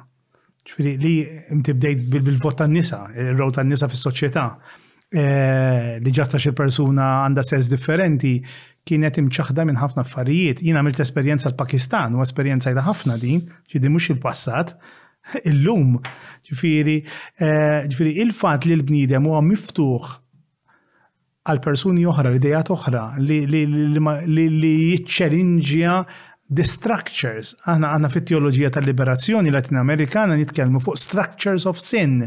Ġifri 0.62 0.94
li 1.02 1.16
mtibdejt 1.60 2.06
bil-vot 2.14 2.56
tan 2.60 2.72
nisa 2.76 3.06
il-rol 3.18 3.52
tan 3.56 3.72
nisa 3.72 3.88
fis 3.90 4.04
soċjetà 4.06 4.46
li 5.14 5.26
eh, 6.00 6.12
ġasta 6.16 6.40
xi 6.40 6.54
persuna 6.56 7.10
għandha 7.26 7.44
sess 7.44 7.68
differenti 7.72 8.36
kienet 8.88 9.20
imċaħda 9.20 9.66
minn 9.68 9.80
ħafna 9.82 10.06
affarijiet. 10.06 10.62
Jina 10.64 10.80
għamilt 10.80 11.04
esperjenza 11.04 11.52
l-Pakistan 11.52 12.16
u 12.18 12.24
esperjenza 12.24 12.72
jda 12.72 12.86
ħafna 12.88 13.18
din, 13.22 13.44
ġidi 13.70 13.92
mhux 13.92 14.14
il-passat, 14.16 14.74
illum. 15.52 16.00
Ġifieri, 16.48 16.98
eh, 17.44 17.92
ġifiri, 17.92 18.16
il-fatt 18.24 18.66
li 18.68 18.78
l-bniedem 18.80 19.28
huwa 19.30 19.44
miftuħ 19.46 20.10
għal 21.52 21.60
persuni 21.62 22.04
oħra, 22.08 22.32
l-idejat 22.32 22.70
oħra, 22.74 23.04
li 23.20 23.96
jiċċelinġja 23.98 25.96
the 26.52 26.66
structures. 26.68 27.54
Aħna 27.72 27.94
għana 27.96 28.10
fit 28.12 28.26
teoloġija 28.30 28.74
tal-liberazzjoni 28.76 29.52
latin-amerikana 29.56 30.36
nitkellmu 30.40 30.82
fuq 30.84 31.00
structures 31.00 31.66
of 31.70 31.80
sin. 31.80 32.20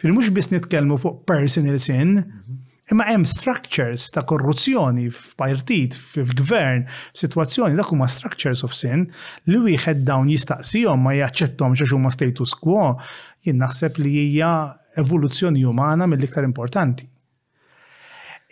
Fil 0.00 0.14
mhux 0.16 0.32
biss 0.34 0.50
nitkellmu 0.54 0.96
fuq 1.02 1.20
personal 1.28 1.76
sin, 1.82 2.16
mhm. 2.22 2.56
imma 2.94 3.06
hemm 3.10 3.26
structures 3.28 4.06
ta' 4.14 4.22
korruzzjoni 4.28 5.08
f'partit, 5.12 5.96
f'gvern, 5.98 6.86
f'sitwazzjoni 7.12 7.76
dak 7.76 7.90
huma 7.92 8.08
structures 8.08 8.62
of 8.64 8.72
sin 8.78 9.08
li 9.50 9.58
wieħed 9.64 10.04
dawn 10.06 10.30
jistaqsihom 10.30 11.02
ma 11.02 11.16
jaċċettom 11.18 11.74
xi 11.80 11.90
huma 11.98 12.14
status 12.14 12.54
quo, 12.62 12.92
jien 13.44 13.58
naħseb 13.64 13.98
li 14.00 14.14
hija 14.30 14.52
evoluzzjoni 15.02 15.66
umana 15.68 16.06
mill-iktar 16.08 16.46
importanti. 16.48 17.10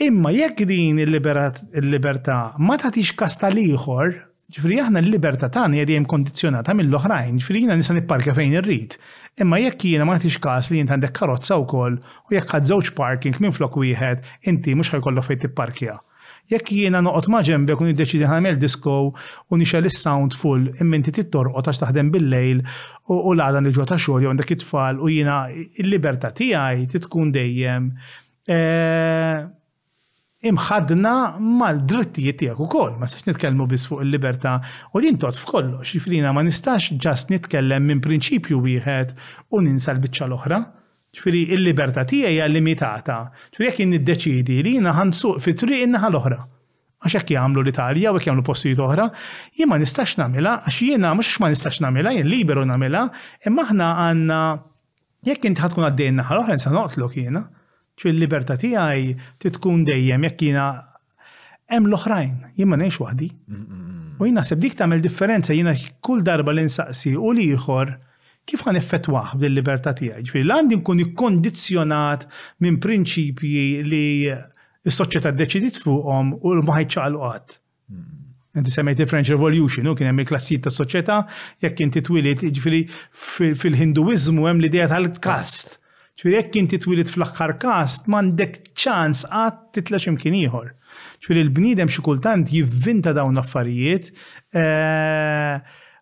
Imma 0.02 0.32
jekk 0.34 0.64
din 0.66 0.98
il-libertà 0.98 2.38
ma 2.58 2.74
tagħtix 2.82 3.14
kasta 3.14 3.48
liħor 3.54 4.16
Ġifri 4.55 4.76
aħna 4.78 5.00
l-libertà 5.02 5.49
tagħna 5.50 5.78
jem 5.81 5.86
dejjem 5.89 6.05
kondizzjonata 6.10 6.74
mill-oħrajn, 6.78 7.39
ġifri 7.41 7.62
jiena 7.65 7.74
nisa 7.78 7.94
nipparka 7.97 8.34
fejn 8.36 8.52
irrid. 8.60 8.92
Imma 9.42 9.58
jekk 9.58 9.86
jiena 9.91 10.05
ma 10.07 10.15
tix 10.23 10.39
każ 10.42 10.68
li 10.70 10.78
jint 10.78 10.92
għandek 10.94 11.15
karozza 11.16 11.57
wkoll 11.65 11.97
u 11.99 12.34
jekk 12.36 12.55
għad 12.55 12.68
żewġ 12.70 12.91
parking 13.00 13.41
minn 13.42 13.55
flok 13.57 13.78
wieħed, 13.83 14.20
inti 14.52 14.76
mhux 14.78 14.92
ħajkollok 14.94 15.31
fejn 15.31 15.42
tipparkja 15.47 15.97
jekk 16.52 16.74
jiena 16.76 17.00
noqgħod 17.00 17.26
ma' 17.33 17.39
ġembek 17.44 17.81
u 17.81 17.86
niddeċidi 17.89 18.26
ħamel 18.28 18.58
disko 18.60 18.94
u 19.08 19.57
nixel 19.57 19.89
is-sound 19.89 20.36
full 20.36 20.66
imma 20.76 20.99
tittor 21.00 21.16
tittorqod 21.23 21.70
għax 21.73 21.81
taħdem 21.86 22.12
bil-lejl 22.12 22.60
u 23.16 23.33
l 23.33 23.44
għadan 23.47 23.65
li 23.65 23.73
ġwa 23.78 23.86
ta' 23.89 23.97
xogħol 23.97 24.26
jew 24.26 24.33
għandek 24.34 24.52
it-tfal 24.58 25.00
u 25.00 25.08
jiena 25.08 25.39
l-libertà 25.49 26.34
tiegħi 26.36 26.89
titkun 26.92 27.33
dejjem 27.33 27.89
eh, 28.44 29.39
imħadna 30.48 31.12
mal-drittijiet 31.40 32.39
tiegħek 32.42 32.62
ukoll, 32.66 32.92
ma 33.00 33.08
sax 33.08 33.26
nitkellmu 33.31 33.66
biss 33.70 33.89
fuq 33.90 34.02
il-libertà 34.05 34.56
u 34.92 35.02
din 35.05 35.16
tot 35.20 35.36
f'kollox, 35.39 35.94
ġifrina 35.94 36.32
ma 36.36 36.44
nistax 36.44 36.90
ġast 37.02 37.32
nitkellem 37.32 37.86
minn 37.89 38.02
prinċipju 38.05 38.58
wieħed 38.66 39.14
u 39.52 39.62
ninsa 39.64 39.94
l-biċċa 39.94 40.28
l-oħra. 40.28 40.58
Ġifieri 41.14 41.44
il-libertà 41.55 42.02
tiegħi 42.10 42.34
hija 42.34 42.48
limitata. 42.50 43.18
Ġifieri 43.50 43.70
jekk 43.70 43.86
niddeċidi 43.92 44.60
li 44.66 44.76
jiena 44.76 44.94
ħansuq 44.98 45.40
fi 45.44 45.56
triq 45.62 45.84
in-naħa 45.86 46.10
l-oħra. 46.12 46.40
Għax 47.05 47.18
hekk 47.20 47.34
jagħmlu 47.36 47.64
l-Italja 47.64 48.12
u 48.14 48.18
hekk 48.18 48.31
jagħmlu 48.31 48.44
postijiet 48.48 48.81
oħra, 48.84 49.08
jien 49.56 49.70
ma 49.70 49.81
nistax 49.81 50.18
nagħmilha 50.20 50.55
għax 50.66 50.84
jiena 50.90 51.12
mhux 51.16 51.39
ma 51.42 51.52
nistax 51.52 51.81
nagħmilha, 51.84 52.14
jien 52.18 52.28
liberu 52.32 52.64
nagħmilha, 52.68 53.02
imma 53.48 53.66
aħna 53.68 53.90
għandna 54.08 54.39
jekk 55.28 55.50
inti 55.52 55.62
ħadkun 55.64 55.86
għaddejn 55.89 56.18
naħa 56.23 56.36
l-oħra 56.40 56.56
nisa 56.58 56.74
noqtlok 56.74 57.20
jiena 57.20 57.44
ċu 58.00 58.10
l-libertà 58.10 58.56
tiegħi 58.58 59.12
titkun 59.42 59.84
dejjem 59.86 60.24
jekk 60.26 60.47
jiena 60.48 60.62
hemm 61.70 61.86
l-oħrajn, 61.90 62.32
jien 62.58 62.68
ma 62.70 62.78
ngħix 62.81 63.02
waħdi. 63.05 63.28
U 64.18 64.26
jiena 64.26 64.42
seb 64.47 64.62
dik 64.62 64.74
tagħmel 64.78 65.05
differenza 65.05 65.55
jiena 65.56 65.74
kull 66.05 66.24
darba 66.26 66.55
li 66.55 66.66
nsaqsi 66.68 67.12
u 67.18 67.31
li 67.34 67.47
ieħor 67.52 67.92
kif 68.48 68.64
għan 68.66 68.81
effettwaħ 68.81 69.36
bil-libertà 69.40 69.94
tiegħi. 69.98 70.26
Ġifieri 70.26 70.52
għandi 70.56 70.81
nkun 70.81 71.05
ikkondizzjonat 71.06 72.26
minn 72.66 72.81
prinċipji 72.82 73.64
li 73.86 74.05
s-soċjetà 74.84 75.32
ddeċidiet 75.39 75.78
fuqhom 75.84 76.34
u 76.40 76.58
ma 76.66 76.81
ħajċaqalqu 76.82 77.60
Inti 78.55 78.70
semmejt 78.70 79.00
il-French 79.02 79.32
Revolution, 79.34 79.89
u 79.90 79.97
kien 79.98 80.06
hemm 80.06 80.23
il-klassijiet 80.23 80.62
tas-soċjetà, 80.68 81.14
jekk 81.64 81.81
inti 81.82 82.00
twilit 82.06 82.44
ġifieri 82.55 82.84
fil-Hinduiżmu 83.58 84.44
hemm 84.47 84.62
l-idea 84.62 84.86
tal-kast 84.92 85.73
ċuri 86.14 86.34
jekk 86.36 86.56
inti 86.60 86.78
twilit 86.78 87.10
fl-axħar 87.10 87.54
kast, 87.62 88.06
mandek 88.12 88.60
ċans 88.78 89.24
għad 89.30 89.60
titla 89.74 89.98
ximkien 89.98 90.36
ieħor. 90.44 90.68
ċuri 91.26 91.42
l-bnidem 91.42 91.90
xi 91.90 92.02
kultant 92.06 92.52
jivvinta 92.54 93.10
dawn 93.16 93.40
affarijiet 93.42 94.12
eh, 94.54 95.56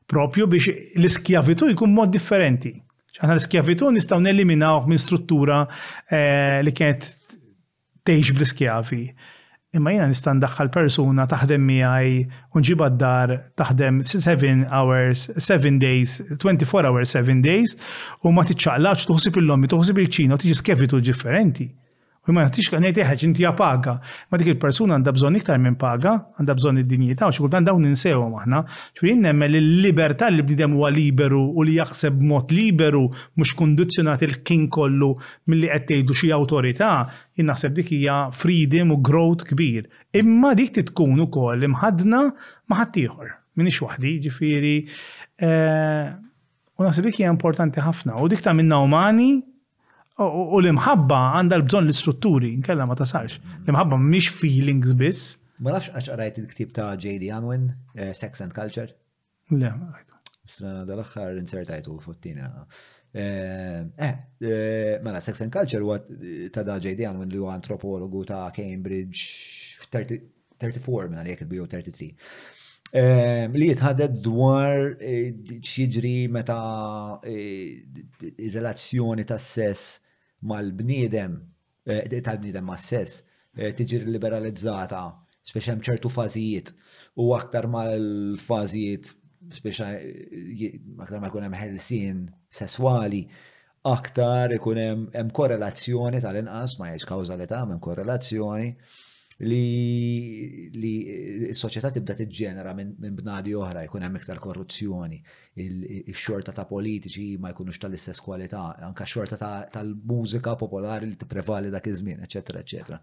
propju 0.06 0.48
biex 0.52 0.68
l-iskjavitu 1.00 1.70
jkun 1.72 1.94
mod 1.96 2.12
differenti. 2.12 2.74
ċaħna 3.16 3.36
l 3.38 3.44
skjavitu 3.46 3.88
nistaw 3.96 4.20
neliminaw 4.20 4.84
minn 4.88 5.00
struttura 5.00 5.62
eh, 6.12 6.60
li 6.64 6.72
kienet 6.76 7.08
tgħix 8.04 8.36
bl-iskjavi 8.36 9.04
imma 9.72 9.92
jena 9.96 10.06
nista' 10.10 10.34
ndaħħal 10.36 10.68
persuna 10.74 11.24
taħdem 11.32 11.62
miegħi 11.64 12.16
unġiba 12.58 12.88
d-dar 12.92 13.30
taħdem 13.56 14.02
7 14.04 14.66
hours, 14.68 15.30
7 15.38 15.78
days, 15.84 16.20
24 16.36 16.90
hours, 16.90 17.14
7 17.16 17.40
days 17.46 17.76
u 18.24 18.34
ma 18.36 18.44
tiċċaqlax 18.50 19.08
tuħsib 19.10 19.40
il-lommi, 19.44 19.72
tuħsib 19.72 20.02
il-ċina, 20.04 20.38
tiġi 20.44 20.58
skefitu 20.60 21.00
differenti. 21.08 21.70
U 22.22 22.30
ma 22.30 22.44
nħatix 22.44 22.70
kan 22.70 22.84
jgħid 22.86 23.00
eħħeġ 23.02 23.22
inti 23.26 23.44
paga. 23.58 23.92
Ma 24.30 24.38
dik 24.38 24.52
il-persuna 24.52 24.94
għandha 24.94 25.14
bżonn 25.16 25.38
iktar 25.40 25.56
minn 25.58 25.74
paga, 25.74 26.12
għandha 26.38 26.54
bżonn 26.54 26.78
id-dinjità 26.84 27.26
u 27.26 27.32
xikultant 27.34 27.66
dawn 27.66 27.82
ninsew 27.82 28.20
aħna. 28.36 28.60
Ġifieri 28.94 29.16
nemmel 29.24 29.56
l 29.58 29.72
libertà 29.82 30.28
li 30.30 30.44
bniedem 30.46 30.76
huwa 30.78 30.90
liberu 30.94 31.40
u 31.58 31.64
li 31.66 31.74
jaħseb 31.80 32.20
mod 32.22 32.54
liberu 32.54 33.08
mhux 33.34 33.56
kundizzjonat 33.58 34.22
il-kin 34.28 34.68
kollu 34.70 35.10
milli 35.50 35.66
qed 35.74 35.88
tgħidu 35.98 36.16
xi 36.22 36.30
awtorità, 36.38 36.92
jien 37.34 37.50
naħseb 37.50 37.74
dik 37.80 37.90
hija 37.98 38.20
freedom 38.38 38.94
u 38.94 39.02
growth 39.02 39.42
kbir. 39.50 39.90
Imma 40.22 40.54
dik 40.54 40.70
titkun 40.78 41.18
ukoll 41.26 41.66
imħadna 41.66 42.22
ma' 42.70 42.80
ħadd 42.84 43.00
ieħor. 43.02 43.34
Minix 43.58 43.82
waħdi, 43.82 44.14
ġifieri. 44.28 44.76
Eh, 45.42 46.04
u 46.78 46.86
naħseb 46.86 47.10
dik 47.10 47.18
hija 47.24 47.34
importanti 47.34 47.82
ħafna. 47.82 48.22
U 48.22 48.30
dik 48.30 48.46
ta' 48.46 48.54
minna 48.54 48.78
umani 48.80 49.40
U 50.30 50.58
l-imħabba 50.60 51.18
għandha 51.38 51.56
l-bżon 51.58 51.86
l-istrutturi, 51.86 52.50
nkella 52.60 52.86
ma 52.86 52.94
tasarx. 52.98 53.32
L-imħabba 53.66 53.94
mhix 53.98 54.26
feelings 54.38 54.90
biss. 54.98 55.22
Ma 55.62 55.70
nafx 55.74 55.88
għax 55.94 56.06
qrajt 56.16 56.36
il-ktib 56.42 56.70
ta' 56.76 56.90
J.D. 56.98 57.24
Anwin 57.34 57.64
eh, 57.94 58.12
Sex 58.16 58.32
and 58.46 58.54
Culture. 58.56 58.90
Le, 59.52 59.70
Sra 60.48 60.82
dal-axħar 60.86 61.36
insertajtu 61.40 61.98
fottina. 62.02 62.48
Eh, 63.12 63.20
eh, 63.20 64.06
eh, 64.06 64.16
mela, 65.02 65.20
Sex 65.20 65.42
and 65.46 65.52
Culture 65.54 65.82
huwa 65.84 65.96
ta' 66.54 66.64
da' 66.66 66.78
J.D. 66.82 67.00
Anwin 67.10 67.30
li 67.32 67.38
huwa 67.40 67.52
antropologu 67.56 68.20
ta' 68.28 68.48
Cambridge 68.56 69.18
34 69.92 71.10
minn 71.10 71.20
għalijek 71.22 71.42
il-bio 71.46 71.64
33. 71.66 72.12
Li 72.94 73.66
jitħadet 73.70 74.12
dwar 74.20 74.98
xieġri 75.00 76.14
meta 76.28 76.58
relazzjoni 77.24 79.24
ta' 79.24 79.38
sess 79.40 80.00
mal-bniedem, 80.42 81.34
eh, 81.84 82.20
tal-bniedem 82.22 82.64
ma' 82.66 82.76
sess, 82.80 83.22
eh, 83.56 83.72
tiġi 83.78 84.00
liberalizzata, 84.06 85.02
speċa 85.50 85.74
ċertu 85.88 86.10
fażijiet 86.10 86.72
u 87.22 87.32
aktar 87.36 87.66
mal-fażijiet, 87.70 89.12
speċa 89.56 89.88
eh, 89.98 90.76
aktar 91.02 91.20
ma' 91.22 91.30
kunem 91.34 91.54
ħelsin 91.62 92.26
sessuali, 92.58 93.22
aktar 93.90 94.54
ikun 94.58 94.78
hemm 94.84 95.32
korrelazzjoni 95.34 96.20
tal-inqas 96.22 96.76
ma 96.78 96.92
jgħix 96.92 97.06
kawżalità 97.10 97.64
hemm 97.64 97.80
korrelazzjoni 97.82 98.70
li 99.40 100.94
s-soċjetà 101.52 101.90
tibda 101.96 102.16
tiġġenera 102.18 102.74
minn 102.76 103.16
bnadi 103.16 103.54
oħra 103.56 103.84
jkun 103.86 104.04
hemm 104.04 104.18
iktar 104.20 104.40
korruzzjoni, 104.44 105.18
il 105.62 106.12
xorta 106.16 106.52
ta' 106.52 106.66
politiċi 106.68 107.38
ma 107.40 107.52
jkunux 107.54 107.78
tal-istess 107.80 108.20
kwalità, 108.20 108.64
anka 108.84 109.04
xorta 109.08 109.38
tal-mużika 109.72 110.56
popolari 110.60 111.08
li 111.12 111.16
tipprevali 111.20 111.72
dak 111.72 111.88
iż-żmien, 111.92 112.20
eċetera, 112.26 112.64
eċetera. 112.64 112.98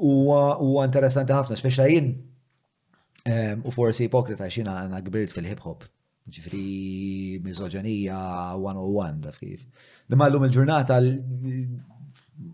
Huwa 0.00 0.84
interessanti 0.84 1.34
ħafna, 1.34 1.56
speċi 1.58 1.88
jien 1.94 2.12
ehm, 3.24 3.64
u 3.64 3.72
forsi 3.74 4.06
ipokrita 4.06 4.50
xina 4.50 4.76
għana 4.84 5.00
kbirt 5.08 5.32
fil-hip 5.34 5.64
hop, 5.66 5.88
ġifri 6.30 7.40
mizoġenija 7.42 8.20
101 8.60 9.24
da 9.24 9.32
kif. 9.38 9.64
Dimma 10.10 10.28
l-lum 10.28 10.44
il-ġurnata 10.46 10.98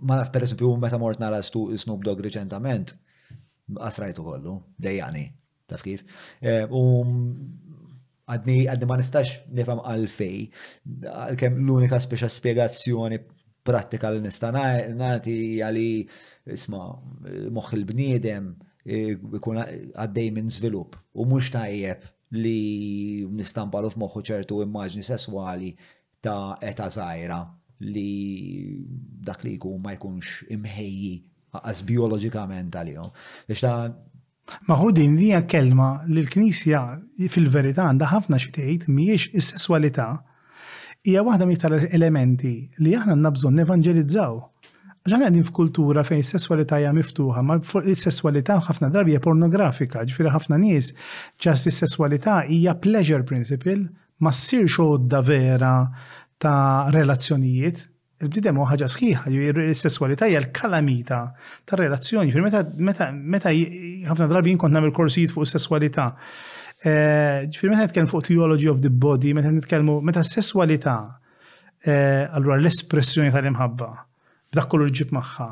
ma 0.00 0.16
naf 0.18 0.30
per 0.34 0.42
esempio 0.46 0.74
meta 0.76 0.98
mort 0.98 1.20
nara 1.20 1.40
Snoop 1.42 2.02
Dogg 2.04 2.20
reċentament, 2.26 2.92
asrajtu 3.90 4.24
kollu, 4.26 4.56
dejjani, 4.82 5.24
taf 5.70 5.82
kif. 5.86 6.02
Um, 6.80 7.14
għadni 8.26 8.58
għadni 8.70 8.88
ma 8.90 8.98
nistax 8.98 9.36
nifam 9.54 9.82
għalfej, 9.86 10.36
għalkemm 11.12 11.60
l-unika 11.66 12.00
speċa 12.02 12.28
spiegazzjoni 12.32 13.20
pratika 13.66 14.10
li 14.14 14.20
nista 14.22 14.52
nati 14.52 15.36
għali 15.66 15.86
isma 16.54 16.80
moħħ 17.54 17.78
il-bniedem 17.78 18.50
eh, 18.86 19.14
ikun 19.38 19.62
għaddej 19.62 20.30
minn 20.36 20.50
zvilup 20.54 20.98
u 21.18 21.26
mux 21.26 21.48
tajjeb 21.54 22.04
li 22.38 22.58
nistampalu 23.30 23.90
f'moħħu 23.92 24.22
ċertu 24.30 24.60
immaġni 24.66 25.02
sessuali 25.06 25.72
ta' 26.22 26.56
eta 26.66 26.86
zaħira 26.98 27.40
li 27.80 28.80
dak 29.26 29.44
li 29.44 29.56
jkun 29.56 29.80
ma 29.82 29.92
jkunx 29.96 30.44
imħejji 30.54 31.14
għaz 31.56 31.84
biologikament 31.88 32.76
għalihom. 32.80 33.12
Biex 33.48 33.62
ta' 33.64 33.86
Maħu 34.70 34.92
din 34.94 35.16
hija 35.18 35.40
kelma 35.50 36.04
li 36.06 36.20
l-Knisja 36.22 36.80
fil-verità 37.34 37.88
għandha 37.90 38.10
ħafna 38.12 38.38
xi 38.38 38.52
tgħid 38.54 38.84
mhijiex 38.94 39.32
is-sesswalità 39.40 40.04
hija 41.06 41.24
waħda 41.26 41.48
mill 41.50 41.80
elementi 41.90 42.52
li 42.78 42.92
aħna 42.94 43.16
nabżon 43.24 43.40
bżonn 43.50 43.58
nevanġelizzaw. 43.60 44.36
Għaxan 45.06 45.24
għedin 45.26 45.48
f'kultura 45.48 46.02
fejn 46.06 46.22
s-sessualità 46.22 46.78
hija 46.80 46.94
miftuħa, 46.94 47.42
ma 47.46 47.58
s-sessualità 47.60 48.60
ħafna 48.68 48.90
drabi 48.94 49.14
hija 49.16 49.22
pornografika, 49.26 50.06
ġifiri 50.06 50.30
ħafna 50.36 50.58
nies 50.62 50.92
ġast 51.42 51.66
s 51.72 51.82
sessualità 51.88 52.40
hija 52.46 52.74
pleasure 52.82 53.26
principle, 53.26 53.84
ma 54.22 54.30
ssirx 54.34 54.76
xogħda 54.78 55.22
vera 55.26 55.74
ta' 56.38 56.88
relazzjonijiet, 56.94 57.82
il-bdidem 58.24 58.56
huwa 58.58 58.70
ħaġa 58.72 58.88
sħiħa, 58.92 59.30
il-sessualità 59.32 60.26
hija 60.28 60.40
l-kalamita 60.42 61.18
ta' 61.68 61.76
relazzjoni. 61.80 62.32
Meta 62.44 63.06
meta 63.12 63.52
ħafna 63.52 64.28
drabi 64.30 64.54
jinkont 64.54 64.74
nagħmel 64.76 64.94
korsijiet 64.96 65.32
fuq 65.34 65.46
is-sessualità. 65.48 66.10
Eh, 66.76 67.46
ġifieri 67.48 67.72
meta 67.72 67.86
jitkellmu 67.86 68.12
fuq 68.12 68.26
theology 68.28 68.68
of 68.72 68.82
the 68.84 68.90
body, 68.92 69.32
meta 69.36 69.52
nitkellmu 69.52 70.00
meta 70.04 70.24
s-sessualità, 70.24 70.96
eh, 71.84 72.26
allura 72.30 72.58
l-espressjoni 72.60 73.32
tal-imħabba, 73.32 73.88
b'dak 74.52 74.68
kollu 74.74 74.90
ġib 74.96 75.16
magħha, 75.16 75.48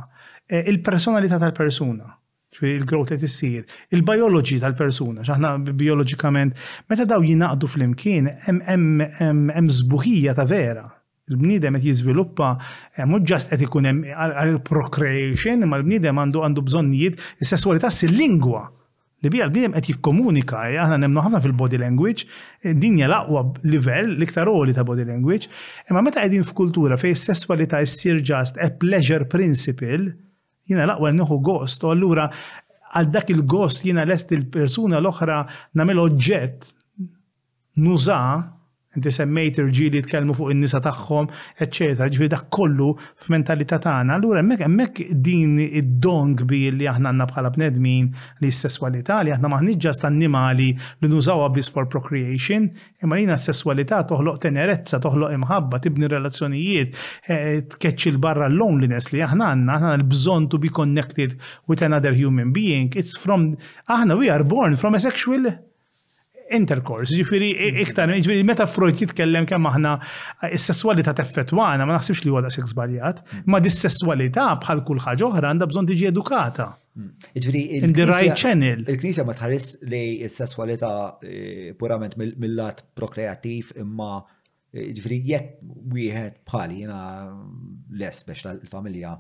eh, 0.53 0.65
il-personalità 0.73 1.41
tal-persuna 1.41 2.11
ċviri 2.55 2.81
il-growth 2.81 3.13
li 3.15 3.19
tissir, 3.23 3.65
il-biology 3.97 4.61
tal-persuna, 4.63 5.25
xaħna 5.27 5.55
biologikament, 5.79 6.55
meta 6.91 7.07
daw 7.09 7.25
jinaqdu 7.27 7.71
fl-imkien, 7.71 8.29
hemm 8.47 9.73
zbuħija 9.81 10.37
ta' 10.39 10.47
vera. 10.51 10.87
Il-bnidem 11.33 11.79
qed 11.79 11.87
jiżviluppa 11.89 12.51
eh, 12.61 13.05
mhux 13.09 13.25
ġast 13.31 13.53
qed 13.55 13.65
ikun 13.65 13.87
hemm 13.89 14.59
procreation, 14.67 15.65
imma 15.65 15.79
l-bniedem 15.81 16.19
għandu 16.21 16.43
għandu 16.45 16.65
bżonnijiet 16.69 17.23
is-sesswalità 17.43 17.89
s-lingwa 17.91 18.67
li 19.25 19.31
bija 19.33 19.47
l 19.49 19.53
bniedem 19.55 19.73
qed 19.73 19.87
jikkomunika, 19.95 20.67
eh, 20.69 20.77
aħna 20.85 20.99
nemnu 21.07 21.23
ħafna 21.25 21.39
fil-body 21.41 21.79
language, 21.81 22.27
eh, 22.61 22.75
Dinja 22.77 23.07
l-aqwa 23.09 23.47
livell, 23.65 24.13
l-iktar 24.19 24.51
oli 24.53 24.77
ta' 24.77 24.85
body 24.85 25.07
language, 25.09 25.49
imma 25.89 26.03
meta 26.05 26.21
qegħdin 26.27 26.45
f'kultura 26.45 26.99
fejn 27.01 27.17
is-sesswalità 27.17 27.81
ssir 27.89 28.21
ġast 28.21 28.61
a 28.61 28.69
pleasure 28.77 29.25
principle, 29.25 30.13
jina 30.67 30.87
laqwa 30.87 31.13
nuhu 31.13 31.39
gost, 31.45 31.85
u 31.85 31.93
allura 31.93 32.29
għal 32.95 33.11
dak 33.13 33.31
il-gost 33.35 33.85
jina 33.85 34.05
lest 34.09 34.31
il-persuna 34.33 35.01
l-oħra 35.03 35.39
namel 35.77 36.01
oġġett 36.07 36.69
nuża 37.85 38.21
Inti 38.95 39.11
semmejt 39.11 39.57
irġieli 39.59 40.01
tkellmu 40.07 40.35
fuq 40.39 40.53
in-nisa 40.55 40.79
tagħhom, 40.85 41.27
eċċetera, 41.65 42.07
ġifieri 42.15 42.31
dak 42.35 42.45
kollu 42.55 42.93
f'mentalità 43.19 43.81
tagħna. 43.83 44.19
Allura 44.21 44.39
hemmhekk 44.39 44.67
hemmhekk 44.69 45.07
din 45.27 45.57
id-dong 45.65 46.37
kbir 46.45 46.77
li 46.79 46.87
aħna 46.91 47.11
għandna 47.11 47.27
bħala 47.33 47.51
bnedmin 47.57 48.13
li 48.45 48.53
s-sesswalità 48.55 49.17
li 49.27 49.33
aħna 49.35 49.51
maħniġ 49.57 49.81
ġast 49.89 50.07
annimali 50.11 50.69
li 51.03 51.11
nużawha 51.11 51.49
biss 51.57 51.75
for 51.75 51.89
procreation, 51.91 52.69
imma 53.03 53.19
lina 53.19 53.35
s-sesswalità 53.39 54.05
toħloq 54.13 54.39
tenerezza, 54.47 55.03
toħloq 55.09 55.35
imħabba, 55.41 55.83
tibni 55.89 56.13
relazzjonijiet, 56.15 56.95
eh, 57.27 57.53
tkeċċi 57.75 58.15
l-barra 58.15 58.47
loneliness 58.55 59.11
li 59.11 59.25
aħna 59.27 59.51
għandna, 59.57 59.81
aħna 59.81 59.95
l-bżonn 60.05 60.47
to 60.55 60.63
be 60.63 60.71
connected 60.71 61.35
with 61.67 61.83
another 61.83 62.15
human 62.15 62.55
being. 62.55 62.95
It's 62.95 63.19
from 63.19 63.57
aħna 63.91 64.23
we 64.23 64.31
are 64.31 64.47
born 64.47 64.79
from 64.79 64.95
a 64.95 65.03
sexual 65.09 65.55
intercourse, 66.59 67.17
ġifiri 67.19 67.49
iktar, 67.83 68.11
ġifiri 68.19 68.45
meta 68.47 68.67
Freud 68.71 68.99
jitkellem 69.01 69.47
kemm 69.49 69.67
aħna 69.71 69.93
eh, 70.01 70.53
s 70.57 70.69
sessualità 70.71 71.15
teffettwana, 71.17 71.85
ma 71.87 71.99
naħsibx 71.99 72.25
li 72.27 72.33
huwa 72.33 72.43
daqshekk 72.47 72.71
żbaljat, 72.73 73.23
mm. 73.41 73.45
ma 73.55 73.61
dis-sessualità 73.65 74.47
bħal 74.63 74.83
kull 74.89 75.03
ħaġa 75.05 75.29
oħra 75.31 75.51
għandha 75.51 75.69
bżonn 75.71 75.91
tiġi 75.91 76.09
edukata. 76.13 76.69
Mm. 77.01 77.29
In 77.83 77.95
the 77.99 78.07
right 78.09 78.39
channel. 78.39 78.85
Il-Knisja 78.87 79.27
ma 79.29 79.35
tħares 79.37 79.71
li 79.93 80.03
s-sessualità 80.29 80.93
eh, 81.27 81.73
purament 81.79 82.17
mill-lat 82.21 82.85
prokreativ 82.99 83.75
imma 83.83 84.13
eh, 84.23 84.89
ġifiri 84.95 85.21
jekk 85.31 85.65
wieħed 85.99 86.43
bħali 86.51 86.83
jena 86.85 87.01
mm, 87.31 87.83
les 88.03 88.25
biex 88.31 88.47
l-familja 88.55 89.17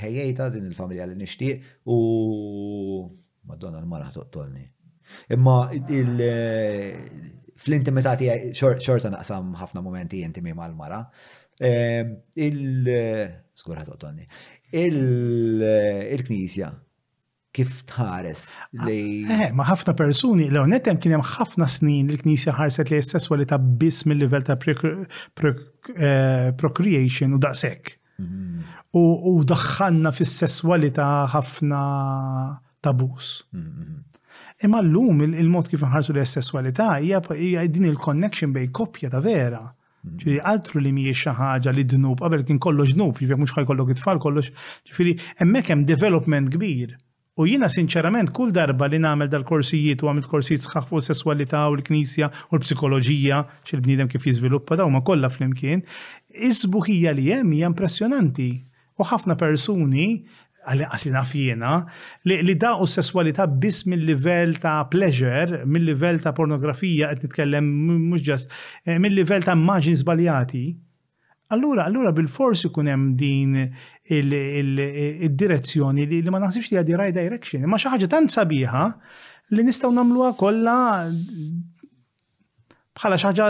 ħejjejta 0.00 0.48
din 0.54 0.70
il-familja 0.70 1.04
li 1.10 1.16
nixtieq 1.20 1.88
u 1.92 2.00
Madonna 3.48 3.80
l-mara 3.82 4.08
toqtolni. 4.14 4.64
Imma 5.34 5.56
eh, 5.72 6.90
fl-intimità 7.62 8.14
tiegħi 8.20 8.52
xorta 8.56 9.10
naqsam 9.12 9.52
ħafna 9.60 9.82
momenti 9.84 10.22
intimi 10.24 10.54
mal-mara. 10.56 11.02
Ehm, 11.60 12.14
il 12.38 12.90
skur 13.56 13.78
Tonni. 13.98 14.26
Eh, 14.70 14.84
Il-Knisja 14.86 16.70
kif 17.58 17.80
tħares 17.90 18.42
ah, 18.52 18.68
li. 18.86 19.00
Eh, 19.26 19.48
ma 19.56 19.64
ħafna 19.66 19.94
persuni, 19.98 20.44
l 20.52 20.62
nettem 20.70 21.00
kien 21.02 21.16
hemm 21.16 21.26
ħafna 21.26 21.66
snin 21.68 22.12
il-Knisja 22.12 22.52
ħarset 22.60 22.92
li 22.92 23.00
s-sessualità 23.02 23.58
biss 23.58 24.06
mill-livell 24.06 24.44
ta' 24.46 24.58
eh, 24.62 26.52
procreation 26.62 27.34
u 27.34 27.40
daqshekk. 27.42 27.96
Mhm. 28.22 28.76
U 28.98 29.34
daħħanna 29.44 30.14
fis-sessualità 30.14 31.10
ħafna 31.34 31.80
tabus. 32.80 33.42
Mhm, 33.52 33.66
mhm. 33.66 33.98
Imma 34.60 34.80
l-lum 34.82 35.20
il-mod 35.38 35.68
kif 35.70 35.84
nħarsu 35.86 36.10
l-sessualità 36.16 36.88
hija 36.98 37.62
din 37.70 37.84
il-connection 37.92 38.50
bej 38.56 38.72
koppja 38.74 39.10
ta' 39.12 39.20
vera. 39.22 39.60
Mm. 40.02 40.16
Ġifiri 40.18 40.38
altru 40.50 40.82
li 40.82 40.90
xi 41.14 41.30
ħaġa 41.30 41.74
li 41.76 41.84
dnub, 41.92 42.18
qabel 42.18 42.42
kien 42.46 42.58
kollox 42.58 42.96
dnub, 42.96 43.20
jekk 43.22 43.38
mux 43.38 43.54
ħajkollok 43.54 43.92
it-tfal 43.94 44.18
kollox, 44.22 44.50
ġifiri, 44.90 45.12
emmek 45.44 45.70
hemm 45.70 45.86
development 45.86 46.50
kbir. 46.56 46.96
U 47.38 47.46
jina 47.46 47.68
sinċerament 47.70 48.32
kull 48.34 48.50
darba 48.50 48.88
li 48.90 48.98
namel 48.98 49.30
dal-korsijiet 49.30 50.02
u 50.02 50.10
għamil 50.10 50.26
korsijiet 50.26 50.66
sħaħ 50.66 50.88
fuq 50.90 51.06
sessualità 51.06 51.62
u 51.70 51.76
l-knisja 51.78 52.26
u 52.50 52.58
l-psikoloġija, 52.58 53.38
xil-bnidem 53.62 54.10
kif 54.10 54.26
jizviluppa 54.26 54.74
daw 54.80 54.90
ma 54.90 55.04
kollha 55.06 55.30
flimkien, 55.30 55.84
isbuħija 56.34 57.14
li 57.14 57.30
hemm 57.30 57.54
hija 57.54 57.70
impressjonanti. 57.70 58.50
U 58.98 59.06
ħafna 59.06 59.38
persuni 59.38 60.08
għasina 60.76 61.22
fjena, 61.24 61.72
li, 62.28 62.34
li 62.44 62.52
da 62.60 62.74
u 62.80 62.86
sessualita 62.88 63.46
biss 63.46 63.84
mill-livell 63.88 64.58
ta' 64.62 64.84
pleasure, 64.90 65.62
mill-livell 65.64 66.20
ta' 66.24 66.32
pornografija, 66.36 67.08
għed 67.12 67.22
nitkellem 67.26 67.64
mux 68.10 68.22
ġast, 68.26 68.48
eh, 68.84 68.98
mill-livell 69.00 69.44
ta' 69.46 69.54
immaġin 69.56 69.96
zbaljati, 70.00 70.66
allura, 71.54 71.84
allura 71.88 72.12
bil-fors 72.12 72.64
ikun 72.68 72.86
hemm 72.90 73.08
din 73.18 73.56
il-direzzjoni 74.04 76.06
li, 76.08 76.22
ma 76.32 76.38
naħsibx 76.42 76.70
li 76.70 76.76
għaddi 76.82 76.96
right 77.00 77.14
direction, 77.16 77.64
ma 77.68 77.78
xi 77.80 77.88
ħaġa 77.88 78.06
sabiħa 78.36 78.86
li 79.56 79.62
nistgħu 79.64 79.92
nagħmluha 79.96 80.34
kollha 80.40 80.76
bħala 82.98 83.16
xi 83.20 83.26
ħaġa 83.32 83.48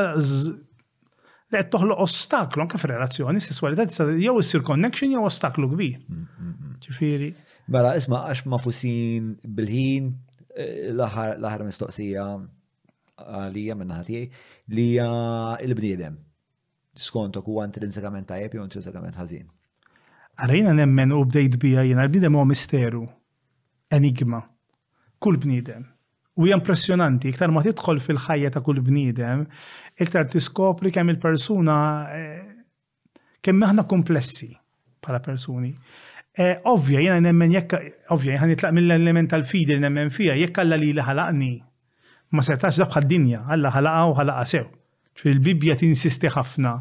li 1.49 1.57
qed 1.59 1.71
toħloq 1.75 1.99
ostaklu 2.05 2.63
anke 2.63 2.79
f'relazzjoni, 2.79 3.29
relazzjoni 3.35 3.75
sesswalità 3.75 3.83
jew 4.15 4.43
s-sir 4.43 4.63
connection 4.67 5.11
jew 5.15 5.23
ostaklu 5.25 5.69
kbir. 5.73 5.99
Mm, 6.05 6.15
mm, 6.15 6.27
mm 6.39 6.68
ġifiri. 6.85 7.31
Mela, 7.73 7.95
isma, 7.99 8.23
għax 8.31 8.47
ma 8.47 8.59
fusin 8.63 9.33
bil-ħin, 9.45 10.13
eh, 10.57 10.89
l-ħar 10.93 11.65
mistoqsija 11.67 12.25
għalija 13.19 13.75
ah, 13.75 13.79
minna 13.79 13.99
ħatijaj, 14.01 14.27
li 14.79 14.85
il-bniedem. 15.67 16.17
Skontok 16.99 17.49
u 17.53 17.59
intrinsikament 17.63 18.27
tajjeb 18.29 18.55
jew 18.57 18.65
intrinsikament 18.65 19.19
ħażin. 19.19 19.47
Għarajna 20.39 20.73
nemmen 20.79 21.13
u 21.15 21.25
bdejt 21.27 21.59
bija 21.63 21.83
jena 21.87 22.05
l-bniedem 22.07 22.35
huwa 22.39 22.47
misteru, 22.47 23.05
enigma, 23.95 24.45
kull 25.19 25.39
bniedem. 25.43 25.85
U 26.39 26.47
hija 26.47 26.55
impressjonanti, 26.61 27.33
iktar 27.33 27.51
ma 27.51 27.65
tidħol 27.67 27.99
fil-ħajja 28.05 28.53
ta' 28.55 28.63
kull 28.63 28.79
bniedem, 28.87 29.43
iktar 29.99 30.29
tiskopri 30.31 30.93
kemm 30.95 31.11
il-persuna 31.17 31.79
eh, 32.15 32.53
kemm 33.43 33.67
aħna 33.67 33.85
komplessi 33.91 34.53
bħala 35.03 35.19
persuni. 35.23 35.73
Eh, 36.37 36.57
ovvja, 36.65 37.01
jena 37.03 37.19
nemmen 37.21 37.51
jekk, 37.53 37.73
ovvja, 38.15 38.37
jena 38.37 38.47
nitlaq 38.53 38.75
mill-element 38.77 39.31
tal-fidi 39.33 39.75
li 39.77 39.83
nemmen 39.83 40.11
fija, 40.15 40.35
jekk 40.39 40.61
alla 40.63 40.77
li 40.79 40.93
li 40.95 41.03
ħalaqni, 41.03 41.51
ma 42.31 42.45
setax 42.47 42.79
dabħad 42.85 43.09
dinja, 43.11 43.41
alla 43.51 43.73
ħalaqa 43.75 44.05
u 44.07 44.15
ħalaqa 44.21 44.45
sew. 44.47 44.69
Ċfir 45.19 45.33
il-Bibja 45.33 45.75
tinsisti 45.81 46.31
ħafna 46.31 46.77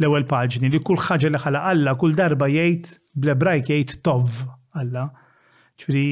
l 0.00 0.08
ewwel 0.08 0.24
paġni 0.30 0.70
li 0.72 0.80
kull 0.80 0.96
ħaġa 1.02 1.28
li 1.34 1.40
ħalaqa 1.42 1.68
alla, 1.74 1.92
kull 2.00 2.14
darba 2.16 2.48
jgħid, 2.48 2.88
blebrajk 3.18 3.68
jgħid 3.74 3.98
tov 4.06 4.40
alla. 4.80 5.04
Ċfiri, 5.76 6.06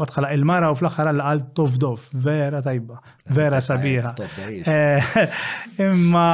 bat 0.00 0.18
il-mara 0.26 0.72
u 0.72 0.74
fl-axħar 0.74 1.12
alla 1.12 1.30
għal 1.30 1.44
tov 1.54 1.78
dov, 1.78 2.08
vera 2.26 2.58
tajba, 2.66 2.98
vera 3.38 3.60
sabiħa. 3.62 4.16
Eh, 4.74 5.14
imma 5.86 6.26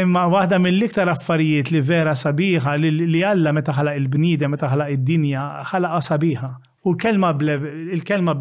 imma 0.00 0.24
waħda 0.32 0.56
mill-iktar 0.62 1.10
affarijiet 1.12 1.70
li 1.74 1.80
vera 1.84 2.14
sabiħa 2.16 2.76
li 2.80 3.22
Alla 3.26 3.52
meta 3.52 3.72
ħalaq 3.76 3.98
il-bnida, 4.00 4.48
meta 4.48 4.68
ħalaq 4.72 4.92
id-dinja, 4.96 5.42
ħalaqa 5.68 6.00
sabiħa. 6.08 6.50
U 6.86 6.92
l-kelma 6.94 7.30
il-kelma 7.94 8.34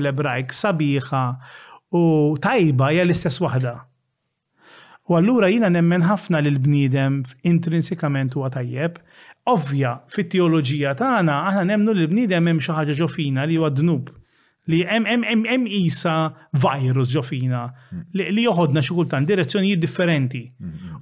sabiħa 0.52 1.24
u 1.92 2.38
tajba 2.42 2.92
hija 2.94 3.02
l-istess 3.06 3.42
waħda. 3.44 3.74
U 5.10 5.18
allura 5.18 5.50
jina 5.52 5.68
nemmen 5.70 6.02
ħafna 6.08 6.40
l 6.42 6.58
bniedem 6.60 7.24
intrinsikament 7.44 8.36
huwa 8.36 8.50
tajjeb. 8.50 8.98
Ovvja, 9.52 9.98
fit-teoloġija 10.08 10.96
tagħna 10.96 11.36
aħna 11.50 11.64
nemmnu 11.74 11.92
l 11.92 12.08
bniedem 12.08 12.48
hemm 12.48 12.62
xi 12.64 12.72
ħaġa 12.80 12.96
ġofina 13.00 13.44
li 13.46 13.60
huwa 13.60 13.70
dnub 13.74 14.12
li 14.70 14.82
hemm 14.86 15.66
isa 15.66 16.14
virus 16.54 17.10
ġofina 17.16 17.62
li 18.14 18.44
joħodna 18.46 18.84
xi 18.86 18.94
kultant 18.94 19.26
direzzjonijiet 19.30 19.82
differenti. 19.82 20.42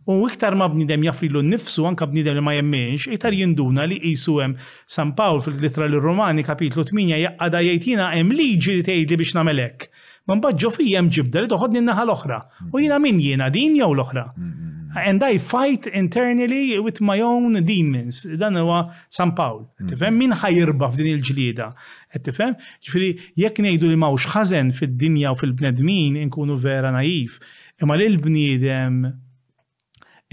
U 0.07 0.19
iktar 0.27 0.55
ma 0.55 0.69
bnidem 0.71 1.03
jafrilu 1.09 1.41
nnifsu 1.43 1.83
anka 1.89 2.07
bnidem 2.07 2.37
li 2.39 2.45
ma 2.45 2.53
jemmenx, 2.55 3.09
iktar 3.11 3.35
jinduna 3.35 3.83
li 3.89 3.99
qisu 4.03 4.39
hemm 4.39 4.55
San 4.87 5.11
Pawl 5.17 5.41
fil-litra 5.43 5.89
l-Romani 5.91 6.43
kapitlu 6.47 6.87
8 6.87 7.11
jaqqada 7.25 7.63
jgħidina 7.67 8.11
hemm 8.15 8.35
liġi 8.39 8.79
li 8.79 8.87
tgħidli 8.87 9.19
biex 9.23 9.43
hekk. 9.49 9.89
Man 10.29 10.41
bħadġo 10.43 10.69
fija 10.75 10.99
mġibda 11.07 11.41
li 11.41 11.49
toħodni 11.49 11.79
n-naħa 11.81 12.03
l-oħra. 12.05 12.37
U 12.69 12.81
jina 12.83 12.99
min 13.01 13.17
jena 13.23 13.47
din 13.49 13.77
jew 13.79 13.87
l-oħra. 13.95 14.27
Mm, 14.37 14.49
mm, 14.49 14.59
mm, 14.61 14.75
And 15.05 15.23
I 15.25 15.37
fight 15.37 15.85
internally 15.87 16.77
with 16.81 17.01
my 17.07 17.17
own 17.21 17.57
demons. 17.65 18.19
Dan 18.41 18.57
huwa 18.61 18.81
San 19.13 19.33
Paul. 19.37 19.63
Tifhem 19.89 20.15
min 20.17 20.33
ħajirba 20.37 20.89
f'din 20.93 21.09
il-ġlieda. 21.15 21.69
Qed 22.13 22.25
tifhem? 22.29 22.53
Ġifieri 22.85 23.09
jekk 23.41 23.63
ngħidu 23.65 23.89
li 23.89 23.97
m'hawnx 24.03 24.29
ħażen 24.35 24.69
fid-dinja 24.77 25.33
u 25.33 25.37
fil-bnedmin 25.41 26.17
inkunu 26.27 26.57
vera 26.61 26.93
naif. 26.93 27.37
Imma 27.81 27.97
lil 28.01 28.19
bniedem 28.21 28.99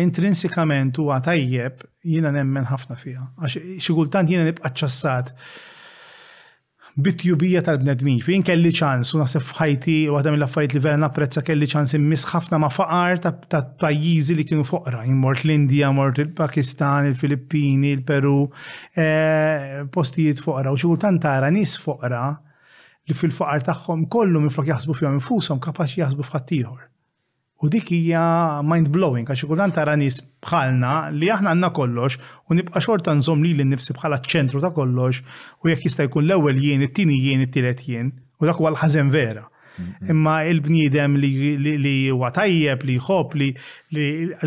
intrinsikament 0.01 1.01
huwa 1.01 1.23
tajjeb 1.25 1.85
jiena 2.05 2.33
nemmen 2.37 2.69
ħafna 2.69 2.99
fiha. 3.01 3.31
Għax 3.41 3.59
xi 3.85 3.97
kultant 3.97 4.29
jiena 4.33 4.49
nibqa' 4.53 4.73
ċassat 4.83 5.33
bit-tjubija 6.97 7.61
tal-bnedmin. 7.65 8.23
Fejn 8.25 8.43
kelli 8.47 8.71
ċans, 8.75 9.11
u 9.17 9.21
nasib 9.21 9.43
fħajti, 9.45 9.97
u 10.09 10.15
għadam 10.17 10.39
il 10.39 10.47
affarijiet 10.47 10.77
li 10.77 10.81
vera 10.87 10.97
napprezza 11.03 11.43
kelli 11.45 11.69
ċans 11.69 11.93
immis 11.99 12.25
ħafna 12.31 12.61
ma 12.63 12.71
faqar 12.73 13.21
ta' 13.23 13.61
pajjiżi 13.83 14.37
li 14.39 14.47
kienu 14.49 14.65
fuqra. 14.65 15.03
Mort 15.21 15.45
l-Indija, 15.45 15.91
mort 15.93 16.23
il-Pakistan, 16.25 17.11
il-Filippini, 17.13 17.93
il-Peru, 17.99 18.39
eh, 18.97 19.85
postijiet 19.93 20.41
fuqra. 20.41 20.73
U 20.73 20.77
xultan 20.81 21.21
tara 21.21 21.51
nis 21.53 21.77
fuqra 21.79 22.25
li 23.07 23.15
fil-faqar 23.15 23.69
tagħhom 23.69 24.09
kollu 24.09 24.41
minflok 24.47 24.73
jaħsbu 24.73 24.97
fihom 24.97 25.21
infushom 25.21 25.61
kapaċi 25.63 26.01
jasbu 26.07 26.25
fħattijħor. 26.33 26.86
U 27.65 27.69
dik 27.73 27.89
hija 27.89 28.21
mind 28.69 28.91
blowing 28.93 29.25
għax 29.33 29.47
kultant 29.49 29.73
tara 29.73 29.95
nies 29.97 30.19
bħalna 30.45 30.91
li 31.17 31.31
aħna 31.33 31.55
għandna 31.55 31.71
kollox 31.79 32.19
u 32.53 32.57
nibqa' 32.59 32.83
xorta 32.85 33.15
nżomm 33.17 33.47
lili 33.47 33.65
nnifsi 33.65 33.95
bħala 33.97 34.19
ċentru 34.29 34.61
ta' 34.61 34.75
kollox 34.77 35.23
u 35.65 35.71
jekk 35.73 35.87
jista' 35.89 36.05
jkun 36.05 36.27
l-ewwel 36.27 36.61
jien, 36.61 36.85
it-tieni 36.85 37.17
jien, 37.17 37.41
it-tielet 37.47 37.81
jien 37.87 38.11
u 38.13 38.45
dak 38.45 38.61
huwa 38.61 38.75
l-ħażen 38.75 39.09
vera. 39.09 39.47
Imma 40.09 40.35
il-bniedem 40.51 41.17
li 41.17 41.95
huwa 42.13 42.29
tajjeb, 42.37 42.85
li 42.89 42.99
jħobb, 43.01 43.35
li 43.41 43.49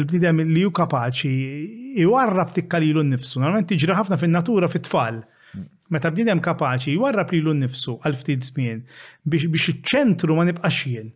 l-bniedem 0.03 0.45
li 0.53 0.63
hu 0.67 0.69
kapaċi 0.73 1.97
iwarrab 2.05 2.53
tikkalilu 2.55 3.03
nnifsu. 3.09 3.41
Normalment 3.41 3.69
tiġri 3.73 3.97
ħafna 4.03 4.17
fin-natura 4.21 4.69
fit-tfal. 4.73 5.19
Meta 5.89 6.13
bniedem 6.13 6.41
kapaċi 6.45 6.93
jwarrab 6.95 7.33
lilu 7.33 7.53
nnifsu 7.57 7.97
għal 8.05 8.17
ftit 8.21 8.45
żmien 8.53 8.85
biex 9.25 9.49
iċ-ċentru 9.49 10.37
ma 10.37 10.45
nibqax 10.49 10.83
jien. 10.85 11.13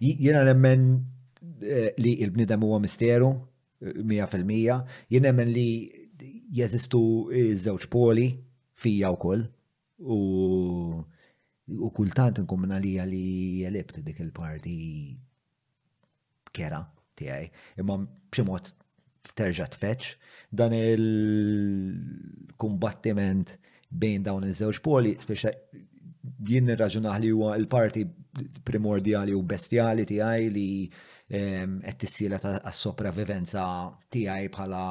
Jena 0.00 0.42
nemmen 0.44 0.86
eh, 1.62 1.90
li 1.98 2.12
il-bnidem 2.24 2.62
huwa 2.66 2.78
misteru, 2.82 3.30
100%, 3.80 4.50
eh, 4.50 4.78
jiena 5.10 5.28
nemmen 5.30 5.48
li 5.54 5.68
jeżistu 6.56 7.00
żewġ 7.62 7.84
poli 7.92 8.24
fija 8.82 9.10
wkoll 9.12 9.44
u 10.00 10.16
u 11.68 11.88
kultant 11.98 12.38
nkun 12.40 12.70
li 12.82 12.94
li 13.10 13.22
jelibt 13.60 13.98
dik 14.06 14.16
il-parti 14.24 14.74
kera 16.56 16.78
tiegħi, 17.20 17.50
imma 17.82 17.98
b'xi 18.32 18.42
mod 18.48 18.64
terġa' 19.36 19.68
tfetx 19.76 20.14
dan 20.60 20.72
il-kumbattiment 20.78 23.48
bejn 24.04 24.24
dawn 24.24 24.48
iż-żewġ 24.48 24.80
poli, 24.88 25.12
speċa 25.26 25.52
jien 26.48 26.64
nirraġuna 26.68 27.16
li 27.22 27.30
huwa 27.34 27.54
l-parti 27.60 28.04
primordjali 28.66 29.34
u 29.36 29.42
bestjali 29.46 30.04
tiegħi 30.08 30.50
li 30.54 30.66
ehm, 31.30 31.78
qed 31.86 31.98
tissielet 32.04 32.46
għas-sopravivenza 32.52 33.66
tiegħi 34.14 34.50
bħala 34.54 34.84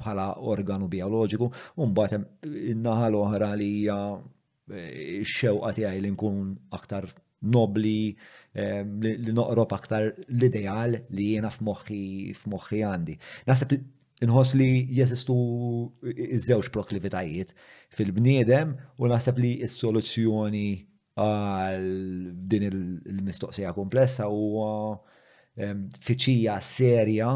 bħala 0.00 0.28
organu 0.54 0.88
bioloġiku 0.92 1.50
u 1.76 1.90
mbagħad 1.90 2.48
in-naħa 2.74 3.08
l-oħra 3.12 3.52
li 3.60 3.70
hija 3.80 4.00
e, 4.12 4.88
x-xewqa 5.22 5.72
tiegħi 5.80 6.04
li 6.04 6.14
nkun 6.16 6.42
aktar 6.80 7.08
nobli 7.56 7.96
ehm, 8.10 8.96
li 9.08 9.32
noqrob 9.36 9.76
aktar 9.78 10.12
l-ideal 10.28 11.00
li 11.10 11.32
jiena 11.34 11.50
f'moħħi 11.54 12.00
f'moħħi 12.40 12.82
għandi. 12.90 13.20
Naħseb 13.50 13.82
inħoss 14.24 14.56
li 14.56 14.68
jeżistu 14.96 15.34
iż-żewġ 16.14 16.70
proklivitajiet 16.72 17.50
fil-bniedem 17.96 18.74
u 19.02 19.10
naħseb 19.12 19.40
li 19.42 19.50
s-soluzzjoni 19.68 20.64
għal 21.20 21.88
din 22.48 22.66
il-mistoqsija 22.70 23.74
komplessa 23.76 24.28
u 24.32 24.40
ehm, 24.62 25.86
tfittxija 26.00 26.56
serja 26.64 27.30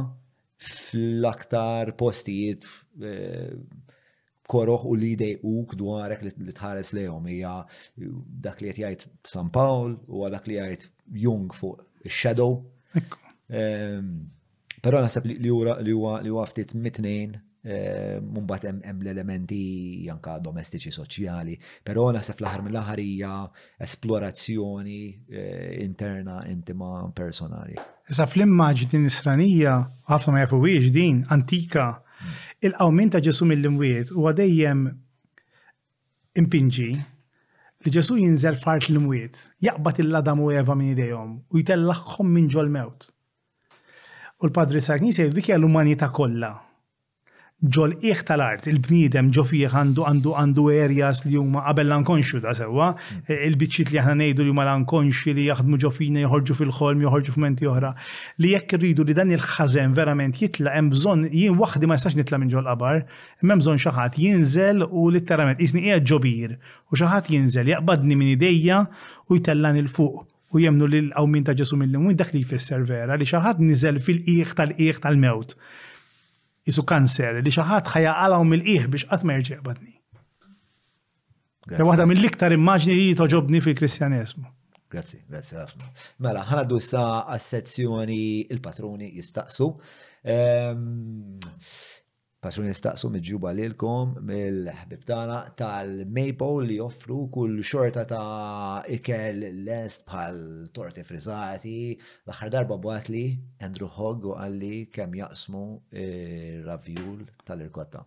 fl-aktar 0.60 1.94
postijiet 2.00 2.65
ehm, 2.97 3.62
koroħ 4.50 4.89
u 4.91 4.97
li 4.99 5.12
dejquk 5.18 5.76
dwarek 5.78 6.25
li 6.26 6.57
tħares 6.57 6.94
lejhom 6.97 7.28
hija 7.31 7.55
dak 8.42 8.65
li 8.65 8.73
qed 8.73 8.83
jgħid 8.86 9.10
San 9.31 9.52
Paul 9.55 9.94
u 10.09 10.25
dak 10.33 10.49
li 10.50 10.57
jgħid 10.59 10.89
Jung 11.26 11.52
fuq 11.55 11.84
ix-shadow. 12.09 12.57
Ehm, 13.50 14.17
Però 14.84 15.00
naħseb 15.05 15.28
li 15.44 15.50
huwa 15.52 15.75
li 15.84 15.92
huwa 15.92 16.12
li 16.25 16.31
huwa 16.33 16.47
ftit 16.49 16.70
mitnejn 16.81 17.34
eh, 17.68 18.17
mumbat 18.25 18.62
hemm 18.68 19.02
l-elementi 19.05 20.09
anka 20.12 20.39
domestiċi 20.41 20.92
soċjali, 20.94 21.57
però 21.84 22.07
naħseb 22.17 22.41
l-aħħar 22.41 22.65
mill-aħħar 22.65 23.02
hija 23.05 23.34
esplorazzjoni 23.86 25.00
eh, 25.05 25.76
interna 25.84 26.39
intima 26.49 26.94
personali. 27.17 27.76
Issa 28.09 28.25
fl 28.26 28.47
immaġġ 28.47 28.89
din 28.97 29.05
isranija 29.10 29.75
ħafna 30.15 30.36
ma 30.39 30.47
jafuwiex 30.47 30.89
din, 30.97 31.20
antika, 31.28 31.91
mm. 32.25 32.41
il-qawmin 32.70 33.12
ta' 33.12 33.20
ġesu 33.28 33.49
mill-imwiet 33.52 34.15
u 34.17 34.26
dejjem 34.33 34.86
impinġi 36.41 36.89
li 37.84 37.92
ġesu 38.00 38.17
jinżel 38.17 38.57
fart 38.60 38.89
l-imwiet, 38.89 39.36
jaqbad 39.60 40.00
il-ladam 40.07 40.41
u 40.41 40.50
Eva 40.57 40.76
minn 40.81 40.97
idejhom 40.97 41.41
u 41.52 41.60
jitellaħħom 41.60 42.33
minn 42.39 42.49
ġol 42.57 42.73
mewt. 42.78 43.10
U 44.42 44.46
l-Padri 44.48 44.80
Sarnis 44.80 45.16
sejdu 45.18 45.34
dik 45.36 45.50
l-umanità 45.58 46.06
kollha. 46.16 46.48
Ġol 47.76 47.90
iħ 48.08 48.22
tal-art, 48.24 48.64
il-bniedem 48.72 49.26
ġo 49.36 49.42
fiħ 49.44 49.74
għandu 49.76 50.06
għandu 50.08 50.30
għandu 50.40 50.62
areas 50.80 51.20
li 51.26 51.36
huma 51.36 51.60
qabel 51.66 51.90
l-ankonxu 51.90 52.40
ta' 52.40 52.54
sewwa, 52.56 52.86
e, 53.28 53.36
il-biċċiet 53.50 53.92
li 53.92 54.00
aħna 54.00 54.14
ngħidu 54.22 54.46
li 54.46 54.54
huma 54.54 54.64
l-ankonxi 54.64 55.34
li 55.36 55.44
jaħdmu 55.50 55.80
ġo 55.84 55.90
fina 55.92 56.24
joħorġu 56.24 56.56
fil-ħolm, 56.56 57.04
joħorġu 57.04 57.34
f'menti 57.36 57.68
oħra. 57.68 57.92
Li 58.40 58.54
jekk 58.54 58.78
irridu 58.80 59.04
li 59.10 59.18
dan 59.20 59.34
il-ħażen 59.36 59.92
verament 60.00 60.40
jitla' 60.40 60.72
hemm 60.78 60.88
bżonn 60.96 61.28
jien 61.36 61.60
waħdi 61.60 61.90
ma 61.92 62.00
jistax 62.00 62.16
nitla' 62.22 62.40
minn 62.40 62.54
ġol 62.56 62.70
qabar, 62.72 63.04
hemm 63.44 63.60
bżonn 63.60 63.82
xi 63.84 63.92
ħadd 64.00 64.20
jinżel 64.24 64.86
u 64.88 65.04
litterament 65.18 65.60
isni 65.60 65.84
qiegħed 65.90 66.08
ġobir 66.14 66.56
u 66.88 66.96
xi 66.96 67.12
ħadd 67.12 67.36
jinżel 67.36 67.74
jaqbadni 67.76 68.16
minn 68.16 68.32
idejja 68.38 68.86
u 69.28 69.36
jtellan 69.36 69.84
il 69.84 69.92
fuq 69.92 70.24
u 70.54 70.58
jemnu 70.58 70.88
li 70.90 70.98
l-għawmin 71.04 71.44
ta' 71.46 71.54
ġesu 71.58 71.76
mill-lum, 71.78 72.08
dak 72.18 72.32
li 72.34 72.42
jfisser 72.42 72.82
vera 72.88 73.14
li 73.16 73.26
xaħat 73.30 73.60
nizel 73.62 73.98
fil-iħ 74.02 74.54
tal-iħ 74.58 75.00
tal-mewt. 75.04 75.54
Isu 76.68 76.82
kanser 76.86 77.38
li 77.44 77.52
xaħat 77.54 77.92
ħajaqalaw 77.94 78.46
mill-iħ 78.52 78.88
biex 78.92 79.06
qatt 79.10 79.26
ma 79.26 79.36
jirġeqbadni. 79.38 79.94
Ja 81.70 81.86
waħda 81.86 82.06
mill-iktar 82.10 82.56
immaġni 82.56 82.96
li 82.98 83.14
toġobni 83.20 83.60
fil-kristjanesmu. 83.62 84.44
Grazzi, 84.90 85.20
grazzi 85.30 85.54
ħafna. 85.54 85.86
Mela, 86.24 86.42
ħadu 86.50 86.80
sa 86.82 87.04
għas-sezzjoni 87.36 88.22
il-patruni 88.50 89.12
jistaqsu. 89.20 89.70
Ehm, 90.24 91.38
Pasu 92.44 92.62
nistaqsu 92.64 93.06
mġuba 93.14 93.50
lilkom 93.56 94.12
mill-ħbib 94.28 95.02
tagħna 95.08 95.34
tal-Maple 95.62 96.62
li 96.70 96.76
joffru 96.78 97.18
kull 97.34 97.58
xorta 97.70 98.04
ta' 98.12 98.30
ikel 98.96 99.44
lest 99.66 100.06
bħal 100.12 100.40
torti 100.80 101.04
frizzati. 101.10 101.74
L-aħħar 102.24 102.52
darba 102.56 102.78
bħat 102.88 103.10
li 103.16 103.22
Andrew 103.68 103.90
Hogg 103.98 104.30
u 104.32 104.38
għalli 104.46 104.70
kemm 104.98 105.18
jaqsmu 105.22 105.64
eh, 105.92 106.64
ravjul 106.70 107.28
tal-irkotta. 107.52 108.06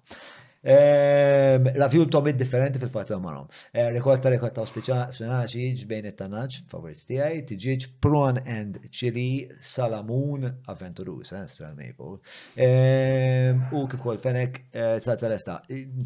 Ehm, 0.66 1.67
la 1.75 1.88
view 1.88 2.06
tom 2.08 2.30
differenti 2.32 2.80
fil-fat 2.80 3.09
li 3.11 3.17
marom. 3.19 3.48
Eh, 3.75 3.90
rikotta 3.92 4.30
rikotta 4.32 4.64
speċaċi 4.64 5.64
ġbejn 5.82 6.06
it-tanaċ, 6.14 6.61
favorit 6.72 7.01
tijaj, 7.09 7.42
tiġiġ 7.50 7.88
prawn 8.00 8.40
and 8.48 8.77
chili 8.95 9.45
salamun 9.59 10.48
avventurus, 10.72 11.33
eh, 11.33 11.48
stran 11.51 11.75
maple. 11.75 12.22
Ehm, 12.56 13.66
u 13.74 13.82
kif 13.92 14.00
kol 14.00 14.19
fenek 14.24 14.61
eh, 14.72 15.00
sal-salesta. 15.03 15.58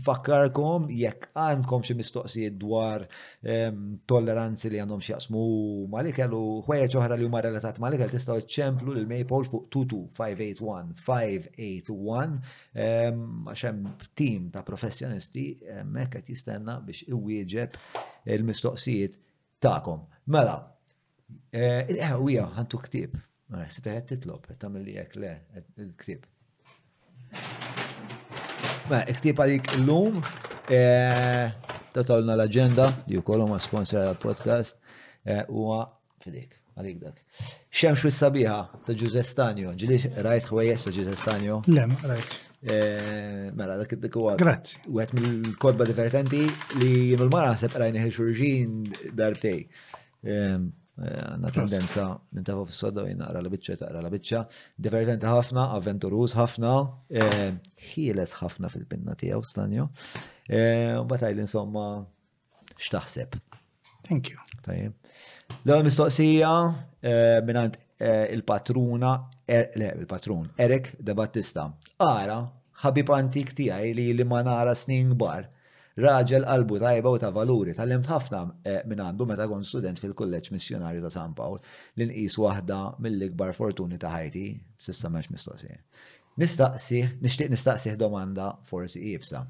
Fakkarkom 0.03 0.89
jekk 0.89 1.29
għandkom 1.35 1.85
xi 1.85 1.93
mistoqsijiet 2.01 2.57
dwar 2.57 3.05
ehm, 3.45 3.99
tolleranzi 4.09 4.71
li 4.73 4.81
għandhom 4.81 5.05
xjaqsmu 5.05 5.85
malikel 5.93 6.33
u 6.33 6.43
ħwejjeġ 6.65 6.97
oħra 6.97 7.19
li 7.19 7.29
huma 7.29 7.43
relatat 7.45 7.77
malikel 7.79 8.09
tistgħu 8.09 8.41
ċemplu 8.57 8.97
l-maple 8.97 9.45
fuq 9.53 9.69
581 9.77 10.97
581 11.05 12.41
għaxem 12.77 13.79
tim 14.17 14.49
ta' 14.53 14.61
professjonisti 14.65 15.45
mekk 15.89 16.17
qed 16.19 16.31
jistenna 16.35 16.77
biex 16.85 17.05
iwieġeb 17.09 17.77
il-mistoqsijiet 18.33 19.17
ta'kom. 19.63 20.03
Mela, 20.29 20.57
eh, 21.51 21.85
il-ħawija 21.89 22.45
għantu 22.55 22.81
ktib. 22.85 23.15
Eh, 23.53 23.69
Sibta 23.71 23.93
qed 23.97 24.09
titlob, 24.13 24.45
qed 24.47 24.59
tagħmel 24.61 24.83
li 24.85 24.97
jekk 24.97 25.15
le 25.23 25.33
eh, 25.55 25.87
ktib 26.01 26.25
Ma, 28.87 29.01
mela, 29.01 29.15
ktib 29.15 29.39
għalik 29.43 29.73
l-lum, 29.81 30.21
tolna 32.07 32.35
l-agenda 32.37 32.85
li 33.11 33.17
wkoll 33.19 33.43
ma 33.49 33.57
sponsor 33.59 33.99
għal-podcast 34.05 34.77
huwa 35.49 35.79
għafidik, 35.81 36.55
għalik 36.77 37.01
dak. 37.01 37.19
s 37.33 38.13
sabiħa 38.21 38.59
ta' 38.85 38.93
Giuseppe 38.95 39.27
Stanio, 39.33 39.73
ġili 39.75 39.99
rajt 40.23 40.47
ħwejjes 40.51 40.85
ta' 40.85 40.91
Giuseppe 40.93 41.19
Stanio? 41.23 41.61
Lem, 41.67 41.97
rajt. 42.05 42.43
Eh, 42.71 43.47
mela, 43.55 43.77
dak 43.79 43.93
dik 44.01 44.13
huwa. 44.19 44.33
Grazzi. 44.39 44.79
Wieħed 44.91 45.15
mill-kodba 45.17 45.85
divertenti 45.87 46.41
li 46.81 46.89
jien 47.11 47.23
il-mara 47.23 47.53
sepp 47.59 47.77
rajni 47.79 48.09
xurġin 48.11 48.73
darbtej. 49.17 49.61
Ehm, 50.27 50.65
eh, 50.99 51.21
Għanna 51.23 51.51
tendenza 51.55 52.07
nintafu 52.35 52.65
fis-sodda 52.67 53.05
jien 53.07 53.21
naqra 53.23 53.43
la 53.45 53.51
biċċa 53.53 53.77
taqra 53.85 54.01
la 54.03 54.11
biċċa. 54.11 54.41
Divertenti 54.83 55.29
ħafna, 55.31 55.69
avventuruż 55.77 56.35
ħafna, 56.39 56.73
ehm, 57.21 57.61
ħieles 57.93 58.35
ħafna 58.41 58.73
fil-pinna 58.73 59.15
tiegħu 59.21 59.47
stanju. 59.53 59.87
Ehm, 60.49 61.07
Batajli 61.07 61.41
insomma 61.45 61.85
x'taħseb. 62.75 63.39
Thank 64.09 64.31
you. 64.33 64.43
Tajjeb. 64.61 64.93
L-għal 65.65 65.87
mistoqsija 65.87 66.53
eh, 67.01 67.39
minant 67.47 67.79
il-patruna, 67.99 69.15
er, 69.49 69.71
il-patrun, 69.73 70.51
Erik 70.67 70.91
De 71.01 71.15
Battista. 71.17 71.63
Ara, 71.97 72.43
ħabib 72.83 73.11
antik 73.13 73.53
tiegħi 73.57 73.93
li 73.97 74.07
li 74.13 74.25
ma 74.25 74.41
nara 74.45 74.73
snin 74.77 75.13
kbar. 75.15 75.47
Raġel 75.97 76.43
qalbu 76.45 76.75
tajba 76.77 77.09
u 77.09 77.17
ta' 77.21 77.31
valuri, 77.33 77.73
tal-lim 77.73 78.03
ħafna 78.05 78.41
eh, 78.63 78.81
minn 78.85 78.99
għandu 79.01 79.25
meta 79.25 79.47
kon 79.49 79.63
student 79.65 79.97
fil-kulleġġ 79.97 80.51
missjonarju 80.53 81.01
ta' 81.07 81.13
San 81.13 81.33
Pawl 81.33 81.57
li 81.97 82.05
nqis 82.05 82.35
waħda 82.43 82.81
mill-ikbar 83.01 83.55
fortuni 83.57 83.97
ta' 83.97 84.11
ħajti, 84.13 84.43
sissa 84.77 85.09
m'hemmx 85.09 85.33
mistoqsi. 85.33 85.71
Nistaqsi: 86.37 87.01
nixtieq 87.25 87.49
nistaqsih 87.55 87.97
domanda 87.97 88.51
forsi 88.69 89.01
ibsa. 89.15 89.41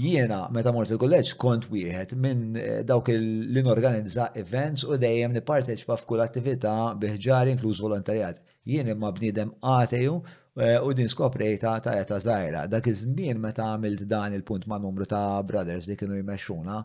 Jiena 0.00 0.40
meta 0.54 0.74
mort 0.74 0.90
il-kulleġġ 0.94 1.36
kont 1.46 1.68
wieħed 1.70 2.18
minn 2.18 2.42
eh, 2.58 2.82
dawk 2.86 3.12
li 3.14 3.62
norganizza 3.66 4.32
events 4.42 4.82
u 4.86 4.98
dejjem 5.02 5.30
nipparteċipa 5.38 5.94
f'kull 6.02 6.26
attività 6.26 6.74
biħġar 6.98 7.54
inkluż 7.54 7.86
volontarjat. 7.86 8.42
Jien 8.74 8.90
ma 8.98 9.14
bniedem 9.14 9.54
għateju 9.62 10.18
Eh, 10.54 10.78
u 10.82 10.92
din 10.92 11.06
skoprejta 11.08 11.76
ta' 11.80 11.92
ta' 12.04 12.16
zaħira. 12.24 12.64
Dak 12.72 12.88
iż-żmien 12.92 13.38
meta 13.44 13.68
għamilt 13.70 14.00
dan 14.12 14.34
il-punt 14.34 14.66
ma' 14.66 14.80
numru 14.82 15.06
ta' 15.12 15.42
brothers 15.46 15.86
li 15.86 15.94
kienu 16.00 16.18
jmexxuna, 16.18 16.80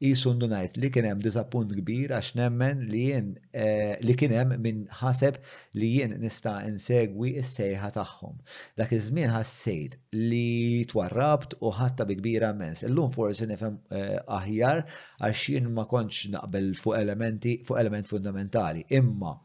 jisundu 0.00 0.46
najt 0.48 0.76
li 0.80 0.88
kienem 0.94 1.20
dizappunt 1.24 1.72
kbir 1.80 2.12
għax 2.16 2.30
nemmen 2.38 2.78
li 2.92 3.00
jien 3.08 3.26
eh, 3.64 3.98
li 4.06 4.14
kienem 4.18 4.54
minn 4.64 4.86
ħaseb 5.00 5.36
li 5.80 5.90
jien 5.96 6.14
nista' 6.22 6.62
insegwi 6.68 7.34
s-sejħa 7.42 7.90
tagħhom. 7.98 8.38
Dak 8.80 8.94
iż-żmien 8.96 9.32
ħassejt 9.34 9.98
li 10.16 10.86
twarrabt 10.92 11.58
u 11.60 11.72
ħatta 11.76 12.06
bi 12.08 12.16
kbira 12.22 12.52
mens. 12.56 12.86
Illum 12.88 13.12
forsi 13.12 13.48
nifhem 13.50 13.76
eh, 13.92 14.18
aħjar 14.40 14.82
għax 15.20 15.44
jien 15.54 15.68
ma 15.76 15.84
kontx 15.90 16.32
naqbel 16.34 16.72
fuq 16.80 16.96
elementi 17.00 17.58
fuq 17.66 17.80
element 17.84 18.08
fundamentali. 18.10 18.86
Imma 18.96 19.36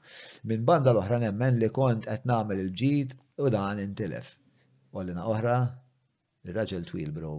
minn 0.47 0.63
banda 0.67 0.95
l-oħra 0.95 1.19
nemmen 1.27 1.59
li 1.59 1.71
kont 1.75 2.07
qed 2.07 2.29
nagħmel 2.31 2.63
il-ġid 2.67 3.19
u 3.43 3.51
dan 3.51 3.83
intilef. 3.83 4.37
Wallina 4.95 5.25
oħra, 5.27 5.57
il-raġel 6.45 6.83
twil 6.85 7.11
bro, 7.13 7.31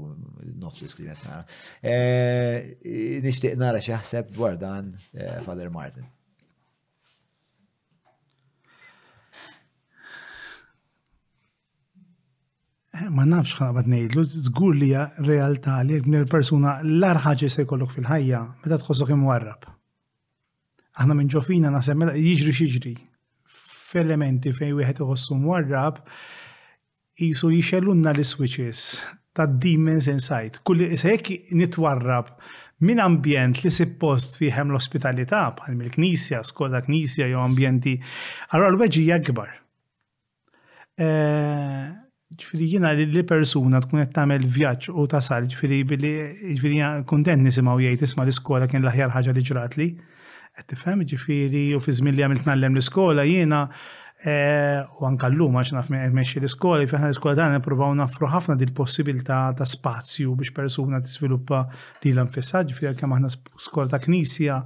nof 0.59 0.81
li 0.83 0.89
skrivet 0.91 1.20
nara. 1.28 1.44
Eh, 1.81 2.76
nishtiq 3.23 3.57
nara 3.60 3.81
xaħseb 3.83 4.33
dwar 4.35 4.57
dan 4.59 4.93
eh, 5.15 5.39
Father 5.47 5.70
Martin. 5.75 6.07
Eh, 12.97 13.09
ma 13.12 13.26
nafx 13.28 13.55
xabat 13.60 13.86
nejdlu, 13.86 14.26
zgur 14.51 14.75
li 14.78 14.91
realtà 15.31 15.78
li 15.85 15.99
għibnir 16.01 16.26
persuna 16.33 16.78
l-arħaġi 16.83 17.51
se 17.52 17.67
kollok 17.68 17.94
fil-ħajja, 17.99 18.43
meta 18.65 18.81
tħossok 18.81 19.12
imwarrab. 19.15 19.68
Aħna 20.97 21.15
minn 21.18 21.28
ġofina 21.31 21.68
nasem, 21.70 21.99
mela 22.01 22.17
jiġri 22.17 22.55
xiġri, 22.57 22.94
f-elementi 23.47 24.51
fej 24.57 24.73
wieħed 24.81 25.05
iħossu 25.05 25.36
warrab 25.47 26.01
jisu 27.16 27.48
jixellunna 27.50 28.12
l-switches 28.12 28.82
ta' 29.36 29.46
Demons 29.48 30.06
Inside. 30.12 30.60
Kulli 30.64 30.90
sekk 31.00 31.30
nitwarrab 31.56 32.30
minn 32.84 33.00
ambjent 33.00 33.62
li 33.64 33.72
suppost 33.72 34.36
fiħem 34.40 34.72
l-ospitalità 34.72 35.46
bħal 35.56 35.76
mill-knisja, 35.78 36.42
skola 36.44 36.82
knisja 36.84 37.28
jew 37.30 37.40
ambjenti, 37.40 37.96
għarra 38.52 38.70
l 38.72 38.80
weġi 38.82 39.06
akbar. 39.16 39.54
Eh, 40.96 41.88
ġifiri 42.36 42.68
jina 42.74 42.92
li 42.96 43.24
persuna 43.28 43.80
tkun 43.84 44.02
qed 44.04 44.12
tagħmel 44.16 44.44
vjaġġ 44.52 44.92
u 44.92 45.08
tasal 45.12 45.48
ġifiri 45.52 45.82
billi 45.88 46.14
ġifiri 46.52 46.82
kuntent 47.08 47.44
nisimgħu 47.44 47.78
jgħid 47.84 48.06
isma' 48.10 48.28
l-iskola 48.28 48.68
kien 48.68 48.84
l-aħjar 48.84 49.12
ħaġa 49.16 49.36
li 49.36 49.46
ġratli. 49.52 49.90
Qed 50.56 50.70
tifhem 50.72 51.04
ġifiri 51.04 51.66
u 51.76 51.80
fi 51.84 51.96
żmien 51.98 52.16
li 52.16 52.24
għamilt 52.26 52.46
nallem 52.48 52.76
l-iskola 52.76 53.24
jiena 53.28 53.64
Eh, 54.26 54.78
u 54.98 55.06
anka 55.06 55.28
l-lum 55.30 55.55
għax 55.60 55.70
naf 55.76 55.88
meċi 56.10 56.40
l-iskola, 56.40 56.82
fiħna 56.90 57.12
l-iskola 57.12 57.34
ta' 57.38 57.60
provaw 57.62 57.92
nafru 57.94 58.26
ħafna 58.32 58.56
l 58.58 58.72
possibilità 58.74 59.52
ta' 59.55 59.62
spazju 59.70 60.34
biex 60.40 60.50
persuna 60.56 60.98
t-sviluppa 60.98 61.60
li 62.02 62.10
l-anfessaġ, 62.10 62.72
fil 62.74 62.96
kemm 62.98 63.14
aħna 63.20 63.30
skola 63.68 63.86
ta' 63.92 64.00
knisja, 64.02 64.58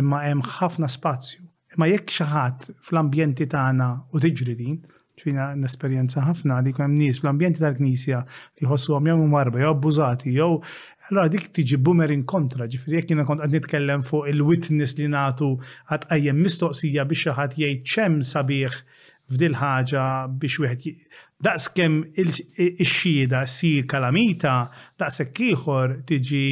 imma 0.00 0.22
hemm 0.24 0.40
ħafna 0.56 0.88
spazju. 0.88 1.44
Imma 1.74 1.90
jekk 1.92 2.16
xaħat 2.16 2.70
fl-ambjenti 2.88 3.44
tagħna 3.52 3.90
u 4.16 4.24
tiġri 4.24 4.56
din, 4.62 4.80
ċina 5.20 5.50
n-esperienza 5.54 6.24
ħafna 6.24 6.62
li 6.64 6.72
hemm 6.74 6.96
nies 6.98 7.20
fl-ambjenti 7.20 7.60
tal-knisja 7.62 8.24
li 8.24 8.64
jħossu 8.64 8.96
għom 8.96 9.12
jew 9.12 9.28
marba, 9.36 9.60
jew 9.60 9.74
abbużati, 9.76 10.32
jew 10.38 10.56
Allora 11.12 11.28
dik 11.28 11.50
tiġi 11.52 11.76
boomerang 11.84 12.22
kontra, 12.24 12.64
ġifri 12.70 12.96
jek 12.96 13.10
jina 13.12 13.26
kont 13.28 13.42
għad 13.44 13.52
nitkellem 13.52 14.02
fuq 14.08 14.28
il-witness 14.30 14.94
li 14.96 15.08
natu 15.12 15.50
għad 15.92 16.06
għajem 16.14 16.38
mistoqsija 16.40 17.04
biex 17.10 17.26
xaħat 17.26 17.58
jgħid 17.60 17.90
ċem 17.92 18.14
sabiħ 18.28 18.78
f'dil 19.34 19.56
ħaġa 19.60 20.04
biex 20.40 20.64
wieħed 20.64 20.94
daqs 21.44 21.66
kem 21.76 21.98
ix-xhieda 22.24 23.42
sir 23.52 23.82
kalamita, 23.90 24.54
daqshekk 25.02 25.42
ieħor 25.50 25.94
tiġi 26.08 26.44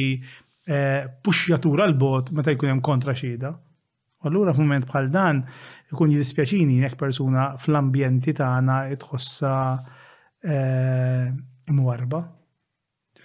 eh, 0.69 1.09
puxjatura 1.25 1.89
l-bot 1.89 2.29
meta 2.37 2.53
jkun 2.53 2.75
hemm 2.75 2.85
kontra 2.85 3.17
xhieda. 3.17 3.55
Allura 4.29 4.53
f'mument 4.55 4.85
bħal 4.87 5.09
dan 5.11 5.41
ikun 5.89 6.13
jidispjaċini 6.13 6.77
jekk 6.83 7.01
persuna 7.01 7.49
fl-ambjenti 7.57 8.37
tagħna 8.37 8.77
tħossa 9.01 9.55
imwarba. 10.45 12.21
Eh, 12.21 12.29
e, 12.37 12.42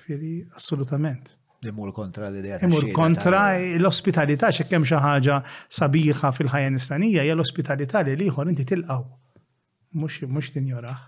ġifiri, 0.09 0.31
assolutament. 0.57 1.29
Imur 1.67 1.91
kontra 1.93 2.29
l-idea. 2.31 2.59
Imur 2.65 2.85
kontra 2.95 3.41
l-ospitalità, 3.81 4.51
xekkem 4.55 4.85
xaħġa 4.89 5.39
sabiħa 5.79 6.31
fil-ħajja 6.37 6.73
nisranija, 6.77 7.25
hija 7.27 7.35
l-ospitalità 7.37 8.03
li 8.07 8.15
liħor 8.23 8.53
inti 8.53 8.67
tilqaw. 8.71 9.03
Mux 10.03 10.51
tinjoraħ. 10.55 11.05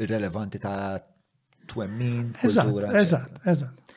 Irrelevanti 0.00 0.60
ta' 0.62 0.98
twemmin. 1.68 2.30
Eżat, 2.42 2.70
eżat, 3.02 3.40
eżat. 3.52 3.96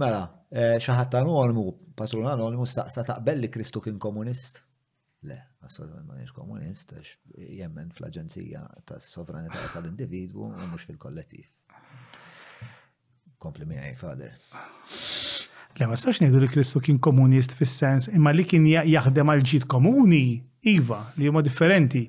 Mela, 0.00 0.22
eh, 0.50 0.78
xaħat 0.80 1.18
anonimu, 1.20 1.66
patrun 1.98 2.30
anonimu 2.30 2.64
staqsa 2.66 3.04
taqbel 3.10 3.44
li 3.44 3.50
Kristu 3.52 3.82
kien 3.84 3.98
komunist? 3.98 4.62
Le, 5.24 5.36
assolutament 5.64 6.08
ma 6.24 6.32
komunist, 6.36 6.94
jemmen 7.40 7.90
fl-Aġenzija 7.96 8.64
tas 8.88 9.04
sovranità 9.14 9.60
tal-individwu 9.74 10.50
u 10.52 10.66
mhux 10.68 10.84
fil-kollettiv 10.90 11.44
kompli 13.44 13.66
miħaj, 13.68 13.92
fader. 14.00 14.32
Le, 15.74 15.88
ma 15.90 15.98
stax 15.98 16.22
nejdu 16.22 16.40
li 16.42 16.48
Kristu 16.52 16.80
kien 16.84 17.00
komunist 17.08 17.56
fis-sens, 17.58 18.08
imma 18.14 18.32
li 18.32 18.44
kien 18.48 18.64
jaħdem 18.70 19.32
għal 19.32 19.44
ġid 19.50 19.68
komuni, 19.74 20.22
iva, 20.72 21.02
li 21.18 21.28
huma 21.30 21.42
differenti. 21.44 22.04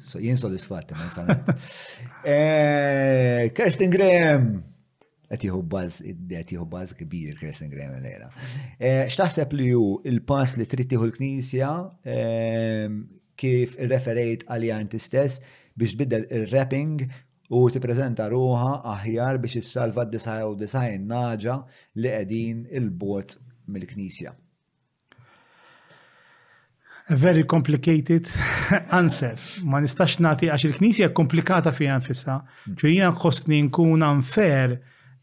so, 0.07 0.21
jien 0.21 0.39
soddisfatta, 0.45 0.97
ma 0.97 1.09
nsamet. 1.11 1.53
Eh, 2.27 3.45
Kirsten 3.55 3.91
Graham, 3.93 4.47
għet 5.31 5.43
jihu 5.45 5.61
bazz 6.67 6.91
kbir 6.97 7.37
Kirsten 7.39 7.69
Graham 7.71 7.93
l 7.93 8.01
għela 8.09 8.27
eh, 8.81 9.03
Xtaħseb 9.13 9.53
li 9.55 9.69
ju 9.69 9.83
il-pass 10.11 10.57
li 10.59 10.65
trittiħu 10.67 11.07
l-knisja 11.07 11.69
kif 13.39 13.77
referejt 13.93 14.43
għal 14.49 14.67
inti 14.75 14.99
stess, 14.99 15.39
biex 15.77 15.93
biddel 15.99 16.25
il-rapping 16.33 17.01
u 17.53 17.59
tippreżenta 17.71 18.25
ruħa 18.33 18.71
aħjar 18.95 19.37
biex 19.43 19.61
issalva 19.61 20.07
d-99 20.09 21.05
naġa 21.07 21.59
li 22.01 22.09
qegħdin 22.15 22.65
il-bot 22.79 23.37
mill-Knisja. 23.69 24.33
A 27.09 27.15
very 27.15 27.45
complicated 27.47 28.27
answer. 29.01 29.37
Ma 29.63 29.79
nistax 29.79 30.17
nagħti 30.19 30.49
għax 30.51 30.65
il-Knisja 30.67 31.11
komplikata 31.15 31.71
fiha 31.71 31.95
nfisha. 32.01 32.41
Hmm. 32.41 32.77
Ġurina 32.81 33.13
nħossni 33.13 33.61
nkun 33.69 34.03
unfair 34.09 34.73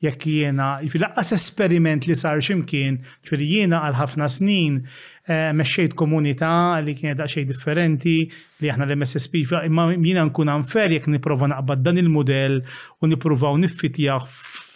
jekk 0.05 0.29
jiena, 0.31 0.71
kifil-laqqas 0.85 1.33
esperiment 1.37 2.05
li 2.09 2.17
sar 2.19 2.41
ximkien, 2.45 2.99
ċuri 3.29 3.47
għal 3.67 3.97
ħafna 4.01 4.27
snin 4.33 4.81
Eh, 5.25 5.55
meċċejt 5.57 5.95
komunità 5.97 6.49
li 6.85 6.93
kienet 6.99 7.17
daqsxejn 7.17 7.47
differenti 7.49 8.15
li 8.61 8.69
aħna 8.69 8.85
l-MSSP, 8.91 9.39
imma 9.71 9.87
jiena 9.97 10.21
nkun 10.29 10.51
għanfer 10.53 10.93
jekk 10.99 11.09
nipprova 11.15 11.49
naqbad 11.49 11.81
dan 11.87 11.97
il 12.03 12.11
model 12.13 12.59
u 13.01 13.09
nippruvaw 13.09 13.57
niffitjaħ 13.63 14.27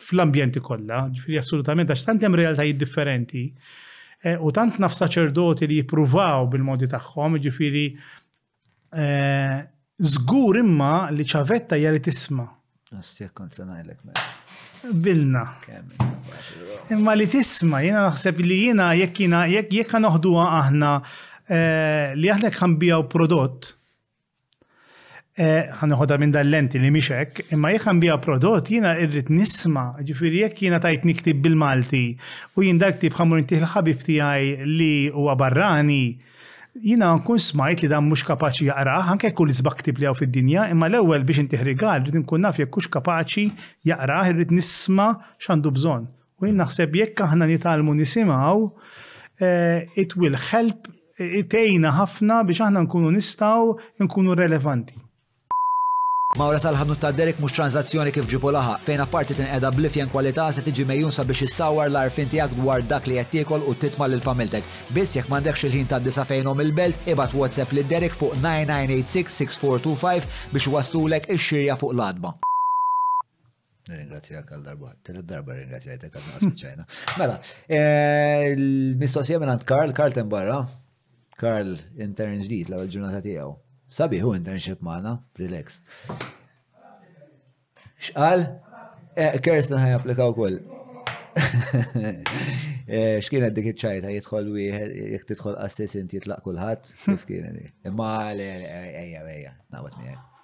fl-ambjenti 0.08 0.62
kollha, 0.64 1.02
ġifieri 1.12 1.36
assolutament 1.42 1.92
għax 1.92 2.06
tant 2.08 2.24
hemm 2.24 2.38
realtajiet 2.40 2.80
differenti. 2.80 3.42
Eh, 4.24 4.38
u 4.40 4.48
tant 4.56 4.80
naf 4.80 4.96
saċerdoti 4.96 5.68
li 5.68 5.82
jippruvaw 5.82 6.48
bil-modi 6.54 6.88
tagħhom, 6.96 7.36
ġifieri 7.44 7.84
eh, 9.04 9.60
żgur 10.16 10.62
imma 10.64 10.92
li 11.12 11.28
ċavetta 11.28 11.76
jari 11.76 12.00
tisma'. 12.08 12.48
Għastijak 12.96 13.36
kont 13.36 13.60
sanajlek, 13.60 14.00
Bilna. 14.84 15.57
Imma 16.90 17.15
li 17.18 17.26
tisma, 17.28 17.82
jena 17.84 18.07
naħseb 18.08 18.39
li 18.47 18.58
jena 18.68 18.92
jekk 18.97 19.24
jena 19.26 19.42
jekk 19.50 19.74
jekk 19.76 19.98
noħduha 20.00 20.44
aħna 20.60 20.92
eh, 20.98 22.15
li 22.15 22.31
aħna 22.32 22.50
ħanbijaw 22.55 23.05
prodott. 23.12 23.74
Eh, 25.39 25.68
ħanħodha 25.82 26.16
minn 26.18 26.32
dal-lenti 26.34 26.81
li 26.82 26.90
miexek, 26.90 27.44
imma 27.55 27.70
jekk 27.76 27.97
bijaw 28.02 28.18
prodott 28.24 28.70
jina 28.73 28.94
irrit 28.98 29.28
nisma, 29.31 29.92
ġifiri 30.02 30.42
jekk 30.47 30.62
jina 30.66 30.81
tajt 30.82 31.05
niktib 31.07 31.42
bil-Malti 31.44 32.05
u 32.57 32.66
jien 32.66 32.78
dak 32.81 32.98
tib 33.02 33.15
ħamur 33.20 33.44
intiħ 33.44 33.62
l-ħabib 33.62 34.02
tijaj 34.07 34.52
li 34.66 34.92
huwa 35.15 35.36
barrani 35.39 36.00
jina 36.74 37.14
nkun 37.14 37.38
smajt 37.38 37.82
li 37.82 37.88
dan 37.88 38.05
mhux 38.06 38.22
kapaċi 38.26 38.68
jaqrah, 38.68 39.08
anke 39.12 39.30
kull 39.34 39.50
isbaq 39.52 39.80
li 39.86 40.06
għaw 40.06 40.16
fid-dinja, 40.18 40.66
imma 40.72 40.88
l-ewwel 40.90 41.24
biex 41.26 41.42
inti 41.44 41.58
ħrigal 41.60 42.05
rrid 42.05 42.20
nkun 42.22 42.44
naf 42.44 42.60
jekk 42.60 42.76
hux 42.80 42.90
kapaċi 42.92 43.47
jaqrah, 43.88 44.28
irrid 44.32 44.52
nisma' 44.55 45.10
x'għandu 45.42 45.74
bżonn. 45.78 46.06
U 46.38 46.47
jien 46.47 46.60
naħseb 46.60 46.94
jekk 47.00 47.24
aħna 47.26 47.48
nitalmu 47.50 47.94
nisimgħu, 47.98 48.70
eh, 49.40 49.86
it 49.98 50.14
will 50.18 50.36
help 50.50 50.92
eh, 51.18 51.42
tejna 51.50 51.90
ħafna 51.98 52.44
biex 52.47 52.64
aħna 52.68 52.84
nkunu 52.86 53.10
nistaw 53.16 53.72
nkunu 54.05 54.36
relevanti. 54.38 54.94
Mawra 56.39 56.60
sal-ħadnut 56.62 57.00
ta' 57.02 57.08
Derek 57.18 57.41
mhux 57.42 57.50
tranzazzjoni 57.57 58.12
kif 58.15 58.28
ġipu 58.31 58.52
laħa, 58.55 58.76
fejn 58.86 59.00
apparti 59.02 59.34
qeda 59.34 59.73
blifjen 59.75 60.07
kwalità 60.12 60.44
se 60.55 60.62
tiġi 60.62 60.84
mejjunsa 60.86 61.25
biex 61.26 61.49
issawar 61.49 61.89
l-arfin 61.91 62.28
tiegħek 62.31 62.55
dwar 62.60 62.84
dak 62.92 63.08
li 63.10 63.17
qed 63.18 63.31
tiekol 63.33 63.65
u 63.67 63.75
titma' 63.75 64.07
lil 64.12 64.23
familtek. 64.23 64.68
Biss 64.94 65.17
jekk 65.18 65.26
m'għandekx 65.33 65.67
il-ħin 65.67 65.89
ta' 65.91 65.99
disa 66.07 66.23
fejnhom 66.28 66.62
il-belt, 66.62 67.08
ibad 67.10 67.34
WhatsApp 67.34 67.75
lil 67.75 67.89
Derek 67.91 68.15
fuq 68.20 68.39
9986-6425 68.44 70.31
biex 70.55 70.68
waslulek 70.76 71.26
ix-xirja 71.34 71.75
fuq 71.83 71.97
l-adba. 71.99 72.36
Ringrazzjak 73.91 74.55
għal 74.55 74.62
darba, 74.70 74.94
tel 75.02 75.18
darba 75.34 75.58
ringrazzjajtek 75.58 76.15
għal 76.15 76.34
għasmiċajna. 76.36 76.86
Mela, 77.18 77.41
eh, 77.67 78.52
l-mistoqsija 78.55 79.42
minn 79.42 79.58
Karl, 79.75 79.91
Karl 79.99 80.15
tembarra, 80.20 80.62
Karl 81.42 81.75
intern 81.99 82.44
ġdijt 82.47 82.70
l-għal 82.70 82.92
ġurnata 82.94 83.26
tijaw 83.26 83.58
hu 83.97 84.34
internship 84.34 84.81
maħna, 84.83 85.17
relax. 85.39 85.81
Xqal? 88.00 88.47
Eh, 89.17 89.41
Kersna 89.42 89.78
ħaj 89.81 89.94
applikaw 89.99 90.34
kol. 90.34 90.60
Eh, 92.89 93.18
xkienet 93.20 93.52
dik 93.52 93.67
iċċajta 93.75 94.08
jitħol 94.15 94.47
wieħed, 94.49 94.94
jek 95.12 95.26
tidħol 95.28 95.58
assistant 95.60 96.08
jitlaq 96.15 96.41
kulħadd, 96.47 96.86
kif 97.02 97.26
kienet 97.28 97.58
dik. 97.58 97.73
Imma 97.91 98.07
eja, 98.33 99.20
ejja, 99.28 99.52
naqbad 99.68 99.99
miegħek. 100.00 100.41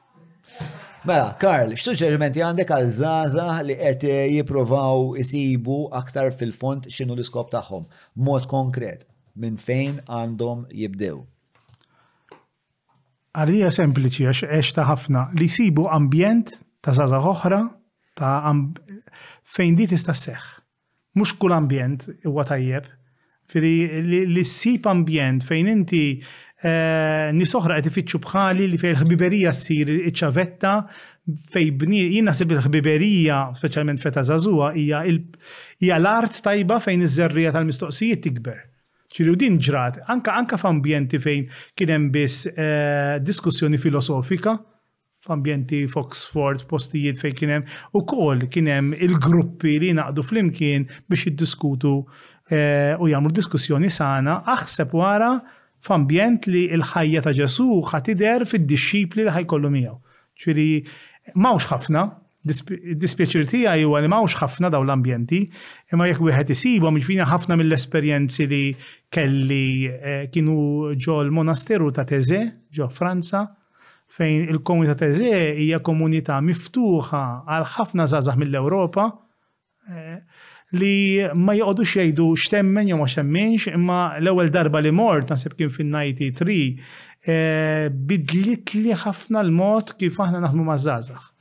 Mela, 1.09 1.31
Karl, 1.41 1.73
x'suġġerimenti 1.73 2.45
għandek 2.45 2.69
għal 2.77 2.93
zaza 3.01 3.47
li 3.65 3.79
qed 3.81 4.09
eh, 4.13 4.29
jippruvaw 4.37 5.17
isibu 5.25 5.79
aktar 5.97 6.29
fil-font 6.37 6.91
x'inhu 6.93 7.17
l-iskop 7.17 7.49
tagħhom, 7.57 7.89
mod 8.29 8.45
konkret, 8.53 9.09
minn 9.41 9.57
fejn 9.57 10.03
għandhom 10.05 10.69
jibdew 10.69 11.25
għalija 13.35 13.71
sempliċi 13.75 14.27
għax 14.29 14.45
għax 14.55 14.73
ta' 14.77 14.85
ħafna 14.89 15.23
li 15.41 15.49
sibu 15.51 15.89
ambjent 15.91 16.53
ta' 16.85 16.95
zaza 16.95 17.19
oħra 17.19 17.61
ta' 18.19 18.53
fejn 19.55 19.79
di 19.81 19.87
tista' 19.91 20.15
seħ. 20.15 20.51
Mux 21.19 21.35
kull 21.39 21.57
ambjent 21.57 22.09
huwa 22.27 22.47
tajjeb. 22.49 22.85
firri 23.51 24.01
li 24.27 24.41
s-sib 24.45 24.87
ambjent 24.89 25.43
fejn 25.45 25.67
inti 25.69 26.01
eh, 26.17 27.29
nisoħra 27.37 27.77
għet 27.77 27.91
ifittxu 27.91 28.19
bħali 28.25 28.65
li 28.71 28.79
fej 28.81 28.95
l-ħbiberija 28.95 29.51
s-sir 29.53 29.91
iċavetta 30.11 30.73
fej 31.53 31.69
bni, 31.77 32.01
jina 32.15 32.33
sib 32.37 32.53
l-ħbiberija, 32.55 33.43
specialment 33.59 34.01
feta 34.01 34.23
zazua, 34.25 34.73
hija 34.81 35.05
l-art 36.01 36.41
tajba 36.45 36.81
fejn 36.87 37.05
iż-żerrija 37.05 37.53
tal-mistoqsijiet 37.53 38.25
tikber 38.25 38.63
ċiri 39.15 39.35
din 39.39 39.59
ġrat, 39.63 40.01
anka 40.11 40.35
anka 40.37 40.59
f'ambjenti 40.59 41.21
fejn 41.23 41.45
kien 41.79 41.93
hemm 41.95 42.09
biss 42.15 42.47
eh, 42.51 43.19
diskussjoni 43.23 43.79
filosofika, 43.79 44.57
f'ambjenti 45.25 45.85
f'Oxford, 45.89 46.65
postijiet 46.71 47.21
fejn 47.23 47.37
kien 47.39 47.53
hemm, 47.57 47.75
kol 48.11 48.43
kien 48.53 48.67
hemm 48.73 48.91
il-gruppi 49.07 49.77
li 49.83 49.93
naqdu 49.97 50.25
flimkien 50.27 50.89
biex 51.09 51.29
jiddiskutu 51.31 51.95
eh, 52.51 52.99
u 52.99 53.09
jagħmlu 53.13 53.33
diskussjoni 53.39 53.93
sana, 53.95 54.41
aħseb 54.57 54.97
wara 54.99 55.37
f'ambjent 55.85 56.49
li 56.51 56.67
l-ħajja 56.81 57.23
ta' 57.27 57.37
Ġesu 57.39 57.69
ħatider 57.93 58.45
fid-disċipli 58.49 59.27
li 59.29 59.33
ħajkollu 59.39 59.71
miegħu. 59.75 59.97
Ċiri 60.43 60.67
mawx 61.39 61.67
ħafna, 61.71 62.07
dispjaċir 62.45 63.47
tiegħi 63.49 63.85
huwa 63.89 64.03
li 64.05 64.09
m'hawnx 64.11 64.37
ħafna 64.43 64.69
daw 64.73 64.85
l-ambjenti, 64.85 65.39
imma 65.95 66.09
jekk 66.11 66.25
wieħed 66.29 66.53
isibhom 66.55 66.99
jiġifieri 66.99 67.25
ħafna 67.31 67.57
mill-esperjenzi 67.57 68.47
li 68.51 68.63
kelli 69.15 69.69
eh, 69.89 70.25
kienu 70.33 70.93
ġo 71.01 71.19
l-monasteru 71.25 71.93
ta' 71.97 72.05
Teze 72.09 72.43
ġo 72.75 72.91
Franza, 72.93 73.47
fejn 74.15 74.49
il-komunità 74.53 74.97
Teze 75.01 75.33
hija 75.65 75.81
komunità 75.87 76.37
miftuħa 76.45 77.23
għal 77.49 77.69
ħafna 77.79 78.09
zazah 78.13 78.37
mill-Ewropa 78.43 79.09
eh, 79.89 80.21
li 80.77 80.95
ma 81.33 81.55
jgħodu 81.57 81.89
jgħidu 81.89 82.29
x'temmen 82.43 82.91
jew 82.93 83.01
ma 83.01 83.09
xemmenx, 83.09 83.71
imma 83.73 83.99
l-ewwel 84.21 84.53
darba 84.53 84.85
li 84.85 84.93
mort 84.93 85.33
nasib 85.33 85.57
kien 85.57 85.73
fin-93 85.73 86.61
eh, 86.61 87.89
bidlit 87.89 88.77
li 88.77 88.93
ħafna 88.93 89.41
l-mod 89.49 89.97
kif 90.03 90.21
aħna 90.21 90.45
naħdmu 90.45 90.69
maż-żgħażagħ 90.69 91.33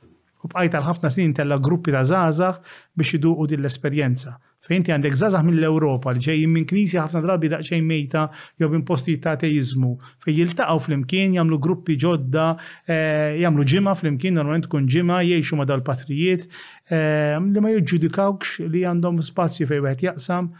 u 0.44 0.48
bqajt 0.52 0.74
għal 0.76 0.84
ħafna 0.88 1.10
snin 1.12 1.32
tella 1.36 1.56
gruppi 1.62 1.92
ta' 1.94 2.02
zazax 2.04 2.80
biex 2.96 3.14
iduqu 3.18 3.46
din 3.48 3.62
l-esperjenza. 3.64 4.34
Fejnti 4.64 4.92
għandek 4.94 5.16
zazax 5.16 5.44
mill-Europa 5.44 6.12
li 6.16 6.20
ġejjin 6.24 6.52
minn 6.52 6.66
knisja 6.68 7.02
ħafna 7.06 7.20
drabi 7.24 7.50
daqsxejn 7.52 7.84
mejta 7.88 8.26
jew 8.60 8.68
minn 8.72 8.84
posti 8.88 9.16
ta' 9.24 9.34
teizmu. 9.40 9.90
Fej 10.24 10.38
jiltaqgħu 10.40 10.84
flimkien 10.86 11.36
jagħmlu 11.38 11.58
gruppi 11.64 11.96
ġodda, 12.04 12.46
eh, 12.84 13.40
jagħmlu 13.42 13.66
fl 13.66 13.90
flimkien 14.02 14.36
normalment 14.40 14.68
tkun 14.68 14.86
ġimgħa 14.88 15.20
jgħixu 15.30 15.58
ma' 15.60 15.68
dal-patrijiet 15.70 16.48
eh, 16.92 17.40
li 17.40 17.60
ma 17.60 17.72
jiġġudikawx 17.74 18.68
li 18.68 18.84
għandhom 18.88 19.22
spazju 19.24 19.66
fejn 19.68 19.84
wieħed 19.88 20.08
jaqsam. 20.10 20.52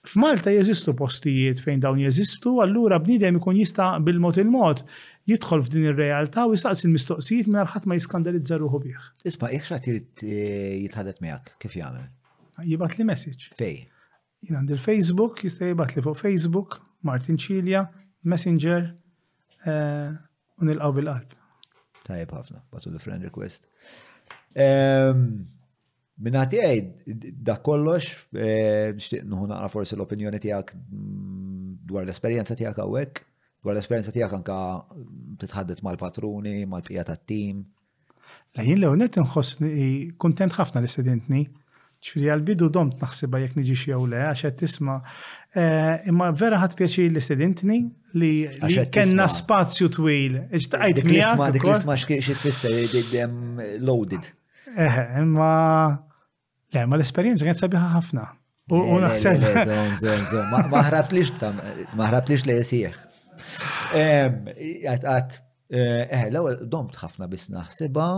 F'Malta 0.00 0.48
jeżistu 0.48 0.94
postijiet 0.96 1.58
fejn 1.60 1.80
dawn 1.84 1.98
jeżistu, 2.00 2.54
allura 2.64 2.96
bnidem 3.04 3.36
ikun 3.36 3.58
jista' 3.60 3.98
bil-mod 4.00 4.38
il-mod 4.40 4.80
jidħol 5.30 5.62
f'din 5.64 5.84
ir-realtà 5.90 6.44
u 6.48 6.54
jistaqsi 6.54 6.88
l-mistoqsijiet 6.88 7.48
minn 7.50 7.66
ħadd 7.70 7.88
ma 7.88 7.96
jiskandalizza 7.98 8.58
ruħu 8.60 8.80
bih. 8.84 9.06
Isma' 9.28 9.50
jekk 9.54 9.68
xaħat 9.68 9.88
irid 9.92 10.24
eh, 10.26 10.78
jitħadet 10.84 11.20
miegħek 11.24 11.54
kif 11.62 11.76
jagħmel? 11.78 12.08
Jibgħat 12.66 12.98
li 13.02 13.08
message. 13.08 13.50
Fej. 13.58 13.76
Jien 14.46 14.58
għandi 14.62 14.76
l-Facebook, 14.78 15.44
jista' 15.46 15.68
jibgħat 15.70 15.96
li 15.98 16.04
fuq 16.08 16.18
Facebook, 16.20 16.78
Martin 17.06 17.38
Cilia, 17.40 17.84
Messenger, 18.32 18.90
eh, 19.66 20.10
u 20.60 20.68
nilqgħu 20.70 20.96
bil-qalb. 20.98 21.36
Tajjeb 22.08 22.36
ħafna, 22.40 22.62
batu 22.74 22.98
friend 23.04 23.26
request. 23.28 23.68
Minna 26.20 26.42
tiegħi 26.52 27.14
da 27.48 27.54
kollox, 27.64 28.10
eh, 28.36 28.92
nixtieq 28.96 29.24
nħu 29.30 29.46
naqra 29.52 29.70
forsi 29.72 29.96
l-opinjoni 29.96 30.40
tiegħek 30.42 30.74
mm, 30.76 31.76
dwar 31.88 32.04
l-esperjenza 32.04 32.56
tiegħek 32.58 32.82
hawnhekk 32.82 33.24
dwar 33.60 33.74
l-esperienza 33.76 34.12
tiegħek 34.14 34.36
anka 34.38 34.58
titħaddet 35.42 35.82
mal-patruni, 35.84 36.60
mal-bqija 36.68 37.04
tat-tim. 37.10 37.62
La 38.58 38.64
jien 38.66 38.80
l-ewnet 38.80 39.18
nħossni 39.20 40.14
kuntent 40.20 40.56
ħafna 40.56 40.80
l-istudentni. 40.82 41.42
Ċifri 42.00 42.30
għal-bidu 42.32 42.70
domt 42.72 43.02
naħseba 43.02 43.42
jekk 43.42 43.58
nġi 43.60 43.74
xie 43.76 43.90
jew 43.92 44.04
le 44.08 44.22
għax 44.30 44.42
qed 44.48 44.58
tisma' 44.62 44.94
eh, 45.52 46.06
imma 46.08 46.30
vera 46.40 46.62
ħadd 46.62 46.78
pjaċi 46.78 47.10
l-istudentni 47.10 47.80
li 48.16 48.32
kena 48.94 49.26
spazju 49.28 49.90
twil. 49.98 50.38
Iġtaqajt 50.56 51.02
miegħek. 51.04 51.56
Dik 51.58 51.68
l-isma' 51.68 51.98
xi 52.00 52.20
tfisser 52.32 53.76
loaded. 53.84 54.30
Eħe, 54.72 55.04
eh, 55.04 55.20
imma 55.20 55.50
le, 56.72 56.86
ma 56.86 56.96
l-esperjenza 56.96 57.44
għed 57.44 57.60
sabiħa 57.66 57.92
ħafna. 57.98 58.26
U 58.72 58.96
naħseb. 59.02 60.48
Ma 60.48 60.84
ħrabt 60.88 61.12
lix 61.18 61.34
tam, 61.42 61.60
ma 61.98 62.08
ħrabt 62.08 62.32
lix 62.32 62.48
li 62.48 62.56
jisieħ. 62.64 62.98
Għat 63.92 65.06
għat, 65.06 65.36
l 65.70 65.80
eh, 65.80 66.32
ewwel 66.32 66.64
domt 66.70 66.96
ħafna 66.98 67.28
bis 67.30 67.48
naħseba, 67.54 68.08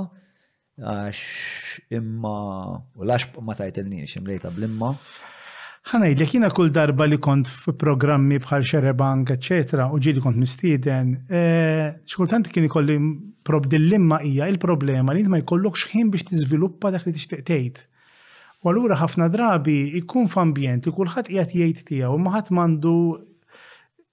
għax 0.81 1.91
imma, 1.99 2.39
u 2.97 3.07
lax 3.09 3.29
ma 3.45 3.57
tajtilniex 3.59 4.17
imlejta 4.23 4.53
blimma. 4.57 4.95
ħana 5.93 6.09
li 6.15 6.27
kiena 6.31 6.49
kull 6.55 6.71
darba 6.71 7.09
li 7.11 7.19
kont 7.23 7.49
f-programmi 7.51 8.39
bħal 8.45 8.65
xerebank, 8.65 9.35
eccetera, 9.35 9.89
u 9.93 9.99
ġili 9.99 10.23
kont 10.25 10.39
mistiden, 10.39 11.13
eh, 11.29 11.89
xkultant 12.07 12.49
kien 12.55 12.69
ikolli 12.69 12.97
prob 13.45 13.67
dilemma 13.67 14.21
hija 14.23 14.47
il-problema 14.53 15.13
li 15.13 15.27
ma 15.29 15.41
jkollokx 15.43 15.91
ħin 15.93 16.13
biex 16.15 16.31
tiżviluppa 16.31 16.93
dak 16.97 17.07
li 17.11 17.17
tixtieq 17.19 17.43
tgħid. 17.49 17.83
U 18.63 18.71
allura 18.71 18.95
ħafna 19.01 19.27
drabi 19.27 19.77
ikun 19.99 20.31
f'ambjent 20.31 20.87
li 20.87 20.95
kulħadd 20.95 21.33
qiegħed 21.35 21.57
jgħid 21.59 21.85
tiegħu 21.91 22.17
ma 22.23 22.37
ħadd 22.39 22.55
m'għandu 22.55 22.89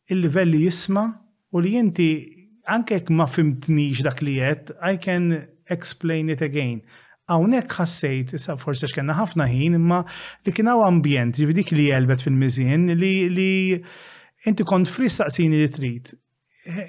il-livelli 0.10 0.64
jisma 0.66 1.04
u 1.54 1.60
li 1.62 1.76
jinti 1.76 2.08
anke 2.74 3.00
ma 3.10 3.26
fimtnix 3.28 4.04
dak 4.06 4.22
li 4.22 4.36
jett, 4.38 4.72
I 4.82 4.98
can 4.98 5.34
explain 5.74 6.30
it 6.30 6.42
again. 6.42 6.82
Għawnek 7.30 7.74
ħassejt, 7.78 8.32
issa 8.34 8.56
forse 8.58 8.88
xkenna 8.90 9.14
ħafna 9.20 9.46
ħin, 9.52 9.76
imma 9.78 10.00
li 10.48 10.54
kien 10.58 10.70
għaw 10.72 10.82
ambjent, 10.88 11.38
ġividik 11.38 11.70
li 11.78 11.88
jelbet 11.92 12.24
fil-mizin, 12.26 12.88
li, 12.98 13.14
li 13.30 13.50
inti 14.50 14.66
kont 14.66 14.90
fri 14.90 15.10
saqsini 15.14 15.60
li 15.62 15.68
trid. 15.74 16.14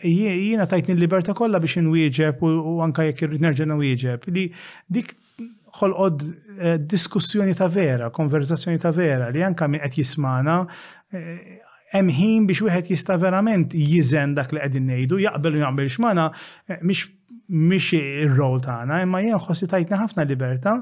Jiena 0.00 0.64
tajtni 0.68 0.96
l-liberta 0.96 1.34
kollha 1.36 1.60
biex 1.62 1.78
inwieġeb 1.80 2.40
u 2.44 2.78
anka 2.84 3.04
jekk 3.08 3.26
irrid 3.26 3.44
nerġa' 3.44 3.68
nwieġeb. 3.70 4.24
Li 4.32 4.46
dik 4.92 5.12
ħolqod 5.80 6.24
eh, 6.28 6.78
diskussjoni 6.90 7.52
ta' 7.56 7.68
vera, 7.72 8.08
konverzazzjoni 8.12 8.80
ta' 8.82 8.92
vera, 8.96 9.28
li 9.32 9.44
anka 9.46 9.68
min 9.70 9.80
qed 9.84 10.00
jismana 10.02 10.56
eh, 11.12 11.59
hemm 11.94 12.10
ħin 12.14 12.44
biex 12.48 12.62
wieħed 12.68 12.92
jista' 12.92 13.16
verament 13.20 13.72
jiżen 13.74 14.34
dak 14.36 14.52
li 14.54 14.60
qegħdin 14.62 14.90
ngħidu, 14.90 15.18
jaqbel 15.24 15.56
u 15.58 15.62
jaqbel 15.62 15.88
x'mana 15.90 16.26
eh, 16.70 16.78
mhix 16.82 17.08
mhix 17.50 17.96
ir-rol 17.98 18.60
tagħna, 18.62 19.00
imma 19.04 19.20
jien 19.24 19.38
ħossi 19.42 19.66
tajtna 19.72 19.96
ħafna 20.04 20.22
libertà. 20.26 20.76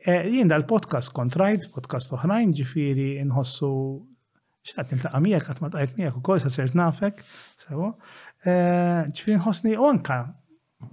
Eh, 0.00 0.20
jien 0.36 0.46
dal-podcast 0.48 1.10
kontrajt, 1.16 1.66
podcast 1.74 2.12
oħrajn, 2.14 2.52
ġifieri 2.60 3.08
nħossu 3.26 3.70
xtaqt 4.70 4.94
niltaqa' 4.94 5.20
miegħek 5.24 5.48
qatt 5.50 5.64
ma 5.64 5.72
tajt 5.74 5.98
miegħek 5.98 6.20
ukoll 6.20 6.38
sa 6.44 6.52
sert 6.54 6.78
nafek, 6.78 7.24
sewa. 7.58 7.90
Eh, 8.46 9.10
ġifieri 9.10 9.40
nħossni 9.42 9.74
u 9.82 9.90
anka 9.90 10.20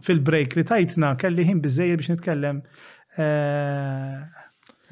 fil-break 0.03 0.57
li 0.57 0.65
tajtna 0.67 1.13
kelli 1.21 1.45
ħin 1.51 1.61
biżejjed 1.63 2.01
biex 2.01 2.13
nitkellem 2.15 2.65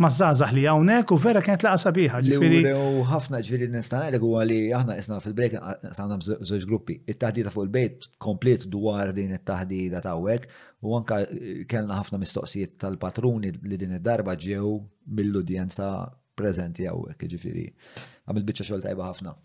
ma 0.02 0.10
li 0.52 0.66
hawnhekk 0.68 1.12
u 1.12 1.18
vera 1.24 1.42
kienet 1.44 1.64
laqa 1.64 1.80
sabiħa. 1.86 2.20
U 2.20 3.04
ħafna 3.08 3.40
ġviri 3.46 3.70
nistana 3.72 4.10
huwa 4.20 4.42
li 4.46 4.58
aħna 4.76 4.98
isna 5.00 5.20
fil-break 5.24 5.56
għandna 5.60 6.18
żewġ 6.44 6.66
gruppi. 6.68 6.98
it 7.08 7.20
taħdita 7.22 7.52
fuq 7.54 7.64
il-bejt 7.66 8.08
komplet 8.20 8.66
dwar 8.68 9.14
din 9.16 9.32
it-taħdida 9.38 10.02
ta' 10.04 10.16
għawek 10.18 10.48
u 10.84 10.96
anka 11.00 11.22
eh, 11.24 11.64
kellna 11.66 11.96
ħafna 12.02 12.20
mistoqsijiet 12.20 12.76
tal-patruni 12.84 13.52
li 13.64 13.78
din 13.78 13.96
id-darba 13.96 14.36
ġew 14.36 14.74
mill-udjenza 15.16 15.88
preżenti 16.36 16.88
hawnhekk 16.90 17.30
ġifiri. 17.32 17.66
Għamil 18.28 18.48
bieċa 18.50 18.68
xogħol 18.68 18.84
tajba 18.90 19.10
ħafna. 19.14 19.36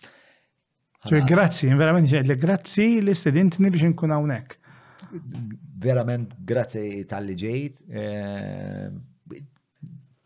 Grazzi, 1.30 1.70
verament 1.78 2.10
ġed 2.10 2.26
li 2.28 2.34
grazzi 2.36 2.88
li 3.04 3.14
stedintni 3.14 3.70
biex 3.72 3.86
nkun 3.92 4.12
hawnhekk. 4.18 4.58
Verament 5.80 6.34
grazzi 6.44 7.04
tal-li 7.08 7.38
ġejt. 7.38 7.80
Eh, 7.94 8.90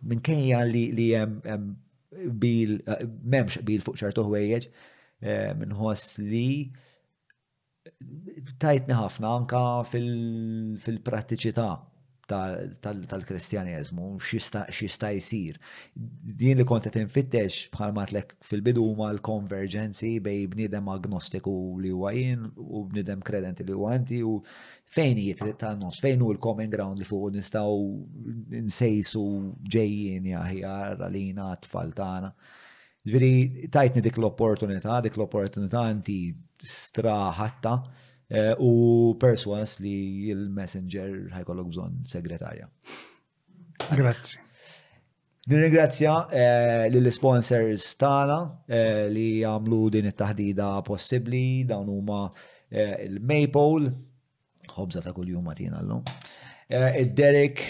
minkejja 0.08 0.60
li 0.68 0.84
li 0.99 1.08
bil 2.41 2.70
eh, 2.86 3.02
memx 3.34 3.58
bil 3.68 3.81
fuq 3.84 3.97
ċertu 4.00 4.20
ħwejjeġ 4.28 4.65
hos 5.78 6.02
eh, 6.20 6.24
li 6.24 6.52
tajtni 8.62 8.94
ħafna 8.99 9.26
anka 9.41 9.62
fil-prattiċità 9.92 11.68
tal-kristjanizmu, 12.26 14.16
xista 14.20 15.10
jisir. 15.12 15.58
Din 16.36 16.56
li 16.58 16.64
kontet 16.66 16.96
infittex 16.96 17.66
bħal 17.74 17.92
matlek 17.96 18.34
fil-bidu 18.44 18.84
ma 18.98 19.10
l-konverġenzi 19.12 20.14
bej 20.24 20.46
bnidem 20.54 20.88
agnostiku 20.88 21.54
li 21.82 21.92
huwa 21.92 22.14
jien 22.16 22.46
u 22.56 22.84
bnidem 22.88 23.20
kredenti 23.22 23.64
li 23.68 23.76
huwa 23.76 23.92
anti 23.96 24.22
u 24.24 24.38
fejn 24.94 25.20
jitrit 25.26 25.58
ta' 25.60 25.74
nos, 25.76 26.00
fejn 26.00 26.22
hu 26.24 26.32
l-common 26.34 26.72
ground 26.72 26.98
li 27.00 27.08
fuq 27.08 27.30
nistaw 27.36 27.76
nsejsu 28.64 29.26
ġejjien 29.76 30.30
jahjar 30.32 31.02
għalina 31.08 31.50
tfal 31.66 31.92
tagħna. 31.92 32.32
Ġviri, 33.04 33.68
tajtni 33.68 34.00
dik 34.00 34.16
l-opportunità, 34.16 35.02
dik 35.04 35.18
l-opportunità 35.20 35.84
inti 35.92 36.22
straħatta. 36.56 37.76
Eh, 38.34 38.54
u 38.58 39.14
perswas 39.20 39.76
li 39.82 40.26
il-messenger 40.34 41.28
ħajkollok 41.36 41.68
bżon 41.70 41.92
segretarja. 42.08 42.66
Grazzi. 43.94 44.40
Nirringrazzja 45.52 46.12
eh, 46.34 46.86
lill-sponsors 46.90 47.84
tagħna 48.00 48.38
eh, 48.66 49.04
li 49.12 49.26
għamlu 49.46 49.80
din 49.94 50.06
it-taħdida 50.10 50.70
possibbli 50.88 51.62
dawn 51.68 51.90
huma 51.94 52.22
il-Maple, 52.74 53.90
ħobza 54.74 55.02
ta' 55.04 55.12
kuljum 55.14 55.44
matina 55.46 55.78
l-lum. 55.84 56.00
Id-Derek, 56.66 57.60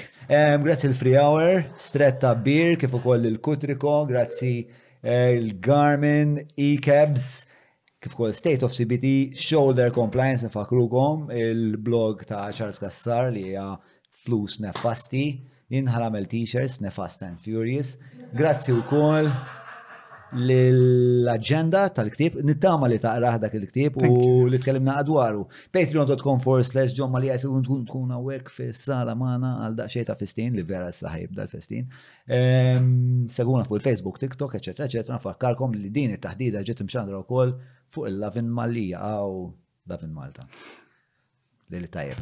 grazzi 0.65 0.87
l-Free 0.89 1.17
Hour, 1.21 1.61
Stretta 1.77 2.31
Bir, 2.41 2.79
kif 2.81 2.95
ukoll 2.97 3.27
il-Kutriko, 3.29 4.07
grazzi 4.09 4.63
il-Garmin, 5.03 6.39
e-Cabs, 6.57 7.43
kif 8.05 8.15
kol 8.15 8.33
State 8.37 8.63
of 8.63 8.73
CBT, 8.79 9.09
Shoulder 9.47 9.89
Compliance 10.01 10.43
nifakrukom, 10.47 11.31
il-blog 11.43 12.25
ta' 12.31 12.51
Charles 12.57 12.79
Kassar 12.83 13.31
li 13.35 13.47
hija 13.51 13.69
flus 14.25 14.59
nefasti, 14.67 15.27
inħalamel 15.81 16.29
t-shirts 16.35 16.81
nefast 16.85 17.25
and 17.27 17.41
furious. 17.41 17.95
Grazzi 18.37 18.75
u 18.75 18.83
kol 18.91 19.31
l-agenda 20.35 21.85
tal-ktib, 21.97 22.41
nittama 22.49 22.89
li 22.91 22.97
taqraħ 23.01 23.37
dak 23.45 23.53
il-ktib 23.61 23.97
u 24.09 24.15
li 24.51 24.59
tkellimna 24.59 24.97
għadwaru. 25.01 25.45
Patreon.com 25.77 26.41
for 26.43 26.61
slash 26.67 26.97
ġomma 26.99 27.21
li 27.23 27.31
għajtu 27.31 27.53
nkun 27.79 28.11
għawek 28.17 28.51
fil-sala 28.57 29.15
maħna 29.21 29.53
għal 29.65 29.79
daqxej 29.83 30.09
ta' 30.11 30.17
festin 30.19 30.59
li 30.59 30.65
vera 30.67 30.91
s-saħib 30.91 31.37
dal-festin. 31.39 31.87
Seguna 33.39 33.63
fuq 33.69 33.79
il-Facebook, 33.81 34.19
TikTok, 34.27 34.59
eccetera, 34.61 34.91
eccetera, 34.91 35.21
fakkarkom 35.25 35.79
li 35.81 35.93
din 35.95 36.13
it-tahdida 36.19 36.67
ġiet 36.67 36.83
imxandra 36.85 37.23
u 37.23 37.31
koll 37.31 37.55
fuq 37.95 38.11
il-Lavin 38.11 38.49
Malija 38.59 38.99
għaw 39.05 39.33
Lavin 39.93 40.13
Malta. 40.19 40.45
Lili 41.71 41.91
tajjeb. 41.99 42.21